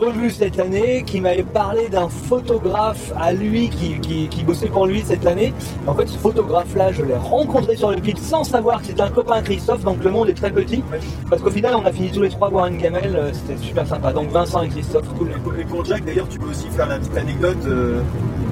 revu 0.00 0.28
cette 0.30 0.58
année, 0.58 1.04
qui 1.06 1.20
m'avait 1.20 1.44
parlé 1.44 1.88
d'un 1.88 2.08
photographe 2.08 3.12
à 3.16 3.32
lui 3.32 3.68
qui, 3.68 3.98
qui- 4.00 4.42
bossait 4.44 4.66
pour 4.66 4.86
lui 4.86 5.02
cette 5.06 5.24
année. 5.26 5.54
En 5.86 5.94
fait, 5.94 6.06
ce 6.06 6.18
photographe-là, 6.18 6.92
je 6.92 7.02
l'ai 7.02 7.14
rencontré 7.14 7.76
sur 7.76 7.90
le 7.90 7.96
pit 7.96 8.18
sans 8.18 8.44
savoir 8.44 8.80
que 8.80 8.86
c'était 8.88 9.00
un 9.02 9.08
copain 9.10 9.40
Christophe, 9.40 9.82
donc 9.84 10.02
le 10.04 10.10
monde 10.10 10.28
est 10.28 10.34
très 10.34 10.50
petit. 10.50 10.82
Parce 11.30 11.40
qu'au 11.40 11.50
final, 11.50 11.74
on 11.76 11.86
a 11.86 11.92
fini 11.92 12.10
tous 12.10 12.22
les 12.22 12.28
trois 12.28 12.50
boire 12.50 12.66
une 12.66 12.76
gamelle, 12.78 13.14
euh, 13.16 13.30
c'était 13.32 13.58
super 13.62 13.86
sympa. 13.86 14.12
Donc 14.12 14.28
Vincent 14.30 14.62
et 14.62 14.68
Christophe, 14.68 15.08
cool. 15.16 15.28
Et 15.58 15.64
pour 15.64 15.84
Jack, 15.84 16.04
d'ailleurs, 16.04 16.28
tu 16.28 16.38
peux 16.38 16.50
aussi 16.50 16.68
faire 16.68 16.88
la 16.88 16.98
petite 16.98 17.16
anecdote. 17.16 17.56
euh, 17.66 18.00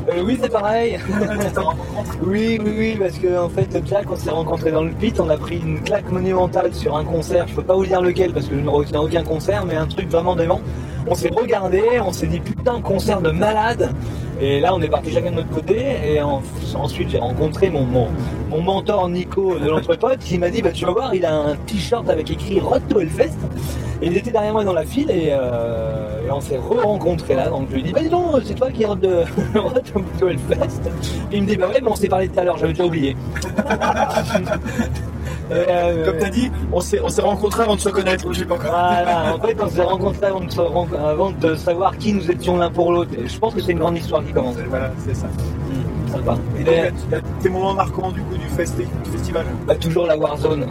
Euh, 0.09 0.23
oui, 0.24 0.39
c'est 0.41 0.51
pareil. 0.51 0.99
oui, 2.23 2.59
oui, 2.62 2.74
oui, 2.77 2.97
parce 2.99 3.19
que 3.19 3.39
en 3.39 3.49
fait, 3.49 3.69
Jack, 3.87 4.11
on 4.11 4.16
s'est 4.16 4.31
rencontrés 4.31 4.73
dans 4.73 4.83
le 4.83 4.91
pit, 4.91 5.19
on 5.20 5.29
a 5.29 5.37
pris 5.37 5.59
une 5.59 5.81
claque 5.81 6.11
monumentale 6.11 6.74
sur 6.74 6.97
un 6.97 7.05
concert. 7.05 7.47
Je 7.49 7.55
peux 7.55 7.62
pas 7.62 7.74
vous 7.74 7.87
dire 7.87 8.03
lequel 8.03 8.33
parce 8.33 8.47
que 8.47 8.57
je 8.57 8.61
ne 8.61 8.69
retiens 8.69 9.01
aucun 9.01 9.23
concert, 9.23 9.65
mais 9.65 9.77
un 9.77 9.87
truc 9.87 10.09
vraiment 10.09 10.37
dément. 10.37 10.61
On 11.07 11.15
s'est 11.15 11.31
regardé, 11.35 11.83
on 12.05 12.12
s'est 12.12 12.27
dit 12.29 12.41
putain, 12.41 12.81
concert 12.81 13.20
de 13.20 13.31
malade. 13.31 13.91
Et 14.41 14.61
là, 14.61 14.74
on 14.74 14.81
est 14.81 14.89
parti 14.89 15.12
chacun 15.12 15.31
de 15.31 15.37
notre 15.37 15.51
côté. 15.51 15.85
Et 16.07 16.20
en- 16.23 16.43
ensuite, 16.74 17.11
j'ai 17.11 17.19
rencontré 17.19 17.70
mon, 17.70 17.87
mentor 18.62 19.09
Nico 19.09 19.59
de 19.59 19.69
l'entrepôt 19.69 20.09
qui 20.19 20.39
m'a 20.39 20.51
dit 20.51 20.62
bah, 20.62 20.70
Tu 20.73 20.85
vas 20.85 20.93
voir, 20.93 21.15
il 21.15 21.24
a 21.24 21.35
un 21.35 21.55
t-shirt 21.66 22.09
avec 22.09 22.31
écrit 22.31 22.61
Road 22.61 22.83
to 22.89 23.01
Hellfest. 23.01 23.37
Et 24.01 24.07
il 24.07 24.16
était 24.16 24.31
derrière 24.33 24.53
moi 24.53 24.65
dans 24.65 24.73
la 24.73 24.85
file 24.85 25.11
et, 25.11 25.29
euh, 25.31 26.09
on 26.35 26.41
s'est 26.41 26.57
re-rencontrés 26.57 27.35
là. 27.35 27.49
Donc 27.51 27.66
je 27.69 27.74
lui 27.74 27.81
ai 27.83 27.85
dit 27.85 27.93
Bah, 27.93 28.01
dis 28.01 28.09
donc, 28.09 28.24
c'est 28.45 28.55
toi 28.55 28.70
qui 28.70 28.85
Road 28.85 29.01
de- 29.01 29.23
Hellfest. 30.29 30.81
Et 31.31 31.37
il 31.37 31.43
me 31.43 31.47
dit 31.49 31.57
Bah 31.57 31.66
ouais, 31.69 31.81
mais 31.83 31.91
on 31.91 31.95
s'est 31.97 32.09
parlé 32.09 32.29
tout 32.29 32.39
à 32.41 32.45
l'heure, 32.45 32.57
j'avais 32.59 32.73
déjà 32.73 32.85
oublié. 32.87 33.16
Euh, 35.53 36.05
Comme 36.05 36.19
t'as 36.19 36.29
dit, 36.31 36.51
on 36.73 36.81
s'est 36.81 37.01
on 37.03 37.09
s'est 37.09 37.23
rencontrés 37.23 37.62
avant 37.62 37.77
de 37.77 37.81
se 37.81 37.89
connaître. 37.89 38.33
Je 38.33 38.39
sais 38.41 38.45
pas. 38.45 38.57
Voilà, 38.57 39.35
en 39.35 39.39
fait, 39.47 39.57
on 39.62 39.69
s'est 39.69 39.83
rencontrés 39.83 40.27
avant 40.27 40.41
de, 40.41 40.51
se 40.51 40.61
ren- 40.61 40.89
avant 41.07 41.31
de 41.31 41.55
savoir 41.55 41.97
qui 41.99 42.12
nous 42.12 42.31
étions 42.31 42.57
l'un 42.57 42.70
pour 42.70 42.93
l'autre. 42.93 43.11
Je 43.27 43.39
pense 43.39 43.55
que 43.55 43.61
c'est 43.61 43.73
une 43.73 43.79
grande 43.79 43.97
histoire 43.99 44.24
qui 44.24 44.33
commence. 44.33 44.57
Voilà, 44.69 44.91
c'est 44.99 45.15
ça. 45.15 45.27
Sympa. 46.12 46.37
Et 46.61 46.65
donc, 46.65 46.74
tes 47.43 47.49
moments 47.49 47.73
marquants 47.74 48.11
du 48.11 48.20
coup 48.23 48.35
du, 48.37 48.47
fest- 48.49 48.77
du 48.77 49.11
festival? 49.11 49.47
Bah, 49.66 49.74
toujours 49.77 50.07
la 50.07 50.16
Warzone. 50.16 50.66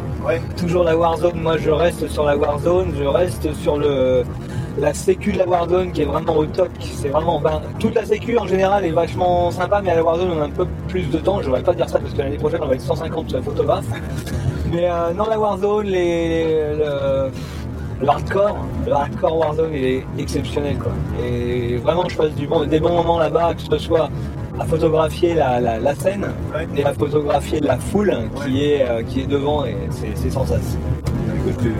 Toujours 0.57 0.83
la 0.83 0.95
Warzone. 0.95 1.39
Moi, 1.41 1.57
je 1.57 1.71
reste 1.71 2.07
sur 2.09 2.25
la 2.25 2.37
Warzone. 2.37 2.93
Je 2.99 3.05
reste 3.05 3.53
sur 3.55 3.77
le 3.77 4.23
la 4.79 4.93
sécu 4.93 5.33
de 5.33 5.37
la 5.39 5.45
Warzone 5.47 5.91
qui 5.91 6.03
est 6.03 6.05
vraiment 6.05 6.37
au 6.37 6.45
top. 6.45 6.69
C'est 6.79 7.09
vraiment 7.09 7.41
ben, 7.41 7.59
toute 7.77 7.93
la 7.93 8.05
sécu 8.05 8.37
en 8.37 8.47
général 8.47 8.85
est 8.85 8.91
vachement 8.91 9.51
sympa, 9.51 9.81
mais 9.83 9.89
à 9.91 9.95
la 9.95 10.03
Warzone 10.03 10.29
on 10.37 10.41
a 10.41 10.45
un 10.45 10.49
peu 10.49 10.65
plus 10.87 11.09
de 11.09 11.17
temps. 11.17 11.41
Je 11.41 11.49
ne 11.49 11.57
pas 11.59 11.73
dire 11.73 11.89
ça 11.89 11.99
parce 11.99 12.13
que 12.13 12.19
l'année 12.19 12.37
prochaine 12.37 12.61
on 12.63 12.67
va 12.67 12.75
être 12.75 12.81
150 12.81 13.41
photographes. 13.43 13.83
Mais 14.71 14.89
euh, 14.89 15.13
dans 15.13 15.27
la 15.27 15.39
Warzone, 15.39 15.85
les, 15.87 16.43
le, 16.77 17.29
le 18.01 18.09
hardcore, 18.09 18.57
le 18.85 18.91
hardcore 18.93 19.37
Warzone 19.37 19.71
il 19.73 19.83
est 19.85 20.03
exceptionnel 20.17 20.77
quoi. 20.77 20.91
Et 21.23 21.77
vraiment 21.77 22.07
je 22.07 22.15
passe 22.17 22.31
du 22.35 22.47
bon, 22.47 22.65
des 22.65 22.79
bons 22.79 22.93
moments 22.93 23.19
là-bas, 23.19 23.53
que 23.53 23.61
ce 23.61 23.77
soit 23.77 24.09
à 24.59 24.65
photographier 24.65 25.33
la, 25.33 25.59
la- 25.59 25.79
la 25.79 25.95
scène 25.95 26.27
et 26.75 26.83
à 26.85 26.93
photographier 26.93 27.59
la 27.59 27.77
foule 27.77 28.13
qui 28.45 28.65
est, 28.65 28.87
euh, 28.87 29.01
qui 29.03 29.21
est 29.21 29.27
devant 29.27 29.65
et 29.65 29.75
c'est 30.15 30.29
sans 30.29 30.45
sens. 30.45 30.77
Écoute, 31.47 31.57
tu, 31.61 31.73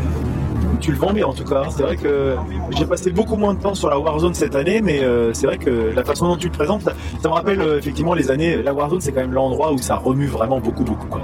tu 0.80 0.92
le 0.92 0.98
vends 0.98 1.14
bien 1.14 1.28
en 1.28 1.34
tout 1.34 1.44
cas. 1.44 1.64
C'est 1.70 1.84
vrai 1.84 1.96
que 1.98 2.36
j'ai 2.78 2.86
passé 2.86 3.12
beaucoup 3.12 3.36
moins 3.36 3.54
de 3.54 3.60
temps 3.60 3.76
sur 3.76 3.90
la 3.90 4.00
Warzone 4.00 4.34
cette 4.34 4.56
année, 4.56 4.82
mais 4.82 5.02
euh, 5.04 5.32
c'est 5.34 5.46
vrai 5.48 5.58
que 5.58 5.92
la 5.96 6.04
façon 6.04 6.28
dont 6.28 6.38
tu 6.38 6.48
le 6.48 6.54
présentes, 6.54 6.82
ça, 6.82 6.94
me 7.24 7.34
rappelle 7.34 7.62
euh, 7.62 7.78
effectivement 7.78 8.14
les 8.16 8.32
années. 8.32 8.62
La 8.64 8.74
Warzone, 8.74 9.00
c'est 9.02 9.12
quand 9.12 9.22
même 9.22 9.34
l'endroit 9.34 9.72
où 9.74 9.78
ça 9.78 9.96
remue 9.96 10.28
vraiment 10.28 10.60
beaucoup, 10.60 10.84
beaucoup. 10.84 11.08
quoi. 11.08 11.22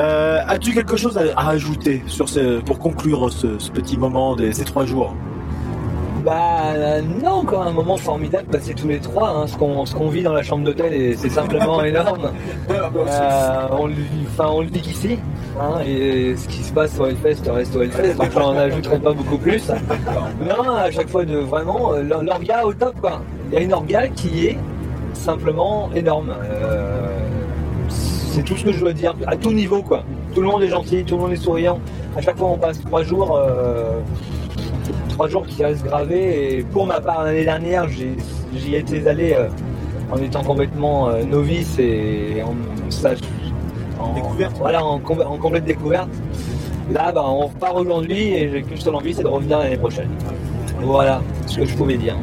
Euh, 0.00 0.40
As-tu 0.46 0.72
quelque 0.72 0.96
chose 0.96 1.16
à, 1.18 1.22
à 1.38 1.50
ajouter 1.50 2.02
sur 2.06 2.28
ce, 2.28 2.60
pour 2.60 2.78
conclure 2.78 3.32
ce, 3.32 3.58
ce 3.58 3.70
petit 3.70 3.96
moment 3.96 4.34
de 4.36 4.50
ces 4.52 4.64
trois 4.64 4.84
jours? 4.86 5.14
Bah 6.24 6.72
euh, 6.74 7.02
non, 7.22 7.32
encore 7.32 7.64
un 7.66 7.70
moment 7.72 7.98
formidable 7.98 8.46
passé 8.48 8.72
tous 8.72 8.88
les 8.88 8.98
trois. 8.98 9.28
hein. 9.28 9.46
Ce 9.46 9.56
qu'on 9.94 10.08
vit 10.08 10.22
dans 10.22 10.32
la 10.32 10.42
chambre 10.42 10.64
d'hôtel, 10.64 11.14
c'est 11.18 11.28
simplement 11.28 11.82
énorme. 11.84 12.30
Euh, 12.70 13.66
on, 13.72 13.86
le 13.86 13.92
vit- 13.92 14.26
enfin, 14.32 14.48
on 14.50 14.60
le 14.62 14.68
vit 14.68 14.80
qu'ici. 14.80 15.18
hein, 15.60 15.80
et 15.86 16.34
ce 16.34 16.48
qui 16.48 16.62
se 16.64 16.72
passe 16.72 16.98
au 16.98 17.06
Hellfest 17.06 17.50
reste 17.52 17.76
au 17.76 17.82
Hellfest, 17.82 18.14
donc 18.16 18.30
j'en 18.32 18.56
ajouterai 18.56 18.98
pas 19.00 19.12
beaucoup 19.12 19.36
plus. 19.36 19.68
Non, 20.48 20.70
à 20.74 20.90
chaque 20.90 21.10
fois 21.10 21.26
de 21.26 21.36
vraiment 21.36 21.92
euh, 21.92 22.02
l'or- 22.02 22.22
l'orga 22.22 22.64
au 22.64 22.72
top 22.72 22.98
quoi. 23.02 23.20
Il 23.48 23.54
y 23.54 23.56
a 23.58 23.60
une 23.60 23.74
orga 23.74 24.08
qui 24.08 24.46
est 24.46 24.58
simplement 25.12 25.90
énorme. 25.94 26.30
Euh, 26.42 27.06
c'est 28.34 28.42
tout 28.42 28.56
ce 28.56 28.64
que 28.64 28.72
je 28.72 28.80
dois 28.80 28.92
dire, 28.92 29.14
à 29.26 29.36
tout 29.36 29.52
niveau 29.52 29.80
quoi. 29.82 30.02
Tout 30.34 30.40
le 30.40 30.48
monde 30.48 30.62
est 30.62 30.68
gentil, 30.68 31.04
tout 31.04 31.16
le 31.16 31.22
monde 31.22 31.32
est 31.32 31.36
souriant. 31.36 31.78
À 32.16 32.20
chaque 32.20 32.36
fois 32.36 32.48
on 32.48 32.58
passe 32.58 32.80
trois 32.80 33.02
jours. 33.02 33.36
euh, 33.36 34.00
trois 35.08 35.28
jours 35.28 35.46
qui 35.46 35.62
restent 35.64 35.84
gravés. 35.84 36.58
Et 36.58 36.62
pour 36.64 36.86
ma 36.86 37.00
part, 37.00 37.22
l'année 37.24 37.44
dernière, 37.44 37.86
j'y 37.88 38.74
étais 38.74 39.06
allé 39.06 39.32
euh, 39.32 39.46
en 40.10 40.16
étant 40.18 40.42
complètement 40.42 41.08
euh, 41.08 41.22
novice 41.22 41.78
et 41.78 42.42
en, 42.44 42.54
stage- 42.90 43.20
en- 44.00 44.14
voilà, 44.58 44.84
en, 44.84 44.98
com- 44.98 45.22
en 45.24 45.36
complète 45.38 45.64
découverte. 45.66 46.08
Là, 46.92 47.12
bah, 47.12 47.22
on 47.26 47.46
repart 47.46 47.76
aujourd'hui 47.76 48.34
et 48.34 48.50
j'ai 48.50 48.62
qu'une 48.62 48.76
seule 48.76 48.96
envie, 48.96 49.14
c'est 49.14 49.22
de 49.22 49.28
revenir 49.28 49.58
l'année 49.60 49.76
prochaine. 49.76 50.10
Voilà 50.80 51.22
ce 51.46 51.58
que 51.58 51.64
je 51.64 51.74
pouvais 51.76 51.96
dire. 51.96 52.16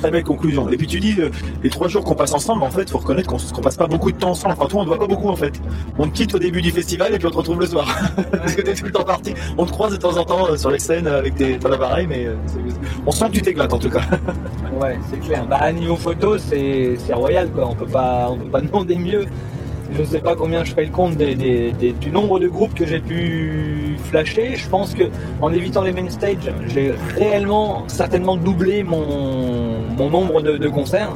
Très 0.00 0.10
belle 0.10 0.24
conclusion. 0.24 0.68
Et 0.70 0.76
puis 0.76 0.86
tu 0.86 1.00
dis, 1.00 1.16
euh, 1.18 1.30
les 1.62 1.70
trois 1.70 1.88
jours 1.88 2.04
qu'on 2.04 2.14
passe 2.14 2.32
ensemble, 2.32 2.62
en 2.62 2.70
fait, 2.70 2.88
faut 2.88 2.98
reconnaître 2.98 3.28
qu'on 3.28 3.38
qu'on 3.38 3.60
passe 3.60 3.76
pas 3.76 3.86
beaucoup 3.86 4.12
de 4.12 4.16
temps 4.16 4.30
ensemble. 4.30 4.54
Enfin, 4.56 4.68
toi, 4.68 4.80
on 4.80 4.84
ne 4.84 4.88
voit 4.88 4.98
pas 4.98 5.06
beaucoup, 5.06 5.28
en 5.28 5.36
fait. 5.36 5.60
On 5.98 6.06
te 6.08 6.12
quitte 6.12 6.34
au 6.34 6.38
début 6.38 6.62
du 6.62 6.70
festival 6.70 7.14
et 7.14 7.18
puis 7.18 7.26
on 7.26 7.30
te 7.30 7.36
retrouve 7.36 7.60
le 7.60 7.66
soir. 7.66 7.86
Parce 8.30 8.54
que 8.54 8.62
t'es 8.62 8.74
tout 8.74 8.84
le 8.86 8.92
temps 8.92 9.04
parti. 9.04 9.34
On 9.56 9.66
te 9.66 9.72
croise 9.72 9.92
de 9.92 9.96
temps 9.96 10.16
en 10.16 10.24
temps 10.24 10.46
euh, 10.48 10.56
sur 10.56 10.70
les 10.70 10.78
scènes 10.78 11.06
avec 11.06 11.34
tes, 11.34 11.58
ton 11.58 11.72
appareil, 11.72 12.06
mais 12.06 12.26
euh, 12.26 12.36
on 13.06 13.10
sent 13.10 13.26
que 13.26 13.32
tu 13.32 13.42
t'éclates, 13.42 13.72
en 13.72 13.78
tout 13.78 13.90
cas. 13.90 14.02
Ouais, 14.80 14.98
c'est 15.10 15.18
clair. 15.20 15.44
Bah, 15.46 15.58
à 15.60 15.72
niveau 15.72 15.96
photo, 15.96 16.38
c'est 16.38 16.96
royal, 17.12 17.50
quoi. 17.50 17.68
On 17.68 17.74
peut 17.74 17.86
pas, 17.86 18.28
on 18.30 18.36
peut 18.36 18.50
pas 18.50 18.60
demander 18.62 18.96
mieux. 18.96 19.26
Je 19.92 20.04
sais 20.04 20.20
pas 20.20 20.36
combien 20.36 20.64
je 20.64 20.72
fais 20.74 20.84
le 20.84 20.90
compte 20.90 21.16
des- 21.16 21.34
des- 21.34 21.72
des- 21.72 21.92
du 21.92 22.10
nombre 22.10 22.38
de 22.38 22.48
groupes 22.48 22.74
que 22.74 22.86
j'ai 22.86 23.00
pu 23.00 23.96
flasher. 24.04 24.54
Je 24.56 24.68
pense 24.68 24.94
que 24.94 25.04
en 25.40 25.52
évitant 25.52 25.82
les 25.82 25.92
main 25.92 26.08
stage, 26.10 26.52
j'ai 26.68 26.92
réellement 27.16 27.84
certainement 27.88 28.36
doublé 28.36 28.82
mon, 28.84 29.78
mon 29.96 30.10
nombre 30.10 30.40
de, 30.42 30.56
de 30.58 30.68
concerts. 30.68 31.12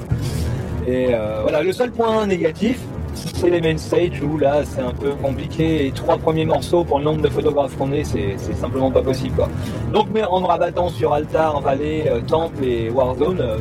Et 0.87 1.09
euh, 1.15 1.41
voilà, 1.43 1.63
le 1.63 1.73
seul 1.73 1.91
point 1.93 2.27
négatif, 2.27 2.81
c'est 3.15 3.51
les 3.51 3.61
main 3.61 3.77
stage 3.77 4.21
où 4.23 4.39
là 4.39 4.63
c'est 4.65 4.81
un 4.81 4.93
peu 4.93 5.11
compliqué. 5.11 5.79
Les 5.85 5.91
trois 5.93 6.17
premiers 6.17 6.47
morceaux 6.47 6.83
pour 6.83 6.99
le 6.99 7.05
nombre 7.05 7.23
de 7.23 7.29
photographes 7.29 7.77
qu'on 7.77 7.93
est, 7.93 8.05
c'est 8.05 8.35
c'est 8.39 8.55
simplement 8.57 8.91
pas 8.91 9.03
possible. 9.03 9.37
Quoi. 9.37 9.49
Donc, 9.93 10.07
mais 10.15 10.25
en 10.25 10.41
me 10.41 10.47
rabattant 10.47 10.89
sur 10.89 11.13
Altar, 11.13 11.61
Valley, 11.61 12.05
euh, 12.09 12.21
Temple 12.27 12.65
et 12.65 12.91
Warzone, 12.91 13.41
euh, 13.41 13.59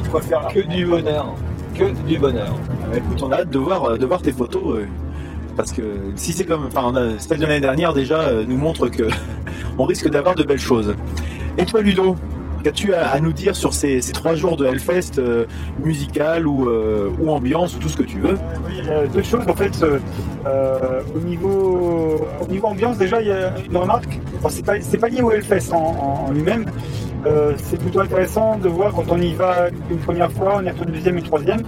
de 0.00 0.08
quoi 0.08 0.20
faire 0.20 0.48
que 0.52 0.60
du 0.60 0.84
bonheur. 0.86 1.34
Que 1.74 1.90
du 2.06 2.18
bonheur. 2.18 2.54
Bah, 2.90 2.96
écoute, 2.98 3.20
on 3.22 3.32
a 3.32 3.36
hâte 3.40 3.50
de 3.50 3.58
voir, 3.58 3.84
euh, 3.84 3.96
de 3.96 4.06
voir 4.06 4.22
tes 4.22 4.32
photos. 4.32 4.62
euh, 4.78 4.86
parce 5.56 5.70
que 5.72 5.82
si 6.16 6.32
c'est 6.32 6.44
comme, 6.44 6.66
enfin, 6.66 6.92
celle 7.18 7.38
de 7.38 7.42
l'année 7.46 7.60
dernière 7.60 7.92
déjà 7.94 8.20
euh, 8.22 8.44
nous 8.46 8.56
montre 8.56 8.88
que 8.88 9.04
on 9.78 9.84
risque 9.84 10.08
d'avoir 10.10 10.34
de 10.34 10.42
belles 10.42 10.58
choses. 10.58 10.94
Et 11.58 11.64
toi, 11.64 11.80
Ludo, 11.80 12.16
qu'as-tu 12.64 12.92
à, 12.92 13.08
à 13.10 13.20
nous 13.20 13.32
dire 13.32 13.54
sur 13.54 13.72
ces, 13.72 14.00
ces 14.00 14.12
trois 14.12 14.34
jours 14.34 14.56
de 14.56 14.66
Hellfest 14.66 15.18
euh, 15.18 15.46
musical 15.84 16.46
ou, 16.48 16.68
euh, 16.68 17.08
ou 17.20 17.30
ambiance 17.30 17.76
ou 17.76 17.78
tout 17.78 17.88
ce 17.88 17.96
que 17.96 18.02
tu 18.02 18.18
veux? 18.18 18.36
Euh, 18.88 19.06
deux 19.12 19.22
choses 19.22 19.46
en 19.48 19.54
fait. 19.54 19.80
euh, 19.82 19.98
euh, 20.46 21.00
au 21.14 21.20
niveau 21.20 22.26
au 22.40 22.46
niveau 22.50 22.66
ambiance, 22.66 22.98
déjà 22.98 23.20
il 23.22 23.28
y 23.28 23.32
a 23.32 23.52
une 23.70 23.76
remarque. 23.76 24.18
Bon, 24.42 24.48
c'est 24.48 24.64
pas 24.66 24.80
c'est 24.80 24.98
pas 24.98 25.08
lié 25.08 25.22
au 25.22 25.30
Hellfest 25.30 25.72
en 25.72 26.30
lui-même. 26.32 26.66
Euh, 27.26 27.52
c'est 27.56 27.78
plutôt 27.80 28.00
intéressant 28.00 28.58
de 28.58 28.68
voir 28.68 28.92
quand 28.92 29.04
on 29.10 29.18
y 29.20 29.32
va 29.34 29.68
une 29.90 29.98
première 29.98 30.30
fois, 30.30 30.56
on 30.58 30.62
y 30.64 30.68
retourne 30.70 30.88
une 30.88 30.94
deuxième, 30.96 31.16
une 31.18 31.22
troisième, 31.24 31.62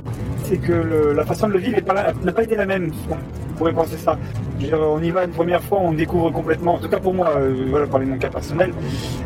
c'est 0.44 0.58
que 0.58 0.72
le- 0.72 1.12
la 1.14 1.24
façon 1.24 1.48
de 1.48 1.54
le 1.54 1.58
vivre 1.60 1.78
n'a 2.24 2.32
pas 2.32 2.42
été 2.42 2.56
la 2.56 2.66
même. 2.66 2.90
On 3.10 3.58
pourrait 3.58 3.72
penser 3.72 3.96
ça. 3.96 4.18
Dire, 4.58 4.78
on 4.80 5.02
y 5.02 5.10
va 5.10 5.24
une 5.24 5.30
première 5.30 5.62
fois, 5.62 5.78
on 5.82 5.92
découvre 5.92 6.30
complètement. 6.30 6.74
En 6.74 6.78
tout 6.78 6.88
cas 6.88 6.98
pour 6.98 7.12
moi, 7.14 7.30
euh, 7.38 7.54
voilà, 7.70 7.86
parler 7.86 8.06
de 8.06 8.10
mon 8.10 8.18
cas 8.18 8.28
personnel. 8.28 8.70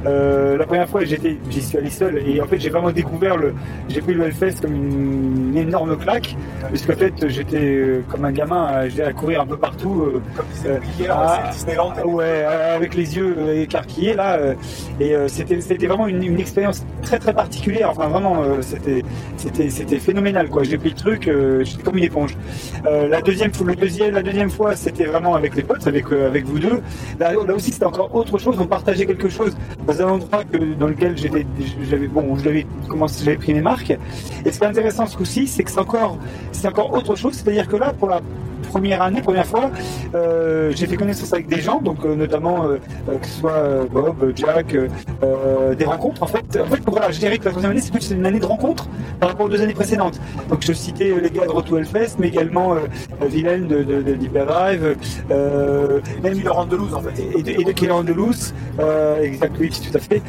Euh, 0.06 0.56
la 0.56 0.64
première 0.66 0.88
fois, 0.88 1.04
j'étais, 1.04 1.36
j'y 1.50 1.60
suis 1.62 1.78
allé 1.78 1.90
seul 1.90 2.18
et 2.26 2.40
en 2.40 2.46
fait, 2.46 2.58
j'ai 2.58 2.70
vraiment 2.70 2.90
découvert 2.90 3.36
le, 3.36 3.52
j'ai 3.88 4.00
pris 4.00 4.14
le 4.14 4.24
Hellfest 4.24 4.60
comme 4.62 4.74
une, 4.74 5.50
une 5.50 5.56
énorme 5.56 5.96
claque, 5.96 6.36
puisque 6.68 6.90
en 6.90 6.94
fait, 6.96 7.28
j'étais 7.28 7.58
euh, 7.60 8.02
comme 8.08 8.24
un 8.24 8.32
gamin, 8.32 8.86
dirais, 8.88 9.08
à 9.08 9.12
courir 9.12 9.40
un 9.42 9.46
peu 9.46 9.56
partout. 9.56 10.04
euh, 10.14 10.20
à- 11.10 11.50
ouais, 12.06 12.44
avec 12.44 12.94
les 12.94 13.16
yeux 13.16 13.36
écarquillés 13.56 14.14
là, 14.14 14.38
et 15.00 15.14
c'était, 15.28 15.60
c'était 15.60 15.86
vraiment 15.86 16.06
une, 16.08 16.19
une 16.26 16.40
expérience 16.40 16.84
très 17.02 17.18
très 17.18 17.32
particulière. 17.34 17.90
Enfin, 17.90 18.08
vraiment, 18.08 18.42
euh, 18.42 18.60
c'était, 18.62 19.02
c'était, 19.36 19.98
phénoménal 19.98 20.48
quoi. 20.48 20.62
J'ai 20.62 20.78
pris 20.78 20.90
le 20.90 20.94
truc, 20.96 21.28
euh, 21.28 21.64
j'étais 21.64 21.82
comme 21.82 21.98
une 21.98 22.04
éponge. 22.04 22.36
Euh, 22.86 23.08
la 23.08 23.20
deuxième, 23.22 23.52
fois- 23.52 23.66
le 23.66 23.76
deuxième, 23.76 24.14
la 24.14 24.22
deuxième 24.22 24.50
fois, 24.50 24.76
c'était 24.76 25.04
vraiment 25.04 25.34
avec 25.34 25.54
les 25.56 25.62
potes, 25.62 25.86
avec 25.86 26.10
euh, 26.12 26.26
avec 26.28 26.44
vous 26.44 26.58
deux. 26.58 26.80
Là, 27.18 27.32
là 27.32 27.54
aussi, 27.54 27.72
c'était 27.72 27.86
encore 27.86 28.14
autre 28.14 28.38
chose. 28.38 28.56
On 28.60 28.66
partageait 28.66 29.06
quelque 29.06 29.28
chose 29.28 29.56
dans 29.86 30.00
un 30.02 30.08
endroit 30.08 30.42
dans 30.78 30.86
lequel 30.88 31.16
j'étais, 31.16 31.46
j'avais 31.88 32.06
bon, 32.08 32.36
j'avais 32.36 32.66
commencé, 32.88 33.24
j'avais 33.24 33.36
pris 33.36 33.54
mes 33.54 33.60
marques. 33.62 33.90
Et 34.44 34.52
ce 34.52 34.58
qui 34.58 34.64
est 34.64 34.68
intéressant 34.68 35.06
ce 35.06 35.16
coup-ci, 35.16 35.46
c'est 35.46 35.64
que 35.64 35.70
c'est 35.70 35.80
encore, 35.80 36.18
c'est 36.52 36.68
encore 36.68 36.92
autre 36.92 37.14
chose. 37.16 37.34
C'est-à-dire 37.34 37.68
que 37.68 37.76
là, 37.76 37.92
pour 37.98 38.08
la 38.08 38.20
première 38.70 39.02
année, 39.02 39.20
première 39.20 39.46
fois, 39.46 39.70
euh, 40.14 40.72
j'ai 40.74 40.86
fait 40.86 40.96
connaissance 40.96 41.32
avec 41.32 41.48
des 41.48 41.60
gens, 41.60 41.80
donc 41.80 42.04
euh, 42.04 42.14
notamment 42.14 42.66
euh, 42.66 42.78
que 43.20 43.26
ce 43.26 43.40
soit 43.40 43.84
Bob, 43.90 44.32
Jack, 44.36 44.76
des 45.78 45.84
rencontres. 45.84 46.22
En 46.22 46.26
fait, 46.26 46.44
en 46.60 46.66
fait, 46.66 46.80
voilà, 46.86 47.10
je 47.10 47.18
dirais 47.18 47.38
que 47.38 47.44
la 47.44 47.50
troisième 47.50 47.72
année, 47.72 47.80
c'est 47.80 47.92
plus 47.92 48.10
une 48.10 48.24
année 48.24 48.38
de 48.38 48.46
rencontres 48.46 48.88
par 49.18 49.30
rapport 49.30 49.46
aux 49.46 49.48
deux 49.48 49.60
années 49.60 49.74
précédentes. 49.74 50.20
Donc 50.48 50.62
je 50.62 50.72
citais 50.72 51.12
les 51.20 51.30
gars 51.30 51.46
de 51.46 51.50
Roto 51.50 51.76
Hellfest, 51.76 52.16
mais 52.18 52.28
également 52.28 52.76
Vilaine 53.20 53.66
de, 53.66 53.82
de, 53.82 54.02
de 54.02 54.16
euh, 55.30 56.00
même 56.22 56.40
Laurent 56.42 56.66
Delouze 56.66 56.94
en 56.94 57.00
fait, 57.00 57.20
et 57.36 57.42
de, 57.42 57.50
et 57.50 57.64
de 57.64 57.72
Kélan 57.72 58.04
Delouze, 58.04 58.54
exact, 59.20 59.56
oui, 59.58 59.70
tout 59.70 59.96
à 59.96 60.00
fait. 60.00 60.22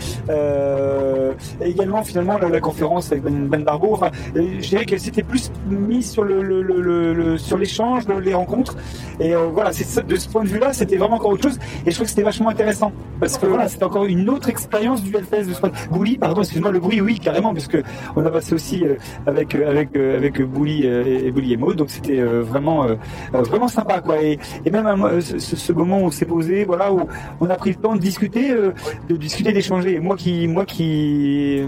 Et 1.61 1.69
également 1.69 2.03
finalement 2.03 2.37
la, 2.37 2.59
conférence 2.59 3.11
avec 3.11 3.23
Ben, 3.23 3.47
ben 3.47 3.63
Darbo. 3.63 3.93
Enfin, 3.93 4.11
je 4.35 4.67
dirais 4.67 4.85
que 4.85 4.97
c'était 4.97 5.23
plus 5.23 5.51
mis 5.69 6.03
sur 6.03 6.23
l'échange, 6.25 8.07
rencontres. 8.33 8.75
Et 9.19 9.35
euh, 9.35 9.47
voilà, 9.53 9.71
de 9.71 10.15
ce 10.15 10.29
point 10.29 10.43
de 10.43 10.49
vue-là, 10.49 10.73
c'était 10.73 10.97
vraiment 10.97 11.15
encore 11.15 11.31
autre 11.31 11.43
chose. 11.43 11.59
Et 11.85 11.91
je 11.91 11.95
trouve 11.95 12.05
que 12.05 12.09
c'était 12.09 12.23
vachement 12.23 12.49
intéressant 12.49 12.91
parce 13.19 13.37
que 13.37 13.45
voilà, 13.45 13.67
c'était 13.67 13.83
encore 13.83 14.05
une 14.05 14.29
autre 14.29 14.49
expérience 14.49 15.03
du 15.03 15.11
point. 15.11 15.71
Bouli, 15.91 16.17
pardon, 16.17 16.41
excuse-moi, 16.41 16.71
le 16.71 16.79
bruit, 16.79 17.01
oui, 17.01 17.19
carrément, 17.19 17.53
parce 17.53 17.67
que 17.67 17.83
on 18.15 18.25
a 18.25 18.31
passé 18.31 18.53
aussi 18.55 18.83
euh, 18.83 18.95
avec 19.27 19.55
euh, 19.55 19.69
avec 19.69 19.95
avec 19.95 20.41
Bouli 20.41 20.85
et, 20.85 21.27
et 21.27 21.31
Bouli 21.31 21.53
et 21.53 21.57
Maud, 21.57 21.75
donc 21.75 21.89
c'était 21.89 22.21
vraiment 22.21 22.87
vraiment 23.31 23.67
sympa 23.67 24.01
quoi. 24.01 24.21
Et, 24.21 24.39
même 24.71 25.21
ce, 25.21 25.73
moment 25.73 25.99
où 25.99 26.05
on 26.05 26.11
s'est 26.11 26.25
posé, 26.25 26.63
voilà, 26.65 26.91
où 26.93 27.07
on 27.39 27.49
a 27.49 27.55
pris 27.55 27.71
le 27.71 27.75
temps 27.75 27.95
de 27.95 27.99
discuter, 27.99 28.53
de 28.53 29.15
discuter, 29.15 29.51
d'échanger. 29.51 29.99
Moi 29.99 30.15
qui 30.15 30.47
moi 30.47 30.65
qui 30.65 31.61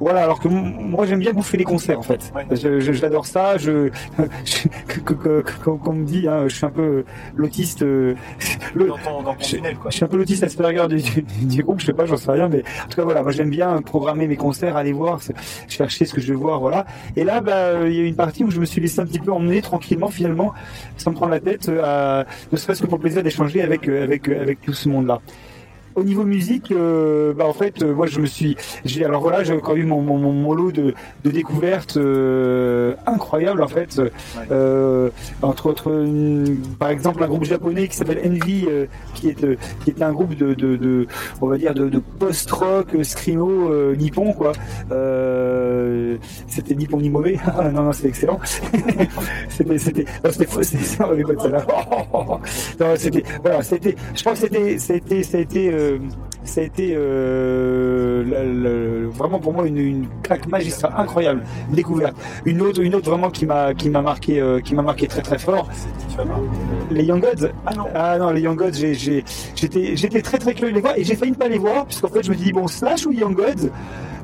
voilà, 0.00 0.22
alors 0.22 0.40
que 0.40 0.48
moi 0.48 1.06
j'aime 1.06 1.18
bien 1.20 1.32
bouffer 1.32 1.56
les 1.56 1.64
concerts 1.64 1.98
en 1.98 2.02
fait. 2.02 2.32
Je- 2.50 2.80
je- 2.80 2.92
J'adore 2.92 3.26
ça. 3.26 3.56
Je, 3.58 3.90
je- 4.44 4.68
que- 5.04 5.12
qu'on 5.70 5.92
me 5.92 6.04
dit, 6.04 6.26
hein, 6.28 6.44
je 6.48 6.54
suis 6.54 6.66
un 6.66 6.70
peu 6.70 7.04
l'autiste. 7.36 7.82
euh, 7.82 8.14
le- 8.74 8.86
je, 9.40 9.56
je 9.90 9.94
suis 9.96 10.04
un 10.04 10.08
peu 10.08 10.16
l'autiste 10.16 10.42
Asperger 10.44 10.86
du, 10.88 10.96
du, 10.96 11.22
du 11.46 11.62
groupe. 11.62 11.80
Je 11.80 11.86
sais 11.86 11.92
pas, 11.92 12.06
j'en 12.06 12.16
sais 12.16 12.30
rien, 12.30 12.48
mais 12.48 12.62
en 12.84 12.88
tout 12.88 12.96
cas 12.96 13.04
voilà, 13.04 13.22
moi 13.22 13.32
j'aime 13.32 13.50
bien 13.50 13.80
programmer 13.82 14.26
mes 14.26 14.36
concerts, 14.36 14.76
aller 14.76 14.92
voir, 14.92 15.20
chercher 15.68 16.04
ce 16.04 16.14
que 16.14 16.20
je 16.20 16.32
veux 16.32 16.38
voir, 16.38 16.60
voilà. 16.60 16.86
Et 17.16 17.24
là, 17.24 17.40
bah, 17.40 17.52
euh, 17.56 17.88
il 17.88 17.96
y 17.96 18.00
a 18.00 18.02
eu 18.02 18.06
une 18.06 18.14
partie 18.16 18.44
où 18.44 18.50
je 18.50 18.60
me 18.60 18.64
suis 18.66 18.80
laissé 18.80 19.00
un 19.00 19.06
petit 19.06 19.18
peu 19.18 19.32
emmener 19.32 19.62
tranquillement 19.62 20.08
finalement, 20.08 20.52
sans 20.96 21.10
me 21.10 21.16
prendre 21.16 21.32
la 21.32 21.40
tête, 21.40 21.68
euh, 21.68 22.22
à, 22.22 22.26
ne 22.52 22.56
serait-ce 22.56 22.82
que 22.82 22.86
pour 22.86 22.98
le 22.98 23.02
plaisir 23.02 23.22
d'échanger 23.22 23.62
avec 23.62 23.88
euh, 23.88 24.04
avec 24.04 24.28
euh, 24.28 24.40
avec 24.40 24.60
tout 24.60 24.72
ce 24.72 24.88
monde-là 24.88 25.20
au 25.98 26.04
niveau 26.04 26.24
musique, 26.24 26.70
euh, 26.70 27.32
bah 27.34 27.46
en 27.46 27.52
fait, 27.52 27.82
euh, 27.82 27.94
moi 27.94 28.06
je 28.06 28.20
me 28.20 28.26
suis, 28.26 28.56
j'ai 28.84 29.04
alors 29.04 29.20
voilà, 29.20 29.44
j'ai 29.44 29.54
encore 29.54 29.76
eu 29.76 29.84
mon, 29.84 30.00
mon, 30.00 30.18
mon- 30.18 30.54
lot 30.54 30.72
de, 30.72 30.94
de 31.24 31.30
découvertes 31.30 31.96
euh, 31.96 32.94
incroyables 33.06 33.62
en 33.62 33.68
fait, 33.68 34.00
entre 35.42 35.66
autres, 35.66 36.06
par 36.78 36.90
exemple 36.90 37.22
un 37.22 37.28
groupe 37.28 37.44
japonais 37.44 37.88
qui 37.88 37.96
s'appelle 37.96 38.20
Envy, 38.24 38.66
qui 39.14 39.28
est 39.28 39.46
qui 39.84 39.90
est 39.90 40.02
un 40.02 40.12
groupe 40.12 40.34
de, 40.34 40.54
de, 40.54 41.06
on 41.40 41.46
va 41.46 41.58
dire 41.58 41.74
de, 41.74 41.90
post-rock 42.18 42.88
euh, 42.94 43.96
nippon 43.96 44.32
quoi. 44.32 44.52
C'était 46.46 46.74
ni 46.74 46.86
bon 46.86 47.00
ni 47.00 47.10
mauvais, 47.10 47.36
non 47.74 47.82
non 47.84 47.92
c'est 47.92 48.08
excellent. 48.08 48.38
c'était 49.48 49.78
c'était 49.78 50.04
c'était 50.30 50.64
c'était 50.64 50.84
c'était 52.96 53.22
voilà 53.42 53.62
c'était, 53.62 53.94
je 54.14 54.20
crois 54.20 54.32
que 54.32 54.38
c'était 54.38 54.78
c'était 54.78 55.42
été 55.42 55.70
euh, 55.88 56.27
ça 56.44 56.60
a 56.60 56.64
été 56.64 56.92
euh, 56.96 58.24
la- 58.24 58.44
la- 58.44 59.06
vraiment 59.08 59.38
pour 59.38 59.52
moi 59.52 59.66
une, 59.66 59.76
une 59.78 60.06
claque 60.22 60.46
magistrale 60.48 60.92
incroyable 60.96 61.42
une 61.68 61.74
découverte. 61.76 62.16
Une 62.46 62.62
autre 62.62 62.80
une 62.80 62.94
autre 62.94 63.10
vraiment 63.10 63.30
qui 63.30 63.44
m'a 63.46 63.74
qui 63.74 63.90
m'a 63.90 64.02
marqué 64.02 64.40
euh, 64.40 64.60
qui 64.60 64.74
m'a 64.74 64.82
marqué 64.82 65.06
très 65.08 65.22
très 65.22 65.38
fort. 65.38 65.68
Les 66.90 67.04
Young 67.04 67.20
Gods. 67.20 67.48
Ah 67.66 68.18
non. 68.18 68.30
Les 68.30 68.40
Young 68.40 68.56
Gods 68.56 68.72
j'ai- 68.74 68.94
j'ai- 68.94 69.24
j'étais 69.54 69.96
j'étais 69.96 70.22
très 70.22 70.38
très 70.38 70.54
curieux 70.54 70.70
de 70.72 70.76
les 70.76 70.80
voir 70.82 70.94
et 70.96 71.04
j'ai 71.04 71.16
failli 71.16 71.32
ne 71.32 71.36
pas 71.36 71.48
les 71.48 71.58
voir 71.58 71.86
puisqu'en 71.86 72.08
fait 72.08 72.22
je 72.24 72.30
me 72.30 72.36
dis 72.36 72.52
bon 72.52 72.66
Slash 72.66 73.06
ou 73.06 73.12
Young 73.12 73.34
Gods? 73.36 73.68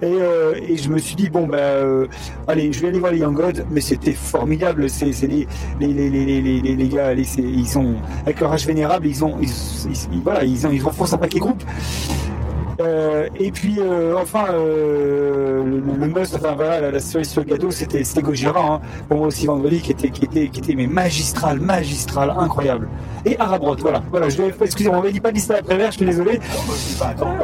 Et, 0.02 0.06
euh, 0.20 0.54
et 0.68 0.76
je 0.76 0.90
me 0.90 0.98
suis 0.98 1.14
dit 1.14 1.30
bon 1.30 1.46
ben 1.46 1.56
euh, 1.56 2.06
allez 2.48 2.72
je 2.72 2.80
vais 2.80 2.88
aller 2.88 2.98
voir 2.98 3.12
les 3.12 3.18
Young 3.18 3.34
Gods 3.36 3.62
mais 3.70 3.80
c'était 3.80 4.12
formidable. 4.12 4.90
C'est 4.90 5.12
c'est 5.12 5.28
les 5.28 5.46
les, 5.80 5.86
les, 5.88 6.10
les, 6.10 6.24
les, 6.26 6.40
les, 6.42 6.60
les- 6.60 6.76
les 6.76 6.88
gars 6.88 7.12
ils 7.14 7.66
sont 7.68 7.94
avec 8.22 8.40
leur 8.40 8.52
âge 8.52 8.66
vénérable 8.66 9.06
ils 9.06 9.24
ont 9.24 9.36
ils, 9.40 9.48
ils- 9.48 10.08
ils- 10.14 10.20
voilà 10.22 10.44
ils 10.44 10.66
ont 10.66 10.70
ils 10.72 10.84
enfoncent 10.84 11.14
un 11.14 11.18
paquet 11.18 11.38
groupe 11.38 11.62
Thank 12.06 12.28
you. 12.28 12.43
Euh, 12.80 13.28
et 13.38 13.50
puis, 13.50 13.76
euh, 13.78 14.16
enfin, 14.16 14.46
euh, 14.50 15.62
le, 15.64 16.06
must, 16.06 16.34
enfin 16.34 16.54
voilà, 16.54 16.80
la, 16.80 16.90
la 16.90 17.00
cerise 17.00 17.30
sur 17.30 17.42
le 17.42 17.48
gâteau, 17.48 17.70
c'était 17.70 18.02
Gojira, 18.20 18.60
hein, 18.60 18.80
pour 19.08 19.18
moi 19.18 19.26
aussi 19.28 19.46
vendredi, 19.46 19.80
qui 19.80 19.92
était, 19.92 20.10
qui 20.10 20.24
était, 20.24 20.48
qui 20.48 20.60
était 20.60 20.74
mais 20.74 20.86
magistral, 20.86 21.60
magistral, 21.60 22.34
incroyable. 22.36 22.88
Et 23.26 23.38
Arabrot, 23.38 23.76
voilà, 23.76 24.02
voilà, 24.10 24.28
je 24.28 24.42
excusez-moi, 24.42 24.98
on 24.98 25.02
m'a 25.02 25.10
dit 25.10 25.20
pas 25.20 25.30
de 25.30 25.36
liste 25.36 25.50
à 25.50 25.60
la 25.74 25.90
je 25.90 25.96
suis 25.96 26.04
désolé. 26.04 26.40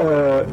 Euh, 0.03 0.45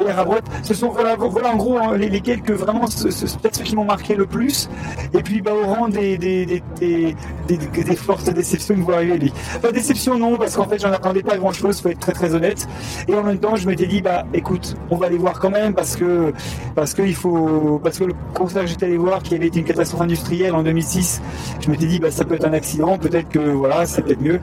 et 0.00 0.10
Arabrot, 0.10 0.36
ce 0.62 0.74
sont 0.74 0.90
voilà, 0.90 1.16
voilà 1.16 1.52
en 1.52 1.56
gros 1.56 1.78
hein, 1.78 1.96
les, 1.96 2.08
les 2.08 2.20
quelques 2.20 2.52
vraiment, 2.52 2.80
peut-être 2.80 3.56
ceux 3.56 3.64
qui 3.64 3.74
m'ont 3.74 3.84
marqué 3.84 4.14
le 4.14 4.26
plus. 4.26 4.70
Et 5.14 5.22
puis, 5.22 5.42
bah, 5.42 5.50
au 5.52 5.66
rang 5.66 5.88
des 5.88 6.16
des 6.16 6.46
des 6.46 6.62
des, 6.78 7.56
des, 7.56 7.96
fortes 7.96 8.30
déceptions 8.30 8.76
que 8.76 8.80
vous 8.80 8.92
arrivez, 8.92 9.18
lui. 9.18 9.32
Pas 9.60 9.72
déception 9.72 10.16
non, 10.16 10.36
parce 10.36 10.56
qu'en 10.56 10.68
fait, 10.68 10.80
j'en 10.80 10.92
attendais 10.92 11.22
pas 11.22 11.36
grand-chose, 11.36 11.80
faut 11.80 11.88
être 11.88 11.98
très 11.98 12.12
très 12.12 12.34
honnête. 12.34 12.68
Et 13.08 13.14
en 13.14 13.22
même 13.22 13.38
temps, 13.38 13.56
je 13.56 13.66
m'étais 13.66 13.86
dit, 13.86 14.00
bah, 14.02 14.24
écoute, 14.34 14.76
on 14.90 14.96
va 14.96 15.06
aller 15.06 15.18
voir 15.18 15.38
quand 15.40 15.50
même 15.50 15.74
parce 15.74 15.96
que 15.96 16.32
parce 16.74 16.94
que 16.94 17.02
il 17.02 17.14
faut 17.14 17.80
parce 17.82 17.98
que 17.98 18.04
le 18.04 18.14
concert 18.34 18.62
que 18.62 18.68
j'étais 18.68 18.86
allé 18.86 18.96
voir, 18.96 19.22
qui 19.22 19.34
avait 19.34 19.46
été 19.46 19.60
une 19.60 19.64
catastrophe 19.64 20.02
industrielle 20.02 20.54
en 20.54 20.62
2006, 20.62 21.22
je 21.60 21.70
m'étais 21.70 21.86
dit, 21.86 21.98
bah, 21.98 22.10
ça 22.10 22.24
peut 22.24 22.34
être 22.34 22.46
un 22.46 22.52
accident, 22.52 22.98
peut-être 22.98 23.28
que 23.28 23.38
voilà, 23.38 23.86
c'est 23.86 24.02
peut-être 24.02 24.20
mieux. 24.20 24.40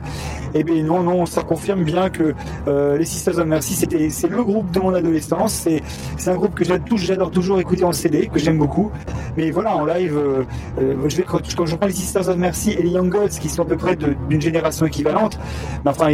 Et 0.54 0.64
bien 0.64 0.82
non, 0.82 1.02
non, 1.02 1.26
ça 1.26 1.42
confirme 1.42 1.84
bien 1.84 2.10
que 2.10 2.34
euh, 2.66 2.98
les 2.98 3.04
Sisters 3.04 3.38
of 3.38 3.46
Mercy, 3.46 3.74
c'était 3.74 4.10
c'est 4.10 4.28
le 4.28 4.42
groupe 4.42 4.70
de 4.72 4.80
mon 4.80 4.94
adolescence. 4.94 5.52
C'est 5.52 5.82
c'est 6.16 6.30
un 6.30 6.36
groupe 6.36 6.54
que 6.54 6.64
j'adore 6.64 7.30
toujours 7.30 7.60
écouter 7.60 7.84
en 7.84 7.92
CD, 7.92 8.28
que 8.32 8.38
j'aime 8.38 8.58
beaucoup. 8.58 8.90
Mais 9.36 9.50
voilà, 9.50 9.76
en 9.76 9.84
live, 9.84 10.16
euh, 10.16 10.42
euh, 10.80 11.08
je 11.08 11.16
vais, 11.16 11.22
quand, 11.22 11.40
je 11.44 11.76
prends 11.76 11.86
les 11.86 11.92
Sisters 11.92 12.28
of 12.28 12.36
Mercy 12.36 12.72
et 12.72 12.82
les 12.82 12.90
Young 12.90 13.08
Gods, 13.08 13.38
qui 13.40 13.48
sont 13.48 13.62
à 13.62 13.66
peu 13.66 13.76
près 13.76 13.96
d'une 13.96 14.40
génération 14.40 14.86
équivalente, 14.86 15.38
enfin, 15.84 16.08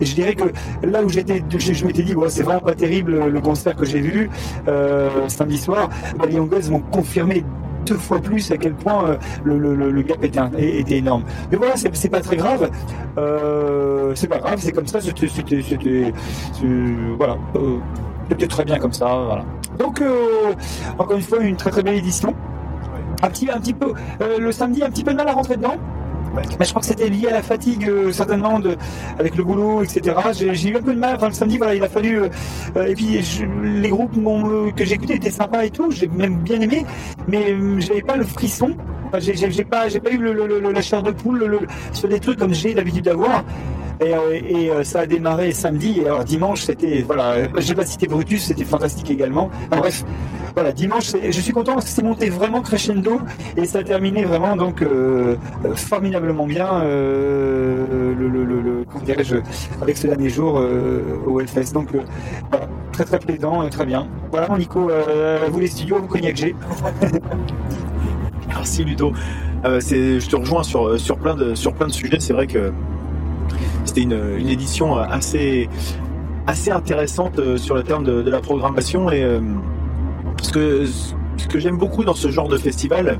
je 0.00 0.14
dirais 0.14 0.34
que 0.34 0.44
là 0.86 1.02
où 1.02 1.08
j'étais, 1.08 1.42
je, 1.50 1.72
je 1.72 1.86
m'étais 1.86 2.02
dit, 2.02 2.14
ouais, 2.14 2.28
c'est 2.28 2.42
vraiment 2.42 2.60
pas 2.60 2.74
terrible 2.80 3.28
le, 3.28 3.40
concert 3.40 3.76
que 3.76 3.84
j'ai 3.84 4.00
vu 4.00 4.30
euh, 4.66 5.28
samedi 5.28 5.58
soir, 5.58 5.90
les 6.26 6.34
Young 6.34 6.48
Gods 6.48 6.70
m'ont 6.70 6.80
confirmé 6.80 7.44
deux 7.84 7.96
fois 7.96 8.20
plus 8.20 8.50
à 8.50 8.56
quel 8.56 8.74
point 8.74 9.10
euh, 9.10 9.16
le, 9.44 10.02
gap 10.02 10.24
était, 10.24 10.96
énorme. 10.96 11.24
Mais 11.50 11.58
voilà, 11.58 11.74
c'est 11.76 12.08
pas 12.08 12.20
très 12.20 12.36
grave. 12.36 12.70
Euh, 13.18 14.12
c'est 14.14 14.28
pas 14.28 14.38
grave, 14.38 14.58
c'est 14.58 14.72
comme 14.72 14.86
ça. 14.86 15.00
C'était, 15.00 15.26
voilà, 17.18 17.36
c'était 18.30 18.46
très 18.46 18.64
bien 18.64 18.78
comme 18.78 18.92
ça. 18.92 19.06
Voilà. 19.06 19.44
Donc, 19.78 20.02
encore 20.98 21.16
une 21.16 21.22
fois, 21.22 21.38
une 21.40 21.56
très 21.56 21.70
très 21.70 21.82
belle 21.82 21.96
édition. 21.96 22.34
Un 23.22 23.28
petit, 23.28 23.50
un 23.50 23.60
petit 23.60 23.74
peu, 23.74 23.92
le 24.38 24.52
samedi, 24.52 24.82
un 24.82 24.90
petit 24.90 25.04
peu 25.04 25.12
de 25.12 25.16
mal 25.16 25.28
à 25.28 25.32
rentrer 25.32 25.56
dedans. 25.56 25.76
Mais 26.34 26.64
je 26.64 26.70
crois 26.70 26.80
que 26.80 26.86
c'était 26.86 27.08
lié 27.08 27.28
à 27.28 27.32
la 27.32 27.42
fatigue, 27.42 27.88
euh, 27.88 28.12
certainement, 28.12 28.58
de, 28.60 28.76
avec 29.18 29.36
le 29.36 29.42
boulot, 29.44 29.82
etc. 29.82 30.16
J'ai 30.32 30.68
eu 30.70 30.76
un 30.76 30.82
peu 30.82 30.94
de 30.94 30.98
mal. 30.98 31.18
Le 31.20 31.32
samedi, 31.32 31.58
voilà, 31.58 31.74
il 31.74 31.82
a 31.82 31.88
fallu. 31.88 32.20
euh, 32.22 32.28
euh, 32.76 32.86
et 32.86 32.94
puis, 32.94 33.20
les 33.62 33.88
groupes 33.88 34.12
que 34.76 34.84
j'ai 34.84 34.94
écoutés 34.94 35.14
étaient 35.16 35.30
sympas 35.30 35.64
et 35.64 35.70
tout. 35.70 35.90
J'ai 35.90 36.06
même 36.08 36.36
bien 36.36 36.60
aimé, 36.60 36.84
mais 37.28 37.54
j'avais 37.80 38.02
pas 38.02 38.16
le 38.16 38.24
frisson. 38.24 38.74
J'ai 39.18 39.64
pas, 39.64 39.86
pas 39.88 40.10
eu 40.12 40.18
le, 40.18 40.70
la 40.70 40.82
chair 40.82 41.02
de 41.02 41.10
poule 41.10 41.38
le- 41.40 41.46
le- 41.48 41.60
sur 41.92 42.08
des 42.08 42.20
trucs 42.20 42.38
comme 42.38 42.54
j'ai 42.54 42.74
l'habitude 42.74 43.04
d'avoir. 43.06 43.42
Et, 44.00 44.14
euh, 44.14 44.40
euh, 44.72 44.84
ça 44.84 45.00
a 45.00 45.06
démarré 45.06 45.52
samedi. 45.52 46.00
Et 46.00 46.06
alors 46.06 46.24
dimanche, 46.24 46.62
c'était 46.62 47.02
voilà. 47.06 47.34
J'ai 47.58 47.74
pas 47.74 47.84
cité 47.84 48.06
Brutus, 48.06 48.44
c'était 48.44 48.64
fantastique 48.64 49.10
également. 49.10 49.50
Enfin, 49.70 49.80
bref, 49.80 50.04
voilà. 50.54 50.72
Dimanche, 50.72 51.12
je 51.22 51.40
suis 51.40 51.52
content 51.52 51.74
parce 51.74 51.84
que 51.84 51.90
c'est 51.90 52.02
monté 52.02 52.30
vraiment 52.30 52.62
crescendo 52.62 53.20
et 53.58 53.66
ça 53.66 53.80
a 53.80 53.82
terminé 53.82 54.24
vraiment 54.24 54.56
donc 54.56 54.80
euh, 54.80 55.36
formidablement 55.74 56.46
bien. 56.46 56.82
euh, 56.82 58.14
le, 58.18 58.28
le, 58.28 58.84
dirais-je 59.04 59.36
avec 59.82 59.96
ce 59.98 60.06
dernier 60.06 60.30
jour 60.30 60.60
au 61.26 61.40
Hellfest. 61.40 61.72
Donc 61.74 61.88
voilà, 62.50 62.68
très 62.92 63.04
très 63.04 63.18
plaisant, 63.18 63.68
très 63.68 63.84
bien. 63.84 64.08
Voilà 64.30 64.48
mon 64.48 64.56
Nico, 64.56 64.90
vous 65.50 65.60
les 65.60 65.66
studios, 65.66 65.98
vous 66.00 66.06
cognac 66.06 66.36
G. 66.36 66.54
Merci 68.48 68.84
Ludo. 68.84 69.12
Je 69.64 70.26
te 70.26 70.36
rejoins 70.36 70.62
sur, 70.62 70.98
sur, 70.98 71.18
plein 71.18 71.34
de, 71.34 71.54
sur 71.54 71.74
plein 71.74 71.86
de 71.86 71.92
sujets. 71.92 72.18
C'est 72.20 72.32
vrai 72.32 72.46
que 72.46 72.72
c'était 73.84 74.02
une, 74.02 74.36
une 74.38 74.48
édition 74.48 74.96
assez, 74.96 75.68
assez 76.46 76.70
intéressante 76.70 77.38
euh, 77.38 77.56
sur 77.56 77.74
le 77.74 77.82
terme 77.82 78.04
de, 78.04 78.28
la 78.28 78.40
programmation. 78.40 79.10
Et 79.10 79.22
euh, 79.22 79.40
ce 80.42 80.52
que, 80.52 80.86
que 81.48 81.58
j'aime 81.58 81.78
beaucoup 81.78 82.04
dans 82.04 82.14
ce 82.14 82.28
genre 82.28 82.48
de 82.48 82.56
festival, 82.56 83.18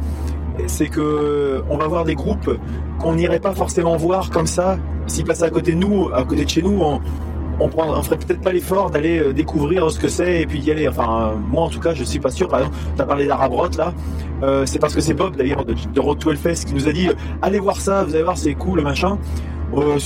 c'est 0.67 0.89
que 0.89 1.63
on 1.71 1.79
va 1.79 1.87
voir 1.87 2.05
des 2.05 2.15
groupes 2.15 2.59
qu'on 2.99 3.15
n'irait 3.15 3.41
pas 3.41 3.55
forcément 3.55 3.97
voir 3.97 4.31
comme 4.31 4.47
ça. 4.47 4.79
S'ils 5.07 5.25
passaient 5.25 5.45
à 5.45 5.51
côté 5.51 5.73
de 5.73 5.79
nous, 5.79 6.11
à 6.13 6.25
côté 6.25 6.45
de 6.45 6.51
chez 6.51 6.63
nous, 6.63 6.81
on, 6.83 7.01
on, 7.61 8.03
ferait 8.03 8.17
peut-être 8.17 8.41
pas 8.41 8.53
l'effort 8.53 8.91
d'aller 8.91 9.19
euh, 9.19 9.33
découvrir 9.33 9.91
ce 9.91 9.99
que 9.99 10.09
c'est 10.09 10.43
et 10.43 10.47
puis 10.47 10.61
d'y 10.61 10.71
aller. 10.71 10.89
Enfin, 10.89 11.33
euh, 11.33 11.37
moi 11.51 11.65
en 11.65 11.69
tout 11.69 11.81
cas, 11.81 11.95
je 11.95 12.05
suis 12.05 12.19
pas 12.19 12.31
sûr. 12.31 12.49
Par 12.49 12.61
exemple, 12.61 12.77
tu 12.97 13.03
as 13.03 13.07
parlé 13.07 13.27
d'Arabrot 13.27 13.69
là. 13.77 13.93
Euh, 14.43 14.65
c'est 14.65 14.79
parce 14.79 14.95
que 14.95 15.01
c'est 15.01 15.15
Bob 15.15 15.37
d'ailleurs 15.37 15.65
de, 15.65 15.75
de 15.75 16.01
Road 16.01 16.19
to 16.19 16.31
Hellfest 16.31 16.65
qui 16.67 16.75
nous 16.75 16.89
a 16.89 16.93
dit 16.93 17.09
euh, 17.09 17.15
allez 17.43 17.59
voir 17.59 17.77
ça, 17.77 18.05
vous 18.05 18.15
allez 18.15 18.25
voir, 18.25 18.39
c'est 18.39 18.55
cool, 18.55 18.81
machin. 18.81 19.19
Euh, 19.75 19.99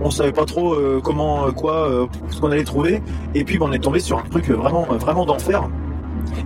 on 0.00 0.10
savait 0.10 0.32
pas 0.32 0.44
trop 0.44 0.74
euh, 0.74 1.00
comment, 1.02 1.46
euh, 1.46 1.52
quoi, 1.52 2.08
ce 2.30 2.40
qu'on 2.40 2.50
allait 2.50 2.64
trouver. 2.64 3.02
Et 3.34 3.44
puis, 3.44 3.58
ben, 3.58 3.66
on 3.68 3.72
est 3.72 3.78
tombé 3.78 4.00
sur 4.00 4.18
un 4.18 4.22
truc 4.22 4.48
vraiment, 4.50 4.84
vraiment 4.84 5.24
d'enfer. 5.24 5.68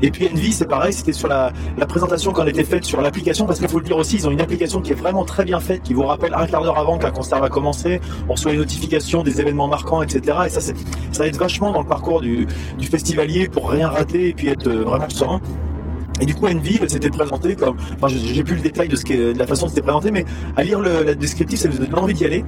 Et 0.02 0.10
puis 0.10 0.28
Envy, 0.32 0.52
c'est 0.52 0.66
pareil, 0.66 0.92
c'était 0.92 1.12
sur 1.12 1.28
la, 1.28 1.52
la 1.76 1.86
présentation 1.86 2.32
qui 2.32 2.40
en 2.40 2.46
était 2.46 2.64
faite 2.64 2.84
sur 2.84 3.00
l'application, 3.00 3.46
parce 3.46 3.58
qu'il 3.58 3.68
faut 3.68 3.78
le 3.78 3.84
dire 3.84 3.96
aussi, 3.96 4.16
ils 4.16 4.26
ont 4.26 4.30
une 4.30 4.40
application 4.40 4.80
qui 4.80 4.92
est 4.92 4.96
vraiment 4.96 5.24
très 5.24 5.44
bien 5.44 5.60
faite, 5.60 5.82
qui 5.82 5.94
vous 5.94 6.02
rappelle 6.02 6.34
un 6.34 6.46
quart 6.46 6.62
d'heure 6.62 6.78
avant 6.78 6.98
qu'un 6.98 7.10
concert 7.10 7.40
va 7.40 7.48
commencer, 7.48 8.00
on 8.28 8.32
reçoit 8.32 8.52
les 8.52 8.58
notifications 8.58 9.22
des 9.22 9.40
événements 9.40 9.68
marquants, 9.68 10.02
etc. 10.02 10.38
Et 10.46 10.48
ça, 10.48 10.60
ça 10.60 11.26
aide 11.26 11.36
vachement 11.36 11.72
dans 11.72 11.80
le 11.80 11.86
parcours 11.86 12.20
du, 12.20 12.46
du 12.78 12.86
festivalier 12.86 13.48
pour 13.48 13.70
rien 13.70 13.88
rater 13.88 14.28
et 14.28 14.34
puis 14.34 14.48
être 14.48 14.68
vraiment 14.68 15.08
serein. 15.08 15.40
Et 16.20 16.26
du 16.26 16.34
coup, 16.34 16.46
Envy 16.46 16.78
c'était 16.86 17.10
présenté 17.10 17.56
comme, 17.56 17.76
enfin, 17.94 18.08
j'ai 18.08 18.42
plus 18.42 18.56
le 18.56 18.62
détail 18.62 18.88
de 18.88 19.38
la 19.38 19.46
façon 19.46 19.66
dont 19.66 19.70
c'était 19.70 19.82
présenté, 19.82 20.10
mais 20.10 20.24
à 20.56 20.62
lire 20.62 20.80
le, 20.80 21.02
la 21.02 21.14
descriptif, 21.14 21.60
ça 21.60 21.68
nous 21.68 21.78
donne 21.78 21.94
envie 21.94 22.14
d'y 22.14 22.24
aller. 22.24 22.44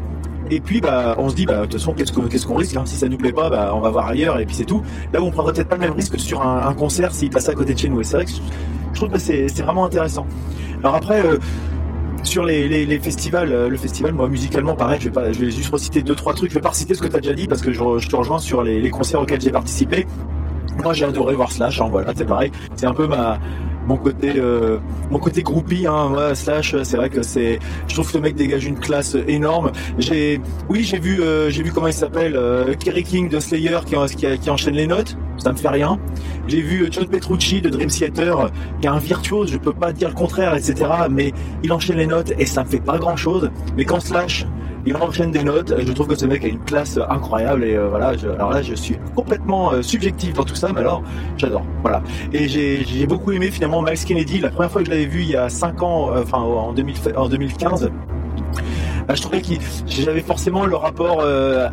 Et 0.51 0.61
puis, 0.61 0.81
bah, 0.81 1.15
on 1.19 1.28
se 1.28 1.35
dit, 1.35 1.45
bah, 1.45 1.61
de 1.61 1.62
toute 1.62 1.74
façon, 1.74 1.93
qu'est-ce 1.93 2.12
qu'on 2.12 2.23
qu'est-ce 2.23 2.47
qu'on 2.47 2.55
risque 2.55 2.77
hein 2.77 2.85
Si 2.86 2.97
ça 2.97 3.09
nous 3.09 3.19
plaît 3.19 3.32
pas, 3.32 3.51
bah, 3.51 3.73
on 3.74 3.81
va 3.81 3.90
voir 3.90 4.07
ailleurs, 4.07 4.40
et 4.40 4.47
puis 4.47 4.55
c'est 4.55 4.65
tout. 4.65 4.82
Là 5.12 5.20
où 5.20 5.24
on 5.27 5.31
prendrait 5.31 5.53
peut-être 5.53 5.69
pas 5.69 5.77
le 5.77 5.82
même 5.82 5.93
risque 5.93 6.12
que 6.12 6.19
sur 6.19 6.43
un, 6.43 6.73
concert 6.73 7.12
s'il 7.12 7.31
passait 7.31 7.51
à 7.51 7.55
côté 7.55 7.74
de 7.74 7.78
chez 7.78 7.89
nous. 7.89 8.01
Et 8.01 8.05
c'est 8.05 8.16
vrai 8.16 8.24
que 8.24 8.31
je 8.31 8.97
trouve 8.99 9.11
que 9.11 9.19
c'est 9.19 9.47
vraiment 9.61 9.85
intéressant. 9.85 10.27
Alors 10.82 10.95
après, 10.95 11.24
euh, 11.24 11.36
sur 12.23 12.45
les, 12.45 12.99
festivals, 13.01 13.53
euh, 13.53 13.69
le 13.69 13.77
festival, 13.77 14.15
moi, 14.15 14.28
musicalement, 14.28 14.74
pareil, 14.74 14.99
je 15.01 15.07
vais, 15.07 15.12
pas, 15.12 15.32
je 15.32 15.40
vais 15.40 15.51
juste 15.51 15.70
reciter 15.70 16.01
deux, 16.03 16.15
trois 16.15 16.32
trucs. 16.32 16.51
Je 16.51 16.55
vais 16.55 16.62
pas 16.62 16.70
reciter 16.70 16.95
ce 16.95 17.03
que 17.03 17.09
tu 17.09 17.16
as 17.16 17.20
déjà 17.20 17.35
dit 17.35 17.47
parce 17.47 17.61
que 17.61 17.73
je, 17.73 18.09
te 18.09 18.16
rejoins 18.16 18.39
sur 18.39 18.62
les 18.62 18.90
concerts 18.90 19.20
auxquels 19.20 19.43
j'ai 19.43 19.51
participé. 19.51 20.07
Moi, 20.83 20.93
j'ai 20.93 21.05
adoré 21.05 21.35
voir 21.35 21.51
Slash, 21.51 21.81
hein, 21.81 21.89
voilà, 21.91 22.13
c'est 22.17 22.25
pareil. 22.25 22.51
C'est 22.77 22.87
un 22.87 22.95
peu 22.95 23.07
ma, 23.07 23.39
mon 23.89 23.97
côté, 23.97 24.35
euh, 24.37 24.79
mon 25.11 25.19
côté 25.19 25.43
groupie, 25.43 25.87
hein, 25.87 26.35
Slash, 26.35 26.77
c'est 26.83 26.97
vrai 26.97 27.09
que 27.09 27.23
c'est, 27.23 27.59
je 27.89 27.95
trouve 27.95 28.11
que 28.11 28.19
le 28.19 28.23
mec 28.23 28.37
dégage 28.37 28.67
une 28.67 28.79
classe 28.79 29.17
énorme. 29.27 29.73
J'ai, 29.99 30.41
oui, 30.69 30.85
j'ai 30.85 30.99
vu, 30.99 31.21
euh, 31.21 31.51
j'ai 31.51 31.63
vu 31.63 31.73
comment 31.73 31.87
il 31.87 31.93
s'appelle, 31.93 32.37
euh, 32.37 32.75
Kerry 32.75 33.03
King 33.03 33.29
de 33.29 33.41
Slayer 33.41 33.79
qui, 33.87 33.97
qui, 34.17 34.39
qui 34.39 34.51
enchaîne 34.51 34.75
les 34.75 34.87
notes. 34.87 35.17
Ça 35.39 35.53
me 35.53 35.57
fait 35.57 35.69
rien. 35.69 35.99
J'ai 36.49 36.61
vu 36.61 36.83
euh, 36.83 36.89
John 36.91 37.07
Petrucci 37.07 37.63
de 37.63 37.71
Dream 37.71 37.89
Theater, 37.89 38.51
qui 38.81 38.87
est 38.87 38.91
un 38.91 38.99
virtuose, 38.99 39.51
je 39.51 39.59
peux 39.59 39.73
pas 39.73 39.93
dire 39.93 40.09
le 40.09 40.15
contraire, 40.15 40.55
etc. 40.55 40.85
Mais 41.11 41.33
il 41.63 41.73
enchaîne 41.73 41.97
les 41.97 42.07
notes 42.07 42.33
et 42.39 42.45
ça 42.45 42.65
me 42.65 42.69
fait 42.69 42.81
pas 42.81 42.99
grand 42.99 43.17
chose. 43.17 43.51
Mais 43.77 43.85
quand 43.85 44.01
Slash, 44.01 44.47
il 44.89 44.97
enchaîne 44.97 45.31
des 45.31 45.44
notes, 45.44 45.74
je 45.78 45.93
trouve 45.93 46.06
que 46.09 46.15
ce 46.15 46.24
mec 46.24 46.43
a 46.44 46.48
une 46.48 46.60
classe 46.60 46.98
incroyable 47.10 47.62
et 47.62 47.74
euh, 47.74 47.89
voilà. 47.89 48.15
Alors 48.35 48.51
là, 48.51 48.62
je 48.62 48.74
suis 48.74 48.97
complètement 49.15 49.73
euh, 49.73 49.82
subjectif 49.82 50.32
dans 50.32 50.44
tout 50.44 50.55
ça, 50.55 50.70
mais 50.73 50.81
alors 50.81 51.02
j'adore. 51.36 51.62
Voilà. 51.82 52.02
Et 52.32 52.48
j'ai 52.48 53.06
beaucoup 53.06 53.32
aimé 53.32 53.51
finalement 53.51 53.82
Miles 53.82 54.02
Kennedy. 54.02 54.40
La 54.40 54.48
première 54.48 54.70
fois 54.70 54.81
que 54.81 54.86
je 54.86 54.90
l'avais 54.90 55.05
vu 55.05 55.23
il 55.23 55.31
y 55.31 55.36
a 55.36 55.51
5 55.51 55.82
ans, 55.82 56.10
euh, 56.10 56.23
enfin 56.23 56.39
en, 56.39 56.73
2000 56.73 56.97
en 57.16 57.28
2015. 57.28 57.90
bah, 59.06 59.15
je 59.15 59.20
trouvais 59.20 59.43
que 59.43 59.48
j'avais 59.86 60.23
forcément 60.23 60.65
le 60.65 60.77
rapport 60.77 61.23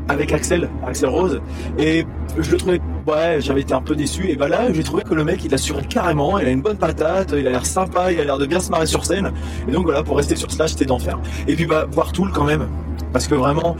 avec 0.09 0.33
Axel, 0.33 0.69
Axel 0.85 1.09
Rose, 1.09 1.41
et 1.77 2.05
je 2.37 2.51
le 2.51 2.57
trouvais, 2.57 2.81
ouais, 3.07 3.37
j'avais 3.39 3.61
été 3.61 3.73
un 3.73 3.81
peu 3.81 3.95
déçu. 3.95 4.29
Et 4.29 4.35
bah 4.35 4.49
là, 4.49 4.73
j'ai 4.73 4.83
trouvé 4.83 5.03
que 5.03 5.13
le 5.13 5.23
mec, 5.23 5.43
il 5.45 5.53
assurait 5.53 5.85
carrément, 5.85 6.37
il 6.37 6.47
a 6.47 6.51
une 6.51 6.61
bonne 6.61 6.77
patate, 6.77 7.33
il 7.37 7.47
a 7.47 7.51
l'air 7.51 7.65
sympa, 7.65 8.11
il 8.11 8.19
a 8.19 8.25
l'air 8.25 8.37
de 8.37 8.45
bien 8.45 8.59
se 8.59 8.71
marrer 8.71 8.87
sur 8.87 9.05
scène. 9.05 9.31
Et 9.69 9.71
donc 9.71 9.85
voilà, 9.85 10.03
pour 10.03 10.17
rester 10.17 10.35
sur 10.35 10.51
Slash, 10.51 10.71
c'était 10.71 10.85
d'enfer. 10.85 11.17
Et 11.47 11.55
puis 11.55 11.65
bah 11.65 11.87
voir 11.91 12.11
Tool 12.11 12.31
quand 12.33 12.43
même, 12.43 12.67
parce 13.15 13.27
que 13.29 13.35
vraiment. 13.35 13.77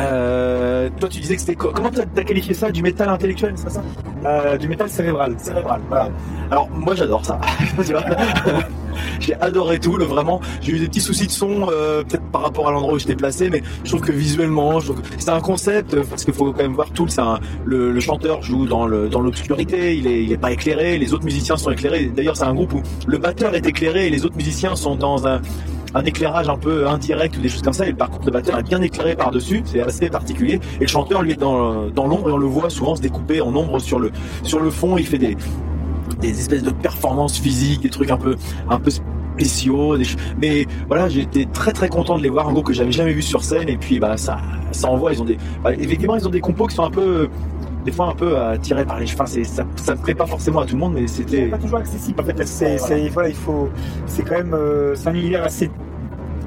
Euh, 0.00 0.88
toi, 0.98 1.08
tu 1.08 1.20
disais 1.20 1.36
que 1.36 1.40
c'était 1.40 1.54
co- 1.54 1.70
comment 1.72 1.88
t'as 1.88 2.02
as 2.20 2.24
qualifié 2.24 2.52
ça? 2.52 2.68
Du 2.72 2.82
métal 2.82 3.08
intellectuel, 3.08 3.52
c'est 3.54 3.70
ça? 3.70 3.80
Euh, 4.26 4.58
du 4.58 4.66
métal 4.66 4.90
cérébral. 4.90 5.36
Cérébral, 5.38 5.80
voilà. 5.88 6.08
Alors 6.50 6.68
moi, 6.68 6.96
j'adore 6.96 7.24
ça. 7.24 7.38
J'ai 9.20 9.34
adoré 9.34 9.78
tout, 9.78 9.96
le, 9.96 10.04
vraiment. 10.04 10.40
J'ai 10.60 10.72
eu 10.72 10.78
des 10.78 10.88
petits 10.88 11.00
soucis 11.00 11.26
de 11.26 11.32
son, 11.32 11.68
euh, 11.70 12.02
peut-être 12.02 12.24
par 12.30 12.42
rapport 12.42 12.68
à 12.68 12.72
l'endroit 12.72 12.94
où 12.94 12.98
j'étais 12.98 13.16
placé, 13.16 13.50
mais 13.50 13.62
je 13.84 13.90
trouve 13.90 14.00
que 14.00 14.12
visuellement, 14.12 14.78
c'est 15.18 15.30
un 15.30 15.40
concept, 15.40 15.94
euh, 15.94 16.04
parce 16.08 16.24
qu'il 16.24 16.34
faut 16.34 16.52
quand 16.52 16.62
même 16.62 16.74
voir 16.74 16.90
tout. 16.90 17.06
Le, 17.64 18.00
chanteur 18.00 18.42
joue 18.42 18.66
dans 18.66 18.86
l'obscurité, 18.86 19.96
il 19.96 20.32
est, 20.32 20.36
pas 20.36 20.52
éclairé, 20.52 20.98
les 20.98 21.14
autres 21.14 21.24
musiciens 21.24 21.56
sont 21.56 21.70
éclairés. 21.70 22.10
D'ailleurs, 22.14 22.36
c'est 22.36 22.44
un 22.44 22.54
groupe 22.54 22.74
où 22.74 22.82
le 23.06 23.18
batteur 23.18 23.54
est 23.54 23.66
éclairé 23.66 24.06
et 24.06 24.10
les 24.10 24.24
autres 24.24 24.36
musiciens 24.36 24.74
sont 24.76 24.96
dans 24.96 25.26
un 25.26 25.40
éclairage 26.04 26.48
un 26.48 26.56
peu 26.56 26.86
indirect 26.88 27.36
ou 27.36 27.40
des 27.40 27.48
choses 27.48 27.62
comme 27.62 27.72
ça. 27.72 27.86
Et 27.86 27.92
par 27.92 28.10
contre, 28.10 28.26
le 28.26 28.32
batteur 28.32 28.58
est 28.58 28.62
bien 28.64 28.82
éclairé 28.82 29.14
par-dessus, 29.14 29.62
c'est 29.64 29.80
assez 29.80 30.10
particulier. 30.10 30.60
Et 30.76 30.82
le 30.82 30.86
chanteur, 30.88 31.22
lui, 31.22 31.32
est 31.32 31.40
dans, 31.40 31.86
l'ombre 31.96 32.28
et 32.28 32.32
on 32.32 32.36
le 32.36 32.46
voit 32.46 32.70
souvent 32.70 32.96
se 32.96 33.02
découper 33.02 33.40
en 33.40 33.54
ombre 33.54 33.78
sur 33.78 33.98
le 33.98 34.70
fond. 34.70 34.98
Il 34.98 35.06
fait 35.06 35.18
des, 35.18 35.36
des 36.32 36.38
espèces 36.38 36.62
de 36.62 36.70
performances 36.70 37.38
physiques, 37.38 37.82
des 37.82 37.90
trucs 37.90 38.10
un 38.10 38.16
peu, 38.16 38.36
un 38.68 38.78
peu 38.78 38.90
spéciaux. 38.90 39.96
des 39.96 40.04
mais 40.40 40.66
voilà, 40.88 41.08
été 41.08 41.46
très 41.46 41.72
très 41.72 41.88
content 41.88 42.18
de 42.18 42.22
les 42.22 42.28
voir, 42.28 42.48
un 42.48 42.52
groupe 42.52 42.66
que 42.66 42.72
j'avais 42.72 42.92
jamais 42.92 43.12
vu 43.12 43.22
sur 43.22 43.42
scène. 43.42 43.68
Et 43.68 43.76
puis, 43.76 43.98
bah, 43.98 44.16
ça, 44.16 44.38
ça 44.72 44.88
envoie. 44.88 45.12
Ils 45.12 45.22
ont 45.22 45.24
des, 45.24 45.38
bah, 45.62 45.72
effectivement, 45.74 46.16
ils 46.16 46.26
ont 46.26 46.30
des 46.30 46.40
compos 46.40 46.66
qui 46.66 46.76
sont 46.76 46.84
un 46.84 46.90
peu, 46.90 47.28
des 47.84 47.92
fois 47.92 48.08
un 48.08 48.14
peu 48.14 48.36
tirer 48.62 48.84
par 48.84 48.98
les 48.98 49.06
cheveux. 49.06 49.22
Enfin, 49.22 49.44
ça, 49.44 49.64
ça 49.76 49.94
me 49.94 50.00
plaît 50.00 50.14
pas 50.14 50.26
forcément 50.26 50.60
à 50.60 50.66
tout 50.66 50.74
le 50.74 50.80
monde, 50.80 50.94
mais 50.94 51.06
c'était. 51.06 51.46
pas 51.46 51.58
toujours 51.58 51.78
accessible. 51.78 52.20
En 52.20 52.24
fait, 52.24 52.46
c'est, 52.46 53.08
voilà, 53.08 53.28
il 53.28 53.34
faut, 53.34 53.68
c'est 54.06 54.22
quand 54.22 54.36
même, 54.36 54.54
euh, 54.54 54.94
c'est 54.94 55.08
un 55.08 55.14
univers 55.14 55.44
assez 55.44 55.70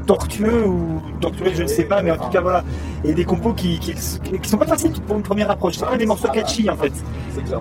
tortueux 0.08 0.66
ou 0.66 1.02
torturé, 1.22 1.52
je 1.54 1.64
ne 1.64 1.68
sais 1.68 1.84
pas, 1.84 2.02
mais 2.02 2.10
en 2.12 2.18
tout 2.18 2.30
cas 2.30 2.42
voilà. 2.42 2.64
Et 3.04 3.14
des 3.14 3.26
compos 3.26 3.54
qui, 3.54 3.78
qui, 3.80 3.94
qui 4.42 4.50
sont 4.50 4.58
pas 4.58 4.66
faciles 4.66 4.92
pour 5.06 5.18
une 5.18 5.22
première 5.24 5.52
approche. 5.52 5.76
C'est 5.78 5.86
pas 5.86 5.98
des 5.98 6.06
morceaux 6.08 6.30
catchy 6.30 6.68
en 6.70 6.76
fait. 6.76 6.92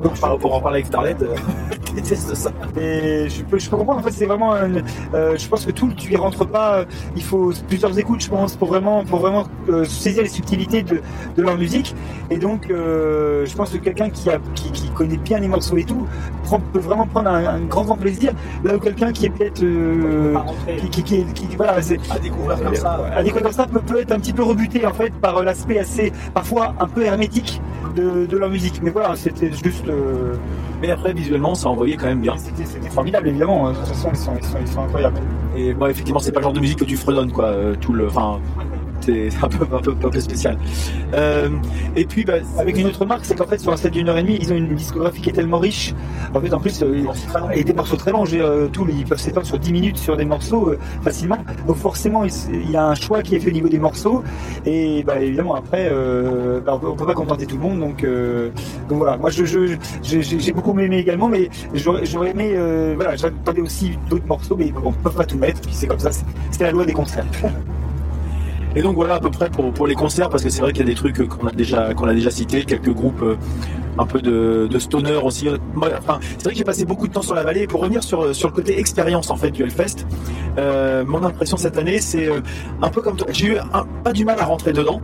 Donc, 0.02 0.18
par- 0.18 0.38
pour 0.38 0.54
en 0.54 0.60
parler 0.60 0.76
avec 0.76 0.86
Starlet, 0.86 1.14
euh, 1.20 1.34
je 1.88 1.92
déteste 1.92 2.34
ça. 2.34 2.50
Et 2.80 3.28
je 3.28 3.42
peux, 3.42 3.58
je 3.58 3.68
peux 3.68 3.76
comprendre. 3.76 4.00
En 4.00 4.02
fait, 4.02 4.12
c'est 4.12 4.24
vraiment. 4.26 4.54
un- 4.54 4.76
euh, 5.14 5.36
je 5.36 5.46
pense 5.48 5.66
que 5.66 5.70
tout, 5.72 5.92
tu 5.96 6.12
y 6.12 6.16
rentres 6.16 6.46
pas. 6.46 6.78
euh, 6.78 6.84
Il 7.16 7.22
faut 7.22 7.52
plusieurs 7.68 7.96
écoutes, 7.98 8.22
je 8.22 8.30
pense, 8.30 8.56
pour 8.56 8.68
vraiment, 8.68 9.04
pour 9.04 9.18
vraiment 9.18 9.44
euh, 9.68 9.84
saisir 9.84 10.22
les 10.22 10.28
subtilités 10.30 10.82
de, 10.82 11.02
de 11.36 11.42
leur 11.42 11.56
musique. 11.58 11.94
Et 12.30 12.38
donc, 12.38 12.66
je 12.68 13.54
pense 13.54 13.70
que 13.70 13.76
quelqu'un 13.78 14.08
qui, 14.08 14.30
a, 14.30 14.38
qui, 14.54 14.70
qui 14.72 14.88
connaît 14.90 15.18
bien 15.18 15.38
les 15.38 15.48
morceaux 15.48 15.76
et 15.76 15.84
tout 15.84 16.06
prend- 16.44 16.60
peut 16.72 16.78
vraiment 16.80 17.06
prendre 17.06 17.28
un, 17.28 17.44
un 17.46 17.60
grand, 17.60 17.84
grand 17.84 17.96
plaisir. 17.96 18.32
Là 18.64 18.76
où 18.76 18.78
quelqu'un 18.78 19.12
qui 19.12 19.26
est 19.26 19.30
peut-être, 19.30 19.60
qui, 20.80 20.88
qui, 20.90 21.02
qui, 21.02 21.24
qui- 21.34 21.56
voilà, 21.56 21.80
c'est 21.82 21.98
à 22.36 22.52
découvrir 22.52 22.62
comme 22.62 22.74
ça. 22.74 22.92
à 23.16 23.22
comme 23.24 23.52
ça 23.52 23.66
peut, 23.66 24.00
être 24.00 24.12
un 24.12 24.18
petit 24.20 24.32
peu 24.32 24.42
rebuté 24.42 24.86
en 24.86 24.92
fait 24.92 25.12
par 25.14 25.42
l'aspect 25.42 25.78
assez, 25.78 26.12
parfois 26.34 26.74
un 26.80 26.86
peu 26.86 27.02
hermétique 27.02 27.60
de, 27.94 28.26
de 28.26 28.36
leur 28.36 28.48
musique. 28.50 28.80
Mais 28.82 28.90
voilà, 28.90 29.16
c'était 29.16 29.50
juste. 29.52 29.88
euh, 29.88 30.34
Mais 30.82 30.90
après, 30.90 31.12
visuellement, 31.12 31.54
ça 31.54 31.68
envoyait 31.68 31.96
quand 31.96 32.06
même 32.06 32.20
bien. 32.20 32.34
C'était 32.36 32.90
formidable, 32.90 33.28
évidemment. 33.28 33.70
De 33.70 33.74
toute 33.76 33.86
façon, 33.86 34.08
ils 34.12 34.16
sont, 34.18 34.32
ils 34.38 34.44
sont, 34.44 34.58
ils 34.60 34.68
sont 34.68 34.82
incroyables. 34.82 35.18
Et 35.56 35.72
bon, 35.72 35.86
effectivement, 35.86 36.20
c'est 36.20 36.32
pas 36.32 36.40
le 36.40 36.44
genre 36.44 36.52
de 36.52 36.60
musique 36.60 36.78
que 36.78 36.84
tu 36.84 36.96
fredonnes, 36.96 37.32
quoi. 37.32 37.46
euh, 37.46 37.74
Tout 37.80 37.92
le, 37.94 38.06
enfin, 38.08 38.40
c'est 39.06 39.44
un 39.44 39.48
peu, 39.48 39.66
un 39.74 40.10
peu, 40.10 40.20
spécial. 40.20 40.58
Euh, 41.14 41.48
et 41.94 42.04
puis, 42.04 42.24
bah, 42.24 42.34
Avec 42.58 42.78
une 42.78 42.86
autre 42.86 43.04
marque, 43.06 43.24
c'est 43.24 43.36
qu'en 43.36 43.46
fait, 43.46 43.58
sur 43.58 43.72
un 43.72 43.76
set 43.76 43.92
d'une 43.92 44.08
heure 44.08 44.18
et 44.18 44.22
demie, 44.22 44.38
ils 44.40 44.52
ont 44.52 44.56
une 44.56 44.74
discographie 44.74 45.20
qui 45.20 45.30
est 45.30 45.32
tellement 45.32 45.58
riche. 45.58 45.94
En 46.34 46.40
fait, 46.40 46.52
en 46.52 46.60
plus, 46.60 46.82
euh, 46.82 47.04
et 47.54 47.64
des 47.64 47.72
morceaux 47.72 47.96
très 47.96 48.12
longs. 48.12 48.24
Euh, 48.32 48.68
tous, 48.68 48.86
ils 48.88 49.04
peuvent 49.04 49.20
s'étendre 49.20 49.46
sur 49.46 49.58
10 49.58 49.72
minutes 49.72 49.98
sur 49.98 50.16
des 50.16 50.24
morceaux 50.24 50.70
euh, 50.70 50.78
facilement. 51.02 51.38
Donc, 51.66 51.76
forcément, 51.76 52.24
il, 52.24 52.70
y 52.70 52.76
a 52.76 52.86
un 52.86 52.94
choix 52.94 53.22
qui 53.22 53.36
est 53.36 53.40
fait 53.40 53.50
au 53.50 53.54
niveau 53.54 53.68
des 53.68 53.78
morceaux. 53.78 54.22
Et 54.64 55.02
bah, 55.04 55.20
évidemment, 55.20 55.54
après, 55.54 55.90
bah, 56.64 56.78
on, 56.82 56.94
peut, 56.94 57.06
pas 57.06 57.14
contenter 57.14 57.46
tout 57.46 57.56
le 57.56 57.62
monde. 57.62 57.80
Donc, 57.80 58.04
voilà. 58.88 59.16
Moi, 59.16 59.30
j'ai 59.30 60.52
beaucoup 60.52 60.78
aimé 60.78 60.98
également, 60.98 61.28
mais 61.28 61.48
j'aurais 61.74 62.30
aimé, 62.30 62.54
voilà, 62.94 63.16
j'attendais 63.16 63.60
aussi 63.60 63.98
d'autres 64.08 64.26
morceaux, 64.26 64.56
mais 64.56 64.70
bon, 64.70 64.82
on 64.84 64.92
peut 64.92 65.10
pas 65.10 65.24
tout 65.24 65.38
mettre. 65.38 65.60
Puis 65.60 65.72
c'est 65.72 65.86
comme 65.86 65.98
ça. 65.98 66.10
C'était 66.50 66.64
la 66.64 66.72
loi 66.72 66.84
des 66.84 66.92
concerts. 66.92 67.26
Et 68.76 68.82
donc 68.82 68.94
voilà 68.94 69.14
à 69.14 69.20
peu 69.20 69.30
près 69.30 69.48
pour, 69.48 69.72
pour 69.72 69.86
les 69.86 69.94
concerts, 69.94 70.28
parce 70.28 70.42
que 70.42 70.50
c'est 70.50 70.60
vrai 70.60 70.72
qu'il 70.72 70.80
y 70.80 70.84
a 70.84 70.86
des 70.86 70.94
trucs 70.94 71.26
qu'on 71.26 71.46
a 71.46 71.50
déjà 71.50 71.94
qu'on 71.94 72.06
a 72.08 72.14
déjà 72.14 72.30
cités, 72.30 72.62
quelques 72.64 72.92
groupes 72.92 73.22
euh, 73.22 73.36
un 73.98 74.04
peu 74.04 74.20
de, 74.20 74.68
de 74.70 74.78
stoner 74.78 75.14
aussi. 75.16 75.48
Moi, 75.74 75.88
Enfin, 75.98 76.18
c'est 76.20 76.44
vrai 76.44 76.52
que 76.52 76.58
j'ai 76.58 76.64
passé 76.64 76.84
beaucoup 76.84 77.08
de 77.08 77.12
temps 77.12 77.22
sur 77.22 77.34
la 77.34 77.42
vallée. 77.42 77.62
Et 77.62 77.66
pour 77.66 77.80
revenir 77.80 78.02
sur, 78.04 78.34
sur 78.34 78.48
le 78.48 78.54
côté 78.54 78.78
expérience 78.78 79.30
en 79.30 79.36
fait 79.36 79.50
du 79.50 79.62
Hellfest, 79.62 80.06
euh, 80.58 81.04
mon 81.06 81.24
impression 81.24 81.56
cette 81.56 81.78
année, 81.78 82.00
c'est 82.00 82.28
euh, 82.28 82.40
un 82.82 82.90
peu 82.90 83.00
comme 83.00 83.16
toi. 83.16 83.26
J'ai 83.30 83.46
eu 83.54 83.56
pas 84.04 84.12
du 84.12 84.26
mal 84.26 84.38
à 84.40 84.44
rentrer 84.44 84.74
dedans. 84.74 85.00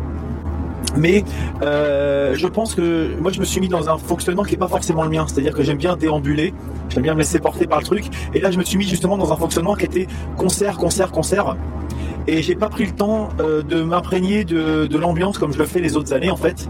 Mais 0.96 1.24
euh, 1.62 2.34
je 2.34 2.46
pense 2.46 2.74
que 2.74 3.16
moi 3.20 3.32
je 3.32 3.40
me 3.40 3.44
suis 3.44 3.60
mis 3.60 3.68
dans 3.68 3.88
un 3.88 3.98
fonctionnement 3.98 4.42
qui 4.42 4.54
est 4.54 4.58
pas 4.58 4.68
forcément 4.68 5.04
le 5.04 5.10
mien, 5.10 5.26
c'est-à-dire 5.26 5.54
que 5.54 5.62
j'aime 5.62 5.78
bien 5.78 5.96
déambuler, 5.96 6.52
j'aime 6.90 7.02
bien 7.02 7.14
me 7.14 7.18
laisser 7.18 7.38
porter 7.38 7.66
par 7.66 7.78
le 7.80 7.84
truc, 7.84 8.04
et 8.34 8.40
là 8.40 8.50
je 8.50 8.58
me 8.58 8.64
suis 8.64 8.78
mis 8.78 8.86
justement 8.86 9.16
dans 9.16 9.32
un 9.32 9.36
fonctionnement 9.36 9.74
qui 9.74 9.86
était 9.86 10.06
concert, 10.36 10.76
concert, 10.76 11.10
concert, 11.10 11.56
et 12.26 12.42
j'ai 12.42 12.54
pas 12.54 12.68
pris 12.68 12.86
le 12.86 12.92
temps 12.92 13.30
euh, 13.40 13.62
de 13.62 13.82
m'imprégner 13.82 14.44
de, 14.44 14.96
l'ambiance 14.96 15.38
comme 15.38 15.52
je 15.52 15.58
le 15.58 15.64
fais 15.64 15.80
les 15.80 15.96
autres 15.96 16.12
années 16.12 16.30
en 16.30 16.36
fait. 16.36 16.68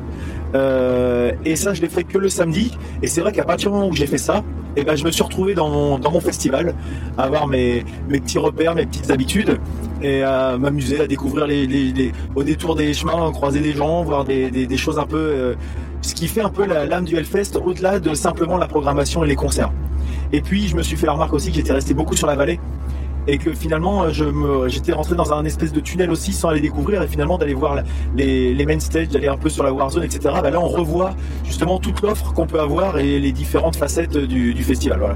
Euh, 0.55 1.33
et 1.45 1.57
ça, 1.57 1.75
je 1.75 1.81
l'ai 1.81 1.89
fait 1.89 2.05
que 2.05 2.19
le 2.19 2.29
samedi. 2.29 2.77
Et 3.03 3.07
c'est 3.07 3.21
vrai 3.21 3.33
qu'à 3.33 3.45
partir 3.45 3.71
du 3.71 3.77
moment 3.77 3.89
où 3.89 3.95
j'ai 3.95 4.07
fait 4.07 4.19
ça, 4.19 4.43
et 4.77 4.85
ben, 4.85 4.97
je 4.97 5.05
me 5.05 5.11
suis 5.11 5.23
retrouvé 5.23 5.55
dans 5.55 5.69
mon, 5.99 6.21
festival, 6.21 6.75
à 7.19 7.25
avoir 7.25 7.47
mes 7.47 7.85
petits 8.09 8.39
repères, 8.39 8.75
mes 8.75 8.87
petites 8.87 9.11
habitudes, 9.11 9.59
et 10.03 10.23
à 10.23 10.57
m'amuser, 10.59 11.01
à 11.01 11.07
découvrir 11.07 11.47
les, 11.47 12.13
au 12.35 12.43
détour 12.43 12.75
des 12.75 12.93
chemins, 12.95 13.31
croiser 13.33 13.61
des 13.61 13.73
gens, 13.73 14.03
voir 14.03 14.25
des, 14.25 14.77
choses 14.77 14.99
un 14.99 15.07
peu. 15.07 15.17
euh, 15.17 15.55
ce 16.03 16.15
qui 16.15 16.27
fait 16.27 16.41
un 16.41 16.49
peu 16.49 16.67
l'âme 16.67 17.05
du 17.05 17.17
Hellfest, 17.17 17.57
au-delà 17.65 18.01
de 18.01 18.13
simplement 18.15 18.59
la 18.59 18.67
programmation 18.67 19.25
et 19.25 19.29
les 19.29 19.37
concerts. 19.37 19.71
Et 20.33 20.41
puis, 20.41 20.67
je 20.67 20.77
me 20.77 20.83
suis 20.83 20.97
fait 20.97 21.07
la 21.07 21.13
remarque 21.13 21.33
aussi 21.33 21.51
que 21.51 21.57
j'étais 21.57 21.73
resté 21.73 21.95
beaucoup 21.95 22.17
sur 22.17 22.27
la 22.27 22.35
vallée 22.35 22.59
et 23.27 23.39
que 23.39 23.53
finalement 23.53 24.11
je 24.11 24.25
me 24.25 24.69
j'étais 24.69 24.93
rentré 24.93 25.15
dans 25.15 25.33
un 25.33 25.45
espèce 25.45 25.73
de 25.73 25.81
tunnel 25.81 26.11
aussi 26.11 26.33
sans 26.33 26.49
aller 26.49 26.61
découvrir 26.61 27.03
et 27.03 27.09
finalement 27.09 27.39
d'aller 27.39 27.55
voir 27.55 27.83
les, 28.17 28.55
les 28.55 28.67
main 28.67 28.79
stage 28.81 29.09
d'aller 29.09 29.29
un 29.29 29.37
peu 29.37 29.49
sur 29.49 29.65
la 29.65 29.73
Warzone 29.73 30.05
etc 30.05 30.35
bah 30.43 30.51
là 30.51 30.61
on 30.61 30.69
revoit 30.69 31.15
justement 31.45 31.79
toute 31.79 32.01
l'offre 32.03 32.33
qu'on 32.33 32.47
peut 32.47 32.61
avoir 32.61 32.99
et 32.99 33.19
les 33.19 33.33
différentes 33.33 33.77
facettes 33.77 34.17
du, 34.17 34.63
festival 34.63 34.99
voilà 34.99 35.15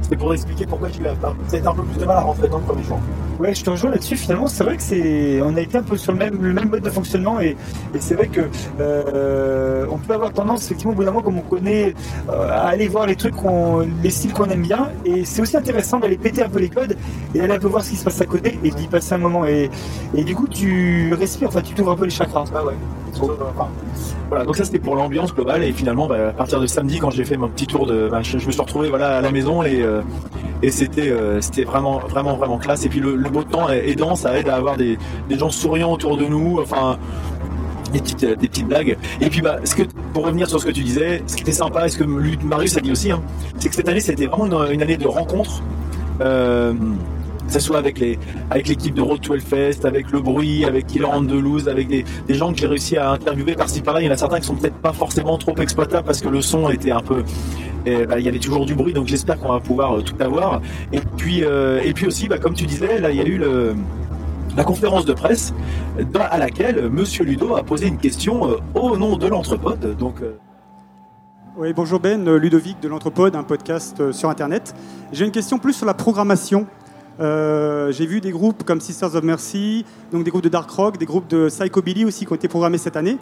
c'était 0.00 0.16
pour 0.16 0.32
expliquer 0.32 0.66
pourquoi 0.66 0.88
j'ai 0.88 1.00
eu 1.00 1.02
peut-être 1.02 1.66
un 1.66 1.74
peu 1.74 1.82
plus 1.82 2.00
de 2.00 2.04
mal 2.04 2.16
à 2.16 2.20
rentrer 2.20 2.48
dans 2.48 2.58
le 2.58 2.64
premier 2.64 2.84
jour 2.84 2.98
Ouais, 3.42 3.54
je 3.56 3.64
te 3.64 3.70
rejoins 3.70 3.90
là-dessus. 3.90 4.16
Finalement, 4.16 4.46
c'est 4.46 4.62
vrai 4.62 4.76
que 4.76 4.82
c'est, 4.82 5.40
on 5.42 5.56
a 5.56 5.60
été 5.60 5.76
un 5.76 5.82
peu 5.82 5.96
sur 5.96 6.12
le 6.12 6.18
même, 6.18 6.40
le 6.40 6.52
même 6.52 6.68
mode 6.68 6.82
de 6.82 6.90
fonctionnement 6.90 7.40
et, 7.40 7.56
et 7.92 7.98
c'est 7.98 8.14
vrai 8.14 8.28
que 8.28 8.42
euh, 8.78 9.84
on 9.90 9.98
peut 9.98 10.14
avoir 10.14 10.32
tendance, 10.32 10.66
effectivement, 10.66 10.92
au 10.92 10.94
bout 10.94 11.02
d'un 11.02 11.10
moment, 11.10 11.24
comme 11.24 11.38
on 11.38 11.42
connaît, 11.42 11.94
euh, 12.28 12.48
à 12.48 12.68
aller 12.68 12.86
voir 12.86 13.06
les 13.06 13.16
trucs, 13.16 13.34
qu'on, 13.34 13.88
les 14.00 14.10
styles 14.10 14.32
qu'on 14.32 14.44
aime 14.44 14.62
bien. 14.62 14.90
Et 15.04 15.24
c'est 15.24 15.42
aussi 15.42 15.56
intéressant 15.56 15.98
d'aller 15.98 16.18
péter 16.18 16.42
un 16.44 16.48
peu 16.48 16.60
les 16.60 16.68
codes 16.68 16.96
d'aller 17.42 17.54
un 17.54 17.58
peu 17.58 17.68
voir 17.68 17.84
ce 17.84 17.90
qui 17.90 17.96
se 17.96 18.04
passe 18.04 18.20
à 18.20 18.26
côté 18.26 18.58
et 18.64 18.70
d'y 18.70 18.86
passer 18.86 19.14
un 19.14 19.18
moment. 19.18 19.44
Et, 19.46 19.70
et 20.14 20.24
du 20.24 20.34
coup, 20.34 20.48
tu 20.48 21.12
respires, 21.14 21.48
enfin, 21.48 21.60
tu 21.60 21.74
t'ouvres 21.74 21.92
un 21.92 21.96
peu 21.96 22.04
les 22.04 22.10
chakras. 22.10 22.44
Ah 22.54 22.64
ouais. 22.64 22.74
Voilà, 24.30 24.46
donc 24.46 24.56
ça 24.56 24.64
c'était 24.64 24.78
pour 24.78 24.96
l'ambiance 24.96 25.34
globale 25.34 25.62
et 25.62 25.72
finalement 25.72 26.06
bah, 26.06 26.28
à 26.30 26.32
partir 26.32 26.60
de 26.60 26.66
samedi 26.66 26.98
quand 26.98 27.10
j'ai 27.10 27.24
fait 27.26 27.36
mon 27.36 27.48
petit 27.48 27.66
tour 27.66 27.86
de, 27.86 28.08
bah, 28.10 28.22
je, 28.22 28.38
je 28.38 28.46
me 28.46 28.52
suis 28.52 28.60
retrouvé 28.60 28.88
voilà 28.88 29.18
à 29.18 29.20
la 29.20 29.30
maison 29.30 29.62
et 29.62 29.82
euh, 29.82 30.00
et 30.62 30.70
c'était 30.70 31.10
euh, 31.10 31.42
c'était 31.42 31.64
vraiment 31.64 31.98
vraiment 31.98 32.36
vraiment 32.36 32.56
classe 32.56 32.86
et 32.86 32.88
puis 32.88 33.00
le, 33.00 33.14
le 33.14 33.28
beau 33.28 33.42
temps 33.44 33.68
aidant 33.68 34.16
ça 34.16 34.38
aide 34.38 34.48
à 34.48 34.56
avoir 34.56 34.78
des, 34.78 34.96
des 35.28 35.38
gens 35.38 35.50
souriants 35.50 35.92
autour 35.92 36.16
de 36.16 36.24
nous 36.24 36.58
enfin 36.58 36.98
des 37.92 38.00
petites, 38.00 38.24
des 38.24 38.48
petites 38.48 38.66
blagues. 38.66 38.96
Et 39.20 39.28
puis, 39.28 39.42
bah, 39.42 39.58
ce 39.64 39.74
que, 39.74 39.82
pour 40.14 40.24
revenir 40.24 40.48
sur 40.48 40.58
ce 40.58 40.64
que 40.64 40.70
tu 40.70 40.82
disais, 40.82 41.22
ce 41.26 41.36
qui 41.36 41.42
était 41.42 41.52
sympa, 41.52 41.86
et 41.86 41.90
ce 41.90 41.98
que 41.98 42.04
Marius 42.04 42.78
a 42.78 42.80
dit 42.80 42.90
aussi, 42.90 43.10
hein, 43.12 43.20
c'est 43.58 43.68
que 43.68 43.74
cette 43.74 43.86
année, 43.86 44.00
c'était 44.00 44.26
vraiment 44.26 44.46
une, 44.46 44.72
une 44.72 44.82
année 44.82 44.96
de 44.96 45.06
rencontres. 45.06 45.62
Euh, 46.22 46.72
que 47.52 47.60
ce 47.60 47.66
soit 47.66 47.78
avec 47.78 47.98
les 47.98 48.18
avec 48.50 48.66
l'équipe 48.66 48.94
de 48.94 49.02
Road 49.02 49.20
to 49.20 49.34
Hellfest, 49.34 49.84
avec 49.84 50.10
le 50.10 50.20
bruit, 50.20 50.64
avec 50.64 50.86
Killer 50.86 51.06
Loose, 51.28 51.68
avec 51.68 51.86
des, 51.86 52.04
gens 52.30 52.50
que 52.52 52.58
j'ai 52.58 52.66
réussi 52.66 52.96
à 52.96 53.10
interviewer 53.10 53.54
par-ci 53.54 53.82
par-là. 53.82 54.00
Il 54.00 54.06
y 54.06 54.08
en 54.08 54.12
a 54.12 54.16
certains 54.16 54.40
qui 54.40 54.46
sont 54.46 54.54
peut-être 54.54 54.76
pas 54.76 54.94
forcément 54.94 55.36
trop 55.36 55.54
exploitables 55.56 56.06
parce 56.06 56.22
que 56.22 56.28
le 56.28 56.40
son 56.40 56.70
était 56.70 56.92
un 56.92 57.02
peu 57.02 57.22
et, 57.84 58.06
bah, 58.06 58.18
il 58.18 58.24
y 58.24 58.28
avait 58.28 58.38
toujours 58.38 58.64
du 58.64 58.74
bruit, 58.74 58.94
donc 58.94 59.06
j'espère 59.08 59.38
qu'on 59.38 59.52
va 59.52 59.60
pouvoir 59.60 59.98
euh, 59.98 60.02
tout 60.02 60.14
avoir. 60.20 60.62
Et 60.92 61.00
puis 61.18 61.44
euh, 61.44 61.82
et 61.84 61.92
puis 61.92 62.06
aussi, 62.06 62.26
bah, 62.26 62.38
comme 62.38 62.54
tu 62.54 62.64
disais, 62.64 62.98
là 62.98 63.10
il 63.10 63.16
y 63.16 63.20
a 63.20 63.26
eu 63.26 63.38
la 64.56 64.64
conférence 64.64 65.04
de 65.04 65.12
presse 65.12 65.52
à 66.14 66.38
laquelle 66.38 66.88
Monsieur 66.88 67.24
Ludo 67.24 67.54
a 67.54 67.62
posé 67.62 67.86
une 67.86 67.98
question 67.98 68.48
euh, 68.48 68.56
au 68.74 68.96
nom 68.96 69.16
de 69.16 69.26
l'entrepode. 69.26 69.94
Donc 69.98 70.22
Oui, 71.58 71.74
bonjour 71.74 72.00
Ben, 72.00 72.34
Ludovic 72.34 72.80
de 72.80 72.88
l'Entrepode, 72.88 73.36
un 73.36 73.42
podcast 73.42 74.10
sur 74.12 74.30
Internet. 74.30 74.74
J'ai 75.12 75.26
une 75.26 75.32
question 75.32 75.58
plus 75.58 75.74
sur 75.74 75.84
la 75.84 75.92
programmation. 75.92 76.66
Euh, 77.20 77.92
J'ai 77.92 78.06
vu 78.06 78.20
des 78.20 78.30
groupes 78.30 78.64
comme 78.64 78.80
Sisters 78.80 79.14
of 79.14 79.22
Mercy, 79.22 79.84
donc 80.12 80.24
des 80.24 80.30
groupes 80.30 80.42
de 80.42 80.48
dark 80.48 80.70
rock, 80.70 80.98
des 80.98 81.06
groupes 81.06 81.28
de 81.28 81.48
psychobilly 81.48 82.04
aussi 82.04 82.26
qui 82.26 82.32
ont 82.32 82.36
été 82.36 82.48
programmés 82.48 82.78
cette 82.78 82.96
année. 82.96 83.18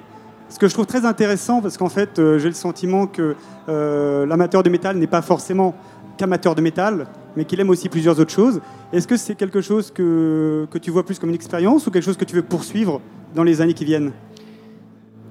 Ce 0.48 0.58
que 0.58 0.66
je 0.68 0.74
trouve 0.74 0.86
très 0.86 1.04
intéressant, 1.04 1.60
parce 1.60 1.76
qu'en 1.76 1.88
fait, 1.88 2.18
euh, 2.18 2.38
j'ai 2.38 2.48
le 2.48 2.54
sentiment 2.54 3.06
que 3.06 3.36
euh, 3.68 4.26
l'amateur 4.26 4.62
de 4.62 4.70
métal 4.70 4.96
n'est 4.96 5.06
pas 5.06 5.22
forcément 5.22 5.74
qu'amateur 6.16 6.54
de 6.54 6.60
métal, 6.60 7.06
mais 7.36 7.44
qu'il 7.44 7.60
aime 7.60 7.70
aussi 7.70 7.88
plusieurs 7.88 8.18
autres 8.18 8.32
choses. 8.32 8.60
Est-ce 8.92 9.06
que 9.06 9.16
c'est 9.16 9.36
quelque 9.36 9.60
chose 9.60 9.92
que, 9.92 10.66
que 10.70 10.78
tu 10.78 10.90
vois 10.90 11.04
plus 11.04 11.18
comme 11.18 11.28
une 11.28 11.36
expérience 11.36 11.86
ou 11.86 11.90
quelque 11.90 12.04
chose 12.04 12.16
que 12.16 12.24
tu 12.24 12.34
veux 12.34 12.42
poursuivre 12.42 13.00
dans 13.34 13.44
les 13.44 13.60
années 13.60 13.74
qui 13.74 13.84
viennent? 13.84 14.12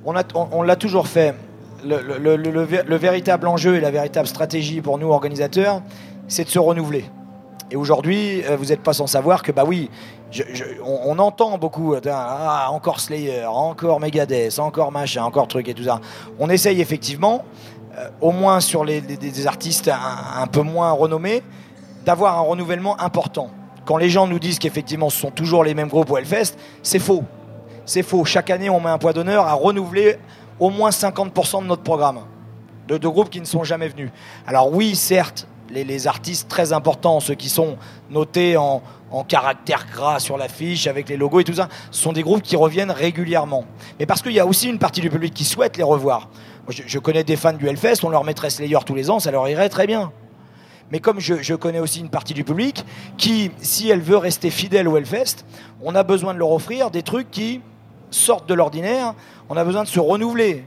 On, 0.05 0.13
l'a 0.63 0.75
toujours 0.75 1.07
fait. 1.07 1.35
Le 1.83 2.95
véritable 2.95 3.47
enjeu 3.47 3.75
et 3.75 3.81
la 3.81 3.91
véritable 3.91 4.27
stratégie 4.27 4.81
pour 4.81 4.97
nous, 4.97 5.07
organisateurs, 5.07 5.81
c'est 6.27 6.45
de 6.45 6.49
se 6.49 6.59
renouveler. 6.59 7.03
Et 7.71 7.75
aujourd'hui, 7.75 8.43
euh, 8.45 8.57
vous 8.57 8.65
n'êtes 8.65 8.81
pas 8.81 8.93
sans 8.93 9.07
savoir 9.07 9.43
que, 9.43 9.51
bah 9.51 9.63
oui, 9.65 9.89
on, 10.83 11.19
entend 11.19 11.57
beaucoup, 11.57 11.93
euh, 11.93 12.01
ah, 12.11 12.67
encore 12.71 12.99
Slayer, 12.99 13.45
encore 13.45 13.99
Megadeth, 13.99 14.57
encore 14.59 14.91
machin, 14.91 15.23
encore 15.23 15.47
truc 15.47 15.67
et 15.67 15.73
tout 15.73 15.83
ça. 15.83 16.01
On 16.39 16.49
essaye 16.49 16.81
effectivement, 16.81 17.43
euh, 17.97 18.09
au 18.21 18.31
moins 18.31 18.59
sur 18.59 18.83
les, 18.83 19.01
des 19.01 19.47
artistes 19.47 19.87
un, 19.87 20.41
un 20.41 20.47
peu 20.47 20.61
moins 20.61 20.91
renommés, 20.91 21.43
d'avoir 22.05 22.37
un 22.39 22.41
renouvellement 22.41 22.99
important. 22.99 23.51
Quand 23.85 23.97
les 23.97 24.09
gens 24.09 24.25
nous 24.25 24.39
disent 24.39 24.59
qu'effectivement 24.59 25.09
ce 25.09 25.19
sont 25.19 25.31
toujours 25.31 25.63
les 25.63 25.73
mêmes 25.75 25.89
groupes 25.89 26.09
au 26.09 26.17
Hellfest, 26.17 26.55
c'est 26.81 26.99
faux. 26.99 27.23
C'est 27.85 28.03
faux. 28.03 28.25
Chaque 28.25 28.49
année, 28.49 28.69
on 28.69 28.79
met 28.79 28.89
un 28.89 28.97
poids 28.97 29.13
d'honneur 29.13 29.47
à 29.47 29.53
renouveler 29.53 30.17
au 30.59 30.69
moins 30.69 30.89
50% 30.89 31.63
de 31.63 31.67
notre 31.67 31.83
programme 31.83 32.19
de, 32.87 32.97
de 32.97 33.07
groupes 33.07 33.29
qui 33.29 33.39
ne 33.39 33.45
sont 33.45 33.63
jamais 33.63 33.87
venus. 33.87 34.09
Alors 34.47 34.73
oui, 34.73 34.95
certes, 34.95 35.47
les, 35.71 36.07
artistes 36.07 36.47
très 36.47 36.73
importants, 36.73 37.19
ceux 37.19 37.35
qui 37.35 37.49
sont 37.49 37.77
notés 38.09 38.57
en, 38.57 38.81
en 39.11 39.23
caractère 39.23 39.85
gras 39.91 40.19
sur 40.19 40.37
l'affiche 40.37 40.87
avec 40.87 41.09
les 41.09 41.17
logos 41.17 41.39
et 41.39 41.43
tout 41.43 41.53
ça, 41.53 41.69
sont 41.91 42.13
des 42.13 42.23
groupes 42.23 42.41
qui 42.41 42.55
reviennent 42.55 42.91
régulièrement. 42.91 43.65
Mais 43.99 44.05
parce 44.05 44.21
qu'il 44.21 44.33
y 44.33 44.39
a 44.39 44.45
aussi 44.45 44.69
une 44.69 44.79
partie 44.79 45.01
du 45.01 45.09
public 45.09 45.33
qui 45.33 45.43
souhaite 45.43 45.77
les 45.77 45.83
revoir. 45.83 46.29
Je, 46.69 46.99
connais 46.99 47.23
des 47.23 47.35
fans 47.35 47.53
du 47.53 47.67
Hellfest, 47.67 48.03
on 48.03 48.09
leur 48.09 48.23
mettrait 48.23 48.51
Slayer 48.51 48.77
tous 48.85 48.93
les 48.93 49.09
ans, 49.09 49.19
ça 49.19 49.31
leur 49.31 49.47
irait 49.49 49.69
très 49.69 49.87
bien. 49.87 50.11
Mais 50.91 50.99
comme 50.99 51.19
je, 51.19 51.53
connais 51.55 51.79
aussi 51.79 51.99
une 51.99 52.09
partie 52.09 52.33
du 52.33 52.43
public 52.43 52.83
qui, 53.17 53.51
si 53.61 53.89
elle 53.89 54.01
veut 54.01 54.17
rester 54.17 54.49
fidèle 54.49 54.87
au 54.87 54.97
Hellfest, 54.97 55.45
on 55.81 55.95
a 55.95 56.03
besoin 56.03 56.33
de 56.33 56.39
leur 56.39 56.51
offrir 56.51 56.91
des 56.91 57.03
trucs 57.03 57.29
qui 57.31 57.61
sortent 58.11 58.47
de 58.47 58.53
l'ordinaire, 58.53 59.13
on 59.49 59.57
a 59.57 59.63
besoin 59.63 59.83
de 59.83 59.87
se 59.87 59.99
renouveler. 59.99 60.65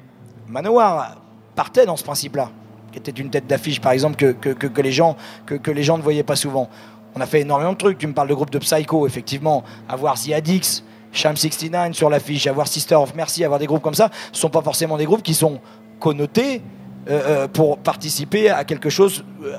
Manowar 0.48 1.16
partait 1.54 1.86
dans 1.86 1.96
ce 1.96 2.04
principe-là, 2.04 2.50
qui 2.92 2.98
était 2.98 3.10
une 3.10 3.30
tête 3.30 3.46
d'affiche 3.46 3.80
par 3.80 3.92
exemple 3.92 4.16
que, 4.16 4.32
que- 4.32 4.50
que- 4.68 4.80
les 4.82 4.92
gens, 4.92 5.16
que, 5.46 5.54
que 5.54 5.70
les 5.70 5.82
gens 5.82 5.96
ne 5.98 6.02
voyaient 6.02 6.22
pas 6.22 6.36
souvent. 6.36 6.68
On 7.14 7.20
a 7.20 7.26
fait 7.26 7.40
énormément 7.40 7.72
de 7.72 7.78
trucs, 7.78 7.98
tu 7.98 8.06
me 8.06 8.12
parles 8.14 8.28
de 8.28 8.34
groupe 8.34 8.50
de 8.50 8.58
Psycho, 8.58 9.06
effectivement, 9.06 9.64
avoir 9.88 10.14
The 10.20 10.32
Addicts, 10.32 10.84
Sham 11.12 11.36
69 11.36 11.92
sur 11.94 12.08
l'affiche, 12.08 12.46
avoir 12.46 12.66
Sister 12.68 12.94
of 12.94 13.14
Mercy, 13.14 13.44
avoir 13.44 13.58
des 13.60 13.66
groupes 13.66 13.82
comme 13.82 13.94
ça, 13.94 14.10
ce 14.32 14.40
sont 14.40 14.48
pas 14.48 14.62
forcément 14.62 14.96
des 14.96 15.04
groupes 15.04 15.22
qui 15.22 15.34
sont 15.34 15.60
connotés 16.00 16.62
euh, 17.08 17.44
euh, 17.44 17.48
pour 17.48 17.78
participer 17.78 18.48
à 18.48 18.64
quelque 18.64 18.88
chose, 18.88 19.24
euh, 19.44 19.56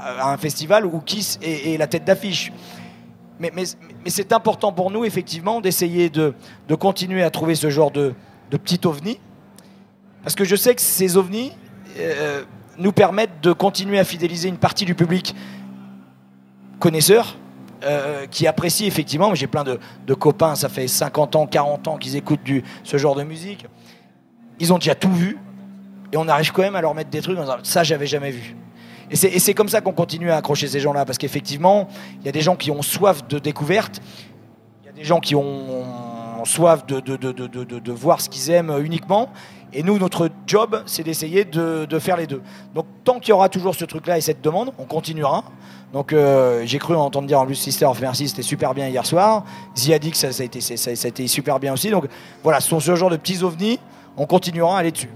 à 0.00 0.32
un 0.32 0.36
festival 0.38 0.86
où 0.86 1.00
Kiss 1.00 1.38
est, 1.42 1.78
la 1.78 1.86
tête 1.86 2.04
d'affiche. 2.04 2.52
Mais, 3.38 3.52
mais- 3.54 3.64
mais 4.04 4.10
c'est 4.10 4.32
important 4.32 4.72
pour 4.72 4.90
nous, 4.90 5.04
effectivement, 5.04 5.60
d'essayer 5.60 6.10
de, 6.10 6.34
de 6.68 6.74
continuer 6.74 7.22
à 7.22 7.30
trouver 7.30 7.54
ce 7.54 7.70
genre 7.70 7.90
de, 7.92 8.14
de 8.50 8.56
petit 8.56 8.80
ovni. 8.86 9.20
Parce 10.24 10.34
que 10.34 10.44
je 10.44 10.56
sais 10.56 10.74
que 10.74 10.80
ces 10.80 11.16
ovnis 11.16 11.52
nous 12.78 12.92
permettent 12.92 13.40
de 13.42 13.52
continuer 13.52 13.98
à 13.98 14.04
fidéliser 14.04 14.48
une 14.48 14.56
partie 14.56 14.84
du 14.84 14.94
public 14.94 15.34
connaisseur, 16.78 17.36
euh, 17.84 18.26
qui 18.26 18.48
apprécie 18.48 18.86
effectivement. 18.86 19.34
J'ai 19.36 19.46
plein 19.46 19.62
de, 19.62 20.14
copains, 20.14 20.56
ça 20.56 20.68
fait 20.68 20.88
50 20.88 21.36
ans, 21.36 21.46
40 21.46 21.86
ans 21.88 21.96
qu'ils 21.96 22.16
écoutent 22.16 22.40
ce 22.82 22.96
genre 22.96 23.14
de 23.14 23.22
musique. 23.22 23.66
Ils 24.58 24.72
ont 24.72 24.78
déjà 24.78 24.96
tout 24.96 25.12
vu. 25.12 25.38
Et 26.12 26.16
on 26.16 26.26
arrive 26.26 26.50
quand 26.52 26.62
même 26.62 26.74
à 26.74 26.80
leur 26.80 26.94
mettre 26.94 27.10
des 27.10 27.20
trucs 27.20 27.38
en 27.38 27.42
disant 27.42 27.58
ça, 27.62 27.84
j'avais 27.84 28.06
jamais 28.06 28.30
vu. 28.30 28.56
Et 29.10 29.16
c'est, 29.16 29.54
comme 29.54 29.68
ça 29.68 29.80
qu'on 29.80 29.92
continue 29.92 30.30
à 30.30 30.36
accrocher 30.36 30.66
ces 30.66 30.80
gens-là. 30.80 31.04
Parce 31.04 31.18
qu'effectivement, 31.18 31.88
il 32.20 32.26
y 32.26 32.28
a 32.28 32.32
des 32.32 32.40
gens 32.40 32.56
qui 32.56 32.70
ont 32.70 32.82
soif 32.82 33.26
de 33.28 33.38
découverte. 33.38 34.00
Il 34.82 34.86
y 34.86 34.88
a 34.90 34.92
des 34.92 35.04
gens 35.04 35.20
qui 35.20 35.36
ont 35.36 36.44
soif 36.44 36.84
de 36.84 37.92
voir 37.92 38.20
ce 38.20 38.28
qu'ils 38.28 38.50
aiment 38.50 38.76
uniquement. 38.82 39.30
Et 39.72 39.82
nous, 39.82 39.98
notre 39.98 40.30
job, 40.46 40.82
c'est 40.86 41.02
d'essayer 41.02 41.44
de, 41.44 41.84
de 41.84 41.98
faire 41.98 42.16
les 42.16 42.26
deux. 42.26 42.40
Donc, 42.74 42.86
tant 43.04 43.18
qu'il 43.20 43.30
y 43.30 43.32
aura 43.32 43.48
toujours 43.50 43.74
ce 43.74 43.84
truc-là 43.84 44.16
et 44.16 44.20
cette 44.22 44.40
demande, 44.42 44.72
on 44.78 44.84
continuera. 44.84 45.44
Donc, 45.92 46.12
euh, 46.12 46.62
j'ai 46.64 46.78
cru 46.78 46.94
entendre 46.96 47.26
dire 47.28 47.40
en 47.40 47.46
plus 47.46 47.54
Sister 47.54 47.84
of 47.86 48.00
Mercy, 48.00 48.28
c'était 48.28 48.42
super 48.42 48.72
bien 48.74 48.88
hier 48.88 49.04
soir. 49.04 49.44
Ziadik, 49.76 50.16
ça, 50.16 50.32
ça, 50.32 50.42
a 50.42 50.46
été, 50.46 50.60
ça, 50.60 50.90
a 50.90 51.08
été 51.08 51.26
super 51.26 51.60
bien 51.60 51.74
aussi. 51.74 51.90
Donc, 51.90 52.06
voilà, 52.42 52.60
ce 52.60 52.68
sont 52.68 52.80
ce 52.80 52.94
genre 52.94 53.10
de 53.10 53.16
petits 53.16 53.42
ovnis. 53.42 53.78
On 54.16 54.26
continuera 54.26 54.76
à 54.76 54.80
aller 54.80 54.90
dessus. 54.92 55.10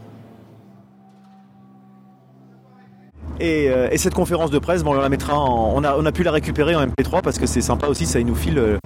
Et, 3.40 3.68
euh, 3.70 3.88
et 3.90 3.98
cette 3.98 4.14
conférence 4.14 4.50
de 4.50 4.58
presse, 4.58 4.84
bon, 4.84 4.90
on 4.92 5.00
la 5.00 5.08
mettra 5.08 5.36
en- 5.38 5.72
on, 5.74 5.82
a, 5.84 5.96
on 5.96 6.04
a 6.06 6.12
pu 6.12 6.22
la 6.22 6.30
récupérer 6.30 6.76
en 6.76 6.82
MP3 6.86 7.22
parce 7.22 7.38
que 7.38 7.46
c'est 7.46 7.60
sympa 7.62 7.86
aussi, 7.88 8.06
ça 8.06 8.20
nous 8.20 8.34
file, 8.34 8.58
euh, 8.58 8.78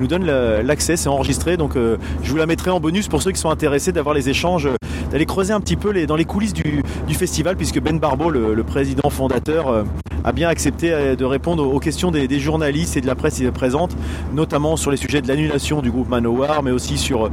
nous 0.00 0.06
donne 0.06 0.26
l'accès, 0.26 0.96
c'est 0.96 1.08
enregistré. 1.08 1.56
Donc 1.56 1.76
je 1.76 2.30
vous 2.30 2.36
la 2.36 2.46
mettrai 2.46 2.70
en 2.70 2.80
bonus 2.80 3.08
pour 3.08 3.22
ceux 3.22 3.30
qui 3.30 3.40
sont 3.40 3.50
intéressés 3.50 3.92
d'avoir 3.92 4.14
les 4.14 4.28
échanges, 4.28 4.68
d'aller 5.12 5.26
creuser 5.26 5.52
un 5.52 5.60
petit 5.60 5.76
peu 5.76 5.90
les, 5.90 6.06
dans 6.06 6.16
les 6.16 6.24
coulisses 6.24 6.54
du, 6.54 6.82
du 7.06 7.14
festival, 7.14 7.56
puisque 7.56 7.80
Ben 7.80 7.98
Barbeau, 7.98 8.30
le, 8.30 8.54
le 8.54 8.64
président 8.64 9.10
fondateur, 9.10 9.68
euh, 9.68 9.84
a 10.24 10.32
bien 10.32 10.48
accepté 10.48 10.92
euh, 10.92 11.14
de 11.14 11.24
répondre 11.24 11.66
aux 11.66 11.78
questions 11.78 12.10
des, 12.10 12.26
des 12.26 12.40
journalistes 12.40 12.96
et 12.96 13.00
de 13.00 13.06
la 13.06 13.14
presse 13.14 13.36
qui 13.36 13.44
est 13.44 13.50
présente, 13.52 13.96
notamment 14.34 14.76
sur 14.76 14.90
les 14.90 14.96
sujets 14.96 15.20
de 15.22 15.28
l'annulation 15.28 15.82
du 15.82 15.90
groupe 15.90 16.08
Manowar, 16.08 16.62
mais 16.62 16.70
aussi 16.70 16.98
sur 16.98 17.26
euh, 17.26 17.30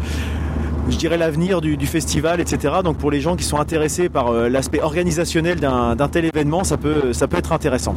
je 0.90 0.98
dirais 0.98 1.18
l'avenir 1.18 1.62
du, 1.62 1.78
du 1.78 1.88
festival, 1.88 2.40
etc. 2.40 2.76
Donc 2.84 2.98
pour 2.98 3.12
les 3.12 3.22
gens 3.22 3.36
qui 3.36 3.44
sont 3.44 3.60
intéressés 3.60 4.10
par 4.10 4.30
euh, 4.30 4.50
l'aspect 4.50 4.82
organisationnel 4.82 5.60
d'un 5.60 5.96
d'un 5.96 6.08
tel 6.08 6.26
événement, 6.26 6.64
ça 6.64 6.78
peut, 6.78 7.14
ça 7.14 7.28
peut 7.28 7.38
être 7.38 7.52
intéressant. 7.52 7.96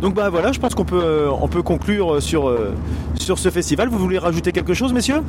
Donc 0.00 0.14
bah 0.14 0.28
voilà, 0.30 0.52
je 0.52 0.60
pense 0.60 0.74
qu'on 0.74 0.84
peut, 0.84 1.02
euh, 1.02 1.30
on 1.40 1.48
peut 1.48 1.62
conclure 1.62 2.22
sur, 2.22 2.48
euh, 2.48 2.74
sur 3.16 3.38
ce 3.38 3.50
festival. 3.50 3.88
Vous 3.88 3.98
voulez 3.98 4.18
rajouter 4.18 4.52
quelque 4.52 4.74
chose, 4.74 4.92
messieurs? 4.92 5.22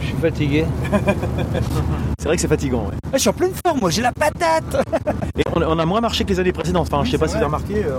Je 0.00 0.06
suis 0.06 0.16
fatigué. 0.16 0.64
C'est 2.24 2.28
vrai 2.28 2.36
que 2.36 2.40
c'est 2.40 2.48
fatigant. 2.48 2.84
ouais. 2.86 2.94
je 3.12 3.18
suis 3.18 3.28
en 3.28 3.34
pleine 3.34 3.50
forme, 3.66 3.80
moi 3.80 3.90
j'ai 3.90 4.00
la 4.00 4.10
patate 4.10 4.82
Et 5.38 5.42
on, 5.54 5.60
on 5.60 5.78
a 5.78 5.84
moins 5.84 6.00
marché 6.00 6.24
que 6.24 6.30
les 6.30 6.40
années 6.40 6.52
précédentes. 6.54 6.88
Enfin, 6.90 7.04
je 7.04 7.10
sais 7.10 7.18
pas 7.18 7.26
si 7.28 7.32
vous 7.34 7.36
avez 7.36 7.44
remarqué. 7.44 7.84
euh, 7.84 7.98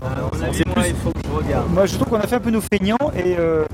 on 0.50 0.52
s'est 0.52 0.64
plus- 0.64 0.84
il 0.88 0.96
faut 0.96 1.12
que 1.12 1.20
je 1.24 1.46
regarde. 1.46 1.72
Moi 1.72 1.86
je 1.86 1.94
trouve 1.94 2.08
qu'on 2.08 2.16
a 2.20 2.26
fait 2.26 2.38
un 2.38 2.40
peu 2.40 2.50
nos 2.50 2.60
feignants 2.62 2.98
et, 3.16 3.36
euh, 3.38 3.66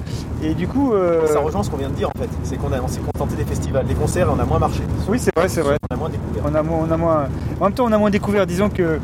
et 0.43 0.53
du 0.53 0.67
coup. 0.67 0.91
euh, 0.93 1.25
Ça 1.27 1.39
rejoint 1.39 1.63
ce 1.63 1.69
qu'on 1.69 1.77
vient 1.77 1.87
de 1.87 1.93
dire 1.95 2.09
en 2.13 2.19
fait. 2.19 2.27
C'est 2.43 2.57
qu'on 2.57 2.73
a- 2.73 2.81
on 2.81 2.89
s'est 2.89 2.99
contenté 2.99 3.37
des 3.37 3.45
festivals, 3.45 3.85
des 3.85 3.93
concerts, 3.93 4.27
et 4.27 4.31
on 4.35 4.39
a 4.41 4.43
moins 4.45 4.59
marché. 4.59 4.81
Oui, 5.07 5.19
c'est 5.19 5.31
vrai, 5.33 5.47
c'est 5.47 5.61
vrai. 5.61 5.77
On 5.89 5.95
a 5.95 5.97
moins 5.97 6.09
découvert. 6.09 6.43
On 6.45 6.53
a, 6.53 6.63
moins- 6.63 6.85
on 6.85 6.91
a 6.91 6.97
moins. 6.97 7.27
En 7.61 7.63
même 7.63 7.73
temps, 7.73 7.85
on 7.85 7.91
a 7.93 7.97
moins 7.97 8.09
découvert. 8.09 8.45
Disons 8.45 8.67
que 8.69 8.81
le, 8.83 8.99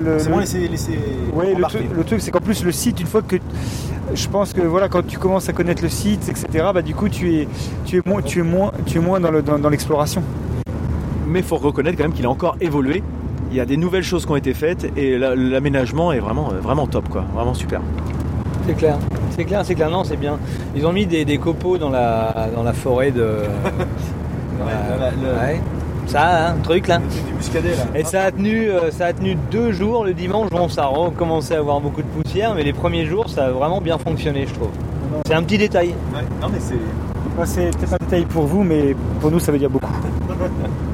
le- 0.00 0.18
C'est 0.20 0.30
bon, 0.30 0.38
laissez, 0.38 0.68
laissez 0.68 0.96
Ouais, 1.34 1.54
le, 1.56 1.62
truc, 1.64 1.82
le 1.92 2.04
truc, 2.04 2.20
c'est 2.20 2.30
qu'en 2.30 2.40
plus 2.40 2.62
le 2.62 2.70
site, 2.70 3.00
une 3.00 3.08
fois 3.08 3.22
que 3.22 3.34
je 4.14 4.28
pense 4.28 4.52
que 4.52 4.60
voilà, 4.60 4.88
quand 4.88 5.04
tu 5.04 5.18
commences 5.18 5.48
à 5.48 5.52
connaître 5.52 5.82
le 5.82 5.88
site, 5.88 6.28
etc., 6.28 6.66
bah 6.72 6.82
du 6.82 6.94
coup 6.94 7.08
tu 7.08 7.34
es, 7.34 7.48
tu 7.84 7.96
es 7.96 8.02
moins, 8.06 8.22
tu 8.22 8.38
es 8.38 8.42
moins, 8.42 8.70
tu 8.86 8.98
es 8.98 9.00
moins 9.00 9.18
dans 9.18 9.32
le 9.32 9.42
dans, 9.42 9.58
dans 9.58 9.68
l'exploration. 9.70 10.22
Mais 11.28 11.42
faut 11.42 11.56
reconnaître 11.56 11.96
quand 11.98 12.04
même 12.04 12.12
qu'il 12.12 12.26
a 12.26 12.30
encore 12.30 12.56
évolué. 12.60 13.02
Il 13.50 13.56
y 13.56 13.60
a 13.60 13.64
des 13.66 13.76
nouvelles 13.76 14.02
choses 14.02 14.26
qui 14.26 14.32
ont 14.32 14.36
été 14.36 14.52
faites 14.54 14.90
et 14.96 15.16
la- 15.18 15.34
l'aménagement 15.34 16.12
est 16.12 16.18
vraiment, 16.20 16.50
euh, 16.52 16.60
vraiment 16.60 16.86
top, 16.86 17.08
quoi. 17.08 17.24
Vraiment 17.34 17.54
super. 17.54 17.80
C'est 18.66 18.74
clair, 18.74 18.98
c'est 19.36 19.44
clair, 19.44 19.60
c'est 19.64 19.74
clair, 19.74 19.90
non, 19.90 20.04
c'est 20.04 20.16
bien. 20.18 20.38
Ils 20.76 20.84
ont 20.86 20.92
mis 20.92 21.06
des, 21.06 21.24
des 21.24 21.38
copeaux 21.38 21.78
dans 21.78 21.88
la, 21.90 22.48
dans 22.54 22.62
la 22.62 22.72
forêt 22.74 23.10
de. 23.10 23.20
dans 24.58 24.66
la- 24.66 25.46
ouais. 25.46 25.60
Ça, 26.06 26.48
hein, 26.48 26.54
un 26.58 26.62
truc 26.62 26.88
là. 26.88 26.98
Du 26.98 27.34
muscadet 27.36 27.70
là. 27.70 27.98
Et 27.98 28.04
ça 28.04 28.22
a 28.24 28.30
tenu, 28.32 28.70
euh, 28.70 28.90
ça 28.90 29.06
a 29.06 29.12
tenu 29.12 29.36
deux 29.50 29.72
jours. 29.72 30.04
Le 30.04 30.14
dimanche, 30.14 30.48
bon, 30.50 30.68
ça 30.68 30.84
a 30.84 30.86
recommencé 30.86 31.54
à 31.54 31.58
avoir 31.58 31.80
beaucoup 31.80 32.00
de 32.02 32.06
poussière, 32.06 32.54
mais 32.54 32.62
les 32.64 32.72
premiers 32.72 33.04
jours, 33.06 33.28
ça 33.28 33.46
a 33.46 33.50
vraiment 33.50 33.80
bien 33.82 33.98
fonctionné, 33.98 34.46
je 34.46 34.54
trouve. 34.54 34.70
C'est 35.26 35.34
un 35.34 35.42
petit 35.42 35.58
détail. 35.58 35.94
Non 36.40 36.48
mais 36.52 36.58
c'est. 36.60 36.74
C'est 37.44 37.70
peut-être 37.76 37.92
un 37.92 37.96
détail 38.04 38.24
pour 38.24 38.44
vous, 38.46 38.64
mais 38.64 38.96
pour 39.20 39.30
nous, 39.30 39.38
ça 39.38 39.52
veut 39.52 39.58
dire 39.58 39.70
beaucoup. 39.70 39.92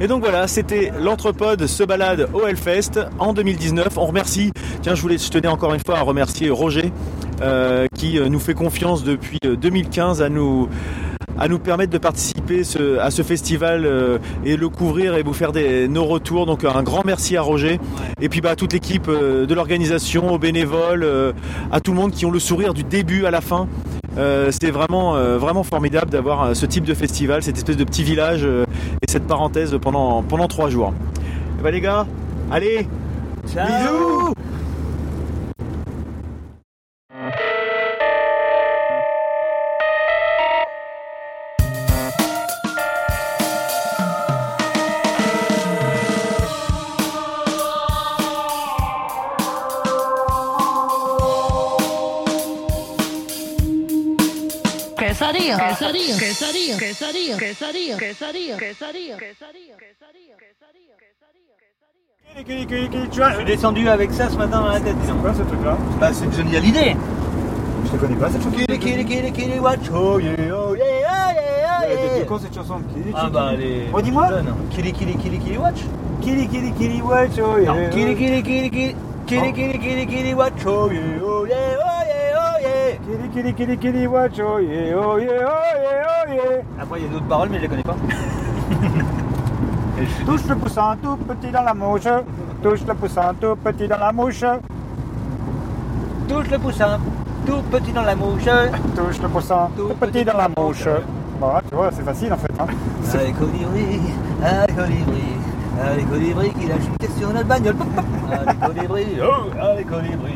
Et 0.00 0.06
donc 0.06 0.22
voilà, 0.22 0.46
c'était 0.46 0.92
l'Entrepode 1.00 1.66
se 1.66 1.82
balade 1.82 2.28
au 2.32 2.46
Hellfest 2.46 3.00
en 3.18 3.32
2019. 3.32 3.88
On 3.96 4.06
remercie, 4.06 4.52
tiens, 4.82 4.94
je 4.94 5.02
voulais, 5.02 5.18
je 5.18 5.28
tenais 5.30 5.48
encore 5.48 5.74
une 5.74 5.80
fois 5.84 5.98
à 5.98 6.02
remercier 6.02 6.50
Roger 6.50 6.92
euh, 7.42 7.86
qui 7.96 8.18
euh, 8.18 8.28
nous 8.28 8.38
fait 8.38 8.54
confiance 8.54 9.02
depuis 9.02 9.38
euh, 9.44 9.56
2015 9.56 10.22
à 10.22 10.28
nous 10.28 10.68
à 11.40 11.46
nous 11.46 11.60
permettre 11.60 11.92
de 11.92 11.98
participer 11.98 12.64
ce- 12.64 12.98
à 12.98 13.12
ce 13.12 13.22
festival 13.22 13.84
euh, 13.86 14.18
et 14.44 14.56
le 14.56 14.68
couvrir 14.68 15.14
et 15.14 15.22
vous 15.22 15.32
faire 15.32 15.52
des, 15.52 15.86
nos 15.86 16.04
retours. 16.04 16.46
Donc 16.46 16.64
un 16.64 16.82
grand 16.82 17.04
merci 17.04 17.36
à 17.36 17.42
Roger 17.42 17.78
et 18.20 18.28
puis 18.28 18.40
bah, 18.40 18.50
à 18.50 18.56
toute 18.56 18.72
l'équipe 18.72 19.06
euh, 19.08 19.46
de 19.46 19.54
l'organisation, 19.54 20.32
aux 20.32 20.38
bénévoles, 20.38 21.04
euh, 21.04 21.32
à 21.70 21.80
tout 21.80 21.92
le 21.92 21.96
monde 21.96 22.10
qui 22.12 22.26
ont 22.26 22.32
le 22.32 22.40
sourire 22.40 22.74
du 22.74 22.82
début 22.82 23.24
à 23.24 23.30
la 23.30 23.40
fin. 23.40 23.68
Euh, 24.18 24.50
C'était 24.50 24.70
vraiment, 24.70 25.16
euh, 25.16 25.38
vraiment 25.38 25.62
formidable 25.62 26.10
d'avoir 26.10 26.42
euh, 26.42 26.54
ce 26.54 26.66
type 26.66 26.84
de 26.84 26.94
festival, 26.94 27.42
cette 27.42 27.56
espèce 27.56 27.76
de 27.76 27.84
petit 27.84 28.02
village 28.02 28.44
et 28.44 29.10
cette 29.10 29.26
parenthèse 29.26 29.76
pendant, 29.80 30.22
pendant 30.22 30.48
trois 30.48 30.70
jours. 30.70 30.92
Et 31.58 31.62
bah 31.62 31.70
les 31.70 31.80
gars, 31.80 32.06
allez, 32.50 32.88
bisous 33.44 34.32
je 63.30 63.34
suis 63.36 63.44
descendu 63.44 63.88
avec 63.88 64.12
ça 64.12 64.28
ce 64.28 64.36
matin 64.36 64.60
dans 64.60 64.68
la 64.68 64.80
tête. 64.80 64.96
C'est 65.04 65.20
quoi 65.20 65.34
ce 65.34 65.42
truc-là 65.42 65.76
Bah, 66.00 66.10
c'est 66.12 66.32
Johnny 66.34 66.56
Hallyday. 66.56 66.96
Je 67.84 67.90
te 67.90 67.96
connais 67.96 68.16
pas 68.16 68.30
cette 68.30 68.42
chanson. 68.42 68.56
Kili, 69.32 69.58
watch. 69.60 69.80
Oh 69.94 70.18
yeah, 70.18 70.32
oh 70.52 70.74
yeah, 70.74 70.74
oh 70.74 70.74
yeah, 70.76 71.80
oh 71.80 72.28
yeah. 72.28 72.38
Cette 72.40 72.54
chanson 72.54 72.82
Ah 73.14 73.28
bah, 73.32 73.54
les. 73.56 73.86
dis-moi 74.02 74.28
Kili, 74.70 74.92
kili, 74.92 75.14
kili, 75.16 75.38
kili, 75.38 75.58
watch. 75.58 75.80
Kili, 76.20 76.46
kili, 76.48 76.72
kili, 76.72 77.00
watch. 77.02 77.38
Oh 77.38 77.58
yeah. 77.58 77.90
Kili, 77.90 78.14
kili, 78.14 78.42
kili, 78.42 78.70
kili, 78.70 78.94
kili, 79.26 79.78
kili, 79.78 80.06
kili, 80.06 80.34
watch. 80.34 80.66
Oh 80.66 80.90
yeah, 80.90 81.22
oh 81.24 81.46
yeah 81.46 81.97
yeah. 83.06 83.28
Kili, 83.28 83.28
Kili, 83.28 83.52
Kili, 83.54 83.76
Kili, 83.76 84.06
watch, 84.06 84.40
oh 84.40 84.58
yeah, 84.58 84.94
oh 84.94 85.16
yeah, 85.16 85.44
oh 85.44 85.82
yeah, 85.82 86.24
oh 86.26 86.32
yeah. 86.32 86.62
Après, 86.80 87.00
il 87.00 87.04
y 87.04 87.08
a 87.08 87.12
d'autres 87.12 87.26
paroles, 87.28 87.48
mais 87.50 87.58
je 87.58 87.62
les 87.62 87.68
connais 87.68 87.82
pas. 87.82 87.96
Touche 90.26 90.46
le 90.48 90.54
poussin 90.56 90.96
tout 91.02 91.16
petit 91.16 91.50
dans 91.50 91.62
la 91.62 91.74
mouche. 91.74 92.06
Touche 92.62 92.80
le 92.86 92.94
poussin 92.94 93.34
tout 93.40 93.56
petit 93.56 93.88
dans 93.88 93.98
la 93.98 94.12
mouche. 94.12 94.44
Touche 96.28 96.50
le 96.50 96.58
poussin, 96.58 96.98
tout 97.46 97.62
petit 97.70 97.92
dans 97.92 98.02
la 98.02 98.14
mouche. 98.14 98.44
Touche 98.96 99.20
le 99.22 99.28
poussin 99.28 99.68
tout 99.76 99.88
petit 99.98 100.24
dans 100.24 100.36
la 100.36 100.48
mouche. 100.48 100.86
Voilà, 101.40 101.62
tu 101.68 101.74
vois, 101.74 101.90
c'est 101.92 102.04
facile 102.04 102.32
en 102.32 102.36
fait. 102.36 102.52
Hein. 102.60 102.66
Colibri, 103.38 104.00
colibri. 104.76 105.24
Allez, 105.80 106.02
colibri 106.04 106.50
qui 106.52 106.66
lâche 106.66 106.84
une 106.86 106.96
tête 106.96 107.16
sur 107.18 107.32
notre 107.32 107.46
bagnole. 107.46 107.74
Pop, 107.76 107.86
pop. 107.94 108.04
Allez, 108.30 108.56
colibri, 108.58 109.06
oh, 109.22 109.60
allez, 109.60 109.84
colibri. 109.84 110.32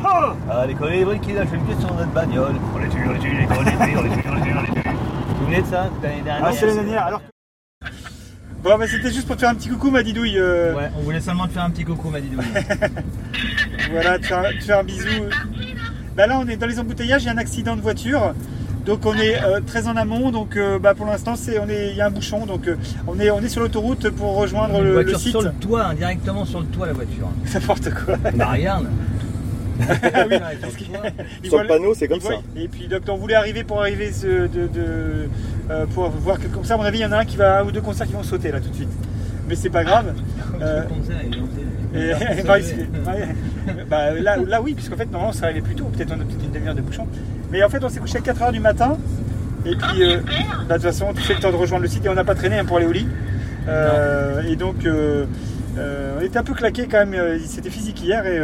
Allez, 0.51 0.75
colibri 0.75 1.21
qui 1.21 1.33
lâche 1.33 1.49
une 1.53 1.65
tête 1.67 1.81
sur 1.81 1.93
notre 1.95 2.11
bagnole. 2.13 2.55
On 2.75 2.79
les 2.79 2.89
tue, 2.89 2.99
on 3.09 3.13
les 3.13 3.19
tue, 3.19 3.37
les 3.37 3.47
colibris, 3.47 3.97
on 3.97 4.03
les 4.03 4.11
tue, 4.11 4.29
on 4.29 4.35
les 4.35 4.43
tue, 4.43 4.55
on 4.57 4.61
les 4.63 4.83
tue. 4.83 4.89
Vous 4.89 5.35
vous 5.35 5.41
souvenez 5.45 5.63
de 5.63 5.67
ça 5.67 5.91
l'année 6.03 6.23
dernière 6.23 6.45
Ah, 6.47 6.53
c'est 6.53 6.67
l'année 6.67 6.81
dernière. 6.83 7.07
Alors 7.07 7.21
que- 7.21 7.89
Bon, 8.63 8.79
bah, 8.79 8.87
c'était 8.87 9.11
juste 9.11 9.27
pour 9.27 9.35
te 9.35 9.41
faire 9.41 9.51
un 9.51 9.57
petit 9.57 9.69
coucou, 9.69 9.91
ma 9.91 10.03
didouille. 10.05 10.39
euh, 10.39 10.75
Ouais, 10.77 10.91
on 10.97 11.03
voulait 11.03 11.21
seulement 11.21 11.49
te 11.49 11.53
faire 11.53 11.65
un 11.65 11.71
petit 11.71 11.85
coucou, 11.85 12.11
m'a 12.11 12.21
dit 12.21 12.31
Louis. 12.31 12.45
Voilà, 13.91 14.19
te 14.21 14.27
faire, 14.27 14.43
te 14.59 14.65
faire 14.65 14.79
un 14.79 14.85
bisou. 14.85 15.09
Bah 16.17 16.27
là, 16.29 16.39
on 16.39 16.47
est 16.47 16.57
dans 16.57 16.67
les 16.67 16.79
embouteillages, 16.79 17.23
il 17.25 17.27
y 17.27 17.29
a 17.29 17.33
un 17.33 17.39
accident 17.39 17.75
de 17.75 17.81
voiture. 17.81 18.33
Donc 18.85 19.07
on 19.07 19.15
est 19.15 19.41
euh, 19.43 19.61
très 19.65 19.87
en 19.87 19.97
amont, 19.97 20.31
donc 20.33 20.57
euh, 20.57 20.79
bah, 20.79 20.95
pour 20.95 21.07
l'instant 21.07 21.35
c'est 21.37 21.59
on 21.61 21.69
est 21.69 21.91
il 21.91 21.97
y 21.97 22.01
a 22.01 22.07
un 22.07 22.11
bouchon, 22.11 22.47
donc 22.47 22.67
euh, 22.67 22.77
on 23.07 23.19
est 23.21 23.31
on 23.31 23.41
est 23.41 23.49
sur 23.49 23.61
l'autoroute 23.61 24.11
pour 24.11 24.35
rejoindre 24.35 24.81
Une 24.81 24.85
le, 24.93 25.15
site. 25.15 25.31
sur 25.31 25.43
le 25.43 25.51
toit, 25.53 25.85
hein, 25.87 25.95
directement 25.95 26.45
sur 26.45 26.61
le 26.61 26.67
toit 26.67 26.87
la 26.87 26.93
voiture. 26.93 27.29
N'importe 27.55 27.91
quoi. 27.95 28.17
Bah 28.35 28.49
regarde. 28.53 28.87
Ah 30.15 30.25
oui, 30.31 30.37
Sur 31.49 31.61
le 31.63 31.67
panneau, 31.67 31.95
c'est 31.95 32.07
comme 32.07 32.19
voit- 32.21 32.33
ça. 32.33 32.39
Et 32.57 32.69
puis 32.69 32.87
donc 32.89 33.01
on 33.09 33.17
voulait 33.17 33.35
arriver 33.35 33.65
pour 33.65 33.81
arriver 33.81 34.13
ce- 34.13 34.27
de, 34.47 34.67
de- 34.69 35.29
euh, 35.71 35.87
pour 35.95 36.09
voir 36.11 36.39
que 36.39 36.47
comme 36.47 36.65
ça 36.65 36.75
à 36.75 36.77
mon 36.77 36.83
avis 36.85 36.99
il 36.99 37.03
y 37.03 37.05
en 37.07 37.13
a 37.13 37.19
un 37.19 37.25
qui 37.25 37.37
va 37.37 37.61
un 37.61 37.65
ou 37.65 37.73
deux 37.73 37.81
concerts 37.81 38.07
qui 38.07 38.13
vont 38.13 38.23
sauter 38.23 38.53
là 38.53 38.61
tout 38.61 38.69
de 38.69 38.75
suite. 38.75 38.89
Mais 39.53 39.57
c'est 39.57 39.69
pas 39.69 39.85
grave. 39.85 40.15
Euh, 40.63 40.83
et- 41.95 42.43
bah. 42.47 42.57
Bah, 43.87 44.11
là, 44.19 44.37
là 44.39 44.63
oui, 44.63 44.73
puisqu'en 44.73 44.97
fait 44.97 45.11
normalement 45.11 45.35
ça 45.35 45.49
allait 45.49 45.61
plus 45.61 45.75
tôt, 45.75 45.85
peut-être 45.95 46.11
on 46.11 46.15
a 46.15 46.25
peut-être 46.25 46.43
une 46.43 46.53
demi-heure 46.53 46.75
de 46.75 46.81
bouchon. 46.81 47.07
Mais 47.51 47.63
en 47.63 47.69
fait 47.69 47.85
on 47.85 47.91
s'est 47.91 48.01
couché 48.01 48.17
à 48.17 48.21
4h 48.23 48.51
du 48.51 48.61
matin. 48.61 48.97
Et 49.67 49.77
puis 49.77 50.05
euh, 50.05 50.21
bah, 50.67 50.79
de 50.79 50.83
toute 50.83 50.91
façon 50.91 51.13
tu 51.15 51.21
fais 51.21 51.35
le 51.35 51.41
temps 51.41 51.51
de 51.51 51.57
rejoindre 51.57 51.83
le 51.83 51.89
site 51.91 52.07
et 52.07 52.09
on 52.09 52.15
n'a 52.15 52.25
pas 52.25 52.35
traîné 52.35 52.61
hein, 52.61 52.65
pour 52.65 52.79
aller 52.79 52.87
au 52.87 52.93
lit. 52.93 53.07
Euh, 53.69 54.41
et 54.49 54.57
donc 54.57 54.87
on 54.87 56.23
était 56.23 56.39
un 56.39 56.45
peu 56.45 56.55
claqué 56.55 56.87
quand 56.91 57.05
même, 57.05 57.39
c'était 57.47 57.69
physique 57.69 58.03
hier 58.03 58.27
et, 58.27 58.41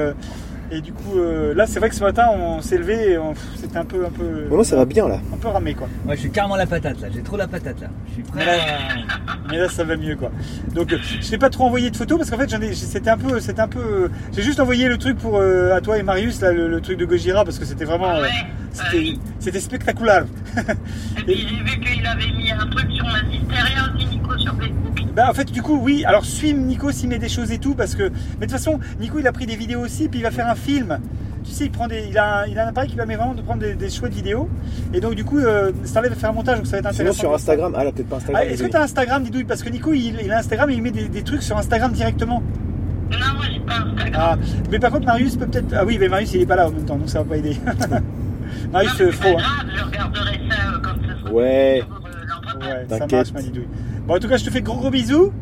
et 0.70 0.80
du 0.80 0.92
coup 0.92 1.18
euh, 1.18 1.54
là 1.54 1.66
c'est 1.66 1.78
vrai 1.78 1.88
que 1.88 1.94
ce 1.94 2.02
matin 2.04 2.26
on 2.32 2.60
s'est 2.60 2.78
levé 2.78 3.12
et 3.12 3.18
on- 3.18 3.34
c'était 3.56 3.78
un 3.78 3.84
peu 3.84 4.04
un 4.06 4.10
peu. 4.10 4.46
Moi, 4.50 4.64
ça 4.64 4.76
va 4.76 4.84
bien, 4.84 5.08
là. 5.08 5.18
Un 5.32 5.36
peu 5.36 5.48
ramé 5.48 5.74
quoi. 5.74 5.88
Ouais, 6.06 6.14
je 6.16 6.20
suis 6.20 6.30
carrément 6.30 6.56
la 6.56 6.66
patate 6.66 7.00
là, 7.00 7.08
j'ai 7.14 7.22
trop 7.22 7.36
la 7.36 7.46
patate 7.48 7.80
là. 7.80 7.88
Je 8.08 8.14
suis 8.14 8.22
prêt 8.22 8.38
Mais 8.40 8.44
là, 8.46 8.52
à. 8.52 9.48
mais 9.50 9.58
là, 9.58 9.68
ça 9.68 9.84
va 9.84 9.96
mieux 9.96 10.16
quoi. 10.16 10.30
Donc 10.74 10.92
euh, 10.92 10.98
je 11.20 11.28
t'ai 11.30 11.38
pas 11.38 11.50
trop 11.50 11.64
envoyé 11.64 11.90
de 11.90 11.96
photos 11.96 12.18
parce 12.18 12.30
qu'en 12.30 12.38
fait 12.38 12.48
j'en 12.50 12.60
ai 12.60 12.72
c'était 12.74 13.10
un 13.10 13.16
peu 13.18 13.40
c'était 13.40 13.60
un 13.60 13.68
peu 13.68 13.78
euh, 13.80 14.08
j'ai 14.32 14.42
juste 14.42 14.60
envoyé 14.60 14.88
le 14.88 14.98
truc 14.98 15.18
pour 15.18 15.38
euh, 15.38 15.74
à 15.74 15.80
toi 15.80 15.98
et 15.98 16.02
Marius 16.02 16.40
là 16.40 16.52
le, 16.52 16.68
le 16.68 16.80
truc 16.80 16.98
de 16.98 17.04
Gojira 17.04 17.44
parce 17.44 17.58
que 17.58 17.64
c'était 17.64 17.84
vraiment 17.84 18.10
euh, 18.16 18.26
c'était 19.38 19.60
spectaculaire. 19.60 20.26
J'ai 21.26 21.34
vu 21.34 21.80
qu'il 21.80 22.06
avait 22.06 22.32
mis 22.32 22.50
un 22.50 22.66
truc 22.66 22.90
sur 22.92 23.04
ma 23.06 23.20
Hysteria 23.32 23.92
aussi, 23.94 24.06
Nico, 24.06 24.38
sur 24.38 24.54
Facebook. 24.54 24.74
Bah 25.14 25.26
en 25.30 25.34
fait 25.34 25.50
du 25.50 25.62
coup 25.62 25.78
oui 25.82 26.04
alors 26.04 26.24
suis 26.24 26.54
Nico 26.54 26.92
s'il 26.92 27.08
met 27.08 27.18
des 27.18 27.28
choses 27.28 27.50
et 27.50 27.58
tout 27.58 27.74
parce 27.74 27.96
que 27.96 28.04
mais 28.04 28.46
de 28.46 28.52
toute 28.52 28.52
façon 28.52 28.78
Nico 29.00 29.18
il 29.18 29.26
a 29.26 29.32
pris 29.32 29.46
des 29.46 29.56
vidéos 29.56 29.80
aussi 29.80 30.08
puis 30.08 30.20
il 30.20 30.22
va 30.22 30.30
faire 30.30 30.46
un 30.48 30.54
film 30.54 30.98
tu 31.44 31.50
sais 31.50 31.64
il 31.64 31.72
prend 31.72 31.88
des 31.88 32.06
il 32.08 32.16
a 32.18 32.42
un, 32.42 32.46
il 32.46 32.56
a 32.56 32.66
un 32.66 32.68
appareil 32.68 32.88
qui 32.88 32.94
permet 32.94 33.16
vraiment 33.16 33.34
de 33.34 33.42
prendre 33.42 33.60
des, 33.60 33.74
des 33.74 33.90
chouettes 33.90 34.14
vidéos 34.14 34.48
et 34.94 35.00
donc 35.00 35.16
du 35.16 35.24
coup 35.24 35.38
euh, 35.38 35.72
ça 35.82 36.00
va 36.02 36.10
faire 36.10 36.30
un 36.30 36.34
montage 36.34 36.58
donc 36.58 36.66
ça 36.66 36.72
va 36.72 36.78
être 36.90 36.94
Sinon, 36.94 37.10
intéressant 37.10 37.20
sur 37.20 37.34
Instagram, 37.34 37.74
ah 37.76 37.82
là, 37.84 37.90
peut-être 37.90 38.08
pas 38.08 38.16
Instagram. 38.16 38.42
Ah, 38.46 38.48
est-ce 38.52 38.62
que 38.62 38.68
tu 38.68 38.76
as 38.76 38.82
Instagram 38.82 39.24
Didouille? 39.24 39.44
Parce 39.44 39.62
que 39.64 39.70
Nico 39.70 39.92
il, 39.92 40.20
il 40.22 40.30
a 40.30 40.38
Instagram 40.38 40.70
et 40.70 40.74
il 40.74 40.82
met 40.82 40.92
des, 40.92 41.08
des 41.08 41.22
trucs 41.22 41.42
sur 41.42 41.56
Instagram 41.58 41.90
directement 41.90 42.40
Non, 43.10 43.18
moi 43.18 43.46
j'ai 43.52 43.60
pas 43.60 43.74
Instagram. 43.80 44.12
ah, 44.14 44.36
mais 44.70 44.78
par 44.78 44.90
contre 44.92 45.06
Marius 45.06 45.36
peut 45.36 45.46
peut-être 45.46 45.74
ah 45.76 45.84
oui 45.84 45.96
mais 45.98 46.08
Marius 46.08 46.32
il 46.34 46.42
est 46.42 46.46
pas 46.46 46.56
là 46.56 46.68
en 46.68 46.70
même 46.70 46.84
temps 46.84 46.96
donc 46.96 47.08
ça 47.10 47.18
va 47.20 47.24
pas 47.24 47.36
aider 47.38 47.56
Marius 48.72 49.00
euh, 49.00 49.12
faux 49.12 49.36
hein. 49.38 49.66
Je 49.76 49.84
regarderai 49.84 50.40
ça 50.50 50.56
euh, 50.74 50.78
comme 50.80 51.00
ce 51.02 51.20
soir. 51.20 51.32
Ouais. 51.32 51.82
ouais 52.60 52.86
ça 52.88 52.98
T'inquiète. 52.98 53.12
marche 53.12 53.32
ma 53.32 53.42
Didouille 53.42 53.68
bon 54.06 54.14
en 54.16 54.18
tout 54.18 54.28
cas 54.28 54.36
je 54.36 54.44
te 54.44 54.50
fais 54.50 54.60
de 54.60 54.66
gros 54.66 54.76
gros 54.78 54.90
bisous 54.90 55.32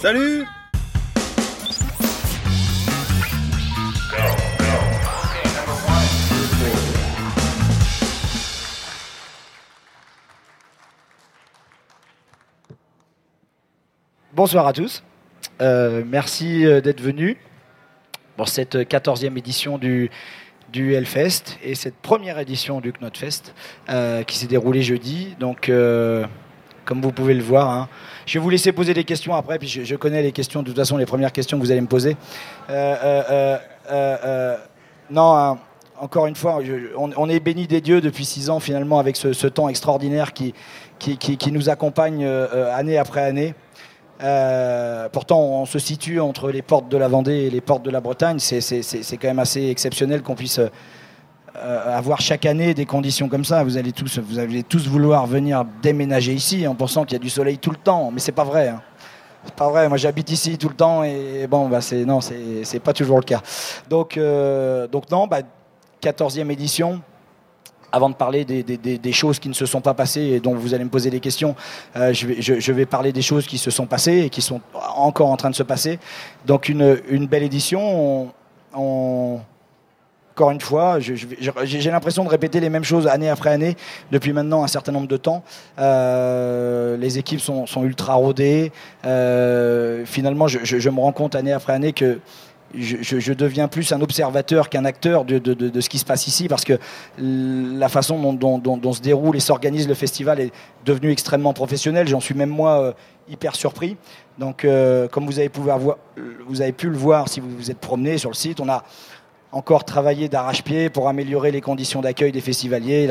Salut 0.00 0.44
Bonsoir 14.32 14.66
à 14.66 14.72
tous. 14.72 15.02
Euh, 15.60 16.02
merci 16.06 16.66
euh, 16.66 16.80
d'être 16.80 17.00
venus 17.00 17.36
pour 18.36 18.48
cette 18.48 18.74
14e 18.76 19.36
édition 19.38 19.78
du, 19.78 20.10
du 20.72 20.94
Hellfest 20.94 21.58
et 21.62 21.74
cette 21.74 21.96
première 21.96 22.38
édition 22.38 22.80
du 22.80 22.92
Knotfest 22.92 23.54
euh, 23.88 24.22
qui 24.22 24.36
s'est 24.38 24.46
déroulée 24.46 24.82
jeudi. 24.82 25.36
Donc, 25.38 25.68
euh, 25.68 26.24
comme 26.84 27.00
vous 27.00 27.12
pouvez 27.12 27.34
le 27.34 27.42
voir, 27.42 27.70
hein, 27.70 27.88
je 28.26 28.38
vais 28.38 28.42
vous 28.42 28.50
laisser 28.50 28.72
poser 28.72 28.94
des 28.94 29.04
questions 29.04 29.34
après, 29.34 29.58
puis 29.58 29.68
je, 29.68 29.96
connais 29.96 30.22
les 30.22 30.32
questions, 30.32 30.62
de 30.62 30.68
toute 30.68 30.76
façon, 30.76 30.96
les 30.96 31.06
premières 31.06 31.32
questions 31.32 31.58
que 31.58 31.62
vous 31.62 31.70
allez 31.70 31.80
me 31.80 31.86
poser. 31.86 32.16
Euh, 32.70 33.56
non, 35.10 35.36
hein, 35.36 35.58
encore 35.98 36.26
une 36.26 36.36
fois, 36.36 36.60
on, 36.96 37.28
est 37.28 37.40
béni 37.40 37.66
des 37.66 37.80
dieux 37.80 38.00
depuis 38.00 38.24
six 38.24 38.50
ans 38.50 38.60
finalement 38.60 38.98
avec 38.98 39.16
ce, 39.16 39.46
temps 39.46 39.68
extraordinaire 39.68 40.32
qui, 40.32 40.52
qui, 40.98 41.52
nous 41.52 41.70
accompagne 41.70 42.26
année 42.26 42.98
après 42.98 43.22
année. 43.22 43.54
Euh, 44.22 45.08
pourtant, 45.10 45.40
on 45.40 45.66
se 45.66 45.78
situe 45.78 46.20
entre 46.20 46.50
les 46.50 46.62
portes 46.62 46.88
de 46.88 46.96
la 46.96 47.08
Vendée 47.08 47.44
et 47.44 47.50
les 47.50 47.60
portes 47.60 47.82
de 47.82 47.90
la 47.90 48.00
Bretagne. 48.00 48.38
C'est- 48.38 49.16
quand 49.20 49.28
même 49.28 49.38
assez 49.38 49.68
exceptionnel 49.68 50.22
qu'on 50.22 50.34
puisse 50.34 50.58
euh, 50.58 51.96
avoir 51.96 52.20
chaque 52.20 52.44
année 52.44 52.74
des 52.74 52.84
conditions 52.86 53.28
comme 53.28 53.44
ça. 53.44 53.64
Vous 53.64 53.76
allez 53.78 53.92
tous, 53.92 54.18
vous 54.18 54.38
allez 54.38 54.62
tous 54.62 54.86
vouloir 54.88 55.26
venir 55.26 55.64
déménager 55.82 56.32
ici 56.34 56.66
en 56.66 56.74
pensant 56.74 57.04
qu'il 57.04 57.14
y 57.14 57.16
a 57.16 57.22
du 57.22 57.30
soleil 57.30 57.56
tout 57.58 57.70
le 57.70 57.76
temps, 57.78 58.10
mais 58.12 58.20
c'est 58.20 58.32
pas 58.32 58.44
vrai. 58.44 58.68
hein. 58.68 58.82
C'est 59.44 59.54
pas 59.54 59.68
vrai. 59.70 59.88
Moi, 59.88 59.96
j'habite 59.96 60.30
ici 60.30 60.58
tout 60.58 60.68
le 60.68 60.74
temps 60.74 61.02
et 61.04 61.46
bon, 61.48 61.68
bah, 61.68 61.80
c'est 61.80 62.04
non, 62.04 62.20
c'est 62.20 62.80
pas 62.80 62.92
toujours 62.92 63.16
le 63.18 63.22
cas. 63.24 63.40
Donc, 63.88 64.16
euh, 64.16 64.86
donc 64.88 65.10
non, 65.10 65.26
bah, 65.26 65.38
14e 66.02 66.50
édition. 66.50 67.00
Avant 67.92 68.10
de 68.10 68.14
parler 68.14 68.44
des, 68.44 69.12
choses 69.12 69.38
qui 69.38 69.48
ne 69.48 69.54
se 69.54 69.66
sont 69.66 69.80
pas 69.80 69.94
passées 69.94 70.22
et 70.22 70.40
dont 70.40 70.54
vous 70.54 70.74
allez 70.74 70.84
me 70.84 70.90
poser 70.90 71.10
des 71.10 71.20
questions, 71.20 71.54
euh, 71.96 72.12
je, 72.12 72.72
vais, 72.72 72.86
parler 72.86 73.12
des 73.12 73.22
choses 73.22 73.46
qui 73.46 73.58
se 73.58 73.70
sont 73.70 73.86
passées 73.86 74.22
et 74.22 74.30
qui 74.30 74.42
sont 74.42 74.60
encore 74.96 75.30
en 75.30 75.36
train 75.36 75.50
de 75.50 75.54
se 75.54 75.62
passer. 75.62 75.98
Donc 76.46 76.68
une, 76.68 77.26
belle 77.26 77.42
édition. 77.42 77.80
On- 77.80 78.32
on- 78.74 79.40
encore 80.36 80.50
une 80.50 80.60
fois, 80.60 80.98
j'ai 81.00 81.90
l'impression 81.90 82.22
de 82.22 82.28
répéter 82.28 82.60
les 82.60 82.68
mêmes 82.68 82.84
choses 82.84 83.06
année 83.06 83.30
après 83.30 83.48
année 83.48 83.74
depuis 84.12 84.34
maintenant 84.34 84.64
un 84.64 84.66
certain 84.66 84.92
nombre 84.92 85.08
de 85.08 85.16
temps. 85.16 85.42
Euh, 85.78 86.98
les 86.98 87.16
équipes 87.16 87.40
sont, 87.40 87.64
ultra 87.82 88.12
rodées. 88.16 88.70
Euh, 89.06 90.04
finalement, 90.04 90.46
je 90.46 90.90
me 90.90 91.00
rends 91.00 91.12
compte 91.12 91.36
année 91.36 91.54
après 91.54 91.72
année 91.72 91.94
que 91.94 92.18
je, 92.74 93.32
deviens 93.32 93.68
plus 93.68 93.92
un 93.92 94.00
observateur 94.00 94.68
qu'un 94.68 94.84
acteur 94.84 95.24
de, 95.24 95.80
ce 95.80 95.88
qui 95.88 95.98
se 95.98 96.04
passe 96.04 96.26
ici 96.26 96.48
parce 96.48 96.64
que 96.64 96.78
la 97.18 97.88
façon 97.88 98.32
dont, 98.32 98.92
se 98.92 99.00
déroule 99.00 99.36
et 99.36 99.40
s'organise 99.40 99.88
le 99.88 99.94
festival 99.94 100.40
est 100.40 100.52
devenue 100.84 101.10
extrêmement 101.10 101.52
professionnelle. 101.52 102.08
J'en 102.08 102.20
suis 102.20 102.34
même 102.34 102.50
moi 102.50 102.80
euh, 102.80 102.92
hyper 103.28 103.54
surpris. 103.54 103.96
Donc, 104.38 104.64
euh, 104.64 105.08
comme 105.08 105.26
vous 105.26 105.38
avez, 105.38 105.48
pu 105.48 106.90
le 106.90 106.96
voir 106.96 107.28
si 107.28 107.40
vous 107.40 107.48
vous 107.56 107.70
êtes 107.70 107.78
promené 107.78 108.18
sur 108.18 108.30
le 108.30 108.34
site, 108.34 108.60
on 108.60 108.68
a 108.68 108.84
encore 109.52 109.84
travaillé 109.84 110.28
d'arrache-pied 110.28 110.90
pour 110.90 111.08
améliorer 111.08 111.50
les 111.50 111.62
conditions 111.62 112.02
d'accueil 112.02 112.32
des 112.32 112.40
festivaliers, 112.42 113.06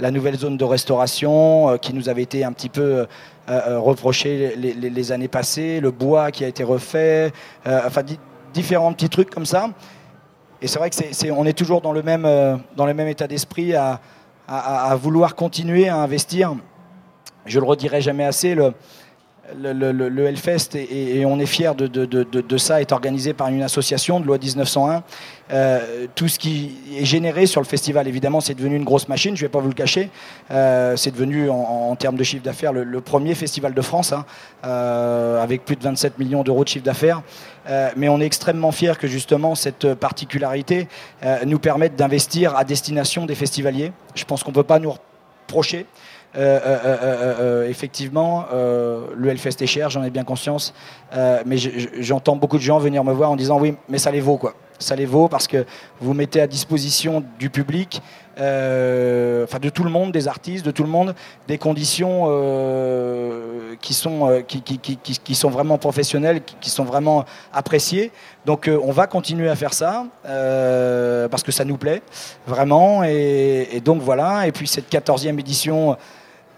la, 0.00 0.10
nouvelle 0.10 0.38
zone 0.38 0.56
de 0.56 0.64
restauration 0.64 1.70
euh, 1.70 1.76
qui 1.76 1.92
nous 1.92 2.08
avait 2.08 2.22
été 2.22 2.44
un 2.44 2.52
petit 2.52 2.68
peu 2.68 3.06
reprochée 3.48 4.54
les, 4.56 5.12
années 5.12 5.28
passées, 5.28 5.80
le 5.80 5.90
bois 5.90 6.30
qui 6.30 6.44
a 6.44 6.48
été 6.48 6.62
refait, 6.62 7.32
différents 8.52 8.92
petits 8.92 9.08
trucs 9.08 9.30
comme 9.30 9.46
ça. 9.46 9.70
Et 10.62 10.68
c'est 10.68 10.78
vrai 10.78 10.90
que 10.90 10.96
c'est, 10.96 11.30
on 11.32 11.44
est 11.44 11.58
toujours 11.58 11.80
dans 11.80 11.92
le 11.92 12.02
même, 12.02 12.24
euh, 12.24 12.56
dans 12.76 12.86
le 12.86 12.94
même 12.94 13.08
état 13.08 13.26
d'esprit 13.26 13.74
à, 13.74 14.00
vouloir 14.96 15.34
continuer 15.34 15.88
à 15.88 15.96
investir. 15.96 16.54
Je 17.46 17.58
le 17.58 17.66
redirai 17.66 18.00
jamais 18.00 18.24
assez. 18.24 18.54
Le, 18.54 18.72
le, 19.60 19.72
le- 19.72 20.08
le- 20.08 20.26
Hellfest, 20.26 20.76
et, 20.76 21.26
on 21.26 21.38
est 21.40 21.46
fiers 21.46 21.72
de, 21.76 21.86
de- 21.86 22.06
de- 22.06 22.58
ça, 22.58 22.80
est 22.80 22.92
organisé 22.92 23.34
par 23.34 23.48
une 23.48 23.62
association 23.62 24.20
de 24.20 24.26
loi 24.26 24.38
1901. 24.38 25.02
Euh, 25.52 26.06
tout 26.14 26.28
ce 26.28 26.38
qui 26.38 26.76
est 26.96 27.04
généré 27.04 27.46
sur 27.46 27.60
le 27.60 27.66
festival, 27.66 28.06
évidemment, 28.06 28.40
c'est 28.40 28.54
devenu 28.54 28.76
une 28.76 28.84
grosse 28.84 29.08
machine, 29.08 29.36
je 29.36 29.42
ne 29.42 29.48
vais 29.48 29.52
pas 29.52 29.58
vous 29.58 29.68
le 29.68 29.74
cacher. 29.74 30.10
Euh, 30.50 30.96
c'est 30.96 31.10
devenu, 31.10 31.50
en, 31.50 31.94
termes 31.96 32.16
de 32.16 32.24
chiffre 32.24 32.44
d'affaires, 32.44 32.72
le, 32.72 33.00
premier 33.00 33.34
festival 33.34 33.74
de 33.74 33.82
France, 33.82 34.12
hein, 34.12 34.24
avec 34.62 35.64
plus 35.64 35.76
de 35.76 35.82
27 35.82 36.18
millions 36.18 36.44
d'euros 36.44 36.62
de 36.62 36.68
chiffre 36.68 36.84
d'affaires. 36.84 37.22
Euh, 37.68 37.90
mais 37.96 38.08
on 38.08 38.20
est 38.20 38.26
extrêmement 38.26 38.72
fiers 38.72 38.94
que 38.98 39.06
justement 39.06 39.54
cette 39.54 39.94
particularité 39.94 40.88
euh, 41.24 41.38
nous 41.46 41.58
permette 41.58 41.94
d'investir 41.96 42.56
à 42.56 42.64
destination 42.64 43.24
des 43.26 43.34
festivaliers. 43.36 43.92
Je 44.14 44.24
pense 44.24 44.42
qu'on 44.42 44.50
ne 44.50 44.54
peut 44.56 44.62
pas 44.64 44.78
nous 44.80 44.92
reprocher. 45.46 45.86
Euh, 46.34 46.58
euh, 46.64 46.78
euh, 47.64 47.68
effectivement, 47.68 48.46
le 48.52 49.28
Hellfest 49.28 49.60
est 49.60 49.66
cher, 49.66 49.90
j'en 49.90 50.02
ai 50.02 50.08
bien 50.10 50.24
conscience, 50.24 50.72
mais 51.44 51.58
je- 51.58 51.70
je- 51.78 51.88
j'entends 52.00 52.36
beaucoup 52.36 52.56
de 52.56 52.62
gens 52.62 52.78
venir 52.78 53.04
me 53.04 53.12
voir 53.12 53.30
en 53.30 53.36
disant 53.36 53.58
oui, 53.60 53.74
mais 53.88 53.98
ça 53.98 54.10
les 54.10 54.20
vaut 54.20 54.38
quoi. 54.38 54.54
Ça 54.78 54.96
les 54.96 55.04
vaut 55.06 55.28
parce 55.28 55.46
que 55.46 55.64
vous 56.00 56.14
mettez 56.14 56.40
à 56.40 56.46
disposition 56.46 57.22
du 57.38 57.50
public, 57.50 58.00
euh, 58.38 59.44
enfin 59.44 59.58
de 59.58 59.68
tout 59.68 59.84
le 59.84 59.90
monde, 59.90 60.12
des 60.12 60.28
artistes, 60.28 60.64
de 60.64 60.70
tout 60.70 60.82
le 60.82 60.88
monde, 60.88 61.14
des 61.48 61.58
conditions 61.58 62.24
euh, 62.28 63.74
qui, 63.80 63.94
sont, 63.94 64.28
euh, 64.30 64.40
qui, 64.40 65.34
sont 65.34 65.50
vraiment 65.50 65.78
professionnelles, 65.78 66.42
qui, 66.60 66.70
sont 66.70 66.84
vraiment 66.84 67.24
appréciées. 67.52 68.10
Donc 68.46 68.68
on 68.82 68.92
va 68.92 69.06
continuer 69.06 69.48
à 69.48 69.56
faire 69.56 69.74
ça 69.74 70.06
parce 71.30 71.42
que 71.42 71.52
ça 71.52 71.64
nous 71.64 71.76
plaît 71.76 72.02
vraiment. 72.46 73.04
Et, 73.04 73.80
donc 73.84 74.00
voilà. 74.00 74.46
Et 74.46 74.52
puis 74.52 74.66
cette 74.66 74.90
14e 74.90 75.38
édition 75.38 75.96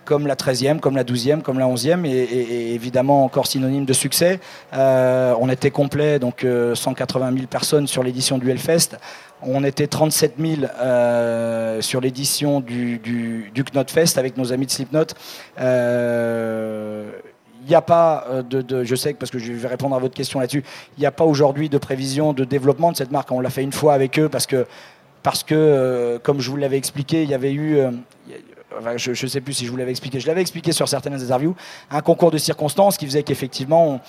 comme 0.04 0.26
la 0.26 0.34
13e, 0.34 0.80
comme 0.80 0.96
la 0.96 1.04
12e, 1.04 1.40
comme 1.40 1.58
la 1.58 1.66
11e, 1.66 2.04
et, 2.06 2.74
évidemment 2.74 3.24
encore 3.24 3.46
synonyme 3.46 3.84
de 3.84 3.92
succès. 3.92 4.38
On 4.72 5.48
était 5.50 5.70
complet, 5.70 6.18
donc 6.18 6.44
euh, 6.44 6.74
180 6.74 7.32
000 7.32 7.46
personnes 7.46 7.86
sur 7.86 8.02
l'édition 8.02 8.38
du 8.38 8.50
Hellfest. 8.50 8.98
On 9.46 9.64
était 9.64 9.86
37 9.86 10.34
000 10.38 10.62
euh, 10.80 11.80
sur 11.80 12.00
l'édition 12.00 12.60
du, 12.60 12.98
du, 12.98 13.50
du 13.54 13.64
Knotfest 13.64 14.18
avec 14.18 14.36
nos 14.36 14.52
amis 14.52 14.66
de 14.66 14.70
Slipknot. 14.70 15.06
Euh, 15.60 17.10
il 17.64 17.68
n'y 17.68 17.74
a 17.74 17.82
pas 17.82 18.26
euh, 18.28 18.42
de, 18.42 18.84
je 18.84 18.94
sais 18.94 19.14
parce 19.14 19.30
que 19.30 19.38
je 19.38 19.52
vais 19.52 19.68
répondre 19.68 19.96
à 19.96 19.98
votre 19.98 20.14
question 20.14 20.38
là-dessus, 20.40 20.62
il 20.96 21.00
n'y 21.00 21.06
a 21.06 21.10
pas 21.10 21.24
aujourd'hui 21.24 21.68
de 21.68 21.78
prévision 21.78 22.32
de 22.32 22.44
développement 22.44 22.92
de 22.92 22.96
cette 22.96 23.10
marque. 23.10 23.30
On 23.32 23.40
l'a 23.40 23.50
fait 23.50 23.62
une 23.62 23.72
fois 23.72 23.94
avec 23.94 24.18
eux 24.18 24.28
parce 24.28 24.46
que, 24.46 24.66
euh, 25.52 26.18
comme 26.22 26.40
je 26.40 26.50
vous 26.50 26.56
l'avais 26.56 26.76
expliqué, 26.76 27.22
il 27.22 27.30
y 27.30 27.34
avait 27.34 27.52
eu, 27.52 27.78
euh, 27.78 27.90
je 28.96 29.10
ne 29.10 29.28
sais 29.28 29.40
plus 29.40 29.54
si 29.54 29.66
je 29.66 29.70
vous 29.70 29.76
l'avais 29.76 29.92
expliqué, 29.92 30.20
je 30.20 30.26
l'avais 30.26 30.42
expliqué 30.42 30.72
sur 30.72 30.88
certaines 30.88 31.14
interviews, 31.14 31.54
un 31.90 32.00
concours 32.02 32.30
de 32.30 32.38
circonstances 32.38 32.98
qui 32.98 33.06
faisait 33.06 33.22
qu'effectivement, 33.22 34.00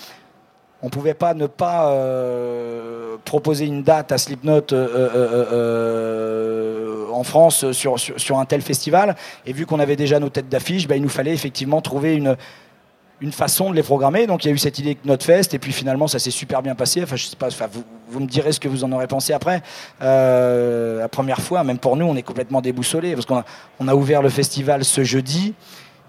on 0.86 0.90
pouvait 0.90 1.16
pas 1.16 1.34
ne 1.34 1.48
pas 1.48 1.90
euh, 1.90 3.18
proposer 3.26 3.66
une 3.66 3.82
date 3.82 4.12
à 4.12 4.20
Slipknot 4.20 4.72
euh, 4.72 4.88
euh, 5.52 7.08
en 7.12 7.24
France 7.24 7.72
sur, 7.72 8.00
sur, 8.00 8.38
un 8.38 8.46
tel 8.46 8.62
festival. 8.62 9.16
Et 9.48 9.54
vu 9.54 9.66
qu'on 9.66 9.80
avait 9.80 9.96
déjà 9.96 10.20
nos 10.20 10.30
têtes 10.30 10.48
d'affiche, 10.48 10.88
ben, 10.88 10.94
il 10.96 11.02
nous 11.02 11.10
fallait 11.10 11.34
effectivement 11.34 11.82
trouver 11.82 12.14
une, 12.14 12.38
une 13.20 13.32
façon 13.32 13.72
de 13.72 13.76
les 13.76 13.82
programmer. 13.82 14.28
Donc 14.28 14.46
il 14.46 14.50
y 14.50 14.52
a 14.52 14.54
eu 14.54 14.60
cette 14.60 14.78
idée 14.78 14.94
Knotfest, 14.94 15.56
et 15.56 15.60
puis 15.60 15.72
finalement 15.72 16.08
ça 16.08 16.20
s'est 16.20 16.30
super 16.30 16.62
bien 16.62 16.76
passé. 16.76 17.02
Enfin, 17.02 17.16
je 17.16 17.26
sais 17.26 17.36
pas, 17.36 17.48
enfin, 17.48 17.66
vous, 17.72 17.84
vous 18.08 18.20
me 18.20 18.28
direz 18.28 18.52
ce 18.52 18.60
que 18.60 18.68
vous 18.68 18.84
en 18.84 18.92
aurez 18.92 19.08
pensé 19.08 19.34
après. 19.34 19.64
La 20.02 21.08
première 21.10 21.42
fois, 21.42 21.64
même 21.64 21.80
pour 21.80 21.98
nous, 21.98 22.06
on 22.06 22.16
est 22.16 22.22
complètement 22.22 22.62
déboussolés 22.62 23.16
parce 23.16 23.26
qu'on 23.26 23.44
on 23.80 23.88
a 23.88 23.96
ouvert 23.96 24.22
le 24.22 24.30
festival 24.30 24.86
ce 24.86 25.04
jeudi. 25.04 25.56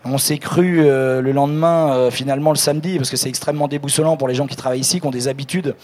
On 0.08 0.18
s'est 0.18 0.38
cru 0.38 0.80
euh, 0.80 1.20
le 1.20 1.32
lendemain, 1.32 1.92
euh, 1.92 2.10
finalement 2.10 2.50
le 2.50 2.56
samedi, 2.56 2.96
parce 2.96 3.10
que 3.10 3.16
c'est 3.16 3.28
extrêmement 3.28 3.66
déboussolant 3.66 4.16
pour 4.16 4.28
les 4.28 4.34
gens 4.34 4.46
qui 4.46 4.54
travaillent 4.56 4.80
ici, 4.80 5.00
qui 5.00 5.06
ont 5.06 5.10
des 5.10 5.28
habitudes. 5.28 5.74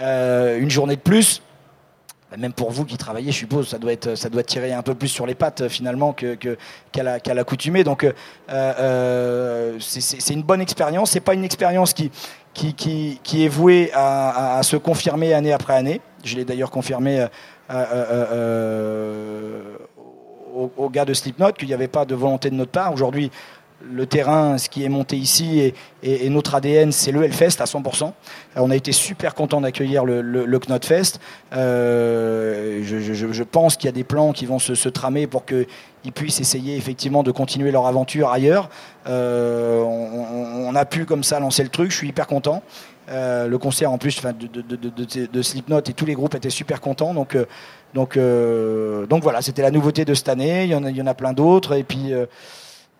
Euh, 0.00 0.58
une 0.58 0.70
journée 0.70 0.96
de 0.96 1.00
plus, 1.00 1.42
bah, 2.30 2.36
même 2.38 2.52
pour 2.52 2.70
vous 2.70 2.84
qui 2.84 2.96
travaillez, 2.96 3.32
je 3.32 3.36
suppose, 3.36 3.68
ça 3.68 3.78
doit 3.78 3.92
être, 3.92 4.14
ça 4.14 4.30
doit 4.30 4.42
tirer 4.42 4.72
un 4.72 4.82
peu 4.82 4.94
plus 4.94 5.08
sur 5.08 5.26
les 5.26 5.34
pattes 5.34 5.68
finalement 5.68 6.14
qu'à, 6.14 7.02
la- 7.02 7.20
qu'à 7.20 7.34
l'accoutumée. 7.34 7.84
Donc, 7.84 8.06
c'est, 8.48 10.34
une 10.34 10.42
bonne 10.42 10.60
expérience. 10.60 11.10
C'est 11.10 11.20
pas 11.20 11.34
une 11.34 11.44
expérience 11.44 11.92
qui, 11.92 12.10
qui, 12.54 12.72
qui, 12.74 13.20
qui 13.22 13.44
est 13.44 13.48
vouée 13.48 13.90
à, 13.94 14.60
se 14.62 14.76
confirmer 14.76 15.34
année 15.34 15.52
après 15.52 15.74
année. 15.74 16.00
Je 16.24 16.36
l'ai 16.36 16.44
d'ailleurs 16.44 16.70
confirmé 16.70 17.26
aux, 20.56 20.72
aux 20.76 20.88
gars 20.88 21.04
de 21.04 21.14
Slipknot 21.14 21.52
qu'il 21.52 21.68
n'y 21.68 21.74
avait 21.74 21.88
pas 21.88 22.04
de 22.04 22.14
volonté 22.14 22.50
de 22.50 22.54
notre 22.54 22.70
part. 22.72 22.92
Aujourd'hui, 22.92 23.30
le 23.92 24.06
terrain, 24.06 24.58
ce 24.58 24.68
qui 24.68 24.84
est 24.84 24.88
monté 24.88 25.16
ici 25.16 25.72
et, 26.02 26.30
notre 26.30 26.54
ADN, 26.54 26.92
c'est 26.92 27.12
le 27.12 27.24
Hellfest 27.24 27.60
à 27.60 27.64
100%. 27.64 28.04
Euh, 28.04 28.10
On 28.56 28.70
a 28.70 28.76
été 28.76 28.92
super 28.92 29.34
content 29.34 29.60
d'accueillir 29.60 30.04
le, 30.04 30.58
Knotfest. 30.58 31.18
Euh, 31.54 32.80
je, 32.82 33.42
pense 33.42 33.76
qu'il 33.76 33.86
y 33.86 33.88
a 33.88 33.92
des 33.92 34.04
plans 34.04 34.32
qui 34.32 34.46
vont 34.46 34.58
se, 34.58 34.88
tramer 34.88 35.26
pour 35.26 35.44
qu'ils 35.44 35.66
puissent 36.14 36.40
essayer 36.40 36.76
effectivement 36.76 37.22
de 37.22 37.30
continuer 37.30 37.70
leur 37.70 37.86
aventure 37.86 38.30
ailleurs. 38.30 38.68
Euh, 39.08 39.82
on, 39.82 40.74
a 40.74 40.84
pu 40.84 41.06
comme 41.06 41.24
ça 41.24 41.40
lancer 41.40 41.62
le 41.62 41.70
truc. 41.70 41.90
Je 41.90 41.96
suis 41.96 42.08
hyper 42.08 42.26
content. 42.26 42.62
Le 43.08 43.56
concert 43.56 43.92
en 43.92 43.98
plus 43.98 44.20
de, 44.20 45.26
de, 45.26 45.42
Slipknot 45.42 45.80
et 45.80 45.92
tous 45.92 46.06
les 46.06 46.14
groupes 46.14 46.34
étaient 46.34 46.50
super 46.50 46.80
contents. 46.80 47.14
Donc, 47.14 47.36
donc, 47.94 48.18
donc 48.18 49.22
voilà, 49.22 49.42
c'était 49.42 49.62
la 49.62 49.70
nouveauté 49.70 50.04
de 50.04 50.14
cette 50.14 50.28
année. 50.28 50.64
Il 50.64 50.70
y 50.70 50.74
en 50.74 50.84
a, 50.84 50.90
il 50.90 50.96
y 50.96 51.02
en 51.02 51.06
a 51.06 51.14
plein 51.14 51.32
d'autres. 51.32 51.74
Et 51.74 51.82
puis. 51.82 52.12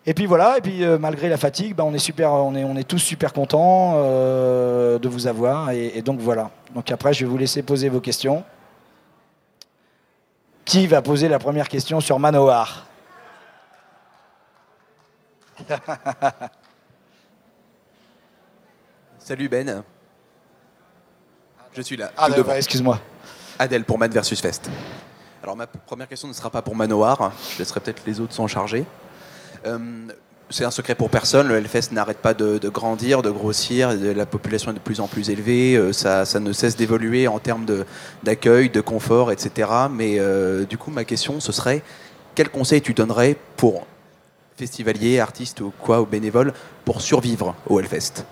Et 0.07 0.15
puis 0.15 0.27
voilà, 0.27 0.59
et 0.59 0.61
puis 0.61 0.85
euh, 0.85 0.99
malgré 0.99 1.29
la 1.29 1.37
fatigue, 1.37 1.75
bah, 1.75 1.83
on 1.85 1.93
est 1.93 1.99
super, 1.99 2.33
on 2.33 2.55
est, 2.55 2.63
on 2.63 2.77
est 2.77 2.87
tous 2.87 2.99
super 2.99 3.33
contents 3.33 3.95
euh, 3.97 5.01
de 5.01 5.09
vous 5.09 5.27
avoir, 5.27 5.71
et, 5.71 5.99
et 5.99 6.03
donc 6.03 6.21
voilà. 6.21 6.51
Donc 6.75 6.93
après, 6.93 7.13
je 7.13 7.25
vais 7.25 7.31
vous 7.31 7.39
laisser 7.39 7.63
poser 7.63 7.89
vos 7.89 8.01
questions. 8.01 8.45
Qui 10.65 10.87
va 10.87 11.03
poser 11.03 11.29
la 11.29 11.39
première 11.39 11.69
question 11.69 12.01
sur 12.01 12.19
Manoir 12.19 12.87
Salut 19.19 19.49
Ben. 19.49 19.83
Je 21.73 21.83
suis 21.83 21.97
là. 21.97 22.13
Ah, 22.17 22.31
devant. 22.31 22.55
excuse-moi. 22.55 23.01
Adèle 23.59 23.85
pour 23.85 23.99
Man 23.99 24.11
versus 24.11 24.41
Fest. 24.41 24.71
Alors 25.43 25.57
ma 25.57 25.67
première 25.67 26.09
question 26.09 26.29
ne 26.29 26.33
sera 26.33 26.49
pas 26.51 26.63
pour 26.63 26.77
Manoir. 26.77 27.33
Je 27.53 27.59
laisserai 27.59 27.81
peut-être 27.81 28.03
les 28.07 28.21
autres 28.21 28.35
s'en 28.35 28.47
charger. 28.47 28.85
Euh, 29.67 29.79
c'est 30.49 30.65
un 30.65 30.71
secret 30.71 30.95
pour 30.95 31.11
personne. 31.11 31.49
Le 31.49 31.57
Hellfest 31.57 31.91
n'arrête 31.93 32.19
pas 32.19 32.33
de, 32.35 32.59
de 32.59 32.69
grandir, 32.69 33.23
de 33.23 33.31
grossir. 33.31 33.97
de- 33.99 34.11
La 34.13 34.27
population 34.27 34.71
est 34.71 34.75
de 34.75 34.79
plus 34.79 35.01
en 35.01 35.09
plus 35.09 35.31
élevée. 35.31 35.75
euh, 35.77 35.93
Ça, 35.93 36.25
ne 36.39 36.53
cesse 36.53 36.77
d'évoluer 36.77 37.27
en 37.27 37.39
termes 37.39 37.65
de- 37.65 37.85
d'accueil, 38.23 38.71
de, 38.71 38.81
confort, 38.81 39.33
etc. 39.33 39.69
Mais 39.91 40.19
euh, 40.19 40.65
du 40.65 40.79
coup, 40.79 40.91
ma 40.91 41.05
question, 41.05 41.41
ce 41.41 41.51
serait 41.53 41.83
quel 42.35 42.49
conseil 42.51 42.81
tu 42.81 42.95
donnerais 42.95 43.37
pour 43.57 43.87
festivaliers, 44.57 45.19
artistes 45.21 45.61
ou 45.61 45.73
quoi, 45.81 46.01
ou 46.01 46.07
bénévoles, 46.07 46.53
pour 46.85 47.01
survivre 47.01 47.55
au 47.69 47.81
Hellfest? 47.81 48.25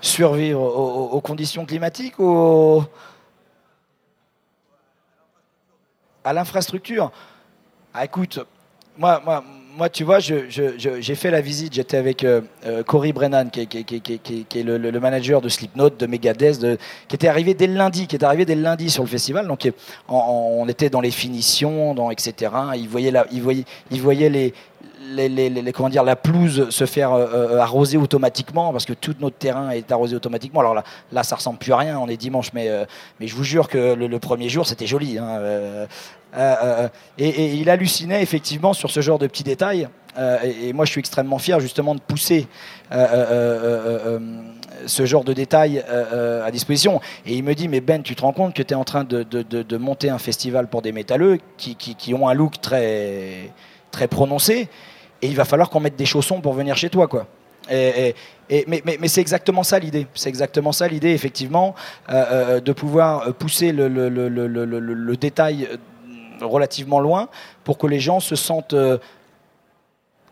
Survivre 0.00 0.60
aux, 0.60 0.66
aux- 0.66 1.08
aux 1.16 1.20
conditions 1.20 1.64
climatiques 1.66 2.18
ou 2.18 2.82
à 6.24 6.32
l'infrastructure? 6.32 7.12
Ah, 7.94 8.04
écoute, 8.04 8.40
moi, 8.98 9.20
moi, 9.76 9.88
tu 9.88 10.04
vois, 10.04 10.18
j'ai 10.20 11.14
fait 11.14 11.30
la 11.30 11.40
visite. 11.40 11.74
J'étais 11.74 11.96
avec 11.96 12.24
euh, 12.24 12.40
euh, 12.66 12.82
Cory 12.82 13.12
Brennan, 13.12 13.50
qui 13.50 13.60
est, 13.60 14.62
le, 14.62 15.00
manager 15.00 15.40
de 15.40 15.48
Slipknot, 15.48 15.90
de 15.90 16.06
Megadeth, 16.06 16.60
de- 16.60 16.78
qui 17.08 17.14
était 17.14 17.28
arrivé 17.28 17.54
dès 17.54 17.66
le 17.66 17.74
lundi, 17.74 18.06
qui 18.06 18.16
est 18.16 18.24
arrivé 18.24 18.44
dès 18.44 18.54
le 18.54 18.62
lundi 18.62 18.90
sur 18.90 19.02
le 19.02 19.08
festival. 19.08 19.46
Donc, 19.46 19.66
euh, 19.66 19.70
on 20.08 20.66
était 20.68 20.90
dans 20.90 21.00
les 21.00 21.10
finitions, 21.10 21.94
dans 21.94 22.10
etc. 22.10 22.52
Il 22.76 22.88
voyait, 22.88 23.10
la, 23.10 23.26
il 23.32 23.42
voyait, 23.42 23.64
il 23.90 24.00
voyait 24.00 24.28
les, 24.28 24.52
les, 25.14 25.28
les- 25.28 25.72
comment 25.72 25.88
dire, 25.88 26.04
la 26.04 26.16
pelouse 26.16 26.70
se 26.70 26.86
faire 26.86 27.12
euh, 27.12 27.58
arroser 27.58 27.96
automatiquement 27.96 28.72
parce 28.72 28.84
que 28.84 28.92
tout 28.92 29.14
notre 29.20 29.36
terrain 29.36 29.70
est 29.70 29.90
arrosé 29.92 30.16
automatiquement. 30.16 30.60
Alors 30.60 30.74
là, 30.74 30.84
là 31.12 31.22
ça 31.22 31.36
ressemble 31.36 31.58
plus 31.58 31.72
à 31.72 31.78
rien. 31.78 31.98
On 31.98 32.08
est 32.08 32.16
dimanche, 32.16 32.52
mais, 32.52 32.68
mais 33.18 33.26
je 33.26 33.34
vous 33.34 33.44
jure 33.44 33.68
que 33.68 33.94
le, 33.94 34.18
premier 34.18 34.48
jour, 34.48 34.66
c'était 34.66 34.86
joli. 34.86 35.18
hein, 35.18 35.40
euh, 36.36 36.54
euh, 36.62 36.88
et, 37.18 37.28
et 37.28 37.54
il 37.54 37.68
hallucinait 37.70 38.22
effectivement 38.22 38.72
sur 38.72 38.90
ce 38.90 39.00
genre 39.00 39.18
de 39.18 39.26
petits 39.26 39.44
détails. 39.44 39.88
Euh, 40.18 40.38
et, 40.42 40.72
moi, 40.72 40.84
je 40.86 40.90
suis 40.90 40.98
extrêmement 40.98 41.38
fier 41.38 41.60
justement 41.60 41.94
de 41.94 42.00
pousser 42.00 42.48
euh, 42.90 42.96
euh, 42.96 43.06
euh, 43.12 43.58
euh, 43.62 43.98
euh, 44.06 44.18
ce 44.86 45.06
genre 45.06 45.22
de 45.22 45.32
détails 45.32 45.78
euh, 45.88 46.04
euh, 46.12 46.44
à 46.46 46.50
disposition. 46.50 47.00
Et 47.26 47.34
il 47.34 47.44
me 47.44 47.54
dit, 47.54 47.68
mais 47.68 47.80
Ben, 47.80 48.02
tu 48.02 48.16
te 48.16 48.22
rends 48.22 48.32
compte 48.32 48.52
que 48.54 48.62
tu 48.62 48.72
es 48.74 48.76
en 48.76 48.82
train 48.84 49.04
de, 49.04 49.22
de- 49.22 49.42
de- 49.42 49.76
monter 49.76 50.10
un 50.10 50.18
festival 50.18 50.66
pour 50.66 50.82
des 50.82 50.90
métalleux 50.90 51.38
qui, 51.56 51.76
qui- 51.76 51.94
qui 51.94 52.12
ont 52.12 52.28
un 52.28 52.34
look 52.34 52.60
très, 52.60 53.52
très 53.92 54.08
prononcé, 54.08 54.68
et 55.22 55.28
il 55.28 55.36
va 55.36 55.44
falloir 55.44 55.70
qu'on 55.70 55.80
mette 55.80 55.96
des 55.96 56.06
chaussons 56.06 56.40
pour 56.40 56.54
venir 56.54 56.76
chez 56.76 56.90
toi, 56.90 57.06
quoi. 57.06 57.26
Et, 57.70 58.14
mais 58.66 58.82
mais- 58.84 58.98
mais 59.00 59.06
c'est 59.06 59.20
exactement 59.20 59.62
ça 59.62 59.78
l'idée. 59.78 60.08
C'est 60.14 60.28
exactement 60.28 60.72
ça 60.72 60.88
l'idée, 60.88 61.10
effectivement, 61.10 61.76
euh, 62.08 62.24
euh, 62.32 62.60
de 62.60 62.72
pouvoir 62.72 63.28
euh, 63.28 63.32
pousser 63.32 63.70
le, 63.70 63.86
le- 63.86 64.08
le- 64.08 64.28
le- 64.28 65.16
détail 65.16 65.68
euh, 65.70 65.76
relativement 66.40 67.00
loin 67.00 67.28
pour 67.64 67.78
que 67.78 67.86
les 67.86 68.00
gens 68.00 68.20
se 68.20 68.36
sentent 68.36 68.74
euh, 68.74 68.98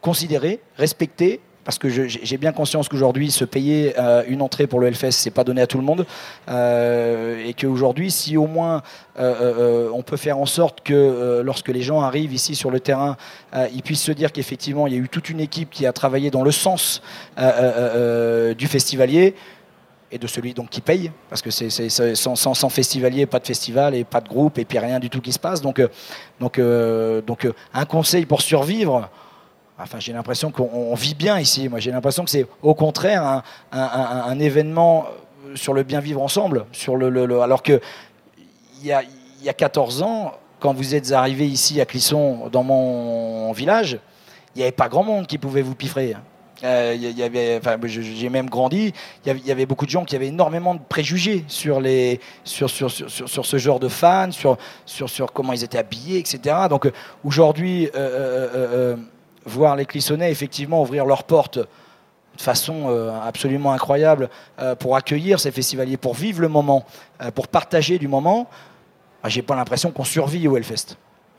considérés, 0.00 0.60
respectés 0.76 1.40
parce 1.64 1.78
que 1.78 1.90
j'ai 1.90 2.38
bien 2.38 2.52
conscience 2.52 2.88
qu'aujourd'hui, 2.88 3.30
se 3.30 3.44
payer 3.44 3.92
euh, 3.98 4.22
une 4.26 4.40
entrée 4.40 4.66
pour 4.66 4.80
le 4.80 4.86
Hellfest, 4.86 5.10
c'est 5.10 5.30
pas 5.30 5.44
donné 5.44 5.60
à 5.60 5.66
tout 5.66 5.76
le 5.76 5.84
monde, 5.84 6.06
Euh, 6.48 7.46
et 7.46 7.52
qu'aujourd'hui, 7.52 8.10
si 8.10 8.38
au 8.38 8.46
moins 8.46 8.80
on 9.18 10.02
peut 10.02 10.16
faire 10.16 10.38
en 10.38 10.46
sorte 10.46 10.80
que 10.80 11.42
lorsque 11.44 11.68
les 11.68 11.82
gens 11.82 12.00
arrivent 12.00 12.32
ici 12.32 12.54
sur 12.54 12.70
le 12.70 12.80
terrain, 12.80 13.18
ils 13.74 13.82
puissent 13.82 14.02
se 14.02 14.12
dire 14.12 14.32
qu'effectivement, 14.32 14.86
il 14.86 14.94
y 14.94 14.96
a 14.96 15.00
eu 15.00 15.10
toute 15.10 15.28
une 15.28 15.40
équipe 15.40 15.68
qui 15.68 15.84
a 15.84 15.92
travaillé 15.92 16.30
dans 16.30 16.42
le 16.42 16.52
sens 16.52 17.02
du 17.36 18.66
festivalier 18.66 19.34
et 20.10 20.18
de 20.18 20.26
celui 20.26 20.54
donc 20.54 20.70
qui 20.70 20.80
paye, 20.80 21.12
parce 21.28 21.42
que 21.42 21.50
c'est 21.50 21.70
sans, 21.90 22.36
sans, 22.36 22.68
festivalier, 22.68 23.26
pas 23.26 23.40
de 23.40 23.46
festival 23.46 23.94
et 23.94 24.04
pas 24.04 24.20
de 24.20 24.28
groupe 24.28 24.58
et 24.58 24.64
puis 24.64 24.78
rien 24.78 24.98
du 24.98 25.10
tout 25.10 25.20
qui 25.20 25.32
se 25.32 25.38
passe. 25.38 25.60
Donc, 25.60 25.78
euh, 25.78 25.88
donc, 26.40 26.58
euh, 26.58 27.20
donc 27.20 27.44
euh, 27.44 27.52
un 27.74 27.84
conseil 27.84 28.24
pour 28.24 28.40
survivre. 28.40 29.08
Enfin, 29.78 30.00
j'ai 30.00 30.12
l'impression 30.12 30.50
qu'on 30.50 30.68
on 30.72 30.94
vit 30.94 31.14
bien 31.14 31.38
ici. 31.38 31.68
Moi, 31.68 31.78
j'ai 31.78 31.90
l'impression 31.90 32.24
que 32.24 32.30
c'est 32.30 32.46
au 32.62 32.74
contraire 32.74 33.42
un, 33.70 34.38
événement 34.40 35.06
sur 35.54 35.72
le 35.72 35.82
bien 35.84 36.00
vivre 36.00 36.20
ensemble, 36.20 36.66
sur 36.72 36.96
le, 36.96 37.40
alors 37.40 37.62
que 37.62 37.80
il 38.80 38.86
y 38.86 38.92
a, 38.92 39.02
y 39.42 39.48
a 39.48 39.52
14 39.52 40.02
ans, 40.02 40.32
quand 40.58 40.72
vous 40.72 40.94
êtes 40.94 41.12
arrivé 41.12 41.46
ici 41.46 41.80
à 41.80 41.86
Clisson, 41.86 42.48
dans 42.50 42.64
mon 42.64 43.52
village, 43.52 43.98
il 44.54 44.58
n'y 44.58 44.62
avait 44.62 44.72
pas 44.72 44.88
grand 44.88 45.04
monde 45.04 45.26
qui 45.28 45.38
pouvait 45.38 45.62
vous 45.62 45.76
piffrer. 45.76 46.16
Euh, 46.64 46.96
y- 46.98 47.22
avait, 47.22 47.58
enfin, 47.58 47.76
j'ai 47.86 48.28
même 48.28 48.48
grandi. 48.50 48.92
Il 49.24 49.46
y, 49.46 49.50
avait, 49.52 49.66
beaucoup 49.66 49.86
de 49.86 49.90
gens 49.90 50.04
qui 50.04 50.16
avaient 50.16 50.26
énormément 50.26 50.74
de 50.74 50.80
préjugés 50.88 51.44
sur 51.46 51.80
les, 51.80 52.20
sur, 52.42 52.68
sur, 52.68 52.90
sur, 52.90 53.08
sur, 53.08 53.46
ce 53.46 53.58
genre 53.58 53.78
de 53.78 53.88
fans, 53.88 54.32
sur, 54.32 54.58
sur, 54.84 55.08
sur 55.08 55.32
comment 55.32 55.52
ils 55.52 55.62
étaient 55.62 55.78
habillés, 55.78 56.18
etc. 56.18 56.56
Donc 56.68 56.86
euh, 56.86 56.92
aujourd'hui, 57.24 57.88
euh, 57.94 58.48
euh, 58.54 58.96
voir 59.46 59.76
les 59.76 59.86
Clissonnais 59.86 60.32
effectivement 60.32 60.82
ouvrir 60.82 61.04
leurs 61.06 61.22
portes 61.24 61.58
de 61.58 62.42
façon 62.42 62.88
absolument 63.24 63.72
incroyable 63.72 64.28
pour 64.78 64.94
accueillir 64.94 65.40
ces 65.40 65.50
festivaliers, 65.50 65.96
pour 65.96 66.14
vivre 66.14 66.40
le 66.40 66.46
moment, 66.46 66.84
pour 67.34 67.48
partager 67.48 67.98
du 67.98 68.06
moment. 68.06 68.48
Ah, 69.24 69.28
J'ai 69.28 69.42
pas 69.42 69.56
l'impression 69.56 69.90
qu'on 69.90 70.04
survit 70.04 70.46
au 70.46 70.56
Hellfest. 70.56 70.96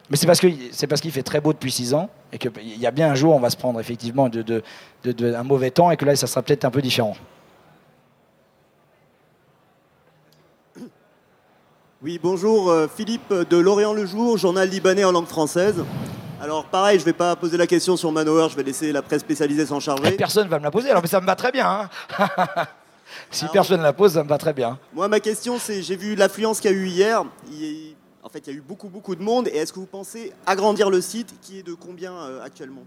Mais 0.10 0.18
c'est 0.18 0.26
parce 0.28 0.40
que 0.40 0.48
c'est 0.72 0.88
parce 0.88 1.02
qu'il 1.02 1.12
fait 1.12 1.22
très 1.24 1.40
beau 1.40 1.54
depuis 1.54 1.72
6 1.72 1.94
ans 1.94 2.10
et 2.34 2.38
qu'il 2.40 2.52
y 2.80 2.86
a 2.88 2.92
bien 2.92 3.12
un 3.12 3.16
jour 3.16 3.36
on 3.36 3.40
va 3.40 3.50
se 3.52 3.58
prendre 3.58 3.80
effectivement 3.80 4.28
de, 4.30 4.42
de, 4.42 4.64
de- 5.04 5.12
de- 5.12 5.34
un 5.36 5.44
mauvais 5.44 5.70
temps 5.72 5.92
et 5.92 5.98
que 5.98 6.06
là 6.06 6.16
ça 6.16 6.26
sera 6.28 6.42
peut-être 6.42 6.66
un 6.66 6.72
peu 6.72 6.82
différent. 6.82 7.16
Oui, 12.02 12.20
bonjour, 12.22 12.70
euh, 12.70 12.88
Philippe 12.94 13.34
de 13.34 13.58
Lorient 13.58 13.94
Le 13.94 14.06
Jour, 14.06 14.38
journal 14.38 14.70
libanais 14.70 15.04
en 15.04 15.12
langue 15.12 15.28
française. 15.28 15.84
Alors 16.42 16.64
pareil, 16.66 16.98
je 16.98 17.04
vais 17.04 17.12
pas 17.14 17.36
poser 17.36 17.58
la 17.58 17.68
question 17.68 17.98
sur 17.98 18.12
Manowar, 18.14 18.48
je 18.50 18.56
vais 18.56 18.64
laisser 18.64 18.94
la 18.94 19.02
presse 19.02 19.20
spécialisée 19.22 19.66
s'en 19.66 19.82
charger. 19.82 20.12
Personne 20.14 20.48
va 20.48 20.58
me 20.60 20.64
la 20.64 20.72
poser, 20.72 20.90
alors 20.90 21.02
mais 21.02 21.10
ça 21.10 21.20
me 21.20 21.26
va 21.26 21.36
très 21.36 21.52
bien. 21.52 21.90
hein. 22.18 22.66
si 23.32 23.46
personne 23.50 23.80
ne 23.80 23.84
la 23.84 23.92
pose, 23.92 24.14
ça 24.14 24.24
me 24.24 24.30
va 24.30 24.38
très 24.38 24.54
bien. 24.54 24.80
Moi, 24.94 25.10
ma 25.10 25.20
question, 25.20 25.58
c'est 25.60 25.82
j'ai 25.84 25.98
vu 25.98 26.16
l'affluence 26.16 26.62
qu'il 26.62 26.72
y 26.72 26.74
a 26.74 26.78
eu 26.78 26.88
hier. 26.88 27.24
Il- 27.52 27.89
En 28.30 28.32
fait, 28.32 28.44
il 28.46 28.54
y 28.54 28.56
a 28.56 28.58
eu 28.60 28.62
beaucoup, 28.62 28.90
beaucoup 28.90 29.16
de 29.16 29.24
monde. 29.24 29.48
Et 29.48 29.58
est-ce 29.58 29.74
que 29.74 29.80
vous 29.80 29.88
pensez 29.88 30.32
agrandir 30.46 30.92
le 30.92 31.02
site 31.02 31.34
qui 31.42 31.58
est 31.60 31.64
de 31.64 31.74
combien 31.74 32.14
euh, 32.14 32.44
actuellement? 32.44 32.84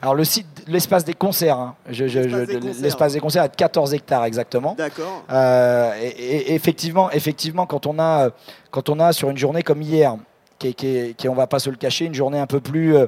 Alors 0.00 0.14
le 0.14 0.24
site, 0.24 0.46
l'espace 0.68 1.04
des 1.04 1.14
concerts, 1.14 1.58
hein. 1.58 1.74
L'espace 1.88 2.46
des 2.46 2.54
concerts. 2.60 2.82
l'espace 2.82 3.12
des 3.14 3.20
concerts 3.20 3.42
à 3.42 3.48
14 3.48 3.92
hectares 3.94 4.24
exactement. 4.24 4.74
D'accord. 4.78 5.24
Euh, 5.30 5.92
et, 6.00 6.06
et- 6.08 6.54
effectivement, 6.54 7.10
effectivement, 7.10 7.66
quand 7.66 7.86
on 7.86 7.98
a, 7.98 8.30
quand 8.70 8.88
on 8.88 9.00
a 9.00 9.12
sur 9.12 9.30
une 9.30 9.36
journée 9.36 9.62
comme 9.62 9.82
hier, 9.82 10.16
qui 10.60 10.68
est, 10.68 10.72
qui 10.74 10.86
est- 10.86 11.14
qui 11.16 11.26
est, 11.26 11.30
on 11.30 11.34
va 11.34 11.46
pas 11.48 11.58
se 11.58 11.68
le 11.70 11.76
cacher, 11.76 12.04
une 12.04 12.14
journée 12.14 12.38
un 12.38 12.46
peu 12.46 12.60
plus 12.60 12.96
euh, 12.96 13.06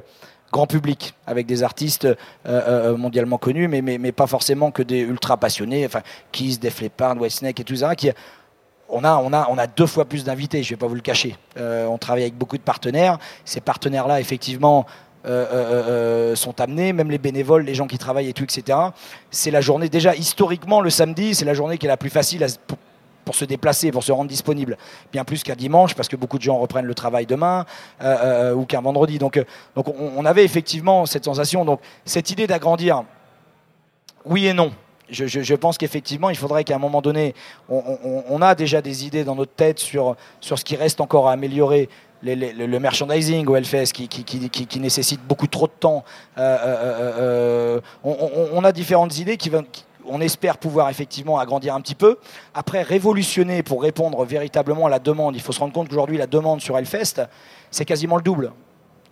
grand 0.51 0.67
public, 0.67 1.13
avec 1.25 1.45
des 1.47 1.63
artistes 1.63 2.07
euh, 2.45 2.97
mondialement 2.97 3.37
connus, 3.37 3.67
mais, 3.69 3.81
mais, 3.81 3.97
mais 3.97 4.11
pas 4.11 4.27
forcément 4.27 4.71
que 4.71 4.83
des 4.83 4.99
ultra 4.99 5.37
passionnés, 5.37 5.85
enfin 5.85 6.01
Kiss, 6.31 6.59
Def 6.59 6.81
Leppard, 6.81 7.17
Whitesnake 7.19 7.59
et 7.61 7.63
tout 7.63 7.77
ça, 7.77 7.95
qui 7.95 8.09
on 8.89 9.03
a, 9.03 9.17
on, 9.17 9.33
a, 9.33 9.47
on 9.49 9.57
a 9.57 9.67
deux 9.67 9.85
fois 9.85 10.05
plus 10.05 10.23
d'invités, 10.23 10.63
je 10.63 10.73
ne 10.73 10.75
vais 10.75 10.79
pas 10.79 10.87
vous 10.87 10.95
le 10.95 11.01
cacher. 11.01 11.35
Euh, 11.57 11.85
on 11.85 11.97
travaille 11.97 12.23
avec 12.23 12.35
beaucoup 12.35 12.57
de 12.57 12.63
partenaires. 12.63 13.17
Ces 13.45 13.61
partenaires-là, 13.61 14.19
effectivement, 14.19 14.85
euh, 15.25 15.45
euh, 15.51 16.35
sont 16.35 16.59
amenés, 16.61 16.93
même 16.93 17.11
les 17.11 17.17
bénévoles, 17.17 17.63
les 17.63 17.75
gens 17.75 17.87
qui 17.87 17.97
travaillent 17.97 18.29
et 18.29 18.33
tout, 18.33 18.43
etc. 18.43 18.77
C'est 19.31 19.51
la 19.51 19.61
journée, 19.61 19.89
déjà 19.89 20.15
historiquement, 20.15 20.81
le 20.81 20.89
samedi, 20.89 21.35
c'est 21.35 21.45
la 21.45 21.53
journée 21.53 21.77
qui 21.77 21.85
est 21.85 21.89
la 21.89 21.97
plus 21.97 22.09
facile 22.09 22.45
pour, 23.25 23.35
se 23.35 23.45
déplacer, 23.45 23.91
pour 23.91 24.03
se 24.03 24.11
rendre 24.11 24.29
disponible. 24.29 24.77
Bien 25.11 25.23
plus 25.23 25.43
qu'un 25.43 25.55
dimanche, 25.55 25.93
parce 25.93 26.07
que 26.07 26.15
beaucoup 26.15 26.37
de 26.37 26.43
gens 26.43 26.57
reprennent 26.57 26.85
le 26.85 26.95
travail 26.95 27.25
demain 27.25 27.65
ou 28.01 28.65
qu'un 28.65 28.81
vendredi. 28.81 29.19
Donc, 29.19 29.39
donc 29.75 29.87
on, 29.87 30.13
on 30.17 30.25
avait 30.25 30.43
effectivement 30.43 31.05
cette 31.05 31.25
sensation. 31.25 31.63
Donc 31.63 31.79
cette 32.05 32.31
idée 32.31 32.47
d'agrandir, 32.47 33.03
oui 34.25 34.47
et 34.47 34.53
non. 34.53 34.71
Je, 35.11 35.55
pense 35.55 35.77
qu'effectivement, 35.77 36.29
il 36.29 36.35
faudrait 36.35 36.63
qu'à 36.63 36.75
un 36.75 36.79
moment 36.79 37.01
donné, 37.01 37.33
on, 37.69 38.41
a 38.41 38.55
déjà 38.55 38.81
des 38.81 39.05
idées 39.05 39.23
dans 39.23 39.35
notre 39.35 39.53
tête 39.53 39.79
sur, 39.79 40.15
sur 40.39 40.59
ce 40.59 40.65
qui 40.65 40.75
reste 40.75 41.01
encore 41.01 41.27
à 41.27 41.33
améliorer. 41.33 41.89
Le, 42.21 42.77
merchandising 42.79 43.47
au 43.47 43.55
Hellfest 43.55 43.93
qui, 43.93 44.79
nécessite 44.79 45.21
beaucoup 45.25 45.47
trop 45.47 45.67
de 45.67 45.73
temps. 45.79 46.03
Euh, 46.37 46.57
euh, 46.61 47.79
euh, 48.03 48.49
on, 48.53 48.63
a 48.63 48.71
différentes 48.71 49.17
idées 49.17 49.37
qui 49.37 49.49
vont. 49.49 49.63
on 50.05 50.19
espère 50.19 50.57
pouvoir 50.57 50.89
effectivement 50.89 51.39
agrandir 51.39 51.75
un 51.75 51.81
petit 51.81 51.95
peu. 51.95 52.17
Après, 52.53 52.81
révolutionner 52.81 53.63
pour 53.63 53.81
répondre 53.81 54.25
véritablement 54.25 54.87
à 54.87 54.89
la 54.89 54.99
demande. 54.99 55.35
Il 55.35 55.41
faut 55.41 55.53
se 55.53 55.59
rendre 55.59 55.73
compte 55.73 55.87
qu'aujourd'hui, 55.87 56.17
la 56.17 56.27
demande 56.27 56.59
sur 56.59 56.77
Hellfest, 56.77 57.21
c'est 57.71 57.85
quasiment 57.85 58.17
le 58.17 58.23
double. 58.23 58.51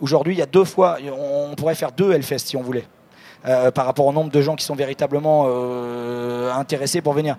Aujourd'hui, 0.01 0.35
il 0.35 0.39
y 0.39 0.43
a 0.43 0.47
deux 0.47 0.65
fois, 0.65 0.97
on 1.17 1.55
pourrait 1.55 1.75
faire 1.75 1.91
deux 1.93 2.11
Hellfest 2.11 2.39
si 2.39 2.57
on 2.57 2.61
voulait. 2.61 2.85
Euh, 3.45 3.71
par 3.71 3.85
rapport 3.85 4.05
au 4.07 4.11
nombre 4.11 4.31
de 4.31 4.41
gens 4.41 4.55
qui 4.55 4.65
sont 4.65 4.75
véritablement 4.75 5.45
euh, 5.47 6.51
intéressés 6.53 7.01
pour 7.01 7.13
venir. 7.13 7.37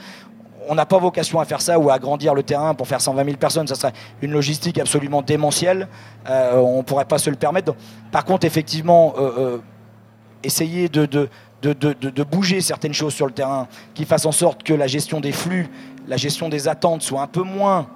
On 0.69 0.75
n'a 0.75 0.87
pas 0.87 0.99
vocation 0.99 1.41
à 1.41 1.45
faire 1.45 1.61
ça 1.61 1.79
ou 1.79 1.91
à 1.91 1.95
agrandir 1.95 2.35
le 2.35 2.43
terrain 2.43 2.73
pour 2.75 2.87
faire 2.87 3.01
120 3.01 3.25
000 3.25 3.37
personnes. 3.37 3.67
Ça 3.67 3.75
serait 3.75 3.93
une 4.23 4.31
logistique 4.33 4.79
absolument 4.79 5.23
démentielle. 5.23 5.89
Euh, 6.31 6.57
on 6.57 6.79
ne 6.79 6.83
pourrait 6.83 7.05
pas 7.05 7.19
se 7.19 7.31
le 7.31 7.37
permettre. 7.37 7.75
Par 8.13 8.25
contre, 8.25 8.47
effectivement, 8.47 9.15
essayer 10.43 10.89
de, 10.89 11.05
de, 11.07 11.29
de, 11.63 11.73
de- 11.73 12.23
bouger 12.23 12.61
certaines 12.61 12.95
choses 12.95 13.15
sur 13.15 13.27
le 13.27 13.33
terrain 13.33 13.67
qui 13.95 14.05
fassent 14.05 14.27
en 14.27 14.33
sorte 14.33 14.63
que 14.63 14.75
la 14.75 14.87
gestion 14.87 15.21
des 15.21 15.33
flux, 15.33 15.69
la 16.07 16.17
gestion 16.17 16.49
des 16.49 16.69
attentes 16.69 17.03
soit 17.03 17.23
un 17.23 17.27
peu 17.27 17.43
moins 17.43 17.87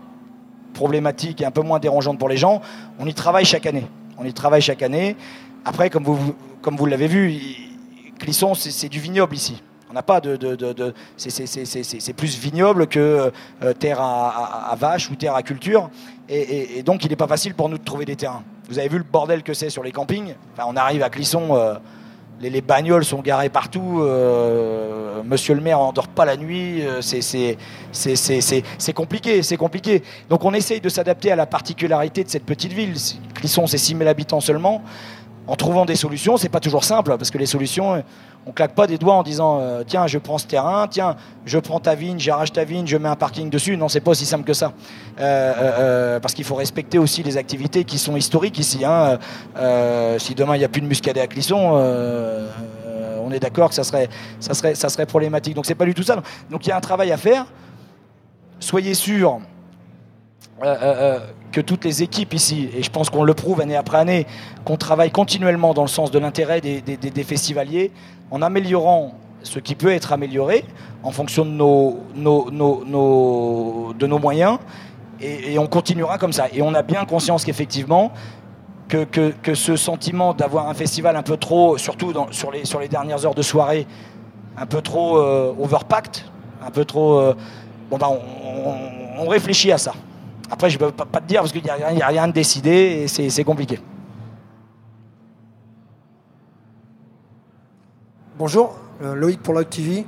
problématique 0.75 1.41
et 1.41 1.45
un 1.45 1.51
peu 1.51 1.63
moins 1.63 1.79
dérangeante 1.79 2.19
pour 2.19 2.29
les 2.29 2.37
gens, 2.37 2.61
on 2.99 3.07
y 3.07 3.15
travaille 3.15 3.45
chaque 3.45 3.67
année. 3.67 3.87
On 4.19 4.25
y 4.25 4.33
travaille 4.33 4.63
chaque 4.63 4.83
année. 4.83 5.17
Après, 5.65 5.89
comme 5.91 6.05
vous, 6.05 6.35
comme 6.63 6.77
vous 6.77 6.87
l'avez 6.87 7.07
vu, 7.07 7.39
Clisson, 8.23 8.55
c'est 8.55 8.89
du 8.89 9.01
vignoble 9.01 9.35
ici. 9.35 9.61
On 9.91 9.95
n'a 9.95 10.03
pas 10.03 10.21
de. 10.21 10.39
c'est- 11.17 12.13
plus 12.13 12.39
vignoble 12.39 12.87
que 12.87 13.33
euh, 13.63 13.73
terre 13.75 14.01
à, 14.01 14.29
à- 14.31 14.73
à 14.73 14.77
vache 14.77 15.11
ou 15.11 15.17
terre 15.17 15.35
à 15.35 15.43
culture. 15.43 15.91
Et, 16.29 16.83
donc, 16.85 17.05
il 17.05 17.11
n'est 17.11 17.17
pas 17.17 17.27
facile 17.27 17.53
pour 17.55 17.69
nous 17.69 17.79
de 17.79 17.85
trouver 17.85 18.05
des 18.05 18.15
terrains. 18.17 18.45
Vous 18.71 18.79
avez 18.79 18.89
vu 18.89 18.97
le 18.99 19.05
bordel 19.05 19.43
que 19.43 19.53
c'est 19.55 19.71
sur 19.71 19.83
les 19.83 19.91
campings. 19.93 20.35
Enfin, 20.57 20.67
on 20.69 20.77
arrive 20.77 21.03
à 21.03 21.11
Clisson. 21.11 21.49
euh, 21.57 21.75
les, 22.41 22.49
les 22.49 22.61
bagnoles 22.63 23.05
sont 23.05 23.21
garées 23.21 23.49
partout. 23.51 23.99
euh, 24.01 25.23
monsieur 25.25 25.55
le 25.55 25.61
maire 25.61 25.79
n'endort 25.79 26.09
pas 26.09 26.25
la 26.25 26.37
nuit. 26.37 26.83
c'est- 27.01 28.93
compliqué, 28.95 29.43
c'est 29.43 29.57
compliqué. 29.57 30.03
Donc 30.31 30.45
on 30.45 30.55
essaye 30.55 30.81
de 30.81 30.89
s'adapter 30.89 31.33
à 31.33 31.37
la 31.37 31.47
particularité 31.47 32.23
de 32.25 32.31
cette 32.31 32.47
petite 32.47 32.73
ville. 32.73 32.95
Clisson, 33.35 33.67
c'est 33.67 33.79
6 33.79 33.97
000 33.97 34.09
habitants 34.09 34.41
seulement. 34.41 34.81
En 35.49 35.57
trouvant 35.57 35.85
des 35.85 35.97
solutions, 35.97 36.37
c'est 36.37 36.49
pas 36.49 36.61
toujours 36.61 36.85
simple 36.85 37.17
parce 37.19 37.31
que 37.31 37.39
les 37.39 37.47
solutions, 37.47 37.95
euh, 37.95 38.01
on 38.47 38.53
claque 38.53 38.75
pas 38.75 38.87
des 38.87 38.97
doigts 38.97 39.15
en 39.15 39.25
disant 39.25 39.59
euh, 39.61 39.83
tiens, 39.85 40.07
je 40.07 40.19
prends 40.19 40.39
ce 40.39 40.47
terrain, 40.47 40.87
tiens, 40.89 41.17
je 41.45 41.59
prends 41.59 41.81
ta 41.81 41.97
vigne, 41.97 42.19
j'arrache 42.19 42.53
ta 42.53 42.63
vigne, 42.63 42.87
je 42.87 42.97
mets 42.97 43.09
un 43.09 43.17
parking 43.17 43.51
dessus. 43.51 43.77
Non, 43.77 43.89
c'est 43.89 44.01
pas 44.01 44.13
aussi 44.13 44.25
simple 44.25 44.45
que 44.45 44.55
ça. 44.55 44.73
Euh, 45.19 46.21
parce 46.21 46.35
qu'il 46.35 46.45
faut 46.45 46.55
respecter 46.55 46.99
aussi 46.99 47.25
les 47.25 47.37
activités 47.37 47.83
qui 47.85 47.99
sont 47.99 48.17
historiques 48.17 48.59
ici. 48.59 48.85
hein. 48.85 49.19
Si 50.19 50.35
demain 50.35 50.55
il 50.55 50.61
n'y 50.61 50.65
a 50.65 50.69
plus 50.69 50.81
de 50.81 50.87
muscadet 50.87 51.21
à 51.21 51.27
Clisson, 51.27 51.59
on 53.25 53.31
est 53.33 53.41
d'accord 53.41 53.69
que 53.69 53.75
ça 53.75 53.85
serait, 53.85 54.09
ça, 54.39 54.55
serait, 54.55 54.75
ça 54.75 54.89
serait 54.89 55.07
problématique. 55.07 55.55
Donc 55.55 55.67
c'est 55.67 55.75
pas 55.75 55.85
du 55.85 55.95
tout 55.95 56.03
ça. 56.03 56.23
Donc 56.51 56.67
il 56.67 56.69
y 56.69 56.73
a 56.73 56.77
un 56.77 56.81
travail 56.81 57.11
à 57.11 57.17
faire. 57.17 57.47
Soyez 58.61 58.95
euh, 60.65 61.19
que 61.53 61.61
toutes 61.61 61.85
les 61.85 62.03
équipes 62.03 62.35
ici, 62.35 62.69
et 62.75 62.83
je 62.83 62.91
pense 62.91 63.11
qu'on 63.11 63.23
le 63.23 63.35
prouve 63.35 63.61
année 63.61 63.77
après 63.77 63.99
année, 63.99 64.27
qu'on 64.65 64.77
travaille 64.77 65.11
continuellement 65.11 65.75
dans 65.75 65.83
le 65.83 65.89
sens 65.89 66.11
de 66.11 66.19
l'intérêt 66.19 66.61
des, 66.61 67.25
festivaliers, 67.25 67.93
en 68.31 68.43
améliorant 68.43 69.15
ce 69.43 69.59
qui 69.59 69.75
peut 69.75 69.93
être 69.93 70.13
amélioré 70.13 70.65
en 71.03 71.11
fonction 71.11 71.45
de 71.45 71.51
nos, 71.51 71.99
moyens, 74.19 74.59
et, 75.21 75.59
on 75.59 75.67
continuera 75.67 76.19
comme 76.19 76.33
ça. 76.33 76.47
Et 76.53 76.63
on 76.63 76.75
a 76.75 76.83
bien 76.83 77.05
conscience 77.05 77.45
qu'effectivement, 77.45 78.13
que, 78.89 79.55
ce 79.55 79.77
sentiment 79.77 80.35
d'avoir 80.35 80.69
un 80.69 80.75
festival 80.75 81.17
un 81.17 81.23
peu 81.23 81.37
trop, 81.37 81.77
surtout 81.79 82.13
sur, 82.31 82.51
les, 82.51 82.89
dernières 82.89 83.25
heures 83.25 83.35
de 83.35 83.43
soirée, 83.43 83.87
un 84.57 84.67
peu 84.67 84.81
trop 84.81 85.19
euh, 85.19 85.55
overpacked, 85.61 86.25
un 86.67 86.71
peu 86.71 86.85
trop... 86.85 87.19
euh, 87.19 87.35
bon 87.91 87.99
ben, 87.99 88.09
on 89.19 89.29
réfléchit 89.29 89.73
à 89.73 89.79
ça. 89.79 89.93
Après, 90.53 90.69
je 90.69 90.79
ne 90.79 90.85
peux 90.85 90.93
pas, 90.93 91.21
te 91.21 91.27
dire 91.27 91.41
parce 91.41 91.51
qu'il 91.51 91.63
n'y 91.63 91.71
a, 91.71 91.75
rien- 91.77 92.23
a 92.23 92.27
de 92.27 92.33
décidé 92.33 93.09
et 93.17 93.31
c'est 93.31 93.43
compliqué. 93.43 93.81
Bonjour, 98.39 98.75
euh, 99.03 99.15
Loïc 99.15 99.43
pour 99.43 99.55
Live 99.55 99.69
TV. 99.71 100.07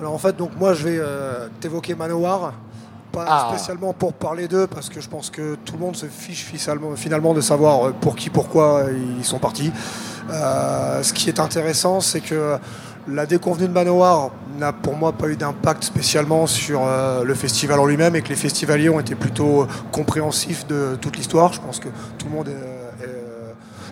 Alors 0.00 0.14
en 0.14 0.18
fait, 0.18 0.34
donc 0.34 0.56
moi 0.58 0.72
je 0.72 0.84
vais 0.84 0.96
euh, 0.98 1.48
t'évoquer 1.60 1.94
Manowar, 1.94 2.54
pas 3.12 3.26
Ah. 3.28 3.48
spécialement 3.50 3.92
pour 3.92 4.14
parler 4.14 4.48
d'eux, 4.48 4.66
parce 4.66 4.88
que 4.88 4.98
je 5.02 5.10
pense 5.10 5.28
que 5.28 5.56
tout 5.56 5.74
le 5.74 5.80
monde 5.80 5.94
se 5.96 6.06
fiche 6.06 6.42
finalement, 6.96 7.34
de 7.34 7.42
savoir 7.42 7.88
euh, 7.88 7.92
pour 7.92 8.16
qui, 8.16 8.30
pourquoi 8.30 8.84
ils 9.18 9.24
sont 9.24 9.38
partis. 9.38 9.70
Euh, 10.30 11.02
ce 11.02 11.12
qui 11.12 11.28
est 11.28 11.38
intéressant, 11.38 12.00
c'est 12.00 12.20
que 12.22 12.56
la 13.08 13.26
déconvenue 13.26 13.68
de 13.68 13.72
Manowar 13.72 14.30
n'a 14.58 14.72
pour 14.72 14.96
moi 14.96 15.12
pas 15.12 15.28
eu 15.28 15.36
d'impact 15.36 15.84
spécialement 15.84 16.46
sur 16.46 16.82
euh, 16.84 17.24
le 17.24 17.34
festival 17.34 17.80
en 17.80 17.86
lui-même 17.86 18.14
et 18.14 18.22
que 18.22 18.28
les 18.28 18.36
festivaliers 18.36 18.88
ont 18.88 19.00
été 19.00 19.14
plutôt 19.14 19.66
compréhensifs 19.90 20.66
de 20.66 20.96
toute 21.00 21.16
l'histoire. 21.16 21.52
Je 21.52 21.60
pense 21.60 21.80
que 21.80 21.88
tout 22.18 22.26
le 22.26 22.32
monde 22.32 22.48
est, 22.48 23.04
est, 23.04 23.22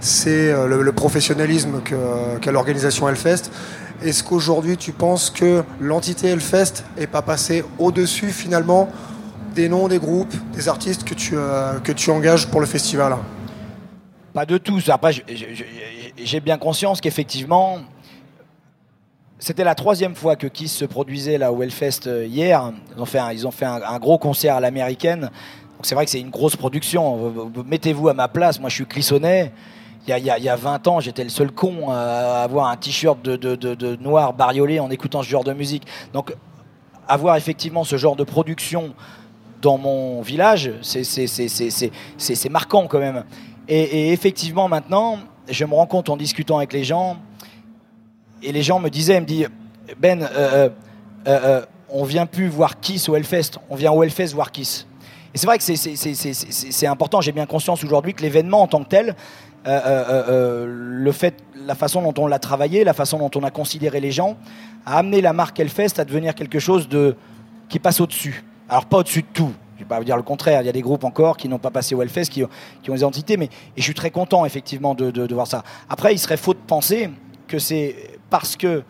c'est 0.01 0.53
euh, 0.53 0.67
le, 0.67 0.93
professionnalisme 0.93 1.81
qu'a 2.41 2.53
l'organisation 2.53 3.09
Hellfest. 3.09 3.51
Est-ce 4.03 4.23
qu'aujourd'hui 4.23 4.77
tu 4.77 4.93
penses 4.93 5.31
que 5.31 5.63
l'entité 5.81 6.29
Hellfest 6.29 6.85
est 6.97 7.07
pas 7.07 7.23
passée 7.23 7.65
au-dessus 7.79 8.31
finalement 8.31 8.89
des 9.55 9.69
noms 9.69 9.89
des 9.89 9.99
groupes, 9.99 10.35
des 10.55 10.69
artistes 10.69 11.05
que 11.05 11.15
tu, 11.15 11.35
euh, 11.37 11.79
que 11.81 11.93
tu 11.93 12.11
engages 12.11 12.47
pour 12.47 12.61
le 12.61 12.67
festival? 12.67 13.17
Pas 14.33 14.47
de 14.47 14.59
tout. 14.59 14.79
Après, 14.89 15.13
j'ai 16.17 16.41
bien 16.41 16.57
conscience 16.57 17.01
qu'effectivement, 17.01 17.81
c'était 19.41 19.65
la 19.65 19.75
troisième 19.75 20.15
fois 20.15 20.37
que 20.37 20.47
Kiss 20.47 20.73
se 20.73 20.85
produisait 20.85 21.39
là 21.39 21.51
au 21.51 21.61
euh, 22.07 22.27
hier. 22.27 22.73
Ils 22.97 23.01
ont 23.03 23.07
fait 23.07 23.19
un, 23.19 23.33
ils 23.33 23.47
ont 23.47 23.51
fait 23.51 23.65
un, 23.65 23.99
gros 23.99 24.19
concert 24.19 24.55
à 24.57 24.61
l'américaine. 24.61 25.31
C'est 25.83 25.95
vrai 25.95 26.05
que 26.05 26.11
c'est 26.11 26.21
une 26.21 26.31
grosse 26.31 26.57
production. 26.57 27.17
Vous- 27.17 27.51
vous- 27.53 27.65
Mettez-vous 27.65 28.09
à 28.11 28.15
ma 28.15 28.29
place. 28.29 28.61
Moi, 28.61 28.69
je 28.69 28.75
suis 28.77 28.87
clissonnet. 28.87 29.51
Il 30.07 30.11
y 30.11 30.13
a, 30.13 30.19
il 30.19 30.25
y 30.27 30.31
a- 30.31 30.39
il 30.39 30.45
y 30.45 30.49
a 30.49 30.57
20 30.57 30.87
ans, 30.89 31.01
j'étais 31.01 31.25
le 31.25 31.31
seul 31.31 31.51
con 31.53 31.91
à 31.91 32.43
avoir 32.43 32.69
un 32.69 32.77
t-shirt 32.77 33.21
de, 33.23 33.97
noir 33.97 34.35
bariolé 34.35 34.79
en 34.79 34.91
écoutant 34.91 35.23
ce 35.23 35.29
genre 35.29 35.45
de 35.45 35.53
musique. 35.55 35.87
Donc, 36.13 36.35
avoir 37.09 37.37
effectivement 37.37 37.83
ce 37.85 37.97
genre 37.97 38.17
de 38.17 38.25
production 38.25 38.95
dans 39.63 39.79
mon 39.79 40.21
village, 40.23 40.71
c'est 40.83 42.49
marquant 42.51 42.87
quand 42.87 42.99
même. 42.99 43.25
Et, 43.69 43.81
et 43.81 44.13
effectivement, 44.13 44.69
maintenant, 44.69 45.19
je 45.49 45.65
me 45.65 45.75
rends 45.75 45.87
compte 45.87 46.09
en 46.09 46.17
discutant 46.17 46.59
avec 46.59 46.73
les 46.73 46.85
gens, 46.85 47.17
et 48.43 48.53
les 48.53 48.63
gens 48.63 48.79
me 48.81 48.89
disaient, 48.91 49.21
me 49.21 49.27
disent, 49.27 49.49
Ben, 49.99 50.23
euh, 50.23 50.29
euh, 50.37 50.69
euh, 51.27 51.63
on 51.89 52.05
vient 52.05 52.27
plus 52.27 52.49
voir 52.49 52.81
Kiss 52.81 53.09
au 53.09 53.17
Hellfest, 53.17 53.53
on 53.69 53.75
vient 53.77 53.93
au 53.93 54.03
Hellfest 54.03 54.29
voir 54.35 54.53
Kiss. 54.53 54.87
Et 55.35 55.39
c'est 55.39 55.47
vrai 55.47 55.59
que 55.59 55.65
c'est- 55.65 56.87
important, 56.87 57.21
j'ai 57.21 57.33
bien 57.33 57.47
conscience 57.47 57.85
aujourd'hui 57.85 58.15
que 58.15 58.23
l'événement 58.23 58.63
en 58.63 58.67
tant 58.67 58.83
que 58.83 58.89
tel, 58.89 59.15
euh, 59.67 59.81
euh, 59.85 60.25
euh, 60.29 60.67
le 60.69 61.13
fait, 61.13 61.35
la 61.67 61.75
façon 61.75 62.03
dont 62.03 62.15
on 62.23 62.27
l'a 62.27 62.39
travaillé, 62.39 62.83
la 62.85 62.95
façon 62.95 63.19
dont 63.19 63.31
on 63.37 63.45
a 63.45 63.51
considéré 63.51 64.01
les 64.01 64.11
gens, 64.11 64.37
a 64.87 64.99
amené 64.99 65.21
la 65.21 65.33
marque 65.33 65.61
Hellfest 65.61 65.99
à 65.99 66.05
devenir 66.05 66.35
quelque 66.35 66.59
chose 66.59 66.89
de, 66.89 67.15
qui 67.69 67.79
passe 67.79 68.01
au-dessus. 68.01 68.43
Alors 68.69 68.87
pas 68.87 68.99
au-dessus 68.99 69.23
de 69.23 69.27
tout, 69.33 69.53
je 69.77 69.85
vais 69.85 69.89
pas 69.89 69.99
vous 69.99 70.05
dire 70.05 70.17
le 70.17 70.23
contraire, 70.23 70.63
il 70.63 70.67
y 70.67 70.69
a 70.69 70.73
des 70.73 70.81
groupes 70.83 71.05
encore 71.05 71.37
qui 71.37 71.49
n'ont 71.49 71.59
pas 71.59 71.71
passé 71.71 71.95
au 71.95 72.03
Hellfest, 72.03 72.25
qui, 72.31 72.43
ont- 72.45 72.49
des 72.89 73.05
entités, 73.05 73.37
mais 73.37 73.47
et 73.47 73.51
je 73.81 73.83
suis 73.83 73.95
très 73.95 74.11
content 74.11 74.45
effectivement 74.47 74.95
de 74.95 75.35
voir 75.35 75.47
ça. 75.47 75.63
Après, 75.89 76.13
il 76.15 76.19
serait 76.19 76.37
faux 76.39 76.55
de 76.55 76.59
penser 76.67 77.11
que 77.47 77.59
c'est 77.59 77.95
parce 78.31 78.57
que 78.57 78.83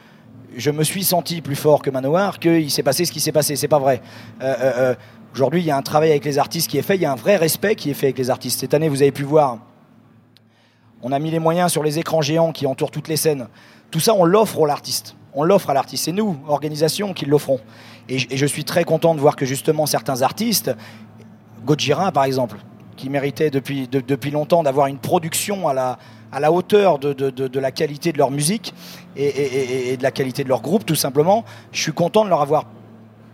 je 0.56 0.70
me 0.70 0.84
suis 0.84 1.04
senti 1.04 1.40
plus 1.40 1.56
fort 1.56 1.80
que 1.82 1.90
Manowar 1.90 2.38
qu'il 2.38 2.70
s'est 2.70 2.82
passé 2.82 3.04
ce 3.04 3.12
qui 3.12 3.20
s'est 3.20 3.32
passé. 3.32 3.56
C'est 3.56 3.68
pas 3.68 3.78
vrai. 3.78 4.00
Euh, 4.42 4.54
euh, 4.60 4.72
euh, 4.76 4.94
Aujourd'hui, 5.32 5.60
il 5.60 5.66
y 5.66 5.70
a 5.70 5.76
un 5.76 5.82
travail 5.82 6.10
avec 6.10 6.24
les 6.24 6.38
artistes 6.38 6.68
qui 6.68 6.76
est 6.76 6.82
fait, 6.82 6.96
il 6.96 7.02
y 7.02 7.04
a 7.04 7.12
un 7.12 7.16
vrai 7.16 7.36
respect 7.36 7.76
qui 7.76 7.88
est 7.88 7.94
fait 7.94 8.06
avec 8.06 8.18
les 8.18 8.30
artistes. 8.30 8.58
Cette 8.58 8.74
année, 8.74 8.88
vous 8.88 9.00
avez 9.00 9.12
pu 9.12 9.22
voir, 9.22 9.58
on 11.02 11.12
a 11.12 11.18
mis 11.20 11.30
les 11.30 11.38
moyens 11.38 11.70
sur 11.70 11.84
les 11.84 12.00
écrans 12.00 12.20
géants 12.20 12.50
qui 12.50 12.66
entourent 12.66 12.90
toutes 12.90 13.06
les 13.06 13.16
scènes. 13.16 13.46
Tout 13.92 14.00
ça, 14.00 14.12
on 14.14 14.24
l'offre 14.24 14.64
à 14.64 14.66
l'artiste. 14.66 15.14
On 15.32 15.44
l'offre 15.44 15.70
à 15.70 15.74
l'artiste. 15.74 16.06
C'est 16.06 16.12
nous, 16.12 16.36
organisation, 16.48 17.14
qui 17.14 17.26
l'offrons. 17.26 17.60
Et, 18.08 18.18
je- 18.18 18.46
suis 18.46 18.64
très 18.64 18.82
content 18.82 19.14
de 19.14 19.20
voir 19.20 19.36
que 19.36 19.46
justement 19.46 19.86
certains 19.86 20.22
artistes, 20.22 20.72
Gojira 21.64 22.10
par 22.10 22.24
exemple, 22.24 22.56
qui 23.01 23.09
méritait 23.09 23.48
depuis, 23.51 23.89
de- 23.89 24.01
depuis 24.01 24.31
longtemps 24.31 24.62
d'avoir 24.62 24.86
une 24.86 24.98
production 24.98 25.66
à 25.68 25.72
la, 25.72 25.98
à 26.32 26.39
la 26.39 26.52
hauteur 26.52 26.98
de, 26.98 27.14
de- 27.14 27.31
de- 27.31 27.59
la 27.60 27.70
qualité 27.70 28.12
de 28.12 28.18
leur 28.18 28.31
musique 28.31 28.74
et 29.16 29.97
de 29.97 30.02
la 30.02 30.10
qualité 30.10 30.44
de 30.44 30.51
leur 30.51 30.60
groupe, 30.60 30.85
tout 30.85 30.94
simplement. 30.94 31.44
Je 31.72 31.81
suis 31.81 31.93
content 31.93 32.24
de 32.24 32.28
leur 32.28 32.43
avoir 32.43 32.66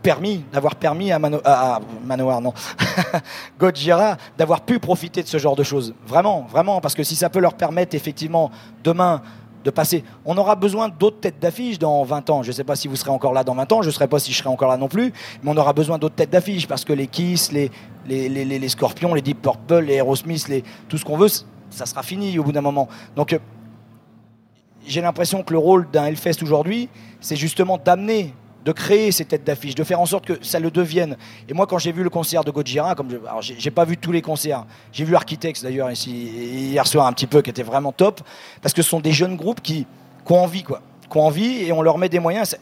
permis, 0.03 0.45
d'avoir 0.53 0.77
permis 0.77 1.11
à, 1.11 1.19
Mano, 1.19 1.41
à- 1.45 1.77
à 1.77 1.81
Manoir, 2.05 2.41
non, 2.41 2.53
Gojira, 3.59 4.17
d'avoir 4.39 4.61
pu 4.61 4.79
profiter 4.79 5.23
de 5.23 5.29
ce 5.29 5.39
genre 5.39 5.57
de 5.57 5.65
choses. 5.65 5.95
Vraiment, 6.07 6.47
vraiment, 6.49 6.81
parce 6.81 6.95
que 6.95 7.03
si 7.03 7.17
ça 7.17 7.29
peut 7.29 7.41
leur 7.41 7.55
permettre 7.55 7.97
effectivement 7.97 8.53
demain 8.85 9.21
de. 9.67 10.03
On 10.25 10.37
aura 10.39 10.57
besoin 10.57 10.89
d'autres 10.89 11.21
têtes 11.21 11.39
d'affiche 11.39 11.79
dans 11.79 12.03
20 12.05 12.31
ans. 12.31 12.43
Je 12.43 12.49
ne 12.49 12.53
sais 12.53 12.65
pas 12.65 12.77
si 12.77 12.89
vous 12.89 12.97
serez 12.97 13.11
encore 13.11 13.33
là 13.33 13.45
dans 13.45 13.55
20 13.55 13.73
ans, 13.73 13.83
je 13.83 13.89
ne 13.89 13.93
sais 13.93 14.07
pas 14.07 14.19
si 14.19 14.33
je 14.33 14.39
serai 14.39 14.49
encore 14.49 14.69
là 14.69 14.77
non 14.77 14.89
plus, 14.89 15.13
mais 15.43 15.51
on 15.51 15.57
aura 15.57 15.73
besoin 15.73 15.99
d'autres 15.99 16.15
têtes 16.15 16.31
d'affiche 16.31 16.67
parce 16.67 16.85
que 16.85 16.93
les 16.93 17.07
Kiss, 17.07 17.53
les, 17.53 18.69
Scorpions, 18.69 19.15
les 19.15 19.23
Deep 19.23 19.43
Purple, 19.43 19.81
les 19.81 19.95
Aerosmith, 19.95 20.51
tout 20.89 20.99
ce 20.99 21.05
qu'on 21.05 21.17
veut, 21.17 21.29
ça 21.71 21.87
sera 21.87 22.03
fini 22.03 22.39
au 22.39 22.45
bout 22.45 22.53
d'un 22.53 22.61
moment. 22.61 22.89
Donc 23.15 23.33
euh, 23.33 23.39
j'ai 24.87 25.01
l'impression 25.01 25.43
que 25.43 25.53
le 25.53 25.59
rôle 25.59 25.89
d'un 25.91 26.07
Hellfest 26.07 26.43
aujourd'hui, 26.43 26.89
c'est 27.21 27.37
justement 27.37 27.79
d'amener, 27.79 28.33
de 28.67 28.73
créer 28.73 29.13
ces 29.13 29.25
têtes 29.25 29.45
d'affiche, 29.45 29.77
de 29.77 29.85
faire 29.85 30.01
en 30.01 30.07
sorte 30.07 30.27
que 30.27 30.45
ça 30.45 30.59
le 30.59 30.73
devienne. 30.73 31.17
Et 31.49 31.55
moi, 31.55 31.69
quand 31.69 31.79
j'ai 31.79 31.93
vu 31.93 32.03
le 32.03 32.11
concert 32.11 32.43
de 32.43 32.51
Gojira, 32.51 32.97
comme 32.97 33.09
je, 33.09 33.17
alors 33.17 33.41
j'ai 33.41 33.71
pas 33.71 33.85
vu 33.85 33.97
tous 33.97 34.11
les 34.11 34.23
concerts, 34.23 34.67
j'ai 34.93 35.05
vu 35.05 35.15
Architects 35.15 35.63
d'ailleurs 35.63 35.89
ici 35.91 36.11
hier 36.11 36.85
soir 36.85 37.07
un 37.07 37.13
petit 37.13 37.29
peu, 37.29 37.43
qui 37.43 37.51
était 37.51 37.63
vraiment 37.63 37.93
top, 37.93 38.21
parce 38.61 38.75
que 38.75 38.83
ce 38.83 38.91
sont 38.91 38.99
des 38.99 39.13
jeunes 39.13 39.37
groupes 39.37 39.61
qui, 39.63 39.87
ont 40.29 40.41
envie, 40.41 40.65
quoi, 40.65 40.83
qui 41.09 41.17
ont 41.17 41.25
envie, 41.25 41.63
et 41.63 41.73
on 41.73 41.81
leur 41.81 41.97
met 41.97 42.09
des 42.09 42.19
moyens. 42.19 42.57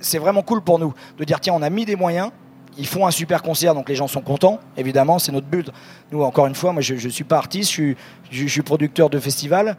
C'est- 0.00 0.18
vraiment 0.18 0.42
cool 0.42 0.62
pour 0.62 0.78
nous 0.78 0.94
de 1.18 1.24
dire 1.24 1.40
tiens, 1.40 1.54
on 1.56 1.62
a 1.62 1.70
mis 1.70 1.84
des 1.84 1.96
moyens. 1.96 2.30
Ils 2.78 2.86
font 2.86 3.04
un 3.04 3.10
super 3.10 3.42
concert, 3.42 3.74
donc 3.74 3.88
les 3.88 3.96
gens 3.96 4.06
sont 4.06 4.20
contents, 4.20 4.60
évidemment, 4.76 5.18
c'est 5.18 5.32
notre 5.32 5.48
but. 5.48 5.70
Nous, 6.12 6.22
encore 6.22 6.46
une 6.46 6.54
fois, 6.54 6.72
moi 6.72 6.82
je 6.82 6.94
ne 6.94 7.10
suis 7.10 7.24
pas 7.24 7.36
artiste, 7.36 7.68
je 7.70 7.74
suis, 7.74 7.96
je 8.30 8.46
suis 8.46 8.62
producteur 8.62 9.10
de 9.10 9.18
festival. 9.18 9.76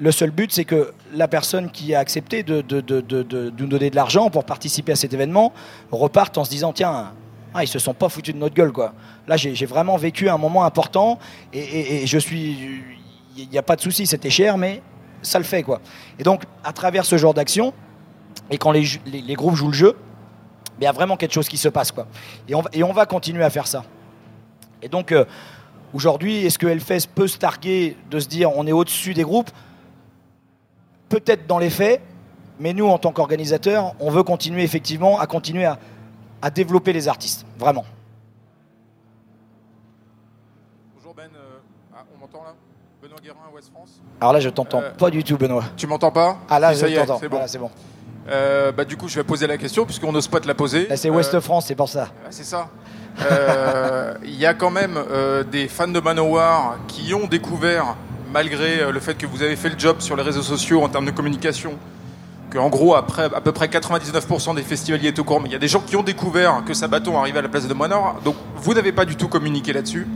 Le 0.00 0.12
seul 0.12 0.30
but, 0.30 0.52
c'est 0.52 0.64
que 0.64 0.92
la 1.12 1.26
personne 1.26 1.70
qui 1.70 1.94
a 1.94 1.98
accepté 1.98 2.44
de, 2.44 2.62
nous 3.58 3.66
donner 3.66 3.90
de 3.90 3.96
l'argent 3.96 4.30
pour 4.30 4.44
participer 4.44 4.92
à 4.92 4.96
cet 4.96 5.12
événement 5.12 5.52
reparte 5.90 6.38
en 6.38 6.44
se 6.44 6.50
disant 6.50 6.72
tiens, 6.72 7.12
ah, 7.52 7.64
ils 7.64 7.68
se 7.68 7.80
sont 7.80 7.94
pas 7.94 8.08
foutus 8.08 8.34
de 8.34 8.38
notre 8.38 8.54
gueule. 8.54 8.72
quoi. 8.72 8.94
Là, 9.26 9.36
j'ai 9.36 9.66
vraiment 9.66 9.96
vécu 9.96 10.28
un 10.28 10.38
moment 10.38 10.64
important 10.64 11.18
et, 11.52 12.06
je 12.06 12.18
suis. 12.18 12.82
Il 13.36 13.48
n'y 13.48 13.58
a 13.58 13.62
pas 13.62 13.76
de 13.76 13.80
souci, 13.80 14.06
c'était 14.06 14.30
cher, 14.30 14.56
mais 14.56 14.82
ça 15.22 15.38
le 15.38 15.44
fait. 15.44 15.62
quoi. 15.62 15.80
Et 16.18 16.22
donc, 16.22 16.42
à 16.64 16.72
travers 16.72 17.04
ce 17.04 17.16
genre 17.16 17.34
d'action, 17.34 17.72
et 18.50 18.58
quand 18.58 18.72
les, 18.72 18.84
groupes 19.34 19.54
jouent 19.54 19.68
le 19.68 19.72
jeu, 19.72 19.96
il 20.80 20.84
y 20.84 20.86
a 20.86 20.92
vraiment 20.92 21.16
quelque 21.16 21.34
chose 21.34 21.48
qui 21.48 21.56
se 21.56 21.68
passe. 21.68 21.90
Quoi. 21.90 22.06
Et, 22.48 22.54
on, 22.54 22.60
va- 22.60 22.70
et 22.72 22.82
on 22.84 22.92
va 22.92 23.06
continuer 23.06 23.44
à 23.44 23.50
faire 23.50 23.66
ça. 23.66 23.84
Et 24.82 24.88
donc, 24.88 25.10
euh, 25.12 25.24
aujourd'hui, 25.92 26.46
est-ce 26.46 26.58
que 26.58 26.66
Hellfest 26.66 27.08
peut 27.14 27.26
se 27.26 27.38
targuer 27.38 27.96
de 28.10 28.20
se 28.20 28.28
dire 28.28 28.50
on 28.56 28.66
est 28.66 28.72
au-dessus 28.72 29.14
des 29.14 29.22
groupes? 29.22 29.50
Peut-être 31.08 31.46
dans 31.46 31.58
les 31.58 31.70
faits, 31.70 32.00
mais 32.60 32.72
nous, 32.72 32.86
en 32.86 32.98
tant 32.98 33.12
qu'organisateurs, 33.12 33.94
on 34.00 34.10
veut 34.10 34.22
continuer 34.22 34.62
effectivement 34.62 35.18
à 35.18 35.26
continuer 35.26 35.64
à, 35.64 35.78
à 36.42 36.50
développer 36.50 36.92
les 36.92 37.08
artistes. 37.08 37.46
Vraiment. 37.58 37.84
Bonjour 40.96 41.14
Ben, 41.14 41.30
euh, 41.34 41.58
ah, 41.94 42.04
on 42.14 42.20
m'entend 42.20 42.42
là? 42.44 42.54
Benoît 43.02 43.18
Guérin, 43.22 43.36
Ouest 43.54 43.70
France? 43.72 44.00
Alors 44.20 44.32
là, 44.32 44.40
je 44.40 44.48
t'entends 44.48 44.80
Euh, 44.82 44.90
pas 44.90 45.10
du 45.10 45.22
tout, 45.24 45.38
Benoît. 45.38 45.64
Tu 45.76 45.86
m'entends 45.86 46.10
pas? 46.10 46.38
Ah 46.50 46.58
là, 46.58 46.74
Ça 46.74 46.88
je 46.88 46.94
t'entends. 46.96 47.18
C'est 47.18 47.28
bon. 47.28 47.36
Voilà, 47.36 47.48
c'est 47.48 47.58
bon. 47.58 47.70
Euh, 48.28 48.72
bah, 48.72 48.84
du 48.84 48.96
coup, 48.96 49.08
je 49.08 49.14
vais 49.16 49.24
poser 49.24 49.46
la 49.46 49.56
question 49.56 49.86
puisqu'on 49.86 50.12
n'ose 50.12 50.28
pas 50.28 50.40
te 50.40 50.46
la 50.48 50.54
poser. 50.54 50.94
C'est 50.96 51.08
Ouest 51.08 51.40
France, 51.40 51.66
c'est 51.66 51.74
pour 51.74 51.88
ça. 51.88 52.08
ah, 52.24 52.28
c'est 52.30 52.44
ça. 52.44 52.68
Il 54.24 54.34
y 54.34 54.44
a 54.46 54.52
quand 54.54 54.70
même 54.70 54.98
des 55.50 55.66
fans 55.68 55.88
de 55.88 55.98
Manowar 56.00 56.76
qui 56.86 57.14
ont 57.14 57.26
découvert, 57.26 57.96
malgré 58.32 58.80
euh, 58.80 58.92
le 58.92 59.00
fait 59.00 59.14
que 59.14 59.26
vous 59.26 59.42
avez 59.42 59.56
fait 59.56 59.68
le 59.68 59.78
job 59.78 60.00
sur 60.00 60.16
les 60.16 60.22
réseaux 60.22 60.42
sociaux 60.42 60.82
en 60.82 60.88
termes 60.88 61.06
de 61.06 61.10
communication, 61.10 61.72
que 62.50 62.58
en 62.58 62.68
gros, 62.68 62.94
à 62.94 63.04
peu 63.04 63.52
près 63.52 63.66
99% 63.66 64.54
des 64.54 64.62
festivaliers 64.62 65.08
étaient 65.08 65.20
au 65.20 65.24
courant, 65.24 65.40
mais 65.40 65.48
il 65.48 65.52
y 65.52 65.56
a 65.56 65.58
des 65.58 65.68
gens 65.68 65.80
qui 65.80 65.96
ont 65.96 66.02
découvert 66.02 66.62
que 66.64 66.72
Sabaton 66.72 67.18
arrivait 67.18 67.40
à 67.40 67.42
la 67.42 67.48
place 67.48 67.68
de 67.68 67.74
Manowar, 67.74 68.16
donc 68.24 68.36
vous 68.56 68.74
n'avez 68.74 68.92
pas 68.92 69.04
du 69.04 69.16
tout 69.16 69.28
communiqué 69.28 69.72
là-dessus. 69.72 70.06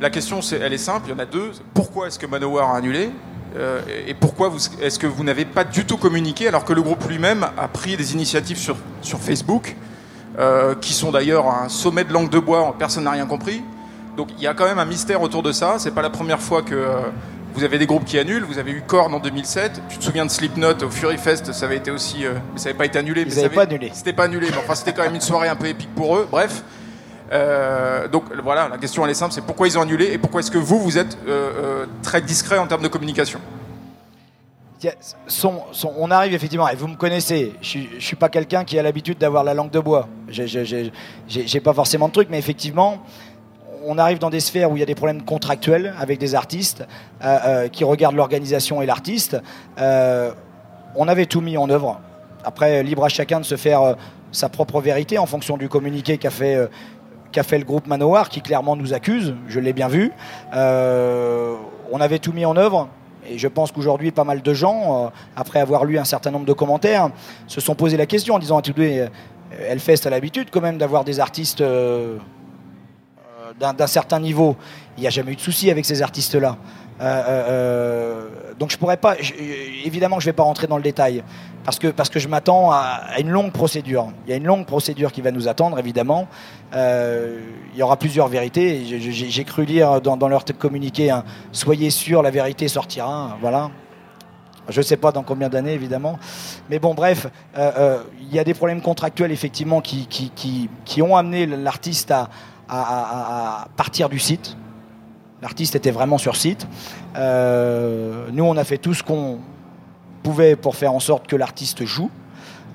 La 0.00 0.10
question, 0.10 0.42
c'est, 0.42 0.56
elle 0.58 0.72
est 0.72 0.78
simple, 0.78 1.06
il 1.08 1.10
y 1.12 1.14
en 1.14 1.20
a 1.20 1.26
deux. 1.26 1.52
Pourquoi 1.74 2.08
est-ce 2.08 2.18
que 2.18 2.26
Manowar 2.26 2.70
a 2.70 2.76
annulé 2.76 3.10
Euh, 3.56 3.80
Et 4.06 4.14
pourquoi 4.14 4.50
est-ce 4.80 4.98
que 4.98 5.06
vous 5.06 5.22
n'avez 5.24 5.44
pas 5.44 5.62
du 5.62 5.84
tout 5.84 5.98
communiqué 5.98 6.48
alors 6.48 6.64
que 6.64 6.72
le 6.72 6.82
groupe 6.82 7.06
lui-même 7.06 7.46
a 7.56 7.68
pris 7.68 7.96
des 7.96 8.14
initiatives 8.14 8.56
sur, 8.56 8.76
sur 9.02 9.20
Facebook, 9.20 9.76
euh, 10.38 10.74
qui 10.74 10.94
sont 10.94 11.10
d'ailleurs 11.12 11.46
un 11.46 11.68
sommet 11.68 12.04
de 12.04 12.12
langue 12.12 12.30
de 12.30 12.38
bois, 12.38 12.74
personne 12.78 13.04
n'a 13.04 13.10
rien 13.10 13.26
compris. 13.26 13.62
Donc 14.16 14.28
il 14.36 14.42
y 14.42 14.46
a 14.46 14.54
quand 14.54 14.64
même 14.66 14.78
un 14.78 14.84
mystère 14.84 15.22
autour 15.22 15.42
de 15.42 15.52
ça. 15.52 15.76
C'est 15.78 15.90
pas 15.92 16.02
la 16.02 16.10
première 16.10 16.40
fois 16.40 16.62
que 16.62 16.74
euh, 16.74 17.00
vous 17.54 17.64
avez 17.64 17.78
des 17.78 17.86
groupes 17.86 18.04
qui 18.04 18.18
annulent. 18.18 18.44
Vous 18.44 18.58
avez 18.58 18.72
eu 18.72 18.82
Korn 18.86 19.12
en 19.14 19.20
2007. 19.20 19.80
Tu 19.88 19.98
te 19.98 20.04
souviens 20.04 20.26
de 20.26 20.30
Slipknot 20.30 20.82
au 20.84 20.90
Fury 20.90 21.16
Fest? 21.18 21.52
Ça 21.52 21.66
avait 21.66 21.76
été 21.78 21.90
aussi, 21.90 22.26
euh, 22.26 22.34
mais 22.52 22.58
ça 22.58 22.66
n'avait 22.68 22.78
pas 22.78 22.86
été 22.86 22.98
annulé. 22.98 23.24
mais 23.24 23.30
ça 23.30 23.40
avait- 23.46 23.54
pas 23.54 23.62
annulé. 23.62 23.90
C'était 23.94 24.12
pas 24.12 24.24
annulé, 24.24 24.48
mais 24.50 24.56
enfin 24.58 24.74
c'était 24.74 24.92
quand 24.92 25.02
même 25.02 25.14
une 25.14 25.20
soirée 25.20 25.48
un 25.48 25.56
peu 25.56 25.66
épique 25.66 25.94
pour 25.94 26.16
eux. 26.16 26.28
Bref. 26.30 26.62
Euh, 27.32 28.08
donc 28.08 28.24
voilà, 28.42 28.68
la 28.68 28.76
question 28.76 29.02
elle 29.04 29.10
est 29.10 29.14
simple, 29.14 29.32
c'est 29.32 29.40
pourquoi 29.44 29.66
ils 29.66 29.78
ont 29.78 29.82
annulé 29.82 30.12
et 30.12 30.18
pourquoi 30.18 30.40
est-ce 30.40 30.50
que 30.50 30.58
vous, 30.58 30.78
vous 30.78 30.98
êtes 30.98 31.16
très 32.02 32.20
discret 32.20 32.58
en 32.58 32.66
termes 32.66 32.82
de 32.82 32.88
communication? 32.88 33.40
On 35.96 36.10
arrive 36.10 36.34
effectivement, 36.34 36.68
et 36.68 36.74
vous 36.74 36.88
me 36.88 36.96
connaissez, 36.96 37.54
je 37.62 37.66
suis- 37.68 37.88
je 37.98 38.04
suis 38.04 38.16
pas 38.16 38.28
quelqu'un 38.28 38.64
qui 38.64 38.78
a 38.78 38.82
l'habitude 38.82 39.16
d'avoir 39.18 39.44
la 39.44 39.54
langue 39.54 39.70
de 39.70 39.78
bois. 39.80 40.08
J'ai 40.28 41.60
pas 41.60 41.72
forcément 41.72 42.08
de 42.08 42.12
truc, 42.12 42.28
mais 42.30 42.38
effectivement, 42.38 43.02
on 43.84 43.98
arrive 43.98 44.18
dans 44.18 44.30
des 44.30 44.40
sphères 44.40 44.70
où 44.70 44.76
il 44.76 44.80
y 44.80 44.82
a 44.82 44.86
des 44.86 44.94
problèmes 44.94 45.22
contractuels 45.22 45.94
avec 45.98 46.18
des 46.18 46.34
artistes 46.34 46.86
euh, 47.24 47.38
euh, 47.44 47.68
qui 47.68 47.84
regardent 47.84 48.16
l'organisation 48.16 48.82
et 48.82 48.86
l'artiste. 48.86 49.40
Euh, 49.78 50.32
on 50.94 51.08
avait 51.08 51.26
tout 51.26 51.40
mis 51.40 51.56
en 51.56 51.68
œuvre. 51.70 52.00
Après, 52.44 52.82
libre 52.82 53.04
à 53.04 53.08
chacun 53.08 53.40
de 53.40 53.44
se 53.44 53.56
faire 53.56 53.96
sa 54.32 54.48
propre 54.48 54.80
vérité 54.80 55.18
en 55.18 55.26
fonction 55.26 55.56
du 55.56 55.68
communiqué 55.68 56.18
qu'a 56.18 56.30
fait, 56.30 56.68
le 57.34 57.64
groupe 57.64 57.86
Manoir, 57.86 58.28
qui 58.28 58.42
clairement 58.42 58.76
nous 58.76 58.92
accuse, 58.92 59.34
je 59.48 59.60
l'ai 59.60 59.72
bien 59.72 59.88
vu. 59.88 60.12
On 60.52 62.00
avait 62.00 62.18
tout 62.18 62.32
mis 62.32 62.44
en 62.44 62.56
œuvre. 62.56 62.88
Et 63.30 63.38
je 63.38 63.46
pense 63.46 63.70
qu'aujourd'hui, 63.70 64.10
pas 64.10 64.24
mal 64.24 64.42
de 64.42 64.54
gens, 64.54 65.12
après 65.36 65.60
avoir 65.60 65.84
lu 65.84 65.98
un 65.98 66.04
certain 66.04 66.32
nombre 66.32 66.46
de 66.46 66.52
commentaires, 66.52 67.10
se 67.46 67.60
sont 67.60 67.76
posé 67.76 67.96
la 67.96 68.06
question 68.06 68.34
en 68.34 68.40
disant 68.40 68.58
à 68.58 68.62
tous 68.62 68.72
deux, 68.72 69.06
Hellfest 69.68 70.04
a 70.06 70.10
l'habitude 70.10 70.48
quand 70.50 70.60
même 70.60 70.78
d'avoir 70.78 71.04
des 71.04 71.20
artistes 71.20 71.62
d'un 73.72 73.86
certain 73.86 74.18
niveau. 74.18 74.56
Il 74.96 75.02
n'y 75.02 75.06
a 75.06 75.10
jamais 75.10 75.32
eu 75.32 75.36
de 75.36 75.40
souci 75.40 75.70
avec 75.70 75.84
ces 75.84 76.02
artistes-là. 76.02 76.56
Euh, 77.00 77.04
euh, 77.04 77.48
euh, 77.48 78.28
donc 78.58 78.70
je 78.70 78.76
pourrais 78.76 78.96
pas, 78.96 79.16
je- 79.18 79.32
évidemment 79.84 80.20
je 80.20 80.26
vais 80.26 80.34
pas 80.34 80.42
rentrer 80.42 80.68
dans 80.68 80.76
le 80.76 80.82
détail 80.82 81.24
parce 81.64 81.78
que 81.78 82.18
je 82.18 82.28
m'attends 82.28 82.70
à, 82.70 83.00
une 83.18 83.30
longue 83.30 83.50
procédure. 83.50 84.12
Il 84.26 84.30
y 84.30 84.32
a 84.34 84.36
une 84.36 84.44
longue 84.44 84.66
procédure 84.66 85.10
qui 85.10 85.20
va 85.20 85.30
nous 85.30 85.48
attendre 85.48 85.78
évidemment. 85.78 86.28
Il 86.74 87.78
y 87.78 87.82
aura 87.82 87.96
plusieurs 87.96 88.28
vérités. 88.28 88.84
J'ai 88.84 89.44
cru 89.44 89.64
lire 89.64 90.00
dans, 90.00 90.28
leur 90.28 90.44
communiqué, 90.58 91.16
soyez 91.52 91.90
sûr, 91.90 92.20
la 92.22 92.30
vérité 92.30 92.66
sortira. 92.66 93.38
Voilà. 93.40 93.70
Je 94.68 94.78
ne 94.78 94.84
sais 94.84 94.96
pas 94.96 95.12
dans 95.12 95.22
combien 95.22 95.48
d'années, 95.48 95.72
évidemment. 95.72 96.18
Mais 96.68 96.80
bon, 96.80 96.94
bref, 96.94 97.28
il 97.56 98.34
y 98.34 98.40
a 98.40 98.44
des 98.44 98.54
problèmes 98.54 98.80
contractuels, 98.80 99.30
effectivement, 99.30 99.80
qui 99.80 101.02
ont 101.02 101.16
amené 101.16 101.46
l'artiste 101.46 102.10
à, 102.10 102.28
à- 102.80 103.68
partir 103.76 104.08
du 104.08 104.18
site. 104.18 104.56
L'artiste 105.40 105.74
était 105.74 105.90
vraiment 105.90 106.18
sur 106.18 106.36
site. 106.36 106.66
Euh, 107.16 108.28
nous, 108.32 108.44
on 108.44 108.56
a 108.56 108.64
fait 108.64 108.78
tout 108.78 108.94
ce 108.94 109.02
qu'on 109.02 109.40
pouvait 110.22 110.54
pour 110.56 110.76
faire 110.76 110.92
en 110.92 111.00
sorte 111.00 111.26
que 111.26 111.34
l'artiste 111.36 111.84
joue. 111.84 112.10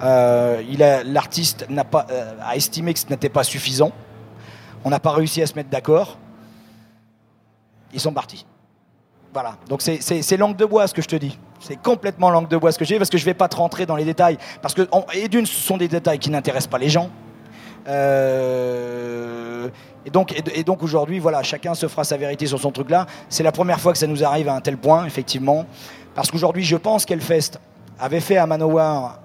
Euh, 0.01 0.61
a- 0.83 1.03
L'artiste 1.03 1.65
n'a 1.69 1.83
pas 1.85 2.05
euh, 2.11 2.33
a 2.43 2.55
estimé 2.55 2.93
que 2.93 2.99
ce 2.99 3.07
n'était 3.09 3.29
pas 3.29 3.43
suffisant. 3.43 3.91
On 4.83 4.89
n'a 4.89 4.99
pas 4.99 5.11
réussi 5.11 5.41
à 5.41 5.47
se 5.47 5.55
mettre 5.55 5.69
d'accord. 5.69 6.17
Ils 7.93 7.99
sont 7.99 8.13
partis. 8.13 8.45
Voilà. 9.33 9.55
Donc 9.69 9.81
c'est- 9.81 10.01
langue 10.37 10.55
de 10.57 10.65
bois 10.65 10.87
ce 10.87 10.93
que 10.93 11.01
je 11.01 11.07
te 11.07 11.15
dis. 11.15 11.37
C'est 11.59 11.81
complètement 11.81 12.29
langue 12.29 12.47
de 12.47 12.57
bois 12.57 12.71
ce 12.71 12.77
que 12.77 12.85
dis 12.93 12.99
parce 12.99 13.09
que 13.09 13.17
je 13.17 13.25
vais 13.25 13.33
pas 13.33 13.47
te 13.47 13.55
rentrer 13.55 13.85
dans 13.85 13.95
les 13.95 14.05
détails. 14.05 14.37
Parce 14.61 14.73
que, 14.73 14.87
et 15.13 15.27
d'une, 15.27 15.45
ce 15.45 15.55
sont 15.59 15.77
des 15.77 15.87
détails 15.87 16.19
qui 16.19 16.29
n'intéressent 16.29 16.69
pas 16.69 16.77
les 16.77 16.89
gens. 16.89 17.09
Euh, 17.87 19.69
et 20.05 20.09
donc, 20.09 20.33
et, 20.55 20.63
donc 20.63 20.83
aujourd'hui, 20.83 21.19
voilà, 21.19 21.43
chacun 21.43 21.73
se 21.73 21.87
fera 21.87 22.03
sa 22.03 22.17
vérité 22.17 22.45
sur 22.45 22.59
son 22.59 22.71
truc 22.71 22.89
là. 22.89 23.05
C'est 23.29 23.43
la 23.43 23.51
première 23.51 23.79
fois 23.79 23.91
que 23.91 23.97
ça 23.97 24.07
nous 24.07 24.23
arrive 24.23 24.47
à 24.49 24.53
un 24.53 24.61
tel 24.61 24.77
point, 24.77 25.05
effectivement. 25.05 25.65
Parce 26.15 26.31
qu'aujourd'hui, 26.31 26.63
je 26.63 26.75
pense 26.77 27.05
qu'Elfest 27.05 27.59
avait 27.99 28.19
fait 28.21 28.37
à 28.37 28.45
Manowar 28.47 29.19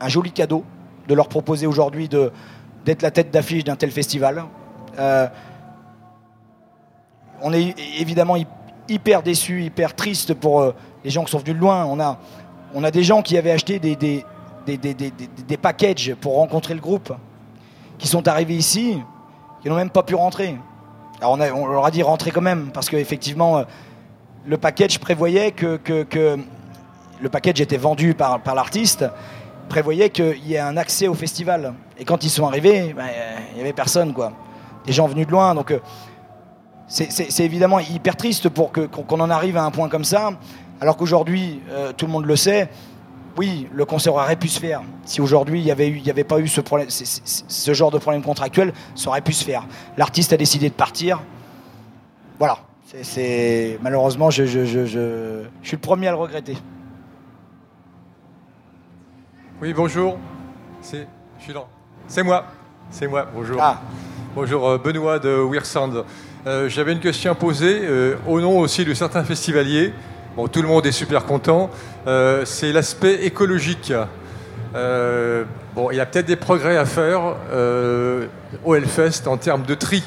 un 0.00 0.08
joli 0.08 0.32
cadeau 0.32 0.64
de 1.06 1.14
leur 1.14 1.28
proposer 1.28 1.66
aujourd'hui 1.66 2.08
d'être 2.08 3.02
la 3.02 3.10
tête 3.10 3.30
d'affiche 3.30 3.64
d'un 3.64 3.76
tel 3.76 3.90
festival. 3.90 4.44
Euh, 4.98 5.26
on 7.42 7.52
est 7.52 7.74
évidemment 8.00 8.36
hy- 8.36 8.46
hyper 8.88 9.22
déçus, 9.22 9.62
hyper 9.62 9.94
tristes 9.94 10.34
pour 10.34 10.60
euh, 10.60 10.74
les 11.04 11.10
gens 11.10 11.24
qui 11.24 11.30
sont 11.30 11.38
venus 11.38 11.54
de 11.54 11.60
loin. 11.60 11.84
On 11.84 12.00
a, 12.00 12.18
on 12.74 12.82
a 12.84 12.90
des 12.90 13.04
gens 13.04 13.22
qui 13.22 13.38
avaient 13.38 13.52
acheté 13.52 13.78
des, 13.78 13.94
des, 13.96 14.24
des- 14.66 14.76
des- 14.76 14.94
des 15.46 15.56
packages 15.56 16.14
pour 16.20 16.34
rencontrer 16.36 16.74
le 16.74 16.80
groupe, 16.80 17.12
qui 17.98 18.08
sont 18.08 18.26
arrivés 18.28 18.54
ici, 18.54 19.02
qui 19.60 19.68
n'ont 19.68 19.76
même 19.76 19.90
pas 19.90 20.02
pu 20.02 20.14
rentrer. 20.14 20.56
Alors 21.20 21.32
on, 21.54 21.66
leur 21.66 21.84
a 21.84 21.90
dit 21.90 22.02
rentrer 22.02 22.30
quand 22.30 22.40
même, 22.40 22.70
parce 22.72 22.88
qu'effectivement, 22.88 23.64
le 24.46 24.56
package 24.56 24.98
prévoyait 25.00 25.50
que, 25.52 25.76
que- 25.76 26.38
le 27.20 27.28
package 27.28 27.60
était 27.60 27.76
vendu 27.76 28.14
par, 28.14 28.40
l'artiste, 28.54 29.04
prévoyait 29.68 30.10
qu'il 30.10 30.46
y 30.46 30.54
ait 30.54 30.60
un 30.60 30.76
accès 30.76 31.08
au 31.08 31.14
festival. 31.14 31.74
Et 31.98 32.04
quand 32.04 32.22
ils 32.22 32.30
sont 32.30 32.46
arrivés, 32.46 32.94
ben, 32.96 33.02
euh, 33.06 33.36
il 33.50 33.54
n'y 33.56 33.60
avait 33.62 33.72
personne, 33.72 34.14
quoi. 34.14 34.32
Des 34.86 34.92
gens 34.92 35.08
venus 35.08 35.26
de 35.26 35.32
loin, 35.32 35.54
donc 35.56 35.72
euh, 35.72 35.80
c'est- 36.86 37.40
évidemment 37.40 37.80
hyper 37.80 38.16
triste 38.16 38.48
pour 38.48 38.70
qu'on 38.72 39.20
en 39.20 39.30
arrive 39.30 39.56
à 39.56 39.64
un 39.64 39.70
point 39.72 39.88
comme 39.88 40.04
ça, 40.04 40.30
alors 40.80 40.96
qu'aujourd'hui, 40.96 41.60
euh, 41.70 41.92
tout 41.92 42.06
le 42.06 42.12
monde 42.12 42.24
le 42.24 42.36
sait, 42.36 42.70
oui, 43.38 43.68
le 43.72 43.84
concert 43.84 44.14
aurait 44.14 44.36
pu 44.36 44.48
se 44.48 44.58
faire. 44.60 44.82
Si 45.04 45.20
aujourd'hui 45.20 45.60
il 45.60 45.64
n'y 45.64 45.70
avait, 45.70 46.24
pas 46.24 46.40
eu 46.40 46.48
ce, 46.48 46.60
problème, 46.60 46.90
c- 46.90 47.04
c- 47.06 47.44
ce 47.46 47.72
genre 47.72 47.90
de 47.90 47.98
problème 47.98 48.22
contractuel, 48.22 48.72
ça 48.94 49.08
aurait 49.10 49.20
pu 49.22 49.32
se 49.32 49.44
faire. 49.44 49.64
L'artiste 49.96 50.32
a 50.32 50.36
décidé 50.36 50.68
de 50.68 50.74
partir. 50.74 51.20
Voilà. 52.38 52.58
C'est- 53.02 53.78
malheureusement, 53.82 54.30
je, 54.30 54.44
je, 54.44 54.64
je, 54.64 54.86
je, 54.86 55.42
je 55.62 55.68
suis 55.68 55.76
le 55.76 55.80
premier 55.80 56.08
à 56.08 56.10
le 56.10 56.16
regretter. 56.16 56.56
Oui, 59.60 59.72
bonjour. 59.74 60.18
C'est, 60.80 61.06
je 61.38 61.44
suis 61.44 61.52
là. 61.52 61.64
C'est 62.06 62.22
moi. 62.22 62.44
C'est 62.90 63.06
moi. 63.06 63.26
Bonjour. 63.34 63.58
Ah. 63.60 63.80
Bonjour, 64.34 64.68
euh, 64.68 64.78
Benoît 64.78 65.18
de 65.18 65.30
Weirsound. 65.30 66.04
Euh, 66.46 66.68
J'avais 66.68 66.92
une 66.92 67.00
question 67.00 67.32
à 67.32 67.34
poser 67.34 67.80
euh, 67.82 68.16
au 68.26 68.40
nom 68.40 68.58
aussi 68.60 68.84
de 68.84 68.94
certains 68.94 69.24
festivaliers. 69.24 69.92
Bon, 70.38 70.46
tout 70.46 70.62
le 70.62 70.68
monde 70.68 70.86
est 70.86 70.92
super 70.92 71.24
content. 71.26 71.68
Euh, 72.06 72.44
c'est 72.44 72.70
l'aspect 72.70 73.24
écologique. 73.26 73.92
Euh, 74.76 75.42
bon, 75.74 75.90
il 75.90 75.96
y 75.96 76.00
a 76.00 76.06
peut-être 76.06 76.26
des 76.26 76.36
progrès 76.36 76.76
à 76.76 76.86
faire 76.86 77.34
euh, 77.52 78.26
au 78.64 78.76
Hellfest 78.76 79.26
en 79.26 79.36
termes 79.36 79.64
de 79.64 79.74
tri. 79.74 80.04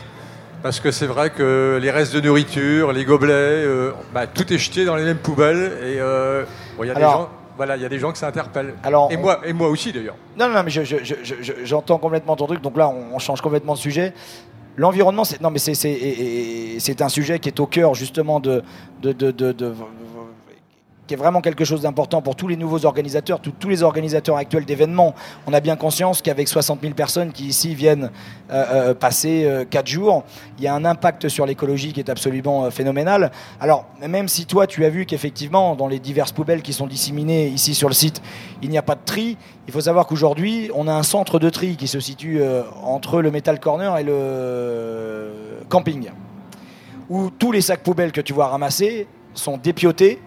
Parce 0.63 0.79
que 0.79 0.89
c'est 0.89 1.05
vrai 1.05 1.31
que 1.31 1.77
les 1.81 1.91
restes 1.91 2.15
de 2.15 2.21
nourriture, 2.21 2.93
les 2.93 3.03
gobelets, 3.03 3.65
bah, 4.13 4.25
tout 4.25 4.53
est 4.53 4.57
jeté 4.57 4.85
dans 4.85 4.95
les 4.95 5.03
mêmes 5.03 5.17
poubelles. 5.17 5.73
Et 5.83 5.97
bon, 6.77 6.83
il 6.85 6.87
y 6.87 6.91
a 6.91 6.95
des 6.95 7.01
gens, 7.01 7.27
voilà, 7.57 7.75
il 7.75 7.81
y 7.83 7.85
a 7.85 7.89
des 7.89 7.99
gens 7.99 8.13
que 8.13 8.17
ça 8.17 8.27
interpelle. 8.29 8.73
Alors, 8.83 9.11
et, 9.11 9.17
on- 9.17 9.19
moi, 9.19 9.41
et 9.43 9.51
moi 9.51 9.67
aussi 9.67 9.91
d'ailleurs. 9.91 10.15
Non, 10.39 10.47
non, 10.47 10.53
non, 10.53 10.63
mais 10.63 10.71
je- 10.71 10.85
je- 10.85 11.03
je- 11.03 11.15
je- 11.23 11.35
je- 11.41 11.53
j'entends 11.65 11.97
complètement 11.97 12.37
ton 12.37 12.45
truc. 12.47 12.61
Donc 12.61 12.77
là, 12.77 12.87
on, 12.87 13.15
on 13.15 13.19
change 13.19 13.41
complètement 13.41 13.73
de 13.73 13.79
sujet. 13.79 14.13
L'environnement, 14.77 15.25
c'est 15.25 15.41
non, 15.41 15.51
mais 15.51 15.59
c'est 15.59 17.01
un 17.01 17.09
sujet 17.09 17.39
qui 17.39 17.49
est 17.49 17.59
au 17.59 17.65
cœur 17.65 17.93
justement 17.95 18.39
de, 18.39 18.63
de, 19.01 19.11
de- 19.11 19.31
de- 19.31 19.51
de- 19.51 19.73
qui 21.11 21.15
vraiment 21.17 21.41
quelque 21.41 21.65
chose 21.65 21.81
d'important 21.81 22.21
pour 22.21 22.37
tous 22.37 22.47
les 22.47 22.55
nouveaux 22.55 22.85
organisateurs, 22.85 23.41
tous- 23.41 23.67
les 23.67 23.83
organisateurs 23.83 24.37
actuels 24.37 24.63
d'événements. 24.63 25.13
On 25.45 25.51
a 25.53 25.59
bien 25.59 25.75
conscience 25.75 26.21
qu'avec 26.21 26.47
60 26.47 26.79
000 26.81 26.93
personnes 26.93 27.33
qui 27.33 27.47
ici 27.47 27.75
viennent 27.75 28.11
euh, 28.49 28.91
euh, 28.91 28.93
passer 28.93 29.65
4 29.69 29.87
jours, 29.87 30.23
il 30.57 30.63
y 30.63 30.67
a 30.67 30.73
un 30.73 30.85
impact 30.85 31.27
sur 31.27 31.45
l'écologie 31.45 31.91
qui 31.91 31.99
est 31.99 32.09
absolument 32.09 32.63
euh, 32.65 32.69
phénoménal. 32.69 33.31
Alors, 33.59 33.87
même 34.07 34.29
si 34.29 34.45
toi, 34.45 34.67
tu 34.67 34.85
as 34.85 34.89
vu 34.89 35.05
qu'effectivement, 35.05 35.75
dans 35.75 35.87
les 35.89 35.99
diverses 35.99 36.31
poubelles 36.31 36.61
qui 36.61 36.71
sont 36.71 36.87
disséminées 36.87 37.47
ici 37.47 37.75
sur 37.75 37.89
le 37.89 37.93
site, 37.93 38.21
il 38.61 38.69
n'y 38.69 38.77
a 38.77 38.81
pas 38.81 38.95
de 38.95 39.01
tri, 39.03 39.37
il 39.67 39.73
faut 39.73 39.81
savoir 39.81 40.07
qu'aujourd'hui, 40.07 40.71
on 40.73 40.87
a 40.87 40.93
un 40.93 41.03
centre 41.03 41.39
de 41.39 41.49
tri 41.49 41.75
qui 41.75 41.87
se 41.87 41.99
situe 41.99 42.41
euh, 42.41 42.63
entre 42.83 43.21
le 43.21 43.31
Metal 43.31 43.59
Corner 43.59 43.97
et 43.97 44.03
le 44.03 45.31
camping, 45.67 46.09
où 47.09 47.29
tous 47.31 47.51
les 47.51 47.61
sacs 47.61 47.83
poubelles 47.83 48.13
que 48.13 48.21
tu 48.21 48.31
vois 48.31 48.47
ramasser 48.47 49.07
sont 49.33 49.57
dépiotés, 49.57 50.19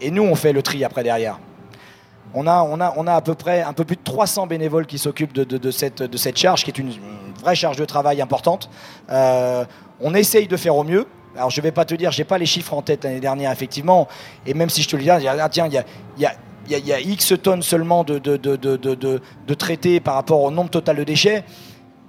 et 0.00 0.10
nous, 0.10 0.22
on 0.22 0.34
fait 0.34 0.52
le 0.52 0.62
tri 0.62 0.84
après 0.84 1.02
derrière. 1.02 1.38
On 2.34 2.46
a, 2.46 2.62
on, 2.62 2.80
a, 2.80 2.92
on 2.96 3.06
a 3.06 3.14
à 3.14 3.20
peu 3.20 3.34
près 3.34 3.62
un 3.62 3.72
peu 3.72 3.84
plus 3.84 3.96
de 3.96 4.02
300 4.02 4.46
bénévoles 4.46 4.86
qui 4.86 4.98
s'occupent 4.98 5.32
de, 5.32 5.70
cette, 5.70 6.02
de 6.02 6.16
cette 6.16 6.36
charge, 6.36 6.64
qui 6.64 6.70
est 6.70 6.78
une, 6.78 6.92
vraie 7.40 7.54
charge 7.54 7.76
de 7.76 7.84
travail 7.84 8.20
importante. 8.20 8.68
Euh, 9.10 9.64
on 10.00 10.14
essaye 10.14 10.48
de 10.48 10.56
faire 10.56 10.76
au 10.76 10.84
mieux. 10.84 11.06
Alors 11.36 11.50
je 11.50 11.60
vais 11.60 11.70
pas 11.70 11.84
te 11.84 11.94
dire, 11.94 12.10
j'ai 12.10 12.24
pas 12.24 12.38
les 12.38 12.46
chiffres 12.46 12.74
en 12.74 12.82
tête 12.82 13.04
l'année 13.04 13.20
dernière, 13.20 13.52
effectivement. 13.52 14.08
Et 14.46 14.54
même 14.54 14.68
si 14.70 14.82
je 14.82 14.88
te 14.88 14.96
le 14.96 15.02
dis, 15.02 15.10
ah, 15.10 15.48
tiens, 15.50 15.66
il 15.66 15.72
y 15.74 15.78
a, 15.78 15.84
y 16.18 16.26
a- 16.26 16.78
y 16.78 16.92
a- 16.92 17.00
X 17.00 17.34
tonnes 17.42 17.62
seulement 17.62 18.04
de, 18.04 18.18
de, 18.18 18.36
de, 18.36 18.56
de, 18.56 19.54
traités 19.54 20.00
par 20.00 20.14
rapport 20.14 20.40
au 20.42 20.50
nombre 20.50 20.70
total 20.70 20.96
de 20.96 21.04
déchets. 21.04 21.44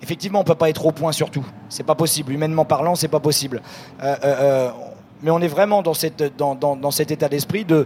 Effectivement, 0.01 0.39
on 0.41 0.43
peut 0.43 0.55
pas 0.55 0.69
être 0.69 0.85
au 0.85 0.91
point 0.91 1.11
sur 1.11 1.30
tout. 1.30 1.45
C'est 1.69 1.85
pas 1.85 1.95
possible. 1.95 2.31
Humainement 2.31 2.65
parlant, 2.65 2.95
c'est 2.95 3.07
pas 3.07 3.19
possible. 3.19 3.61
Euh, 4.03 4.15
euh, 4.23 4.69
mais 5.22 5.31
on 5.31 5.39
est 5.39 5.48
vraiment 5.48 5.81
dans, 5.81 5.94
cette, 5.94 6.35
dans, 6.38 6.56
dans, 6.56 6.76
dans 6.76 6.91
cet 6.91 7.11
état 7.11 7.30
d'esprit 7.30 7.65
de 7.65 7.85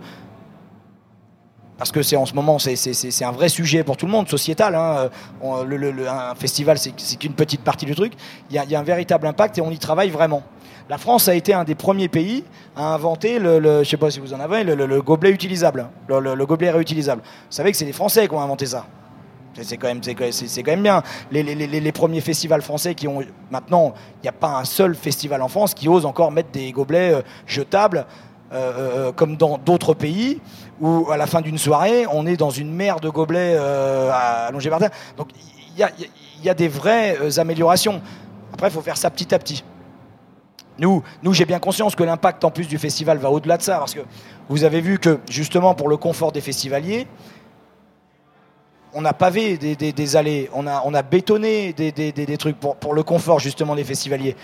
parce 1.77 1.91
que 1.91 2.03
c'est 2.03 2.15
en 2.15 2.27
ce 2.27 2.35
moment 2.35 2.59
c'est- 2.59 3.23
un 3.23 3.31
vrai 3.31 3.49
sujet 3.49 3.83
pour 3.83 3.97
tout 3.97 4.05
le 4.05 4.11
monde 4.11 4.29
sociétal 4.29 4.75
hein. 4.75 5.09
Le- 5.65 6.07
un 6.07 6.35
festival 6.35 6.77
c'est 6.77 6.91
qu'une 7.17 7.33
petite 7.33 7.61
partie 7.61 7.85
du 7.87 7.95
truc. 7.95 8.13
Il 8.49 8.55
y, 8.55 8.59
a, 8.59 8.65
y 8.65 8.75
a 8.75 8.79
un 8.79 8.83
véritable 8.83 9.25
impact 9.25 9.57
et 9.57 9.61
on 9.61 9.71
y 9.71 9.79
travaille 9.79 10.09
vraiment. 10.11 10.43
La 10.89 10.97
France 10.99 11.27
a 11.27 11.33
été 11.33 11.53
un 11.53 11.63
des 11.63 11.73
premiers 11.75 12.07
pays 12.09 12.43
à 12.75 12.93
inventer 12.93 13.39
le, 13.39 13.57
le- 13.59 13.83
je 13.83 13.89
sais 13.89 13.97
pas 13.97 14.11
si 14.11 14.19
vous 14.19 14.33
en 14.33 14.39
avez 14.39 14.63
le, 14.63 14.75
le- 14.75 14.85
le 14.85 15.01
gobelet 15.01 15.31
utilisable 15.31 15.87
le, 16.07 16.19
le- 16.19 16.35
le 16.35 16.45
gobelet 16.45 16.69
réutilisable. 16.69 17.21
Vous 17.23 17.27
savez 17.55 17.71
que 17.71 17.77
c'est 17.77 17.85
les 17.85 17.93
Français 17.93 18.27
qui 18.27 18.33
ont 18.35 18.41
inventé 18.41 18.67
ça 18.67 18.85
c'est- 19.61 19.77
quand, 19.77 19.87
même- 19.87 20.01
c'est 20.03 20.15
quand- 20.63 20.71
même 20.71 20.83
bien. 20.83 21.03
Les, 21.31 21.91
premiers 21.91 22.21
festivals 22.21 22.61
français 22.61 22.95
qui 22.95 23.07
ont. 23.07 23.21
Maintenant, 23.49 23.93
il 24.15 24.23
n'y 24.23 24.29
a 24.29 24.33
pas 24.33 24.57
un 24.57 24.65
seul 24.65 24.95
festival 24.95 25.41
en 25.41 25.47
France 25.47 25.73
qui 25.73 25.87
ose 25.87 26.05
encore 26.05 26.31
mettre 26.31 26.51
des 26.51 26.71
gobelets 26.71 27.13
euh, 27.13 27.21
jetables 27.45 28.05
euh, 28.53 29.07
euh, 29.07 29.11
comme 29.11 29.37
dans 29.37 29.57
d'autres 29.57 29.93
pays, 29.93 30.39
où 30.79 31.09
à 31.11 31.17
la 31.17 31.25
fin 31.25 31.41
d'une 31.41 31.57
soirée, 31.57 32.05
on 32.11 32.25
est 32.25 32.37
dans 32.37 32.49
une 32.49 32.73
mer 32.73 32.99
de 32.99 33.09
gobelets 33.09 33.55
allongés 33.57 34.69
par 34.69 34.79
terre. 34.79 34.91
Donc 35.17 35.29
il 35.77 36.45
y 36.45 36.49
a, 36.49 36.53
des 36.53 36.67
vraies 36.67 37.39
améliorations. 37.39 38.01
Après, 38.53 38.67
il 38.67 38.71
faut 38.71 38.81
faire 38.81 38.97
ça 38.97 39.09
petit 39.09 39.33
à 39.33 39.39
petit. 39.39 39.63
Nous, 40.79 41.03
nous 41.23 41.33
j'ai 41.33 41.45
bien 41.45 41.59
conscience 41.59 41.95
que 41.95 42.03
l'impact 42.03 42.43
en 42.43 42.51
plus 42.51 42.67
du 42.67 42.77
festival 42.77 43.17
va 43.19 43.29
au-delà 43.29 43.57
de 43.57 43.61
ça, 43.61 43.77
parce 43.77 43.93
que 43.93 44.01
vous 44.49 44.63
avez 44.63 44.81
vu 44.81 44.99
que 44.99 45.19
justement 45.29 45.73
pour 45.73 45.87
le 45.87 45.95
confort 45.95 46.31
des 46.31 46.41
festivaliers, 46.41 47.07
on 48.93 49.05
a 49.05 49.13
pavé 49.13 49.57
des, 49.57 50.15
allées, 50.15 50.49
on 50.53 50.67
a, 50.67 50.81
on 50.85 50.93
a 50.93 51.01
bétonné 51.01 51.73
des, 51.73 52.37
trucs 52.37 52.57
pour, 52.57 52.93
le 52.93 53.03
confort 53.03 53.39
justement 53.39 53.75
des 53.75 53.83
festivaliers. 53.83 54.35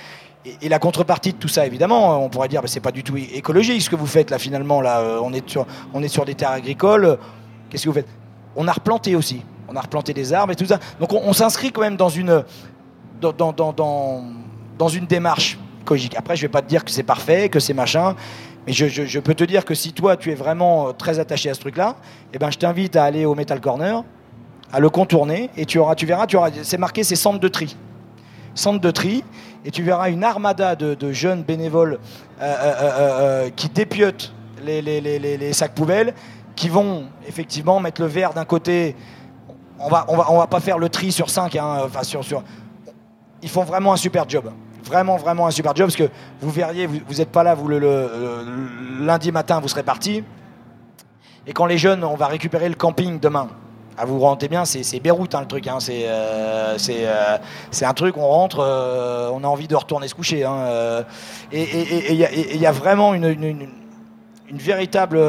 Et, 0.61 0.69
la 0.69 0.79
contrepartie 0.79 1.33
de 1.33 1.37
tout 1.37 1.47
ça, 1.47 1.65
évidemment, 1.65 2.23
on 2.23 2.29
pourrait 2.29 2.47
dire, 2.47 2.61
que 2.61 2.67
c'est 2.67 2.79
pas 2.79 2.91
du 2.91 3.03
tout 3.03 3.17
écologique 3.17 3.81
ce 3.81 3.89
que 3.89 3.95
vous 3.95 4.07
faites 4.07 4.31
là 4.31 4.39
finalement. 4.39 4.81
Là, 4.81 4.99
Euh, 4.99 5.19
on 5.21 5.33
est 5.33 6.07
sur, 6.07 6.25
des 6.25 6.35
terres 6.35 6.51
agricoles. 6.51 7.17
Qu'est-ce 7.69 7.83
que 7.83 7.89
vous 7.89 7.95
faites? 7.95 8.07
On 8.55 8.67
a 8.67 8.71
replanté 8.71 9.15
aussi. 9.15 9.41
On 9.67 9.75
a 9.75 9.81
replanté 9.81 10.13
des 10.13 10.31
arbres 10.31 10.53
et 10.53 10.55
tout 10.55 10.65
ça. 10.65 10.79
Donc 10.99 11.11
on, 11.11 11.33
s'inscrit 11.33 11.71
quand 11.71 11.81
même 11.81 11.97
dans 11.97 12.09
une, 12.09 12.43
dans, 13.19 14.87
une 14.87 15.05
démarche 15.05 15.57
écologique. 15.81 16.15
Après, 16.15 16.37
je 16.37 16.43
vais 16.43 16.47
pas 16.47 16.61
te 16.61 16.67
dire 16.67 16.85
que 16.85 16.91
c'est 16.91 17.03
parfait, 17.03 17.49
que 17.49 17.59
c'est 17.59 17.73
machin. 17.73 18.15
Mais 18.65 18.73
je 18.73 19.19
peux 19.19 19.33
te 19.33 19.43
dire 19.43 19.65
que 19.65 19.73
si 19.73 19.91
toi, 19.91 20.15
tu 20.15 20.31
es 20.31 20.35
vraiment 20.35 20.89
euh, 20.89 20.91
très 20.91 21.19
attaché 21.19 21.49
à 21.49 21.53
ce 21.53 21.59
truc-là, 21.59 21.95
eh 22.33 22.37
ben, 22.37 22.51
je 22.51 22.57
t'invite 22.57 22.95
à 22.95 23.03
aller 23.03 23.25
au 23.25 23.35
Metal 23.35 23.59
Corner, 23.59 24.03
à 24.73 24.79
le 24.79 24.89
contourner, 24.89 25.49
et 25.55 25.65
tu, 25.65 25.79
auras, 25.79 25.95
tu 25.95 26.05
verras, 26.05 26.27
tu 26.27 26.35
auras, 26.37 26.49
c'est 26.63 26.77
marqué, 26.77 27.03
c'est 27.03 27.15
centre 27.15 27.39
de 27.39 27.47
tri. 27.47 27.75
Centre 28.53 28.81
de 28.81 28.91
tri, 28.91 29.23
et 29.65 29.71
tu 29.71 29.83
verras 29.83 30.09
une 30.09 30.23
armada 30.23 30.75
de, 30.75 31.11
jeunes 31.11 31.43
bénévoles 31.43 31.99
euh, 32.41 32.55
euh, 32.59 32.73
euh, 32.81 33.49
qui 33.55 33.69
dépiotent 33.69 34.33
les, 34.63 34.81
les- 34.81 34.99
les- 35.01 35.53
sacs 35.53 35.73
poubelles, 35.73 36.13
qui 36.55 36.69
vont 36.69 37.05
effectivement 37.27 37.79
mettre 37.79 38.01
le 38.01 38.07
verre 38.07 38.33
d'un 38.33 38.45
côté. 38.45 38.95
On 39.79 39.89
va, 39.89 40.05
on 40.07 40.17
va, 40.17 40.31
on 40.31 40.37
va 40.39 40.47
pas 40.47 40.59
faire 40.59 40.79
le 40.79 40.89
tri 40.89 41.11
sur 41.11 41.29
5, 41.29 41.55
enfin 41.61 42.03
sur, 42.03 42.23
sur, 42.23 42.43
ils 43.43 43.49
font 43.49 43.63
vraiment 43.63 43.93
un 43.93 43.97
super 43.97 44.27
job. 44.27 44.51
Vraiment, 44.83 45.17
vraiment 45.17 45.45
un 45.47 45.51
super 45.51 45.75
job 45.75 45.87
parce 45.87 45.97
que 45.97 46.09
vous 46.41 46.49
verriez, 46.49 46.87
vous 46.87 47.15
n'êtes 47.17 47.29
pas 47.31 47.43
là, 47.43 47.53
vous 47.53 47.67
le- 47.67 47.77
le 47.79 49.05
lundi 49.05 49.31
matin, 49.31 49.59
vous 49.59 49.67
serez 49.67 49.83
parti. 49.83 50.23
Et 51.45 51.53
quand 51.53 51.65
les 51.67 51.77
jeunes, 51.77 52.03
on 52.03 52.15
va 52.15 52.27
récupérer 52.27 52.67
le 52.69 52.75
camping 52.75 53.19
demain. 53.19 53.47
Ah, 53.99 54.05
vous 54.05 54.15
vous 54.19 54.25
rendez 54.25 54.47
bien, 54.47 54.63
c'est 54.65 54.99
Beyrouth 54.99 55.33
hein, 55.33 55.41
le 55.41 55.47
truc. 55.47 55.65
hein, 55.67 55.77
c'est 55.79 56.03
euh, 56.05 56.77
euh, 56.89 57.37
c'est 57.71 57.85
un 57.85 57.93
truc, 57.93 58.15
on 58.17 58.27
rentre, 58.27 58.59
euh, 58.59 59.31
on 59.33 59.43
a 59.43 59.47
envie 59.47 59.67
de 59.67 59.75
retourner 59.75 60.07
se 60.07 60.13
coucher. 60.13 60.43
hein, 60.45 61.03
et 61.51 62.11
il 62.11 62.15
y, 62.15 62.23
a- 62.25 62.31
y 62.31 62.73
vraiment 62.73 63.13
une, 63.15 63.25
une- 63.25 63.43
une- 63.43 63.69
une 64.49 64.57
véritable 64.57 65.19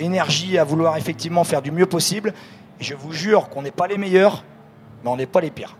énergie 0.00 0.56
à 0.56 0.64
vouloir 0.64 0.96
effectivement 0.96 1.42
faire 1.44 1.60
du 1.62 1.72
mieux 1.72 1.86
possible. 1.86 2.32
Et 2.80 2.84
je 2.84 2.94
vous 2.94 3.12
jure 3.12 3.48
qu'on 3.48 3.62
n'est 3.62 3.70
pas 3.70 3.86
les 3.88 3.98
meilleurs, 3.98 4.44
mais 5.02 5.10
on 5.10 5.16
n'est 5.16 5.26
pas 5.26 5.40
les 5.40 5.50
pires. 5.50 5.76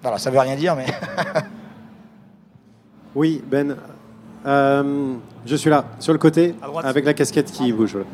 Voilà, 0.00 0.18
ça 0.18 0.30
veut 0.30 0.38
rien 0.38 0.54
dire, 0.56 0.76
mais. 0.76 0.86
Oui, 3.14 3.42
Ben. 3.50 3.76
Je 4.44 5.56
suis 5.56 5.70
là, 5.70 5.84
sur 5.98 6.12
le 6.12 6.18
côté, 6.18 6.54
avec 6.84 7.04
la 7.04 7.14
casquette 7.14 7.50
qui 7.50 7.72
bouge. 7.72 7.92
voilà. 7.92 8.06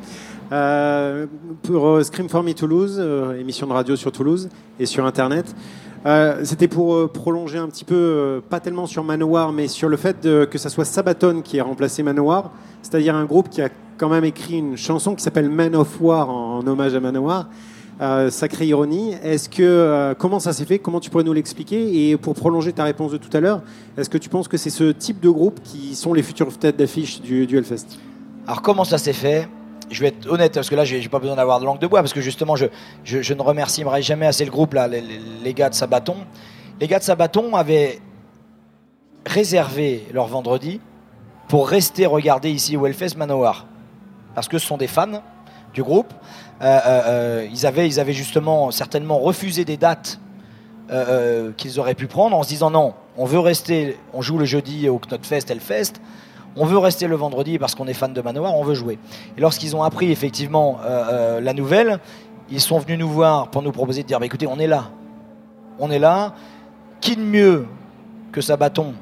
Euh, 0.55 1.27
pour 1.65 1.89
euh, 1.89 2.03
Scream 2.05 2.29
for 2.29 2.45
Me 2.45 2.53
Toulouse, 2.53 2.99
euh, 3.01 3.41
émission 3.41 3.67
de 3.67 3.73
radio 3.73 3.97
sur 3.97 4.13
Toulouse 4.13 4.49
et 4.79 4.87
sur 4.87 5.05
Internet. 5.05 5.55
C'était 6.43 6.69
pour 6.69 7.11
prolonger 7.11 7.57
un 7.57 7.67
petit 7.67 7.85
peu, 7.85 8.43
pas 8.51 8.61
tellement 8.61 8.87
sur 8.87 9.03
Manowar, 9.03 9.53
mais 9.53 9.69
sur 9.69 9.89
le 9.89 9.97
fait 9.97 10.23
de- 10.23 10.45
que 10.45 10.59
ça 10.59 10.69
soit 10.69 10.85
Sabaton 10.85 11.41
qui 11.43 11.57
ait 11.57 11.63
remplacé 11.63 12.03
Manowar, 12.03 12.53
c'est-à-dire 12.83 13.15
un 13.17 13.25
groupe 13.25 13.49
qui 13.49 13.63
a 13.63 13.71
quand 13.97 14.11
même 14.11 14.27
écrit 14.27 14.59
une 14.59 14.77
chanson 14.77 15.15
qui 15.15 15.23
s'appelle 15.23 15.49
Man 15.49 15.75
of 15.75 15.99
War 16.03 16.29
en, 16.29 16.65
hommage 16.67 16.95
à 16.95 17.01
Manowar. 17.01 17.49
Sacrée 18.29 18.67
ironie. 18.67 19.15
Est-ce 19.23 19.49
que 19.49 20.15
comment 20.19 20.41
ça 20.41 20.53
s'est 20.53 20.67
fait? 20.67 20.79
Comment 20.79 21.01
tu 21.01 21.09
pourrais 21.09 21.25
nous 21.25 21.33
l'expliquer? 21.33 22.11
Et 22.11 22.19
pour 22.19 22.35
prolonger 22.35 22.75
ta 22.75 22.85
réponse 22.85 23.13
de 23.13 23.17
tout 23.17 23.35
à 23.35 23.41
l'heure, 23.41 23.63
est-ce 23.97 24.11
que 24.11 24.19
tu 24.19 24.29
penses 24.29 24.47
que 24.47 24.59
c'est 24.59 24.69
ce 24.69 24.93
type 24.93 25.21
de 25.21 25.31
groupe 25.31 25.61
qui 25.65 25.95
sont 25.95 26.13
les 26.13 26.23
futures 26.23 26.53
têtes 26.59 26.77
d'affiche 26.77 27.23
du, 27.23 27.47
du 27.47 27.57
Hellfest? 27.57 27.99
Alors 28.47 28.61
comment 28.61 28.85
ça 28.85 28.99
s'est 28.99 29.15
fait? 29.15 29.49
Je 29.91 30.01
vais 30.01 30.09
être 30.09 30.27
honnête 30.31 30.55
parce 30.55 30.71
que 30.71 30.75
là 30.75 30.85
j'ai 30.85 31.09
pas 31.09 31.19
besoin 31.19 31.37
d'avoir 31.37 31.61
de 31.61 31.65
langue 31.65 31.79
de 31.79 31.87
bois 31.87 32.01
parce 32.01 32.13
que 32.13 32.21
justement 32.21 32.57
je, 32.57 32.67
je, 33.05 33.23
je 33.23 33.35
ne 33.35 33.43
remercierai 33.43 34.03
jamais 34.03 34.27
assez 34.27 34.45
le 34.45 34.51
groupe 34.51 34.75
là, 34.75 34.89
les, 34.89 35.55
gars 35.55 35.69
de 35.69 35.75
Sabaton. 35.75 36.17
Les 36.81 36.87
gars 36.87 36.99
de 36.99 37.05
Sabaton 37.05 37.55
avaient 37.55 38.01
réservé 39.27 40.07
leur 40.13 40.27
vendredi 40.27 40.81
pour 41.49 41.69
rester 41.69 42.07
regarder 42.07 42.51
ici 42.51 42.77
au 42.77 42.87
Hellfest 42.87 43.17
Manowar 43.17 43.67
parce 44.35 44.49
que 44.49 44.59
ce 44.59 44.67
sont 44.67 44.77
des 44.77 44.87
fans 44.87 45.23
du 45.73 45.83
groupe. 45.83 46.13
Euh, 46.63 46.65
euh, 46.65 47.03
euh, 47.07 47.49
ils, 47.51 47.67
avaient, 47.67 47.87
ils 47.87 48.01
avaient 48.01 48.13
justement 48.13 48.71
certainement 48.71 49.19
refusé 49.19 49.65
des 49.65 49.77
dates 49.77 50.21
qu'ils 51.57 51.81
auraient 51.81 51.95
pu 51.95 52.07
prendre 52.07 52.37
en 52.37 52.43
se 52.43 52.51
disant 52.51 52.71
non, 52.71 52.93
on 53.17 53.25
veut 53.25 53.39
rester, 53.39 53.97
on 54.13 54.21
joue 54.21 54.37
le 54.37 54.45
jeudi 54.45 54.89
au 54.89 54.99
Knotfest, 54.99 55.51
Hellfest, 55.51 55.95
on 56.57 56.67
veut 56.67 56.79
rester 56.79 57.07
le 57.07 57.17
vendredi 57.17 57.59
parce 57.59 57.75
qu'on 57.75 57.87
est 57.87 57.95
fan 57.95 58.13
de 58.13 58.21
Manowar, 58.21 58.57
on 58.57 58.65
veut 58.65 58.75
jouer. 58.75 58.99
Et 59.37 59.41
lorsqu'ils 59.41 59.75
ont 59.75 59.83
appris 59.83 60.11
effectivement 60.11 60.79
euh, 60.85 61.05
euh, 61.13 61.41
la 61.41 61.53
nouvelle, 61.53 61.99
ils 62.51 62.61
sont 62.61 62.79
venus 62.79 62.99
nous 62.99 63.09
voir 63.09 63.49
pour 63.49 63.63
nous 63.63 63.73
proposer 63.73 64.03
de 64.03 64.09
dire 64.09 64.21
bah, 64.21 64.27
écoutez, 64.27 64.47
on 64.47 64.59
est 64.59 64.67
là, 64.67 64.91
on 65.79 65.91
est 65.91 65.99
là, 65.99 66.35
qui 67.01 67.17
de 67.17 67.23
mieux 67.23 67.67
que 68.33 68.41
Sabaton 68.41 68.95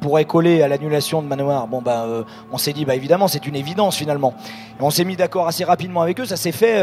pourrait 0.00 0.24
coller 0.24 0.62
à 0.62 0.68
l'annulation 0.68 1.22
de 1.22 1.26
Manoir, 1.26 1.66
bon 1.66 1.80
bah 1.80 2.04
euh, 2.06 2.22
on 2.52 2.58
s'est 2.58 2.74
dit 2.74 2.84
bah 2.84 2.94
évidemment 2.94 3.28
c'est 3.28 3.46
une 3.46 3.56
évidence 3.56 3.96
finalement. 3.96 4.34
On 4.78 4.90
s'est 4.90 5.04
mis 5.04 5.16
d'accord 5.16 5.48
assez 5.48 5.64
rapidement 5.64 6.02
avec 6.02 6.20
eux. 6.20 6.26
Ça 6.26 6.36
s'est 6.36 6.52
fait, 6.52 6.82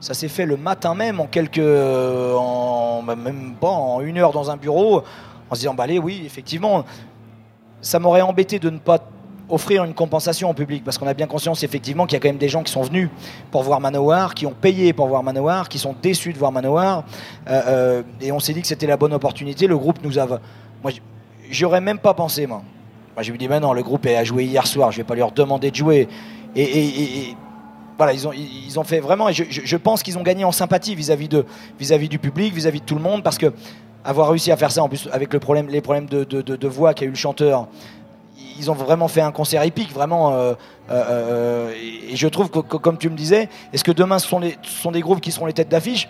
fait 0.00 0.46
le 0.46 0.56
matin 0.56 0.94
même 0.94 1.20
en 1.20 1.26
quelques, 1.26 1.58
en 1.58 3.02
bah, 3.02 3.14
même 3.16 3.54
pas 3.60 3.68
en 3.68 4.00
une 4.00 4.18
heure 4.18 4.32
dans 4.32 4.50
un 4.50 4.56
bureau, 4.56 5.04
en 5.50 5.54
se 5.54 5.60
disant 5.60 5.74
bah 5.74 5.84
allez 5.84 5.98
oui 5.98 6.22
effectivement, 6.24 6.84
ça 7.84 7.98
m'aurait 7.98 8.22
embêté 8.22 8.58
de 8.58 8.70
ne 8.70 8.78
pas 8.78 8.98
offrir 9.50 9.84
une 9.84 9.92
compensation 9.92 10.48
au 10.48 10.54
public 10.54 10.82
parce 10.84 10.96
qu'on 10.96 11.06
a 11.06 11.12
bien 11.12 11.26
conscience 11.26 11.62
effectivement 11.62 12.06
qu'il 12.06 12.14
y 12.14 12.16
a 12.16 12.20
quand 12.20 12.28
même 12.30 12.38
des 12.38 12.48
gens 12.48 12.62
qui 12.62 12.72
sont 12.72 12.80
venus 12.82 13.10
pour 13.50 13.62
voir 13.62 13.78
Manowar, 13.78 14.34
qui 14.34 14.46
ont 14.46 14.54
payé 14.58 14.94
pour 14.94 15.06
voir 15.06 15.22
Manowar, 15.22 15.68
qui 15.68 15.78
sont 15.78 15.94
déçus 16.02 16.32
de 16.32 16.38
voir 16.38 16.50
Manowar, 16.50 17.04
Euh, 17.46 17.62
euh, 17.66 18.02
et 18.22 18.32
on 18.32 18.40
s'est 18.40 18.54
dit 18.54 18.62
que 18.62 18.66
c'était 18.66 18.86
la 18.86 18.96
bonne 18.96 19.12
opportunité. 19.12 19.66
Le 19.66 19.76
groupe 19.76 19.98
nous 20.02 20.18
a, 20.18 20.26
moi 20.82 20.90
j'aurais 21.50 21.82
même 21.82 21.98
pas 21.98 22.14
pensé 22.14 22.46
moi. 22.46 22.62
Moi 23.14 23.22
je 23.22 23.32
me 23.32 23.36
dis 23.36 23.46
ben 23.46 23.60
non, 23.60 23.74
le 23.74 23.82
groupe 23.82 24.06
a 24.06 24.24
joué 24.24 24.44
hier 24.44 24.66
soir, 24.66 24.90
je 24.92 24.96
vais 24.96 25.04
pas 25.04 25.14
leur 25.14 25.30
demander 25.32 25.70
de 25.70 25.76
jouer. 25.76 26.08
Et, 26.56 27.34
voilà, 27.98 28.12
ils 28.12 28.26
ont, 28.26 28.32
ils 28.32 28.76
ont 28.80 28.82
fait 28.84 28.98
vraiment, 28.98 29.28
et 29.28 29.32
je, 29.34 29.44
je- 29.48 29.60
je 29.64 29.76
pense 29.76 30.02
qu'ils 30.02 30.18
ont 30.18 30.22
gagné 30.22 30.44
en 30.44 30.50
sympathie 30.52 30.96
vis-à-vis 30.96 31.28
de, 31.28 31.44
vis-à-vis 31.78 32.08
du 32.08 32.18
public, 32.18 32.52
vis-à-vis 32.52 32.80
de 32.80 32.84
tout 32.86 32.96
le 32.96 33.00
monde, 33.02 33.22
parce 33.22 33.38
que 33.38 33.52
avoir 34.04 34.28
réussi 34.28 34.52
à 34.52 34.56
faire 34.56 34.70
ça 34.70 34.82
en 34.82 34.88
plus 34.88 35.08
avec 35.12 35.32
les 35.32 35.40
problèmes 35.80 36.06
de, 36.06 36.68
voix 36.68 36.94
qu'a 36.94 37.06
eu 37.06 37.10
le 37.10 37.14
chanteur, 37.14 37.66
ils 38.58 38.70
ont 38.70 38.74
vraiment 38.74 39.08
fait 39.08 39.22
un 39.22 39.32
concert 39.32 39.62
épique, 39.62 39.92
vraiment. 39.92 40.32
euh, 40.34 40.54
euh, 40.90 41.72
et, 42.10 42.14
je 42.14 42.28
trouve 42.28 42.50
que, 42.50 42.60
comme 42.60 42.98
tu 42.98 43.08
me 43.08 43.16
disais, 43.16 43.48
est-ce 43.72 43.82
que 43.82 43.90
demain 43.90 44.18
ce 44.18 44.28
sont, 44.28 44.90
des 44.92 45.00
groupes 45.00 45.20
qui 45.20 45.32
seront 45.32 45.46
les 45.46 45.52
têtes 45.52 45.70
d'affiche? 45.70 46.08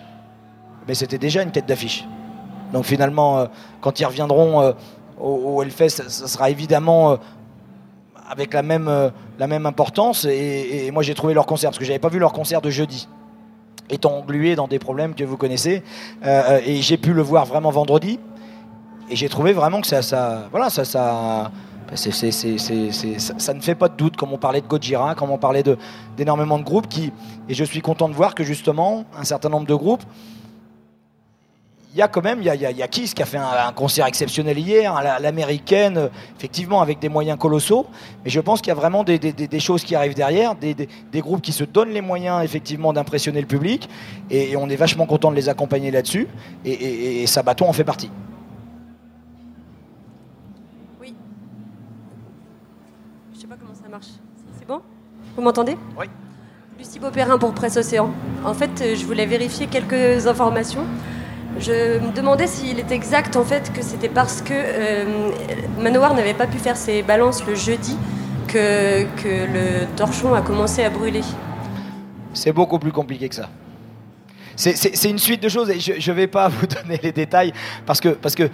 Mais 0.87 0.93
c'était 0.93 1.17
déjà 1.17 1.41
une 1.41 1.51
tête 1.51 1.65
d'affiche. 1.65 2.05
Donc 2.73 2.85
finalement, 2.85 3.39
euh, 3.39 3.45
quand 3.81 3.99
ils 3.99 4.05
reviendront 4.05 4.75
au, 5.19 5.25
au 5.27 5.63
Hellfest, 5.63 5.89
ça, 5.89 6.27
sera 6.27 6.49
évidemment 6.49 7.17
avec 8.29 8.53
la 8.53 8.61
même, 8.61 8.87
importance. 9.65 10.25
Et, 10.25 10.85
et 10.85 10.91
moi 10.91 11.01
j'ai 11.01 11.15
trouvé 11.15 11.33
leur 11.33 11.45
concert, 11.45 11.71
parce 11.71 11.79
que 11.79 11.85
j'avais 11.85 11.99
pas 11.99 12.09
vu 12.09 12.19
leur 12.19 12.33
concert 12.33 12.61
de 12.61 12.69
jeudi 12.69 13.07
étant 13.89 14.17
englué 14.17 14.55
dans 14.55 14.67
des 14.67 14.79
problèmes 14.79 15.13
que 15.13 15.23
vous 15.23 15.37
connaissez. 15.37 15.83
Euh, 16.25 16.41
euh, 16.49 16.59
et 16.65 16.81
j'ai 16.81 16.97
pu 16.97 17.13
le 17.13 17.21
voir 17.21 17.45
vraiment 17.45 17.71
vendredi. 17.71 18.19
Et 19.09 19.15
j'ai 19.15 19.29
trouvé 19.29 19.53
vraiment 19.53 19.81
que 19.81 19.87
ça, 19.87 20.01
ça 20.01 20.47
voilà, 20.49 20.69
ça, 20.69 20.83
ça, 20.83 21.51
ça, 21.93 22.09
ça 23.37 23.53
ne 23.53 23.61
fait 23.61 23.75
pas 23.75 23.87
de 23.87 23.95
doute, 23.95 24.17
comme 24.17 24.33
on 24.33 24.37
parlait 24.37 24.61
de 24.61 24.67
Gojira, 24.67 25.13
comme 25.13 25.29
on 25.29 25.37
parlait 25.37 25.61
de- 25.61 25.77
d'énormément 26.17 26.57
de 26.57 26.63
groupes 26.63 26.87
qui, 26.87 27.13
et 27.47 27.53
je 27.53 27.63
suis 27.63 27.81
content 27.81 28.09
de 28.09 28.15
voir 28.15 28.33
que 28.33 28.43
justement, 28.43 29.05
un 29.15 29.23
certain 29.23 29.49
nombre 29.49 29.67
de 29.67 29.75
groupes, 29.75 30.03
il 31.95 31.99
y 31.99 32.01
a 32.01 32.09
quand 32.09 32.21
même, 32.21 32.39
il 32.41 32.45
y 32.45 32.49
a, 32.49 32.55
il 32.55 32.61
y 32.61 32.65
a- 32.65 32.71
il 32.71 32.77
y 32.77 32.83
a 32.83 32.89
Kiss 32.89 33.13
qui 33.13 33.23
a 33.23 33.25
fait 33.25 33.37
un, 33.37 33.47
un 33.69 33.71
concert 33.71 34.05
exceptionnel 34.05 34.59
hier, 34.59 34.93
la- 35.01 35.17
l'américaine, 35.17 35.97
euh, 35.97 36.07
effectivement 36.37 36.81
avec 36.81 36.99
des 36.99 37.07
moyens 37.07 37.39
colossaux, 37.39 37.85
mais 38.25 38.29
je 38.29 38.41
pense 38.41 38.59
qu'il 38.59 38.67
y 38.67 38.71
a 38.71 38.75
vraiment 38.75 39.05
des, 39.05 39.17
des- 39.17 39.31
des- 39.31 39.47
des 39.47 39.59
choses 39.61 39.81
qui 39.85 39.95
arrivent 39.95 40.13
derrière, 40.13 40.55
des, 40.55 40.75
groupes 41.21 41.41
qui 41.41 41.53
se 41.53 41.63
donnent 41.63 41.91
les 41.93 42.01
moyens 42.01 42.43
effectivement 42.43 42.91
d'impressionner 42.91 43.39
le 43.39 43.47
public, 43.47 43.87
et, 44.29 44.51
et 44.51 44.57
on 44.57 44.67
est 44.69 44.75
vachement 44.75 45.05
content 45.05 45.31
de 45.31 45.37
les 45.37 45.47
accompagner 45.47 45.89
là-dessus, 45.89 46.27
et, 46.65 46.71
et, 46.73 47.23
et 47.23 47.27
Sabaton 47.27 47.69
en 47.69 47.73
fait 47.73 47.85
partie. 47.85 48.11
Je 53.33 53.39
sais 53.39 53.47
pas 53.47 53.55
comment 53.57 53.73
ça 53.73 53.87
marche. 53.89 54.07
C'est 54.59 54.67
bon? 54.67 54.81
Vous 55.35 55.41
m'entendez? 55.41 55.77
Oui. 55.97 56.07
Lucie 56.77 56.99
Beaupérin 56.99 57.37
pour 57.37 57.53
Presse 57.53 57.77
Océan. 57.77 58.11
En 58.43 58.53
fait, 58.53 58.81
euh, 58.81 58.95
je 58.95 59.05
voulais 59.05 59.25
vérifier 59.25 59.67
quelques 59.67 60.27
informations. 60.27 60.83
Je 61.59 61.99
me 61.99 62.11
demandais 62.11 62.47
s'il 62.47 62.79
est 62.79 62.91
exact 62.91 63.35
en 63.35 63.43
fait 63.43 63.71
que 63.73 63.81
c'était 63.81 64.09
parce 64.09 64.41
que 64.41 64.53
euh, 64.53 65.29
Manowar 65.79 66.13
n'avait 66.13 66.33
pas 66.33 66.47
pu 66.47 66.57
faire 66.57 66.75
ses 66.77 67.01
balances 67.01 67.45
le 67.45 67.55
jeudi 67.55 67.97
que 68.47 69.03
le 69.27 69.85
torchon 69.97 70.33
a 70.33 70.41
commencé 70.41 70.83
à 70.83 70.89
brûler. 70.89 71.21
C'est 72.33 72.51
beaucoup 72.53 72.79
plus 72.79 72.91
compliqué 72.91 73.27
que 73.29 73.35
ça. 73.35 73.49
C'est- 74.55 75.09
une 75.09 75.17
suite 75.19 75.43
de 75.43 75.49
choses 75.49 75.69
et 75.69 75.79
je 75.79 76.11
ne 76.11 76.15
vais 76.15 76.27
pas 76.27 76.47
vous 76.49 76.65
donner 76.67 76.99
les 77.01 77.11
détails 77.11 77.51
parce 77.85 77.99
que, 77.99 78.09
parce 78.09 78.35
que, 78.35 78.49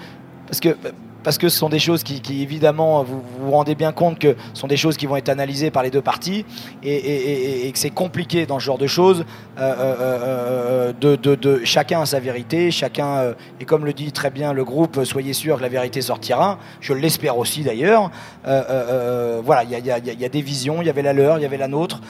parce 1.23 1.37
que 1.37 1.49
ce 1.49 1.57
sont 1.57 1.69
des 1.69 1.79
choses 1.79 2.03
qui, 2.03 2.19
qui, 2.21 2.41
évidemment, 2.41 3.03
vous 3.03 3.21
vous 3.21 3.45
vous 3.45 3.51
rendez 3.51 3.75
bien 3.75 3.91
compte 3.91 4.17
que 4.19 4.35
ce 4.53 4.61
sont 4.61 4.67
des 4.67 4.77
choses 4.77 4.97
qui 4.97 5.05
vont 5.05 5.15
être 5.17 5.29
analysées 5.29 5.71
par 5.71 5.83
les 5.83 5.89
deux 5.91 6.01
parties 6.01 6.45
et, 6.83 6.93
et- 6.95 7.31
et- 7.31 7.67
et 7.67 7.71
que 7.71 7.77
c'est 7.79 7.89
compliqué 7.91 8.45
dans 8.45 8.59
ce 8.59 8.65
genre 8.65 8.77
de 8.77 8.87
choses. 8.87 9.25
euh, 9.59 9.73
euh, 9.77 9.95
euh, 9.99 10.93
de, 10.99 11.15
de- 11.15 11.35
de- 11.35 11.61
chacun 11.65 12.01
a 12.01 12.05
sa 12.05 12.19
vérité, 12.19 12.71
chacun, 12.71 13.07
euh, 13.17 13.33
et 13.59 13.65
comme 13.65 13.85
le 13.85 13.93
dit 13.93 14.11
très 14.11 14.29
bien 14.31 14.53
le 14.53 14.63
groupe, 14.63 15.03
soyez 15.03 15.33
sûr 15.33 15.57
que 15.57 15.61
la 15.61 15.69
vérité 15.69 16.01
sortira. 16.01 16.57
Je 16.79 16.93
l'espère 16.93 17.37
aussi 17.37 17.61
d'ailleurs. 17.63 18.09
Voilà, 18.43 19.63
il 19.63 19.69
y 19.71 19.75
a, 19.75 19.79
y 19.79 19.91
a- 19.91 19.97
y 19.99 20.25
a- 20.25 20.29
des 20.29 20.41
visions, 20.41 20.81
il 20.81 20.87
y 20.87 20.89
avait 20.89 21.01
la 21.01 21.13
leur, 21.13 21.37
il 21.37 21.41
y 21.41 21.45
avait 21.45 21.57
la 21.57 21.67
nôtre. 21.67 22.01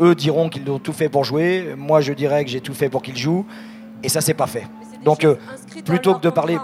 Eux 0.00 0.14
diront 0.16 0.48
qu'ils 0.48 0.68
ont 0.70 0.78
tout 0.78 0.92
fait 0.92 1.08
pour 1.08 1.24
jouer. 1.24 1.74
Moi, 1.76 2.00
je 2.00 2.12
dirais 2.12 2.44
que 2.44 2.50
j'ai 2.50 2.60
tout 2.60 2.74
fait 2.74 2.88
pour 2.88 3.02
qu'ils 3.02 3.16
jouent. 3.16 3.46
Et 4.02 4.08
ça, 4.08 4.20
c'est 4.20 4.34
pas 4.34 4.46
fait. 4.46 4.66
Donc, 5.04 5.26
plutôt 5.84 6.14
que 6.14 6.20
de 6.22 6.30
parler, 6.30 6.56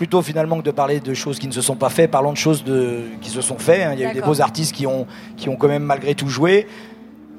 plutôt 0.00 0.22
finalement 0.22 0.56
que 0.58 0.62
de 0.62 0.70
parler 0.70 0.98
de 0.98 1.12
choses 1.12 1.38
qui 1.38 1.46
ne 1.46 1.52
se 1.52 1.60
sont 1.60 1.76
pas 1.76 1.90
faites, 1.90 2.10
parlons 2.10 2.32
de 2.32 2.38
choses 2.38 2.64
de, 2.64 3.02
qui 3.20 3.28
se 3.28 3.42
sont 3.42 3.58
faites. 3.58 3.82
hein. 3.86 3.90
Il 3.92 4.00
y 4.00 4.04
a 4.06 4.10
eu 4.10 4.14
des 4.14 4.22
beaux 4.22 4.40
artistes 4.40 4.74
qui 4.74 4.86
ont, 4.86 5.06
qui 5.36 5.50
ont 5.50 5.56
quand 5.56 5.68
même 5.68 5.82
malgré 5.82 6.14
tout 6.14 6.28
joué. 6.28 6.66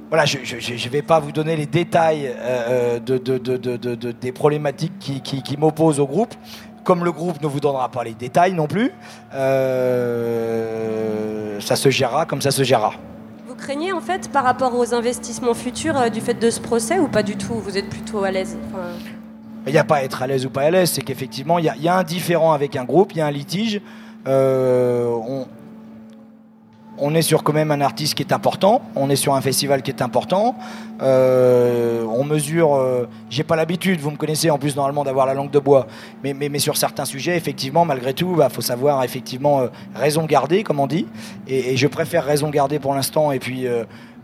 Voilà, 0.10 0.26
je 0.26 0.38
ne 0.38 0.90
vais 0.90 1.02
pas 1.02 1.20
vous 1.20 1.32
donner 1.32 1.56
les 1.56 1.66
détails 1.66 2.32
euh, 2.38 3.00
de- 3.00 3.18
de- 3.18 3.38
de- 3.96 4.12
des 4.12 4.32
problématiques 4.32 4.94
qui, 5.00 5.22
qui- 5.22 5.42
qui 5.42 5.58
m'opposent 5.58 6.00
au 6.00 6.06
groupe, 6.06 6.36
comme 6.84 7.04
le 7.04 7.12
groupe 7.12 7.42
ne 7.42 7.48
vous 7.48 7.60
donnera 7.60 7.90
pas 7.90 8.04
les 8.04 8.14
détails 8.14 8.54
non 8.54 8.68
plus. 8.68 8.92
Euh, 10.32 11.60
ça 11.60 11.76
se 11.76 11.90
gérera 11.90 12.28
comme 12.28 12.42
ça 12.42 12.52
se 12.52 12.62
gérera. 12.64 12.94
Vous 13.48 13.56
craignez 13.56 13.92
en 13.92 14.02
fait 14.02 14.30
par 14.30 14.44
rapport 14.44 14.78
aux 14.78 14.94
investissements 14.94 15.56
futurs 15.56 15.98
euh, 15.98 16.10
du 16.10 16.22
fait 16.22 16.36
de 16.36 16.50
ce 16.52 16.60
procès 16.60 17.00
ou 17.00 17.08
pas 17.08 17.24
du 17.24 17.38
tout? 17.38 17.54
Vous 17.56 17.76
êtes 17.78 17.90
plutôt 17.90 18.24
à 18.24 18.30
l'aise? 18.30 18.56
Enfin, 18.68 18.90
Il 19.68 19.74
n'y 19.74 19.78
a 19.78 19.84
pas 19.84 19.98
à 19.98 20.04
être 20.04 20.24
à 20.24 20.28
l'aise 20.28 20.46
ou 20.46 20.50
pas 20.50 20.62
à 20.64 20.72
l'aise, 20.72 20.90
c'est 20.92 21.02
qu'effectivement, 21.02 21.60
il 21.60 21.66
y, 21.66 21.88
a- 21.88 21.96
un 21.96 22.04
différent 22.04 22.54
avec 22.54 22.76
un 22.76 22.84
groupe, 22.84 23.12
il 23.14 23.20
y 23.20 23.22
a 23.22 23.28
un 23.28 23.32
litige. 23.32 23.80
Euh, 24.28 25.08
on, 26.98 27.16
est 27.16 27.22
sur 27.22 27.44
quand 27.44 27.54
même 27.54 27.72
un 27.72 27.82
artiste 27.82 28.16
qui 28.16 28.24
est 28.24 28.34
important, 28.34 28.82
on 28.96 29.10
est 29.10 29.16
sur 29.16 29.34
un 29.36 29.42
festival 29.42 29.84
qui 29.84 29.92
est 29.92 30.02
important. 30.02 30.56
Euh, 31.02 32.06
on 32.06 32.24
mesure, 32.24 32.76
euh, 32.76 33.08
j'ai 33.30 33.44
pas 33.44 33.56
l'habitude, 33.56 34.00
vous 34.00 34.12
me 34.12 34.18
connaissez 34.18 34.50
en 34.50 34.58
plus 34.58 34.76
normalement 34.76 35.04
d'avoir 35.04 35.26
la 35.26 35.34
langue 35.34 35.52
de 35.52 35.60
bois, 35.60 35.88
mais, 36.24 36.34
mais, 36.34 36.60
sur 36.60 36.78
certains 36.78 37.06
sujets, 37.06 37.38
effectivement, 37.38 37.86
malgré 37.86 38.14
tout, 38.14 38.30
il 38.32 38.38
bah, 38.38 38.50
faut 38.50 38.62
savoir 38.62 39.04
effectivement 39.04 39.62
euh, 39.62 39.68
raison 39.96 40.26
garder, 40.26 40.64
comme 40.64 40.80
on 40.80 40.88
dit. 40.88 41.08
Et, 41.48 41.74
et 41.74 41.78
je 41.78 41.88
préfère 41.88 42.26
raison 42.26 42.50
garder 42.50 42.80
pour 42.80 42.94
l'instant, 42.94 43.32
et 43.32 43.40
puis 43.40 43.66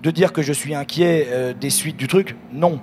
de 0.04 0.12
dire 0.12 0.34
que 0.34 0.42
je 0.42 0.54
suis 0.54 0.74
inquiet 0.76 1.54
des 1.60 1.70
suites 1.70 1.98
du 1.98 2.08
truc, 2.08 2.36
non. 2.54 2.80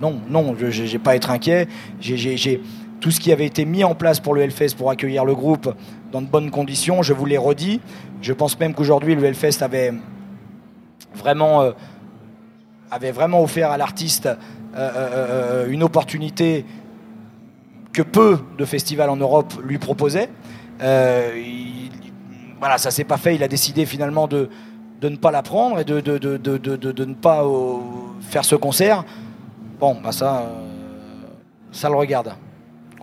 Non, 0.00 0.20
non, 0.28 0.54
je 0.58 0.82
n'ai 0.92 0.98
pas 0.98 1.12
à 1.12 1.14
être 1.16 1.30
inquiet. 1.30 1.68
J'ai- 2.00 2.60
tout 3.00 3.10
ce 3.10 3.20
qui 3.20 3.32
avait 3.32 3.44
été 3.44 3.66
mis 3.66 3.84
en 3.84 3.94
place 3.94 4.18
pour 4.18 4.34
le 4.34 4.40
Hellfest 4.40 4.76
pour 4.78 4.90
accueillir 4.90 5.26
le 5.26 5.34
groupe 5.34 5.74
dans 6.10 6.22
de 6.22 6.26
bonnes 6.26 6.50
conditions, 6.50 7.02
je 7.02 7.12
vous 7.12 7.26
l'ai 7.26 7.36
redit. 7.36 7.80
Je 8.22 8.32
pense 8.32 8.58
même 8.58 8.72
qu'aujourd'hui, 8.72 9.14
le 9.14 9.22
Hellfest 9.24 9.62
avait 9.62 9.92
vraiment, 11.14 11.60
euh, 11.62 11.72
avait 12.90 13.10
vraiment 13.12 13.42
offert 13.42 13.70
à 13.70 13.76
l'artiste 13.76 14.26
euh, 14.26 14.36
euh, 14.76 15.66
une 15.68 15.82
opportunité 15.82 16.64
que 17.92 18.02
peu 18.02 18.38
de 18.58 18.64
festivals 18.64 19.10
en 19.10 19.16
Europe 19.16 19.52
lui 19.62 19.78
proposaient. 19.78 20.30
Il- 20.82 21.90
voilà, 22.58 22.78
ça 22.78 22.90
s'est 22.90 23.04
pas 23.04 23.18
fait. 23.18 23.34
Il 23.34 23.42
a 23.42 23.48
décidé 23.48 23.84
finalement 23.84 24.26
de, 24.26 24.48
ne 25.02 25.16
pas 25.16 25.30
la 25.30 25.42
prendre 25.42 25.78
et 25.78 25.84
de, 25.84 26.00
ne 27.04 27.14
pas 27.14 27.44
faire 28.22 28.44
ce 28.44 28.56
concert. 28.56 29.04
Bon, 29.78 29.96
bah 30.02 30.12
ça, 30.12 30.42
euh, 30.42 30.46
ça 31.72 31.88
le 31.88 31.96
regarde. 31.96 32.34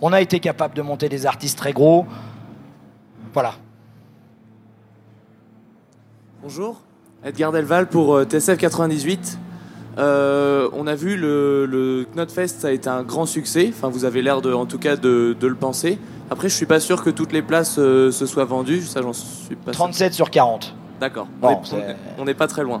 On 0.00 0.12
a 0.12 0.20
été 0.20 0.40
capable 0.40 0.74
de 0.74 0.82
monter 0.82 1.08
des 1.08 1.26
artistes 1.26 1.58
très 1.58 1.72
gros. 1.72 2.06
Voilà. 3.32 3.54
Bonjour, 6.42 6.80
Edgar 7.24 7.52
Delval 7.52 7.88
pour 7.88 8.16
euh, 8.16 8.24
TSF 8.24 8.58
98. 8.58 9.38
Euh, 9.98 10.70
on 10.72 10.86
a 10.86 10.94
vu 10.94 11.16
le, 11.16 11.66
le 11.66 12.06
Knotfest, 12.14 12.60
ça 12.60 12.68
a 12.68 12.70
été 12.70 12.88
un 12.88 13.02
grand 13.02 13.26
succès. 13.26 13.68
Enfin, 13.68 13.88
vous 13.90 14.04
avez 14.04 14.22
l'air 14.22 14.40
de, 14.40 14.52
en 14.52 14.64
tout 14.66 14.78
cas 14.78 14.96
de, 14.96 15.36
de 15.38 15.46
le 15.46 15.54
penser. 15.54 15.98
Après, 16.30 16.48
je 16.48 16.54
suis 16.54 16.66
pas 16.66 16.80
sûr 16.80 17.04
que 17.04 17.10
toutes 17.10 17.32
les 17.32 17.42
places 17.42 17.76
euh, 17.78 18.10
se 18.10 18.24
soient 18.26 18.46
vendues. 18.46 18.80
Ça, 18.82 19.02
j'en 19.02 19.12
suis 19.12 19.54
pas 19.54 19.72
sûr. 19.72 19.84
37 19.84 20.14
sur 20.14 20.30
40. 20.30 20.74
D'accord. 20.98 21.26
Bon, 21.40 21.60
on 22.18 22.24
n'est 22.24 22.34
pas 22.34 22.46
très 22.46 22.62
loin. 22.62 22.80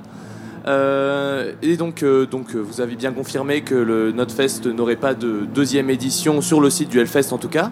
Euh, 0.66 1.52
et 1.62 1.76
donc, 1.76 2.02
euh, 2.02 2.26
euh, 2.32 2.62
vous 2.62 2.80
avez 2.80 2.94
bien 2.94 3.12
confirmé 3.12 3.62
que 3.62 3.74
le 3.74 4.12
Notfest 4.12 4.66
n'aurait 4.66 4.96
pas 4.96 5.14
de 5.14 5.46
deuxième 5.52 5.90
édition 5.90 6.40
sur 6.40 6.60
le 6.60 6.70
site 6.70 6.88
du 6.88 7.00
Hellfest 7.00 7.32
en 7.32 7.38
tout 7.38 7.48
cas. 7.48 7.70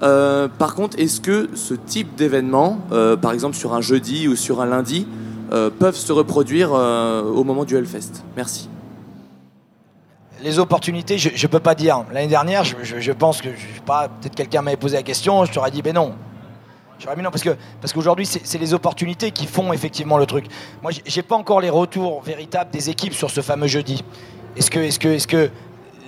Par 0.00 0.74
contre, 0.76 0.98
est-ce 0.98 1.20
que 1.20 1.48
ce 1.54 1.74
type 1.74 2.14
d'événement, 2.14 2.78
par 3.20 3.32
exemple 3.32 3.56
sur 3.56 3.74
un 3.74 3.80
jeudi 3.80 4.28
ou 4.28 4.36
sur 4.36 4.60
un 4.60 4.66
lundi, 4.66 5.08
peuvent 5.50 5.96
se 5.96 6.12
reproduire 6.12 6.70
au 6.70 7.42
moment 7.42 7.64
du 7.64 7.76
Hellfest? 7.76 8.22
Merci. 8.36 8.68
Les 10.40 10.60
opportunités, 10.60 11.18
je 11.18 11.30
ne 11.30 11.50
peux 11.50 11.58
pas 11.58 11.74
dire. 11.74 12.04
L'année 12.12 12.28
dernière, 12.28 12.62
je 12.62 13.12
pense 13.12 13.42
que, 13.42 13.48
je 13.48 13.74
sais 13.74 13.82
pas, 13.84 14.08
peut-être 14.08 14.36
quelqu'un 14.36 14.62
m'avait 14.62 14.76
posé 14.76 14.96
la 14.96 15.02
question, 15.02 15.44
je 15.44 15.52
t'aurais 15.52 15.72
dit, 15.72 15.82
ben 15.82 15.94
non. 15.94 16.14
J'aurais 16.98 17.14
dit 17.16 17.22
non, 17.22 17.30
parce 17.30 17.42
que 17.44 17.56
parce 17.80 17.92
qu'aujourd'hui, 17.92 18.26
c'est 18.26 18.58
les 18.58 18.74
opportunités 18.74 19.30
qui 19.30 19.46
font 19.46 19.72
effectivement 19.72 20.18
le 20.18 20.26
truc. 20.26 20.46
Moi, 20.82 20.90
j'ai- 21.06 21.22
pas 21.22 21.36
encore 21.36 21.60
les 21.60 21.70
retours 21.70 22.22
véritables 22.22 22.70
des 22.70 22.90
équipes 22.90 23.14
sur 23.14 23.30
ce 23.30 23.40
fameux 23.40 23.66
jeudi. 23.68 24.02
Est-ce 24.56 24.70
que, 24.70 24.80
est-ce 24.80 24.98
que, 24.98 25.08
est-ce 25.08 25.28
que 25.28 25.50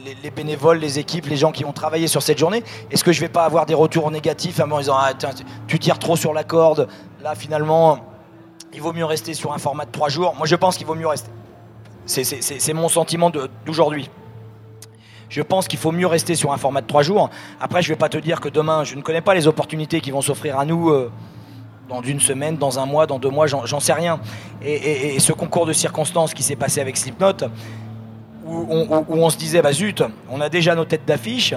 les, 0.05 0.17
les 0.23 0.31
bénévoles, 0.31 0.79
les 0.79 0.99
équipes, 0.99 1.27
les 1.27 1.37
gens 1.37 1.53
qui 1.53 1.65
ont 1.65 1.73
travaillé 1.73 2.09
sur 2.09 2.23
cette 2.23 2.39
journée, 2.39 2.65
est-ce 2.91 3.05
que 3.05 3.13
je 3.13 3.21
vais 3.21 3.29
pas 3.29 3.45
avoir 3.45 3.67
des 3.67 3.75
retours 3.75 4.11
négatifs 4.11 4.59
à 4.59 4.67
disant, 4.81 4.97
ah, 4.99 5.13
tu 5.69 5.79
tires 5.79 5.99
trop 5.99 6.17
sur 6.17 6.33
la 6.33 6.43
corde, 6.43 6.89
là, 7.23 7.35
finalement, 7.35 7.99
il 8.73 8.81
vaut 8.81 8.93
mieux 8.93 9.05
rester 9.05 9.35
sur 9.35 9.53
un 9.53 9.59
format 9.59 9.85
de 9.85 9.91
trois 9.93 10.09
jours. 10.09 10.35
Moi, 10.37 10.47
je 10.47 10.57
pense 10.57 10.77
qu'il 10.77 10.87
vaut 10.87 10.95
mieux 10.95 11.07
rester. 11.07 11.31
C'est- 12.07 12.25
mon 12.73 12.89
sentiment 12.89 13.31
d'aujourd'hui. 13.65 14.11
Je 15.31 15.43
pense 15.43 15.69
qu'il 15.69 15.79
faut 15.79 15.93
mieux 15.93 16.09
rester 16.09 16.35
sur 16.35 16.53
un 16.53 16.57
format 16.57 16.81
de 16.81 16.89
trois 16.89 17.03
jours. 17.03 17.31
Après, 17.61 17.83
je 17.83 17.89
ne 17.89 17.95
vais 17.95 17.99
pas 17.99 18.09
te 18.09 18.19
dire 18.19 18.41
que 18.41 18.49
demain, 18.49 18.83
je 18.83 18.97
ne 18.97 19.01
connais 19.01 19.21
pas 19.21 19.33
les 19.33 19.47
opportunités 19.47 20.01
qui 20.01 20.11
vont 20.11 20.21
s'offrir 20.21 20.59
à 20.59 20.65
nous 20.65 20.91
euh, 20.91 21.11
dans 21.89 22.03
une 22.03 22.19
semaine, 22.19 22.57
dans 22.57 22.81
un 22.81 22.87
mois, 22.87 23.07
dans 23.07 23.21
deux 23.21 23.31
mois, 23.31 23.47
j'en 23.47 23.81
sais 23.81 23.93
rien. 23.93 24.19
Et, 24.61 25.19
ce 25.21 25.33
concours 25.33 25.67
de 25.67 25.73
circonstances 25.73 26.35
qui 26.35 26.43
s'est 26.43 26.57
passé 26.57 26.81
avec 26.81 26.97
Slipknot, 26.97 27.49
où 28.45 28.67
on, 29.09 29.31
se 29.31 29.37
disait, 29.37 29.63
bah 29.63 29.73
zut, 29.73 30.03
on 30.29 30.41
a 30.41 30.49
déjà 30.49 30.75
nos 30.75 30.85
têtes 30.85 31.05
d'affiche. 31.07 31.55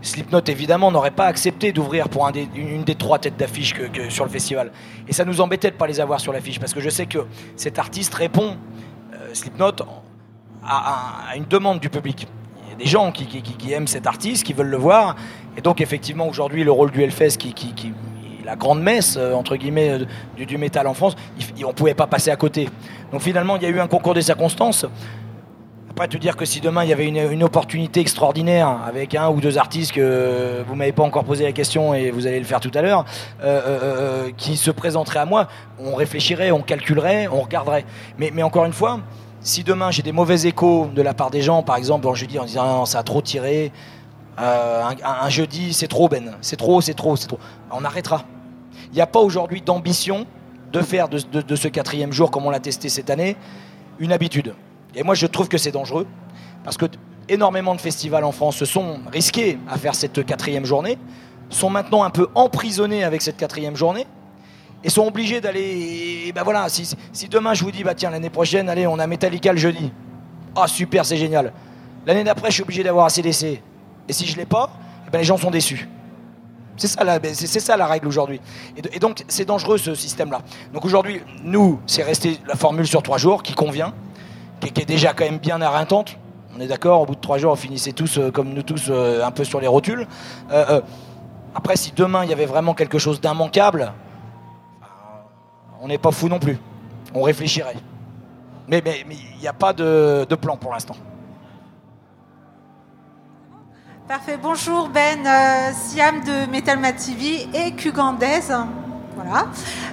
Slipknot, 0.00 0.40
évidemment, 0.46 0.90
n'aurait 0.90 1.10
pas 1.10 1.26
accepté 1.26 1.72
d'ouvrir 1.72 2.08
pour 2.08 2.26
une 2.54 2.84
des 2.84 2.94
trois 2.94 3.18
têtes 3.18 3.36
d'affiche 3.36 3.74
sur 4.08 4.24
le 4.24 4.30
festival. 4.30 4.70
Et 5.08 5.12
ça 5.12 5.26
nous 5.26 5.42
embêtait 5.42 5.68
de 5.68 5.74
ne 5.74 5.78
pas 5.78 5.86
les 5.86 6.00
avoir 6.00 6.20
sur 6.20 6.32
l'affiche, 6.32 6.58
parce 6.58 6.72
que 6.72 6.80
je 6.80 6.88
sais 6.88 7.04
que 7.04 7.18
cet 7.56 7.78
artiste 7.78 8.14
répond, 8.14 8.56
euh, 9.14 9.34
Slipknot, 9.34 9.76
à 10.66 11.36
une 11.36 11.44
demande 11.44 11.80
du 11.80 11.90
public. 11.90 12.26
A 12.74 12.76
des 12.76 12.86
gens 12.86 13.12
qui, 13.12 13.72
aiment 13.72 13.86
cet 13.86 14.08
artiste, 14.08 14.42
qui 14.42 14.52
veulent 14.52 14.66
le 14.66 14.76
voir. 14.76 15.14
Et 15.56 15.60
donc, 15.60 15.80
effectivement, 15.80 16.26
aujourd'hui, 16.26 16.64
le 16.64 16.72
rôle 16.72 16.90
du 16.90 17.04
Hellfest, 17.04 17.36
qui, 17.38 17.54
qui, 17.54 17.92
la 18.44 18.56
grande 18.56 18.82
messe, 18.82 19.16
euh, 19.16 19.32
entre 19.32 19.54
guillemets, 19.54 19.90
euh, 19.90 20.04
du, 20.36 20.44
du 20.44 20.58
métal 20.58 20.88
en 20.88 20.92
France, 20.94 21.14
il- 21.56 21.64
on 21.64 21.68
ne 21.68 21.72
pouvait 21.72 21.94
pas 21.94 22.08
passer 22.08 22.32
à 22.32 22.36
côté. 22.36 22.68
Donc, 23.12 23.20
finalement, 23.20 23.54
il 23.56 23.62
y 23.62 23.66
a 23.66 23.68
eu 23.68 23.78
un 23.78 23.86
concours 23.86 24.12
des 24.12 24.22
circonstances. 24.22 24.86
Après, 25.88 26.08
te 26.08 26.16
dire 26.16 26.36
que 26.36 26.44
si 26.44 26.60
demain 26.60 26.82
il 26.82 26.90
y 26.90 26.92
avait 26.92 27.06
une, 27.06 27.44
opportunité 27.44 28.00
extraordinaire 28.00 28.80
avec 28.84 29.14
un 29.14 29.28
ou 29.30 29.40
deux 29.40 29.56
artistes 29.56 29.92
que 29.92 30.64
vous 30.66 30.74
m'avez 30.74 30.90
pas 30.90 31.04
encore 31.04 31.22
posé 31.22 31.44
la 31.44 31.52
question 31.52 31.94
et 31.94 32.10
vous 32.10 32.26
allez 32.26 32.40
le 32.40 32.44
faire 32.44 32.58
tout 32.58 32.72
à 32.74 32.82
l'heure, 32.82 33.04
euh, 33.44 34.30
qui 34.36 34.56
se 34.56 34.72
présenteraient 34.72 35.20
à 35.20 35.26
moi, 35.26 35.46
on 35.78 35.94
réfléchirait, 35.94 36.50
on 36.50 36.62
calculerait, 36.62 37.28
on 37.28 37.40
regarderait. 37.42 37.84
Mais 38.18 38.42
encore 38.42 38.64
une 38.64 38.72
fois, 38.72 38.98
si 39.44 39.62
demain 39.62 39.90
j'ai 39.92 40.02
des 40.02 40.10
mauvais 40.10 40.46
échos 40.46 40.88
de 40.92 41.02
la 41.02 41.14
part 41.14 41.30
des 41.30 41.42
gens, 41.42 41.62
par 41.62 41.76
exemple, 41.76 42.08
en 42.08 42.14
jeudi, 42.14 42.38
en 42.38 42.44
disant 42.46 42.82
Ah 42.82 42.86
ça 42.86 42.98
a 42.98 43.02
trop 43.04 43.22
tiré, 43.22 43.70
euh, 44.40 44.82
un, 45.04 45.28
jeudi 45.28 45.72
c'est 45.72 45.86
trop 45.86 46.08
Ben, 46.08 46.32
c'est 46.40 46.56
trop, 46.56 46.80
c'est 46.80 46.94
trop, 46.94 47.14
c'est 47.14 47.28
trop, 47.28 47.38
on 47.70 47.84
arrêtera. 47.84 48.24
Il 48.90 48.94
n'y 48.96 49.02
a 49.02 49.06
pas 49.06 49.20
aujourd'hui 49.20 49.60
d'ambition 49.60 50.26
de 50.72 50.80
faire 50.80 51.08
de, 51.08 51.18
de- 51.18 51.56
ce 51.56 51.68
quatrième 51.68 52.12
jour, 52.12 52.30
comme 52.32 52.46
on 52.46 52.50
l'a 52.50 52.58
testé 52.58 52.88
cette 52.88 53.10
année, 53.10 53.36
une 54.00 54.12
habitude. 54.12 54.54
Et 54.96 55.02
moi 55.04 55.14
je 55.14 55.26
trouve 55.26 55.48
que 55.48 55.58
c'est 55.58 55.70
dangereux, 55.70 56.06
parce 56.64 56.76
que 56.76 56.86
énormément 57.28 57.74
de 57.74 57.80
festivals 57.80 58.24
en 58.24 58.32
France 58.32 58.56
se 58.56 58.64
sont 58.64 58.98
risqués 59.12 59.58
à 59.68 59.76
faire 59.78 59.94
cette 59.94 60.24
quatrième 60.24 60.64
journée, 60.64 60.98
sont 61.50 61.70
maintenant 61.70 62.02
un 62.02 62.10
peu 62.10 62.28
emprisonnés 62.34 63.04
avec 63.04 63.20
cette 63.22 63.36
quatrième 63.36 63.76
journée, 63.76 64.06
et 64.84 64.90
sont 64.90 65.06
obligés 65.06 65.40
d'aller. 65.40 66.30
Ben 66.34 66.42
voilà, 66.42 66.68
si, 66.68 66.88
si 67.12 67.28
demain 67.28 67.54
je 67.54 67.64
vous 67.64 67.70
dis, 67.70 67.82
bah 67.82 67.94
tiens, 67.94 68.10
l'année 68.10 68.30
prochaine, 68.30 68.68
allez, 68.68 68.86
on 68.86 68.98
a 68.98 69.06
Metallica 69.06 69.52
le 69.52 69.58
jeudi. 69.58 69.90
Ah 70.54 70.68
super, 70.68 71.04
c'est 71.04 71.16
génial. 71.16 71.52
L'année 72.06 72.22
d'après, 72.22 72.50
je 72.50 72.54
suis 72.54 72.62
obligé 72.62 72.82
d'avoir 72.82 73.06
ACDC. 73.06 73.60
Et 74.08 74.12
si 74.12 74.26
je 74.26 74.36
l'ai 74.36 74.44
pas, 74.44 74.70
eh 75.06 75.10
ben, 75.10 75.18
les 75.18 75.24
gens 75.24 75.38
sont 75.38 75.50
déçus. 75.50 75.88
C'est 76.76 76.88
ça, 76.88 77.04
la- 77.04 77.18
c'est 77.34 77.60
ça 77.60 77.76
la 77.76 77.86
règle 77.86 78.08
aujourd'hui. 78.08 78.40
Et, 78.76 78.98
donc 78.98 79.24
c'est 79.28 79.44
dangereux 79.44 79.78
ce 79.78 79.94
système-là. 79.94 80.42
Donc 80.72 80.84
aujourd'hui, 80.84 81.22
nous, 81.42 81.80
c'est 81.86 82.02
resté 82.02 82.38
la 82.46 82.56
formule 82.56 82.86
sur 82.86 83.02
trois 83.02 83.16
jours 83.16 83.42
qui 83.42 83.54
convient, 83.54 83.94
qui, 84.60 84.82
est 84.82 84.84
déjà 84.84 85.12
quand 85.14 85.24
même 85.24 85.38
bien 85.38 85.60
éreintante. 85.60 86.18
On 86.56 86.60
est 86.60 86.66
d'accord, 86.66 87.02
au 87.02 87.06
bout 87.06 87.14
de 87.14 87.20
trois 87.20 87.38
jours, 87.38 87.52
on 87.52 87.56
finissait 87.56 87.92
tous, 87.92 88.18
euh, 88.18 88.30
comme 88.30 88.52
nous 88.52 88.62
tous, 88.62 88.86
euh, 88.88 89.24
un 89.24 89.30
peu 89.30 89.44
sur 89.44 89.60
les 89.60 89.66
rotules. 89.66 90.06
Euh, 90.52 90.80
après, 91.54 91.76
si 91.76 91.92
demain 91.96 92.24
il 92.24 92.30
y 92.30 92.32
avait 92.32 92.46
vraiment 92.46 92.74
quelque 92.74 92.98
chose 92.98 93.20
d'immanquable, 93.20 93.92
on 95.84 95.88
n'est 95.88 95.98
pas 95.98 96.10
fou 96.12 96.28
non 96.28 96.38
plus. 96.38 96.58
On 97.14 97.20
réfléchirait. 97.20 97.76
Mais 98.68 98.80
mais- 98.82 99.04
mais 99.06 99.16
il 99.34 99.40
n'y 99.40 99.46
a 99.46 99.52
pas 99.52 99.74
de, 99.74 100.26
de 100.28 100.34
plan 100.34 100.56
pour 100.56 100.72
l'instant. 100.72 100.96
Parfait. 104.08 104.38
Bonjour 104.42 104.88
Ben, 104.88 105.26
euh, 105.26 105.70
Siam 105.74 106.20
de 106.24 106.50
Metal 106.50 106.78
Mat 106.78 106.94
TV 106.94 107.46
et 107.54 107.72
Cugandaise. 107.72 108.52
Voilà. 109.14 109.46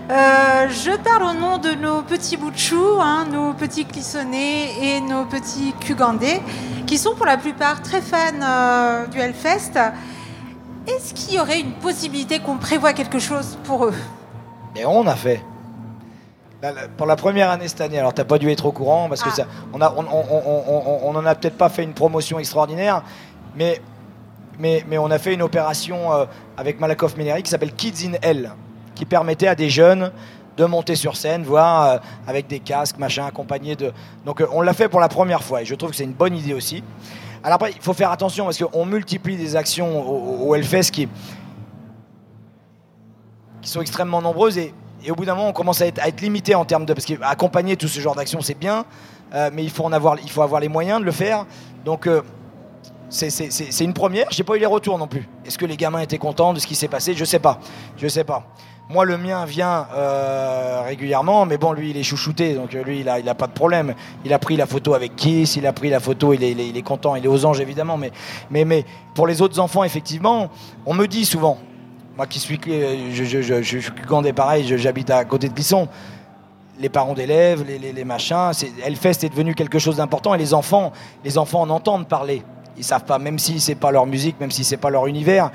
Euh, 0.09 0.69
je 0.69 0.95
parle 0.97 1.23
au 1.23 1.33
nom 1.39 1.57
de 1.57 1.71
nos 1.71 2.01
petits 2.03 2.37
chou, 2.55 2.83
hein, 3.01 3.25
nos 3.29 3.53
petits 3.53 3.85
clissonnés 3.85 4.95
et 4.95 5.01
nos 5.01 5.25
petits 5.25 5.73
Cugandais, 5.79 6.41
qui 6.87 6.97
sont 6.97 7.15
pour 7.15 7.25
la 7.25 7.37
plupart 7.37 7.81
très 7.81 8.01
fans 8.01 8.41
euh, 8.41 9.07
du 9.07 9.19
Hellfest. 9.19 9.77
Est-ce 10.87 11.13
qu'il 11.13 11.35
y 11.35 11.39
aurait 11.39 11.59
une 11.59 11.73
possibilité 11.73 12.39
qu'on 12.39 12.57
prévoit 12.57 12.93
quelque 12.93 13.19
chose 13.19 13.57
pour 13.65 13.85
eux? 13.85 13.93
Et 14.75 14.85
on 14.85 15.05
a 15.05 15.15
fait. 15.15 15.41
La- 16.61 16.71
la- 16.71 16.87
pour 16.87 17.07
la 17.07 17.15
première 17.15 17.49
année 17.49 17.67
cette 17.67 17.81
année, 17.81 17.97
alors 17.97 18.13
t'as 18.13 18.23
pas 18.23 18.37
dû 18.37 18.49
être 18.51 18.65
au 18.67 18.71
courant 18.71 19.09
parce 19.09 19.23
que 19.23 19.31
ça, 19.31 19.45
on 19.73 19.81
a, 19.81 19.91
on, 19.97 20.01
on, 20.05 20.25
on- 20.29 20.63
on- 20.67 20.99
on 21.09 21.15
en 21.15 21.25
a 21.25 21.33
peut-être 21.35 21.57
pas 21.57 21.69
fait 21.69 21.83
une 21.83 21.93
promotion 21.93 22.37
extraordinaire, 22.37 23.01
mais, 23.55 23.81
mais, 24.59 24.85
mais 24.87 24.97
on 24.99 25.09
a 25.09 25.17
fait 25.17 25.33
une 25.33 25.41
opération 25.41 26.13
euh, 26.13 26.25
avec 26.57 26.79
Malakoff 26.79 27.17
Ménéric 27.17 27.45
qui 27.45 27.51
s'appelle 27.51 27.73
Kids 27.73 28.07
in 28.07 28.13
Hell, 28.21 28.51
qui 28.93 29.05
permettait 29.05 29.47
à 29.47 29.55
des 29.55 29.69
jeunes 29.69 30.11
de 30.57 30.65
monter 30.65 30.95
sur 30.95 31.15
scène, 31.17 31.43
voir 31.43 31.83
euh, 31.85 31.97
avec 32.27 32.45
des 32.45 32.59
casques, 32.59 32.99
machin, 32.99 33.25
accompagnés 33.25 33.75
de. 33.75 33.91
Donc 34.25 34.41
euh, 34.41 34.47
on 34.51 34.61
l'a 34.61 34.73
fait 34.73 34.87
pour 34.89 34.99
la 34.99 35.07
première 35.09 35.41
fois 35.41 35.63
et 35.63 35.65
je 35.65 35.73
trouve 35.73 35.89
que 35.89 35.95
c'est 35.95 36.03
une 36.03 36.13
bonne 36.13 36.35
idée 36.35 36.53
aussi. 36.53 36.83
Alors 37.43 37.55
après, 37.55 37.71
il 37.71 37.81
faut 37.81 37.93
faire 37.93 38.11
attention 38.11 38.45
parce 38.45 38.59
qu'on 38.63 38.85
multiplie 38.85 39.35
des 39.35 39.55
actions 39.55 40.07
au, 40.07 40.49
au 40.49 40.53
Hellfest 40.55 40.91
qui, 40.91 41.07
qui 43.61 43.69
sont 43.69 43.81
extrêmement 43.81 44.21
nombreuses 44.21 44.59
et, 44.59 44.75
et 45.05 45.11
au 45.11 45.15
bout 45.15 45.25
d'un 45.25 45.35
moment 45.35 45.49
on 45.49 45.53
commence 45.53 45.81
à 45.81 45.87
être, 45.87 46.21
limité 46.21 46.55
en 46.55 46.65
termes 46.65 46.85
de 46.85 46.93
parce 46.93 47.05
qu'accompagner 47.05 47.75
tout 47.77 47.87
ce 47.87 47.99
genre 47.99 48.15
d'action 48.15 48.41
c'est 48.41 48.57
bien 48.57 48.85
euh, 49.33 49.49
mais 49.53 49.63
il 49.63 49.69
faut 49.69 49.83
en 49.85 49.91
avoir 49.91 50.17
il 50.21 50.29
faut 50.29 50.41
avoir 50.41 50.59
les 50.61 50.67
moyens 50.67 50.99
de 50.99 51.05
le 51.05 51.11
faire. 51.11 51.45
Donc 51.85 52.05
euh, 52.07 52.21
c'est- 53.09 53.81
une 53.83 53.93
première. 53.93 54.27
J'ai 54.31 54.43
pas 54.43 54.55
eu 54.55 54.59
les 54.59 54.65
retours 54.65 54.97
non 54.97 55.07
plus. 55.07 55.27
Est-ce 55.45 55.57
que 55.57 55.65
les 55.65 55.75
gamins 55.77 55.99
étaient 55.99 56.17
contents 56.17 56.53
de 56.53 56.59
ce 56.59 56.67
qui 56.67 56.75
s'est 56.75 56.87
passé? 56.87 57.13
Je 57.13 57.25
sais 57.25 57.39
pas. 57.39 57.59
Je 57.97 58.07
sais 58.07 58.23
pas. 58.23 58.43
Moi 58.89 59.05
le 59.05 59.17
mien 59.17 59.45
vient 59.45 59.87
euh, 59.95 60.81
régulièrement 60.85 61.45
mais 61.45 61.57
bon 61.57 61.71
lui 61.71 61.91
il 61.91 61.97
est 61.97 62.03
chouchouté 62.03 62.55
donc 62.55 62.73
lui 62.73 62.99
il 62.99 63.07
a, 63.09 63.19
il 63.19 63.29
a 63.29 63.35
pas 63.35 63.47
de 63.47 63.53
problème. 63.53 63.95
Il 64.25 64.33
a 64.33 64.39
pris 64.39 64.57
la 64.57 64.65
photo 64.65 64.93
avec 64.93 65.15
Kiss 65.15 65.55
il 65.55 65.65
a 65.65 65.71
pris 65.71 65.89
la 65.89 66.01
photo 66.01 66.33
il 66.33 66.43
est, 66.43 66.51
il 66.51 66.59
est- 66.59 66.67
il 66.67 66.75
est 66.75 66.81
content 66.81 67.15
il 67.15 67.23
est 67.23 67.29
aux 67.29 67.45
anges 67.45 67.61
évidemment 67.61 67.95
mais, 67.95 68.11
mais, 68.49 68.65
mais 68.65 68.85
pour 69.15 69.27
les 69.27 69.41
autres 69.41 69.59
enfants 69.59 69.85
effectivement 69.85 70.49
on 70.85 70.93
me 70.93 71.05
dit 71.07 71.23
souvent 71.23 71.57
moi 72.17 72.27
qui 72.27 72.39
suis, 72.39 72.59
euh, 72.67 73.11
je, 73.13 73.61
suis 73.63 73.91
Gandais 74.07 74.33
pareil, 74.33 74.65
j'habite 74.77 75.09
à 75.09 75.23
côté 75.25 75.47
de 75.49 75.53
Clisson. 75.53 75.87
Les 76.79 76.89
parents 76.89 77.13
d'élèves, 77.13 77.63
les, 77.65 77.77
les, 77.77 77.93
les 77.93 78.03
machins, 78.03 78.51
Hellfest 78.83 79.23
est 79.23 79.29
devenu 79.29 79.53
quelque 79.53 79.79
chose 79.79 79.97
d'important 79.97 80.33
et 80.33 80.37
les 80.37 80.53
enfants, 80.53 80.91
les 81.23 81.37
enfants 81.37 81.61
en 81.61 81.69
entendent 81.69 82.07
parler. 82.07 82.43
Ils 82.77 82.83
savent 82.83 83.03
pas, 83.03 83.19
même 83.19 83.37
si 83.37 83.59
c'est 83.59 83.75
pas 83.75 83.91
leur 83.91 84.05
musique, 84.05 84.39
même 84.39 84.51
si 84.51 84.63
c'est 84.63 84.77
pas 84.77 84.89
leur 84.89 85.07
univers. 85.07 85.51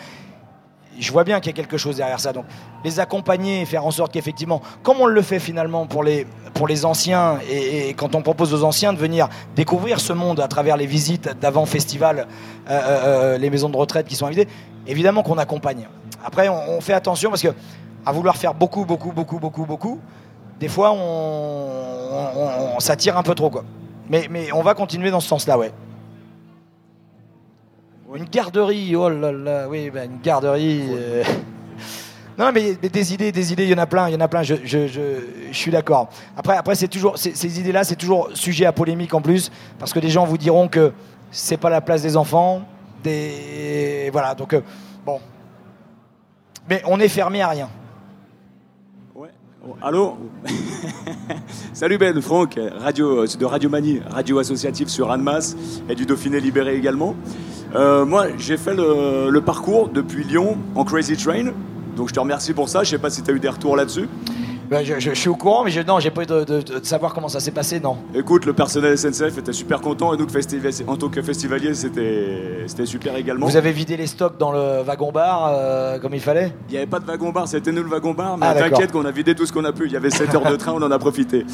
Je 0.99 1.13
vois 1.13 1.25
bien 1.25 1.41
qu'il 1.41 1.51
y 1.51 1.55
a 1.55 1.57
quelque 1.57 1.77
chose 1.77 1.97
derrière 1.97 2.21
ça. 2.21 2.33
Donc, 2.33 2.45
les 2.85 3.01
accompagner, 3.01 3.67
faire 3.67 3.85
en 3.85 3.91
sorte 3.91 4.13
qu'effectivement, 4.13 4.63
comme 4.83 5.01
on 5.01 5.07
le 5.07 5.23
fait 5.23 5.41
finalement 5.41 5.87
pour 5.87 6.03
les, 6.03 6.27
pour 6.55 6.67
les 6.69 6.85
anciens, 6.87 7.39
et, 7.51 7.89
et 7.89 7.95
quand 7.95 8.15
on 8.15 8.23
propose 8.23 8.55
aux 8.55 8.65
anciens 8.65 8.93
de 8.93 8.99
venir 8.99 9.29
découvrir 9.55 10.01
ce 10.01 10.13
monde 10.13 10.41
à 10.41 10.49
travers 10.49 10.77
les 10.77 10.87
visites 10.87 11.29
d'avant 11.41 11.67
festival, 11.67 12.27
euh, 12.71 12.81
euh, 12.87 13.39
les 13.39 13.51
maisons 13.51 13.69
de 13.69 13.77
retraite 13.77 14.07
qui 14.07 14.17
sont 14.17 14.27
invitées, 14.27 14.49
évidemment 14.87 15.23
qu'on 15.23 15.39
accompagne. 15.39 15.87
Après, 16.27 16.49
on, 16.49 16.71
on 16.77 16.81
fait 16.81 16.93
attention 16.93 17.31
parce 17.31 17.41
que 17.43 17.55
à 18.05 18.11
vouloir 18.11 18.37
faire 18.37 18.53
beaucoup, 18.53 18.85
beaucoup, 18.85 19.13
beaucoup, 19.13 19.39
beaucoup, 19.39 19.65
beaucoup, 19.65 20.01
des 20.59 20.67
fois, 20.69 20.91
on, 20.93 20.97
on- 20.97 22.77
on- 22.77 22.81
ça 22.81 22.97
tire 22.97 23.17
un 23.17 23.23
peu 23.23 23.35
trop, 23.37 23.49
quoi. 23.49 23.65
Mais, 24.11 24.27
mais 24.29 24.51
on 24.53 24.63
va 24.63 24.75
continuer 24.75 25.11
dans 25.13 25.21
ce 25.21 25.29
sens-là, 25.29 25.57
ouais. 25.57 25.73
Une 28.15 28.25
garderie, 28.25 28.95
oh 28.97 29.09
là 29.09 29.31
là, 29.33 29.69
oui, 29.69 29.91
ben, 29.91 30.11
une 30.11 30.21
garderie. 30.21 30.83
euh. 30.91 31.23
Non, 32.39 32.51
mais, 32.53 32.77
mais 32.83 32.89
des 32.89 33.15
idées, 33.15 33.33
des 33.33 33.53
idées, 33.53 33.65
il 33.65 33.71
y 33.71 33.75
en 33.75 33.79
a 33.79 33.87
plein, 33.87 34.09
il 34.09 34.13
y 34.13 34.17
en 34.17 34.21
a 34.21 34.29
plein. 34.29 34.43
Je, 34.43 34.57
je, 34.65 34.87
je, 34.87 35.01
je 35.51 35.57
suis 35.57 35.71
d'accord. 35.71 36.09
Après, 36.37 36.57
après, 36.57 36.75
c'est 36.75 36.89
toujours 36.89 37.17
ces 37.19 37.61
idées-là, 37.61 37.83
c'est 37.85 37.97
toujours 37.97 38.29
sujet 38.35 38.67
à 38.67 38.73
polémique 38.73 39.15
en 39.15 39.21
plus, 39.23 39.51
parce 39.79 39.93
que 39.93 39.99
les 40.01 40.11
gens 40.11 40.25
vous 40.25 40.39
diront 40.39 40.69
que 40.69 40.93
c'est 41.31 41.57
pas 41.57 41.71
la 41.71 41.81
place 41.81 42.03
des 42.03 42.17
enfants, 42.17 42.63
des 43.03 44.09
voilà. 44.13 44.35
Donc 44.35 44.53
euh, 44.55 44.61
bon, 45.05 45.19
mais 46.69 46.83
on 46.87 47.01
est 47.01 47.09
fermé 47.09 47.41
à 47.43 47.49
rien. 47.49 47.69
Allô 49.83 50.17
Salut 51.73 51.99
Ben, 51.99 52.21
Franck, 52.21 52.59
radio, 52.79 53.25
euh, 53.25 53.27
de 53.27 53.45
Radio 53.45 53.69
Mani, 53.69 54.01
radio 54.09 54.39
associative 54.39 54.89
sur 54.89 55.11
Annemasse 55.11 55.57
et 55.89 55.97
du 55.97 56.07
Dauphiné 56.07 56.39
Libéré 56.39 56.77
également. 56.77 57.17
Euh, 57.75 58.05
moi, 58.05 58.27
j'ai 58.39 58.57
fait 58.57 58.75
le, 58.75 59.41
parcours 59.41 59.89
depuis 59.89 60.23
Lyon 60.23 60.57
en 60.77 60.85
Crazy 60.85 61.17
Train, 61.17 61.47
donc 61.97 62.09
je 62.09 62.15
te 62.15 62.21
remercie 62.21 62.53
pour 62.53 62.69
ça. 62.69 62.85
Je 62.85 62.91
sais 62.91 62.99
pas 62.99 63.11
si 63.11 63.23
tu 63.23 63.31
as 63.31 63.35
eu 63.35 63.41
des 63.41 63.49
retours 63.49 63.77
là-dessus. 63.77 64.09
Ben, 64.69 64.85
je, 64.85 64.95
je- 64.95 65.11
je 65.11 65.15
suis 65.15 65.29
au 65.29 65.37
courant, 65.37 65.63
mais 65.65 65.71
je, 65.71 65.81
non, 65.81 66.01
j'ai 66.01 66.11
pas 66.11 66.23
eu 66.23 66.27
de, 66.27 66.43
de- 66.45 66.61
de 66.61 66.85
savoir 66.85 67.15
comment 67.15 67.29
ça 67.29 67.39
s'est 67.39 67.53
passé, 67.53 67.79
non. 67.79 67.97
Écoute, 68.15 68.47
le 68.47 68.53
personnel 68.53 68.99
SNCF 68.99 69.39
était 69.39 69.53
super 69.53 69.81
content 69.81 70.13
et 70.13 70.17
nous, 70.17 70.27
en 70.89 70.97
tant 70.97 71.09
que 71.09 71.23
festivalier, 71.23 71.73
c'était 71.75 72.65
c'était 72.67 72.87
super 72.87 73.15
également. 73.17 73.47
Vous 73.47 73.57
avez 73.57 73.71
vidé 73.73 73.97
les 73.97 74.07
stocks 74.09 74.39
dans 74.39 74.51
le 74.53 74.83
wagon 74.83 75.13
bar 75.13 75.51
euh, 75.53 75.99
comme 76.01 76.15
il 76.15 76.21
fallait? 76.21 76.53
Il 76.69 76.73
n'y 76.73 76.79
avait 76.79 76.87
pas 76.87 76.99
de 76.99 77.07
wagon-bar, 77.07 77.47
c'était 77.47 77.71
nous 77.71 77.83
le 77.85 77.89
wagon-bar, 77.89 78.37
mais 78.39 78.47
Ah, 78.49 78.55
t'inquiète 78.55 78.91
qu'on 78.93 79.05
a 79.05 79.11
vidé 79.13 79.35
tout 79.37 79.47
ce 79.47 79.53
qu'on 79.53 79.65
a 79.65 79.73
pu. 79.73 79.87
Il 79.87 79.93
y 79.93 79.97
avait 79.97 80.11
7 80.11 80.35
heures 80.35 80.51
de 80.51 80.57
train, 80.57 80.73
on 80.73 80.83
en 80.83 80.91
a 80.91 80.99
profité. 80.99 81.47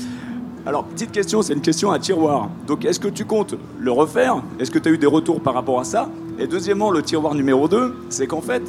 Alors, 0.64 0.84
petite 0.84 1.10
question, 1.12 1.42
c'est 1.42 1.52
une 1.54 1.60
question 1.60 1.90
à 1.90 1.98
tiroir. 1.98 2.48
Donc, 2.68 2.84
est-ce 2.84 3.00
que 3.00 3.08
tu 3.08 3.24
comptes 3.24 3.56
le 3.80 3.90
refaire? 3.90 4.36
Est-ce 4.60 4.70
que 4.70 4.78
tu 4.78 4.88
as 4.88 4.92
eu 4.92 4.98
des 4.98 5.06
retours 5.08 5.40
par 5.40 5.54
rapport 5.54 5.80
à 5.80 5.84
ça? 5.84 6.08
Et 6.38 6.46
deuxièmement, 6.46 6.90
le 6.90 7.02
tiroir 7.02 7.34
numéro 7.34 7.66
2, 7.68 7.94
c'est 8.10 8.26
qu'en 8.28 8.40
fait, 8.40 8.62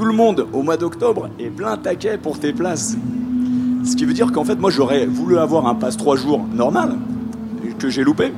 tout 0.00 0.06
le 0.06 0.14
monde, 0.14 0.46
au 0.54 0.62
mois 0.62 0.78
d'octobre, 0.78 1.28
est 1.38 1.50
plein 1.50 1.76
taquet 1.76 2.16
pour 2.16 2.40
tes 2.40 2.54
places. 2.54 2.96
Ce 3.84 3.94
qui 3.94 4.06
veut 4.06 4.14
dire 4.14 4.32
qu'en 4.32 4.44
fait, 4.44 4.54
moi, 4.54 4.70
j'aurais 4.70 5.04
voulu 5.04 5.36
avoir 5.36 5.66
un 5.66 5.74
passe 5.74 5.98
3 5.98 6.16
jours 6.16 6.40
normal, 6.54 6.96
que 7.78 7.90
j'ai 7.90 8.02
loupé. 8.02 8.32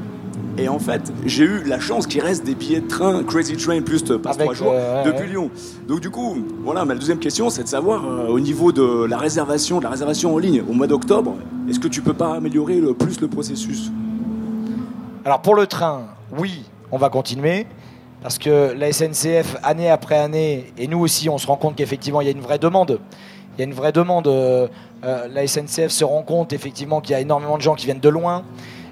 Et 0.59 0.69
en 0.69 0.81
fait, 0.81 1.13
j'ai 1.25 1.45
eu 1.45 1.63
la 1.65 1.79
chance 1.79 2.09
qu'il 2.09 2.21
reste 2.21 2.45
des 2.45 2.57
billets 2.57 2.81
de 2.81 2.89
train 2.89 3.23
Crazy 3.23 3.57
Train 3.57 3.81
plus 3.81 4.03
de 4.03 4.17
passe 4.17 4.35
Avec, 4.35 4.47
3 4.47 4.55
jours 4.55 4.73
euh, 4.75 5.05
depuis 5.05 5.21
ouais. 5.21 5.29
Lyon. 5.29 5.51
Donc 5.87 6.01
du 6.01 6.11
coup, 6.11 6.37
voilà, 6.65 6.85
ma 6.85 6.97
deuxième 6.97 7.21
question, 7.21 7.49
c'est 7.49 7.63
de 7.63 7.69
savoir 7.69 8.09
euh, 8.09 8.27
au 8.27 8.41
niveau 8.41 8.73
de 8.73 9.05
la 9.05 9.17
réservation, 9.17 9.79
de 9.79 9.85
la 9.85 9.91
réservation 9.91 10.35
en 10.35 10.39
ligne 10.39 10.65
au 10.69 10.73
mois 10.73 10.89
d'octobre, 10.89 11.37
est-ce 11.69 11.79
que 11.79 11.87
tu 11.87 12.03
peux 12.03 12.13
pas 12.13 12.35
améliorer 12.35 12.81
le 12.81 12.93
plus 12.93 13.21
le 13.21 13.29
processus? 13.29 13.93
Alors 15.25 15.43
pour 15.43 15.55
le 15.55 15.69
train, 15.69 16.07
oui, 16.37 16.65
on 16.91 16.99
va 16.99 17.09
continuer. 17.09 17.69
Parce 18.23 18.39
que 18.39 18.73
la 18.79 18.93
SNCF, 18.93 19.57
année 19.65 19.91
après 19.91 20.17
année, 20.17 20.73
et 20.79 20.87
nous 20.87 21.01
aussi, 21.01 21.29
on 21.29 21.39
se 21.39 21.47
rend 21.47 21.57
compte 21.57 21.75
qu'effectivement, 21.75 22.21
il 22.21 22.27
y 22.27 22.29
a 22.29 22.33
une 22.33 22.41
vraie 22.41 22.59
demande. 22.59 23.01
Il 23.57 23.59
y 23.59 23.63
a 23.63 23.65
une 23.65 23.75
vraie 23.75 23.93
demande. 23.93 24.29
euh, 24.29 24.69
euh, 25.05 25.27
la 25.27 25.47
SNCF 25.47 25.89
se 25.89 26.05
rend 26.05 26.23
compte 26.23 26.53
effectivement 26.53 27.01
qu'il 27.01 27.13
y 27.13 27.15
a 27.17 27.21
énormément 27.21 27.57
de 27.57 27.63
gens 27.63 27.75
qui 27.75 27.87
viennent 27.87 27.99
de 27.99 28.09
loin. 28.09 28.45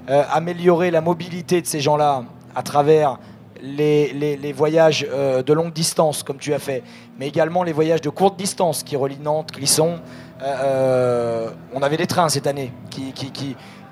Euh, 0.08 0.24
améliorer 0.32 0.90
la 0.90 1.00
mobilité 1.00 1.62
de 1.62 1.66
ces 1.66 1.78
gens-là 1.78 2.24
à 2.56 2.62
travers 2.64 3.20
les, 3.62 4.52
voyages 4.52 5.06
de 5.06 5.52
longue 5.52 5.72
distance, 5.72 6.24
comme 6.24 6.38
tu 6.38 6.52
as 6.52 6.58
fait, 6.58 6.82
mais 7.18 7.28
également 7.28 7.62
les 7.62 7.72
voyages 7.72 8.00
de 8.00 8.08
courte 8.08 8.36
distance 8.36 8.82
qui 8.82 8.96
relient 8.96 9.20
Nantes, 9.22 9.52
Clisson. 9.52 10.00
On 10.42 11.82
avait 11.82 11.98
des 11.98 12.06
trains 12.06 12.30
cette 12.30 12.46
année 12.46 12.72
qui, 12.90 13.12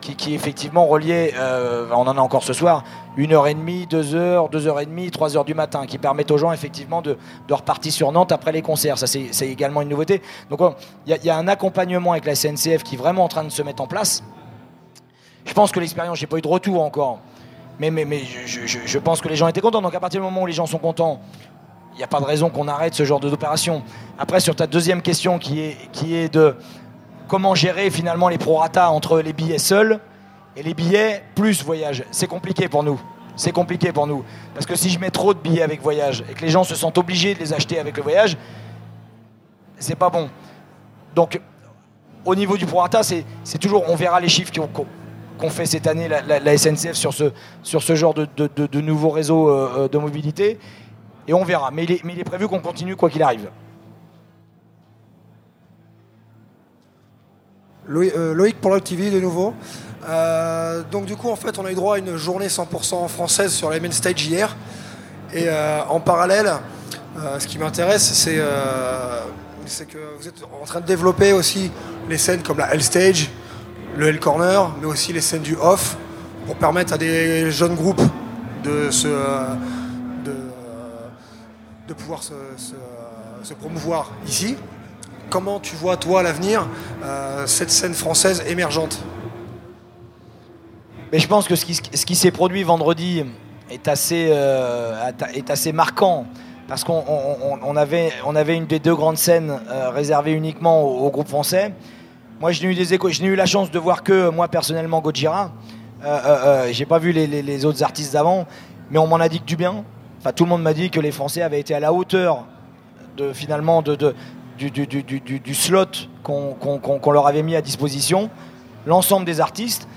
qui, 0.09 0.17
qui 0.17 0.35
effectivement 0.35 0.87
reliaient, 0.87 1.35
euh, 1.37 1.89
on 1.93 2.07
en 2.07 2.17
a 2.17 2.21
encore 2.21 2.43
ce 2.43 2.53
soir, 2.53 2.85
une 3.17 3.33
heure 3.33 3.47
et 3.47 3.55
demie, 3.55 3.87
deux 3.87 4.15
heures, 4.15 4.49
deux 4.49 4.67
heures 4.67 4.81
et 4.81 4.87
demie, 4.87 5.11
trois 5.11 5.37
heures 5.37 5.45
du 5.45 5.55
matin, 5.55 5.87
qui 5.87 5.99
permettent 5.99 6.31
aux 6.31 6.39
gens 6.39 6.53
effectivement 6.53 7.03
de, 7.03 7.19
de 7.47 7.55
repartir 7.55 7.93
sur 7.93 8.11
Nantes 8.13 8.33
après 8.33 8.53
les 8.53 8.63
concerts. 8.63 8.99
Ça, 8.99 9.07
c'est 9.07 9.49
également 9.49 9.83
une 9.83 9.89
nouveauté. 9.89 10.23
Donc, 10.51 10.61
il 11.07 11.17
y, 11.25 11.31
a- 11.31 11.37
un 11.37 11.49
accompagnement 11.49 12.13
avec 12.13 12.25
la 12.25 12.35
SNCF 12.35 12.83
qui 12.83 12.95
est 12.95 12.99
vraiment 12.99 13.25
en 13.25 13.29
train 13.29 13.45
de 13.45 13.51
se 13.51 13.63
mettre 13.63 13.83
en 13.83 13.87
place. 13.87 14.23
Je 15.45 15.53
pense 15.53 15.73
que 15.73 15.81
l'expérience, 15.81 16.19
j'ai 16.19 16.27
pas 16.27 16.39
eu 16.39 16.43
de 16.43 16.49
retour 16.49 16.83
encore. 16.83 17.21
Mais, 17.79 17.91
mais, 17.91 18.05
mais 18.05 18.23
je, 18.47 18.99
pense 18.99 19.21
que 19.21 19.29
les 19.29 19.37
gens 19.37 19.47
étaient 19.47 19.61
contents. 19.61 19.83
Donc 19.83 19.95
à 19.95 20.01
partir 20.01 20.21
du 20.21 20.25
moment 20.25 20.43
où 20.43 20.47
les 20.47 20.53
gens 20.53 20.67
sont 20.67 20.79
contents, 20.79 21.21
il 21.95 21.99
n'y 21.99 22.05
a 22.05 22.09
pas 22.09 22.21
de 22.21 22.25
raison 22.25 22.51
qu'on 22.51 22.69
arrête 22.69 22.95
ce 22.95 23.05
genre 23.05 23.21
d'opération. 23.21 23.83
Après, 24.19 24.41
sur 24.41 24.57
ta 24.57 24.67
deuxième 24.67 25.01
question 25.03 25.39
qui 25.39 25.61
est, 25.61 25.77
qui 25.93 26.15
est 26.15 26.33
de 26.33 26.57
comment 27.29 27.55
gérer 27.55 27.91
finalement 27.91 28.29
les 28.29 28.39
prorata 28.39 28.91
entre 28.91 29.21
les 29.21 29.33
billets 29.33 29.59
seuls 29.59 30.01
et 30.57 30.63
les 30.63 30.75
billets 30.75 31.23
plus 31.35 31.63
voyage. 31.63 32.05
C'est 32.11 32.27
compliqué 32.27 32.69
pour 32.69 32.83
nous. 32.83 33.01
c'est 33.37 33.53
compliqué 33.53 33.93
pour 33.93 34.07
nous. 34.09 34.25
Parce 34.55 34.67
que 34.67 34.75
si 34.75 34.91
je 34.91 34.99
mets 34.99 35.11
trop 35.11 35.33
de 35.35 35.39
billets 35.39 35.63
avec 35.63 35.81
voyage 35.81 36.25
et 36.29 36.35
que 36.35 36.41
les 36.41 36.49
gens 36.51 36.65
se 36.65 36.75
sentent 36.75 36.99
obligés 36.99 37.35
de 37.35 37.39
les 37.39 37.53
acheter 37.53 37.79
avec 37.79 37.97
le 37.97 38.03
voyage, 38.03 38.37
c'est 39.79 39.95
pas 39.95 40.11
bon. 40.11 40.29
Donc, 41.15 41.41
au 42.25 42.35
niveau 42.35 42.57
du 42.57 42.67
prorata, 42.67 43.03
c'est 43.05 43.25
toujours, 43.61 43.85
on 43.89 43.95
verra 43.95 44.19
les 44.21 44.29
chiffres 44.29 44.53
qu'on 45.39 45.51
fait 45.51 45.67
cette 45.67 45.87
année 45.87 46.09
la, 46.09 46.57
SNCF 46.59 46.95
sur 46.95 47.15
ce, 47.15 47.33
sur 47.63 47.83
ce 47.83 47.95
genre 47.95 48.13
de, 48.15 48.27
de, 48.37 48.51
de- 48.57 48.67
de 48.67 48.81
nouveaux 48.81 49.11
réseaux 49.11 49.49
euh, 49.49 49.85
euh, 49.85 49.89
de 49.89 49.99
mobilité. 49.99 50.59
Et 51.29 51.33
on 51.35 51.45
verra. 51.45 51.71
Mais 51.73 51.85
il 51.85 51.93
est, 51.93 52.05
mais 52.05 52.15
il 52.15 52.19
est 52.19 52.25
prévu 52.25 52.49
qu'on 52.49 52.59
continue 52.61 52.97
quoi 52.97 53.09
qu'il 53.09 53.23
arrive. 53.23 53.49
Loïc, 57.89 58.13
euh, 58.15 58.35
Loïc 58.35 58.61
pour 58.61 58.71
la 58.71 58.81
TV 58.81 59.11
de 59.11 59.19
nouveau. 59.19 59.55
Euh, 60.09 60.83
donc 60.91 61.07
du 61.07 61.17
coup 61.17 61.31
en 61.31 61.37
fait 61.37 61.59
on 61.59 61.65
a 61.65 61.73
eu 61.73 61.75
droit 61.75 61.97
à 61.97 61.99
une 61.99 62.17
journée 62.17 62.47
100% 62.49 63.09
française 63.09 63.53
sur 63.53 63.71
la 63.71 63.81
main 63.81 63.91
stage 63.91 64.27
hier. 64.27 64.55
Et 65.33 65.45
euh, 65.47 65.81
en 65.89 66.01
parallèle, 66.01 66.53
ce 67.39 67.47
qui 67.47 67.59
m'intéresse 67.59 68.13
c'est 68.13 69.87
que 69.87 69.99
vous 70.19 70.29
êtes 70.29 70.43
en 70.63 70.65
train 70.65 70.81
de 70.81 70.87
développer 70.87 71.33
aussi 71.33 71.71
les 72.09 72.17
scènes 72.17 72.43
comme 72.43 72.59
la 72.59 72.73
L 72.73 72.83
stage, 72.83 73.31
le 73.97 74.09
L 74.09 74.21
corner, 74.21 74.71
mais 74.81 74.87
aussi 74.87 75.13
les 75.13 75.21
scènes 75.21 75.43
du 75.43 75.57
off 75.57 75.97
pour 76.47 76.57
permettre 76.57 76.95
à 76.95 76.99
des 76.99 77.51
jeunes 77.51 77.75
groupes 77.75 78.03
de 78.65 78.91
pouvoir 81.95 82.23
se 82.23 83.55
promouvoir 83.55 84.11
ici. 84.27 84.57
Comment 85.31 85.61
tu 85.61 85.77
vois, 85.77 85.99
toi, 85.99 86.23
l'avenir, 86.23 86.67
euh, 87.05 87.47
cette 87.47 87.71
scène 87.71 87.93
française 87.93 88.43
émergente? 88.49 88.99
Mais 91.13 91.19
je 91.19 91.29
pense 91.29 91.47
que 91.47 91.55
ce 91.55 91.65
qui, 91.67 92.15
s'est 92.15 92.31
produit 92.31 92.63
vendredi 92.63 93.25
est 93.71 93.89
assez, 93.89 94.29
euh, 94.31 95.11
marquant. 95.75 96.25
Parce 96.67 96.85
qu'on 96.85 97.03
on- 97.07 97.53
on- 97.53 97.59
on 97.63 97.77
avait, 97.77 98.57
une 98.57 98.67
des 98.67 98.79
deux 98.79 98.95
grandes 98.95 99.19
scènes 99.19 99.59
euh, 99.69 99.91
réservées 99.91 100.33
uniquement 100.33 100.83
au, 100.83 101.11
groupe 101.11 101.29
français. 101.29 101.75
Moi, 102.41 102.53
je 102.53 102.67
n'ai 102.67 102.73
eu, 102.75 103.33
eu 103.33 103.37
la 103.37 103.47
chance 103.47 103.71
de 103.71 103.79
voir 103.79 104.03
que, 104.03 104.31
moi, 104.31 104.49
personnellement, 104.49 105.01
Gojira. 105.01 105.51
J'ai 106.71 106.87
pas 106.87 106.99
vu 106.99 107.13
les, 107.13 107.65
autres 107.67 107.83
artistes 107.83 108.15
d'avant, 108.15 108.47
mais 108.91 108.99
on 108.99 109.07
m'en 109.07 109.17
a 109.17 109.29
dit 109.29 109.41
que 109.41 109.47
du 109.47 109.57
bien. 109.57 109.85
Tout 110.37 110.45
le 110.45 110.51
monde 110.51 110.63
m'a 110.63 110.75
dit 110.75 110.91
que 110.91 111.01
les 111.01 111.13
Français 111.13 111.43
avaient 111.43 111.61
été 111.61 111.75
à 111.75 111.81
la 111.81 111.93
hauteur 111.93 112.45
finalement, 113.33 113.83
de- 113.83 114.15
du, 114.59 115.55
slot 115.55 115.87
qu'on 116.23 117.11
leur 117.13 117.27
avait 117.27 117.43
mis 117.43 117.57
à 117.57 117.63
disposition. 117.63 118.31
L'ensemble 118.87 119.25
des 119.25 119.41
artistes. 119.41 119.89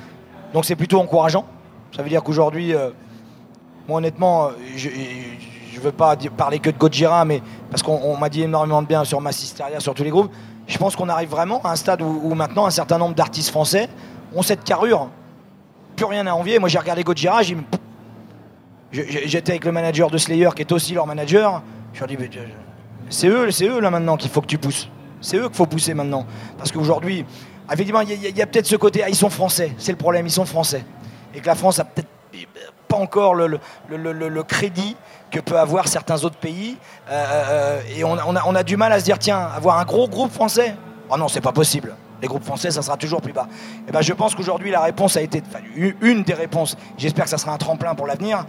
Donc 0.54 0.66
c'est 0.66 0.76
plutôt 0.76 1.00
encourageant. 1.00 1.46
Ça 1.96 2.04
veut 2.04 2.10
dire 2.10 2.24
qu'aujourd'hui, 2.24 2.74
euh, 2.74 2.90
moi 3.88 3.98
honnêtement, 3.98 4.48
euh, 4.48 4.52
je 4.76 4.90
ne 5.78 5.82
veux 5.82 5.92
pas 5.92 6.16
parler 6.38 6.60
que 6.60 6.70
de 6.70 6.78
Gojira, 6.78 7.26
mais 7.26 7.42
parce 7.70 7.84
qu'on 7.84 8.00
on 8.04 8.18
m'a 8.18 8.30
dit 8.30 8.44
énormément 8.44 8.82
de 8.82 8.88
bien 8.88 9.04
sur 9.04 9.22
Massisteria, 9.22 9.80
sur 9.80 9.94
tous 9.94 10.04
les 10.04 10.10
groupes. 10.10 10.32
Je 10.68 10.78
pense 10.78 10.96
qu'on 10.96 11.10
arrive 11.10 11.30
vraiment 11.30 11.62
à 11.64 11.72
un 11.72 11.76
stade 11.76 12.02
où, 12.02 12.34
maintenant 12.34 12.66
un 12.66 12.72
certain 12.72 12.98
nombre 12.98 13.16
d'artistes 13.16 13.50
français 13.50 13.90
ont 14.34 14.42
cette 14.42 14.64
carrure. 14.64 15.10
Plus 15.96 16.06
rien 16.06 16.28
à 16.28 16.34
envier. 16.34 16.60
Moi 16.60 16.70
j'ai 16.70 16.80
regardé 16.80 17.04
Gojira, 17.04 17.42
j'étais 18.92 19.52
avec 19.52 19.66
le 19.66 19.72
manager 19.72 20.10
de 20.10 20.18
Slayer 20.18 20.50
qui 20.56 20.62
est 20.62 20.72
aussi 20.72 20.94
leur 20.94 21.08
manager. 21.08 21.62
Je 21.94 22.00
leur 22.00 22.10
Mais, 22.10 22.30
euh, 22.38 22.46
c'est 23.12 23.28
eux, 23.28 23.52
c'est 23.52 23.68
eux 23.68 23.80
là 23.80 23.92
maintenant 23.92 24.18
qu'il 24.18 24.32
faut 24.32 24.42
que 24.42 24.48
tu 24.48 24.58
pousses. 24.58 24.90
C'est 25.20 25.38
eux 25.38 25.48
qu'il 25.48 25.56
faut 25.56 25.68
pousser 25.68 25.94
maintenant. 25.94 26.26
Parce 26.58 26.72
qu'aujourd'hui, 26.72 27.26
effectivement, 27.72 28.02
il 28.02 28.38
y 28.38 28.42
a, 28.42 28.48
peut-être 28.48 28.66
ce 28.66 28.78
côté, 28.78 29.04
ah, 29.04 29.10
ils 29.10 29.16
sont 29.16 29.30
français, 29.30 29.74
c'est 29.78 29.92
le 29.92 29.98
problème, 29.98 30.26
ils 30.26 30.32
sont 30.32 30.46
français. 30.46 30.84
Et 31.36 31.42
que 31.42 31.46
la 31.46 31.56
France 31.56 31.80
a 31.80 31.84
peut-être 31.84 32.08
pas 32.88 32.98
encore 32.98 33.36
le, 33.36 33.60
crédit 34.44 34.96
que 35.30 35.40
peut 35.40 35.60
avoir 35.60 35.88
certains 35.88 36.24
autres 36.24 36.38
pays. 36.38 36.78
Euh, 37.10 37.26
euh, 37.50 37.82
et 37.96 38.04
on, 38.04 38.56
a- 38.56 38.64
du 38.64 38.78
mal 38.78 38.92
à 38.92 39.00
se 39.00 39.06
dire, 39.06 39.20
tiens, 39.20 39.40
avoir 39.40 39.78
un 39.78 39.86
gros 39.86 40.08
groupe 40.08 40.32
français, 40.32 40.76
oh 41.10 41.18
non, 41.18 41.28
c'est 41.28 41.42
pas 41.42 41.54
possible. 41.54 41.96
Les 42.22 42.28
groupes 42.28 42.44
français, 42.44 42.72
ça 42.72 42.82
sera 42.82 42.98
toujours 42.98 43.22
plus 43.22 43.34
bas. 43.34 43.48
Et 43.88 43.92
ben, 43.92 44.02
je 44.02 44.14
pense 44.14 44.36
qu'aujourd'hui, 44.36 44.72
la 44.72 44.82
réponse 44.82 45.18
a 45.18 45.22
été, 45.22 45.42
une 46.02 46.24
des 46.24 46.34
réponses, 46.34 46.78
j'espère 46.98 47.26
que 47.26 47.30
ça 47.30 47.38
sera 47.38 47.52
un 47.52 47.58
tremplin 47.58 47.96
pour 47.96 48.08
l'avenir, 48.08 48.46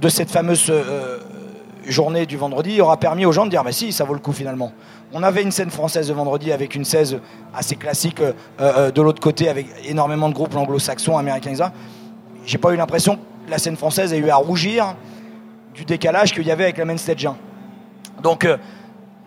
de 0.00 0.08
cette 0.08 0.30
fameuse 0.30 0.66
euh, 0.70 1.18
journée 1.86 2.26
du 2.26 2.36
vendredi 2.36 2.80
aura 2.80 2.96
permis 2.96 3.26
aux 3.26 3.32
gens 3.32 3.44
de 3.44 3.50
dire, 3.50 3.64
mais 3.64 3.72
si, 3.72 3.92
ça 3.92 4.04
vaut 4.04 4.14
le 4.14 4.20
coup 4.20 4.32
finalement. 4.32 4.72
On 5.12 5.22
avait 5.22 5.42
une 5.42 5.50
scène 5.50 5.70
française 5.70 6.08
de 6.08 6.12
vendredi 6.12 6.52
avec 6.52 6.74
une 6.74 6.84
16 6.84 7.20
assez 7.54 7.76
classique 7.76 8.20
euh, 8.20 8.32
euh, 8.60 8.90
de 8.90 9.02
l'autre 9.02 9.20
côté 9.20 9.48
avec 9.48 9.66
énormément 9.84 10.28
de 10.28 10.34
groupes 10.34 10.54
anglo-saxons, 10.54 11.16
américains, 11.16 11.50
etc. 11.50 11.70
J'ai 12.46 12.58
pas 12.58 12.72
eu 12.72 12.76
l'impression 12.76 13.16
que 13.16 13.50
la 13.50 13.58
scène 13.58 13.76
française 13.76 14.12
a 14.12 14.16
eu 14.16 14.28
à 14.28 14.36
rougir 14.36 14.94
du 15.74 15.84
décalage 15.84 16.32
qu'il 16.32 16.46
y 16.46 16.50
avait 16.50 16.64
avec 16.64 16.78
la 16.78 16.84
main 16.84 16.96
stage 16.96 17.26
1. 17.26 17.36
Donc 18.22 18.44
euh, 18.44 18.56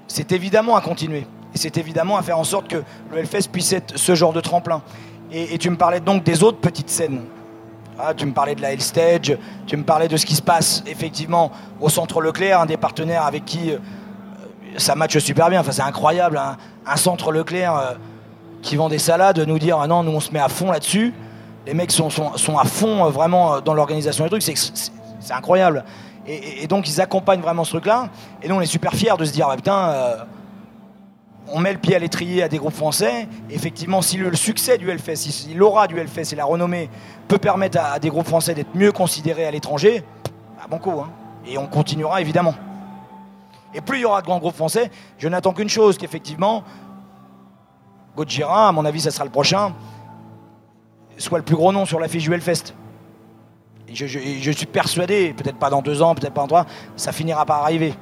c'est 0.07 0.31
évidemment 0.31 0.75
à 0.75 0.81
continuer. 0.81 1.25
Et 1.53 1.57
c'est 1.57 1.77
évidemment 1.77 2.17
à 2.17 2.21
faire 2.21 2.37
en 2.37 2.43
sorte 2.43 2.67
que 2.67 2.83
le 3.11 3.17
Hellfest 3.17 3.49
puisse 3.51 3.71
être 3.73 3.97
ce 3.97 4.15
genre 4.15 4.33
de 4.33 4.41
tremplin. 4.41 4.81
Et 5.31 5.57
tu 5.57 5.69
me 5.69 5.75
parlais 5.75 5.99
donc 5.99 6.23
des 6.23 6.41
autres 6.41 6.59
petites 6.59 6.89
scènes. 6.89 7.21
Ah, 7.99 8.13
tu 8.13 8.25
me 8.25 8.31
parlais 8.33 8.53
de 8.53 8.61
la 8.61 8.73
Hell 8.73 8.81
Stage, 8.81 9.35
tu 9.65 9.75
me 9.75 9.83
parlais 9.83 10.07
de 10.07 10.17
ce 10.17 10.25
qui 10.25 10.35
se 10.35 10.41
passe 10.41 10.83
effectivement 10.85 11.51
au 11.81 11.89
Centre 11.89 12.21
Leclerc, 12.21 12.61
un 12.61 12.65
des 12.67 12.77
partenaires 12.77 13.23
avec 13.25 13.43
qui 13.45 13.71
euh, 13.71 13.77
ça 14.77 14.93
matche 14.93 15.17
super 15.17 15.49
bien. 15.49 15.61
Enfin, 15.61 15.71
c'est 15.71 15.81
incroyable, 15.81 16.37
un, 16.37 16.57
un 16.85 16.95
Centre 16.95 17.31
Leclerc 17.31 17.75
euh, 17.75 17.93
qui 18.61 18.75
vend 18.75 18.87
des 18.89 18.99
salades, 18.99 19.39
nous 19.39 19.57
dire 19.57 19.79
ah 19.81 19.87
non, 19.87 20.03
nous 20.03 20.11
on 20.11 20.19
se 20.19 20.31
met 20.31 20.39
à 20.39 20.47
fond 20.49 20.71
là-dessus. 20.71 21.13
Les 21.65 21.73
mecs 21.73 21.91
sont, 21.91 22.09
sont, 22.09 22.57
à 22.57 22.63
fond 22.65 23.05
euh, 23.05 23.09
vraiment 23.09 23.61
dans 23.61 23.73
l'organisation 23.73 24.23
des 24.25 24.29
trucs, 24.29 24.43
c'est, 24.43 24.53
incroyable. 25.33 25.83
Et, 26.27 26.35
et- 26.35 26.63
et 26.63 26.67
donc 26.67 26.87
ils 26.87 27.01
accompagnent 27.01 27.41
vraiment 27.41 27.63
ce 27.63 27.71
truc-là. 27.71 28.09
Et 28.43 28.47
nous 28.47 28.55
on 28.55 28.61
est 28.61 28.65
super 28.67 28.93
fiers 28.93 29.17
de 29.17 29.25
se 29.25 29.31
dire 29.31 29.47
ah, 29.51 29.55
putain. 29.55 29.93
On 31.51 31.59
met 31.59 31.73
le 31.73 31.79
pied 31.79 31.95
à 31.95 31.99
l'étrier 31.99 32.43
à 32.43 32.49
des 32.49 32.57
groupes 32.57 32.73
français. 32.73 33.27
Effectivement, 33.49 34.01
si 34.01 34.17
le, 34.17 34.35
succès 34.35 34.77
du 34.77 34.89
Hellfest, 34.89 35.15
si, 35.15 35.53
l'aura 35.53 35.87
du 35.87 35.97
Hellfest 35.99 36.33
et 36.33 36.35
la 36.35 36.45
renommée 36.45 36.89
peut 37.27 37.37
permettre 37.37 37.79
à, 37.79 37.91
à 37.93 37.99
des 37.99 38.09
groupes 38.09 38.27
français 38.27 38.53
d'être 38.53 38.75
mieux 38.75 38.91
considérés 38.91 39.45
à 39.45 39.51
l'étranger, 39.51 40.03
bah, 40.57 40.65
bon 40.69 40.79
coup. 40.79 40.91
hein. 40.99 41.09
Et 41.45 41.57
on 41.57 41.67
continuera 41.67 42.19
évidemment. 42.21 42.55
Et 43.73 43.81
plus 43.81 43.99
il 43.99 44.01
y 44.01 44.05
aura 44.05 44.21
de 44.21 44.25
grands 44.25 44.39
groupes 44.39 44.55
français, 44.55 44.91
je 45.17 45.27
n'attends 45.27 45.53
qu'une 45.53 45.69
chose, 45.69 45.97
qu'effectivement, 45.97 46.63
Gojira, 48.15 48.69
à 48.69 48.71
mon 48.71 48.85
avis, 48.85 49.01
ça 49.01 49.11
sera 49.11 49.23
le 49.23 49.31
prochain, 49.31 49.73
soit 51.17 51.37
le 51.37 51.43
plus 51.43 51.55
gros 51.55 51.71
nom 51.71 51.85
sur 51.85 51.99
l'affiche 51.99 52.23
du 52.23 52.33
Hellfest. 52.33 52.73
Et 53.87 53.95
je, 53.95 54.05
je 54.07 54.51
suis 54.51 54.65
persuadé, 54.65 55.33
peut-être 55.33 55.57
pas 55.57 55.69
dans 55.69 55.81
deux 55.81 56.01
ans, 56.01 56.15
peut-être 56.15 56.33
pas 56.33 56.41
dans 56.41 56.47
trois, 56.47 56.65
ça 56.97 57.11
finira 57.11 57.45
par 57.45 57.63
arriver 57.63 57.93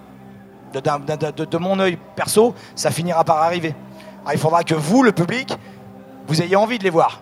de, 0.81 1.57
mon 1.57 1.79
œil 1.79 1.97
perso, 2.15 2.53
ça 2.75 2.91
finira 2.91 3.23
par 3.23 3.37
arriver. 3.37 3.75
Alors, 4.21 4.33
il 4.33 4.39
faudra 4.39 4.63
que 4.63 4.75
vous, 4.75 5.03
le 5.03 5.11
public, 5.11 5.53
vous 6.27 6.41
ayez 6.41 6.55
envie 6.55 6.79
de 6.79 6.83
les 6.83 6.89
voir. 6.89 7.21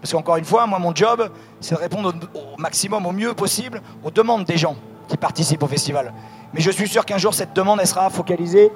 Parce 0.00 0.12
qu'encore 0.12 0.36
une 0.36 0.44
fois, 0.44 0.66
moi, 0.66 0.78
mon 0.78 0.94
job, 0.94 1.30
c'est 1.60 1.74
de 1.74 1.80
répondre 1.80 2.12
au, 2.34 2.60
maximum, 2.60 3.06
au 3.06 3.12
mieux 3.12 3.34
possible, 3.34 3.80
aux 4.02 4.10
demandes 4.10 4.44
des 4.44 4.56
gens 4.56 4.76
qui 5.08 5.16
participent 5.16 5.62
au 5.62 5.68
festival. 5.68 6.12
Mais 6.52 6.60
je 6.60 6.70
suis 6.70 6.88
sûr 6.88 7.04
qu'un 7.04 7.18
jour, 7.18 7.34
cette 7.34 7.54
demande, 7.54 7.78
elle 7.80 7.86
sera 7.86 8.10
focalisée 8.10 8.70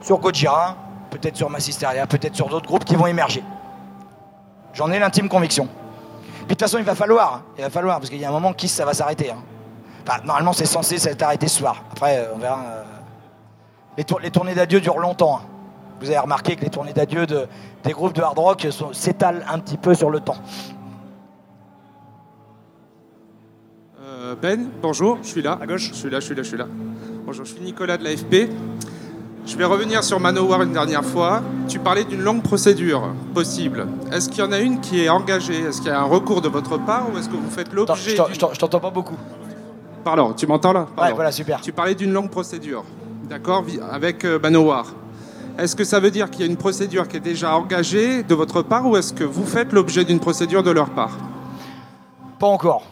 sur 0.00 0.18
Gojira, 0.18 0.76
peut-être 1.10 1.36
sur 1.36 1.48
Massisteria, 1.48 2.06
peut-être 2.06 2.34
sur 2.34 2.48
d'autres 2.48 2.66
groupes 2.66 2.84
qui 2.84 2.96
vont 2.96 3.06
émerger. 3.06 3.42
J'en 4.74 4.90
ai 4.90 4.98
l'intime 4.98 5.28
conviction. 5.28 5.66
Puis 5.66 6.42
de 6.42 6.48
toute 6.48 6.60
façon, 6.60 6.78
il 6.78 6.84
va 6.84 6.94
falloir, 6.94 7.34
hein. 7.34 7.42
il 7.56 7.62
va 7.62 7.70
falloir, 7.70 7.98
parce 7.98 8.10
qu'il 8.10 8.20
y 8.20 8.24
a 8.24 8.28
un 8.28 8.32
moment 8.32 8.52
qui 8.52 8.68
ça 8.68 8.84
va 8.84 8.92
s'arrêter. 8.92 9.30
hein. 9.30 9.38
Normalement, 10.24 10.52
c'est 10.52 10.66
censé 10.66 10.98
arrêté 11.22 11.48
ce 11.48 11.58
soir. 11.58 11.76
Après, 11.92 12.18
euh, 12.18 12.34
on 12.34 12.38
verra. 12.38 12.58
euh, 12.58 12.82
les, 13.98 14.04
tour- 14.04 14.20
les 14.20 14.30
tournées 14.30 14.54
d'adieu 14.54 14.80
durent 14.80 14.98
longtemps. 14.98 15.38
hein. 15.38 15.46
Vous 16.00 16.06
avez 16.10 16.18
remarqué 16.18 16.56
que 16.56 16.62
les 16.62 16.70
tournées 16.70 16.92
d'adieu 16.92 17.26
de, 17.26 17.46
des 17.84 17.92
groupes 17.92 18.12
de 18.14 18.20
hard 18.22 18.38
rock 18.38 18.66
s'étalent 18.92 19.44
un 19.50 19.58
petit 19.58 19.76
peu 19.76 19.94
sur 19.94 20.10
le 20.10 20.20
temps. 20.20 20.36
Euh, 24.02 24.34
ben, 24.40 24.68
bonjour, 24.82 25.18
je 25.22 25.28
suis 25.28 25.42
là. 25.42 25.58
À 25.60 25.66
gauche 25.66 25.88
Je 25.90 25.94
suis 25.94 26.10
là, 26.10 26.20
je 26.20 26.26
suis 26.26 26.34
là, 26.34 26.42
je 26.42 26.48
suis 26.48 26.56
là. 26.58 26.66
Bonjour, 27.24 27.44
je 27.44 27.54
suis 27.54 27.62
Nicolas 27.62 27.96
de 27.96 28.04
l'AFP. 28.04 28.50
Je 29.46 29.56
vais 29.56 29.64
revenir 29.64 30.02
sur 30.02 30.18
Manowar 30.20 30.62
une 30.62 30.72
dernière 30.72 31.04
fois. 31.04 31.42
Tu 31.68 31.78
parlais 31.78 32.04
d'une 32.04 32.22
longue 32.22 32.42
procédure 32.42 33.14
possible. 33.34 33.86
Est-ce 34.10 34.28
qu'il 34.28 34.38
y 34.42 34.46
en 34.46 34.52
a 34.52 34.58
une 34.58 34.80
qui 34.80 35.02
est 35.04 35.08
engagée? 35.08 35.60
Est-ce 35.60 35.78
qu'il 35.80 35.90
y 35.90 35.94
a 35.94 36.00
un 36.00 36.04
recours 36.04 36.40
de 36.40 36.48
votre 36.48 36.78
part 36.78 37.06
ou 37.12 37.18
est-ce 37.18 37.28
que 37.28 37.36
vous 37.36 37.50
faites 37.50 37.72
l'objet 37.72 38.10
Je 38.12 38.16
t'en- 38.16 38.26
je 38.32 38.38
t'en- 38.38 38.52
je 38.54 38.58
t'entends 38.58 38.80
pas 38.80 38.90
beaucoup. 38.90 39.16
Pardon, 40.02 40.32
tu 40.32 40.46
m'entends 40.46 40.72
là? 40.72 40.86
Pardon. 40.96 41.10
Ouais, 41.10 41.14
voilà, 41.14 41.32
super. 41.32 41.60
Tu 41.60 41.72
parlais 41.72 41.94
d'une 41.94 42.12
longue 42.12 42.30
procédure, 42.30 42.84
d'accord, 43.28 43.64
avec 43.90 44.24
euh, 44.24 44.38
Manowar. 44.38 44.86
Est-ce 45.58 45.76
que 45.76 45.84
ça 45.84 46.00
veut 46.00 46.10
dire 46.10 46.30
qu'il 46.30 46.40
y 46.40 46.42
a 46.44 46.46
une 46.46 46.56
procédure 46.56 47.06
qui 47.06 47.16
est 47.16 47.20
déjà 47.20 47.56
engagée 47.56 48.22
de 48.22 48.34
votre 48.34 48.62
part 48.62 48.86
ou 48.86 48.96
est-ce 48.96 49.12
que 49.12 49.24
vous 49.24 49.44
faites 49.44 49.72
l'objet 49.72 50.04
d'une 50.04 50.18
procédure 50.18 50.62
de 50.62 50.70
leur 50.70 50.90
part? 50.90 51.16
Pas 52.38 52.48
encore. 52.48 52.84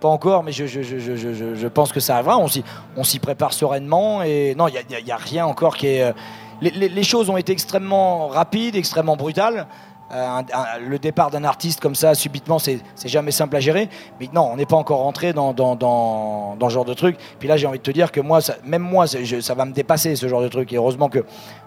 Pas 0.00 0.08
encore, 0.08 0.42
mais 0.42 0.52
je, 0.52 1.66
pense 1.68 1.92
que 1.92 2.00
ça 2.00 2.14
arrivera. 2.14 2.38
On 2.38 3.04
s'y, 3.04 3.18
prépare 3.18 3.52
sereinement. 3.52 4.22
Et 4.22 4.54
non, 4.56 4.68
il 4.68 5.04
n'y 5.04 5.10
a, 5.10 5.16
rien 5.16 5.46
encore 5.46 5.76
qui 5.76 5.86
est. 5.86 6.02
euh, 6.02 6.12
les 6.60 7.02
choses 7.02 7.28
ont 7.28 7.36
été 7.36 7.52
extrêmement 7.52 8.28
rapides, 8.28 8.76
extrêmement 8.76 9.16
brutales. 9.16 9.66
Un- 10.10 10.78
le 10.78 10.98
départ 10.98 11.30
d'un 11.30 11.44
artiste 11.44 11.80
comme 11.80 11.94
ça, 11.94 12.14
subitement, 12.14 12.58
c'est 12.58 12.80
jamais 13.04 13.30
simple 13.32 13.56
à 13.56 13.60
gérer. 13.60 13.88
Mais 14.20 14.28
non, 14.32 14.48
on 14.52 14.56
n'est 14.56 14.66
pas 14.66 14.76
encore 14.76 15.00
rentré 15.00 15.32
dans, 15.32 15.52
dans, 15.52 15.74
dans, 15.76 16.56
ce 16.68 16.74
genre 16.74 16.84
de 16.84 16.94
truc. 16.94 17.16
Puis 17.38 17.48
là, 17.48 17.56
j'ai 17.56 17.66
envie 17.66 17.78
de 17.78 17.82
te 17.82 17.90
dire 17.90 18.12
que 18.12 18.20
moi, 18.20 18.40
même 18.64 18.82
moi, 18.82 19.06
ça 19.06 19.54
va 19.54 19.64
me 19.64 19.72
dépasser 19.72 20.16
ce 20.16 20.28
genre 20.28 20.42
de 20.42 20.48
truc. 20.48 20.72
Et 20.72 20.76
heureusement 20.76 21.08
que 21.08 21.24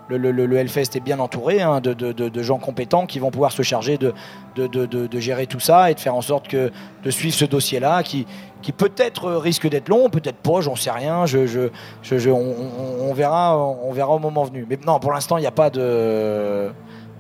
le, 0.10 0.58
Hellfest 0.58 0.96
est 0.96 1.02
bien 1.02 1.20
entouré 1.20 1.62
hein, 1.62 1.82
de, 1.82 1.94
de- 1.94 2.12
de- 2.12 2.42
gens 2.44 2.58
compétents 2.58 3.06
qui 3.06 3.20
vont 3.20 3.30
pouvoir 3.30 3.52
se 3.52 3.62
charger 3.62 3.98
de, 3.98 4.14
de, 4.56 5.20
gérer 5.20 5.46
tout 5.46 5.60
ça 5.60 5.92
et 5.92 5.94
de 5.94 6.00
faire 6.00 6.16
en 6.16 6.22
sorte 6.22 6.48
que 6.48 6.72
de 7.04 7.12
suivre 7.12 7.36
ce 7.36 7.46
dossier-là 7.46 8.02
qui, 8.02 8.26
qui 8.62 8.72
peut-être 8.72 9.26
euh, 9.26 9.38
risque 9.38 9.70
d'être 9.70 9.88
long, 9.90 10.10
peut-être 10.10 10.38
pas, 10.38 10.62
j'en 10.62 10.76
sais 10.76 10.90
rien. 10.92 11.26
Je, 11.28 11.46
je, 11.46 11.70
je- 12.02 12.30
on- 12.32 12.56
on 13.02 13.14
verra, 13.14 13.56
on 13.58 13.92
verra 13.92 14.12
au 14.14 14.20
moment 14.20 14.44
venu. 14.46 14.66
Mais 14.68 14.80
non, 14.86 15.00
pour 15.00 15.12
l'instant, 15.12 15.38
il 15.38 15.42
n'y 15.42 15.48
a 15.48 15.52
pas 15.52 15.70
de, 15.70 16.72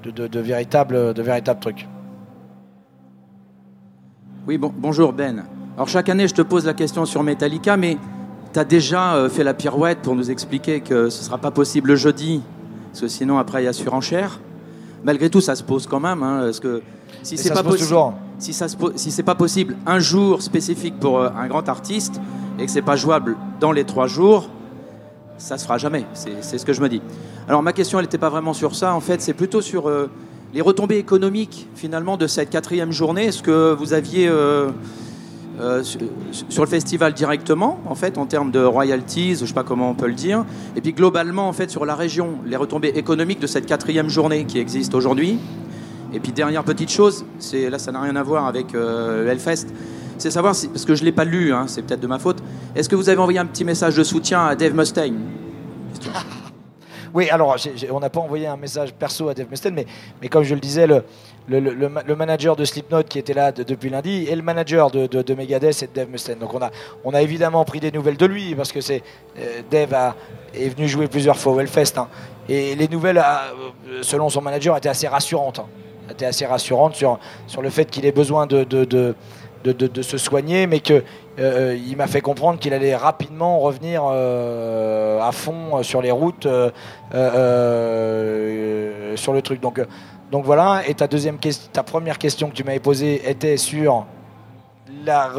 de, 0.03 0.11
de, 0.11 0.27
de 0.27 0.39
véritable, 0.39 1.13
de 1.13 1.21
véritable 1.21 1.59
truc. 1.59 1.87
Oui, 4.47 4.57
bon, 4.57 4.73
bonjour 4.75 5.13
Ben. 5.13 5.45
Alors 5.75 5.87
chaque 5.87 6.09
année, 6.09 6.27
je 6.27 6.33
te 6.33 6.41
pose 6.41 6.65
la 6.65 6.73
question 6.73 7.05
sur 7.05 7.23
Metallica, 7.23 7.77
mais 7.77 7.97
tu 8.53 8.59
as 8.59 8.65
déjà 8.65 9.15
euh, 9.15 9.29
fait 9.29 9.43
la 9.43 9.53
pirouette 9.53 9.99
pour 9.99 10.15
nous 10.15 10.31
expliquer 10.31 10.81
que 10.81 11.09
ce 11.09 11.19
ne 11.19 11.25
sera 11.25 11.37
pas 11.37 11.51
possible 11.51 11.89
le 11.89 11.95
jeudi, 11.95 12.41
parce 12.91 13.01
que 13.01 13.07
sinon 13.07 13.37
après 13.37 13.61
il 13.61 13.65
y 13.65 13.67
a 13.69 13.73
surenchère. 13.73 14.39
Malgré 15.03 15.29
tout, 15.29 15.39
ça 15.39 15.55
se 15.55 15.63
pose 15.63 15.87
quand 15.87 15.99
même, 15.99 16.23
hein, 16.23 16.41
parce 16.43 16.59
que 16.59 16.81
si 17.23 17.37
c'est 17.37 17.53
pas 17.53 17.63
possible, 17.63 17.95
si 18.37 18.53
ça 18.53 18.67
se 18.67 18.75
si 18.95 19.11
c'est 19.11 19.23
pas 19.23 19.35
possible 19.35 19.77
un 19.85 19.99
jour 19.99 20.41
spécifique 20.41 20.99
pour 20.99 21.19
euh, 21.19 21.29
un 21.37 21.47
grand 21.47 21.67
artiste 21.69 22.19
et 22.57 22.65
que 22.65 22.71
c'est 22.71 22.81
pas 22.81 22.95
jouable 22.95 23.37
dans 23.59 23.71
les 23.71 23.85
trois 23.85 24.07
jours, 24.07 24.49
ça 25.39 25.57
se 25.57 25.63
fera 25.63 25.77
jamais. 25.77 26.05
C'est 26.13 26.57
ce 26.57 26.65
que 26.65 26.73
je 26.73 26.81
me 26.81 26.89
dis. 26.89 27.01
Alors 27.47 27.63
ma 27.63 27.73
question, 27.73 27.97
elle 27.97 28.05
n'était 28.05 28.19
pas 28.19 28.29
vraiment 28.29 28.53
sur 28.53 28.75
ça. 28.75 28.93
En 28.93 28.99
fait, 28.99 29.21
c'est 29.21 29.33
plutôt 29.33 29.61
sur 29.61 29.89
euh, 29.89 30.07
les 30.53 30.61
retombées 30.61 30.97
économiques 30.97 31.67
finalement 31.75 32.17
de 32.17 32.27
cette 32.27 32.51
quatrième 32.51 32.91
journée. 32.91 33.25
Est-ce 33.25 33.41
que 33.41 33.73
vous 33.73 33.93
aviez 33.93 34.27
euh, 34.27 34.69
euh, 35.59 35.83
sur, 35.83 36.63
le 36.63 36.69
festival 36.69 37.13
directement, 37.13 37.81
en 37.85 37.95
fait, 37.95 38.17
en 38.17 38.25
termes 38.25 38.49
de 38.49 38.63
royalties, 38.63 39.35
je 39.35 39.45
sais 39.45 39.53
pas 39.53 39.63
comment 39.63 39.89
on 39.89 39.93
peut 39.93 40.07
le 40.07 40.13
dire, 40.13 40.45
et 40.77 40.81
puis 40.81 40.93
globalement, 40.93 41.49
en 41.49 41.53
fait, 41.53 41.69
sur 41.69 41.85
la 41.85 41.95
région, 41.95 42.35
les 42.45 42.55
retombées 42.55 42.93
économiques 42.95 43.39
de 43.39 43.47
cette 43.47 43.65
quatrième 43.65 44.07
journée 44.07 44.45
qui 44.45 44.57
existe 44.57 44.95
aujourd'hui. 44.95 45.37
Et 46.13 46.19
puis 46.21 46.31
dernière 46.31 46.63
petite 46.63 46.89
chose, 46.89 47.25
là, 47.53 47.77
ça 47.77 47.91
n'a 47.91 48.01
rien 48.01 48.15
à 48.15 48.23
voir 48.23 48.47
avec 48.47 48.73
euh, 48.73 49.25
le 49.25 49.29
Hellfest. 49.29 49.67
C'est 50.19 50.31
savoir 50.31 50.53
parce 50.53 50.85
que 50.85 50.95
je 50.95 51.03
l'ai 51.03 51.11
pas 51.11 51.23
lu, 51.25 51.53
hein, 51.53 51.65
c'est 51.67 51.81
peut-être 51.81 51.99
de 52.01 52.07
ma 52.07 52.19
faute. 52.19 52.37
Est-ce 52.75 52.87
que 52.89 52.95
vous 52.95 53.09
avez 53.09 53.17
envoyé 53.19 53.39
un 53.39 53.45
petit 53.45 53.63
message 53.65 53.95
de 53.95 54.03
soutien 54.03 54.45
à 54.45 54.55
Dave 54.55 54.73
Mustaine? 54.75 55.17
Oui, 57.11 57.27
alors 57.31 57.55
on 57.91 57.99
n'a 57.99 58.11
pas 58.11 58.19
envoyé 58.19 58.45
un 58.45 58.55
message 58.55 58.93
perso 58.93 59.29
à 59.29 59.33
Dave 59.33 59.47
Mustaine, 59.49 59.73
mais, 60.21 60.27
comme 60.29 60.43
je 60.43 60.53
le 60.53 60.59
disais, 60.61 60.85
le, 60.85 61.03
le, 61.47 61.59
le- 61.59 61.73
le 61.73 61.89
ma- 61.89 62.03
le 62.03 62.15
manager 62.15 62.55
de 62.55 62.63
Slipknot 62.63 63.01
qui 63.01 63.17
était 63.17 63.33
là 63.33 63.51
de- 63.51 63.63
depuis 63.63 63.89
lundi 63.89 64.27
et 64.29 64.35
le 64.35 64.43
manager 64.43 64.91
de, 64.91 65.07
de, 65.07 65.23
de 65.23 65.33
Megadeth, 65.33 65.73
c'est 65.73 65.91
Dave 65.95 66.07
Mustaine. 66.11 66.37
Donc 66.37 66.51
on 66.53 67.13
a, 67.15 67.21
évidemment 67.23 67.65
pris 67.65 67.79
des 67.79 67.91
nouvelles 67.91 68.15
de 68.17 68.27
lui 68.27 68.53
parce 68.53 68.71
que 68.71 68.79
c'est 68.79 69.01
euh, 69.39 69.61
Dave 69.71 69.91
a- 69.95 70.15
est 70.53 70.69
venu 70.69 70.87
jouer 70.87 71.07
plusieurs 71.07 71.37
fois 71.39 71.53
au 71.53 71.59
Hellfest. 71.59 71.97
hein. 71.97 72.07
et 72.47 72.75
les 72.75 72.87
nouvelles, 72.87 73.17
ah, 73.17 73.53
euh, 73.89 74.03
selon 74.03 74.29
son 74.29 74.41
manager, 74.43 74.77
étaient 74.77 74.89
assez 74.89 75.07
rassurantes. 75.07 75.57
hein. 75.57 75.65
étaient 76.11 76.27
assez 76.27 76.45
rassurantes 76.45 76.93
sur, 76.95 77.17
sur 77.47 77.63
le 77.63 77.71
fait 77.71 77.85
qu'il 77.85 78.05
ait 78.05 78.11
besoin 78.11 78.45
de, 78.45 78.63
de, 78.65 79.15
de, 79.63 80.01
se 80.01 80.17
soigner, 80.17 80.67
mais 80.67 80.79
que 80.79 81.03
euh, 81.39 81.77
il 81.87 81.97
m'a 81.97 82.07
fait 82.07 82.21
comprendre 82.21 82.59
qu'il 82.59 82.73
allait 82.73 82.95
rapidement 82.95 83.59
revenir 83.59 84.03
euh, 84.05 85.21
à 85.21 85.31
fond 85.31 85.83
sur 85.83 86.01
les 86.01 86.11
routes, 86.11 86.45
euh, 86.45 86.69
euh, 87.13 89.15
sur 89.15 89.33
le 89.33 89.41
truc. 89.41 89.61
Donc, 89.61 89.79
euh, 89.79 89.85
donc 90.31 90.45
voilà. 90.45 90.81
Et 90.87 90.93
ta 90.93 91.07
deuxième 91.07 91.37
question, 91.37 91.69
ta 91.73 91.83
première 91.83 92.17
question 92.17 92.49
que 92.49 92.55
tu 92.55 92.63
m'avais 92.63 92.79
posée 92.79 93.29
était 93.29 93.57
sur 93.57 94.05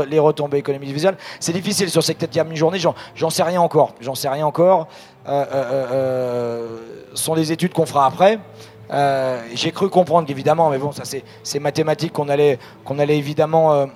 les 0.08 0.18
retombées 0.18 0.58
économiques 0.58 0.92
visuelles. 0.92 1.16
C'est 1.38 1.52
difficile 1.52 1.90
sur 1.90 2.02
cette 2.02 2.18
quatrième 2.18 2.54
journée. 2.54 2.78
J'en, 2.78 3.30
sais 3.30 3.42
rien 3.42 3.60
encore. 3.60 3.94
J'en 4.00 4.14
sais 4.14 4.28
rien 4.28 4.46
encore. 4.46 4.88
Euh, 5.28 5.44
euh, 5.52 5.86
euh, 5.92 6.78
ce 7.14 7.24
sont 7.24 7.34
des 7.34 7.52
études 7.52 7.72
qu'on 7.72 7.86
fera 7.86 8.06
après. 8.06 8.38
Euh, 8.92 9.40
j'ai 9.54 9.70
cru 9.70 9.88
comprendre 9.88 10.26
qu'évidemment, 10.26 10.70
mais 10.70 10.78
bon, 10.78 10.92
ça 10.92 11.04
c'est, 11.04 11.60
mathématique 11.60 12.12
qu'on 12.12 12.28
allait, 12.28 12.58
qu'on 12.84 12.98
allait 12.98 13.18
évidemment 13.18 13.72
euh, 13.72 13.86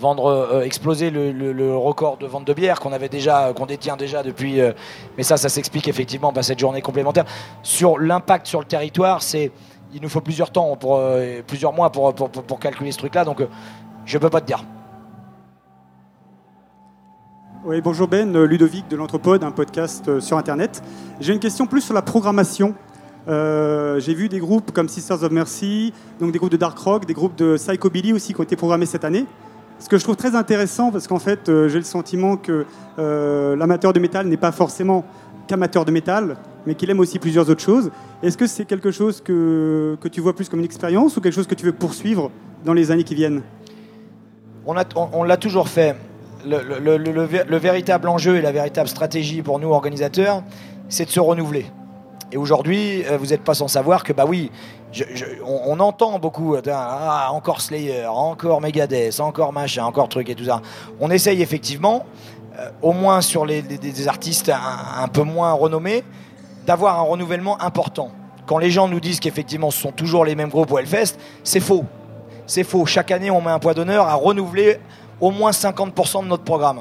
vendre, 0.00 0.26
euh, 0.26 0.62
exploser 0.62 1.10
le, 1.10 1.76
record 1.76 2.16
de 2.16 2.26
vente 2.26 2.46
de 2.46 2.54
bière 2.54 2.80
qu'on 2.80 2.92
avait 2.92 3.08
déjà, 3.08 3.52
qu'on 3.52 3.66
détient 3.66 3.96
déjà 3.96 4.22
depuis. 4.22 4.60
euh, 4.60 4.72
mais 5.16 5.22
ça, 5.22 5.36
ça 5.36 5.48
s'explique 5.48 5.86
effectivement 5.88 6.32
par 6.32 6.42
cette 6.42 6.58
journée 6.58 6.80
complémentaire. 6.80 7.24
Sur 7.62 7.98
l'impact 7.98 8.46
sur 8.46 8.60
le 8.60 8.64
territoire, 8.66 9.22
c'est, 9.22 9.52
il 9.92 10.00
nous 10.02 10.08
faut 10.08 10.20
plusieurs 10.22 10.50
temps, 10.50 10.74
pour, 10.76 10.96
euh, 10.96 11.42
plusieurs 11.46 11.72
mois 11.72 11.90
pour, 11.92 12.14
pour, 12.14 12.30
pour- 12.30 12.58
calculer 12.58 12.92
ce 12.92 12.98
truc-là. 12.98 13.24
Donc, 13.24 13.40
euh, 13.40 13.46
je 14.06 14.16
peux 14.18 14.30
pas 14.30 14.40
te 14.40 14.46
dire. 14.46 14.64
Oui, 17.64 17.80
bonjour 17.82 18.08
Ben, 18.08 18.34
euh, 18.34 18.46
Ludovic 18.46 18.88
de 18.88 18.96
l'Anthropode, 18.96 19.44
un 19.44 19.50
podcast 19.50 20.08
euh, 20.08 20.20
sur 20.20 20.38
Internet. 20.38 20.82
J'ai 21.20 21.34
une 21.34 21.38
question 21.40 21.66
plus 21.66 21.82
sur 21.82 21.92
la 21.92 22.00
programmation. 22.02 22.74
Euh, 23.28 24.00
J'ai 24.00 24.14
vu 24.14 24.30
des 24.30 24.38
groupes 24.38 24.72
comme 24.72 24.88
Sisters 24.88 25.22
of 25.22 25.30
Mercy, 25.30 25.92
donc 26.20 26.32
des 26.32 26.38
groupes 26.38 26.50
de 26.52 26.56
dark 26.56 26.78
rock, 26.78 27.04
des 27.04 27.12
groupes 27.12 27.36
de 27.36 27.56
psychobilly 27.56 28.14
aussi 28.14 28.32
qui 28.32 28.40
ont 28.40 28.44
été 28.44 28.56
programmés 28.56 28.86
cette 28.86 29.04
année. 29.04 29.26
Ce 29.80 29.88
que 29.88 29.96
je 29.96 30.04
trouve 30.04 30.16
très 30.16 30.36
intéressant, 30.36 30.92
parce 30.92 31.08
qu'en 31.08 31.18
fait, 31.18 31.48
euh, 31.48 31.68
j'ai 31.68 31.78
le 31.78 31.84
sentiment 31.84 32.36
que 32.36 32.66
euh, 32.98 33.56
l'amateur 33.56 33.94
de 33.94 33.98
métal 33.98 34.26
n'est 34.26 34.36
pas 34.36 34.52
forcément 34.52 35.04
qu'amateur 35.48 35.86
de 35.86 35.90
métal, 35.90 36.36
mais 36.66 36.74
qu'il 36.74 36.90
aime 36.90 37.00
aussi 37.00 37.18
plusieurs 37.18 37.48
autres 37.48 37.62
choses. 37.62 37.90
Est-ce 38.22 38.36
que 38.36 38.46
c'est 38.46 38.66
quelque 38.66 38.90
chose 38.90 39.22
que, 39.22 39.96
que 40.00 40.08
tu 40.08 40.20
vois 40.20 40.36
plus 40.36 40.50
comme 40.50 40.58
une 40.58 40.66
expérience 40.66 41.16
ou 41.16 41.22
quelque 41.22 41.34
chose 41.34 41.46
que 41.46 41.54
tu 41.54 41.64
veux 41.64 41.72
poursuivre 41.72 42.30
dans 42.64 42.74
les 42.74 42.90
années 42.90 43.04
qui 43.04 43.14
viennent? 43.14 43.40
On, 44.66 44.74
l'a 45.24 45.36
toujours 45.38 45.68
fait. 45.68 45.96
Le, 46.46 46.98
le 46.98 47.56
véritable 47.56 48.08
enjeu 48.08 48.36
et 48.36 48.42
la 48.42 48.52
véritable 48.52 48.88
stratégie 48.88 49.40
pour 49.40 49.58
nous 49.58 49.68
organisateurs, 49.70 50.42
c'est 50.90 51.06
de 51.06 51.10
se 51.10 51.20
renouveler. 51.20 51.64
Et 52.32 52.36
aujourd'hui, 52.36 53.04
euh, 53.06 53.16
vous 53.16 53.26
n'êtes 53.26 53.42
pas 53.42 53.54
sans 53.54 53.68
savoir 53.68 54.04
que, 54.04 54.12
bah 54.12 54.24
oui, 54.26 54.50
on, 55.44 55.78
entend 55.80 56.18
beaucoup, 56.18 56.54
euh, 56.54 56.62
ah, 56.72 57.28
encore 57.32 57.60
Slayer, 57.60 58.06
encore 58.06 58.60
Megadeth, 58.60 59.20
encore 59.20 59.52
machin, 59.52 59.84
encore 59.84 60.08
truc 60.08 60.28
et 60.28 60.34
tout 60.34 60.44
ça. 60.44 60.60
On 61.00 61.10
essaye 61.10 61.42
effectivement, 61.42 62.04
euh, 62.58 62.70
au 62.82 62.92
moins 62.92 63.20
sur 63.20 63.46
les, 63.46 63.62
des 63.62 64.08
artistes 64.08 64.50
un, 64.50 65.08
peu 65.08 65.22
moins 65.22 65.52
renommés, 65.52 66.04
d'avoir 66.66 66.98
un 66.98 67.02
renouvellement 67.02 67.60
important. 67.62 68.10
Quand 68.46 68.58
les 68.58 68.70
gens 68.70 68.88
nous 68.88 69.00
disent 69.00 69.20
qu'effectivement 69.20 69.70
ce 69.70 69.80
sont 69.80 69.92
toujours 69.92 70.24
les 70.24 70.34
mêmes 70.34 70.50
groupes 70.50 70.72
au 70.72 70.78
Hellfest, 70.78 71.16
c'est 71.44 71.60
faux. 71.60 71.84
C'est 72.46 72.64
faux. 72.64 72.84
Chaque 72.84 73.12
année, 73.12 73.30
on 73.30 73.40
met 73.40 73.50
un 73.50 73.60
poids 73.60 73.74
d'honneur 73.74 74.08
à 74.08 74.14
renouveler 74.14 74.78
au 75.20 75.30
moins 75.30 75.52
50% 75.52 76.24
de 76.24 76.28
notre 76.28 76.44
programme 76.44 76.80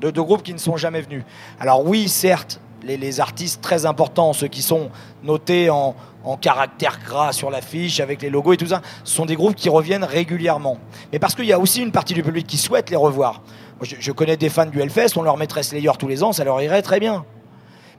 de, 0.00 0.10
de 0.10 0.20
groupes 0.20 0.42
qui 0.42 0.52
ne 0.52 0.58
sont 0.58 0.76
jamais 0.76 1.00
venus. 1.00 1.24
Alors 1.58 1.84
oui, 1.84 2.08
certes, 2.08 2.60
les, 2.82 2.96
les 2.96 3.20
artistes 3.20 3.60
très 3.60 3.86
importants, 3.86 4.32
ceux 4.32 4.48
qui 4.48 4.62
sont 4.62 4.90
notés 5.22 5.70
en, 5.70 5.94
en 6.24 6.36
caractère 6.36 6.98
gras 7.04 7.32
sur 7.32 7.50
l'affiche 7.50 8.00
avec 8.00 8.22
les 8.22 8.30
logos 8.30 8.52
et 8.52 8.56
tout 8.56 8.66
ça, 8.66 8.82
ce 9.04 9.14
sont 9.14 9.26
des 9.26 9.34
groupes 9.34 9.54
qui 9.54 9.68
reviennent 9.68 10.04
régulièrement. 10.04 10.78
Mais 11.12 11.18
parce 11.18 11.34
qu'il 11.34 11.46
y 11.46 11.52
a 11.52 11.58
aussi 11.58 11.82
une 11.82 11.92
partie 11.92 12.14
du 12.14 12.22
public 12.22 12.46
qui 12.46 12.56
souhaite 12.56 12.90
les 12.90 12.96
revoir. 12.96 13.42
Je, 13.82 14.12
connais 14.12 14.36
des 14.36 14.48
fans 14.48 14.66
du 14.66 14.80
Hellfest, 14.80 15.16
on 15.16 15.22
leur 15.22 15.36
mettrait 15.36 15.64
Slayer 15.64 15.90
tous 15.98 16.06
les 16.06 16.22
ans, 16.22 16.32
ça 16.32 16.44
leur 16.44 16.60
irait 16.62 16.82
très 16.82 17.00
bien. 17.00 17.24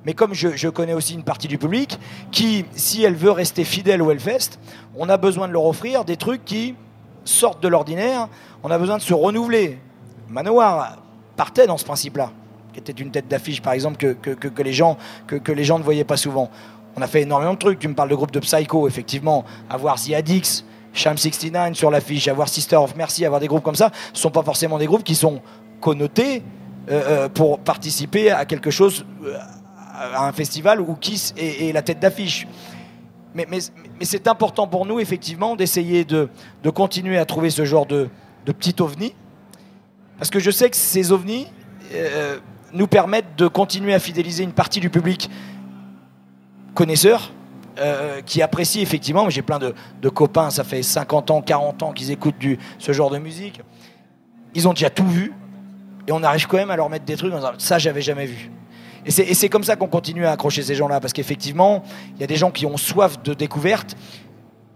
Mais 0.06 0.14
comme 0.14 0.34
je, 0.34 0.68
connais 0.69 0.93
aussi 0.93 1.14
une 1.14 1.24
partie 1.24 1.48
du 1.48 1.58
public 1.58 2.00
qui, 2.32 2.66
si 2.76 3.03
elle 3.03 3.16
veut 3.16 3.32
rester 3.32 3.64
fidèle 3.64 4.02
au 4.02 4.11
Hellfest, 4.11 4.60
on 4.95 5.10
a 5.10 5.18
besoin 5.18 5.48
de 5.48 5.53
leur 5.53 5.66
offrir 5.66 6.06
des 6.06 6.18
trucs 6.18 6.45
qui 6.45 6.76
sortent 7.26 7.61
de 7.61 7.68
l'ordinaire. 7.68 8.27
On 8.64 8.72
a 8.72 8.77
besoin 8.77 8.98
de 8.98 9.02
se 9.02 9.14
renouveler. 9.14 9.80
Manowar 10.30 10.98
partait 11.35 11.68
dans 11.68 11.77
ce 11.77 11.85
principe-là, 11.85 12.32
qui 12.74 12.80
était 12.80 12.92
une 12.92 13.11
tête 13.11 13.27
d'affiche, 13.27 13.61
par 13.61 13.74
exemple, 13.74 13.98
que 13.98 14.61
les 14.61 14.74
gens 14.74 14.98
ne 15.27 15.84
voyaient 15.84 16.03
pas 16.03 16.18
souvent. 16.18 16.50
On 16.96 17.02
a 17.02 17.08
fait 17.08 17.22
énormément 17.22 17.54
de 17.54 17.60
trucs. 17.60 17.80
Tu 17.80 17.88
me 17.88 17.96
parles 17.96 18.10
de 18.10 18.16
groupe 18.16 18.32
de 18.32 18.40
Psycho, 18.40 18.88
effectivement. 18.88 19.46
Avoir 19.70 19.96
The 19.96 20.14
Addicts, 20.14 20.64
Sham 20.94 21.18
69 21.18 21.74
sur 21.74 21.90
l'affiche, 21.90 22.28
avoir 22.28 22.48
Sister 22.48 22.76
of 22.76 22.96
Mercy, 22.96 23.26
avoir 23.26 23.42
des 23.42 23.48
groupes 23.48 23.64
comme 23.64 23.76
ça, 23.76 23.92
ce 24.14 24.22
sont 24.22 24.30
pas 24.30 24.44
forcément 24.44 24.78
des 24.78 24.86
groupes 24.86 25.04
qui 25.04 25.16
sont 25.16 25.42
connotés 25.82 26.44
euh, 26.90 27.02
euh, 27.26 27.30
pour 27.30 27.60
participer 27.60 28.30
à 28.32 28.46
quelque 28.46 28.70
chose, 28.70 29.06
euh, 29.26 29.38
à 29.96 30.28
un 30.28 30.32
festival 30.32 30.82
où 30.82 30.96
Kiss 30.96 31.34
est, 31.38 31.74
la 31.74 31.82
tête 31.82 32.00
d'affiche. 32.00 32.48
Mais, 33.34 33.48
c'est 34.02 34.28
important 34.28 34.68
pour 34.68 34.86
nous, 34.86 35.00
effectivement, 35.00 35.56
d'essayer 35.56 36.06
de, 36.06 36.30
continuer 36.74 37.18
à 37.18 37.26
trouver 37.26 37.50
ce 37.50 37.66
genre 37.66 37.88
de, 37.88 38.10
de 38.46 38.52
petit 38.52 38.76
ovni. 38.80 39.16
Parce 40.20 40.30
que 40.30 40.40
je 40.40 40.52
sais 40.52 40.70
que 40.70 40.76
ces 40.76 41.12
ovnis 41.12 41.48
nous 42.74 42.88
permettent 42.88 43.36
de 43.38 43.48
continuer 43.48 43.94
à 43.94 44.00
fidéliser 44.00 44.44
une 44.44 44.52
partie 44.52 44.80
du 44.80 44.90
public 44.90 45.30
connaisseur, 46.74 47.32
euh, 47.80 48.22
qui 48.22 48.42
apprécie 48.42 48.82
effectivement. 48.82 49.30
J'ai 49.30 49.42
plein 49.42 49.60
de, 49.60 50.10
copains, 50.10 50.50
ça 50.50 50.64
fait 50.64 50.84
50 50.84 51.32
ans, 51.32 51.42
40 51.42 51.84
ans 51.84 51.92
qu'ils 51.92 52.11
écoutent 52.11 52.35
ce 52.77 52.92
genre 52.92 53.10
de 53.10 53.18
musique. 53.18 53.61
Ils 54.53 54.68
ont 54.68 54.74
déjà 54.74 54.90
tout 54.90 55.08
vu. 55.08 55.34
Et 56.08 56.11
on 56.11 56.22
arrive 56.22 56.48
quand 56.48 56.58
même 56.58 56.69
à 56.72 56.76
leur 56.76 56.90
mettre 56.90 57.06
des 57.06 57.16
trucs 57.16 57.34
en 57.34 57.38
disant 57.38 57.52
ça, 57.58 57.80
j'avais 57.80 58.02
jamais 58.02 58.26
vu. 58.26 58.52
Et 59.06 59.11
c'est- 59.11 59.50
comme 59.50 59.64
ça 59.64 59.76
qu'on 59.76 59.88
continue 59.88 60.26
à 60.26 60.32
accrocher 60.32 60.61
ces 60.61 60.76
gens-là, 60.76 61.00
parce 61.00 61.14
qu'effectivement, 61.14 61.84
il 62.16 62.22
y 62.22 62.24
a 62.24 62.27
des 62.27 62.35
gens 62.35 62.52
qui 62.52 62.66
ont 62.66 62.77
soif 62.77 63.22
de 63.24 63.34
découverte, 63.34 63.95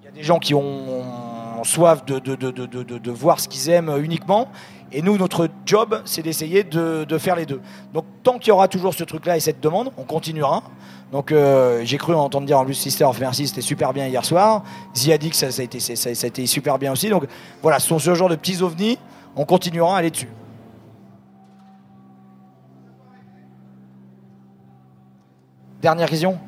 il 0.02 0.06
y 0.06 0.08
a 0.08 0.12
des 0.12 0.24
gens 0.24 0.40
qui 0.40 0.54
ont 0.54 1.64
soif 1.64 2.04
de 2.06 3.12
voir 3.12 3.40
ce 3.40 3.48
qu'ils 3.48 3.70
aiment 3.70 3.94
uniquement. 4.02 4.50
Et 4.92 5.02
nous, 5.02 5.18
notre 5.18 5.50
job, 5.66 6.02
c'est 6.06 6.22
d'essayer 6.22 6.64
de, 6.64 7.04
de 7.04 7.18
faire 7.18 7.36
les 7.36 7.46
deux. 7.46 7.62
Donc, 7.94 8.06
tant 8.24 8.38
qu'il 8.40 8.50
y 8.50 8.52
aura 8.52 8.68
toujours 8.68 8.94
ce 8.94 9.04
truc-là 9.04 9.38
et 9.38 9.40
cette 9.40 9.60
demande, 9.60 9.92
on 9.98 10.04
continuera. 10.04 10.64
Donc, 11.12 11.32
euh, 11.32 11.82
j'ai 11.84 11.98
cru 11.98 12.14
entendre 12.14 12.46
dire 12.46 12.60
en 12.60 12.66
plus 12.66 12.74
Sister 12.74 13.06
of 13.06 13.20
Mercy, 13.20 13.48
c'était 13.48 13.62
super 13.62 13.94
bien 13.94 14.08
hier 14.08 14.24
soir. 14.26 14.64
Ziadik, 14.96 15.36
ça, 15.36 15.52
ça, 15.52 15.62
a 15.62 15.66
été, 15.66 15.80
ça, 15.80 16.10
a 16.10 16.28
été 16.28 16.46
super 16.46 16.78
bien 16.80 16.92
aussi. 16.92 17.10
Donc, 17.10 17.26
voilà, 17.62 17.80
ce 17.80 17.88
sont 17.88 18.00
ce 18.00 18.14
genre 18.14 18.30
de 18.30 18.36
petits 18.36 18.62
ovnis. 18.62 18.98
On 19.36 19.46
continuera 19.46 19.96
à 19.96 20.00
aller 20.00 20.12
dessus. 20.12 20.30
Dernière 25.82 26.10
question 26.10 26.40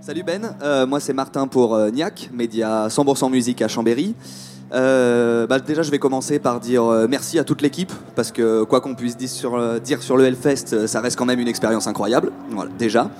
Salut 0.00 0.22
Ben, 0.22 0.54
Euh, 0.60 0.86
moi 0.86 1.00
c'est 1.00 1.14
Martin 1.14 1.46
pour 1.46 1.74
euh, 1.74 1.90
NIAC, 1.90 2.28
média 2.30 2.88
100% 2.88 3.30
musique 3.30 3.62
à 3.62 3.68
Chambéry. 3.68 4.14
Euh, 4.74 5.46
bah, 5.46 5.60
déjà 5.60 5.82
je 5.82 5.90
vais 5.90 5.98
commencer 5.98 6.38
par 6.38 6.58
dire 6.58 6.84
euh, 6.84 7.06
merci 7.08 7.38
à 7.38 7.44
toute 7.44 7.62
l'équipe 7.62 7.92
parce 8.16 8.32
que 8.32 8.64
quoi 8.64 8.80
qu'on 8.80 8.96
puisse 8.96 9.16
dire 9.16 9.28
sur, 9.28 9.54
euh, 9.54 9.78
dire 9.78 10.02
sur 10.02 10.16
le 10.16 10.24
Hellfest, 10.24 10.72
euh, 10.72 10.86
ça 10.88 11.00
reste 11.00 11.16
quand 11.16 11.26
même 11.26 11.38
une 11.38 11.48
expérience 11.48 11.86
incroyable, 11.86 12.32
voilà, 12.50 12.70
déjà. 12.78 13.10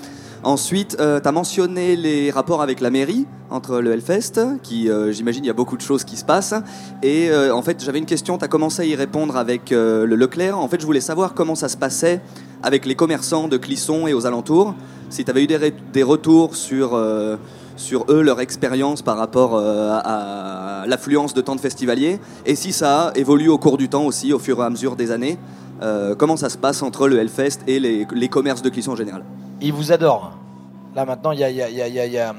Ensuite, 0.42 0.98
tu 0.98 1.02
as 1.02 1.32
mentionné 1.32 1.96
les 1.96 2.30
rapports 2.30 2.60
avec 2.60 2.82
la 2.82 2.90
mairie 2.90 3.26
entre 3.54 3.80
le 3.80 3.92
Hellfest, 3.92 4.58
qui 4.62 4.90
euh, 4.90 5.12
j'imagine 5.12 5.44
il 5.44 5.46
y 5.46 5.50
a 5.50 5.54
beaucoup 5.54 5.76
de 5.76 5.82
choses 5.82 6.04
qui 6.04 6.16
se 6.16 6.24
passent. 6.24 6.54
Et 7.02 7.30
euh, 7.30 7.54
en 7.54 7.62
fait 7.62 7.82
j'avais 7.82 7.98
une 7.98 8.06
question, 8.06 8.36
tu 8.36 8.44
as 8.44 8.48
commencé 8.48 8.82
à 8.82 8.84
y 8.84 8.94
répondre 8.96 9.36
avec 9.36 9.72
euh, 9.72 10.06
le 10.06 10.16
Leclerc. 10.16 10.58
En 10.58 10.68
fait 10.68 10.80
je 10.80 10.86
voulais 10.86 11.00
savoir 11.00 11.34
comment 11.34 11.54
ça 11.54 11.68
se 11.68 11.76
passait 11.76 12.20
avec 12.62 12.84
les 12.84 12.94
commerçants 12.94 13.48
de 13.48 13.56
Clisson 13.56 14.06
et 14.06 14.14
aux 14.14 14.26
alentours. 14.26 14.74
Si 15.10 15.24
tu 15.24 15.30
avais 15.30 15.44
eu 15.44 15.46
des, 15.46 16.02
retours 16.02 16.56
sur, 16.56 16.94
euh, 16.94 17.36
sur 17.76 18.04
eux, 18.08 18.22
leur 18.22 18.40
expérience 18.40 19.02
par 19.02 19.16
rapport 19.16 19.56
euh, 19.56 19.98
à, 20.04 20.84
l'affluence 20.86 21.34
de 21.34 21.40
tant 21.40 21.56
de 21.56 21.60
festivaliers, 21.60 22.20
et 22.46 22.54
si 22.54 22.72
ça 22.72 23.08
a 23.08 23.16
évolué 23.16 23.48
au 23.48 23.58
cours 23.58 23.76
du 23.78 23.88
temps 23.88 24.04
aussi, 24.04 24.32
au 24.32 24.38
fur 24.38 24.60
et 24.60 24.64
à 24.64 24.70
mesure 24.70 24.96
des 24.96 25.10
années. 25.10 25.38
Euh, 25.82 26.14
comment 26.14 26.36
ça 26.36 26.48
se 26.50 26.56
passe 26.56 26.82
entre 26.82 27.08
le 27.08 27.18
Hellfest 27.18 27.58
et 27.66 27.80
les, 27.80 28.06
les 28.14 28.28
commerces 28.28 28.62
de 28.62 28.68
Clisson 28.70 28.92
en 28.92 28.96
général? 28.96 29.24
Ils 29.60 29.72
vous 29.72 29.90
adorent. 29.92 30.32
Là 30.94 31.04
maintenant, 31.04 31.32
il 31.32 31.40
y 31.40 31.44
a. 31.44 31.50
y 31.50 31.60
a- 31.62 31.68
y 31.68 31.80
a- 31.82 32.06
y 32.06 32.18
a- 32.18 32.34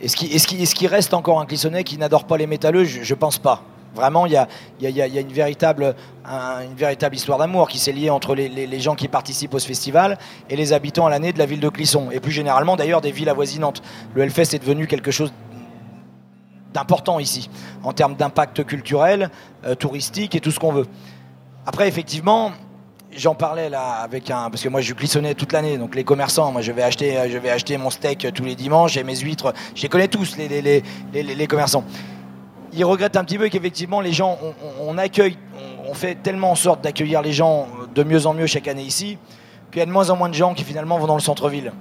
Est-ce 0.00 0.16
qu'il 0.46 0.66
qu'il 0.68 0.86
reste 0.86 1.14
encore 1.14 1.40
un 1.40 1.46
Clissonnais 1.46 1.82
qui 1.82 1.98
n'adore 1.98 2.24
pas 2.24 2.36
les 2.36 2.46
métalleux? 2.46 2.84
Je, 2.84 3.02
je 3.02 3.14
pense 3.14 3.38
pas. 3.38 3.62
Vraiment, 3.94 4.24
il 4.24 4.32
y 4.32 4.36
a, 4.36 4.46
une, 4.80 5.32
véritable, 5.32 5.94
histoire 7.12 7.38
d'amour 7.38 7.68
qui 7.68 7.78
s'est 7.78 7.92
liée 7.92 8.08
entre 8.08 8.34
les, 8.34 8.80
gens 8.80 8.94
qui 8.94 9.08
participent 9.08 9.52
au 9.54 9.58
festival 9.58 10.18
et 10.48 10.56
les 10.56 10.72
habitants 10.72 11.06
à 11.06 11.10
l'année 11.10 11.32
de 11.32 11.38
la 11.38 11.46
ville 11.46 11.60
de 11.60 11.68
Clisson. 11.68 12.10
Et 12.10 12.18
plus 12.18 12.32
généralement, 12.32 12.76
d'ailleurs, 12.76 13.02
des 13.02 13.12
villes 13.12 13.28
avoisinantes. 13.28 13.82
Le 14.14 14.22
Hellfest 14.22 14.54
est 14.54 14.58
devenu 14.58 14.86
quelque 14.86 15.10
chose 15.10 15.32
d'important 16.72 17.18
ici, 17.18 17.50
en 17.82 17.92
termes 17.92 18.14
d'impact 18.14 18.64
culturel, 18.64 19.30
euh, 19.66 19.74
touristique 19.74 20.34
et 20.34 20.40
tout 20.40 20.50
ce 20.50 20.58
qu'on 20.58 20.72
veut. 20.72 20.86
Après, 21.66 21.86
effectivement, 21.86 22.52
j'en 23.14 23.34
parlais 23.34 23.68
là 23.68 23.98
avec 24.02 24.30
un. 24.30 24.48
Parce 24.48 24.62
que 24.62 24.70
moi, 24.70 24.80
je 24.80 24.94
clissonnais 24.94 25.34
toute 25.34 25.52
l'année, 25.52 25.76
donc 25.76 25.94
les 25.94 26.04
commerçants, 26.04 26.50
moi, 26.50 26.62
je 26.62 26.72
vais 26.72 26.82
acheter, 26.82 27.18
euh, 27.18 27.28
je 27.30 27.36
vais 27.36 27.50
acheter 27.50 27.76
mon 27.76 27.90
steak 27.90 28.26
tous 28.32 28.44
les 28.44 28.54
dimanches 28.54 28.96
et 28.96 29.04
mes 29.04 29.16
huîtres, 29.16 29.52
je 29.74 29.82
les 29.82 29.88
connais 29.90 30.08
tous, 30.08 30.38
les 30.38 31.46
commerçants. 31.46 31.84
Ils 32.74 32.84
regrettent 32.84 33.16
un 33.16 33.24
petit 33.24 33.38
peu 33.38 33.48
qu'effectivement, 33.48 34.00
les 34.00 34.12
gens, 34.12 34.38
on, 34.80 34.96
accueille, 34.96 35.36
on, 35.88 35.94
fait 35.94 36.14
tellement 36.14 36.52
en 36.52 36.54
sorte 36.54 36.82
d'accueillir 36.82 37.20
les 37.20 37.32
gens 37.32 37.68
de 37.94 38.02
mieux 38.02 38.26
en 38.26 38.32
mieux 38.32 38.46
chaque 38.46 38.68
année 38.68 38.82
ici, 38.82 39.18
qu'il 39.70 39.80
y 39.80 39.82
a 39.82 39.86
de 39.86 39.90
moins 39.90 40.08
en 40.10 40.16
moins 40.16 40.28
de 40.28 40.34
gens 40.34 40.54
qui 40.54 40.64
finalement 40.64 40.98
vont 40.98 41.06
dans 41.06 41.16
le 41.16 41.20
centre-ville. 41.20 41.72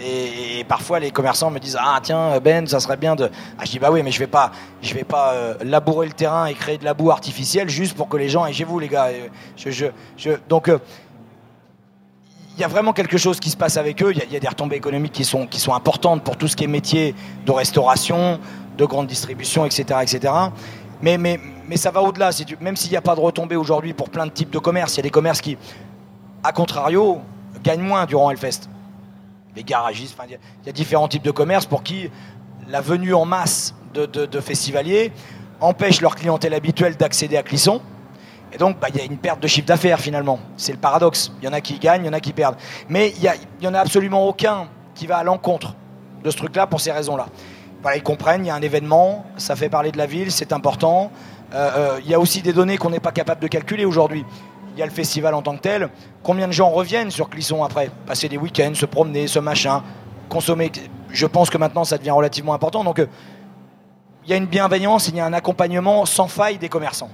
Et, 0.00 0.64
parfois 0.68 0.98
les 0.98 1.10
commerçants 1.12 1.50
me 1.50 1.60
disent 1.60 1.78
ah 1.80 1.98
tiens 2.02 2.40
Ben 2.40 2.66
ça 2.66 2.80
serait 2.80 2.96
bien 2.96 3.14
de 3.14 3.30
ah 3.58 3.64
je 3.64 3.70
dis 3.70 3.78
bah 3.78 3.90
oui 3.92 4.02
mais 4.02 4.10
je 4.10 4.18
vais 4.18 4.26
pas 4.26 4.50
je 4.82 4.92
vais 4.92 5.04
pas 5.04 5.32
euh, 5.32 5.54
labourer 5.62 6.06
le 6.06 6.12
terrain 6.12 6.46
et 6.46 6.54
créer 6.54 6.78
de 6.78 6.84
la 6.84 6.94
boue 6.94 7.12
artificielle 7.12 7.68
juste 7.68 7.96
pour 7.96 8.08
que 8.08 8.16
les 8.16 8.28
gens 8.28 8.42
aillent 8.42 8.52
chez 8.52 8.64
vous 8.64 8.78
les 8.80 8.88
gars 8.88 9.08
Euh, 9.08 10.36
donc 10.48 10.68
euh, 10.68 10.78
il 12.58 12.62
y 12.62 12.64
a 12.64 12.68
vraiment 12.68 12.92
quelque 12.92 13.18
chose 13.18 13.38
qui 13.38 13.50
se 13.50 13.56
passe 13.56 13.76
avec 13.76 14.02
eux. 14.02 14.10
Il 14.10 14.18
y 14.18 14.24
il 14.26 14.32
y, 14.32 14.36
a 14.36 14.40
des 14.40 14.48
retombées 14.48 14.74
économiques 14.74 15.12
qui 15.12 15.24
sont, 15.24 15.46
qui 15.46 15.60
sont 15.60 15.74
importantes 15.74 16.24
pour 16.24 16.36
tout 16.36 16.48
ce 16.48 16.56
qui 16.56 16.64
est 16.64 16.68
métier 16.68 17.14
de 17.46 17.52
restauration, 17.52 18.40
de 18.78 18.84
grande 18.86 19.06
distribution, 19.08 19.66
etc. 19.66 19.98
etc. 20.02 20.32
Mais, 21.02 21.18
mais, 21.18 21.38
mais 21.68 21.76
ça 21.76 21.90
va 21.90 22.00
au-delà. 22.02 22.30
Même 22.60 22.76
s'il 22.76 22.90
n'y 22.90 22.96
a 22.96 23.00
pas 23.02 23.14
de 23.14 23.20
retombées 23.20 23.56
aujourd'hui 23.56 23.92
pour 23.92 24.08
plein 24.08 24.24
de 24.26 24.30
types 24.32 24.50
de 24.50 24.58
commerces, 24.58 24.94
il 24.94 24.98
y 24.98 25.00
a 25.00 25.02
des 25.02 25.10
commerces 25.10 25.40
qui, 25.40 25.58
à 26.42 26.52
contrario, 26.52 27.20
gagnent 27.62 27.82
moins 27.82 28.06
durant 28.06 28.30
Hellfest. 28.30 28.68
Les 29.56 29.64
garagistes, 29.64 30.16
il 30.28 30.38
y 30.66 30.68
a- 30.68 30.72
différents 30.72 31.08
types 31.08 31.22
de 31.24 31.30
commerces 31.32 31.66
pour 31.66 31.82
qui 31.82 32.10
la 32.68 32.80
venue 32.80 33.14
en 33.14 33.24
masse 33.24 33.74
de, 33.94 34.06
de- 34.06 34.26
de 34.26 34.40
festivaliers 34.40 35.12
empêche 35.60 36.00
leur 36.00 36.14
clientèle 36.14 36.54
habituelle 36.54 36.96
d'accéder 36.96 37.36
à 37.36 37.42
Clisson. 37.42 37.80
Et 38.52 38.58
donc, 38.58 38.78
bah, 38.78 38.86
il 38.90 38.96
y 38.96 39.00
a 39.00 39.04
une 39.04 39.18
perte 39.18 39.40
de 39.40 39.48
chiffre 39.48 39.66
d'affaires 39.66 39.98
finalement. 40.00 40.38
C'est 40.56 40.72
le 40.72 40.78
paradoxe. 40.78 41.32
Il 41.42 41.46
y 41.46 41.48
en 41.48 41.52
a 41.52 41.60
qui 41.60 41.78
gagnent, 41.78 42.02
il 42.04 42.06
y 42.06 42.08
en 42.08 42.12
a 42.12 42.20
qui 42.20 42.32
perdent. 42.32 42.56
Mais 42.88 43.12
il 43.20 43.30
n'y 43.60 43.66
en 43.66 43.74
a 43.74 43.80
absolument 43.80 44.26
aucun 44.26 44.68
qui 44.94 45.06
va 45.06 45.18
à 45.18 45.24
l'encontre 45.24 45.74
de 46.22 46.30
ce 46.30 46.36
truc-là 46.36 46.66
pour 46.66 46.80
ces 46.80 46.92
raisons-là. 46.92 47.26
Voilà, 47.82 47.96
ils 47.96 48.02
comprennent, 48.02 48.44
il 48.44 48.48
y 48.48 48.50
a 48.50 48.54
un 48.54 48.62
événement, 48.62 49.24
ça 49.36 49.54
fait 49.56 49.68
parler 49.68 49.92
de 49.92 49.98
la 49.98 50.06
ville, 50.06 50.32
c'est 50.32 50.52
important. 50.52 51.10
Euh, 51.54 51.70
euh, 51.76 52.00
Il 52.04 52.10
y 52.10 52.14
a 52.14 52.20
aussi 52.20 52.42
des 52.42 52.52
données 52.52 52.76
qu'on 52.76 52.90
n'est 52.90 53.00
pas 53.00 53.12
capable 53.12 53.40
de 53.40 53.46
calculer 53.46 53.84
aujourd'hui. 53.84 54.24
Il 54.74 54.80
y 54.80 54.82
a 54.82 54.86
le 54.86 54.92
festival 54.92 55.34
en 55.34 55.42
tant 55.42 55.56
que 55.56 55.62
tel. 55.62 55.88
Combien 56.22 56.46
de 56.46 56.52
gens 56.52 56.70
reviennent 56.70 57.10
sur 57.10 57.30
Clisson 57.30 57.64
après 57.64 57.90
Passer 58.06 58.28
des 58.28 58.36
week-ends, 58.36 58.74
se 58.74 58.86
promener, 58.86 59.26
ce 59.26 59.38
machin, 59.38 59.82
consommer. 60.28 60.70
Je 61.10 61.26
pense 61.26 61.50
que 61.50 61.58
maintenant, 61.58 61.84
ça 61.84 61.98
devient 61.98 62.10
relativement 62.10 62.54
important. 62.54 62.84
Donc, 62.84 62.98
euh, 62.98 63.06
il 64.24 64.30
y 64.30 64.34
a 64.34 64.36
une 64.36 64.46
bienveillance, 64.46 65.08
il 65.08 65.16
y 65.16 65.20
a 65.20 65.24
un 65.24 65.32
accompagnement 65.32 66.04
sans 66.04 66.28
faille 66.28 66.58
des 66.58 66.68
commerçants 66.68 67.10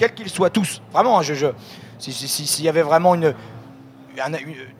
quels 0.00 0.14
qu'ils 0.14 0.30
soient 0.30 0.48
tous. 0.48 0.80
Vraiment, 0.94 1.20
hein, 1.20 1.52
s'il 1.98 2.64
y 2.64 2.68
avait 2.70 2.82
vraiment 2.82 3.14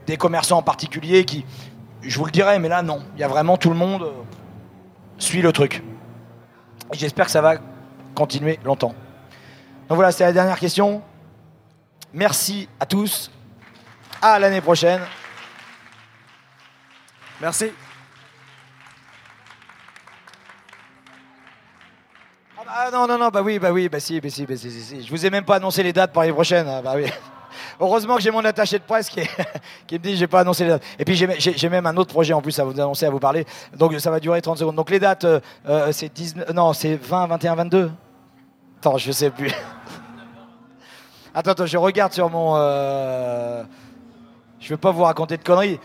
des 0.06 0.16
commerçants 0.16 0.56
en 0.56 0.62
particulier 0.62 1.26
qui, 1.26 1.44
je 2.00 2.18
vous 2.18 2.24
le 2.24 2.30
dirais, 2.30 2.58
mais 2.58 2.70
là 2.70 2.80
non, 2.80 3.02
il 3.14 3.20
y 3.20 3.22
a 3.22 3.28
vraiment 3.28 3.58
tout 3.58 3.68
le 3.68 3.76
monde 3.76 4.10
suit 5.20 5.42
le 5.42 5.52
truc. 5.52 5.82
J'espère 6.92 7.26
que 7.26 7.30
ça 7.30 7.40
va 7.40 7.56
continuer 8.14 8.58
longtemps. 8.64 8.94
Donc 9.88 9.96
voilà, 9.96 10.10
c'était 10.10 10.24
la 10.24 10.32
dernière 10.32 10.58
question. 10.58 11.02
Merci 12.12 12.68
à 12.80 12.86
tous. 12.86 13.30
À 14.20 14.38
l'année 14.38 14.60
prochaine. 14.60 15.00
Merci. 17.40 17.70
Ah 22.58 22.62
bah, 22.64 22.72
ah 22.76 22.90
non, 22.90 23.06
non, 23.06 23.18
non, 23.18 23.28
bah 23.28 23.42
oui, 23.42 23.58
bah 23.58 23.72
oui, 23.72 23.88
bah 23.88 24.00
si, 24.00 24.20
bah 24.20 24.28
si, 24.28 24.44
bah 24.44 24.56
si, 24.56 24.70
si, 24.70 24.82
si. 24.82 25.02
Je 25.02 25.10
vous 25.10 25.24
ai 25.24 25.30
même 25.30 25.44
pas 25.44 25.56
annoncé 25.56 25.82
les 25.82 25.92
dates 25.92 26.12
pour 26.12 26.22
l'année 26.22 26.34
prochaine. 26.34 26.66
ah 26.68 26.82
bah 26.82 26.92
oui. 26.96 27.06
Heureusement 27.80 28.16
que 28.16 28.22
j'ai 28.22 28.30
mon 28.30 28.44
attaché 28.44 28.78
de 28.78 28.84
presse 28.84 29.08
qui, 29.08 29.20
est- 29.20 29.30
qui 29.86 29.94
me 29.94 30.00
dit 30.00 30.16
j'ai 30.16 30.26
pas 30.26 30.40
annoncé 30.40 30.64
les 30.64 30.70
dates. 30.70 30.82
Et 30.98 31.04
puis 31.04 31.14
j'ai- 31.16 31.68
même 31.70 31.86
un 31.86 31.96
autre 31.96 32.12
projet 32.12 32.34
en 32.34 32.42
plus 32.42 32.58
à 32.58 32.64
vous 32.64 32.78
annoncer, 32.78 33.06
à 33.06 33.10
vous 33.10 33.18
parler. 33.20 33.46
Donc 33.76 33.94
ça 33.98 34.10
va 34.10 34.20
durer 34.20 34.42
30 34.42 34.58
secondes. 34.58 34.76
Donc 34.76 34.90
les 34.90 34.98
dates, 35.00 35.24
euh, 35.24 35.40
euh, 35.68 35.90
c'est 35.92 36.12
19, 36.12 36.50
non, 36.52 36.72
c'est 36.74 36.96
20, 36.96 37.26
21, 37.28 37.54
22. 37.54 37.90
Attends, 38.80 38.98
je 38.98 39.10
sais 39.12 39.30
plus. 39.30 39.50
Attends, 41.34 41.64
je 41.66 41.76
regarde 41.78 42.12
sur 42.12 42.28
mon. 42.28 42.54
euh, 42.56 43.62
Je 44.58 44.68
veux 44.68 44.76
pas 44.76 44.90
vous 44.90 45.04
raconter 45.04 45.36
de 45.36 45.42
conneries. 45.44 45.78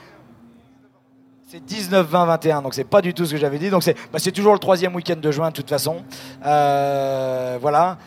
C'est 1.47 1.63
19, 1.63 2.07
20, 2.07 2.25
21, 2.25 2.61
donc 2.63 2.73
c'est 2.73 2.83
pas 2.83 3.01
du 3.01 3.13
tout 3.13 3.25
ce 3.25 3.31
que 3.31 3.37
j'avais 3.37 3.59
dit. 3.59 3.69
Donc 3.69 3.83
c'est 3.83 3.95
bah, 4.11 4.19
toujours 4.19 4.53
le 4.53 4.59
troisième 4.59 4.95
week-end 4.95 5.15
de 5.15 5.31
juin 5.31 5.49
de 5.49 5.53
toute 5.53 5.69
façon. 5.69 6.03
Euh, 6.45 7.57
voilà. 7.61 7.97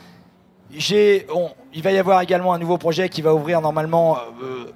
Il 0.71 1.83
va 1.83 1.93
y 1.93 1.99
avoir 1.99 2.21
également 2.21 2.53
un 2.53 2.59
nouveau 2.59 2.79
projet 2.79 3.09
qui 3.09 3.23
va 3.23 3.35
ouvrir 3.35 3.61
normalement 3.61 4.19
euh, 4.43 4.71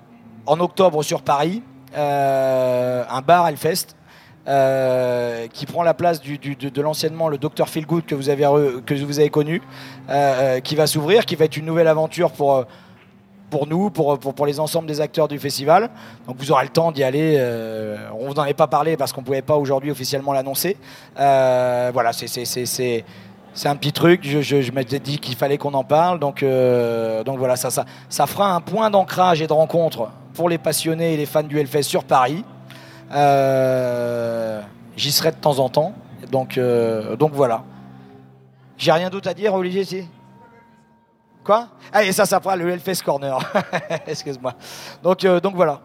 en 0.47 0.59
octobre 0.61 1.03
sur 1.03 1.23
Paris, 1.23 1.63
euh, 1.97 3.05
un 3.09 3.21
bar 3.21 3.49
Hellfest. 3.49 3.97
euh, 4.49 5.47
qui 5.53 5.67
prend 5.67 5.85
la 5.85 5.95
place 5.95 6.21
de, 6.21 6.81
l'anciennement 6.83 7.29
le 7.29 7.39
Dr 7.39 7.69
Feelgood 7.69 8.05
que 8.05 8.17
vous 8.17 8.29
avez 8.29 8.43
que 8.85 8.95
vous 8.95 9.21
avez 9.21 9.31
connu, 9.31 9.63
qui 10.65 10.75
va 10.75 10.87
s'ouvrir, 10.89 11.27
qui 11.27 11.37
va 11.37 11.45
être 11.45 11.57
une 11.57 11.67
nouvelle 11.67 11.87
aventure 11.87 12.33
pour 12.33 13.67
nous, 13.69 13.91
pour, 13.91 14.47
les 14.47 14.59
ensembles 14.59 14.89
des 14.89 15.01
acteurs 15.01 15.29
du 15.29 15.39
festival. 15.39 15.91
Donc 16.27 16.39
vous 16.39 16.51
aurez 16.51 16.65
le 16.65 16.71
temps 16.71 16.91
d'y 16.91 17.05
aller. 17.05 17.39
on 18.19 18.27
vous 18.27 18.35
en 18.35 18.43
avait 18.43 18.53
pas 18.53 18.67
parlé 18.67 18.97
parce 18.97 19.13
qu'on 19.13 19.21
ne 19.21 19.27
pouvait 19.27 19.43
pas 19.43 19.55
aujourd'hui 19.55 19.93
officiellement 19.93 20.33
l'annoncer. 20.33 20.77
Voilà, 21.15 22.13
c'est 22.13 23.05
c'est- 23.55 23.69
un 23.69 23.77
petit 23.77 23.93
truc. 23.93 24.21
Je, 24.25 24.41
je, 24.41 24.61
je 24.63 24.73
m'étais 24.73 24.99
dit 24.99 25.19
qu'il 25.19 25.37
fallait 25.37 25.59
qu'on 25.59 25.75
en 25.75 25.85
parle. 25.85 26.19
Donc, 26.19 26.43
euh, 26.43 27.23
donc 27.25 27.39
voilà, 27.39 27.57
ça, 27.57 27.71
ça, 27.71 28.27
fera 28.27 28.55
un 28.55 28.61
point 28.61 28.91
d'ancrage 28.91 29.41
et 29.43 29.47
de 29.47 29.53
rencontre 29.53 30.11
pour 30.35 30.49
les 30.49 30.59
passionnés 30.59 31.15
et 31.15 31.17
les 31.17 31.27
fans 31.27 31.43
du 31.43 31.59
Hellfest 31.59 31.83
sur 31.85 32.05
Paris. 32.05 32.45
Euh, 33.13 34.61
J'y 34.97 35.13
serai 35.13 35.31
de 35.31 35.37
temps 35.37 35.59
en 35.59 35.69
temps. 35.69 35.93
Donc, 36.31 36.59
euh, 36.59 37.17
donc 37.17 37.33
voilà. 37.33 37.63
J'ai 38.79 38.93
rien 38.93 39.11
d'autre 39.11 39.29
à 39.29 39.35
dire, 39.35 39.55
Olivier, 39.55 39.85
si? 39.85 40.07
Quoi? 41.45 41.69
Ah, 41.93 42.05
et 42.05 42.13
ça, 42.13 42.25
ça 42.27 42.41
fera 42.41 42.57
le 42.57 42.69
Hellfest 42.71 43.03
Corner. 43.05 43.39
Excuse-moi. 44.07 44.55
Donc, 45.03 45.25
donc 45.43 45.55
voilà. 45.55 45.81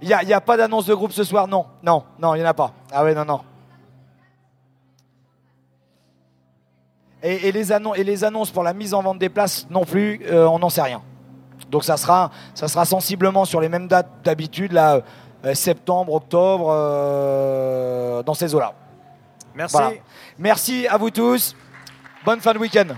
Il 0.00 0.06
n'y 0.08 0.32
a 0.32 0.40
pas 0.40 0.56
d'annonce 0.56 0.86
de 0.86 0.94
groupe 0.94 1.12
ce 1.12 1.24
soir? 1.24 1.48
Non, 1.48 1.66
non, 1.82 2.04
non, 2.20 2.34
il 2.34 2.38
n'y 2.38 2.44
en 2.44 2.50
a 2.50 2.54
pas. 2.54 2.72
Ah 2.92 3.02
ouais, 3.02 3.14
non, 3.14 3.24
non. 3.24 3.40
Et, 7.22 7.48
et 7.48 7.52
les 7.52 7.72
annon- 7.72 7.94
et 7.94 8.04
les 8.04 8.22
annonces 8.24 8.50
pour 8.50 8.62
la 8.62 8.72
mise 8.72 8.94
en 8.94 9.02
vente 9.02 9.18
des 9.18 9.28
places 9.28 9.66
non 9.70 9.84
plus, 9.84 10.20
euh, 10.30 10.46
on 10.46 10.58
n'en 10.58 10.70
sait 10.70 10.82
rien. 10.82 11.02
Donc 11.70 11.84
ça 11.84 11.96
sera, 11.96 12.30
ça 12.54 12.68
sera 12.68 12.84
sensiblement 12.84 13.44
sur 13.44 13.60
les 13.60 13.68
mêmes 13.68 13.88
dates 13.88 14.08
d'habitude, 14.24 14.72
là, 14.72 15.00
euh, 15.44 15.54
septembre, 15.54 16.12
octobre, 16.14 16.68
euh, 16.70 18.22
dans 18.22 18.34
ces 18.34 18.54
eaux-là. 18.54 18.72
Merci. 19.54 19.76
Voilà. 19.76 19.90
Merci 20.38 20.86
à 20.86 20.96
vous 20.96 21.10
tous. 21.10 21.56
Bonne 22.24 22.40
fin 22.40 22.52
de 22.54 22.58
week-end. 22.58 22.94